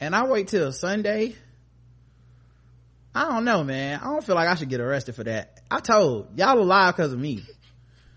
and 0.00 0.16
i 0.16 0.24
wait 0.26 0.48
till 0.48 0.72
sunday 0.72 1.36
i 3.14 3.28
don't 3.28 3.44
know 3.44 3.62
man 3.62 4.00
i 4.00 4.04
don't 4.06 4.24
feel 4.24 4.34
like 4.34 4.48
i 4.48 4.56
should 4.56 4.68
get 4.68 4.80
arrested 4.80 5.14
for 5.14 5.22
that 5.22 5.60
i 5.70 5.78
told 5.78 6.36
y'all 6.38 6.58
alive 6.58 6.96
because 6.96 7.12
of 7.12 7.18
me 7.20 7.44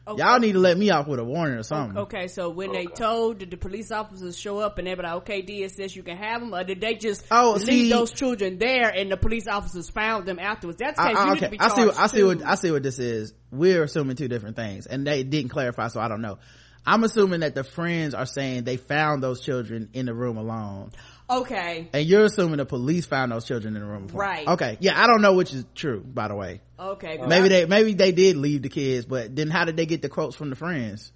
Okay. 0.07 0.23
y'all 0.23 0.39
need 0.39 0.53
to 0.53 0.59
let 0.59 0.77
me 0.77 0.89
off 0.89 1.05
with 1.07 1.19
a 1.19 1.23
warning 1.23 1.57
or 1.57 1.63
something 1.63 1.97
Okay, 1.97 2.27
so 2.27 2.49
when 2.49 2.71
they 2.71 2.85
told 2.85 3.39
did 3.39 3.51
the 3.51 3.57
police 3.57 3.91
officers 3.91 4.37
show 4.39 4.59
up 4.59 4.77
and 4.77 4.87
they 4.87 4.95
were 4.95 5.03
like, 5.03 5.13
okay, 5.17 5.41
DSS, 5.41 5.95
you 5.95 6.03
can 6.03 6.15
have 6.15 6.39
them, 6.41 6.53
or 6.53 6.63
did 6.63 6.79
they 6.79 6.95
just 6.95 7.25
Oh, 7.29 7.55
leave 7.57 7.65
see- 7.67 7.89
those 7.89 8.11
children 8.11 8.57
there 8.57 8.89
and 8.89 9.11
the 9.11 9.17
police 9.17 9.47
officers 9.47 9.89
found 9.89 10.25
them 10.25 10.39
afterwards? 10.39 10.77
That's 10.79 10.97
the 10.97 11.03
I, 11.03 11.07
case. 11.09 11.17
I- 11.17 11.25
you 11.25 11.33
need 11.33 11.39
to 11.39 11.45
okay 11.47 11.51
be 11.51 11.59
i 11.59 11.67
see 11.67 11.85
what 11.85 11.97
i 11.99 12.07
see 12.07 12.23
what 12.23 12.43
i 12.45 12.55
see 12.55 12.71
what 12.71 12.83
this 12.83 12.99
is 12.99 13.33
we're 13.51 13.83
assuming 13.83 14.15
two 14.15 14.27
different 14.29 14.55
things 14.55 14.85
and 14.87 15.05
they 15.05 15.23
didn't 15.23 15.49
clarify 15.49 15.87
so 15.89 15.99
i 15.99 16.07
don't 16.07 16.21
know 16.21 16.37
i'm 16.85 17.03
assuming 17.03 17.41
that 17.41 17.55
the 17.55 17.63
friends 17.63 18.13
are 18.13 18.25
saying 18.25 18.63
they 18.63 18.77
found 18.77 19.21
those 19.21 19.41
children 19.41 19.89
in 19.93 20.05
the 20.05 20.13
room 20.13 20.37
alone 20.37 20.91
Okay, 21.29 21.89
and 21.91 22.05
you're 22.05 22.23
assuming 22.25 22.57
the 22.57 22.65
police 22.65 23.05
found 23.05 23.31
those 23.31 23.45
children 23.45 23.75
in 23.75 23.81
the 23.81 23.87
room 23.87 24.05
alone. 24.05 24.15
Right. 24.15 24.47
okay 24.47 24.77
yeah 24.79 25.01
i 25.01 25.07
don't 25.07 25.21
know 25.21 25.33
which 25.33 25.53
is 25.53 25.65
true 25.75 25.99
by 25.99 26.29
the 26.29 26.35
way 26.35 26.61
okay. 26.79 27.19
maybe 27.27 27.49
they 27.49 27.65
maybe 27.65 27.93
they 27.93 28.13
did 28.13 28.37
leave 28.37 28.61
the 28.61 28.69
kids 28.69 29.05
but 29.05 29.35
then 29.35 29.49
how 29.49 29.65
did 29.65 29.75
they 29.75 29.85
get 29.85 30.01
the 30.01 30.07
quotes 30.07 30.37
from 30.37 30.49
the 30.49 30.55
friends 30.55 31.11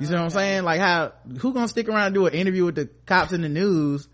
you 0.00 0.06
see 0.06 0.12
what 0.12 0.22
i'm 0.22 0.30
saying 0.30 0.64
like 0.64 0.80
how 0.80 1.12
who 1.38 1.52
gonna 1.52 1.68
stick 1.68 1.88
around 1.88 2.06
and 2.06 2.14
do 2.14 2.26
an 2.26 2.34
interview 2.34 2.64
with 2.64 2.74
the 2.74 2.88
cops 3.06 3.32
in 3.32 3.42
the 3.42 3.48
news 3.48 4.08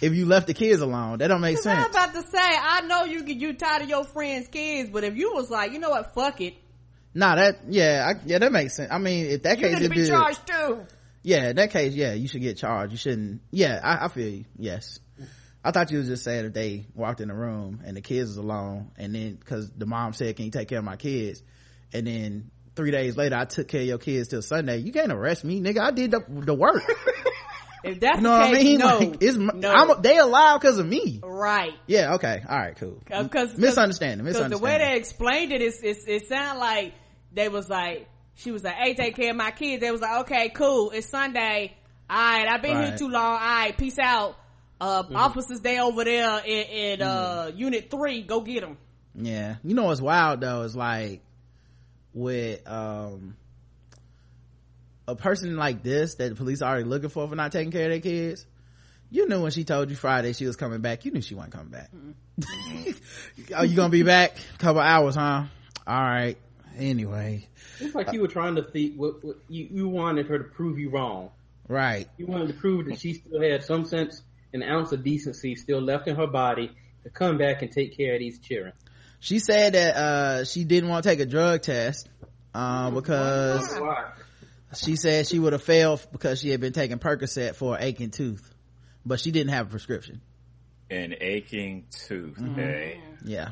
if 0.00 0.14
you 0.14 0.24
left 0.24 0.46
the 0.46 0.54
kids 0.54 0.80
alone 0.80 1.18
that 1.18 1.28
don't 1.28 1.42
make 1.42 1.58
sense. 1.58 1.84
I'm 1.84 1.90
about 1.90 2.14
to 2.14 2.22
say, 2.22 2.38
I 2.40 2.80
know 2.86 3.04
you 3.04 3.22
you 3.24 3.52
tired 3.52 3.82
of 3.82 3.88
your 3.90 4.04
friends' 4.04 4.48
kids, 4.48 4.88
but 4.88 5.04
if 5.04 5.14
you 5.14 5.34
was 5.34 5.50
like, 5.50 5.72
you 5.72 5.78
know 5.78 5.90
what, 5.90 6.14
fuck 6.14 6.40
it, 6.40 6.54
nah 7.14 7.34
that 7.34 7.58
yeah 7.68 8.12
I, 8.14 8.20
yeah 8.24 8.38
that 8.38 8.52
makes 8.52 8.76
sense 8.76 8.88
i 8.92 8.98
mean 8.98 9.26
if 9.26 9.42
that 9.42 9.58
you 9.58 9.66
case 9.66 9.80
need 9.80 9.88
to 9.88 9.94
be- 9.94 10.06
charged 10.06 10.46
too. 10.46 10.86
Yeah 11.22 11.50
in 11.50 11.56
that 11.56 11.70
case 11.70 11.94
yeah 11.94 12.12
you 12.12 12.28
should 12.28 12.40
get 12.42 12.56
charged. 12.56 12.92
You 12.92 12.98
shouldn't 12.98 13.40
yeah 13.50 13.80
i, 13.82 14.06
I 14.06 14.08
feel 14.08 14.28
you. 14.28 14.44
Yes. 14.58 14.98
I 15.62 15.72
thought 15.72 15.90
you 15.90 15.98
was 15.98 16.08
just 16.08 16.24
saying 16.24 16.46
if 16.46 16.54
they 16.54 16.86
walked 16.94 17.20
in 17.20 17.28
the 17.28 17.34
room 17.34 17.82
and 17.84 17.94
the 17.96 18.00
kids 18.00 18.30
was 18.30 18.36
alone 18.38 18.92
and 18.96 19.14
then 19.14 19.34
because 19.34 19.70
the 19.70 19.86
mom 19.86 20.12
said 20.14 20.36
can 20.36 20.46
you 20.46 20.50
take 20.50 20.68
care 20.68 20.78
of 20.78 20.84
my 20.84 20.96
kids? 20.96 21.42
And 21.92 22.06
then 22.06 22.50
three 22.76 22.92
days 22.92 23.16
later 23.16 23.36
i 23.36 23.44
took 23.44 23.68
care 23.68 23.82
of 23.82 23.86
your 23.86 23.98
kids 23.98 24.28
till 24.28 24.42
sunday. 24.42 24.78
You 24.78 24.92
can't 24.92 25.12
arrest 25.12 25.44
me 25.44 25.60
nigga. 25.60 25.80
I 25.80 25.90
did 25.90 26.10
the, 26.12 26.24
the 26.28 26.54
work. 26.54 26.82
If 27.82 28.00
that's 28.00 28.18
you 28.18 28.22
know 28.22 28.34
the 28.34 28.38
what 28.38 28.48
i 28.48 28.52
case, 28.52 28.64
mean? 28.64 28.78
no, 28.78 28.98
like 28.98 29.16
it's 29.22 29.36
no, 29.36 29.70
I'm, 29.70 30.02
they 30.02 30.18
alive 30.18 30.60
because 30.60 30.78
of 30.78 30.86
me. 30.86 31.20
Right. 31.22 31.72
yeah 31.86 32.14
okay. 32.14 32.42
All 32.46 32.58
right 32.58 32.76
cool. 32.76 32.98
Uh, 33.10 33.22
because 33.22 33.56
misunderstanding 33.56 34.26
Because 34.26 34.50
the 34.50 34.58
way 34.58 34.78
they 34.78 34.96
explained 34.96 35.52
it, 35.52 35.62
it's, 35.62 35.78
it's, 35.82 36.04
it 36.06 36.28
sounded 36.28 36.60
like 36.60 36.94
they 37.32 37.48
was 37.48 37.68
like, 37.68 38.06
she 38.34 38.50
was 38.50 38.64
like, 38.64 38.74
hey, 38.74 38.94
take 38.94 39.16
care 39.16 39.30
of 39.30 39.36
my 39.36 39.50
kids. 39.50 39.80
They 39.80 39.90
was 39.90 40.00
like, 40.00 40.20
okay, 40.22 40.48
cool. 40.50 40.90
It's 40.90 41.08
Sunday. 41.08 41.76
All 42.08 42.16
right, 42.16 42.48
I've 42.48 42.62
been 42.62 42.76
here 42.76 42.88
Right. 42.90 42.98
too 42.98 43.08
long. 43.08 43.32
All 43.34 43.38
right, 43.38 43.76
peace 43.76 43.98
out. 43.98 44.36
Uh, 44.80 45.02
officers, 45.14 45.60
they 45.60 45.78
over 45.78 46.04
there 46.04 46.38
in, 46.44 46.66
in 46.66 47.02
uh, 47.02 47.50
unit 47.54 47.90
three. 47.90 48.22
Go 48.22 48.40
get 48.40 48.62
them. 48.62 48.78
Yeah. 49.14 49.56
You 49.62 49.74
know 49.74 49.84
what's 49.84 50.00
wild 50.00 50.40
though 50.40 50.62
is 50.62 50.74
like 50.74 51.20
with 52.14 52.66
um 52.68 53.36
a 55.06 55.14
person 55.14 55.56
like 55.56 55.82
this 55.82 56.14
that 56.16 56.28
the 56.30 56.34
police 56.34 56.62
are 56.62 56.70
already 56.70 56.84
looking 56.88 57.10
for 57.10 57.28
for 57.28 57.34
not 57.36 57.52
taking 57.52 57.72
care 57.72 57.84
of 57.84 57.90
their 57.90 58.00
kids. 58.00 58.46
You 59.10 59.28
knew 59.28 59.42
when 59.42 59.50
she 59.50 59.64
told 59.64 59.90
you 59.90 59.96
Friday 59.96 60.32
she 60.32 60.46
was 60.46 60.56
coming 60.56 60.80
back, 60.80 61.04
you 61.04 61.10
knew 61.10 61.20
she 61.20 61.34
wasn't 61.34 61.52
coming 61.54 61.68
back. 61.72 61.90
Are 63.56 63.64
you 63.66 63.76
gonna 63.76 63.88
be 63.90 64.02
back? 64.04 64.36
A 64.54 64.58
couple 64.58 64.80
hours, 64.80 65.16
huh? 65.16 65.44
Alright. 65.86 66.38
Anyway. 66.78 67.46
It's 67.80 67.94
like 67.94 68.12
you 68.12 68.20
were 68.20 68.28
trying 68.28 68.56
to 68.56 68.62
think. 68.62 68.96
What, 68.96 69.24
what 69.24 69.36
you 69.48 69.68
you 69.70 69.88
wanted 69.88 70.26
her 70.26 70.38
to 70.38 70.44
prove 70.44 70.78
you 70.78 70.90
wrong. 70.90 71.30
Right. 71.68 72.08
You 72.16 72.26
wanted 72.26 72.48
to 72.48 72.54
prove 72.54 72.86
that 72.86 72.98
she 72.98 73.14
still 73.14 73.40
had 73.40 73.62
some 73.64 73.84
sense, 73.84 74.22
an 74.52 74.62
ounce 74.62 74.92
of 74.92 75.04
decency 75.04 75.54
still 75.54 75.80
left 75.80 76.08
in 76.08 76.16
her 76.16 76.26
body 76.26 76.70
to 77.04 77.10
come 77.10 77.38
back 77.38 77.62
and 77.62 77.70
take 77.70 77.96
care 77.96 78.14
of 78.14 78.20
these 78.20 78.38
children. 78.38 78.72
She 79.20 79.38
said 79.38 79.74
that 79.74 79.96
uh 79.96 80.44
she 80.44 80.64
didn't 80.64 80.88
want 80.88 81.04
to 81.04 81.08
take 81.10 81.20
a 81.20 81.26
drug 81.26 81.62
test 81.62 82.08
uh, 82.54 82.90
because 82.90 83.78
Why? 83.78 84.10
she 84.74 84.96
said 84.96 85.26
she 85.26 85.38
would 85.38 85.52
have 85.52 85.62
failed 85.62 86.04
because 86.12 86.40
she 86.40 86.50
had 86.50 86.60
been 86.60 86.72
taking 86.72 86.98
Percocet 86.98 87.54
for 87.54 87.76
an 87.76 87.82
aching 87.82 88.10
tooth. 88.10 88.52
But 89.04 89.20
she 89.20 89.30
didn't 89.30 89.52
have 89.52 89.68
a 89.68 89.70
prescription. 89.70 90.20
An 90.90 91.14
aching 91.20 91.86
tooth. 91.90 92.36
Mm-hmm. 92.36 92.52
Okay. 92.52 93.00
Yeah. 93.24 93.50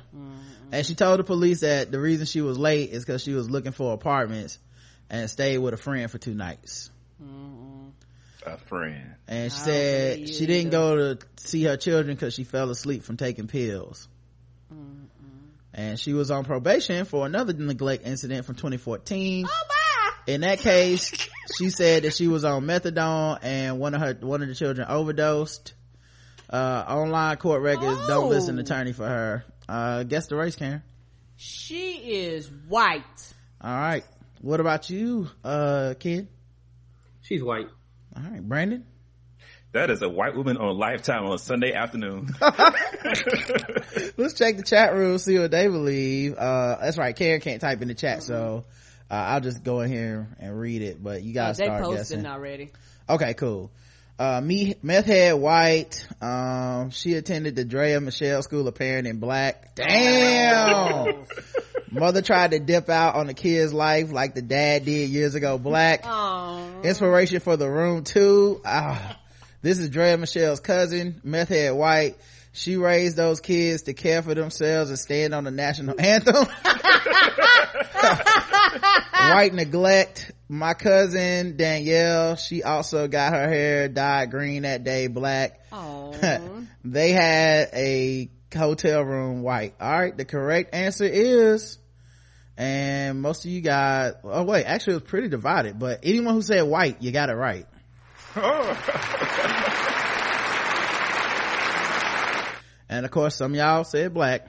And 0.73 0.85
she 0.87 0.95
told 0.95 1.19
the 1.21 1.25
police 1.25 1.61
that 1.61 1.91
the 1.91 1.99
reason 2.01 2.27
she 2.27 2.41
was 2.41 2.59
late 2.59 2.91
is 2.91 3.05
because 3.05 3.23
she 3.23 3.33
was 3.33 3.49
looking 3.51 3.73
for 3.73 3.93
apartments 3.95 4.59
and 5.11 5.29
stayed 5.31 5.59
with 5.59 5.75
a 5.75 5.79
friend 5.79 6.11
for 6.11 6.19
two 6.19 6.35
nights. 6.35 6.91
A 8.47 8.57
friend. 8.57 9.15
And 9.27 9.53
she 9.53 9.59
I 9.59 9.61
said 9.65 10.29
she 10.29 10.47
didn't 10.47 10.71
go 10.71 10.97
to 11.15 11.19
see 11.37 11.65
her 11.65 11.77
children 11.77 12.15
because 12.17 12.35
she 12.35 12.45
fell 12.45 12.71
asleep 12.71 13.03
from 13.03 13.17
taking 13.17 13.47
pills. 13.47 14.09
And 15.75 15.99
she 15.99 16.13
was 16.13 16.31
on 16.31 16.45
probation 16.45 17.05
for 17.05 17.27
another 17.27 17.53
neglect 17.53 18.07
incident 18.07 18.47
from 18.47 18.55
2014. 18.57 19.47
Oh, 19.47 19.49
bye. 19.69 20.33
In 20.33 20.41
that 20.41 20.59
case, 20.59 21.29
she 21.57 21.71
said 21.71 22.03
that 22.03 22.15
she 22.15 22.27
was 22.27 22.45
on 22.45 22.65
methadone 22.67 23.39
and 23.43 23.79
one 23.79 23.95
of 23.95 24.01
her, 24.01 24.15
one 24.21 24.43
of 24.43 24.49
the 24.49 24.55
children 24.55 24.87
overdosed. 24.89 25.73
Uh, 26.51 26.85
online 26.89 27.37
court 27.37 27.61
records 27.63 27.99
don't 28.07 28.25
Oh. 28.25 28.29
list 28.29 28.49
an 28.49 28.59
attorney 28.59 28.93
for 28.93 29.07
her. 29.07 29.45
Uh, 29.69 30.03
guess 30.05 30.27
the 30.29 30.37
race, 30.37 30.57
Karen. 30.57 30.83
She 31.37 31.93
is 31.93 32.51
white. 32.69 33.03
All 33.61 33.71
right. 33.77 34.05
What 34.41 34.61
about 34.61 34.89
you, 34.91 35.29
uh, 35.45 35.95
kid? 35.99 36.29
She's 37.23 37.43
white. 37.43 37.67
All 38.17 38.23
right, 38.23 38.43
Brandon. 38.47 38.85
That 39.73 39.91
is 39.91 40.01
a 40.01 40.09
white 40.09 40.35
woman 40.35 40.57
on 40.57 40.79
Lifetime 40.79 41.27
on 41.27 41.35
a 41.35 41.39
Sunday 41.39 41.75
afternoon. 41.75 42.29
Let's 44.17 44.35
check 44.35 44.57
the 44.57 44.65
chat 44.65 44.95
room, 44.95 45.19
see 45.19 45.39
what 45.39 45.51
they 45.51 45.67
believe. 45.69 46.35
Uh, 46.37 46.79
that's 46.81 46.97
right. 46.99 47.15
Karen 47.15 47.41
can't 47.41 47.61
type 47.61 47.83
in 47.83 47.89
the 47.89 47.95
chat, 47.95 48.23
so 48.23 48.65
uh, 49.11 49.15
I'll 49.15 49.41
just 49.41 49.63
go 49.63 49.81
in 49.81 49.91
here 49.91 50.29
and 50.41 50.59
read 50.59 50.83
it. 50.83 51.03
But 51.03 51.23
you 51.23 51.33
Uh, 51.33 51.35
gotta 51.35 51.59
they 51.59 51.65
start 51.65 51.83
posted 51.83 52.19
guessing. 52.19 52.27
already. 52.27 52.71
Okay, 53.09 53.35
cool. 53.35 53.71
Uh, 54.19 54.41
meth 54.41 55.07
head 55.07 55.35
white. 55.35 56.07
Um, 56.21 56.91
she 56.91 57.15
attended 57.15 57.55
the 57.55 57.65
Drea 57.65 58.01
Michelle 58.01 58.43
School 58.43 58.67
of 58.67 58.75
Parenting 58.75 59.21
Black. 59.21 59.77
Damn. 59.77 61.25
Mother 61.91 62.21
tried 62.21 62.51
to 62.51 62.59
dip 62.59 62.91
out 62.91 63.15
on 63.15 63.29
the 63.29 63.35
kid's 63.35 63.73
life 63.73 64.11
like 64.13 64.35
the 64.35 64.43
dad 64.43 64.85
did 64.85 65.09
years 65.11 65.35
ago. 65.35 65.57
Black. 65.57 66.03
Oh, 66.05 66.81
Inspiration 66.83 67.41
for 67.41 67.57
the 67.57 67.71
room 67.71 68.05
too. 68.05 68.61
Ah, 68.65 69.19
this 69.63 69.79
is 69.79 69.89
Drea 69.89 70.17
Michelle's 70.19 70.61
cousin, 70.61 71.21
meth 71.25 71.49
head 71.49 71.75
white. 71.75 72.17
She 72.59 72.77
raised 72.77 73.17
those 73.17 73.39
kids 73.39 73.83
to 73.83 73.95
care 73.95 74.21
for 74.21 74.35
themselves 74.35 74.91
and 74.91 74.99
stand 74.99 75.33
on 75.33 75.45
the 75.45 75.53
national 75.53 75.95
anthem. 76.01 76.35
white 79.13 79.55
neglect. 79.55 80.33
My 80.49 80.75
cousin 80.75 81.57
Danielle, 81.57 82.35
she 82.35 82.65
also 82.65 83.07
got 83.07 83.33
her 83.33 83.49
hair 83.49 83.89
dyed 83.89 84.33
green 84.33 84.63
that 84.63 84.83
day, 84.83 85.07
black. 85.07 85.61
oh. 85.71 86.67
they 86.85 87.13
had 87.13 87.69
a 87.75 88.29
hotel 88.53 89.03
room 89.03 89.43
white. 89.43 89.75
All 89.81 89.93
right, 89.93 90.17
the 90.17 90.25
correct 90.25 90.75
answer 90.75 91.05
is, 91.05 91.79
and 92.57 93.23
most 93.23 93.45
of 93.45 93.53
you 93.53 93.61
guys, 93.61 94.15
Oh 94.25 94.43
wait, 94.43 94.65
actually 94.65 94.95
it 94.95 95.03
was 95.03 95.09
pretty 95.11 95.29
divided. 95.29 95.79
But 95.79 96.01
anyone 96.03 96.35
who 96.35 96.43
said 96.43 96.63
white, 96.63 97.03
you 97.03 97.13
got 97.13 97.31
it 97.31 97.35
right. 97.35 97.67
Oh. 98.35 99.65
And 102.89 103.05
of 103.05 103.11
course, 103.11 103.37
some 103.37 103.53
of 103.53 103.59
y'all 103.59 103.85
said 103.85 104.15
black. 104.15 104.49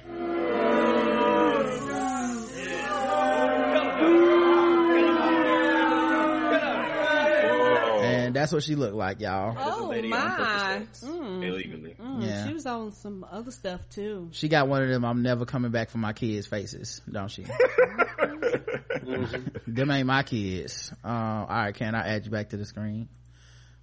And 8.02 8.36
that's 8.36 8.52
what 8.52 8.64
she 8.64 8.76
looked 8.76 8.95
like, 8.95 9.20
y'all. 9.20 9.56
Oh 9.57 9.91
my! 9.91 10.82
Mm, 11.03 11.44
Illegally. 11.45 11.95
mm, 11.99 12.26
Yeah. 12.26 12.48
She 12.48 12.53
was 12.53 12.66
on 12.66 12.91
some 12.94 13.26
other 13.30 13.52
stuff 13.52 13.82
too. 13.90 14.30
She 14.32 14.48
got 14.48 14.68
one 14.68 14.84
of 14.84 14.90
them 14.90 15.03
I'm 15.03 15.22
never 15.22 15.45
coming 15.45 15.72
back 15.72 15.90
for 15.90 15.98
my 15.98 16.14
kids 16.14 16.48
faces, 16.48 17.02
don't 17.11 17.30
she? 17.30 17.44
them 19.68 19.91
ain't 19.91 20.07
my 20.07 20.24
kids. 20.24 20.91
Uh, 21.03 21.07
all 21.07 21.48
right, 21.48 21.76
can 21.76 21.94
I 21.95 22.07
add 22.07 22.26
you 22.26 22.32
back 22.32 22.49
to 22.49 22.57
the 22.57 22.66
screen? 22.66 23.10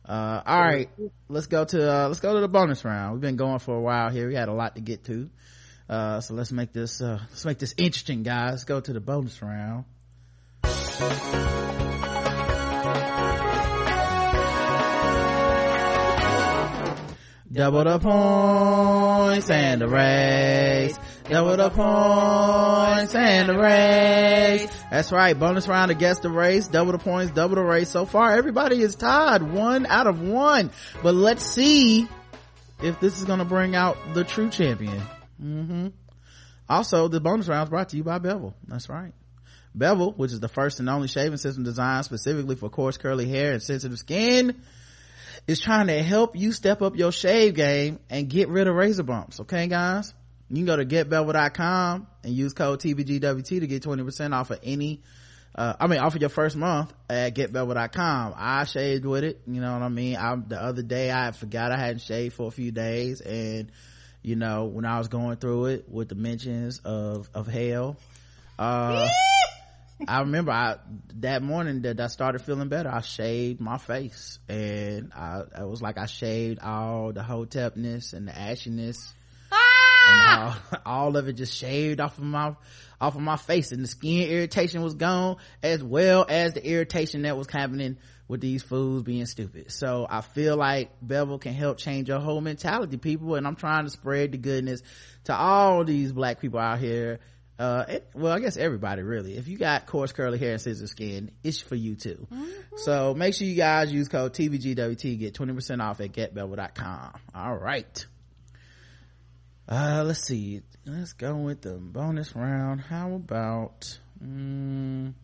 Uh, 0.09 0.41
all 0.47 0.61
right, 0.61 0.89
let's 1.29 1.49
go 1.49 1.65
to 1.65 1.93
uh, 1.93 2.07
let's 2.07 2.21
go 2.21 2.35
to 2.35 2.41
the 2.41 2.47
bonus 2.47 2.85
round. 2.85 3.15
We've 3.15 3.21
been 3.21 3.35
going 3.37 3.59
for 3.59 3.75
a 3.75 3.81
while 3.81 4.09
here. 4.09 4.29
We 4.29 4.37
had 4.37 4.49
a 4.49 4.53
lot 4.53 4.77
to 4.77 4.81
get 4.81 5.05
to, 5.07 5.29
uh, 5.89 6.21
so 6.21 6.35
let's 6.35 6.53
make 6.53 6.73
this 6.73 7.01
uh, 7.01 7.19
let's 7.29 7.45
make 7.45 7.59
this 7.59 7.75
interesting, 7.77 8.23
guys. 8.23 8.53
Let's 8.53 8.65
go 8.65 8.81
to 8.81 8.93
the 8.93 9.01
bonus 9.01 9.43
round. 9.43 9.85
Double 17.53 17.85
the 17.85 17.99
points 17.99 19.51
and 19.51 19.81
the 19.81 19.89
race. 19.89 20.97
Double 21.29 21.57
the 21.57 21.71
points 21.71 23.15
and 23.17 23.49
the 23.49 23.59
race. 23.59 24.85
That's 24.91 25.11
right. 25.11 25.37
Bonus 25.37 25.67
round 25.67 25.91
against 25.91 26.23
the 26.23 26.31
race. 26.31 26.69
Double 26.69 26.93
the 26.93 26.99
points, 26.99 27.33
double 27.33 27.57
the 27.57 27.63
race. 27.63 27.91
So 27.91 28.07
far, 28.07 28.37
everybody 28.37 28.81
is 28.81 28.95
tied. 28.95 29.43
One 29.43 29.87
out 29.87 30.07
of 30.07 30.21
one. 30.21 30.71
But 31.03 31.17
let's 31.17 31.45
see 31.45 32.07
if 32.81 33.01
this 33.01 33.19
is 33.19 33.25
going 33.25 33.41
to 33.41 33.45
bring 33.45 33.75
out 33.75 33.97
the 34.15 34.23
true 34.23 34.51
champion. 34.51 35.03
Mm-hmm. 35.43 35.89
Also, 36.69 37.09
the 37.09 37.21
bonus 37.21 37.49
round 37.49 37.67
is 37.67 37.71
brought 37.71 37.89
to 37.89 37.97
you 37.97 38.05
by 38.05 38.19
Bevel. 38.19 38.55
That's 38.69 38.89
right. 38.89 39.13
Bevel, 39.75 40.13
which 40.13 40.31
is 40.31 40.39
the 40.39 40.49
first 40.49 40.79
and 40.79 40.89
only 40.89 41.09
shaving 41.09 41.39
system 41.39 41.65
designed 41.65 42.05
specifically 42.05 42.55
for 42.55 42.71
coarse 42.71 42.99
curly 42.99 43.29
hair 43.29 43.53
and 43.53 43.63
sensitive 43.63 43.99
skin, 43.99 44.63
is 45.49 45.61
trying 45.61 45.89
to 45.89 46.03
help 46.03 46.37
you 46.37 46.53
step 46.53 46.83
up 46.83 46.97
your 46.97 47.11
shave 47.11 47.55
game 47.55 47.99
and 48.09 48.29
get 48.29 48.49
rid 48.49 48.69
of 48.69 48.77
razor 48.77 49.03
bumps. 49.03 49.41
Okay, 49.41 49.67
guys? 49.67 50.15
You 50.49 50.57
can 50.57 50.67
go 50.67 50.77
to 50.77 50.85
getbevel.com 50.85 52.07
and 52.23 52.33
use 52.33 52.53
code 52.53 52.81
TBGWT 52.81 53.61
to 53.61 53.67
get 53.67 53.83
20% 53.83 54.33
off 54.33 54.51
of 54.51 54.61
any, 54.63 55.03
uh, 55.55 55.75
I 55.81 55.87
mean, 55.89 55.99
off 55.99 56.15
of 56.15 56.21
your 56.21 56.31
first 56.31 56.57
month 56.57 56.93
at 57.11 57.35
getbevel.com. 57.35 58.35
I 58.37 58.65
shaved 58.65 59.05
with 59.05 59.25
it. 59.25 59.41
You 59.47 59.61
know 59.61 59.73
what 59.73 59.83
I 59.83 59.89
mean? 59.89 60.17
I, 60.17 60.37
the 60.37 60.63
other 60.63 60.83
day 60.83 61.11
I 61.11 61.33
forgot 61.33 61.73
I 61.73 61.79
hadn't 61.79 62.03
shaved 62.03 62.35
for 62.35 62.47
a 62.47 62.53
few 62.53 62.71
days 62.71 63.21
and, 63.21 63.73
you 64.23 64.37
know, 64.37 64.65
when 64.65 64.85
I 64.85 64.99
was 64.99 65.09
going 65.09 65.37
through 65.37 65.67
it 65.67 65.89
with 65.89 66.09
the 66.09 66.15
mentions 66.15 66.81
of, 66.85 67.29
of 67.35 67.47
hell, 67.47 67.97
uh, 68.59 69.09
I 70.07 70.21
remember 70.21 70.53
I 70.53 70.77
that 71.21 71.43
morning 71.43 71.83
that 71.83 71.99
I 72.01 72.09
started 72.09 72.43
feeling 72.43 72.69
better. 72.69 72.91
I 72.91 73.01
shaved 73.01 73.61
my 73.61 73.79
face, 73.79 74.39
and 74.49 75.13
I 75.15 75.43
it 75.59 75.67
was 75.67 75.81
like 75.81 75.97
I 75.97 76.07
shaved 76.07 76.61
all 76.61 77.13
the 77.13 77.23
hotepness 77.23 78.13
and 78.13 78.29
the 78.29 78.33
ashiness, 78.33 78.97
and 80.07 80.23
all, 80.23 80.55
all 80.87 81.17
of 81.17 81.29
it 81.29 81.35
just 81.35 81.55
shaved 81.57 82.01
off 82.01 82.19
of 82.19 82.25
my 82.25 82.55
off 83.01 83.15
of 83.15 83.21
my 83.21 83.37
face, 83.37 83.73
and 83.73 83.83
the 83.83 83.89
skin 83.89 84.29
irritation 84.31 84.83
was 84.83 84.95
gone, 84.95 85.37
as 85.63 85.83
well 85.83 86.25
as 86.29 86.55
the 86.55 86.67
irritation 86.67 87.23
that 87.23 87.37
was 87.37 87.47
happening 87.51 87.99
with 88.29 88.41
these 88.41 88.63
foods 88.63 89.03
being 89.03 89.27
stupid. 89.27 89.71
So 89.71 90.07
I 90.09 90.21
feel 90.21 90.57
like 90.57 90.91
Bevel 91.01 91.39
can 91.39 91.55
help 91.55 91.79
change 91.79 92.09
your 92.09 92.19
whole 92.19 92.41
mentality, 92.41 92.97
people, 92.97 93.35
and 93.35 93.47
I'm 93.47 93.57
trying 93.57 93.85
to 93.85 93.91
spread 93.91 94.33
the 94.33 94.39
goodness 94.39 94.83
to 95.25 95.37
all 95.37 95.85
these 95.85 96.13
black 96.13 96.41
people 96.41 96.59
out 96.59 96.79
here. 96.79 97.21
Uh 97.59 97.87
it, 97.89 98.11
well 98.13 98.35
i 98.35 98.39
guess 98.39 98.59
everybody 98.59 99.01
really. 99.01 99.35
If 99.39 99.49
you 99.49 99.57
got 99.57 99.87
coarse 99.87 100.13
curly 100.13 100.37
hair 100.37 100.53
and 100.53 100.61
scissor 100.61 100.87
skin 100.87 101.31
it's 101.43 101.59
for 101.59 101.75
you 101.75 101.95
too. 101.95 102.27
Mm-hmm. 102.31 102.51
so 102.77 103.15
make 103.15 103.33
sure 103.33 103.47
you 103.47 103.55
guys 103.55 103.91
use 103.91 104.09
code 104.09 104.35
tbgwt 104.35 105.19
get 105.19 105.33
20% 105.33 105.83
off 105.83 106.03
at 106.03 106.13
getbevel.com 106.13 107.13
all 107.35 107.57
right 107.57 108.07
uh 109.69 110.03
let's 110.07 110.23
see. 110.23 110.63
Let's 110.85 111.13
go 111.15 111.35
with 111.37 111.63
the 111.63 111.75
bonus 111.75 112.35
round. 112.37 112.81
How 112.81 113.15
about 113.15 113.99
um, 114.21 115.15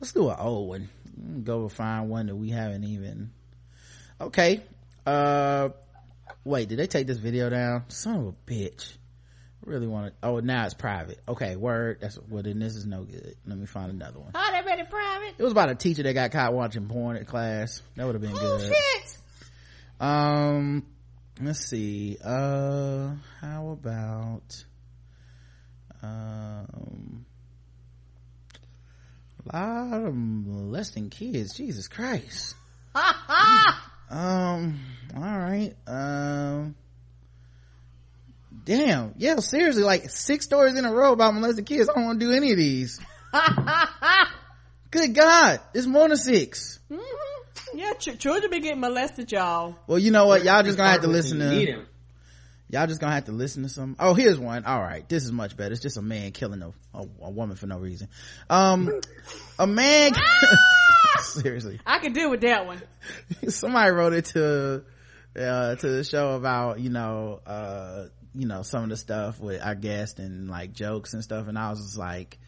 let's 0.00 0.12
do 0.12 0.28
an 0.28 0.36
old 0.38 0.68
one. 0.68 0.88
Go 1.44 1.68
find 1.68 2.08
one 2.08 2.26
that 2.26 2.36
we 2.36 2.50
haven't 2.50 2.84
even. 2.84 3.30
Okay 4.20 4.62
uh 5.06 5.70
wait 6.44 6.68
did 6.68 6.78
they 6.78 6.86
take 6.86 7.06
this 7.06 7.18
video 7.18 7.48
down? 7.48 7.84
Son 7.88 8.16
of 8.16 8.26
a 8.26 8.50
bitch. 8.50 8.96
Really 9.64 9.86
want 9.86 10.08
to 10.08 10.12
oh 10.28 10.40
now 10.40 10.64
it's 10.64 10.74
private. 10.74 11.20
Okay 11.28 11.56
word. 11.56 11.98
That's 12.00 12.18
well 12.28 12.42
then 12.42 12.58
this 12.58 12.74
is 12.74 12.86
no 12.86 13.04
good. 13.04 13.36
Let 13.46 13.58
me 13.58 13.66
find 13.66 13.90
another 13.90 14.18
one. 14.18 14.32
Oh 14.34 14.50
they 14.52 14.62
made 14.68 14.80
it 14.80 14.90
private? 14.90 15.34
It 15.38 15.42
was 15.42 15.52
about 15.52 15.70
a 15.70 15.74
teacher 15.74 16.02
that 16.02 16.12
got 16.12 16.32
caught 16.32 16.52
watching 16.52 16.86
porn 16.86 17.16
at 17.16 17.26
class. 17.26 17.82
That 17.96 18.06
would 18.06 18.14
have 18.14 18.22
been 18.22 18.34
oh, 18.34 18.58
good. 18.58 18.72
shit. 18.72 19.18
um 20.00 20.84
let's 21.40 21.66
see 21.66 22.16
uh 22.24 23.10
how 23.40 23.68
about 23.68 24.64
um 26.02 27.24
a 29.50 29.56
lot 29.56 30.02
of 30.04 30.14
molesting 30.14 31.10
kids 31.10 31.54
jesus 31.56 31.88
christ. 31.88 32.54
Um 34.10 34.80
all 35.14 35.20
right 35.22 35.74
um 35.86 36.74
damn 38.64 39.12
yeah 39.18 39.36
seriously 39.36 39.82
like 39.82 40.08
six 40.08 40.46
stories 40.46 40.76
in 40.76 40.86
a 40.86 40.92
row 40.92 41.12
about 41.12 41.34
molesting 41.34 41.66
kids 41.66 41.90
i 41.90 41.92
don't 41.92 42.06
want 42.06 42.18
to 42.18 42.26
do 42.26 42.32
any 42.32 42.52
of 42.52 42.56
these. 42.56 43.00
Good 44.90 45.14
god 45.14 45.60
it's 45.74 45.86
more 45.86 46.08
than 46.08 46.16
6 46.16 46.80
mm-hmm. 46.90 47.17
Yeah 47.74 47.92
ch- 47.94 48.18
children 48.18 48.50
be 48.50 48.60
getting 48.60 48.80
molested 48.80 49.30
y'all. 49.32 49.76
Well 49.86 49.98
you 49.98 50.10
know 50.10 50.26
what? 50.26 50.44
Y'all 50.44 50.62
just 50.62 50.76
gonna 50.76 50.90
have 50.90 51.02
to 51.02 51.08
listen 51.08 51.38
to 51.38 51.50
Him. 51.50 51.86
y'all 52.68 52.86
just 52.86 53.00
gonna 53.00 53.14
have 53.14 53.26
to 53.26 53.32
listen 53.32 53.62
to 53.62 53.68
some. 53.68 53.96
Oh 53.98 54.14
here's 54.14 54.38
one. 54.38 54.64
All 54.64 54.80
right. 54.80 55.08
This 55.08 55.24
is 55.24 55.32
much 55.32 55.56
better. 55.56 55.72
It's 55.72 55.82
just 55.82 55.96
a 55.96 56.02
man 56.02 56.32
killing 56.32 56.62
a, 56.62 56.68
a, 56.94 57.06
a 57.22 57.30
woman 57.30 57.56
for 57.56 57.66
no 57.66 57.78
reason. 57.78 58.08
Um 58.48 59.00
a 59.58 59.66
man 59.66 60.12
seriously. 61.22 61.80
I 61.86 61.98
can 61.98 62.12
deal 62.12 62.30
with 62.30 62.40
that 62.42 62.66
one. 62.66 62.82
Somebody 63.48 63.90
wrote 63.90 64.12
it 64.12 64.24
to 64.26 64.84
uh 65.38 65.76
to 65.76 65.88
the 65.88 66.04
show 66.04 66.34
about 66.34 66.80
you 66.80 66.90
know 66.90 67.40
uh 67.46 68.06
you 68.34 68.46
know 68.46 68.62
some 68.62 68.84
of 68.84 68.88
the 68.88 68.96
stuff 68.96 69.40
with 69.40 69.62
our 69.62 69.74
guests 69.74 70.18
and 70.18 70.48
like 70.48 70.72
jokes 70.72 71.14
and 71.14 71.22
stuff. 71.22 71.48
And 71.48 71.58
i 71.58 71.70
was 71.70 71.80
just 71.80 71.98
like 71.98 72.38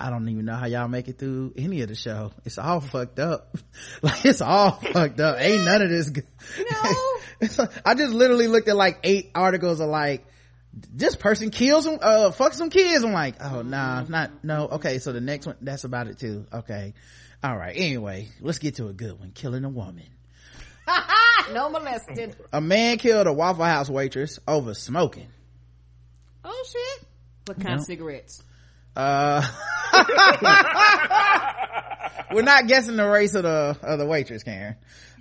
I 0.00 0.10
don't 0.10 0.28
even 0.28 0.44
know 0.44 0.54
how 0.54 0.66
y'all 0.66 0.86
make 0.86 1.08
it 1.08 1.18
through 1.18 1.54
any 1.56 1.82
of 1.82 1.88
the 1.88 1.96
show. 1.96 2.30
It's 2.44 2.58
all 2.58 2.80
fucked 2.80 3.18
up. 3.18 3.56
like 4.02 4.24
it's 4.24 4.40
all 4.40 4.72
fucked 4.72 5.18
up. 5.18 5.40
Ain't 5.40 5.64
none 5.64 5.82
of 5.82 5.90
this. 5.90 6.10
Good. 6.10 6.26
No. 6.70 7.66
I 7.84 7.94
just 7.94 8.12
literally 8.12 8.46
looked 8.46 8.68
at 8.68 8.76
like 8.76 9.00
eight 9.02 9.30
articles 9.34 9.80
of 9.80 9.88
like, 9.88 10.24
this 10.72 11.16
person 11.16 11.50
kills 11.50 11.84
some, 11.84 11.98
uh, 12.00 12.30
fuck 12.30 12.52
some 12.52 12.70
kids. 12.70 13.02
I'm 13.02 13.12
like, 13.12 13.42
oh 13.42 13.62
nah, 13.62 14.02
not, 14.02 14.44
no. 14.44 14.68
Okay. 14.72 14.98
So 15.00 15.12
the 15.12 15.20
next 15.20 15.46
one, 15.46 15.56
that's 15.60 15.82
about 15.82 16.06
it 16.06 16.18
too. 16.18 16.46
Okay. 16.52 16.94
All 17.42 17.56
right. 17.56 17.74
Anyway, 17.76 18.28
let's 18.40 18.58
get 18.58 18.76
to 18.76 18.86
a 18.86 18.92
good 18.92 19.18
one. 19.18 19.32
Killing 19.32 19.64
a 19.64 19.68
woman. 19.68 20.06
no 21.52 21.70
molested. 21.70 22.36
A 22.52 22.60
man 22.60 22.98
killed 22.98 23.26
a 23.26 23.32
Waffle 23.32 23.64
House 23.64 23.90
waitress 23.90 24.38
over 24.46 24.74
smoking. 24.74 25.28
Oh 26.44 26.64
shit. 26.70 27.08
What 27.46 27.60
kind 27.60 27.80
of 27.80 27.84
cigarettes? 27.84 28.42
Uh, 28.98 29.42
we're 32.32 32.42
not 32.42 32.66
guessing 32.66 32.96
the 32.96 33.06
race 33.06 33.34
of 33.34 33.44
the 33.44 33.78
of 33.80 34.00
the 34.00 34.06
waitress, 34.06 34.42
Karen. 34.42 34.74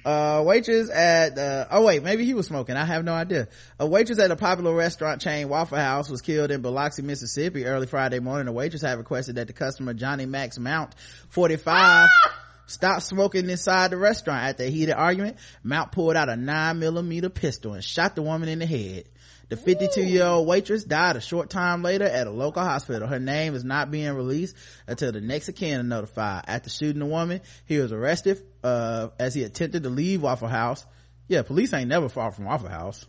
Uh, 0.03 0.41
waitress 0.43 0.89
at 0.89 1.37
uh, 1.37 1.67
oh 1.69 1.85
wait, 1.85 2.01
maybe 2.01 2.25
he 2.25 2.33
was 2.33 2.47
smoking. 2.47 2.75
I 2.75 2.85
have 2.85 3.05
no 3.05 3.13
idea. 3.13 3.49
A 3.79 3.85
waitress 3.85 4.17
at 4.17 4.31
a 4.31 4.35
popular 4.35 4.73
restaurant 4.73 5.21
chain 5.21 5.47
Waffle 5.47 5.77
House 5.77 6.09
was 6.09 6.21
killed 6.21 6.49
in 6.49 6.63
Biloxi, 6.63 7.03
Mississippi 7.03 7.65
early 7.65 7.85
Friday 7.85 8.17
morning. 8.17 8.47
The 8.47 8.51
waitress 8.51 8.81
had 8.81 8.97
requested 8.97 9.35
that 9.35 9.45
the 9.45 9.53
customer 9.53 9.93
Johnny 9.93 10.25
Max 10.25 10.57
Mount, 10.57 10.95
45, 11.29 12.09
stop 12.65 13.03
smoking 13.03 13.47
inside 13.47 13.91
the 13.91 13.97
restaurant. 13.97 14.43
After 14.43 14.63
a 14.63 14.71
heated 14.71 14.95
argument, 14.95 15.37
Mount 15.61 15.91
pulled 15.91 16.15
out 16.15 16.29
a 16.29 16.35
nine 16.35 16.79
millimeter 16.79 17.29
pistol 17.29 17.73
and 17.73 17.83
shot 17.83 18.15
the 18.15 18.23
woman 18.23 18.49
in 18.49 18.57
the 18.57 18.65
head. 18.65 19.03
The 19.49 19.55
52 19.55 20.03
year 20.03 20.25
old 20.25 20.45
waitress 20.45 20.83
died 20.83 21.15
a 21.15 21.21
short 21.21 21.49
time 21.49 21.81
later 21.81 22.03
at 22.03 22.27
a 22.27 22.31
local 22.31 22.63
hospital. 22.63 23.07
Her 23.07 23.19
name 23.19 23.55
is 23.55 23.63
not 23.63 23.89
being 23.89 24.11
released 24.13 24.57
until 24.87 25.13
the 25.13 25.21
next 25.21 25.47
of 25.47 25.55
kin 25.55 25.79
are 25.79 25.83
notified. 25.83 26.43
After 26.47 26.69
shooting 26.69 26.99
the 26.99 27.05
woman, 27.05 27.39
he 27.65 27.77
was 27.77 27.93
arrested, 27.93 28.43
uh, 28.61 29.09
as 29.17 29.33
he 29.33 29.43
attempted 29.43 29.83
to 29.83 29.89
leave 29.89 30.21
Waffle 30.21 30.49
House. 30.49 30.85
Yeah, 31.29 31.43
police 31.43 31.73
ain't 31.73 31.87
never 31.87 32.09
far 32.09 32.31
from 32.31 32.45
Waffle 32.45 32.67
House. 32.67 33.05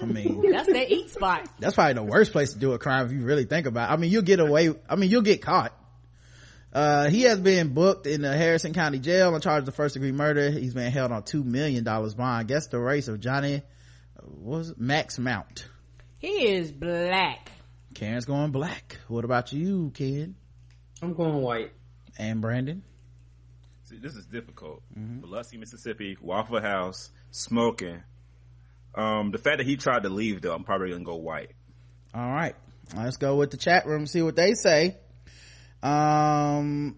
I 0.00 0.06
mean, 0.06 0.50
that's 0.50 0.66
their 0.66 0.86
eat 0.88 1.10
spot. 1.10 1.48
That's 1.58 1.74
probably 1.74 1.94
the 1.94 2.02
worst 2.02 2.32
place 2.32 2.52
to 2.54 2.58
do 2.58 2.72
a 2.72 2.78
crime 2.78 3.06
if 3.06 3.12
you 3.12 3.20
really 3.20 3.44
think 3.44 3.66
about 3.66 3.90
it. 3.90 3.92
I 3.92 3.96
mean, 3.96 4.10
you'll 4.10 4.22
get 4.22 4.40
away, 4.40 4.74
I 4.88 4.96
mean, 4.96 5.10
you'll 5.10 5.22
get 5.22 5.42
caught. 5.42 5.72
Uh, 6.72 7.08
he 7.08 7.22
has 7.22 7.38
been 7.38 7.72
booked 7.72 8.06
in 8.06 8.22
the 8.22 8.36
Harrison 8.36 8.72
County 8.72 8.98
Jail 8.98 9.34
on 9.34 9.40
charge 9.40 9.68
of 9.68 9.74
first 9.74 9.94
degree 9.94 10.12
murder. 10.12 10.50
He's 10.50 10.74
been 10.74 10.90
held 10.90 11.12
on 11.12 11.22
$2 11.22 11.44
million 11.44 11.84
bond. 11.84 12.48
Guess 12.48 12.66
the 12.68 12.80
race 12.80 13.06
of 13.06 13.20
Johnny 13.20 13.62
was? 14.26 14.74
Max 14.76 15.18
Mount. 15.18 15.68
He 16.18 16.54
is 16.54 16.72
black. 16.72 17.50
Karen's 17.94 18.24
going 18.24 18.50
black. 18.50 18.98
What 19.08 19.24
about 19.24 19.52
you, 19.52 19.92
kid? 19.94 20.34
I'm 21.02 21.14
going 21.14 21.40
white. 21.42 21.72
And 22.18 22.40
Brandon? 22.40 22.82
See, 23.84 23.98
this 23.98 24.16
is 24.16 24.26
difficult. 24.26 24.82
Mm-hmm. 24.98 25.20
Biloxi, 25.20 25.58
Mississippi, 25.58 26.16
Waffle 26.20 26.60
House, 26.60 27.10
smoking. 27.30 28.02
Um, 28.94 29.30
the 29.30 29.38
fact 29.38 29.58
that 29.58 29.66
he 29.66 29.76
tried 29.76 30.04
to 30.04 30.08
leave 30.08 30.40
though, 30.40 30.54
I'm 30.54 30.64
probably 30.64 30.90
gonna 30.90 31.04
go 31.04 31.16
white. 31.16 31.50
All 32.14 32.30
right. 32.30 32.54
Let's 32.96 33.16
go 33.16 33.36
with 33.36 33.50
the 33.50 33.56
chat 33.56 33.86
room, 33.86 34.06
see 34.06 34.22
what 34.22 34.36
they 34.36 34.54
say. 34.54 34.96
Um, 35.82 36.96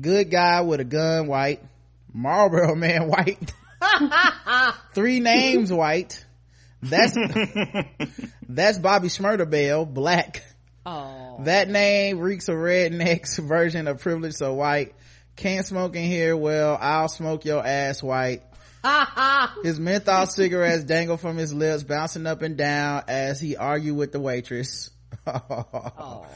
good 0.00 0.30
guy 0.30 0.60
with 0.60 0.80
a 0.80 0.84
gun, 0.84 1.26
white. 1.26 1.62
Marlboro 2.12 2.74
Man 2.76 3.08
White. 3.08 3.52
Three 4.94 5.20
names 5.20 5.72
White. 5.72 6.24
That's 6.84 7.14
that's 8.48 8.78
Bobby 8.78 9.08
Schmurderbell 9.08 9.92
Black. 9.92 10.42
Oh. 10.86 11.40
That 11.44 11.68
name 11.68 12.18
reeks 12.18 12.48
of 12.48 12.56
rednecks 12.56 13.38
version 13.42 13.88
of 13.88 14.00
privilege, 14.00 14.34
so 14.34 14.52
white. 14.54 14.94
Can't 15.36 15.64
smoke 15.66 15.96
in 15.96 16.04
here. 16.04 16.36
Well, 16.36 16.78
I'll 16.80 17.08
smoke 17.08 17.44
your 17.44 17.66
ass 17.66 18.02
white. 18.02 18.42
his 19.62 19.80
menthol 19.80 20.26
cigarettes 20.26 20.84
dangle 20.84 21.16
from 21.16 21.38
his 21.38 21.54
lips, 21.54 21.82
bouncing 21.82 22.26
up 22.26 22.42
and 22.42 22.56
down 22.56 23.04
as 23.08 23.40
he 23.40 23.56
argued 23.56 23.96
with 23.96 24.12
the 24.12 24.20
waitress. 24.20 24.90
oh. 25.26 26.26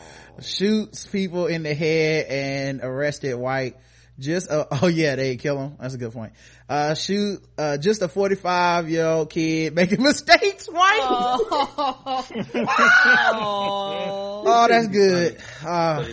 Shoots 0.41 1.07
people 1.07 1.47
in 1.47 1.63
the 1.63 1.75
head 1.75 2.27
and 2.27 2.81
arrested 2.83 3.35
white. 3.35 3.77
Just, 4.19 4.51
uh, 4.51 4.67
oh 4.83 4.89
yeah, 4.89 5.17
they 5.17 5.37
kill 5.37 5.59
him. 5.59 5.77
That's 5.81 5.95
a 5.95 5.99
good 5.99 6.13
point. 6.13 6.33
Uh, 6.69 6.95
shoot, 6.95 7.43
uh, 7.57 7.79
just 7.79 8.03
a 8.03 8.09
45 8.09 8.91
year 8.91 9.07
old 9.07 9.31
kid 9.31 9.75
making 9.75 10.03
mistakes, 10.03 10.67
white. 10.67 11.01
Oh, 11.03 12.27
oh 14.47 14.67
that's 14.69 14.89
good. 14.89 15.39
Uh, 15.65 16.05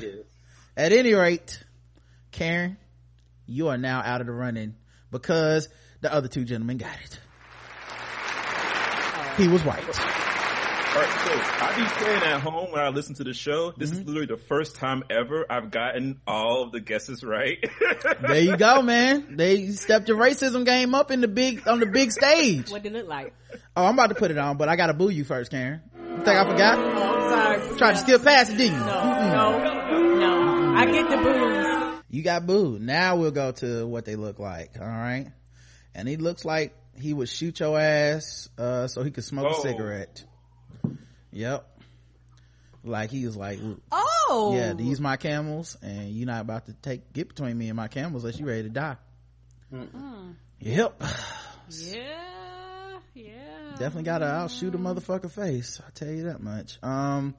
at 0.78 0.92
any 0.92 1.14
rate, 1.14 1.60
Karen, 2.32 2.78
you 3.48 3.70
are 3.70 3.78
now 3.78 4.02
out 4.04 4.22
of 4.22 4.28
the 4.28 4.34
running 4.34 4.76
because 5.12 5.70
the 6.02 6.14
other 6.14 6.28
two 6.28 6.46
gentlemen 6.46 6.78
got 6.78 6.96
it. 7.04 7.20
He 9.38 9.48
was 9.48 9.64
white. 9.64 9.84
All 10.96 11.02
right, 11.02 11.12
so 11.12 11.66
I 11.66 11.76
be 11.76 12.06
playing 12.06 12.24
at 12.24 12.40
home 12.40 12.72
when 12.72 12.82
I 12.82 12.88
listen 12.88 13.16
to 13.16 13.26
the 13.26 13.34
show. 13.34 13.74
This 13.76 13.90
mm-hmm. 13.90 14.00
is 14.00 14.06
literally 14.08 14.28
the 14.28 14.38
first 14.38 14.78
time 14.78 15.04
ever 15.10 15.46
I've 15.50 15.70
gotten 15.70 16.22
all 16.26 16.64
of 16.64 16.72
the 16.72 16.80
guesses 16.80 17.22
right. 17.22 17.58
there 18.22 18.40
you 18.40 18.56
go, 18.56 18.82
man. 18.82 19.36
They 19.36 19.72
stepped 19.72 20.08
your 20.08 20.18
racism 20.18 20.64
game 20.64 20.96
up 20.96 21.12
in 21.12 21.20
the 21.20 21.28
big 21.28 21.68
on 21.68 21.82
the 21.82 21.86
big 21.86 22.14
stage. 22.14 22.70
What 22.70 22.84
did 22.84 22.96
it 22.96 23.00
look 23.00 23.10
like? 23.10 23.34
Oh, 23.76 23.84
I'm 23.86 23.96
about 23.96 24.08
to 24.08 24.16
put 24.16 24.32
it 24.32 24.38
on, 24.38 24.56
but 24.56 24.70
I 24.70 24.78
gotta 24.78 24.94
boo 24.94 25.10
you 25.10 25.26
first, 25.26 25.52
Karen. 25.52 25.82
You 25.98 26.16
think 26.24 26.30
I 26.30 26.50
forgot? 26.50 26.80
Oh, 26.80 27.04
I'm 27.04 27.60
sorry. 27.60 27.78
Tried 27.78 27.92
to 27.92 27.98
skip 27.98 28.24
past 28.24 28.52
it, 28.52 28.58
didn't 28.58 28.76
you? 28.76 28.80
No, 28.80 28.94
mm-mm. 28.94 30.20
no, 30.20 30.42
no. 30.72 30.76
I 30.78 30.86
get 30.86 31.10
the 31.10 31.18
boos. 31.18 32.04
You 32.10 32.24
got 32.24 32.48
booed. 32.48 32.82
Now 32.82 33.18
we'll 33.18 33.32
go 33.32 33.52
to 33.52 33.86
what 33.86 34.06
they 34.06 34.16
look 34.16 34.40
like. 34.40 34.78
All 34.80 34.88
right, 34.88 35.28
and 35.94 36.08
he 36.08 36.16
looks 36.16 36.46
like 36.46 36.74
he 36.98 37.14
would 37.14 37.28
shoot 37.28 37.60
your 37.60 37.78
ass 37.78 38.48
uh, 38.58 38.88
so 38.88 39.04
he 39.04 39.12
could 39.12 39.26
smoke 39.26 39.52
Whoa. 39.52 39.60
a 39.60 39.62
cigarette. 39.62 40.24
Yep. 41.36 41.68
Like 42.86 43.10
he 43.10 43.26
was 43.26 43.36
like, 43.36 43.60
oh 43.92 44.54
yeah, 44.56 44.74
these 44.74 45.02
my 45.02 45.18
camels, 45.18 45.76
and 45.82 46.12
you're 46.12 46.28
not 46.28 46.42
about 46.42 46.68
to 46.68 46.74
take 46.74 47.12
get 47.12 47.28
between 47.28 47.58
me 47.58 47.68
and 47.68 47.76
my 47.76 47.90
camels 47.90 48.24
unless 48.24 48.40
you 48.40 48.46
ready 48.46 48.64
to 48.64 48.70
die. 48.70 48.96
Mm. 49.74 50.36
Yep. 50.60 51.04
Yeah, 51.68 53.00
yeah. 53.16 53.72
Definitely 53.72 54.04
gotta 54.04 54.26
outshoot 54.26 54.76
a 54.76 54.78
motherfucker 54.78 55.32
face. 55.32 55.82
I'll 55.84 55.92
tell 55.96 56.10
you 56.12 56.26
that 56.26 56.40
much. 56.40 56.78
Um, 56.84 57.34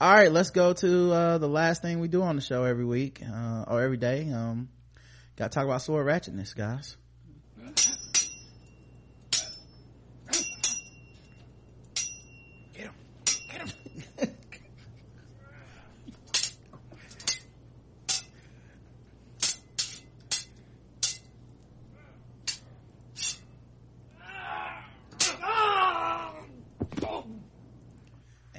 all 0.00 0.12
right, 0.12 0.32
let's 0.32 0.50
go 0.50 0.72
to 0.72 1.12
uh, 1.12 1.38
the 1.38 1.48
last 1.48 1.80
thing 1.80 2.00
we 2.00 2.08
do 2.08 2.22
on 2.22 2.34
the 2.34 2.42
show 2.42 2.64
every 2.64 2.84
week 2.84 3.22
uh, 3.22 3.66
or 3.68 3.80
every 3.80 3.96
day. 3.96 4.32
Um, 4.32 4.68
gotta 5.36 5.50
talk 5.50 5.64
about 5.64 5.80
sword 5.82 6.08
ratchetness, 6.08 6.56
guys. 6.56 6.96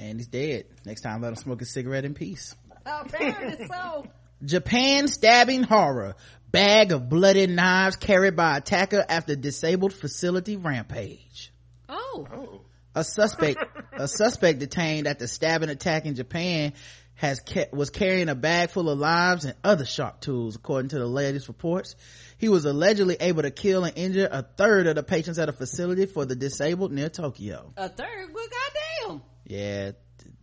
and 0.09 0.17
he's 0.17 0.18
dead. 0.31 0.65
Next 0.85 1.01
time, 1.01 1.21
let 1.21 1.29
him 1.29 1.35
smoke 1.35 1.61
a 1.61 1.65
cigarette 1.65 2.05
in 2.05 2.13
peace. 2.13 2.55
Oh, 2.85 3.01
Apparently 3.05 3.67
so. 3.67 4.05
Japan 4.43 5.07
stabbing 5.07 5.63
horror. 5.63 6.15
Bag 6.51 6.91
of 6.91 7.09
bloody 7.09 7.45
knives 7.45 7.95
carried 7.95 8.35
by 8.35 8.57
attacker 8.57 9.05
after 9.07 9.35
disabled 9.35 9.93
facility 9.93 10.55
rampage. 10.55 11.53
Oh. 11.87 12.27
oh. 12.33 12.61
A 12.95 13.03
suspect, 13.03 13.63
a 13.93 14.07
suspect 14.07 14.59
detained 14.59 15.05
at 15.05 15.19
the 15.19 15.27
stabbing 15.27 15.69
attack 15.69 16.05
in 16.05 16.15
Japan 16.15 16.73
has 17.13 17.39
kept, 17.39 17.73
was 17.73 17.89
carrying 17.89 18.29
a 18.29 18.35
bag 18.35 18.71
full 18.71 18.89
of 18.89 18.97
knives 18.97 19.45
and 19.45 19.53
other 19.63 19.85
sharp 19.85 20.21
tools, 20.21 20.55
according 20.55 20.89
to 20.89 20.99
the 20.99 21.05
latest 21.05 21.49
reports. 21.49 21.95
He 22.37 22.49
was 22.49 22.65
allegedly 22.65 23.17
able 23.19 23.43
to 23.43 23.51
kill 23.51 23.83
and 23.83 23.95
injure 23.97 24.27
a 24.31 24.41
third 24.41 24.87
of 24.87 24.95
the 24.95 25.03
patients 25.03 25.37
at 25.37 25.49
a 25.49 25.53
facility 25.53 26.07
for 26.07 26.25
the 26.25 26.35
disabled 26.35 26.91
near 26.91 27.09
Tokyo. 27.09 27.73
A 27.77 27.89
third? 27.89 28.33
Well, 28.33 28.47
goddamn 28.47 29.21
yeah 29.45 29.91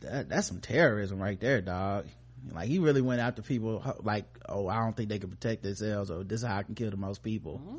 that, 0.00 0.28
that's 0.28 0.46
some 0.46 0.60
terrorism 0.60 1.18
right 1.18 1.40
there 1.40 1.60
dog 1.60 2.06
like 2.52 2.68
he 2.68 2.78
really 2.78 3.02
went 3.02 3.20
after 3.20 3.42
people 3.42 3.82
like 4.02 4.24
oh 4.48 4.68
i 4.68 4.76
don't 4.76 4.96
think 4.96 5.08
they 5.08 5.18
can 5.18 5.30
protect 5.30 5.62
themselves 5.62 6.10
or 6.10 6.24
this 6.24 6.42
is 6.42 6.46
how 6.46 6.56
i 6.56 6.62
can 6.62 6.74
kill 6.74 6.90
the 6.90 6.96
most 6.96 7.22
people 7.22 7.60
mm-hmm. 7.64 7.78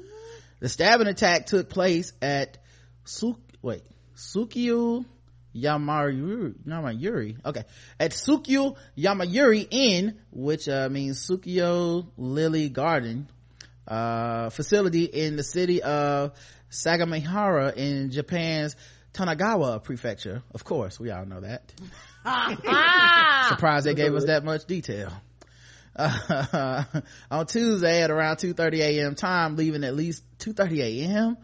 the 0.60 0.70
stabbing 0.70 1.08
attack 1.08 1.46
took 1.46 1.70
place 1.70 2.14
at 2.22 2.58
Suk 3.06 3.40
wait 3.62 3.84
Tsukyo 4.16 5.06
Yamayuri, 5.56 6.54
Yamayuri, 6.68 7.38
okay, 7.46 7.64
at 8.00 8.12
Tsukyo 8.12 8.76
Yamayuri 8.98 9.68
Inn, 9.70 10.20
which 10.32 10.68
uh, 10.70 10.88
means 10.90 11.28
Tsukyo 11.28 12.08
Lily 12.18 12.70
Garden, 12.70 13.28
uh, 13.88 14.50
facility 14.50 15.06
in 15.06 15.36
the 15.36 15.44
city 15.44 15.82
of 15.82 16.34
Sagamihara 16.70 17.76
in 17.76 18.12
Japan's 18.12 18.76
Kanagawa 19.18 19.84
prefecture. 19.84 20.44
Of 20.54 20.64
course, 20.64 21.00
we 21.00 21.10
all 21.10 21.26
know 21.26 21.42
that. 21.42 21.74
Surprised 23.50 23.86
they 23.86 23.96
gave 23.96 24.14
us 24.14 24.26
that 24.26 24.44
much 24.44 24.66
detail. 24.66 25.12
Uh, 25.96 26.84
on 27.32 27.48
Tuesday 27.48 28.04
at 28.04 28.12
around 28.12 28.38
2.30 28.38 28.80
a.m. 28.80 29.16
time, 29.16 29.56
leaving 29.56 29.84
at 29.84 29.96
least 29.96 30.24
2.30 30.40 30.80
a.m., 30.80 31.38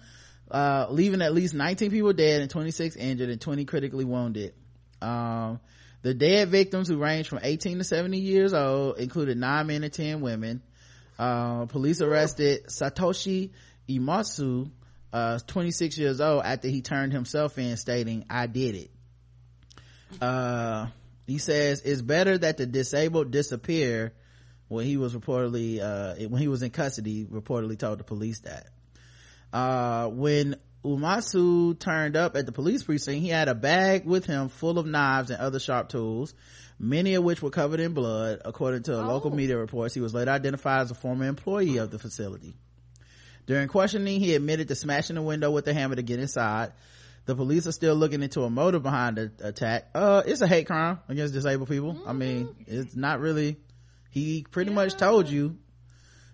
uh, 0.51 0.85
leaving 0.91 1.23
at 1.23 1.33
least 1.33 1.55
19 1.55 1.89
people 1.89 2.13
dead 2.13 2.41
and 2.41 2.51
26 2.51 2.95
injured 2.95 3.29
and 3.29 3.41
20 3.41 3.65
critically 3.65 4.05
wounded. 4.05 4.53
Um, 5.01 5.59
the 6.03 6.13
dead 6.13 6.49
victims 6.49 6.87
who 6.87 6.97
range 6.97 7.27
from 7.27 7.39
18 7.41 7.79
to 7.79 7.83
70 7.83 8.19
years 8.19 8.53
old 8.53 8.99
included 8.99 9.37
nine 9.37 9.67
men 9.67 9.83
and 9.83 9.91
10 9.91 10.21
women. 10.21 10.61
Uh, 11.17 11.65
police 11.65 12.01
arrested 12.01 12.67
Satoshi 12.67 13.49
Uematsu, 13.89 14.69
uh 15.13 15.37
26 15.47 15.97
years 15.97 16.19
old 16.19 16.43
after 16.43 16.67
he 16.67 16.81
turned 16.81 17.13
himself 17.13 17.57
in 17.57 17.77
stating 17.77 18.25
i 18.29 18.47
did 18.47 18.75
it. 18.75 18.91
Uh 20.19 20.87
he 21.27 21.37
says 21.37 21.81
it's 21.81 22.01
better 22.01 22.37
that 22.37 22.57
the 22.57 22.65
disabled 22.65 23.31
disappear 23.31 24.13
when 24.67 24.85
he 24.85 24.97
was 24.97 25.15
reportedly 25.15 25.79
uh 25.79 26.15
when 26.27 26.41
he 26.41 26.47
was 26.47 26.63
in 26.63 26.71
custody 26.71 27.25
reportedly 27.25 27.77
told 27.77 27.99
the 27.99 28.03
police 28.03 28.39
that. 28.41 28.67
Uh 29.53 30.07
when 30.07 30.55
umasu 30.83 31.79
turned 31.79 32.17
up 32.17 32.35
at 32.35 32.45
the 32.45 32.51
police 32.51 32.83
precinct 32.83 33.21
he 33.21 33.29
had 33.29 33.47
a 33.47 33.55
bag 33.55 34.05
with 34.05 34.25
him 34.25 34.49
full 34.49 34.77
of 34.77 34.85
knives 34.85 35.29
and 35.29 35.39
other 35.39 35.59
sharp 35.59 35.87
tools 35.87 36.33
many 36.79 37.13
of 37.13 37.23
which 37.23 37.41
were 37.41 37.51
covered 37.51 37.79
in 37.79 37.93
blood 37.93 38.41
according 38.43 38.83
to 38.83 38.99
oh. 38.99 39.05
local 39.05 39.31
media 39.33 39.57
reports. 39.57 39.93
He 39.93 40.01
was 40.01 40.13
later 40.13 40.31
identified 40.31 40.81
as 40.81 40.91
a 40.91 40.95
former 40.95 41.25
employee 41.25 41.77
of 41.77 41.91
the 41.91 41.99
facility 41.99 42.55
during 43.45 43.67
questioning, 43.67 44.19
he 44.19 44.35
admitted 44.35 44.69
to 44.69 44.75
smashing 44.75 45.15
the 45.15 45.21
window 45.21 45.51
with 45.51 45.65
the 45.65 45.73
hammer 45.73 45.95
to 45.95 46.01
get 46.01 46.19
inside. 46.19 46.71
The 47.25 47.35
police 47.35 47.67
are 47.67 47.71
still 47.71 47.95
looking 47.95 48.21
into 48.21 48.43
a 48.43 48.49
motive 48.49 48.83
behind 48.83 49.17
the 49.17 49.31
attack. 49.41 49.89
Uh, 49.95 50.23
it's 50.25 50.41
a 50.41 50.47
hate 50.47 50.67
crime 50.67 50.99
against 51.07 51.33
disabled 51.33 51.69
people. 51.69 51.93
Mm-hmm. 51.93 52.09
I 52.09 52.13
mean, 52.13 52.55
it's 52.67 52.95
not 52.95 53.19
really, 53.21 53.57
he 54.09 54.45
pretty 54.49 54.71
yeah. 54.71 54.75
much 54.75 54.95
told 54.95 55.29
you. 55.29 55.57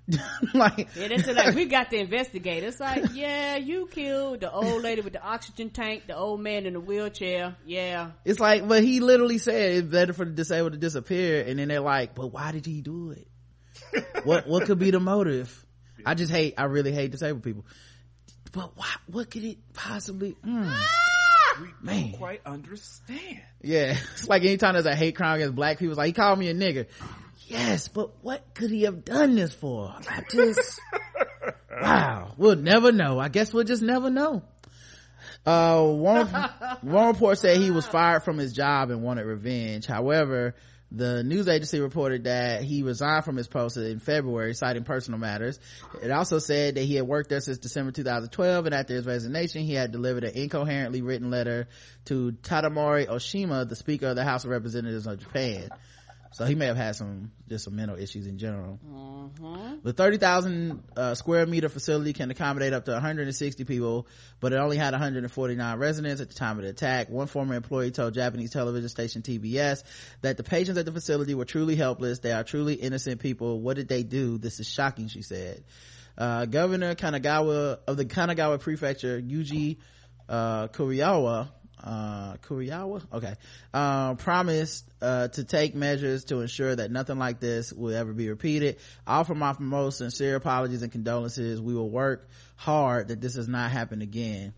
like, 0.55 0.89
yeah, 0.95 1.07
that's 1.09 1.27
like, 1.27 1.53
we 1.53 1.65
got 1.65 1.91
to 1.91 1.97
investigate. 1.97 2.63
It's 2.63 2.79
like, 2.79 3.05
yeah, 3.13 3.57
you 3.57 3.88
killed 3.91 4.41
the 4.41 4.51
old 4.51 4.81
lady 4.81 5.01
with 5.01 5.13
the 5.13 5.21
oxygen 5.21 5.69
tank, 5.69 6.07
the 6.07 6.15
old 6.15 6.41
man 6.41 6.65
in 6.65 6.73
the 6.73 6.79
wheelchair. 6.79 7.55
Yeah. 7.65 8.11
It's 8.25 8.39
like, 8.39 8.67
but 8.67 8.83
he 8.83 8.99
literally 9.01 9.38
said 9.38 9.71
it's 9.73 9.88
better 9.88 10.13
for 10.13 10.25
the 10.25 10.31
disabled 10.31 10.73
to 10.73 10.79
disappear. 10.79 11.45
And 11.45 11.59
then 11.59 11.67
they're 11.67 11.81
like, 11.81 12.15
but 12.15 12.27
why 12.27 12.51
did 12.51 12.65
he 12.65 12.81
do 12.81 13.11
it? 13.11 13.27
what, 14.23 14.47
what 14.47 14.65
could 14.65 14.79
be 14.79 14.89
the 14.89 14.99
motive? 14.99 15.65
I 16.05 16.13
just 16.13 16.31
hate, 16.31 16.55
I 16.57 16.65
really 16.65 16.91
hate 16.91 17.11
disabled 17.11 17.43
people. 17.43 17.65
But 18.51 18.75
what, 18.77 18.87
what 19.07 19.29
could 19.29 19.43
it 19.43 19.57
possibly, 19.73 20.35
mm, 20.45 20.73
we 21.61 21.67
man. 21.81 22.11
don't 22.11 22.17
quite 22.17 22.41
understand. 22.45 23.41
Yeah. 23.61 23.95
It's 24.13 24.27
like 24.27 24.43
anytime 24.43 24.73
there's 24.73 24.85
a 24.85 24.95
hate 24.95 25.15
crime 25.15 25.35
against 25.35 25.55
black 25.55 25.77
people, 25.77 25.91
it's 25.91 25.97
like, 25.97 26.07
he 26.07 26.13
called 26.13 26.39
me 26.39 26.49
a 26.49 26.53
nigger. 26.53 26.87
Yes, 27.47 27.87
but 27.87 28.23
what 28.23 28.53
could 28.53 28.69
he 28.69 28.83
have 28.83 29.03
done 29.03 29.35
this 29.35 29.53
for? 29.53 29.93
I 30.07 30.23
just, 30.31 30.79
wow. 31.81 32.33
We'll 32.37 32.55
never 32.55 32.91
know. 32.91 33.19
I 33.19 33.29
guess 33.29 33.53
we'll 33.53 33.63
just 33.63 33.81
never 33.81 34.09
know. 34.09 34.43
Uh, 35.45 35.83
one, 35.83 36.27
one 36.81 37.07
report 37.07 37.37
said 37.39 37.57
he 37.57 37.71
was 37.71 37.87
fired 37.87 38.23
from 38.23 38.37
his 38.37 38.53
job 38.53 38.91
and 38.91 39.01
wanted 39.01 39.25
revenge. 39.25 39.85
However, 39.87 40.53
the 40.91 41.23
news 41.23 41.47
agency 41.47 41.79
reported 41.79 42.23
that 42.23 42.63
he 42.63 42.83
resigned 42.83 43.23
from 43.23 43.37
his 43.37 43.47
post 43.47 43.77
in 43.77 43.99
February, 43.99 44.53
citing 44.53 44.83
personal 44.83 45.19
matters. 45.19 45.59
It 46.01 46.09
also 46.09 46.39
said 46.39 46.75
that 46.75 46.83
he 46.83 46.95
had 46.95 47.07
worked 47.07 47.29
there 47.29 47.41
since 47.41 47.59
December 47.59 47.91
2012, 47.91 48.65
and 48.65 48.73
after 48.73 48.95
his 48.95 49.05
resignation, 49.05 49.63
he 49.63 49.73
had 49.73 49.91
delivered 49.91 50.23
an 50.23 50.35
incoherently 50.35 51.01
written 51.01 51.29
letter 51.29 51.67
to 52.05 52.31
Tadamori 52.41 53.07
Oshima, 53.07 53.67
the 53.69 53.75
Speaker 53.75 54.07
of 54.07 54.15
the 54.15 54.23
House 54.23 54.45
of 54.45 54.49
Representatives 54.49 55.05
of 55.05 55.19
Japan. 55.19 55.69
So 56.32 56.45
he 56.45 56.53
may 56.53 56.67
have 56.67 56.77
had 56.77 56.95
some, 56.95 57.32
just 57.48 57.66
some 57.66 57.75
mental 57.75 57.98
issues 57.98 58.27
in 58.27 58.38
general. 58.38 58.80
Mm-hmm. 58.88 59.80
The 59.83 59.93
30,000 59.93 60.83
uh, 60.95 61.16
square 61.16 61.45
meter 61.48 61.69
facility 61.69 62.14
can 62.14 62.30
accommodate 62.30 62.72
up 62.72 62.85
to 62.85 62.91
160 62.91 63.64
people, 63.64 64.08
but 64.40 64.53
it 64.53 64.58
only 64.58 64.77
had 64.77 64.93
149 64.93 65.80
residents 65.80 66.22
at 66.22 66.30
the 66.30 66.35
time 66.35 66.58
of 66.58 66.64
the 66.64 66.69
attack. 66.69 67.09
One 67.09 67.25
former 67.25 67.56
employee 67.56 67.91
told 67.91 68.14
Japanese 68.14 68.51
television 68.51 68.90
station 68.90 69.22
TBS 69.24 69.83
that 70.22 70.38
the 70.38 70.43
patients 70.43 70.77
at 70.77 70.85
the 70.85 70.91
facility 70.91 71.33
were 71.33 71.45
truly 71.45 71.75
helpless. 71.75 72.19
They 72.19 72.32
are 72.32 72.43
truly 72.43 72.75
innocent 72.75 73.22
people. 73.22 73.59
What 73.59 73.77
did 73.77 73.88
they 73.88 74.03
do? 74.03 74.38
This 74.38 74.59
is 74.59 74.67
shocking, 74.67 75.08
she 75.08 75.24
said. 75.24 75.64
Uh, 76.16 76.45
Governor 76.45 76.93
Kanagawa 76.95 77.80
of 77.88 77.98
the 77.98 78.06
Kanagawa 78.06 78.59
Prefecture, 78.59 79.19
Yuji 79.19 79.77
uh, 80.27 80.67
Kuriyawa, 80.67 81.49
uh 81.83 82.33
Kuriyawa 82.38 83.01
okay. 83.14 83.35
Uh, 83.74 84.16
promised 84.16 84.85
uh, 85.01 85.27
to 85.30 85.43
take 85.43 85.75
measures 85.75 86.25
to 86.25 86.41
ensure 86.41 86.75
that 86.75 86.91
nothing 86.91 87.17
like 87.17 87.40
this 87.40 87.72
will 87.72 87.95
ever 87.95 88.14
be 88.14 88.30
repeated. 88.30 88.77
I 89.08 89.19
offer 89.19 89.35
my 89.35 89.56
most 89.59 89.99
sincere 89.99 90.35
apologies 90.35 90.82
and 90.82 90.91
condolences. 90.91 91.61
We 91.61 91.74
will 91.74 91.90
work 91.90 92.27
hard 92.56 93.08
that 93.08 93.22
this 93.22 93.35
does 93.35 93.48
not 93.48 93.72
happen 93.72 94.01
again. 94.01 94.53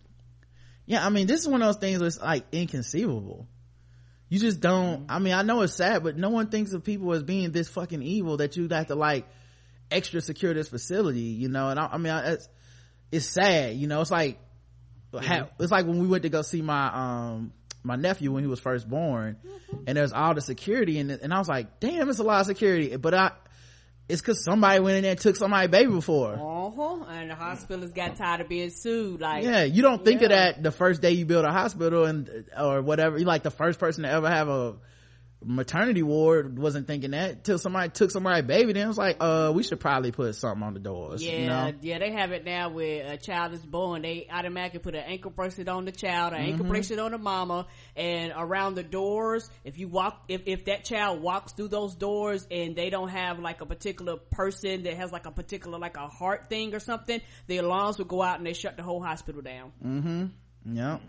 Yeah 0.86 1.06
i 1.06 1.10
mean 1.10 1.26
this 1.26 1.40
is 1.40 1.48
one 1.48 1.62
of 1.62 1.68
those 1.68 1.76
things 1.76 2.00
that's 2.00 2.20
like 2.20 2.44
inconceivable. 2.52 3.46
You 4.28 4.38
just 4.38 4.60
don't 4.60 5.06
i 5.08 5.18
mean 5.18 5.34
i 5.34 5.42
know 5.42 5.60
it's 5.60 5.74
sad 5.74 6.02
but 6.02 6.16
no 6.16 6.30
one 6.30 6.48
thinks 6.48 6.72
of 6.72 6.82
people 6.84 7.12
as 7.12 7.22
being 7.22 7.52
this 7.52 7.68
fucking 7.68 8.02
evil 8.02 8.38
that 8.38 8.56
you'd 8.56 8.72
have 8.72 8.86
to 8.86 8.94
like 8.94 9.28
extra 9.90 10.20
secure 10.20 10.54
this 10.54 10.68
facility 10.68 11.20
you 11.20 11.48
know? 11.48 11.68
And 11.68 11.78
i, 11.78 11.86
I 11.92 11.98
mean 11.98 12.12
I, 12.12 12.32
it's, 12.32 12.48
it's 13.12 13.26
sad 13.26 13.76
you 13.76 13.86
know? 13.86 14.00
It's 14.00 14.10
like 14.10 14.40
ha- 15.20 15.48
it's 15.60 15.70
like 15.72 15.86
when 15.86 15.98
we 15.98 16.06
went 16.06 16.22
to 16.22 16.28
go 16.28 16.42
see 16.42 16.62
my 16.62 16.86
um 17.32 17.52
my 17.82 17.96
nephew 17.96 18.30
when 18.32 18.42
he 18.44 18.48
was 18.48 18.60
first 18.60 18.88
born 18.88 19.36
and 19.86 19.96
there's 19.96 20.12
all 20.12 20.34
the 20.34 20.40
security 20.40 20.98
in 20.98 21.10
it 21.10 21.20
and 21.22 21.34
i 21.34 21.38
was 21.38 21.48
like 21.48 21.80
damn 21.80 22.08
it's 22.08 22.18
a 22.20 22.22
lot 22.22 22.40
of 22.40 22.46
security 22.46 22.96
but 22.96 23.12
i 23.14 23.32
it's 24.08 24.20
because 24.20 24.44
somebody 24.44 24.80
went 24.80 24.96
in 24.96 25.02
there 25.02 25.12
and 25.12 25.20
took 25.20 25.36
somebody's 25.36 25.70
baby 25.70 25.90
before 25.90 26.34
Uh-huh. 26.34 27.04
And 27.08 27.30
the 27.30 27.34
hospitals 27.34 27.92
got 27.92 28.16
tired 28.16 28.40
of 28.40 28.48
being 28.48 28.70
sued. 28.70 29.20
Like, 29.20 29.44
yeah 29.44 29.62
you 29.64 29.82
don't 29.82 30.04
think 30.04 30.22
of 30.22 30.30
that 30.30 30.62
the 30.62 30.70
first 30.72 31.00
day 31.02 31.12
you 31.12 31.24
build 31.24 31.44
a 31.44 31.52
hospital 31.52 32.04
and 32.04 32.44
or 32.58 32.82
whatever 32.82 33.18
you 33.18 33.24
like 33.24 33.42
the 33.42 33.50
first 33.50 33.78
person 33.78 34.02
to 34.04 34.10
ever 34.10 34.28
have 34.28 34.48
a 34.48 34.74
maternity 35.44 36.02
ward 36.02 36.58
wasn't 36.58 36.86
thinking 36.86 37.12
that 37.12 37.44
till 37.44 37.58
somebody 37.58 37.88
took 37.90 38.10
somebody's 38.10 38.46
baby 38.46 38.72
then 38.72 38.84
it 38.84 38.88
was 38.88 38.98
like 38.98 39.16
uh 39.20 39.52
we 39.54 39.62
should 39.62 39.80
probably 39.80 40.12
put 40.12 40.34
something 40.34 40.62
on 40.62 40.74
the 40.74 40.80
doors 40.80 41.22
Yeah, 41.22 41.32
you 41.40 41.46
know 41.46 41.72
yeah, 41.82 41.98
they 41.98 42.12
have 42.12 42.32
it 42.32 42.44
now 42.44 42.70
where 42.70 43.12
a 43.12 43.16
child 43.16 43.52
is 43.52 43.64
born, 43.64 44.02
they 44.02 44.26
automatically 44.30 44.78
put 44.80 44.94
an 44.94 45.04
ankle 45.06 45.30
bracelet 45.30 45.68
on 45.68 45.84
the 45.84 45.92
child, 45.92 46.32
an 46.32 46.40
Mm-hmm. 46.40 46.52
ankle 46.52 46.66
bracelet 46.66 46.98
on 46.98 47.12
the 47.12 47.18
mama, 47.18 47.66
and 47.96 48.32
around 48.36 48.74
the 48.74 48.82
doors, 48.82 49.48
if 49.64 49.78
you 49.78 49.88
walk, 49.88 50.24
if, 50.28 50.42
if 50.46 50.64
that 50.66 50.84
child 50.84 51.20
walks 51.22 51.52
through 51.52 51.68
those 51.68 51.94
doors 51.94 52.46
and 52.50 52.76
they 52.76 52.90
don't 52.90 53.08
have 53.08 53.38
like 53.38 53.60
a 53.60 53.66
particular 53.66 54.16
person 54.16 54.82
that 54.84 54.94
has 54.94 55.12
like 55.12 55.26
a 55.26 55.30
particular, 55.30 55.78
like 55.78 55.96
a 55.96 56.08
heart 56.08 56.48
thing 56.48 56.74
or 56.74 56.80
something, 56.80 57.20
the 57.46 57.58
alarms 57.58 57.98
will 57.98 58.04
go 58.04 58.22
out 58.22 58.38
and 58.38 58.46
they 58.46 58.52
shut 58.54 58.76
the 58.76 58.82
whole 58.82 59.02
hospital 59.02 59.42
down. 59.42 59.72
Mm-hmm. 59.84 60.76
Yep. 60.76 61.00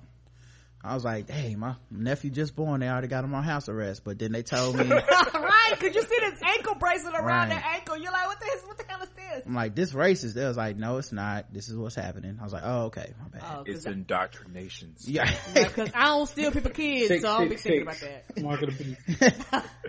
I 0.85 0.93
was 0.95 1.05
like, 1.05 1.29
hey, 1.29 1.55
my 1.55 1.75
nephew 1.89 2.29
just 2.29 2.55
born. 2.57 2.81
They 2.81 2.89
already 2.89 3.07
got 3.07 3.23
him 3.23 3.33
on 3.33 3.43
house 3.43 3.69
arrest. 3.69 4.03
But 4.03 4.19
then 4.19 4.33
they 4.33 4.43
told 4.43 4.75
me, 4.77 4.89
right, 4.91 5.73
Could 5.79 5.95
you 5.95 6.01
see 6.01 6.17
this 6.19 6.41
ankle 6.43 6.75
bracelet 6.75 7.13
around 7.15 7.23
Right. 7.25 7.49
their 7.51 7.63
ankle, 7.73 7.97
you're 7.97 8.11
like, 8.11 8.27
what 8.27 8.39
the, 8.41 8.45
what 8.67 8.77
the 8.77 8.83
hell 8.89 9.01
is 9.01 9.07
this? 9.15 9.43
I'm 9.45 9.55
like, 9.55 9.75
this 9.75 9.93
racist. 9.93 10.33
They 10.33 10.43
was 10.45 10.57
like, 10.57 10.75
no, 10.75 10.97
it's 10.97 11.13
not. 11.13 11.53
This 11.53 11.69
is 11.69 11.77
what's 11.77 11.95
happening. 11.95 12.37
I 12.39 12.43
was 12.43 12.51
like, 12.51 12.63
oh, 12.65 12.85
okay, 12.87 13.13
my 13.21 13.29
bad. 13.39 13.49
Oh, 13.49 13.63
It's 13.65 13.85
cause, 13.85 13.93
indoctrination. 13.93 14.93
yeah. 15.05 15.25
cause 15.69 15.89
I 15.95 16.05
don't 16.07 16.27
steal 16.27 16.51
people 16.51 16.71
kids, 16.71 17.07
Six, 17.07 17.23
so 17.23 17.29
I 17.31 17.37
don't 17.39 17.49
be 17.49 17.55
six, 17.57 17.63
thinking 17.63 17.91
six. 17.93 18.03
about 18.03 18.35
that. 18.35 18.43
Mark 18.43 18.59
the 18.59 18.67
beast. 18.67 19.45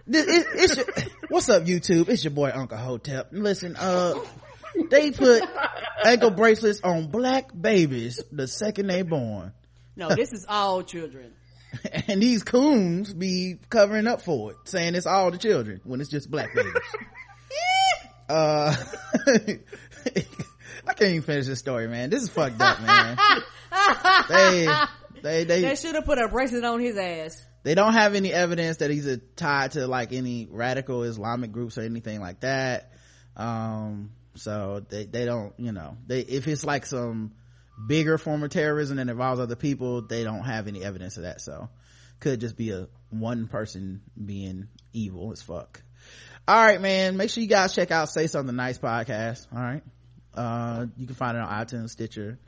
This- 0.07 0.27
it- 0.29 0.47
it's 0.55 0.77
your, 0.77 0.87
what's 1.29 1.49
up, 1.49 1.65
YouTube? 1.65 2.09
It's 2.09 2.23
your 2.23 2.31
boy 2.33 2.53
Uncle 2.55 2.79
Hotep. 2.79 3.31
Listen, 3.33 3.75
uh, 3.77 4.15
they 4.91 5.11
put 5.11 5.43
ankle 6.05 6.31
bracelets 6.31 6.81
on 6.83 7.09
black 7.09 7.51
babies 7.59 8.23
the 8.31 8.47
second 8.47 8.87
they 8.87 9.03
born. 9.03 9.53
No, 9.97 10.15
this 10.15 10.33
is 10.33 10.45
all 10.49 10.83
children. 10.83 11.33
And 12.07 12.23
these 12.23 12.45
coons 12.45 13.13
be 13.13 13.57
covering 13.69 14.07
up 14.07 14.21
for 14.23 14.53
it, 14.53 14.57
saying 14.65 14.95
it's 14.95 15.07
all 15.07 15.33
the 15.33 15.39
children 15.39 15.81
when 15.83 16.01
it's 16.01 16.09
just 16.09 16.31
black 16.31 16.55
babies. 16.55 16.73
uh, 18.29 18.77
I 19.27 20.93
can't 20.95 21.11
even 21.11 21.23
finish 21.23 21.47
this 21.47 21.59
story, 21.59 21.89
man. 21.89 22.11
This 22.11 22.23
is 22.23 22.29
fucked 22.29 22.61
up, 22.61 22.81
man. 22.81 23.17
they, 24.29 24.69
they, 25.23 25.45
they, 25.45 25.63
They 25.63 25.75
should 25.77 25.95
have 25.97 26.05
put 26.05 26.19
a 26.19 26.29
bracelet 26.29 26.65
on 26.65 26.81
his 26.81 26.97
ass. 26.97 27.45
they 27.65 27.75
don't 27.75 27.95
have 27.95 28.15
any 28.15 28.33
evidence 28.33 28.77
that 28.79 28.91
he's 28.91 29.09
tied 29.37 29.73
to 29.73 29.87
like 29.89 30.13
any 30.13 30.47
radical 30.51 31.03
islamic 31.03 31.51
groups 31.51 31.77
or 31.77 31.83
anything 31.83 32.21
like 32.21 32.41
that 32.41 32.93
um 33.37 34.11
so 34.37 34.85
they 34.91 35.07
they 35.07 35.25
don't 35.25 35.55
you 35.59 35.73
know 35.73 35.97
they 36.07 36.21
if 36.21 36.47
it's 36.47 36.65
like 36.65 36.87
some 36.87 37.33
bigger 37.87 38.19
form 38.19 38.43
of 38.43 38.51
terrorism 38.51 38.97
that 38.97 39.09
involves 39.09 39.41
other 39.41 39.57
people 39.57 40.03
they 40.03 40.25
don't 40.25 40.45
have 40.45 40.69
any 40.69 40.83
evidence 40.83 41.17
of 41.17 41.25
that. 41.25 41.41
So 41.41 41.69
could 42.21 42.41
just 42.41 42.57
be 42.57 42.71
a 42.71 42.89
one 43.11 43.49
person 43.49 44.01
being 44.23 44.69
evil 44.93 45.33
as 45.33 45.43
fuck. 45.43 45.83
All 46.47 46.65
right 46.65 46.81
man. 46.81 47.17
Make 47.17 47.31
sure 47.31 47.43
you 47.43 47.49
guys 47.49 47.75
check 47.75 47.91
out 47.91 48.09
say 48.09 48.27
something 48.27 48.55
nice 48.55 48.79
podcast. 48.79 49.47
All 49.53 49.63
right. 49.63 49.83
Uh 50.35 50.87
you 50.97 51.07
can 51.07 51.17
find 51.17 51.37
it 51.37 51.41
on 51.41 51.49
itunes 51.49 51.91
stitcher 51.91 52.39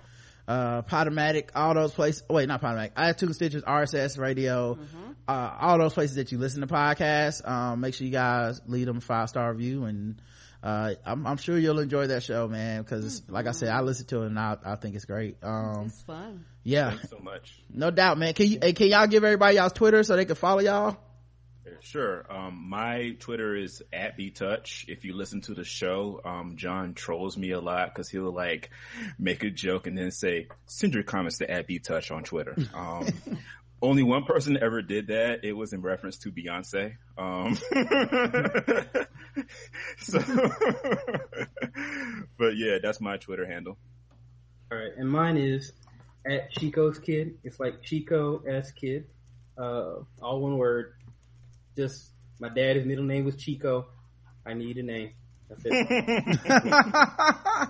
uh 0.48 0.82
podomatic 0.82 1.50
all 1.54 1.74
those 1.74 1.92
places. 1.92 2.22
Wait 2.30 2.46
not 2.48 2.62
podomatic. 2.62 2.92
itunes 2.94 3.38
stitchers 3.38 3.64
rss 3.64 4.18
radio. 4.18 4.78
Uh 5.26 5.56
all 5.60 5.78
those 5.78 5.94
places 5.94 6.16
that 6.16 6.30
you 6.30 6.38
listen 6.38 6.60
to 6.60 6.66
podcasts. 6.66 7.46
Um 7.46 7.80
make 7.80 7.94
sure 7.94 8.06
you 8.06 8.12
guys 8.12 8.60
leave 8.66 8.86
them 8.86 8.98
a 8.98 9.00
five 9.00 9.28
star 9.28 9.52
review 9.52 9.84
and 9.84 10.20
uh 10.66 10.94
I'm, 11.04 11.26
I'm 11.26 11.36
sure 11.36 11.56
you'll 11.58 11.78
enjoy 11.78 12.08
that 12.08 12.22
show 12.22 12.48
man 12.48 12.82
because 12.82 13.22
like 13.28 13.46
i 13.46 13.52
said 13.52 13.68
i 13.68 13.80
listen 13.80 14.06
to 14.06 14.22
it 14.22 14.26
and 14.26 14.38
i, 14.38 14.56
I 14.64 14.74
think 14.76 14.94
it's 14.96 15.04
great 15.04 15.36
um 15.42 15.86
It's 15.86 16.02
fun. 16.02 16.44
yeah 16.64 16.90
Thanks 16.90 17.10
so 17.10 17.18
much. 17.18 17.58
no 17.72 17.90
doubt 17.90 18.18
man 18.18 18.34
can 18.34 18.46
you 18.48 18.58
hey, 18.60 18.72
can 18.72 18.88
y'all 18.88 19.06
give 19.06 19.22
everybody 19.24 19.56
y'all's 19.56 19.72
twitter 19.72 20.02
so 20.02 20.16
they 20.16 20.24
can 20.24 20.34
follow 20.34 20.60
y'all 20.60 20.96
Sure. 21.80 22.24
Um, 22.30 22.66
my 22.68 23.16
Twitter 23.20 23.54
is 23.54 23.82
at 23.92 24.16
btouch. 24.18 24.88
If 24.88 25.04
you 25.04 25.14
listen 25.14 25.40
to 25.42 25.54
the 25.54 25.62
show, 25.62 26.20
um, 26.24 26.56
John 26.56 26.94
trolls 26.94 27.36
me 27.36 27.50
a 27.52 27.60
lot 27.60 27.92
because 27.94 28.08
he'll 28.08 28.32
like 28.32 28.70
make 29.18 29.44
a 29.44 29.50
joke 29.50 29.86
and 29.86 29.96
then 29.96 30.10
say, 30.10 30.48
send 30.66 30.94
your 30.94 31.02
comments 31.04 31.38
to 31.38 31.50
at 31.50 31.68
btouch 31.68 32.10
on 32.14 32.24
Twitter. 32.24 32.56
Um, 32.74 33.06
only 33.82 34.02
one 34.02 34.24
person 34.24 34.58
ever 34.60 34.82
did 34.82 35.06
that. 35.08 35.44
It 35.44 35.52
was 35.52 35.72
in 35.72 35.82
reference 35.82 36.18
to 36.18 36.32
Beyonce. 36.32 36.96
Um, 37.18 37.56
so, 39.98 40.18
but 42.38 42.56
yeah, 42.56 42.78
that's 42.82 43.00
my 43.00 43.16
Twitter 43.16 43.46
handle. 43.46 43.76
All 44.70 44.78
right, 44.78 44.92
and 44.96 45.08
mine 45.08 45.36
is 45.36 45.72
at 46.26 46.50
Chico's 46.52 46.98
Kid. 46.98 47.38
It's 47.44 47.60
like 47.60 47.82
Chico 47.82 48.42
S 48.46 48.72
Kid, 48.72 49.06
uh, 49.58 49.96
all 50.20 50.40
one 50.40 50.58
word. 50.58 50.94
Just 51.76 52.10
my 52.40 52.48
dad's 52.48 52.86
middle 52.86 53.04
name 53.04 53.24
was 53.24 53.36
Chico. 53.36 53.86
I 54.44 54.54
need 54.54 54.78
a 54.78 54.82
name. 54.82 55.12
That's 55.48 55.62
it. 55.64 56.38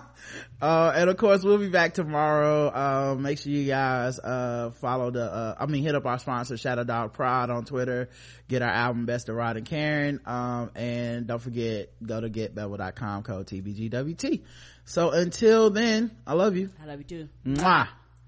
uh 0.61 0.91
and 0.95 1.09
of 1.09 1.17
course 1.17 1.43
we'll 1.43 1.59
be 1.59 1.69
back 1.69 1.93
tomorrow 1.93 2.67
uh 2.67 3.15
make 3.15 3.37
sure 3.37 3.51
you 3.51 3.67
guys 3.67 4.17
uh 4.19 4.71
follow 4.81 5.11
the 5.11 5.23
uh 5.23 5.55
i 5.59 5.65
mean 5.67 5.83
hit 5.83 5.93
up 5.93 6.05
our 6.05 6.17
sponsor 6.17 6.57
shadow 6.57 6.83
dog 6.83 7.13
pride 7.13 7.49
on 7.51 7.63
twitter 7.65 8.09
get 8.47 8.61
our 8.63 8.69
album 8.69 9.05
best 9.05 9.29
of 9.29 9.35
rod 9.35 9.57
and 9.57 9.65
karen 9.67 10.19
um 10.25 10.71
and 10.75 11.27
don't 11.27 11.41
forget 11.41 11.89
go 12.03 12.19
to 12.19 12.29
getbevel.com 12.29 13.21
code 13.23 13.45
tbgwt 13.45 14.41
so 14.85 15.11
until 15.11 15.69
then 15.69 16.09
i 16.25 16.33
love 16.33 16.57
you 16.57 16.69
I 16.81 16.87
love 16.87 16.99
you 16.99 17.05
too. 17.05 17.29
Mwah. 17.45 17.87